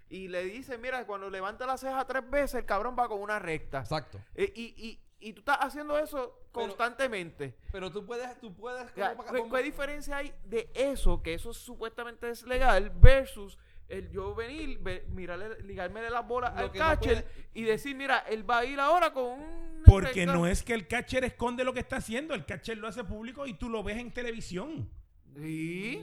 y 0.10 0.28
le 0.28 0.44
dicen, 0.44 0.82
mira, 0.82 1.06
cuando 1.06 1.30
levanta 1.30 1.66
la 1.66 1.78
ceja 1.78 2.06
tres 2.06 2.28
veces, 2.30 2.56
el 2.56 2.66
cabrón 2.66 2.96
va 2.98 3.08
con 3.08 3.22
una 3.22 3.40
recta. 3.40 3.80
Exacto. 3.80 4.20
Eh, 4.36 4.52
y, 4.56 4.64
y, 4.78 5.00
y 5.30 5.34
tú 5.34 5.40
estás 5.42 5.58
haciendo 5.62 5.98
eso 6.00 6.40
constantemente. 6.52 7.56
Pero 7.72 7.92
tú 7.92 8.06
puedes... 8.06 8.40
Tú 8.40 8.54
puedes 8.56 8.92
como- 8.92 9.26
¿qué, 9.26 9.50
qué 9.58 9.64
diferencia 9.64 10.18
hay 10.18 10.34
de 10.46 10.70
eso, 10.74 11.22
que 11.22 11.34
eso 11.34 11.54
supuestamente 11.54 12.30
es 12.30 12.44
legal, 12.44 12.90
versus 12.96 13.58
el 13.88 14.10
yo 14.12 14.36
venir, 14.36 14.78
ve- 14.80 15.06
mirarle, 15.10 15.62
ligarme 15.64 16.08
las 16.10 16.28
bolas 16.28 16.54
Lo 16.54 16.60
al 16.60 16.66
no 16.68 16.74
catcher 16.74 17.24
puede- 17.24 17.48
y 17.54 17.64
decir, 17.64 17.96
mira, 17.96 18.20
él 18.30 18.48
va 18.50 18.60
a 18.60 18.66
ir 18.66 18.80
ahora 18.80 19.12
con 19.14 19.24
un... 19.26 19.84
Porque 19.86 20.26
no 20.26 20.46
es 20.46 20.62
que 20.64 20.74
el 20.74 20.88
catcher 20.88 21.24
esconde 21.24 21.64
lo 21.64 21.74
que 21.74 21.80
está 21.80 21.98
haciendo, 21.98 22.34
el 22.34 22.46
catcher 22.46 22.78
lo 22.78 22.88
hace 22.88 23.04
público 23.04 23.46
y 23.48 23.54
tú 23.54 23.70
lo 23.70 23.82
ves 23.84 23.98
en 23.98 24.12
televisión. 24.14 24.90
Sí, 25.36 26.02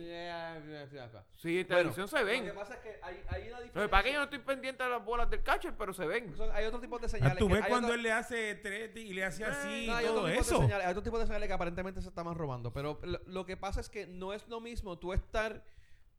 sí, 1.36 1.58
en 1.58 1.66
Bueno, 1.66 1.92
televisión 1.92 2.08
se 2.08 2.24
ven. 2.24 2.46
Lo 2.46 2.52
que 2.52 2.58
pasa 2.58 2.74
es 2.74 2.80
que 2.80 2.88
hay, 3.02 3.22
hay 3.28 3.42
una 3.48 3.50
Lo 3.50 3.56
que 3.58 3.64
diferencia. 3.64 3.90
pasa 3.90 3.98
es 4.00 4.04
que 4.04 4.12
yo 4.12 4.18
no 4.18 4.24
estoy 4.24 4.38
pendiente 4.38 4.82
de 4.84 4.90
las 4.90 5.04
bolas 5.04 5.30
del 5.30 5.42
catcher, 5.42 5.74
pero 5.76 5.92
se 5.92 6.06
ven. 6.06 6.36
Son- 6.36 6.50
hay 6.52 6.64
otro 6.64 6.80
tipo 6.80 6.98
de 6.98 7.06
Ah, 7.06 7.08
señales. 7.08 7.38
tú 7.38 7.48
que- 7.48 7.54
ves 7.54 7.62
hay 7.64 7.68
cuando 7.70 7.88
otro- 7.88 7.94
él 7.96 8.02
le 8.02 8.12
hace 8.12 8.54
tres 8.56 8.96
y 8.96 9.12
le 9.12 9.24
hace 9.24 9.44
así 9.44 9.68
No, 9.68 9.76
y 9.76 9.90
hay 9.90 10.04
todo 10.06 10.14
otro 10.20 10.24
tipo 10.24 10.34
de 10.34 10.36
eso. 10.38 10.60
señales, 10.62 10.86
hay 10.86 10.90
otro 10.90 11.02
tipo 11.02 11.18
de 11.18 11.26
señales 11.26 11.46
que 11.48 11.52
aparentemente 11.54 12.00
se 12.02 12.08
estaban 12.08 12.34
robando. 12.36 12.72
Pero 12.72 12.98
lo, 13.02 13.20
lo 13.26 13.46
que 13.46 13.56
pasa 13.56 13.80
es 13.80 13.88
que 13.88 14.06
no 14.06 14.32
es 14.32 14.46
lo 14.48 14.60
mismo 14.60 14.98
tú 14.98 15.12
estar 15.12 15.62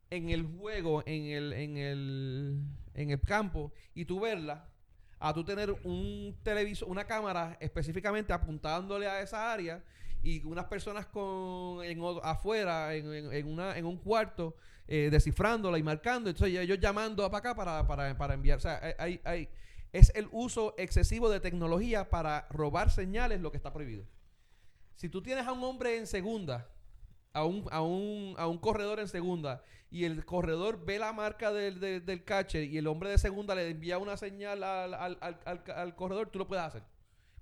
en 0.09 0.29
el 0.29 0.45
juego, 0.45 1.03
en 1.05 1.25
el, 1.25 1.53
en 1.53 1.77
el, 1.77 2.61
en 2.93 3.09
el 3.11 3.21
campo, 3.21 3.73
y 3.93 4.05
tú 4.05 4.19
verla, 4.19 4.69
a 5.19 5.33
tú 5.33 5.43
tener 5.43 5.71
un 5.83 6.37
televisor, 6.43 6.87
una 6.87 7.05
cámara 7.05 7.57
específicamente 7.59 8.31
apuntándole 8.33 9.07
a 9.07 9.19
esa 9.21 9.51
área 9.51 9.83
y 10.23 10.43
unas 10.45 10.65
personas 10.65 11.05
con 11.07 11.83
en, 11.83 12.01
afuera, 12.23 12.93
en, 12.95 13.31
en- 13.33 13.47
una, 13.47 13.77
en 13.77 13.85
un 13.85 13.97
cuarto, 13.97 14.55
eh, 14.87 15.09
descifrándola 15.11 15.77
y 15.77 15.83
marcando. 15.83 16.29
Entonces 16.29 16.57
ellos 16.57 16.79
llamando 16.79 17.23
para 17.29 17.37
acá 17.39 17.55
para, 17.55 17.87
para, 17.87 18.17
para 18.17 18.33
enviar. 18.33 18.57
O 18.57 18.61
sea, 18.61 18.81
hay- 18.99 19.19
hay, 19.23 19.49
es 19.93 20.11
el 20.15 20.27
uso 20.31 20.75
excesivo 20.77 21.29
de 21.29 21.39
tecnología 21.39 22.09
para 22.09 22.47
robar 22.49 22.91
señales 22.91 23.39
lo 23.41 23.51
que 23.51 23.57
está 23.57 23.71
prohibido. 23.71 24.05
Si 24.95 25.09
tú 25.09 25.21
tienes 25.21 25.45
a 25.45 25.51
un 25.53 25.63
hombre 25.63 25.97
en 25.97 26.07
segunda, 26.07 26.67
a 27.33 27.45
un, 27.45 27.65
a 27.71 27.81
un, 27.81 28.33
a 28.37 28.47
un 28.47 28.57
corredor 28.57 28.99
en 28.99 29.07
segunda, 29.07 29.61
y 29.89 30.03
el 30.03 30.25
corredor 30.25 30.83
ve 30.83 30.99
la 30.99 31.13
marca 31.13 31.53
del, 31.53 31.79
del, 31.79 32.05
del 32.05 32.23
catcher 32.25 32.63
y 32.63 32.77
el 32.77 32.87
hombre 32.87 33.09
de 33.11 33.17
segunda 33.17 33.55
le 33.55 33.69
envía 33.69 33.97
una 33.99 34.17
señal 34.17 34.63
al, 34.63 34.93
al, 34.93 35.17
al, 35.21 35.39
al- 35.45 35.63
al 35.73 35.95
corredor, 35.95 36.29
tú 36.29 36.39
lo 36.39 36.47
puedes 36.47 36.65
hacer. 36.65 36.83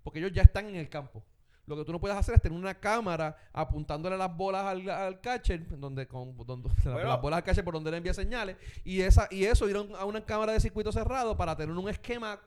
Porque 0.03 0.19
ellos 0.19 0.31
ya 0.33 0.43
están 0.43 0.67
en 0.67 0.75
el 0.75 0.89
campo. 0.89 1.23
Lo 1.67 1.75
que 1.75 1.83
tú 1.83 1.91
no 1.91 1.99
puedes 1.99 2.15
hacer 2.15 2.35
es 2.35 2.41
tener 2.41 2.57
una 2.57 2.75
cámara 2.75 3.35
apuntándole 3.51 4.17
las 4.17 4.35
bolas 4.35 4.63
al, 4.65 4.87
al 4.89 5.19
catcher, 5.19 5.67
donde, 5.79 6.07
con, 6.07 6.37
donde 6.45 6.69
Bueno. 6.83 7.09
las 7.09 7.21
bolas 7.21 7.37
al 7.37 7.43
catcher 7.43 7.63
por 7.63 7.73
donde 7.73 7.89
le 7.91 7.97
envía 7.97 8.13
señales, 8.13 8.55
y 8.83 9.01
esa 9.01 9.27
y 9.31 9.45
eso 9.45 9.67
ir 9.67 9.75
a 9.75 9.81
un- 9.81 9.95
a 9.95 10.05
una 10.05 10.23
cámara 10.23 10.51
de 10.53 10.59
circuito 10.59 10.91
cerrado 10.91 11.35
para 11.35 11.55
tener 11.55 11.75
un 11.75 11.89
esquema 11.89 12.39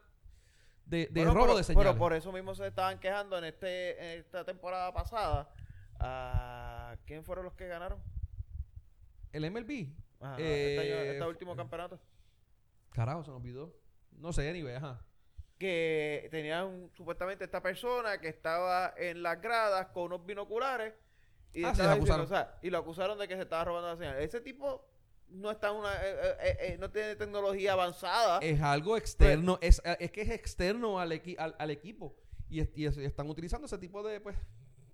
de, 0.86 1.06
de 1.06 1.10
Bueno, 1.20 1.34
robo 1.34 1.46
pero, 1.46 1.58
de 1.58 1.64
señales. 1.64 1.88
Pero 1.90 1.98
por 1.98 2.12
eso 2.12 2.30
mismo 2.32 2.54
se 2.54 2.66
estaban 2.68 2.98
quejando 3.00 3.36
en 3.38 3.44
este 3.44 4.14
en 4.14 4.20
esta 4.20 4.44
temporada 4.44 4.92
pasada. 4.92 5.50
¿A 6.00 6.96
quién 7.04 7.24
fueron 7.24 7.44
los 7.44 7.54
que 7.54 7.66
ganaron? 7.66 7.98
El 9.32 9.50
MLB, 9.50 9.88
Ajá, 10.20 10.36
Eh, 10.38 10.76
este, 10.76 10.80
año- 10.94 11.12
este 11.12 11.24
último 11.26 11.56
campeonato. 11.56 11.98
Carajo, 12.92 13.24
se 13.24 13.30
nos 13.30 13.40
olvidó. 13.40 13.74
No 14.12 14.32
sé, 14.32 14.48
anyway, 14.48 14.76
ajá. 14.76 15.00
Que 15.58 16.28
tenía 16.30 16.64
un- 16.64 16.90
supuestamente 16.94 17.44
esta 17.44 17.60
persona 17.62 18.20
que 18.20 18.28
estaba 18.28 18.94
en 18.96 19.22
las 19.22 19.40
gradas 19.42 19.88
con 19.88 20.04
unos 20.04 20.24
binoculares 20.24 20.94
y, 21.52 21.64
Ah, 21.64 21.74
sí, 21.74 21.82
lo 21.82 21.88
diciendo, 21.88 21.92
acusaron. 21.94 22.24
o 22.24 22.28
sea, 22.28 22.58
y 22.62 22.70
lo 22.70 22.78
acusaron 22.78 23.18
de 23.18 23.26
que 23.28 23.34
se 23.36 23.42
estaba 23.42 23.64
robando 23.64 23.88
la 23.88 23.96
señal. 23.96 24.22
Ese 24.22 24.40
tipo 24.40 24.84
no 25.30 25.50
está 25.50 25.72
una 25.72 25.92
eh, 25.94 25.98
eh, 26.22 26.36
eh, 26.40 26.56
eh, 26.60 26.76
no 26.78 26.90
tiene 26.90 27.16
tecnología 27.16 27.72
avanzada. 27.72 28.38
Es 28.40 28.60
algo 28.62 28.96
externo, 28.96 29.58
es, 29.60 29.82
es 29.98 30.10
que 30.12 30.22
es 30.22 30.30
externo 30.30 31.00
al, 31.00 31.10
equi- 31.12 31.36
al, 31.38 31.54
al 31.58 31.70
equipo. 31.70 32.14
Y, 32.48 32.60
es- 32.60 32.70
y 32.76 32.86
es- 32.86 32.96
están 32.96 33.28
utilizando 33.28 33.66
ese 33.66 33.76
tipo 33.78 34.02
de 34.02 34.20
pues 34.20 34.36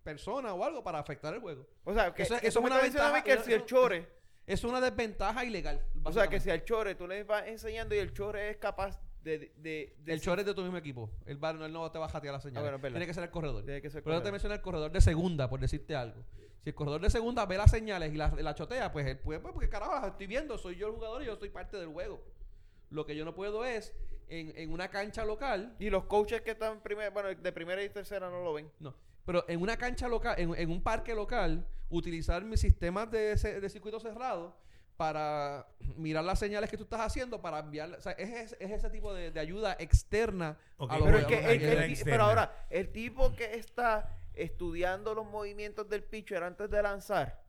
personas 0.02 0.52
o 0.52 0.64
algo 0.64 0.82
para 0.82 0.98
afectar 0.98 1.32
el 1.34 1.40
juego. 1.40 1.66
o 1.84 1.92
sea, 1.94 2.12
que 2.14 2.22
eso- 2.22 2.36
es 2.36 2.56
una 2.56 2.78
ventaja, 2.78 3.22
que 3.22 3.38
si 3.38 3.52
el 3.52 3.64
chore, 3.64 4.08
Es 4.46 4.62
una 4.64 4.80
desventaja 4.80 5.44
ilegal. 5.44 5.80
o 6.04 6.12
sea, 6.12 6.28
que 6.28 6.38
si 6.40 6.50
al 6.50 6.64
chore 6.64 6.94
tú 6.94 7.06
le 7.06 7.22
vas 7.24 7.46
enseñando 7.46 7.94
y 7.94 7.98
el 7.98 8.12
chore 8.12 8.50
es 8.50 8.56
capaz 8.58 9.00
de... 9.24 9.38
de, 9.56 9.96
de- 10.04 10.12
el 10.12 10.20
chore 10.20 10.42
es 10.42 10.46
de 10.46 10.54
tu 10.54 10.62
mismo 10.62 10.76
equipo. 10.76 11.10
El 11.26 11.36
bar 11.38 11.54
no, 11.56 11.64
él 11.64 11.72
no 11.72 11.90
te 11.90 11.98
va 11.98 12.06
a 12.06 12.08
jatear 12.08 12.34
la 12.34 12.40
señal. 12.40 12.64
Ah, 12.66 12.76
bueno. 12.76 12.90
Tiene 12.90 13.06
que 13.06 13.14
ser 13.14 13.24
el 13.24 13.30
corredor. 13.30 13.64
Tiene 13.64 13.82
que 13.82 13.90
ser 13.90 14.02
Pero 14.02 14.14
yo 14.14 14.18
te 14.18 14.22
corredor. 14.22 14.32
mencioné 14.32 14.54
el 14.56 14.60
corredor 14.60 14.92
de 14.92 15.00
segunda, 15.00 15.48
por 15.50 15.58
decirte 15.60 15.96
algo. 15.96 16.22
Si 16.62 16.70
el 16.70 16.74
corredor 16.74 17.00
de 17.00 17.10
segunda 17.10 17.44
ve 17.46 17.56
las 17.58 17.70
señales 17.70 18.12
y 18.12 18.16
la, 18.16 18.28
la 18.30 18.54
chotea, 18.54 18.90
pues 18.92 19.06
él 19.06 19.18
puede, 19.18 19.40
pues, 19.40 19.52
porque 19.52 19.68
carajo, 19.68 19.94
las 19.94 20.06
estoy 20.12 20.26
viendo, 20.26 20.56
soy 20.56 20.76
yo 20.76 20.86
el 20.86 20.94
jugador 20.94 21.22
y 21.22 21.26
yo 21.26 21.36
soy 21.36 21.50
parte 21.50 21.76
del 21.76 21.88
juego. 21.88 22.22
Lo 22.90 23.04
que 23.04 23.16
yo 23.16 23.24
no 23.24 23.34
puedo 23.34 23.64
es, 23.64 23.92
en, 24.28 24.52
en 24.56 24.72
una 24.72 24.88
cancha 24.88 25.24
local, 25.24 25.74
Y 25.78 25.90
los 25.90 26.04
coaches 26.04 26.40
que 26.42 26.52
están 26.52 26.80
primer, 26.80 27.10
bueno, 27.12 27.28
de 27.34 27.52
primera 27.52 27.82
y 27.82 27.88
tercera 27.90 28.30
no 28.30 28.42
lo 28.42 28.54
ven. 28.54 28.70
no, 28.80 28.94
pero 29.26 29.44
en 29.48 29.60
una 29.60 29.76
cancha 29.76 30.06
local, 30.08 30.34
en, 30.38 30.54
en 30.54 30.70
un 30.70 30.82
parque 30.82 31.14
local, 31.14 31.66
utilizar 31.90 32.42
mis 32.44 32.60
sistemas 32.60 33.10
de, 33.10 33.36
de 33.36 33.68
circuito 33.68 33.98
cerrado 34.00 34.56
para 34.96 35.66
mirar 35.96 36.24
las 36.24 36.38
señales 36.38 36.70
que 36.70 36.76
tú 36.76 36.84
estás 36.84 37.00
haciendo, 37.00 37.40
para 37.42 37.58
enviar, 37.58 37.90
o 37.92 38.00
sea, 38.00 38.12
es, 38.12 38.52
es- 38.52 38.56
es 38.60 38.70
ese 38.70 38.90
tipo 38.90 39.12
de, 39.12 39.30
de 39.30 39.40
ayuda 39.40 39.76
externa 39.78 40.56
a 40.78 40.98
los 40.98 41.06
Pero, 41.06 41.18
es 41.18 41.26
que 41.26 41.34
a 41.36 41.50
el- 41.52 41.62
el 41.62 41.78
externa. 41.90 42.12
pero 42.12 42.24
ahora, 42.24 42.66
el 42.70 42.88
tipo 42.92 43.34
que 43.34 43.54
está 43.54 44.16
estudiando 44.34 45.14
los 45.14 45.26
movimientos 45.26 45.88
del 45.88 46.02
pitcher 46.04 46.42
antes 46.42 46.70
de 46.70 46.82
lanzar 46.82 47.42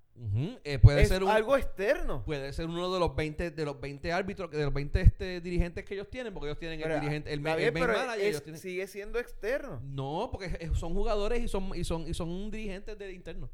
eh, 0.63 0.80
puede 0.80 1.01
es 1.01 1.09
ser 1.09 1.23
un, 1.26 1.30
algo 1.30 1.57
externo. 1.57 2.23
puede 2.23 2.53
ser 2.53 2.67
uno 2.67 2.91
de 2.93 2.99
los 3.01 3.13
20 3.17 3.51
de 3.51 3.65
los 3.65 3.81
20 3.81 4.13
árbitros 4.13 4.49
de 4.49 4.63
los 4.63 4.73
20 4.73 5.01
este, 5.01 5.41
dirigentes 5.41 5.84
que 5.84 5.93
ellos 5.93 6.09
tienen 6.09 6.34
porque 6.34 6.47
ellos 6.47 6.57
tienen 6.59 6.80
Pero, 6.81 6.93
el 6.95 7.01
dirigente 7.01 7.34
el, 7.34 7.39
el 7.39 7.43
bien, 7.57 7.73
main 7.73 7.85
pero 7.85 7.97
manager 7.99 8.22
es- 8.22 8.27
ellos 8.30 8.43
tienen- 8.43 8.61
sigue 8.61 8.88
siendo 8.88 9.19
externo. 9.19 9.81
no 9.84 10.30
porque 10.31 10.72
son 10.76 10.93
jugadores 10.93 11.43
y 11.43 11.49
son 11.49 11.76
y 11.76 11.84
son 11.84 12.07
y 12.07 12.13
son 12.13 12.49
dirigentes 12.49 12.97
de 12.97 13.11
interno 13.11 13.49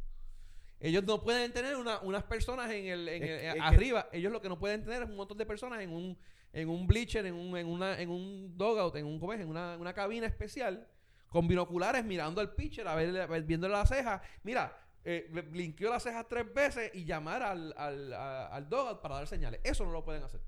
ellos 0.81 1.03
no 1.03 1.21
pueden 1.23 1.53
tener 1.53 1.75
una- 1.77 1.99
unas 2.01 2.23
personas 2.23 2.69
en 2.71 2.87
el, 2.87 3.07
en 3.07 3.23
el- 3.23 3.29
es 3.29 3.53
que- 3.53 3.59
arriba. 3.61 4.09
Ellos 4.11 4.31
lo 4.31 4.41
que 4.41 4.49
no 4.49 4.59
pueden 4.59 4.83
tener 4.83 5.03
es 5.03 5.09
un 5.09 5.15
montón 5.15 5.37
de 5.37 5.45
personas 5.45 5.79
en 5.81 5.91
un 5.91 6.17
en 6.53 6.67
un 6.67 6.85
bleacher 6.85 7.25
en 7.25 7.33
un 7.33 7.55
en 7.55 7.65
una 7.67 7.99
en 8.01 8.09
un 8.09 8.57
dogout 8.57 8.95
en 8.97 9.05
un 9.05 9.19
¿cómo 9.19 9.33
en 9.33 9.47
una, 9.47 9.77
una 9.77 9.93
cabina 9.93 10.27
especial 10.27 10.85
con 11.29 11.47
binoculares 11.47 12.03
mirando 12.03 12.41
al 12.41 12.53
pitcher 12.55 12.85
a 12.89 12.95
ver, 12.95 13.21
a 13.21 13.25
ver- 13.27 13.43
viéndole 13.43 13.73
la 13.73 13.85
ceja. 13.85 14.21
Mira 14.43 14.77
eh, 15.05 15.29
le 15.31 15.41
blinqueó 15.43 15.89
las 15.89 16.03
cejas 16.03 16.27
tres 16.27 16.53
veces 16.53 16.91
y 16.93 17.05
llamar 17.05 17.41
al, 17.41 17.73
al, 17.77 18.13
a- 18.13 18.47
al 18.47 18.67
dogout 18.69 19.01
para 19.01 19.15
dar 19.15 19.27
señales. 19.27 19.61
Eso 19.63 19.85
no 19.85 19.91
lo 19.91 20.03
pueden 20.03 20.23
hacer. 20.23 20.41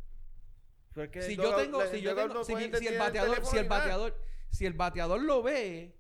Si 1.24 1.36
yo 1.38 1.44
tengo, 1.64 1.80
si 1.92 2.02
yo 2.02 2.10
tengo, 2.28 2.44
si, 2.80 2.88
el 2.88 2.94
bateador, 3.00 3.36
si 3.46 3.58
el 3.58 3.64
bateador, 3.70 4.18
si 4.52 4.66
el 4.66 4.74
bateador 4.74 5.22
lo 5.22 5.42
ve 5.42 5.96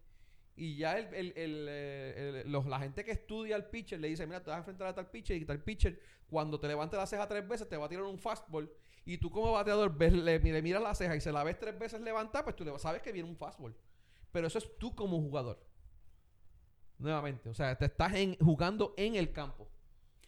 y 0.56 0.76
ya 0.78 0.98
el, 1.00 1.14
el- 1.14 1.34
el, 1.36 1.66
eh, 1.70 2.42
el- 2.46 2.52
los- 2.52 2.66
la 2.68 2.80
gente 2.80 3.04
que 3.04 3.12
estudia 3.12 3.56
al 3.56 3.70
pitcher 3.70 4.00
le 4.00 4.08
dice, 4.10 4.26
mira, 4.28 4.44
te 4.44 4.50
vas 4.50 4.58
a 4.58 4.60
enfrentar 4.60 4.88
a 4.88 4.94
tal 4.94 5.10
pitcher 5.10 5.36
y 5.42 5.46
tal 5.46 5.62
pitcher, 5.64 6.00
cuando 6.28 6.60
te 6.60 6.68
levante 6.68 6.96
la 6.98 7.06
ceja 7.08 7.28
tres 7.28 7.48
veces 7.48 7.68
te 7.70 7.78
va 7.78 7.86
a 7.86 7.90
tirar 7.90 8.04
un 8.06 8.18
fastball 8.20 8.72
y 9.06 9.18
tú 9.18 9.30
como 9.32 9.52
bateador 9.52 9.96
ves, 9.98 10.14
le, 10.14 10.40
le 10.40 10.62
miras 10.62 10.82
la 10.82 10.94
ceja 10.96 11.16
y 11.16 11.22
se 11.22 11.32
la 11.32 11.44
ves 11.44 11.60
tres 11.60 11.78
veces 11.78 12.02
levantar, 12.02 12.44
pues 12.44 12.56
tú 12.56 12.64
le, 12.64 12.78
sabes 12.80 13.02
que 13.02 13.12
viene 13.12 13.28
un 13.30 13.36
fastball. 13.36 13.76
Pero 14.32 14.48
eso 14.48 14.58
es 14.60 14.78
tú 14.80 14.96
como 14.96 15.20
jugador. 15.20 15.64
Nuevamente, 16.98 17.50
o 17.50 17.54
sea, 17.54 17.76
te 17.78 17.86
estás 17.86 18.14
en- 18.14 18.38
jugando 18.38 18.94
en 18.98 19.16
el 19.16 19.32
campo. 19.32 19.70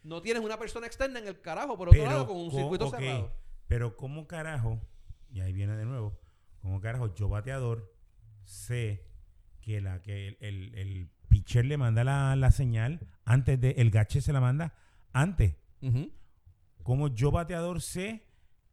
No 0.04 0.22
tienes 0.22 0.44
una 0.44 0.58
persona 0.60 0.86
externa 0.88 1.20
en 1.20 1.28
el 1.28 1.40
carajo, 1.42 1.78
por 1.78 1.90
otro 1.90 2.00
lado, 2.06 2.28
con 2.28 2.38
un 2.38 2.52
circuito 2.52 2.86
cerrado. 3.00 3.34
Pero 3.68 3.96
como 3.96 4.28
carajo, 4.28 4.80
y 5.32 5.40
ahí 5.40 5.54
viene 5.54 5.76
de 5.78 5.86
nuevo, 5.86 6.20
como 6.62 6.80
carajo, 6.82 7.14
yo 7.16 7.30
bateador 7.30 7.92
sé 8.44 9.08
que 9.66 9.82
la 9.82 10.02
que 10.02 10.28
el, 10.30 10.38
el, 10.40 10.76
el 10.76 11.10
pitcher 11.28 11.66
le 11.66 11.76
manda 11.78 12.04
la, 12.04 12.36
la 12.36 12.52
señal 12.52 13.00
antes 13.26 13.60
de 13.60 13.72
el 13.80 13.90
gache 13.90 14.22
se 14.22 14.32
la 14.32 14.40
manda 14.40 14.74
antes. 15.12 15.56
Como 16.84 17.08
yo 17.08 17.32
bateador 17.32 17.82
sé 17.82 18.24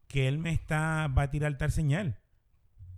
que 0.07 0.29
él 0.29 0.39
me 0.39 0.51
está 0.53 1.09
va 1.09 1.23
a 1.23 1.31
tirar 1.31 1.57
tal 1.57 1.73
señal. 1.73 2.19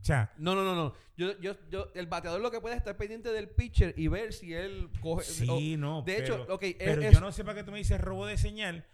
O 0.01 0.05
sea, 0.05 0.33
No, 0.37 0.55
no, 0.55 0.65
no, 0.65 0.75
no. 0.75 0.93
Yo, 1.17 1.39
yo, 1.41 1.55
yo, 1.71 1.91
el 1.95 2.07
bateador 2.09 2.41
lo 2.41 2.51
que 2.51 2.61
puede 2.61 2.75
es 2.75 2.81
estar 2.81 2.97
pendiente 2.97 3.31
del 3.33 3.49
pitcher 3.49 3.95
y 3.97 4.09
ver 4.09 4.33
si 4.33 4.53
él 4.53 4.91
coge. 5.01 5.25
sí, 5.25 5.75
o- 5.77 5.79
no. 5.79 6.03
de 6.03 6.15
pero, 6.17 6.35
hecho, 6.43 6.53
ok, 6.53 6.63
es- 6.65 6.75
pero 6.79 7.03
es- 7.03 7.15
yo 7.15 7.21
no 7.21 7.31
sé 7.33 7.45
para 7.45 7.55
qué 7.59 7.65
tú 7.65 7.71
me 7.71 7.79
dices 7.79 8.01
robo 8.01 8.27
de 8.27 8.37
señal. 8.37 8.85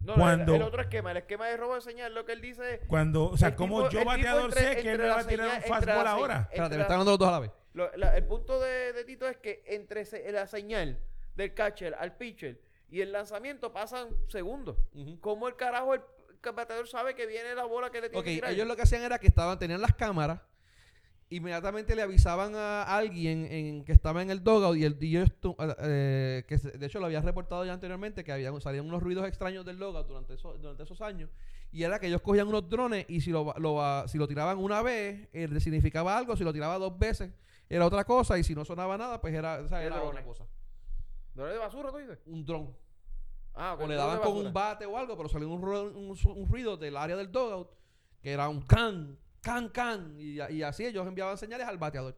No, 0.00 0.14
no, 0.14 0.22
Cuando- 0.22 0.54
el, 0.54 0.62
el 0.62 0.66
otro 0.66 0.80
esquema, 0.80 1.10
el 1.10 1.18
esquema 1.18 1.46
de 1.46 1.56
robo 1.58 1.74
de 1.74 1.82
señal, 1.82 2.14
lo 2.14 2.24
que 2.24 2.32
él 2.32 2.40
dice 2.40 2.74
es... 2.74 2.80
Cuando, 2.88 3.26
o 3.28 3.36
sea, 3.36 3.54
como 3.54 3.88
tipo- 3.88 4.00
yo 4.00 4.04
bateador 4.06 4.44
entre- 4.46 4.74
sé 4.76 4.82
que 4.82 4.92
él 4.92 4.98
me 4.98 5.08
va 5.08 5.20
a 5.20 5.26
tirar 5.26 5.48
señal- 5.50 5.62
un 5.62 5.68
fastball 5.68 6.06
ahora. 6.06 6.48
Espérate, 6.50 6.76
me 6.76 6.82
están 6.82 6.96
dando 6.98 7.10
los 7.12 7.18
dos 7.18 7.28
a 7.28 7.32
la 7.32 7.38
vez. 7.40 7.50
Lo- 7.76 7.94
la- 7.96 8.16
el 8.16 8.24
punto 8.24 8.58
de, 8.58 8.94
de 8.94 9.04
Tito 9.04 9.28
es 9.28 9.36
que 9.36 9.62
entre 9.66 10.04
se- 10.06 10.32
la 10.32 10.46
señal 10.46 10.98
del 11.34 11.52
catcher 11.52 11.94
al 11.98 12.16
pitcher 12.16 12.58
y 12.88 13.02
el 13.02 13.12
lanzamiento 13.12 13.70
pasan 13.70 14.08
segundos. 14.28 14.78
Ujú. 14.94 15.20
¿Cómo 15.20 15.46
el 15.46 15.56
carajo 15.56 15.92
el, 15.94 16.00
el 16.42 16.52
bateador 16.52 16.88
sabe 16.88 17.14
que 17.14 17.26
viene 17.26 17.54
la 17.54 17.64
bola 17.66 17.90
que 17.90 18.00
le 18.00 18.08
tiene 18.08 18.18
Ok, 18.20 18.24
que 18.24 18.34
tirar? 18.36 18.50
ellos 18.52 18.66
lo 18.66 18.76
que 18.76 18.82
hacían 18.82 19.02
era 19.02 19.18
que 19.18 19.26
estaban, 19.26 19.58
tenían 19.58 19.82
las 19.82 19.94
cámaras, 19.94 20.40
inmediatamente 21.28 21.94
le 21.96 22.02
avisaban 22.02 22.54
a 22.54 22.84
alguien 22.84 23.46
en, 23.50 23.84
que 23.84 23.92
estaba 23.92 24.22
en 24.22 24.30
el 24.30 24.42
dogout 24.44 24.76
y 24.78 24.84
el 24.84 24.96
y 25.02 25.16
ellos 25.16 25.30
tu- 25.40 25.56
eh, 25.80 26.44
que 26.46 26.56
de 26.56 26.86
hecho 26.86 27.00
lo 27.00 27.06
había 27.06 27.20
reportado 27.20 27.64
ya 27.66 27.72
anteriormente 27.72 28.22
que 28.22 28.30
habían, 28.32 28.58
salían 28.60 28.86
unos 28.86 29.02
ruidos 29.02 29.26
extraños 29.26 29.64
del 29.66 29.76
dogout 29.78 30.06
durante, 30.06 30.34
eso- 30.34 30.56
durante 30.56 30.84
esos 30.84 31.00
años 31.00 31.28
y 31.72 31.82
era 31.82 31.98
que 31.98 32.06
ellos 32.06 32.22
cogían 32.22 32.46
unos 32.46 32.68
drones 32.70 33.04
y 33.08 33.20
si 33.20 33.30
lo, 33.32 33.52
lo- 33.58 34.06
si 34.08 34.18
lo 34.18 34.28
tiraban 34.28 34.56
una 34.58 34.80
vez 34.82 35.28
eh, 35.32 35.48
significaba 35.60 36.16
algo, 36.16 36.36
si 36.36 36.44
lo 36.44 36.52
tiraba 36.52 36.78
dos 36.78 36.96
veces 36.96 37.32
era 37.68 37.84
otra 37.86 38.04
cosa 38.04 38.38
y 38.38 38.44
si 38.44 38.54
no 38.54 38.64
sonaba 38.64 38.96
nada 38.96 39.20
pues 39.20 39.34
era, 39.34 39.60
o 39.60 39.68
sea, 39.68 39.80
¿Qué 39.80 39.86
era 39.86 39.96
drones? 39.96 40.12
otra 40.12 40.24
cosa. 40.24 40.46
¿No 41.34 41.44
de 41.46 41.58
basura, 41.58 41.90
tú 41.90 41.98
dices? 41.98 42.18
Un 42.26 42.44
dron. 42.46 42.76
Ah, 43.54 43.74
ok, 43.74 43.80
o 43.82 43.86
le 43.86 43.94
daban 43.94 44.16
de 44.16 44.22
con 44.22 44.32
basura. 44.32 44.48
un 44.48 44.54
bate 44.54 44.86
o 44.86 44.96
algo, 44.98 45.16
pero 45.16 45.28
salió 45.28 45.48
un, 45.48 45.62
ru- 45.62 45.94
un 45.94 46.16
su- 46.16 46.30
un 46.32 46.48
ruido 46.48 46.76
del 46.76 46.96
área 46.96 47.16
del 47.16 47.30
dogout 47.32 47.70
que 48.22 48.32
era 48.32 48.48
un 48.48 48.60
can, 48.62 49.18
can, 49.40 49.68
can. 49.70 50.14
Y, 50.18 50.40
y 50.52 50.62
así 50.62 50.84
ellos 50.84 51.06
enviaban 51.06 51.36
señales 51.38 51.66
al 51.66 51.78
bateador. 51.78 52.16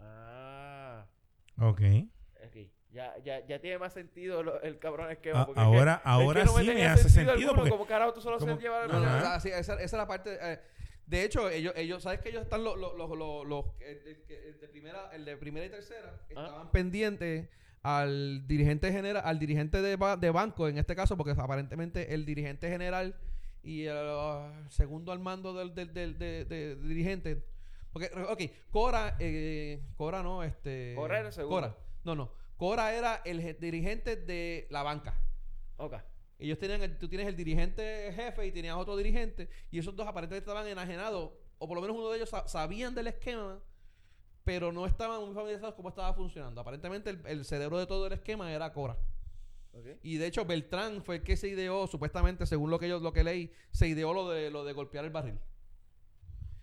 Ah, 0.00 1.06
Ok. 1.58 1.80
ok. 2.46 2.56
Ya, 2.90 3.16
ya, 3.24 3.44
ya 3.46 3.58
tiene 3.60 3.78
más 3.78 3.92
sentido 3.94 4.42
lo- 4.42 4.60
el 4.60 4.78
cabrón 4.78 5.10
esquema. 5.10 5.42
A- 5.42 5.46
porque 5.46 5.60
es 5.60 5.66
ahora- 5.66 6.02
que- 6.02 6.08
ahora 6.08 6.40
es 6.42 6.46
que 6.46 6.52
no 6.52 6.58
sí 6.60 6.66
me 6.66 6.72
tenía 6.72 6.92
hace 6.92 7.08
sentido, 7.08 7.32
alguno, 7.32 7.54
porque- 7.54 7.70
como 7.70 7.86
carajo 7.86 8.12
tú 8.12 8.20
solo 8.20 8.38
como- 8.38 8.54
se 8.56 8.60
lleva 8.60 8.86
No, 8.86 9.00
no, 9.00 9.06
Ajá. 9.06 9.16
o 9.18 9.20
sea, 9.22 9.40
sí, 9.40 9.48
esa, 9.48 9.74
esa 9.74 9.82
es 9.84 9.92
la 9.92 10.06
parte. 10.06 10.36
eh, 10.40 10.60
de 11.12 11.24
hecho, 11.24 11.48
ellos, 11.50 11.72
ellos, 11.76 12.02
¿sabes 12.02 12.20
que 12.20 12.30
ellos 12.30 12.42
están 12.42 12.64
los, 12.64 12.76
los, 12.78 12.94
los, 12.96 13.08
los, 13.16 13.46
los- 13.46 13.64
el, 13.80 14.58
de 14.60 14.68
primera, 14.68 15.10
el 15.12 15.24
de 15.24 15.36
primera 15.36 15.66
y 15.66 15.70
tercera, 15.70 16.20
estaban 16.28 16.70
pendientes 16.72 17.48
al 17.82 18.46
dirigente 18.46 18.90
general, 18.92 19.22
al 19.24 19.38
dirigente 19.38 19.82
de, 19.82 19.96
ba- 19.96 20.16
de 20.16 20.30
banco, 20.30 20.68
en 20.68 20.78
este 20.78 20.94
caso, 20.96 21.16
porque 21.16 21.32
aparentemente 21.32 22.14
el 22.14 22.24
dirigente 22.24 22.68
general 22.68 23.14
y 23.62 23.84
el 23.84 23.96
uh, 24.08 24.70
segundo 24.70 25.12
al 25.12 25.18
mando 25.20 25.52
del, 25.54 25.74
del, 25.74 25.92
del, 25.92 26.18
de- 26.18 26.44
de- 26.44 26.76
de 26.76 26.88
dirigente. 26.88 27.44
Porque, 27.92 28.10
ok, 28.28 28.40
Cora, 28.70 29.16
eh, 29.20 29.82
Cora 29.96 30.22
no, 30.22 30.42
este. 30.42 30.94
Cora 30.96 31.18
era 31.18 31.28
el 31.28 31.34
segundo. 31.34 31.56
Cora, 31.56 31.76
no, 32.04 32.14
no. 32.14 32.32
Cora 32.56 32.94
era 32.94 33.20
el 33.24 33.58
dirigente 33.60 34.16
de 34.16 34.66
la 34.70 34.82
banca. 34.82 35.20
Ok. 35.76 35.94
Ellos 36.42 36.58
tenían, 36.58 36.82
el- 36.82 36.98
tú 36.98 37.08
tienes 37.08 37.26
el 37.28 37.36
dirigente 37.36 38.12
jefe 38.14 38.46
y 38.46 38.52
tenías 38.52 38.76
otro 38.76 38.96
dirigente 38.96 39.48
y 39.70 39.78
esos 39.78 39.94
dos 39.94 40.06
aparentemente 40.06 40.42
estaban 40.50 40.66
enajenados 40.66 41.30
o 41.58 41.68
por 41.68 41.76
lo 41.76 41.80
menos 41.82 41.96
uno 41.96 42.10
de 42.10 42.16
ellos 42.16 42.28
sa- 42.30 42.46
sabían 42.48 42.94
del 42.94 43.06
esquema 43.06 43.60
pero 44.44 44.72
no 44.72 44.86
estaban 44.86 45.20
muy 45.24 45.32
familiarizados 45.34 45.76
cómo 45.76 45.88
estaba 45.88 46.12
funcionando. 46.14 46.60
Aparentemente 46.60 47.10
el, 47.10 47.24
el 47.26 47.44
cerebro 47.44 47.78
de 47.78 47.86
todo 47.86 48.08
el 48.08 48.12
esquema 48.14 48.52
era 48.52 48.72
Cora. 48.72 48.98
Y 50.02 50.16
de 50.16 50.26
hecho 50.26 50.44
Beltrán 50.44 51.02
fue 51.04 51.16
el 51.16 51.22
que 51.22 51.36
se 51.36 51.46
ideó, 51.48 51.86
supuestamente, 51.86 52.44
según 52.44 52.68
lo 52.68 52.78
que 52.80 52.88
yo 52.88 52.98
lo 52.98 53.12
que 53.12 53.22
leí, 53.24 53.52
se 53.70 53.86
ideó 53.86 54.12
lo 54.12 54.28
de 54.28 54.50
lo 54.50 54.64
de 54.64 54.72
golpear 54.72 55.04
el 55.04 55.10
barril. 55.12 55.38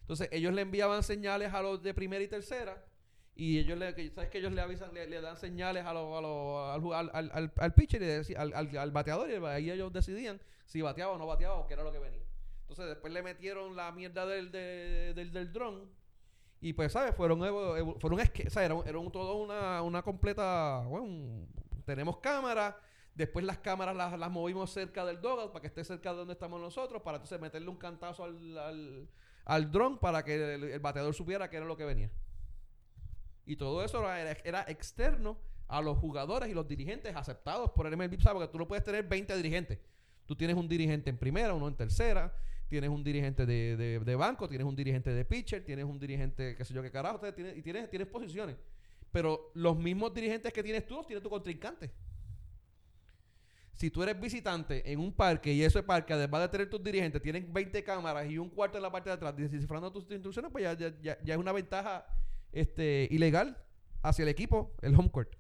Entonces 0.02 0.28
ellos 0.32 0.54
le 0.54 0.62
enviaban 0.62 1.04
señales 1.04 1.54
a 1.54 1.62
los 1.62 1.82
de 1.82 1.94
primera 1.94 2.24
y 2.24 2.28
tercera 2.28 2.84
y 3.40 3.58
ellos 3.58 3.78
le, 3.80 4.10
sabes 4.12 4.30
que 4.30 4.40
ellos 4.40 4.52
le 4.52 4.62
avisan, 4.62 4.94
le, 4.94 5.22
dan 5.22 5.38
señales 5.38 5.86
a 5.86 5.94
los, 5.94 6.18
a 6.18 6.22
los- 6.78 6.94
al, 6.94 7.10
al, 7.14 7.32
al, 7.34 7.54
al- 7.58 7.74
pitcher 7.74 8.02
y 8.02 8.06
deci- 8.06 8.36
al, 8.38 8.54
al, 8.78 8.92
bateador 8.92 9.30
y 9.30 9.36
ahí 9.46 9.72
ellos 9.72 9.94
decidían 9.94 10.42
si 10.66 10.82
bateaba 10.82 11.14
o 11.14 11.18
no 11.18 11.26
bateaba 11.26 11.56
o 11.56 11.66
qué 11.66 11.74
era 11.76 11.84
lo 11.84 11.92
que 11.92 12.00
venía. 12.00 12.20
Entonces 12.62 12.88
después 12.88 13.14
le 13.14 13.24
metieron 13.24 13.76
la 13.76 13.92
mierda 13.94 14.26
del, 14.26 14.52
de- 14.52 15.14
del, 15.16 15.32
del 15.32 15.54
dron 15.54 15.90
y 16.60 16.74
pues, 16.74 16.92
¿sabes? 16.92 17.16
Fueron, 17.16 17.40
fueron 18.00 18.20
o 18.20 18.50
sea, 18.50 18.66
era, 18.66 18.76
era 18.86 19.00
todo 19.12 19.36
una, 19.36 19.82
una 19.84 20.02
completa, 20.02 20.84
bueno, 20.88 21.48
tenemos 21.86 22.18
cámaras, 22.18 22.76
después 23.16 23.46
las 23.46 23.60
cámaras 23.60 23.96
las, 23.96 24.20
las 24.20 24.30
movimos 24.30 24.70
cerca 24.70 25.06
del 25.06 25.22
dogout 25.22 25.54
para 25.54 25.62
que 25.62 25.68
esté 25.68 25.86
cerca 25.86 26.12
de 26.12 26.18
donde 26.18 26.34
estamos 26.34 26.60
nosotros, 26.60 27.02
para 27.02 27.16
entonces 27.16 27.40
meterle 27.40 27.70
un 27.70 27.78
cantazo 27.78 28.26
al, 28.26 28.58
al, 28.58 29.08
al 29.46 29.72
dron 29.72 29.98
para 29.98 30.26
que 30.26 30.56
el, 30.56 30.64
el 30.66 30.80
bateador 30.82 31.14
supiera 31.14 31.50
qué 31.50 31.56
era 31.56 31.66
lo 31.66 31.78
que 31.78 31.86
venía. 31.86 32.12
Y 33.50 33.56
todo 33.56 33.84
eso 33.84 34.00
era, 34.12 34.32
era 34.44 34.62
externo 34.68 35.36
a 35.68 35.82
los 35.82 35.98
jugadores 35.98 36.50
y 36.50 36.54
los 36.54 36.68
dirigentes 36.68 37.16
aceptados 37.16 37.72
por 37.72 37.88
el 37.88 37.98
MLB, 37.98 38.22
¿sabes? 38.22 38.34
porque 38.34 38.48
tú 38.52 38.60
no 38.60 38.68
puedes 38.68 38.84
tener 38.84 39.08
20 39.08 39.36
dirigentes. 39.36 39.80
Tú 40.28 40.36
tienes 40.36 40.56
un 40.56 40.68
dirigente 40.68 41.10
en 41.10 41.18
primera, 41.18 41.52
uno 41.56 41.68
en 41.68 41.74
tercera, 41.76 42.32
tienes 42.68 42.92
un 42.92 43.04
dirigente 43.04 43.48
de, 43.48 43.76
de- 44.06 44.16
banco, 44.16 44.48
tienes 44.48 44.68
un 44.68 44.76
dirigente 44.76 45.12
de 45.12 45.26
pitcher, 45.26 45.66
tienes 45.66 45.86
un 45.86 45.98
dirigente, 46.00 46.56
qué 46.56 46.64
sé 46.64 46.76
yo 46.76 46.84
qué 46.84 46.92
carajo, 46.92 47.20
tienen- 47.34 47.58
y 47.58 47.64
tienes, 47.64 47.90
tienes 47.90 48.08
posiciones. 48.08 48.56
Pero 49.12 49.50
los 49.56 49.76
mismos 49.76 50.14
dirigentes 50.14 50.54
que 50.54 50.62
tienes 50.62 50.86
tú 50.86 50.98
los 50.98 51.08
tiene 51.08 51.20
tu 51.20 51.30
contrincante. 51.32 51.90
Si 53.74 53.90
tú 53.90 54.04
eres 54.04 54.20
visitante 54.22 54.92
en 54.92 55.00
un 55.00 55.12
parque 55.12 55.52
y 55.54 55.64
ese 55.64 55.82
parque, 55.82 56.14
además 56.14 56.42
de 56.42 56.50
tener 56.50 56.70
tus 56.70 56.84
dirigentes, 56.84 57.20
tienen 57.20 57.52
20 57.52 57.84
cámaras 57.84 58.30
y 58.30 58.38
un 58.38 58.50
cuarto 58.50 58.78
en 58.78 58.84
la 58.84 58.92
parte 58.92 59.10
de 59.10 59.16
atrás 59.16 59.36
descifrando 59.36 59.92
tus 59.92 60.04
instrucciones, 60.12 60.52
pues 60.52 60.64
ya- 60.78 60.92
ya- 61.02 61.18
ya 61.24 61.34
es 61.34 61.40
una 61.40 61.52
ventaja 61.52 62.06
este, 62.52 63.08
ilegal 63.12 63.58
hacia 64.02 64.24
el 64.24 64.30
equipo, 64.30 64.74
el 64.82 64.96
home 64.96 65.12
court. 65.12 65.36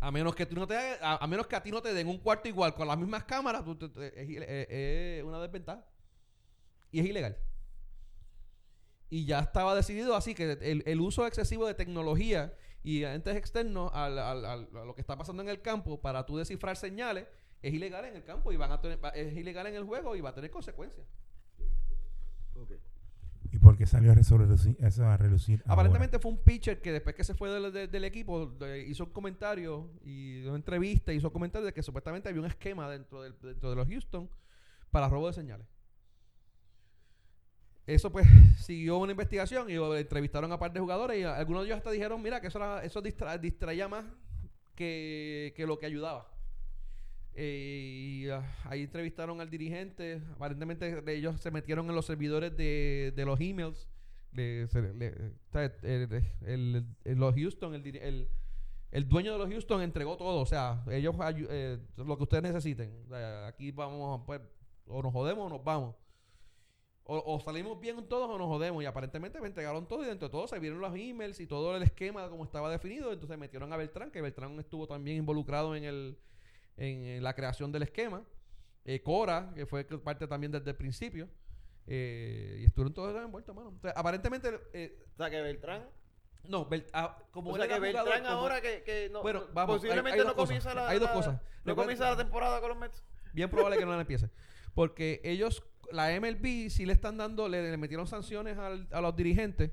A 0.00 0.12
menos 0.12 0.34
que 0.36 0.46
tú 0.46 0.54
no 0.54 0.66
te 0.66 0.76
a, 1.00 1.26
menos 1.26 1.46
que 1.48 1.56
a 1.56 1.62
ti 1.62 1.70
no 1.72 1.82
te 1.82 1.92
den 1.92 2.06
un 2.06 2.18
cuarto 2.18 2.48
igual 2.48 2.72
con 2.74 2.86
las 2.86 2.96
mismas 2.96 3.24
cámaras, 3.24 3.64
tú 3.64 3.76
te- 3.76 4.06
es, 4.22 4.28
es- 4.48 4.66
es 5.18 5.24
una 5.24 5.40
desventaja. 5.40 5.84
Y 6.92 7.00
es 7.00 7.06
ilegal. 7.06 7.36
Y 9.10 9.24
ya 9.24 9.40
estaba 9.40 9.74
decidido 9.74 10.14
así 10.14 10.34
que 10.34 10.52
el, 10.52 10.82
el 10.86 11.00
uso 11.00 11.26
excesivo 11.26 11.66
de 11.66 11.74
tecnología 11.74 12.54
y 12.84 13.02
entes 13.04 13.36
externos 13.36 13.90
al- 13.94 14.18
a 14.18 14.56
lo 14.84 14.94
que 14.94 15.00
está 15.00 15.16
pasando 15.16 15.42
en 15.42 15.48
el 15.48 15.62
campo 15.62 16.00
para 16.00 16.26
tú 16.26 16.36
descifrar 16.36 16.76
señales 16.76 17.26
es 17.62 17.74
ilegal 17.74 18.04
en 18.04 18.14
el 18.16 18.24
campo 18.24 18.52
y 18.52 18.56
van 18.56 18.70
a 18.70 18.80
tener, 18.80 19.00
es 19.14 19.34
ilegal 19.36 19.66
en 19.66 19.74
el 19.74 19.84
juego 19.84 20.14
y 20.14 20.20
va 20.20 20.30
a 20.30 20.34
tener 20.34 20.50
consecuencias. 20.50 21.06
¿Y 23.50 23.58
por 23.58 23.76
qué 23.78 23.86
salió 23.86 24.12
a 24.12 24.14
resolver 24.14 24.48
eso 24.80 25.06
a 25.06 25.16
relucir? 25.16 25.62
Aparentemente 25.66 26.18
fue 26.18 26.30
un 26.32 26.38
pitcher 26.42 26.80
que 26.82 26.92
después 26.92 27.14
que 27.14 27.24
se 27.24 27.34
fue 27.34 27.48
del, 27.50 28.04
equipo 28.04 28.52
hizo 28.86 29.04
un 29.04 29.10
comentario 29.10 29.90
y 30.04 30.44
una 30.44 30.56
entrevista 30.56 31.12
hizo 31.12 31.28
un 31.28 31.32
comentario 31.32 31.64
de 31.66 31.72
que 31.72 31.82
supuestamente 31.82 32.28
había 32.28 32.40
un 32.42 32.46
esquema 32.46 32.90
dentro, 32.90 33.22
del- 33.22 33.38
dentro 33.40 33.70
de 33.70 33.76
los 33.76 33.88
Houston 33.88 34.28
para 34.90 35.08
robo 35.08 35.28
de 35.28 35.32
señales. 35.32 35.66
Eso 37.86 38.12
pues 38.12 38.26
siguió 38.58 38.98
una 38.98 39.12
investigación 39.12 39.70
y 39.70 39.74
entrevistaron 39.76 40.52
a 40.52 40.58
par 40.58 40.72
de 40.72 40.80
jugadores 40.80 41.18
y 41.18 41.24
algunos 41.24 41.62
de 41.62 41.68
ellos 41.68 41.78
hasta 41.78 41.90
dijeron, 41.90 42.20
mira, 42.20 42.40
que 42.40 42.48
eso, 42.48 42.58
era, 42.58 42.84
eso 42.84 43.00
distra- 43.00 43.38
distraía 43.38 43.88
más 43.88 44.04
que 44.74 45.64
lo 45.66 45.78
que 45.78 45.86
ayudaba. 45.86 46.30
Eh, 47.40 48.24
y 48.24 48.28
ah, 48.30 48.42
ahí 48.64 48.82
entrevistaron 48.82 49.40
al 49.40 49.48
dirigente. 49.48 50.20
Aparentemente 50.34 51.04
ellos 51.14 51.40
se 51.40 51.52
metieron 51.52 51.88
en 51.88 51.94
los 51.94 52.04
servidores 52.04 52.56
de, 52.56 53.12
de 53.14 53.24
los 53.24 53.38
emails. 53.40 53.88
de- 54.32 54.64
o 54.64 55.52
sea, 55.52 55.72
el, 55.82 56.12
el- 56.44 56.84
el- 57.04 57.16
los 57.16 57.34
Houston, 57.36 57.74
el, 57.74 57.86
el, 57.96 58.28
el 58.90 59.08
dueño 59.08 59.32
de 59.32 59.38
los 59.38 59.48
Houston 59.50 59.82
entregó 59.82 60.16
todo. 60.16 60.40
O 60.40 60.46
sea, 60.46 60.82
ellos 60.90 61.14
eh, 61.20 61.78
lo 61.96 62.16
que 62.16 62.22
ustedes 62.24 62.42
necesiten. 62.42 62.92
Aquí 63.46 63.70
vamos, 63.70 64.22
pues, 64.26 64.40
o 64.88 65.00
nos 65.00 65.12
jodemos 65.12 65.46
o 65.46 65.48
nos 65.56 65.62
vamos. 65.64 65.94
O, 67.04 67.22
o 67.34 67.40
salimos 67.40 67.80
bien 67.80 68.04
todos 68.08 68.28
o 68.28 68.36
nos 68.36 68.48
jodemos. 68.48 68.82
Y 68.82 68.86
aparentemente 68.86 69.40
me 69.40 69.46
entregaron 69.46 69.86
todo 69.86 70.02
y 70.02 70.06
dentro 70.06 70.26
de 70.26 70.32
todo 70.32 70.48
se 70.48 70.58
vieron 70.58 70.80
los 70.80 70.92
emails 70.94 71.38
y 71.38 71.46
todo 71.46 71.76
el 71.76 71.84
esquema 71.84 72.28
como 72.28 72.42
estaba 72.42 72.68
definido. 72.68 73.12
Entonces 73.12 73.38
metieron 73.38 73.72
a 73.72 73.76
Beltrán, 73.76 74.10
que 74.10 74.20
Beltrán 74.22 74.58
estuvo 74.58 74.88
también 74.88 75.18
involucrado 75.18 75.76
en, 75.76 75.84
el, 75.84 76.18
en, 76.78 77.02
eh, 77.02 77.20
la 77.20 77.34
creación 77.34 77.70
del 77.72 77.82
esquema. 77.82 78.24
Eh, 78.84 79.02
Cora, 79.02 79.52
que 79.54 79.66
fue 79.66 79.84
parte 79.84 80.26
también 80.26 80.50
desde 80.52 80.70
el 80.70 80.76
principio. 80.76 81.28
Eh, 81.86 82.58
y 82.60 82.64
estuvieron 82.64 82.92
todos 82.94 83.14
envueltos, 83.22 83.54
mano. 83.54 83.78
Aparentemente, 83.94 84.60
eh, 84.72 84.98
O 85.14 85.16
sea, 85.16 85.30
que 85.30 85.40
Beltrán. 85.40 85.86
no, 86.44 86.68
Bel- 86.68 86.86
ah, 86.92 87.18
como 87.30 87.50
o 87.50 87.56
sea, 87.56 87.66
que 87.66 87.74
jugador, 87.76 87.94
Beltrán 88.04 88.22
como- 88.24 88.34
ahora 88.42 88.60
que, 88.60 88.82
que 88.82 89.08
no, 89.10 89.22
Bueno, 89.22 89.40
no- 89.40 89.46
vamos, 89.54 89.74
hay- 89.74 89.80
posiblemente 89.80 90.10
hay 90.12 90.18
dos 90.18 90.26
no 90.26 90.34
cosas, 90.34 90.46
comienza 90.48 90.74
la, 90.74 90.88
hay 90.88 90.98
dos 90.98 91.08
la- 91.08 91.14
cosas. 91.14 91.40
no 91.64 91.76
comienza 91.76 92.10
la 92.10 92.16
temporada 92.16 92.60
con 92.60 92.68
los 92.70 92.78
Mets. 92.78 93.02
bien 93.32 93.50
probable 93.50 93.78
que 93.78 93.84
no 93.86 93.92
la 93.94 94.00
empiece. 94.02 94.30
Porque 94.74 95.20
ellos, 95.24 95.62
la 95.90 96.12
MLB, 96.12 96.68
sí 96.70 96.84
le 96.86 96.92
están 96.92 97.16
dando, 97.16 97.48
le, 97.48 97.70
le 97.70 97.76
metieron 97.78 98.06
sanciones 98.06 98.56
al- 98.58 98.86
a 98.90 99.00
los 99.00 99.16
dirigentes. 99.16 99.72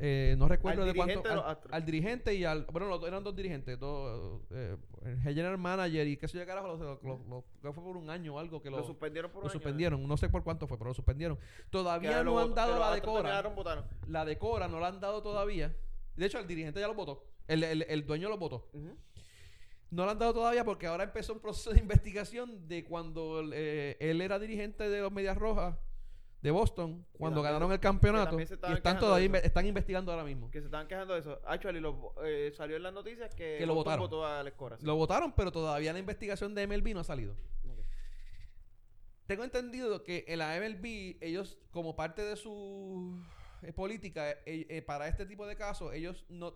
Eh, 0.00 0.34
no 0.38 0.48
recuerdo 0.48 0.84
de 0.84 0.92
cuánto. 0.94 1.22
Al, 1.44 1.56
los 1.70 1.86
dirigente 1.86 2.34
y 2.34 2.44
al. 2.44 2.64
Bueno, 2.66 2.88
los- 2.88 3.02
eran 3.06 3.22
dos 3.22 3.34
dirigentes. 3.34 3.78
Dos, 3.78 4.40
eh, 4.50 4.76
el 5.04 5.20
general 5.20 5.56
manager 5.58 6.06
y 6.06 6.16
qué 6.16 6.26
sé 6.28 6.38
yo, 6.38 6.46
carajo. 6.46 6.68
Lo, 6.68 6.76
lo- 6.76 7.00
lo- 7.02 7.24
lo- 7.28 7.44
creo 7.60 7.72
que 7.72 7.80
fue 7.80 7.84
por 7.84 7.96
un 7.96 8.10
año 8.10 8.34
o 8.34 8.38
algo 8.38 8.60
que 8.60 8.70
lo, 8.70 8.82
suspendieron 8.84 9.30
por 9.30 9.40
lo 9.42 9.46
un 9.46 9.50
año, 9.50 9.52
suspendieron. 9.52 10.06
No 10.08 10.16
sé 10.16 10.28
por 10.28 10.42
cuánto 10.42 10.66
fue, 10.66 10.78
pero 10.78 10.88
lo 10.90 10.94
suspendieron. 10.94 11.38
Todavía 11.70 12.10
no 12.24 12.38
han 12.40 12.54
dado 12.54 12.72
los 12.72 12.80
la 12.80 12.94
decora. 12.94 13.28
La 14.08 14.24
decora 14.24 14.68
no 14.68 14.80
la 14.80 14.88
han 14.88 15.00
dado 15.00 15.22
todavía. 15.22 15.74
De 16.16 16.26
hecho, 16.26 16.38
el 16.38 16.46
dirigente 16.48 16.80
ya 16.80 16.88
lo 16.88 16.94
votó. 16.94 17.24
El, 17.46 17.62
el, 17.62 17.82
el 17.88 18.04
dueño 18.06 18.28
lo 18.28 18.36
votó. 18.38 18.68
No 19.90 20.04
lo 20.04 20.10
han 20.10 20.18
dado 20.18 20.34
todavía 20.34 20.64
porque 20.64 20.86
ahora 20.86 21.04
empezó 21.04 21.32
un 21.32 21.40
proceso 21.40 21.72
de 21.72 21.78
investigación 21.80 22.68
de 22.68 22.84
cuando 22.84 23.42
eh, 23.52 23.96
él 24.00 24.20
era 24.20 24.38
dirigente 24.38 24.88
de 24.88 25.00
los 25.00 25.10
Medias 25.12 25.36
Rojas 25.38 25.76
de 26.40 26.50
Boston, 26.52 27.04
cuando 27.18 27.40
también- 27.40 27.52
ganaron 27.54 27.72
el 27.72 27.80
campeonato. 27.80 28.38
Y 28.38 28.42
están 28.44 28.76
quejando 28.76 29.00
todavía 29.06 29.26
eso. 29.38 29.44
están 29.46 29.66
investigando 29.66 30.12
ahora 30.12 30.24
mismo. 30.24 30.50
Que 30.50 30.60
se 30.60 30.66
estaban 30.66 30.86
quejando 30.86 31.14
de 31.14 31.20
eso. 31.20 31.40
Actually, 31.44 31.80
lo, 31.80 32.14
eh, 32.24 32.52
salió 32.56 32.76
en 32.76 32.84
las 32.84 32.92
noticias 32.92 33.34
que, 33.34 33.56
Que 33.58 33.66
lo 33.66 33.74
votaron. 33.74 34.00
votó 34.00 34.24
a 34.24 34.40
Alex 34.40 34.56
Cora. 34.56 34.78
sí. 34.78 34.86
Lo 34.86 34.94
votaron, 34.94 35.32
pero 35.34 35.50
todavía 35.50 35.92
la 35.92 35.98
investigación 35.98 36.54
de 36.54 36.62
MLB 36.66 36.94
no 36.94 37.00
ha 37.00 37.04
salido. 37.04 37.34
Tengo 39.26 39.44
entendido 39.44 40.04
que 40.04 40.24
en 40.28 40.38
la 40.38 40.56
MLB, 40.56 41.18
ellos, 41.20 41.58
como 41.70 41.94
parte 41.96 42.22
de 42.22 42.34
su 42.36 43.20
eh, 43.62 43.72
política, 43.72 44.36
eh, 44.46 44.82
para 44.86 45.06
este 45.08 45.26
tipo 45.26 45.46
de 45.46 45.54
casos, 45.56 45.92
ellos 45.92 46.24
no. 46.28 46.54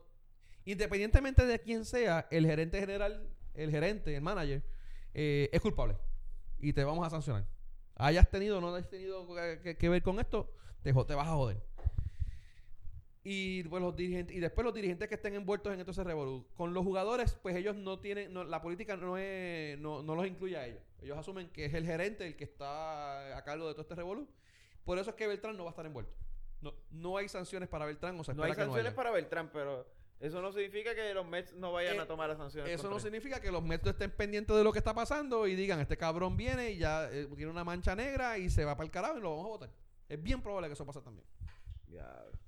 Independientemente 0.64 1.44
de 1.44 1.58
quién 1.60 1.84
sea, 1.84 2.28
el 2.30 2.46
gerente 2.46 2.78
general, 2.78 3.28
el 3.54 3.70
gerente, 3.70 4.14
el 4.16 4.22
manager, 4.22 4.62
es 5.12 5.60
culpable. 5.60 5.96
Y 6.60 6.72
te 6.72 6.84
vamos 6.84 7.04
a 7.04 7.10
sancionar. 7.10 7.44
Hayas 7.96 8.30
tenido 8.30 8.58
o 8.58 8.60
no 8.60 8.74
hayas 8.74 8.88
tenido 8.90 9.26
que, 9.34 9.60
que- 9.62 9.76
que 9.76 9.88
ver 9.88 10.02
con 10.02 10.18
esto, 10.20 10.50
te, 10.82 10.92
te 10.92 11.14
vas 11.14 11.28
a 11.28 11.32
joder. 11.34 11.58
Y, 13.24 13.62
pues, 13.64 13.80
los 13.80 13.94
dirigentes, 13.94 14.36
y 14.36 14.40
después 14.40 14.64
los 14.64 14.74
dirigentes 14.74 15.08
que 15.08 15.14
estén 15.14 15.34
envueltos 15.34 15.72
en 15.72 15.78
esto 15.78 15.92
se 15.92 16.02
revolú. 16.02 16.44
Con 16.56 16.74
los 16.74 16.82
jugadores, 16.82 17.34
pues 17.40 17.54
ellos 17.54 17.76
no 17.76 18.00
tienen, 18.00 18.32
no- 18.32 18.42
la 18.42 18.60
política 18.60 18.96
no 18.96 19.16
es, 19.16 19.78
no, 19.78 20.02
no 20.02 20.16
los 20.16 20.26
incluye 20.26 20.56
a 20.56 20.66
ellos. 20.66 20.80
Ellos 21.00 21.16
asumen 21.16 21.48
que 21.50 21.66
es 21.66 21.74
el 21.74 21.86
gerente 21.86 22.26
el 22.26 22.36
que 22.36 22.44
está 22.44 23.36
a 23.36 23.44
cargo 23.44 23.68
de 23.68 23.74
todo 23.74 23.82
este 23.82 23.94
revolú. 23.94 24.28
Por 24.84 24.98
eso 24.98 25.10
es 25.10 25.16
que 25.16 25.28
Beltrán 25.28 25.56
no 25.56 25.62
va 25.64 25.70
a 25.70 25.72
estar 25.72 25.86
envuelto. 25.86 26.12
No, 26.60 26.74
no 26.90 27.16
hay 27.16 27.28
sanciones 27.28 27.68
para 27.68 27.86
Beltrán, 27.86 28.18
o 28.18 28.24
sea, 28.24 28.34
No 28.34 28.42
hay 28.42 28.54
sanciones 28.54 28.92
para 28.94 29.10
Beltrán, 29.12 29.50
pero 29.52 29.86
eso 30.22 30.40
no 30.40 30.52
significa 30.52 30.94
que 30.94 31.12
los 31.12 31.26
Mets 31.26 31.52
no 31.54 31.72
vayan 31.72 31.96
Eh, 31.96 32.00
a 32.00 32.06
tomar 32.06 32.28
las 32.28 32.38
sanciones. 32.38 32.72
Eso 32.72 32.88
no 32.88 32.96
él. 32.96 33.02
significa 33.02 33.40
que 33.40 33.50
los 33.50 33.62
Mets 33.62 33.86
estén 33.86 34.10
pendientes 34.10 34.56
de 34.56 34.64
lo 34.64 34.72
que 34.72 34.78
está 34.78 34.94
pasando 34.94 35.46
y 35.46 35.54
digan, 35.54 35.80
este 35.80 35.96
cabrón 35.96 36.36
viene 36.36 36.70
y 36.70 36.78
ya 36.78 37.08
eh, 37.10 37.26
tiene 37.36 37.50
una 37.50 37.64
mancha 37.64 37.94
negra 37.94 38.38
y 38.38 38.48
se 38.48 38.64
va 38.64 38.76
para 38.76 38.84
el 38.86 38.90
carajo 38.90 39.18
y 39.18 39.20
lo 39.20 39.30
vamos 39.30 39.44
a 39.46 39.48
votar. 39.48 39.70
Es 40.08 40.22
bien 40.22 40.40
probable 40.40 40.68
que 40.68 40.74
eso 40.74 40.86
pase 40.86 41.00
también. 41.02 41.26
Diablo. 41.86 42.38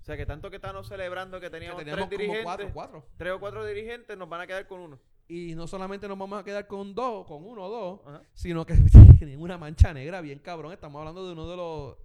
O 0.00 0.04
sea, 0.06 0.16
que 0.16 0.26
tanto 0.26 0.50
que 0.50 0.56
estamos 0.56 0.86
celebrando 0.86 1.40
que 1.40 1.46
Que 1.46 1.50
teníamos, 1.50 1.78
teníamos 1.80 2.08
tres 2.08 2.18
como 2.18 2.20
dirigentes, 2.20 2.44
cuatro, 2.44 2.70
cuatro. 2.72 3.06
tres 3.16 3.32
o 3.32 3.40
cuatro 3.40 3.64
dirigentes, 3.66 4.16
nos 4.16 4.28
van 4.28 4.42
a 4.42 4.46
quedar 4.46 4.66
con 4.68 4.80
uno. 4.80 5.00
Y 5.28 5.56
no 5.56 5.66
solamente 5.66 6.06
nos 6.06 6.16
vamos 6.16 6.38
a 6.40 6.44
quedar 6.44 6.68
con 6.68 6.94
dos, 6.94 7.26
con 7.26 7.44
uno 7.44 7.64
o 7.64 7.68
dos, 7.68 8.00
Ajá. 8.06 8.22
sino 8.34 8.64
que 8.64 8.74
tienen 9.18 9.40
una 9.40 9.58
mancha 9.58 9.92
negra 9.92 10.20
bien 10.20 10.38
cabrón. 10.38 10.72
Estamos 10.72 11.00
hablando 11.00 11.26
de 11.26 11.32
uno 11.32 11.48
de 11.48 11.56
los... 11.56 11.96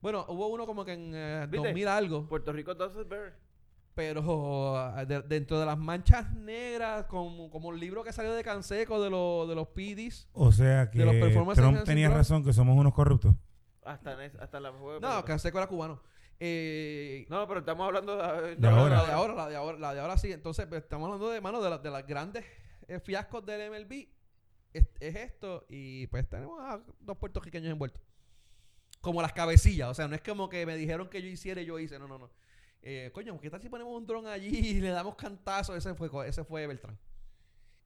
Bueno, 0.00 0.24
hubo 0.28 0.46
uno 0.46 0.64
como 0.66 0.84
que 0.84 0.92
en 0.92 1.12
eh, 1.14 1.46
¿Viste? 1.48 1.66
2000 1.66 1.88
algo, 1.88 2.28
Puerto 2.28 2.52
Rico 2.52 2.74
does 2.74 2.92
it 2.96 3.08
better. 3.08 3.34
Pero 4.00 4.76
ah, 4.78 5.04
de- 5.04 5.20
dentro 5.22 5.60
de 5.60 5.66
las 5.66 5.76
manchas 5.76 6.32
negras, 6.32 7.04
como, 7.04 7.50
como 7.50 7.70
el 7.72 7.78
libro 7.80 8.02
que 8.02 8.12
salió 8.14 8.32
de 8.32 8.42
Canseco 8.42 9.02
de, 9.02 9.10
los 9.10 9.46
de 9.46 9.54
los 9.54 9.68
PDs, 9.68 10.26
O 10.32 10.50
sea 10.52 10.90
que 10.90 11.00
De 11.00 11.04
los 11.04 11.14
performance 11.16 11.58
Trump 11.60 11.84
tenía 11.84 12.08
razón 12.08 12.42
que 12.42 12.54
somos 12.54 12.78
unos 12.78 12.94
corruptos. 12.94 13.34
Hasta 13.84 14.14
en, 14.14 14.20
es- 14.20 14.34
hasta 14.36 14.56
en 14.56 14.62
la 14.62 14.72
juego 14.72 15.00
No. 15.00 15.22
Canseco 15.24 15.58
era 15.58 15.66
cubano. 15.66 16.00
Eh, 16.38 17.26
No, 17.28 17.46
pero 17.46 17.60
estamos 17.60 17.86
hablando 17.86 18.16
de, 18.16 18.56
De 18.56 18.68
ahora. 18.68 18.96
La 18.96 19.06
de 19.06 19.12
ahora, 19.12 19.34
la 19.34 19.48
de 19.50 19.56
ahora, 19.56 19.78
la 19.78 19.94
de 19.94 20.00
ahora 20.00 20.16
sí. 20.16 20.32
Entonces, 20.32 20.64
pues, 20.66 20.82
estamos 20.82 21.04
hablando 21.06 21.28
de 21.28 21.40
mano 21.42 21.60
de, 21.60 21.68
la- 21.68 21.78
de 21.78 21.90
las 21.90 22.06
grandes 22.06 22.44
eh, 22.88 23.00
fiascos 23.00 23.44
del 23.44 23.70
MLB. 23.70 24.08
Es, 24.72 24.86
es 25.00 25.14
esto. 25.14 25.66
Y 25.68 26.06
pues 26.06 26.26
tenemos 26.26 26.58
a 26.62 26.80
dos 27.00 27.18
puertorriqueños 27.18 27.70
envueltos. 27.70 28.00
Como 29.02 29.20
las 29.20 29.34
cabecillas. 29.34 29.88
O 29.90 29.94
sea, 29.94 30.08
no 30.08 30.14
es 30.14 30.22
como 30.22 30.48
que 30.48 30.64
me 30.64 30.76
dijeron 30.76 31.08
que 31.10 31.20
yo 31.20 31.28
hiciera 31.28 31.60
y 31.60 31.66
yo 31.66 31.78
hice. 31.78 31.98
No, 31.98 32.08
no, 32.08 32.18
no. 32.18 32.30
Eh, 32.82 33.10
coño, 33.12 33.38
¿qué 33.40 33.50
tal 33.50 33.60
si 33.60 33.68
ponemos 33.68 33.94
un 33.94 34.06
dron 34.06 34.26
allí 34.26 34.48
y 34.48 34.80
le 34.80 34.88
damos 34.88 35.14
cantazo? 35.14 35.76
Ese 35.76 35.94
fue, 35.94 36.10
ese 36.28 36.44
fue 36.44 36.66
Beltrán. 36.66 36.98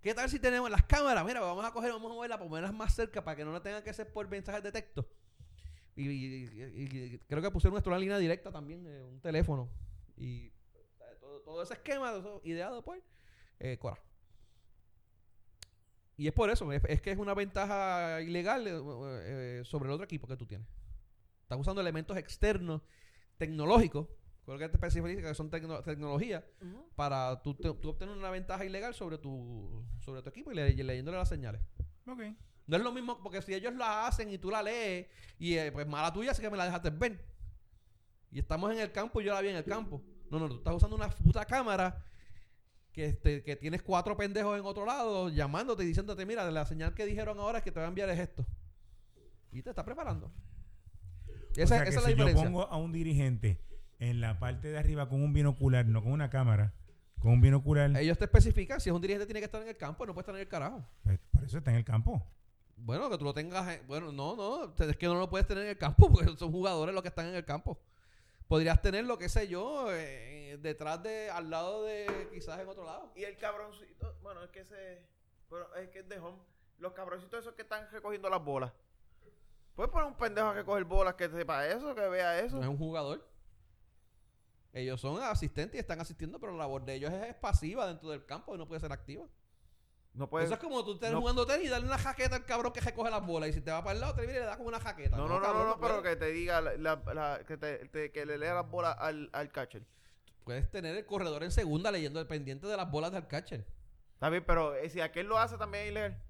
¿Qué 0.01 0.13
tal 0.13 0.29
si 0.29 0.39
tenemos 0.39 0.71
las 0.71 0.85
cámaras? 0.85 1.25
Mira, 1.25 1.41
vamos 1.41 1.65
a 1.65 1.73
coger, 1.73 1.91
vamos 1.91 2.11
a 2.11 2.15
moverlas, 2.15 2.39
ponerlas 2.39 2.75
más 2.75 2.95
cerca 2.95 3.25
para 3.25 3.37
que 3.37 3.45
no 3.45 3.53
la 3.53 3.63
tengan 3.63 3.83
que 3.83 3.91
hacer 3.91 4.13
por 4.13 4.29
mensajes 4.29 4.63
de 4.63 4.71
texto. 4.71 5.09
Y, 5.97 7.19
creo 7.21 7.41
que 7.41 7.51
pusieron 7.51 7.73
nuestra 7.73 7.99
línea 7.99 8.19
directa 8.19 8.51
también, 8.51 8.85
eh, 8.87 9.03
un 9.03 9.21
teléfono. 9.21 9.69
Y 10.17 10.47
eh, 10.47 10.53
todo, 11.21 11.41
todo 11.41 11.63
ese 11.63 11.75
esquema 11.75 12.13
eso, 12.17 12.41
ideado 12.45 12.85
por 12.85 13.03
eh, 13.61 13.79
Cora. 13.79 13.99
Y 16.17 16.29
es 16.29 16.33
por 16.33 16.51
eso, 16.51 16.71
es, 16.71 17.01
que 17.01 17.11
es 17.11 17.19
una 17.19 17.35
ventaja 17.35 18.21
ilegal 18.21 18.65
sobre 19.65 19.89
el 19.89 19.95
otro 19.95 20.05
equipo 20.05 20.29
que 20.29 20.37
tú 20.37 20.47
tienes. 20.47 20.69
estás 21.43 21.59
usando 21.59 21.81
elementos 21.81 22.17
externos 22.17 22.83
tecnológicos, 23.37 24.07
creo 24.45 24.59
que 24.59 24.69
te 24.69 24.77
especifica 24.77 25.29
que 25.29 25.35
son 25.35 25.51
tecno- 25.51 25.83
tecnología, 25.83 26.45
para 26.97 27.41
tú, 27.43 27.55
te- 27.55 27.73
tú 27.75 27.89
obtener 27.91 28.17
una 28.17 28.31
ventaja 28.31 28.65
ilegal 28.65 28.95
sobre 28.95 29.19
tu, 29.19 29.85
sobre 30.01 30.23
tu 30.23 30.29
equipo 30.29 30.53
y, 30.53 30.55
le- 30.55 30.71
y 30.71 30.83
leyéndole 30.83 31.17
las 31.19 31.29
señales. 31.29 31.61
Ok. 32.07 32.21
No 32.67 32.77
es 32.77 32.83
lo 32.83 32.93
mismo, 32.93 33.23
porque 33.23 33.43
si 33.43 33.53
ellos 33.55 33.75
la 33.75 34.07
hacen 34.07 34.31
y 34.31 34.39
tú 34.39 34.51
la 34.51 34.63
lees, 34.63 35.07
y 35.39 35.55
eh, 35.55 35.71
pues 35.73 35.87
mala 35.87 36.13
tuya, 36.13 36.31
así 36.31 36.41
que 36.43 36.49
me 36.51 36.57
la 36.57 36.65
dejaste 36.65 36.91
ver. 36.91 37.23
Y 38.31 38.39
estamos 38.39 38.73
en 38.73 38.79
el 38.81 38.91
campo 38.91 39.21
y 39.21 39.25
yo 39.25 39.33
la 39.35 39.41
vi 39.41 39.49
en 39.49 39.57
el 39.57 39.65
campo. 39.65 40.03
No, 40.31 40.39
no, 40.39 40.49
tú 40.49 40.57
estás 40.57 40.75
usando 40.75 40.97
una 40.97 41.09
puta 41.11 41.45
cámara 41.45 42.03
que, 42.93 43.07
este, 43.07 43.43
que 43.43 43.57
tienes 43.57 43.83
cuatro 43.83 44.17
pendejos 44.17 44.59
en 44.59 44.65
otro 44.65 44.87
lado 44.87 45.29
llamándote 45.29 45.85
y 45.85 45.87
diciéndote, 45.87 46.25
mira, 46.27 46.51
la 46.51 46.65
señal 46.67 46.95
que 46.95 47.05
dijeron 47.07 47.39
ahora 47.39 47.59
es 47.59 47.65
que 47.65 47.71
te 47.71 47.79
va 47.81 47.87
a 47.87 47.89
enviar 47.89 48.09
es 48.11 48.19
esto. 48.19 48.47
Y 49.53 49.63
te 49.63 49.71
está 49.71 49.85
preparando. 49.85 50.33
Y 51.57 51.61
O 51.61 51.65
esa, 51.65 51.77
sea 51.77 51.85
que 51.85 51.91
esa 51.91 51.99
es 52.01 52.05
si 52.07 52.11
la 52.13 52.17
yo 52.17 52.25
diferencia. 52.25 52.45
pongo 52.45 52.63
a 52.67 52.77
un 52.77 52.93
dirigente 52.93 53.61
en 53.99 54.21
la 54.21 54.39
parte 54.39 54.69
de 54.69 54.79
arriba 54.79 55.09
con 55.09 55.23
un 55.23 55.33
binocular, 55.33 55.87
no 55.87 56.03
con 56.03 56.13
una 56.13 56.31
cámara, 56.31 56.73
con 57.21 57.33
un 57.33 57.41
binocular, 57.41 57.97
Ellos 57.97 58.19
te 58.19 58.25
especifican, 58.25 58.81
si 58.81 58.91
es 58.91 58.95
un 58.95 59.01
dirigente 59.01 59.27
tiene 59.27 59.41
que 59.41 59.47
estar 59.47 59.63
en 59.63 59.69
el 59.69 59.77
campo, 59.77 60.05
no 60.07 60.13
puede 60.15 60.23
estar 60.23 60.35
en 60.35 60.41
el 60.43 60.49
carajo. 60.49 60.85
pues, 61.03 61.19
por 61.33 61.45
eso 61.45 61.59
está 61.59 61.71
en 61.71 61.79
el 61.79 61.85
campo. 61.85 62.23
Bueno, 62.77 63.09
que 63.09 63.17
tú 63.19 63.25
lo 63.25 63.33
tengas. 63.33 63.67
en- 63.69 63.87
bueno, 63.87 64.13
no, 64.13 64.35
no. 64.37 64.75
Es 64.85 64.97
que 64.97 65.07
no 65.07 65.15
lo 65.15 65.31
puedes 65.31 65.47
tener 65.47 65.65
en 65.65 65.71
el 65.71 65.79
campo 65.79 66.09
porque 66.13 66.37
son 66.37 66.51
jugadores 66.51 66.93
los 66.95 67.03
que 67.03 67.09
están 67.09 67.27
en 67.29 67.35
el 67.37 67.45
campo. 67.45 67.79
Podrías 68.49 68.83
tenerlo, 68.83 69.17
qué 69.17 69.29
sé 69.29 69.49
yo, 69.49 69.87
eh, 69.93 70.59
detrás 70.61 71.03
de. 71.03 71.31
al 71.31 71.49
lado 71.51 71.85
de. 71.85 72.29
quizás 72.33 72.59
en 72.61 72.69
otro 72.69 72.85
lado. 72.85 73.13
Y 73.17 73.23
el 73.25 73.37
cabroncito, 73.39 74.19
bueno, 74.23 74.43
es 74.43 74.51
que 74.51 74.61
ese, 74.61 75.07
bueno, 75.49 75.67
es 75.81 75.89
que 75.89 76.01
es 76.01 76.09
de 76.09 76.19
home. 76.19 76.39
Los 76.79 76.93
cabroncitos 76.93 77.41
esos 77.41 77.55
que 77.55 77.63
están 77.63 77.89
recogiendo 77.91 78.29
las 78.29 78.45
bolas. 78.45 78.73
Puedes 79.77 79.91
poner 79.91 80.07
un 80.09 80.15
pendejo 80.17 80.49
a 80.49 80.55
recoger 80.55 80.85
bolas 80.85 81.15
que 81.15 81.29
sepa 81.29 81.67
eso, 81.67 81.95
que 81.95 82.07
vea 82.09 82.41
eso. 82.41 82.57
No 82.57 82.63
es 82.65 82.69
un 82.69 82.77
jugador. 82.79 83.27
Ellos 84.75 85.01
son 85.01 85.23
asistentes 85.23 85.77
y 85.77 85.79
están 85.79 86.01
asistiendo, 86.01 86.39
pero 86.39 86.53
la 86.53 86.59
labor 86.59 86.85
de 86.85 86.95
ellos 86.95 87.11
es, 87.13 87.23
es 87.31 87.35
pasiva 87.37 87.87
dentro 87.87 88.11
del 88.11 88.27
campo 88.27 88.55
y 88.55 88.59
no 88.59 88.67
puede 88.69 88.81
ser 88.81 88.93
activa. 88.93 89.25
No 90.13 90.29
puede. 90.29 90.45
Eso 90.45 90.55
es 90.55 90.61
como 90.61 90.85
tú 90.85 90.93
estés 90.95 91.11
no- 91.13 91.21
jugando 91.21 91.47
tenis 91.47 91.67
y 91.67 91.71
darle 91.71 91.87
una 91.87 91.99
jaqueta 91.99 92.37
al 92.37 92.45
cabrón 92.45 92.73
que 92.73 92.81
recoge 92.81 93.11
las 93.11 93.25
bolas. 93.25 93.49
Y 93.51 93.53
si 93.55 93.61
te 93.61 93.71
va 93.71 93.83
para 93.83 93.95
el 93.95 94.01
lado, 94.01 94.15
te 94.15 94.23
viene 94.23 94.37
y 94.37 94.41
le 94.41 94.47
das 94.47 94.57
como 94.57 94.69
una 94.69 94.79
jaqueta. 94.81 95.17
No, 95.17 95.23
no, 95.29 95.29
no, 95.29 95.41
no, 95.41 95.43
cabrón, 95.43 95.67
no, 95.69 95.81
pero 95.81 96.03
que 96.03 96.17
te 96.17 96.27
diga, 96.33 96.61
la, 96.61 96.75
la- 96.77 97.03
la- 97.15 97.41
que, 97.47 97.57
te, 97.57 97.89
te- 97.89 98.13
que 98.13 98.27
le 98.27 98.37
lea 98.39 98.55
las 98.55 98.69
bolas 98.71 98.97
al, 98.99 99.31
al 99.33 99.51
catcher. 99.51 99.85
Puedes 100.45 100.71
tener 100.71 100.95
el 100.97 101.07
corredor 101.07 101.43
en 101.43 101.51
segunda 101.51 101.91
leyendo 101.91 102.21
el 102.21 102.27
pendiente 102.27 102.67
de 102.67 102.77
las 102.77 102.91
bolas 102.91 103.11
del 103.13 103.27
catcher. 103.27 103.65
Está 104.15 104.29
bien, 104.29 104.45
pero 104.47 104.75
eh, 104.75 104.89
si 104.91 105.01
aquel 105.01 105.27
lo 105.27 105.39
hace 105.39 105.57
también 105.57 105.85
es 105.85 105.91
ilegal. 105.91 106.23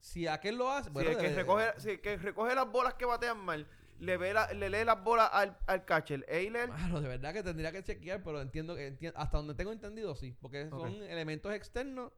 Si 0.00 0.26
aquel 0.26 0.56
lo 0.56 0.70
hace, 0.70 0.90
si 0.90 0.98
el 0.98 1.16
que 1.16 1.22
debe- 1.30 1.34
recoge, 1.36 1.80
si 1.80 1.90
el 1.90 2.00
que 2.00 2.16
recoge 2.18 2.54
las 2.54 2.70
bolas 2.70 2.94
que 2.94 3.04
batean 3.06 3.38
mal, 3.38 3.66
le, 4.04 4.16
ve 4.16 4.32
la- 4.32 4.52
le 4.52 4.70
lee 4.70 4.84
las 4.84 5.02
bolas 5.02 5.28
al, 5.32 5.58
al 5.66 5.84
catcher, 5.84 6.24
¿es 6.28 6.44
ilegal? 6.46 6.70
Claro, 6.76 7.00
de 7.00 7.08
verdad 7.08 7.32
que 7.32 7.42
tendría 7.42 7.72
que 7.72 7.82
chequear, 7.82 8.22
pero 8.22 8.40
entiendo 8.40 8.74
que 8.76 8.92
enti- 8.96 9.12
hasta 9.16 9.36
donde 9.38 9.54
tengo 9.54 9.72
entendido 9.72 10.14
sí, 10.14 10.36
porque 10.40 10.68
son 10.70 11.02
elementos 11.02 11.52
externos 11.52 12.12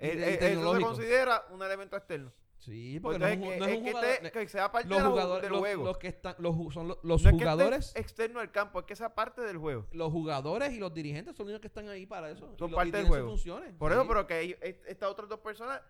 y, 0.00 0.06
Eh, 0.06 0.16
de- 0.16 0.30
y 0.30 0.34
eh, 0.34 0.52
eso 0.52 0.74
se 0.74 0.80
considera 0.82 1.44
un 1.50 1.62
elemento 1.62 1.96
externo. 1.96 2.32
Sí, 2.58 2.98
Pues 3.00 3.18
porque 3.18 3.18
no 3.18 3.26
es, 3.30 3.36
un, 3.38 3.52
entonces 3.52 3.58
ju- 3.58 3.60
no 3.60 3.66
que, 3.66 3.72
es 3.72 3.78
un 3.78 3.84
que 3.84 3.92
jugador. 3.92 4.32
que 4.32 4.48
sea 4.48 4.72
parte 4.72 4.88
los 4.88 5.02
jugadores, 5.02 5.50
del 5.50 5.58
juego. 5.58 5.84
los 5.84 5.98
que 5.98 6.08
están, 6.08 6.34
los, 6.38 6.54
ju- 6.56 6.72
son 6.72 6.88
los, 6.88 6.98
los 7.02 7.22
No 7.22 7.28
es 7.28 7.34
que 7.36 7.38
jugadores, 7.42 7.92
externo 7.96 8.40
del 8.40 8.50
campo, 8.50 8.80
es 8.80 8.86
que 8.86 8.96
sea 8.96 9.14
parte 9.14 9.42
del 9.42 9.58
juego. 9.58 9.86
los 9.92 10.10
jugadores 10.10 10.72
y 10.72 10.78
los 10.78 10.92
dirigentes 10.92 11.36
son 11.36 11.52
los 11.52 11.60
que 11.60 11.66
están 11.66 11.88
ahí 11.90 12.06
para 12.06 12.30
eso. 12.30 12.54
Son 12.58 12.70
y 12.70 12.74
parte 12.74 12.96
del 12.96 13.06
juego. 13.06 13.28
funciones. 13.28 13.74
Por 13.74 13.92
sí. 13.92 13.98
eso, 13.98 14.08
pero 14.08 14.26
que 14.26 14.34
hay- 14.34 14.56
estas 14.62 15.10
otras 15.10 15.28
dos 15.28 15.40
personas, 15.40 15.80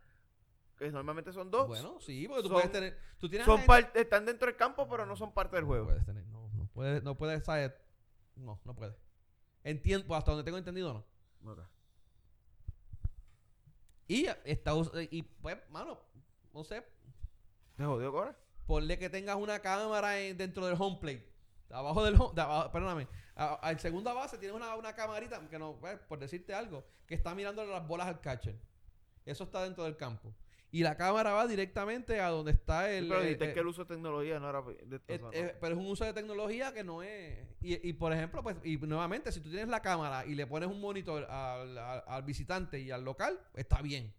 que 0.79 0.91
normalmente 0.91 1.33
son 1.33 1.51
dos, 1.51 1.67
Bueno, 1.69 1.99
sí, 2.01 2.27
porque 2.29 2.43
tú 2.43 2.49
son- 2.49 2.55
puedes 2.57 2.73
tener, 2.73 2.99
tú 3.19 3.29
tienes 3.29 3.47
son 3.47 3.65
parte, 3.65 4.01
están 4.01 4.25
dentro 4.27 4.47
del 4.47 4.57
campo, 4.57 4.87
pero 4.89 5.07
no 5.07 5.17
son 5.17 5.33
parte 5.33 5.57
del 5.57 5.65
no 5.65 5.69
juego. 5.69 5.87
puedes 5.87 6.05
tener, 6.05 6.25
no, 6.27 6.49
no 6.55 6.67
puedes, 6.67 7.03
no 7.03 7.17
puedes, 7.17 7.45
saber, 7.45 7.81
no, 8.37 8.61
no 8.65 8.75
puedes. 8.75 8.95
Entiendo, 9.65 10.15
hasta 10.15 10.31
donde 10.33 10.45
tengo 10.45 10.59
entendido 10.59 10.93
no. 11.43 11.51
Ok. 11.53 11.61
Y 14.09 14.27
está, 14.45 14.75
us- 14.75 14.93
y 15.11 15.23
pues, 15.23 15.59
mano, 15.71 15.99
no 16.53 16.65
sé, 16.65 16.85
¿Te 17.77 17.85
jodió, 17.85 18.11
Cora? 18.11 18.35
Ponle 18.67 18.99
que 18.99 19.11
tengas 19.11 19.37
una 19.37 19.59
cámara 19.61 20.19
en- 20.19 20.37
dentro 20.39 20.65
del 20.67 20.77
home 20.81 20.97
plate. 20.99 21.31
Abajo 21.71 22.03
del 22.05 22.15
home, 22.19 22.35
de 22.35 22.41
abajo- 22.41 22.71
perdóname. 22.73 23.07
Al 23.35 23.79
segunda 23.81 24.15
base 24.15 24.39
tienes 24.39 24.57
una, 24.57 24.75
una 24.77 24.95
camarita, 24.95 25.47
que 25.51 25.59
no, 25.59 25.77
pues, 25.79 25.99
por 26.09 26.19
decirte 26.19 26.55
algo, 26.55 26.87
que 27.07 27.15
está 27.15 27.35
mirando 27.35 27.63
las 27.67 27.87
bolas 27.87 28.07
al 28.07 28.21
catcher. 28.23 28.59
Eso 29.27 29.45
está 29.45 29.63
dentro 29.63 29.85
del 29.85 29.97
campo. 29.97 30.33
Y 30.77 30.83
la 30.83 30.95
cámara 30.97 31.33
va 31.33 31.47
directamente 31.47 32.21
a 32.21 32.29
donde 32.29 32.51
está 32.53 32.91
el. 32.91 33.09
pero 33.09 33.21
eh, 33.21 33.25
dijiste 33.25 33.51
eh, 33.51 33.55
que 33.55 33.61
el 33.61 33.67
uso 33.67 33.85
de 33.85 33.95
tecnología 33.95 34.39
no 34.39 34.51
era 34.51 34.61
de 34.61 34.97
eh, 35.09 35.21
eh, 35.33 35.57
pero 35.59 35.75
es 35.75 35.81
un 35.81 35.87
uso 35.87 36.05
de 36.05 36.13
tecnología 36.13 36.75
que 36.75 36.85
no 36.85 37.03
es. 37.03 37.39
Y, 37.63 37.89
y, 37.89 37.93
por 37.95 38.13
ejemplo, 38.13 38.43
pues, 38.43 38.57
y 38.63 38.77
nuevamente, 38.77 39.33
si 39.33 39.41
tú 39.41 39.49
tienes 39.49 39.69
la 39.69 39.81
cámara 39.81 40.27
y 40.27 40.35
le 40.35 40.47
pones 40.47 40.69
un 40.69 40.79
monitor 40.81 41.25
al, 41.31 41.79
al- 41.79 42.05
al 42.07 42.23
visitante 42.25 42.79
y 42.79 42.91
al 42.91 43.05
local, 43.05 43.41
está 43.55 43.81
bien. 43.81 44.13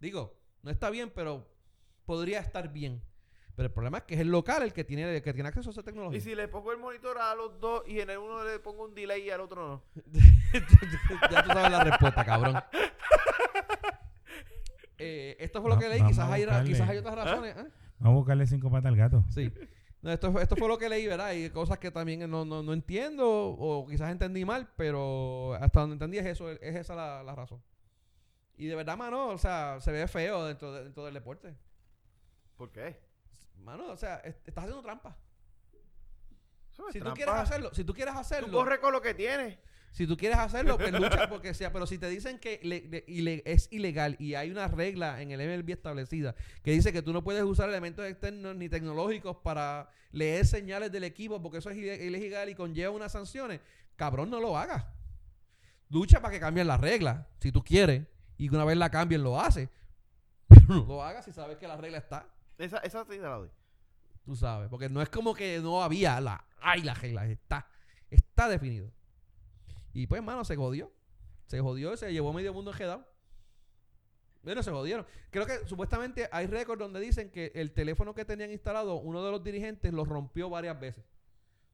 Digo, 0.00 0.34
no 0.62 0.70
está 0.70 0.88
bien, 0.88 1.10
pero 1.14 1.46
podría 2.06 2.40
estar 2.40 2.72
bien. 2.72 3.02
Pero 3.54 3.66
el 3.66 3.72
problema 3.74 3.98
es 3.98 4.04
que 4.04 4.14
es 4.14 4.20
el 4.20 4.28
local 4.30 4.62
el 4.62 4.72
que 4.72 4.84
tiene, 4.84 5.14
el 5.16 5.20
que 5.20 5.34
tiene 5.34 5.48
acceso 5.50 5.68
a 5.68 5.72
esa 5.72 5.82
tecnología. 5.82 6.16
Y 6.16 6.22
si 6.22 6.34
le 6.34 6.48
pongo 6.48 6.72
el 6.72 6.78
monitor 6.78 7.18
a 7.18 7.34
los 7.34 7.60
dos 7.60 7.82
y 7.86 8.00
en 8.00 8.08
el 8.08 8.16
uno 8.18 8.44
le 8.44 8.60
pongo 8.60 8.84
un 8.84 8.94
delay 8.94 9.24
y 9.26 9.30
al 9.30 9.40
otro 9.42 9.66
no. 9.66 9.82
ya 11.30 11.42
tú 11.42 11.48
sabes 11.50 11.70
la 11.70 11.84
respuesta, 11.84 12.24
cabrón. 12.24 12.56
Eh, 14.98 15.36
esto 15.40 15.60
fue 15.62 15.70
lo 15.70 15.78
que 15.78 15.88
leí. 15.88 15.98
vamos 16.00 16.12
Quizás 16.12 16.28
a 16.28 16.32
hay, 16.32 16.42
buscarle. 16.44 16.70
quizás 16.70 16.88
hay 16.88 16.96
otras 16.98 17.14
razones. 17.14 17.56
¿eh? 17.56 17.66
Vamos 17.98 18.12
a 18.14 18.16
buscarle 18.18 18.46
cinco 18.46 18.70
patas 18.70 18.86
al 18.86 18.96
gato. 18.96 19.24
Sí. 19.30 19.52
No, 20.02 20.12
esto, 20.12 20.30
fue- 20.30 20.42
esto 20.42 20.54
fue 20.56 20.68
lo 20.68 20.78
que 20.78 20.88
leí, 20.88 21.06
¿verdad? 21.06 21.32
Y 21.32 21.50
cosas 21.50 21.78
que 21.78 21.90
también 21.90 22.28
no, 22.30 22.44
no, 22.44 22.62
no 22.62 22.72
entiendo 22.72 23.26
o 23.28 23.86
quizás 23.88 24.10
entendí 24.12 24.44
mal, 24.44 24.68
pero 24.76 25.54
hasta 25.54 25.80
donde 25.80 25.94
entendí 25.94 26.18
es 26.18 26.26
eso, 26.26 26.50
es 26.50 26.76
esa 26.76 26.94
la, 26.94 27.22
la 27.24 27.34
razón. 27.34 27.60
Y 28.56 28.66
de 28.66 28.74
verdad, 28.76 28.96
mano, 28.96 29.28
o 29.28 29.38
sea, 29.38 29.80
se 29.80 29.90
ve 29.92 30.06
feo 30.08 30.44
dentro, 30.46 30.72
de- 30.72 30.84
dentro 30.84 31.04
del 31.04 31.14
deporte. 31.14 31.56
¿Por 32.56 32.70
qué? 32.72 33.00
Mano, 33.56 33.86
o 33.88 33.96
sea, 33.96 34.16
es- 34.18 34.36
estás 34.46 34.64
haciendo 34.64 34.82
trampa. 34.82 35.16
Eso 36.72 36.82
no 36.82 36.88
es 36.88 36.92
Si 36.92 36.98
tú 37.00 37.04
trampa. 37.04 37.16
quieres 37.16 37.34
hacerlo, 37.34 37.70
si 37.74 37.84
tú 37.84 37.92
quieres 37.94 38.14
Tú 38.14 38.20
hacerlo, 38.20 38.52
corre 38.52 38.80
con 38.80 38.92
lo 38.92 39.02
que 39.02 39.14
tienes. 39.14 39.58
Si 39.92 40.06
tú 40.06 40.16
quieres 40.16 40.38
hacerlo, 40.38 40.76
pues 40.78 40.92
lucha 40.92 41.28
porque 41.28 41.54
sea. 41.54 41.72
Pero 41.72 41.86
si 41.86 41.98
te 41.98 42.08
dicen 42.08 42.38
que 42.38 42.60
le- 42.62 42.82
le- 42.88 43.04
ile- 43.08 43.42
es 43.46 43.68
ilegal 43.72 44.16
y 44.18 44.34
hay 44.34 44.50
una 44.50 44.68
regla 44.68 45.20
en 45.22 45.30
el 45.32 45.40
MLB 45.40 45.70
establecida 45.72 46.34
que 46.62 46.70
dice 46.72 46.92
que 46.92 47.02
tú 47.02 47.12
no 47.12 47.24
puedes 47.24 47.42
usar 47.42 47.68
elementos 47.68 48.04
externos 48.06 48.54
ni 48.56 48.68
tecnológicos 48.68 49.36
para 49.38 49.88
leer 50.12 50.46
señales 50.46 50.92
del 50.92 51.04
equipo 51.04 51.42
porque 51.42 51.58
eso 51.58 51.70
es 51.70 51.76
ile- 51.76 52.04
ilegal 52.04 52.48
y 52.48 52.54
conlleva 52.54 52.90
unas 52.92 53.12
sanciones, 53.12 53.60
cabrón, 53.96 54.30
no 54.30 54.40
lo 54.40 54.56
hagas. 54.56 54.84
Lucha 55.90 56.20
para 56.20 56.32
que 56.32 56.40
cambien 56.40 56.66
las 56.66 56.80
reglas, 56.80 57.26
si 57.40 57.50
tú 57.50 57.64
quieres, 57.64 58.06
y 58.36 58.48
una 58.50 58.64
vez 58.64 58.76
la 58.76 58.90
cambien 58.90 59.22
lo 59.22 59.40
haces. 59.40 59.68
Pero 60.46 60.60
no 60.68 60.84
lo 60.86 61.02
hagas 61.02 61.24
si 61.24 61.32
sabes 61.32 61.56
que 61.56 61.66
la 61.66 61.76
regla 61.76 61.98
está. 61.98 62.26
Esa, 62.58 62.78
esa 62.78 63.02
sí 63.04 63.10
te 63.10 63.18
la 63.18 63.36
doy. 63.36 63.50
Tú 64.24 64.36
sabes, 64.36 64.68
porque 64.68 64.88
no 64.90 65.00
es 65.00 65.08
como 65.08 65.34
que 65.34 65.58
no 65.60 65.82
había 65.82 66.20
la. 66.20 66.44
¡Ay, 66.60 66.82
la 66.82 66.92
regla! 66.92 67.26
Está, 67.26 67.66
está 68.10 68.48
definido. 68.48 68.90
Y 69.98 70.06
pues, 70.06 70.22
mano, 70.22 70.44
se 70.44 70.54
jodió. 70.54 70.92
Se 71.46 71.58
jodió 71.58 71.92
y 71.92 71.96
se 71.96 72.12
llevó 72.12 72.32
medio 72.32 72.54
mundo 72.54 72.70
enjedado. 72.70 73.04
Bueno, 74.44 74.62
se 74.62 74.70
jodieron. 74.70 75.04
Creo 75.30 75.44
que 75.44 75.66
supuestamente 75.66 76.28
hay 76.30 76.46
récords 76.46 76.78
donde 76.78 77.00
dicen 77.00 77.32
que 77.32 77.50
el 77.56 77.72
teléfono 77.72 78.14
que 78.14 78.24
tenían 78.24 78.52
instalado, 78.52 78.94
uno 78.94 79.24
de 79.24 79.32
los 79.32 79.42
dirigentes 79.42 79.92
lo 79.92 80.04
rompió 80.04 80.48
varias 80.48 80.78
veces. 80.78 81.04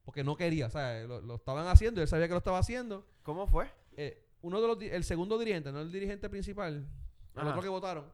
Porque 0.03 0.23
no 0.23 0.35
quería, 0.35 0.65
o 0.65 0.69
sea, 0.71 1.03
lo, 1.03 1.21
lo 1.21 1.35
estaban 1.35 1.67
haciendo, 1.67 2.01
él 2.01 2.07
sabía 2.07 2.25
que 2.25 2.31
lo 2.31 2.39
estaba 2.39 2.57
haciendo. 2.57 3.05
¿Cómo 3.21 3.45
fue? 3.45 3.69
Eh, 3.95 4.25
uno 4.41 4.59
de 4.59 4.67
los, 4.69 4.81
el 4.81 5.03
segundo 5.03 5.37
dirigente, 5.37 5.71
no 5.71 5.81
el 5.81 5.91
dirigente 5.91 6.27
principal, 6.27 6.87
el 7.35 7.39
Ajá. 7.39 7.49
otro 7.49 7.61
que 7.61 7.69
votaron, 7.69 8.11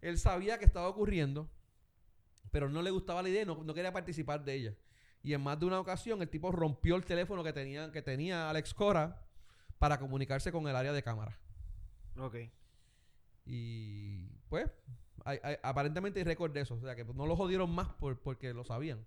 él 0.00 0.16
sabía 0.16 0.60
que 0.60 0.64
estaba 0.64 0.86
ocurriendo, 0.86 1.50
pero 2.52 2.68
no 2.68 2.82
le 2.82 2.92
gustaba 2.92 3.20
la 3.20 3.28
idea 3.28 3.42
y 3.42 3.46
no, 3.46 3.64
no 3.64 3.74
quería 3.74 3.92
participar 3.92 4.44
de 4.44 4.54
ella. 4.54 4.74
Y 5.24 5.34
en 5.34 5.40
más 5.40 5.58
de 5.58 5.66
una 5.66 5.80
ocasión, 5.80 6.22
el 6.22 6.28
tipo 6.28 6.52
rompió 6.52 6.94
el 6.94 7.04
teléfono 7.04 7.42
que 7.42 7.52
tenía, 7.52 7.90
que 7.90 8.00
tenía 8.00 8.48
Alex 8.48 8.74
Cora 8.74 9.26
para 9.80 9.98
comunicarse 9.98 10.52
con 10.52 10.68
el 10.68 10.76
área 10.76 10.92
de 10.92 11.02
cámara. 11.02 11.36
Ok. 12.18 12.36
Y 13.46 14.28
pues, 14.48 14.70
hay- 15.24 15.40
hay- 15.42 15.56
aparentemente 15.62 16.20
hay 16.20 16.24
récord 16.24 16.52
de 16.52 16.60
eso. 16.60 16.74
O 16.74 16.80
sea, 16.80 16.94
que 16.94 17.04
no 17.04 17.26
lo 17.26 17.34
jodieron 17.34 17.70
más 17.74 17.88
por, 17.94 18.20
porque 18.20 18.52
lo 18.54 18.62
sabían. 18.62 19.04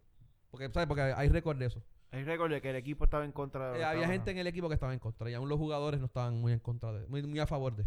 Porque, 0.49 0.69
¿sabes? 0.71 0.87
Porque 0.87 1.01
hay 1.03 1.29
récord 1.29 1.57
de 1.57 1.67
eso. 1.67 1.81
Hay 2.11 2.23
récord 2.23 2.51
de 2.51 2.61
que 2.61 2.71
el 2.71 2.75
equipo 2.75 3.05
estaba 3.05 3.23
en 3.23 3.31
contra 3.31 3.71
de 3.71 3.77
lo 3.77 3.79
Eh, 3.81 3.85
había 3.85 4.07
gente 4.07 4.31
en 4.31 4.37
el 4.39 4.47
equipo 4.47 4.67
que 4.67 4.73
estaba 4.75 4.93
en 4.93 4.99
contra 4.99 5.29
y 5.29 5.33
aún 5.35 5.47
los 5.47 5.57
jugadores 5.59 5.99
no 5.99 6.07
estaban 6.07 6.39
muy 6.41 6.51
en 6.53 6.59
contra 6.59 6.91
de, 6.91 7.07
muy, 7.07 7.21
muy 7.23 7.39
a 7.39 7.47
favor 7.47 7.75
de. 7.75 7.85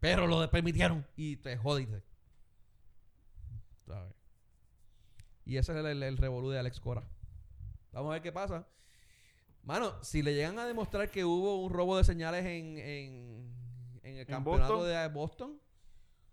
Pero 0.00 0.26
lo 0.26 0.50
permitieron 0.50 1.06
y 1.16 1.36
te 1.36 1.56
jodiste. 1.56 2.02
¿Sabes? 3.86 4.14
Y 5.44 5.56
ese 5.56 5.72
es 5.72 5.78
el, 5.78 5.86
el, 5.86 6.02
el 6.02 6.16
revolú 6.18 6.50
de 6.50 6.58
Alex 6.58 6.78
Cora. 6.80 7.02
Vamos 7.92 8.10
a 8.10 8.12
ver 8.14 8.22
qué 8.22 8.32
pasa. 8.32 8.66
Mano, 9.62 10.02
si 10.02 10.22
le 10.22 10.34
llegan 10.34 10.58
a 10.58 10.66
demostrar 10.66 11.10
que 11.10 11.24
hubo 11.24 11.62
un 11.62 11.72
robo 11.72 11.96
de 11.96 12.04
señales 12.04 12.44
en, 12.44 12.78
en, 12.78 13.54
en 14.02 14.16
el 14.18 14.26
campeonato 14.26 14.76
Boston? 14.78 14.88
de 14.90 15.08
Boston, 15.08 15.60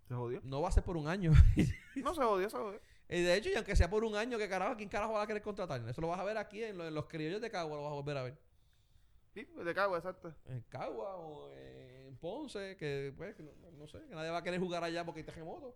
¿Se 0.07 0.15
jodió? 0.15 0.41
no 0.43 0.61
va 0.61 0.69
a 0.69 0.71
ser 0.71 0.83
por 0.83 0.97
un 0.97 1.07
año. 1.07 1.31
No 1.95 2.13
se 2.15 2.23
jodió, 2.23 2.49
se 2.49 2.57
jodió. 2.57 2.79
Y 3.09 3.21
de 3.23 3.35
hecho, 3.35 3.49
y 3.49 3.55
aunque 3.55 3.75
sea 3.75 3.89
por 3.89 4.03
un 4.05 4.15
año, 4.15 4.37
¿qué 4.37 4.47
carajo? 4.47 4.77
¿Quién 4.77 4.87
carajo 4.89 5.13
va 5.13 5.23
a 5.23 5.27
querer 5.27 5.41
contratar? 5.41 5.87
Eso 5.89 5.99
lo 6.01 6.07
vas 6.07 6.19
a 6.19 6.23
ver 6.23 6.37
aquí 6.37 6.63
en, 6.63 6.77
lo- 6.77 6.87
en 6.87 6.93
los 6.93 7.05
criollos 7.07 7.41
de 7.41 7.51
Cagua, 7.51 7.75
lo 7.75 7.83
vas 7.83 7.91
a 7.91 7.95
volver 7.95 8.17
a 8.17 8.23
ver. 8.23 8.37
Sí, 9.33 9.45
pues, 9.53 9.65
de 9.65 9.73
Cagua, 9.75 9.97
exacto. 9.97 10.33
En 10.45 10.61
Cagua 10.69 11.15
o 11.17 11.51
en 11.51 12.15
Ponce, 12.17 12.77
que 12.77 13.13
pues, 13.17 13.35
que 13.35 13.43
no, 13.43 13.51
no 13.77 13.87
sé, 13.87 13.99
que 14.07 14.15
nadie 14.15 14.29
va 14.31 14.37
a 14.37 14.43
querer 14.43 14.59
jugar 14.59 14.83
allá 14.83 15.03
porque 15.05 15.19
hay 15.21 15.25
terremoto. 15.25 15.75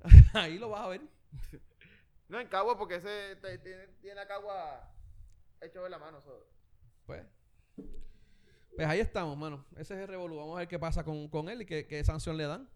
Ahí 0.34 0.58
lo 0.58 0.68
vas 0.70 0.80
a 0.82 0.88
ver. 0.88 1.00
No, 2.28 2.40
en 2.40 2.48
Cagua, 2.48 2.78
porque 2.78 2.94
ese 2.96 3.36
te- 3.36 3.58
tiene, 3.58 3.86
tiene 4.00 4.20
a 4.20 4.26
Cagua 4.26 4.90
hecho 5.60 5.82
de 5.84 5.90
la 5.90 5.98
mano. 5.98 6.20
so. 6.22 6.46
Pues, 7.16 7.86
pues 8.76 8.88
ahí 8.88 9.00
estamos, 9.00 9.36
mano. 9.36 9.64
Ese 9.72 9.94
es 9.94 10.00
el 10.00 10.08
revolú. 10.08 10.36
Vamos 10.36 10.56
a 10.56 10.60
ver 10.60 10.68
qué 10.68 10.78
pasa 10.78 11.04
con, 11.04 11.28
con 11.28 11.48
él 11.48 11.62
y 11.62 11.66
qué, 11.66 11.86
qué 11.86 12.02
sanción 12.04 12.36
le 12.36 12.44
dan. 12.44 12.68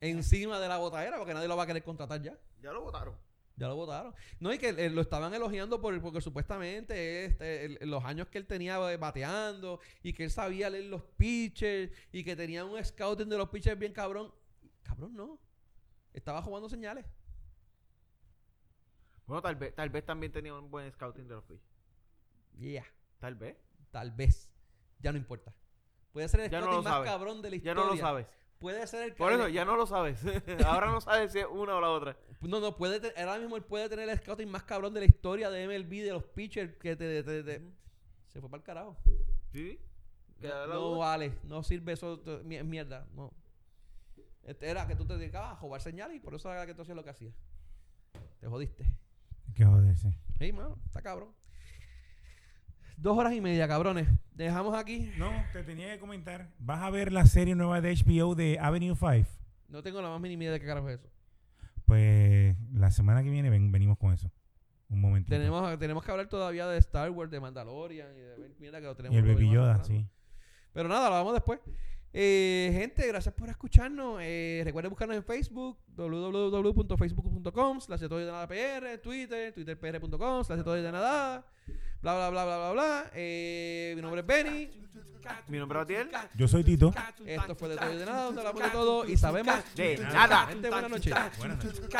Encima 0.00 0.58
de 0.58 0.68
la 0.68 0.78
botadera, 0.78 1.18
porque 1.18 1.34
nadie 1.34 1.48
lo 1.48 1.56
va 1.56 1.64
a 1.64 1.66
querer 1.66 1.82
contratar 1.84 2.22
ya. 2.22 2.38
Ya 2.62 2.72
lo 2.72 2.80
votaron. 2.82 3.14
Ya 3.56 3.68
lo 3.68 3.76
votaron. 3.76 4.14
No, 4.38 4.54
y 4.54 4.56
que 4.58 4.70
eh, 4.70 4.88
lo 4.88 5.02
estaban 5.02 5.34
elogiando 5.34 5.82
por, 5.82 6.00
porque 6.00 6.22
supuestamente 6.22 7.26
este, 7.26 7.66
el- 7.66 7.90
los 7.90 8.02
años 8.04 8.28
que 8.28 8.38
él 8.38 8.46
tenía 8.46 8.76
eh, 8.90 8.96
bateando 8.96 9.80
y 10.02 10.14
que 10.14 10.24
él 10.24 10.30
sabía 10.30 10.70
leer 10.70 10.86
los 10.86 11.02
pitchers 11.02 11.92
y 12.10 12.24
que 12.24 12.34
tenía 12.34 12.64
un 12.64 12.82
scouting 12.82 13.28
de 13.28 13.36
los 13.36 13.50
pitchers 13.50 13.78
bien 13.78 13.92
cabrón. 13.92 14.32
Cabrón, 14.82 15.14
no. 15.14 15.38
Estaba 16.14 16.40
jugando 16.40 16.70
señales. 16.70 17.04
Bueno, 19.26 19.42
tal 19.42 19.56
vez, 19.56 19.74
tal 19.74 19.90
vez 19.90 20.04
también 20.06 20.32
tenía 20.32 20.54
un 20.54 20.70
buen 20.70 20.90
scouting 20.90 21.28
de 21.28 21.34
los 21.34 21.44
Fish. 21.44 21.60
Yeah. 22.58 22.86
Tal 23.20 23.36
vez. 23.36 23.56
Tal 23.92 24.10
vez. 24.10 24.50
Ya 24.98 25.12
no 25.12 25.18
importa. 25.18 25.54
Puede 26.12 26.28
ser 26.28 26.40
el 26.40 26.50
Ya 26.50 26.58
no 26.60 26.66
scouting 26.66 26.76
lo 26.78 26.82
más 26.82 26.92
sabes. 26.94 27.10
cabrón 27.10 27.42
de 27.42 27.50
la 27.50 27.56
Ya 27.56 27.56
historia. 27.58 27.84
no 27.84 27.90
lo 27.90 27.96
sabes. 27.96 28.26
Puede 28.58 28.86
ser 28.86 29.02
el 29.04 29.14
Por 29.14 29.32
eso, 29.32 29.48
ya 29.48 29.64
no 29.64 29.76
lo 29.76 29.86
sabes. 29.86 30.20
Ahora 30.66 30.88
no 30.90 31.00
sabes 31.00 31.32
si 31.32 31.38
es 31.38 31.46
una 31.50 31.76
o 31.76 31.80
la 31.80 31.90
otra. 31.90 32.16
No, 32.42 32.60
no, 32.60 32.76
puede 32.76 33.00
te- 33.00 33.18
ahora 33.20 33.38
mismo 33.38 33.56
él 33.56 33.62
puede 33.64 33.88
tener 33.88 34.08
el 34.08 34.18
scouting 34.18 34.50
más 34.50 34.64
cabrón 34.64 34.92
de 34.92 35.00
la 35.00 35.06
historia 35.06 35.48
de 35.50 35.66
MLB, 35.66 36.02
de 36.04 36.12
los 36.12 36.24
pitchers 36.24 36.74
que 36.76 36.96
te, 36.96 37.22
te- 37.22 37.42
te- 37.42 37.62
se 38.28 38.40
fue 38.40 38.50
para 38.50 38.58
el 38.60 38.64
carajo. 38.64 38.96
¿Sí? 39.52 39.78
No, 40.40 40.96
vale, 40.98 41.38
no 41.44 41.62
sirve 41.62 41.92
eso, 41.92 42.22
mierda, 42.44 43.06
no. 43.14 43.32
Este 44.42 44.68
era 44.70 44.86
que 44.86 44.96
tú 44.96 45.06
te 45.06 45.16
dedicabas 45.18 45.52
a 45.52 45.56
jugar 45.56 45.80
señales 45.82 46.16
y 46.16 46.20
por 46.20 46.34
eso 46.34 46.50
era 46.50 46.64
que 46.66 46.74
tú 46.74 46.82
hacías 46.82 46.96
lo 46.96 47.04
que 47.04 47.10
hacías. 47.10 47.34
Te 48.40 48.46
jodiste. 48.46 48.84
Qué 49.54 49.64
joderse. 49.66 50.14
Ey, 50.38 50.52
mano, 50.52 50.78
está 50.86 51.02
cabrón. 51.02 51.34
Dos 53.00 53.16
horas 53.16 53.32
y 53.32 53.40
media, 53.40 53.66
cabrones. 53.66 54.08
Dejamos 54.34 54.76
aquí. 54.76 55.10
No, 55.16 55.30
te 55.52 55.62
tenía 55.64 55.92
que 55.94 55.98
comentar. 55.98 56.48
¿Vas 56.58 56.82
a 56.82 56.90
ver 56.90 57.12
la 57.12 57.24
serie 57.26 57.54
nueva 57.54 57.80
de 57.80 57.94
HBO 57.94 58.34
de 58.34 58.58
Avenue 58.60 58.94
5? 58.94 59.26
No 59.68 59.82
tengo 59.82 60.02
la 60.02 60.08
más 60.10 60.20
mínima 60.20 60.42
idea 60.44 60.52
de 60.52 60.60
qué 60.60 60.66
carajo 60.66 60.88
es 60.90 61.00
eso. 61.00 61.08
Pues 61.86 62.54
la 62.74 62.90
semana 62.90 63.22
que 63.22 63.30
viene 63.30 63.48
ven- 63.50 63.72
venimos 63.72 63.96
con 63.98 64.12
eso. 64.12 64.30
Un 64.90 65.00
momentito. 65.00 65.34
Tenemos, 65.36 65.78
tenemos 65.78 66.04
que 66.04 66.10
hablar 66.10 66.26
todavía 66.28 66.66
de 66.66 66.76
Star 66.78 67.10
Wars, 67.10 67.30
de 67.30 67.40
Mandalorian 67.40 68.08
y 68.14 68.18
de 68.20 68.54
mierda 68.58 68.80
que 68.80 68.86
lo 68.86 68.94
tenemos. 68.96 69.14
y 69.14 69.18
el 69.18 69.24
lo 69.24 69.32
Baby 69.32 69.44
venimos 69.46 69.64
Yoda, 69.66 69.84
sí. 69.84 70.06
Pero 70.72 70.88
nada, 70.88 71.08
lo 71.08 71.14
vamos 71.14 71.32
después. 71.34 71.60
Eh, 72.12 72.70
gente, 72.74 73.06
gracias 73.06 73.32
por 73.34 73.48
escucharnos. 73.48 74.18
Eh, 74.20 74.62
recuerden 74.64 74.90
buscarnos 74.90 75.16
en 75.16 75.22
Facebook, 75.24 75.78
www.facebook.com, 75.96 77.80
slash 77.80 78.00
de 78.00 78.08
todo 78.08 78.20
y 78.20 78.24
de 78.24 78.32
nada 78.32 78.46
PR, 78.48 78.98
Twitter, 79.00 79.52
twitterpr.com, 79.54 80.44
slash 80.44 80.58
de 80.58 80.64
todo 80.64 80.76
y 80.78 80.82
de 80.82 80.90
nada, 80.92 81.46
bla, 82.02 82.14
bla, 82.14 82.30
bla, 82.30 82.44
bla, 82.44 82.56
bla, 82.58 82.72
bla. 82.72 83.10
Eh, 83.14 83.92
mi 83.96 84.02
nombre 84.02 84.20
es 84.20 84.26
Benny. 84.26 84.70
Mi 85.48 85.58
nombre 85.58 85.78
es 85.78 85.82
Atiel. 85.84 86.10
Yo 86.34 86.48
soy 86.48 86.64
Tito. 86.64 86.92
Esto 87.24 87.54
fue 87.54 87.68
de 87.68 87.76
todo 87.76 87.92
y 87.92 87.96
de 87.96 88.06
nada, 88.06 88.24
donde 88.24 88.40
hablamos 88.40 88.62
de 88.62 88.70
todo 88.70 89.08
y 89.08 89.16
sabemos 89.16 89.54
De 89.74 89.98
nada. 89.98 90.46
Gente, 90.46 90.70
buenas 90.70 90.90
noches. 90.90 91.14
Buenas 91.38 91.64
noches. 91.64 91.80
noches. 91.80 91.90